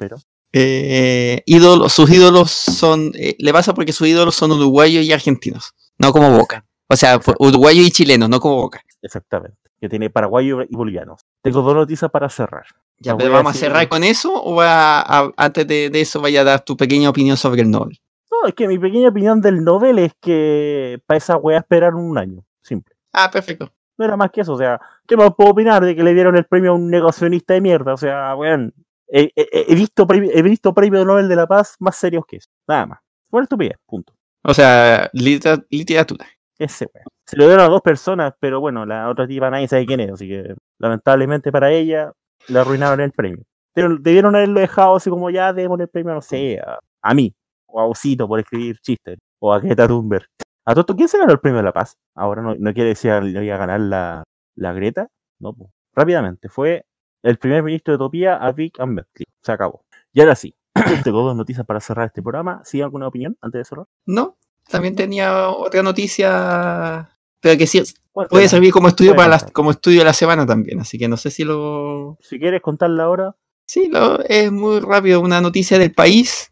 eh, 0.51 1.41
ídolos, 1.45 1.91
sus 1.93 2.09
ídolos 2.09 2.51
son, 2.51 3.11
eh, 3.15 3.35
le 3.39 3.53
pasa 3.53 3.73
porque 3.73 3.91
sus 3.91 4.07
ídolos 4.07 4.35
son 4.35 4.51
uruguayos 4.51 5.03
y 5.03 5.11
argentinos, 5.11 5.73
no 5.97 6.11
como 6.11 6.29
Boca. 6.37 6.65
O 6.89 6.95
sea, 6.95 7.19
uruguayos 7.39 7.87
y 7.87 7.91
chilenos, 7.91 8.29
no 8.29 8.39
como 8.39 8.57
Boca. 8.57 8.81
Exactamente, 9.01 9.57
que 9.81 9.89
tiene 9.89 10.09
paraguayos 10.09 10.65
y 10.69 10.75
bolivianos. 10.75 11.21
Tengo 11.41 11.61
dos 11.61 11.73
noticias 11.73 12.11
para 12.11 12.29
cerrar. 12.29 12.65
Ya, 12.99 13.17
pero 13.17 13.31
¿vamos 13.31 13.55
a, 13.55 13.57
cerrar 13.57 13.89
con 13.89 14.03
eso 14.03 14.31
o 14.33 14.61
antes 14.61 15.67
de, 15.67 15.89
eso 15.95 16.21
vaya 16.21 16.41
a 16.41 16.43
dar 16.43 16.63
tu 16.63 16.77
pequeña 16.77 17.09
opinión 17.09 17.35
sobre 17.35 17.63
el 17.63 17.71
Nobel? 17.71 17.99
No, 18.31 18.47
es 18.47 18.53
que 18.53 18.67
mi 18.67 18.77
pequeña 18.77 19.09
opinión 19.09 19.41
del 19.41 19.63
Nobel 19.63 19.99
es 19.99 20.13
que 20.21 21.01
para 21.05 21.17
esa 21.17 21.35
wea 21.37 21.59
esperar 21.59 21.95
un 21.95 22.17
año, 22.17 22.45
simple. 22.61 22.95
Ah, 23.11 23.29
perfecto. 23.31 23.71
No 23.97 24.05
era 24.05 24.17
más 24.17 24.31
que 24.31 24.41
eso, 24.41 24.53
o 24.53 24.57
sea, 24.57 24.79
¿qué 25.07 25.15
más 25.15 25.33
puedo 25.35 25.51
opinar 25.51 25.83
de 25.83 25.95
que 25.95 26.03
le 26.03 26.13
dieron 26.13 26.35
el 26.35 26.45
premio 26.45 26.71
a 26.71 26.75
un 26.75 26.89
negacionista 26.89 27.53
de 27.53 27.61
mierda? 27.61 27.93
O 27.93 27.97
sea, 27.97 28.35
weón, 28.35 28.73
he, 29.07 29.29
visto, 29.75 30.07
he 30.09 30.41
visto 30.41 30.73
premios 30.73 31.05
Nobel 31.05 31.27
de 31.27 31.35
la 31.35 31.47
Paz 31.47 31.75
más 31.79 31.95
serios 31.95 32.25
que 32.25 32.37
eso, 32.37 32.49
nada 32.67 32.85
más. 32.87 32.99
Fue 33.29 33.41
estupidez, 33.41 33.77
punto. 33.85 34.13
O 34.43 34.53
sea, 34.53 35.09
literatura. 35.13 36.25
Ese 36.57 36.87
weón. 36.93 37.05
Se 37.25 37.37
lo 37.37 37.45
dieron 37.47 37.65
a 37.65 37.69
dos 37.69 37.81
personas, 37.81 38.33
pero 38.39 38.59
bueno, 38.59 38.85
la 38.85 39.09
otra 39.09 39.27
tipa 39.27 39.49
nadie 39.49 39.67
sabe 39.67 39.85
quién 39.85 40.01
es, 40.01 40.11
así 40.11 40.27
que 40.27 40.55
lamentablemente 40.77 41.51
para 41.51 41.71
ella 41.71 42.11
le 42.47 42.59
arruinaron 42.59 42.99
el 42.99 43.11
premio. 43.11 43.43
Pero 43.73 43.97
debieron 43.97 44.35
haberlo 44.35 44.59
dejado 44.59 44.95
así 44.95 45.09
como 45.09 45.29
ya 45.29 45.53
demos 45.53 45.79
el 45.79 45.87
premio, 45.87 46.13
no 46.13 46.21
sé, 46.21 46.61
a, 47.01 47.13
mí, 47.13 47.33
o 47.65 47.79
a 47.79 47.87
Osito 47.87 48.27
por 48.27 48.39
escribir 48.39 48.77
chistes, 48.79 49.17
o 49.39 49.53
a 49.53 49.59
Greta 49.59 49.87
Thunberg. 49.87 50.27
¿A 50.65 50.73
todo 50.75 50.95
quién 50.95 51.09
se 51.09 51.17
ganó 51.17 51.31
el 51.31 51.39
premio 51.39 51.57
de 51.57 51.63
la 51.63 51.73
paz? 51.73 51.97
Ahora 52.15 52.41
no, 52.41 52.73
quiere 52.73 52.89
decir 52.89 53.11
que 53.21 53.43
iba 53.43 53.55
a 53.55 53.57
ganar 53.57 53.79
la, 53.81 54.23
la 54.55 54.73
Greta. 54.73 55.09
No, 55.39 55.53
pues. 55.53 55.69
Rápidamente, 55.95 56.49
fue 56.49 56.85
el 57.21 57.37
primer 57.37 57.63
ministro 57.63 57.91
de 57.91 57.95
Utopía, 57.95 58.37
Avik 58.37 58.79
Ahmedli. 58.79 59.25
Se 59.41 59.51
acabó. 59.51 59.85
Y 60.11 60.21
ahora 60.21 60.35
sí, 60.35 60.55
tengo 61.03 61.21
dos 61.21 61.35
noticias 61.35 61.65
para 61.65 61.79
cerrar 61.79 62.07
este 62.07 62.21
programa. 62.21 62.61
¿Sí 62.63 62.81
alguna 62.81 63.07
opinión 63.07 63.37
antes 63.41 63.59
de 63.59 63.65
cerrar? 63.65 63.85
No, 64.05 64.37
también 64.69 64.95
tenía 64.95 65.49
otra 65.49 65.83
noticia, 65.83 67.09
pero 67.39 67.57
que 67.57 67.67
sí 67.67 67.83
puede 68.11 68.47
servir 68.47 68.71
como 68.71 68.87
estudio 68.87 69.15
para 69.15 69.27
la, 69.27 69.39
como 69.39 69.71
estudio 69.71 69.99
de 69.99 70.05
la 70.05 70.13
semana 70.13 70.45
también, 70.45 70.79
así 70.79 70.97
que 70.97 71.07
no 71.07 71.17
sé 71.17 71.29
si 71.29 71.43
lo... 71.43 72.17
Si 72.21 72.39
quieres 72.39 72.61
contarla 72.61 73.03
ahora. 73.03 73.35
Sí, 73.65 73.89
lo, 73.89 74.23
es 74.23 74.51
muy 74.51 74.79
rápido, 74.79 75.19
una 75.21 75.41
noticia 75.41 75.77
del 75.77 75.93
país. 75.93 76.51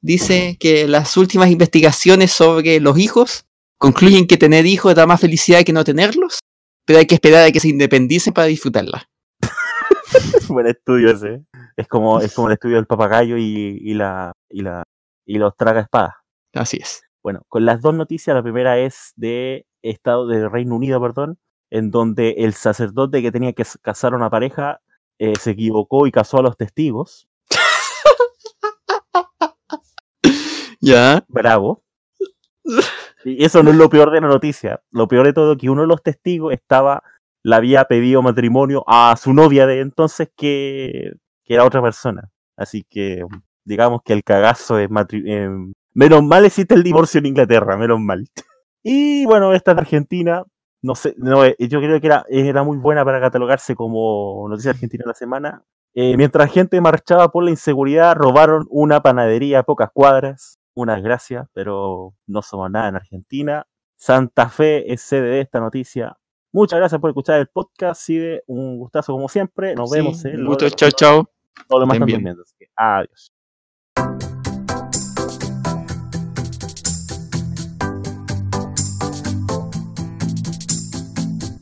Dice 0.00 0.56
que 0.58 0.88
las 0.88 1.18
últimas 1.18 1.50
investigaciones 1.50 2.32
sobre 2.32 2.80
los 2.80 2.98
hijos 2.98 3.45
concluyen 3.78 4.26
que 4.26 4.36
tener 4.36 4.66
hijos 4.66 4.94
da 4.94 5.06
más 5.06 5.20
felicidad 5.20 5.64
que 5.64 5.72
no 5.72 5.84
tenerlos, 5.84 6.40
pero 6.84 6.98
hay 6.98 7.06
que 7.06 7.16
esperar 7.16 7.46
a 7.46 7.52
que 7.52 7.60
se 7.60 7.68
independicen 7.68 8.32
para 8.32 8.46
disfrutarla. 8.46 9.08
Buen 10.48 10.66
estudio 10.66 11.10
ese. 11.10 11.42
Es 11.76 11.88
como, 11.88 12.20
es 12.20 12.34
como 12.34 12.48
el 12.48 12.54
estudio 12.54 12.76
del 12.76 12.86
papagayo 12.86 13.36
y, 13.36 13.94
la, 13.94 14.32
y, 14.48 14.62
la, 14.62 14.82
y 15.26 15.38
los 15.38 15.54
traga 15.56 15.80
espadas. 15.80 16.14
Así 16.54 16.78
es. 16.80 17.02
Bueno, 17.22 17.42
con 17.48 17.64
las 17.64 17.82
dos 17.82 17.94
noticias, 17.94 18.34
la 18.34 18.42
primera 18.42 18.78
es 18.78 19.12
de 19.16 19.66
Estado 19.82 20.26
de 20.26 20.48
Reino 20.48 20.76
Unido, 20.76 21.00
perdón, 21.00 21.38
en 21.70 21.90
donde 21.90 22.36
el 22.38 22.54
sacerdote 22.54 23.20
que 23.20 23.32
tenía 23.32 23.52
que 23.52 23.64
casar 23.82 24.14
a 24.14 24.16
una 24.16 24.30
pareja 24.30 24.80
eh, 25.18 25.34
se 25.38 25.50
equivocó 25.50 26.06
y 26.06 26.12
casó 26.12 26.38
a 26.38 26.42
los 26.42 26.56
testigos. 26.56 27.28
ya. 30.80 31.24
Bravo. 31.28 31.82
Y 33.26 33.44
eso 33.44 33.60
no 33.64 33.70
es 33.70 33.76
lo 33.76 33.90
peor 33.90 34.12
de 34.12 34.20
la 34.20 34.28
noticia. 34.28 34.80
Lo 34.92 35.08
peor 35.08 35.26
de 35.26 35.32
todo 35.32 35.52
es 35.52 35.58
que 35.58 35.68
uno 35.68 35.80
de 35.82 35.88
los 35.88 36.00
testigos 36.00 36.52
estaba, 36.52 37.02
le 37.42 37.56
había 37.56 37.84
pedido 37.84 38.22
matrimonio 38.22 38.84
a 38.86 39.16
su 39.16 39.34
novia 39.34 39.66
de 39.66 39.80
entonces 39.80 40.30
que, 40.36 41.14
era 41.44 41.64
otra 41.64 41.82
persona. 41.82 42.30
Así 42.56 42.84
que 42.88 43.24
digamos 43.64 44.02
que 44.04 44.12
el 44.12 44.22
cagazo 44.22 44.78
es 44.78 44.88
matrimonio. 44.90 45.34
Eh, 45.34 45.72
menos 45.92 46.22
mal 46.22 46.44
existe 46.44 46.76
el 46.76 46.84
divorcio 46.84 47.18
en 47.18 47.26
Inglaterra, 47.26 47.76
menos 47.76 48.00
mal. 48.00 48.26
Y 48.88 49.26
bueno, 49.26 49.52
esta 49.52 49.74
de 49.74 49.80
Argentina, 49.80 50.44
no 50.80 50.94
sé, 50.94 51.16
no, 51.18 51.44
eh, 51.44 51.56
yo 51.58 51.80
creo 51.80 52.00
que 52.00 52.06
era, 52.06 52.24
era 52.28 52.62
muy 52.62 52.76
buena 52.76 53.04
para 53.04 53.20
catalogarse 53.20 53.74
como 53.74 54.46
noticia 54.48 54.70
argentina 54.70 55.02
de 55.02 55.08
la 55.08 55.14
semana. 55.14 55.64
Eh, 55.92 56.16
mientras 56.16 56.52
gente 56.52 56.80
marchaba 56.80 57.32
por 57.32 57.42
la 57.42 57.50
inseguridad, 57.50 58.14
robaron 58.14 58.64
una 58.70 59.02
panadería 59.02 59.58
a 59.58 59.62
pocas 59.64 59.90
cuadras 59.92 60.60
una 60.76 60.94
desgracia, 60.94 61.48
pero 61.52 62.14
no 62.26 62.42
somos 62.42 62.70
nada 62.70 62.88
en 62.88 62.96
Argentina. 62.96 63.66
Santa 63.96 64.48
Fe 64.48 64.92
es 64.92 65.00
sede 65.00 65.28
de 65.28 65.40
esta 65.40 65.58
noticia. 65.58 66.16
Muchas 66.52 66.78
gracias 66.78 67.00
por 67.00 67.10
escuchar 67.10 67.40
el 67.40 67.48
podcast. 67.48 68.00
Sigue 68.00 68.42
un 68.46 68.78
gustazo 68.78 69.12
como 69.12 69.28
siempre. 69.28 69.74
Nos 69.74 69.90
vemos. 69.90 70.22
Un 70.24 70.46
gusto. 70.46 70.68
Chao, 70.70 70.90
chao. 70.90 71.30
Todo 71.66 71.80
lo 71.80 71.86
más. 71.86 71.98
Adiós. 72.76 73.32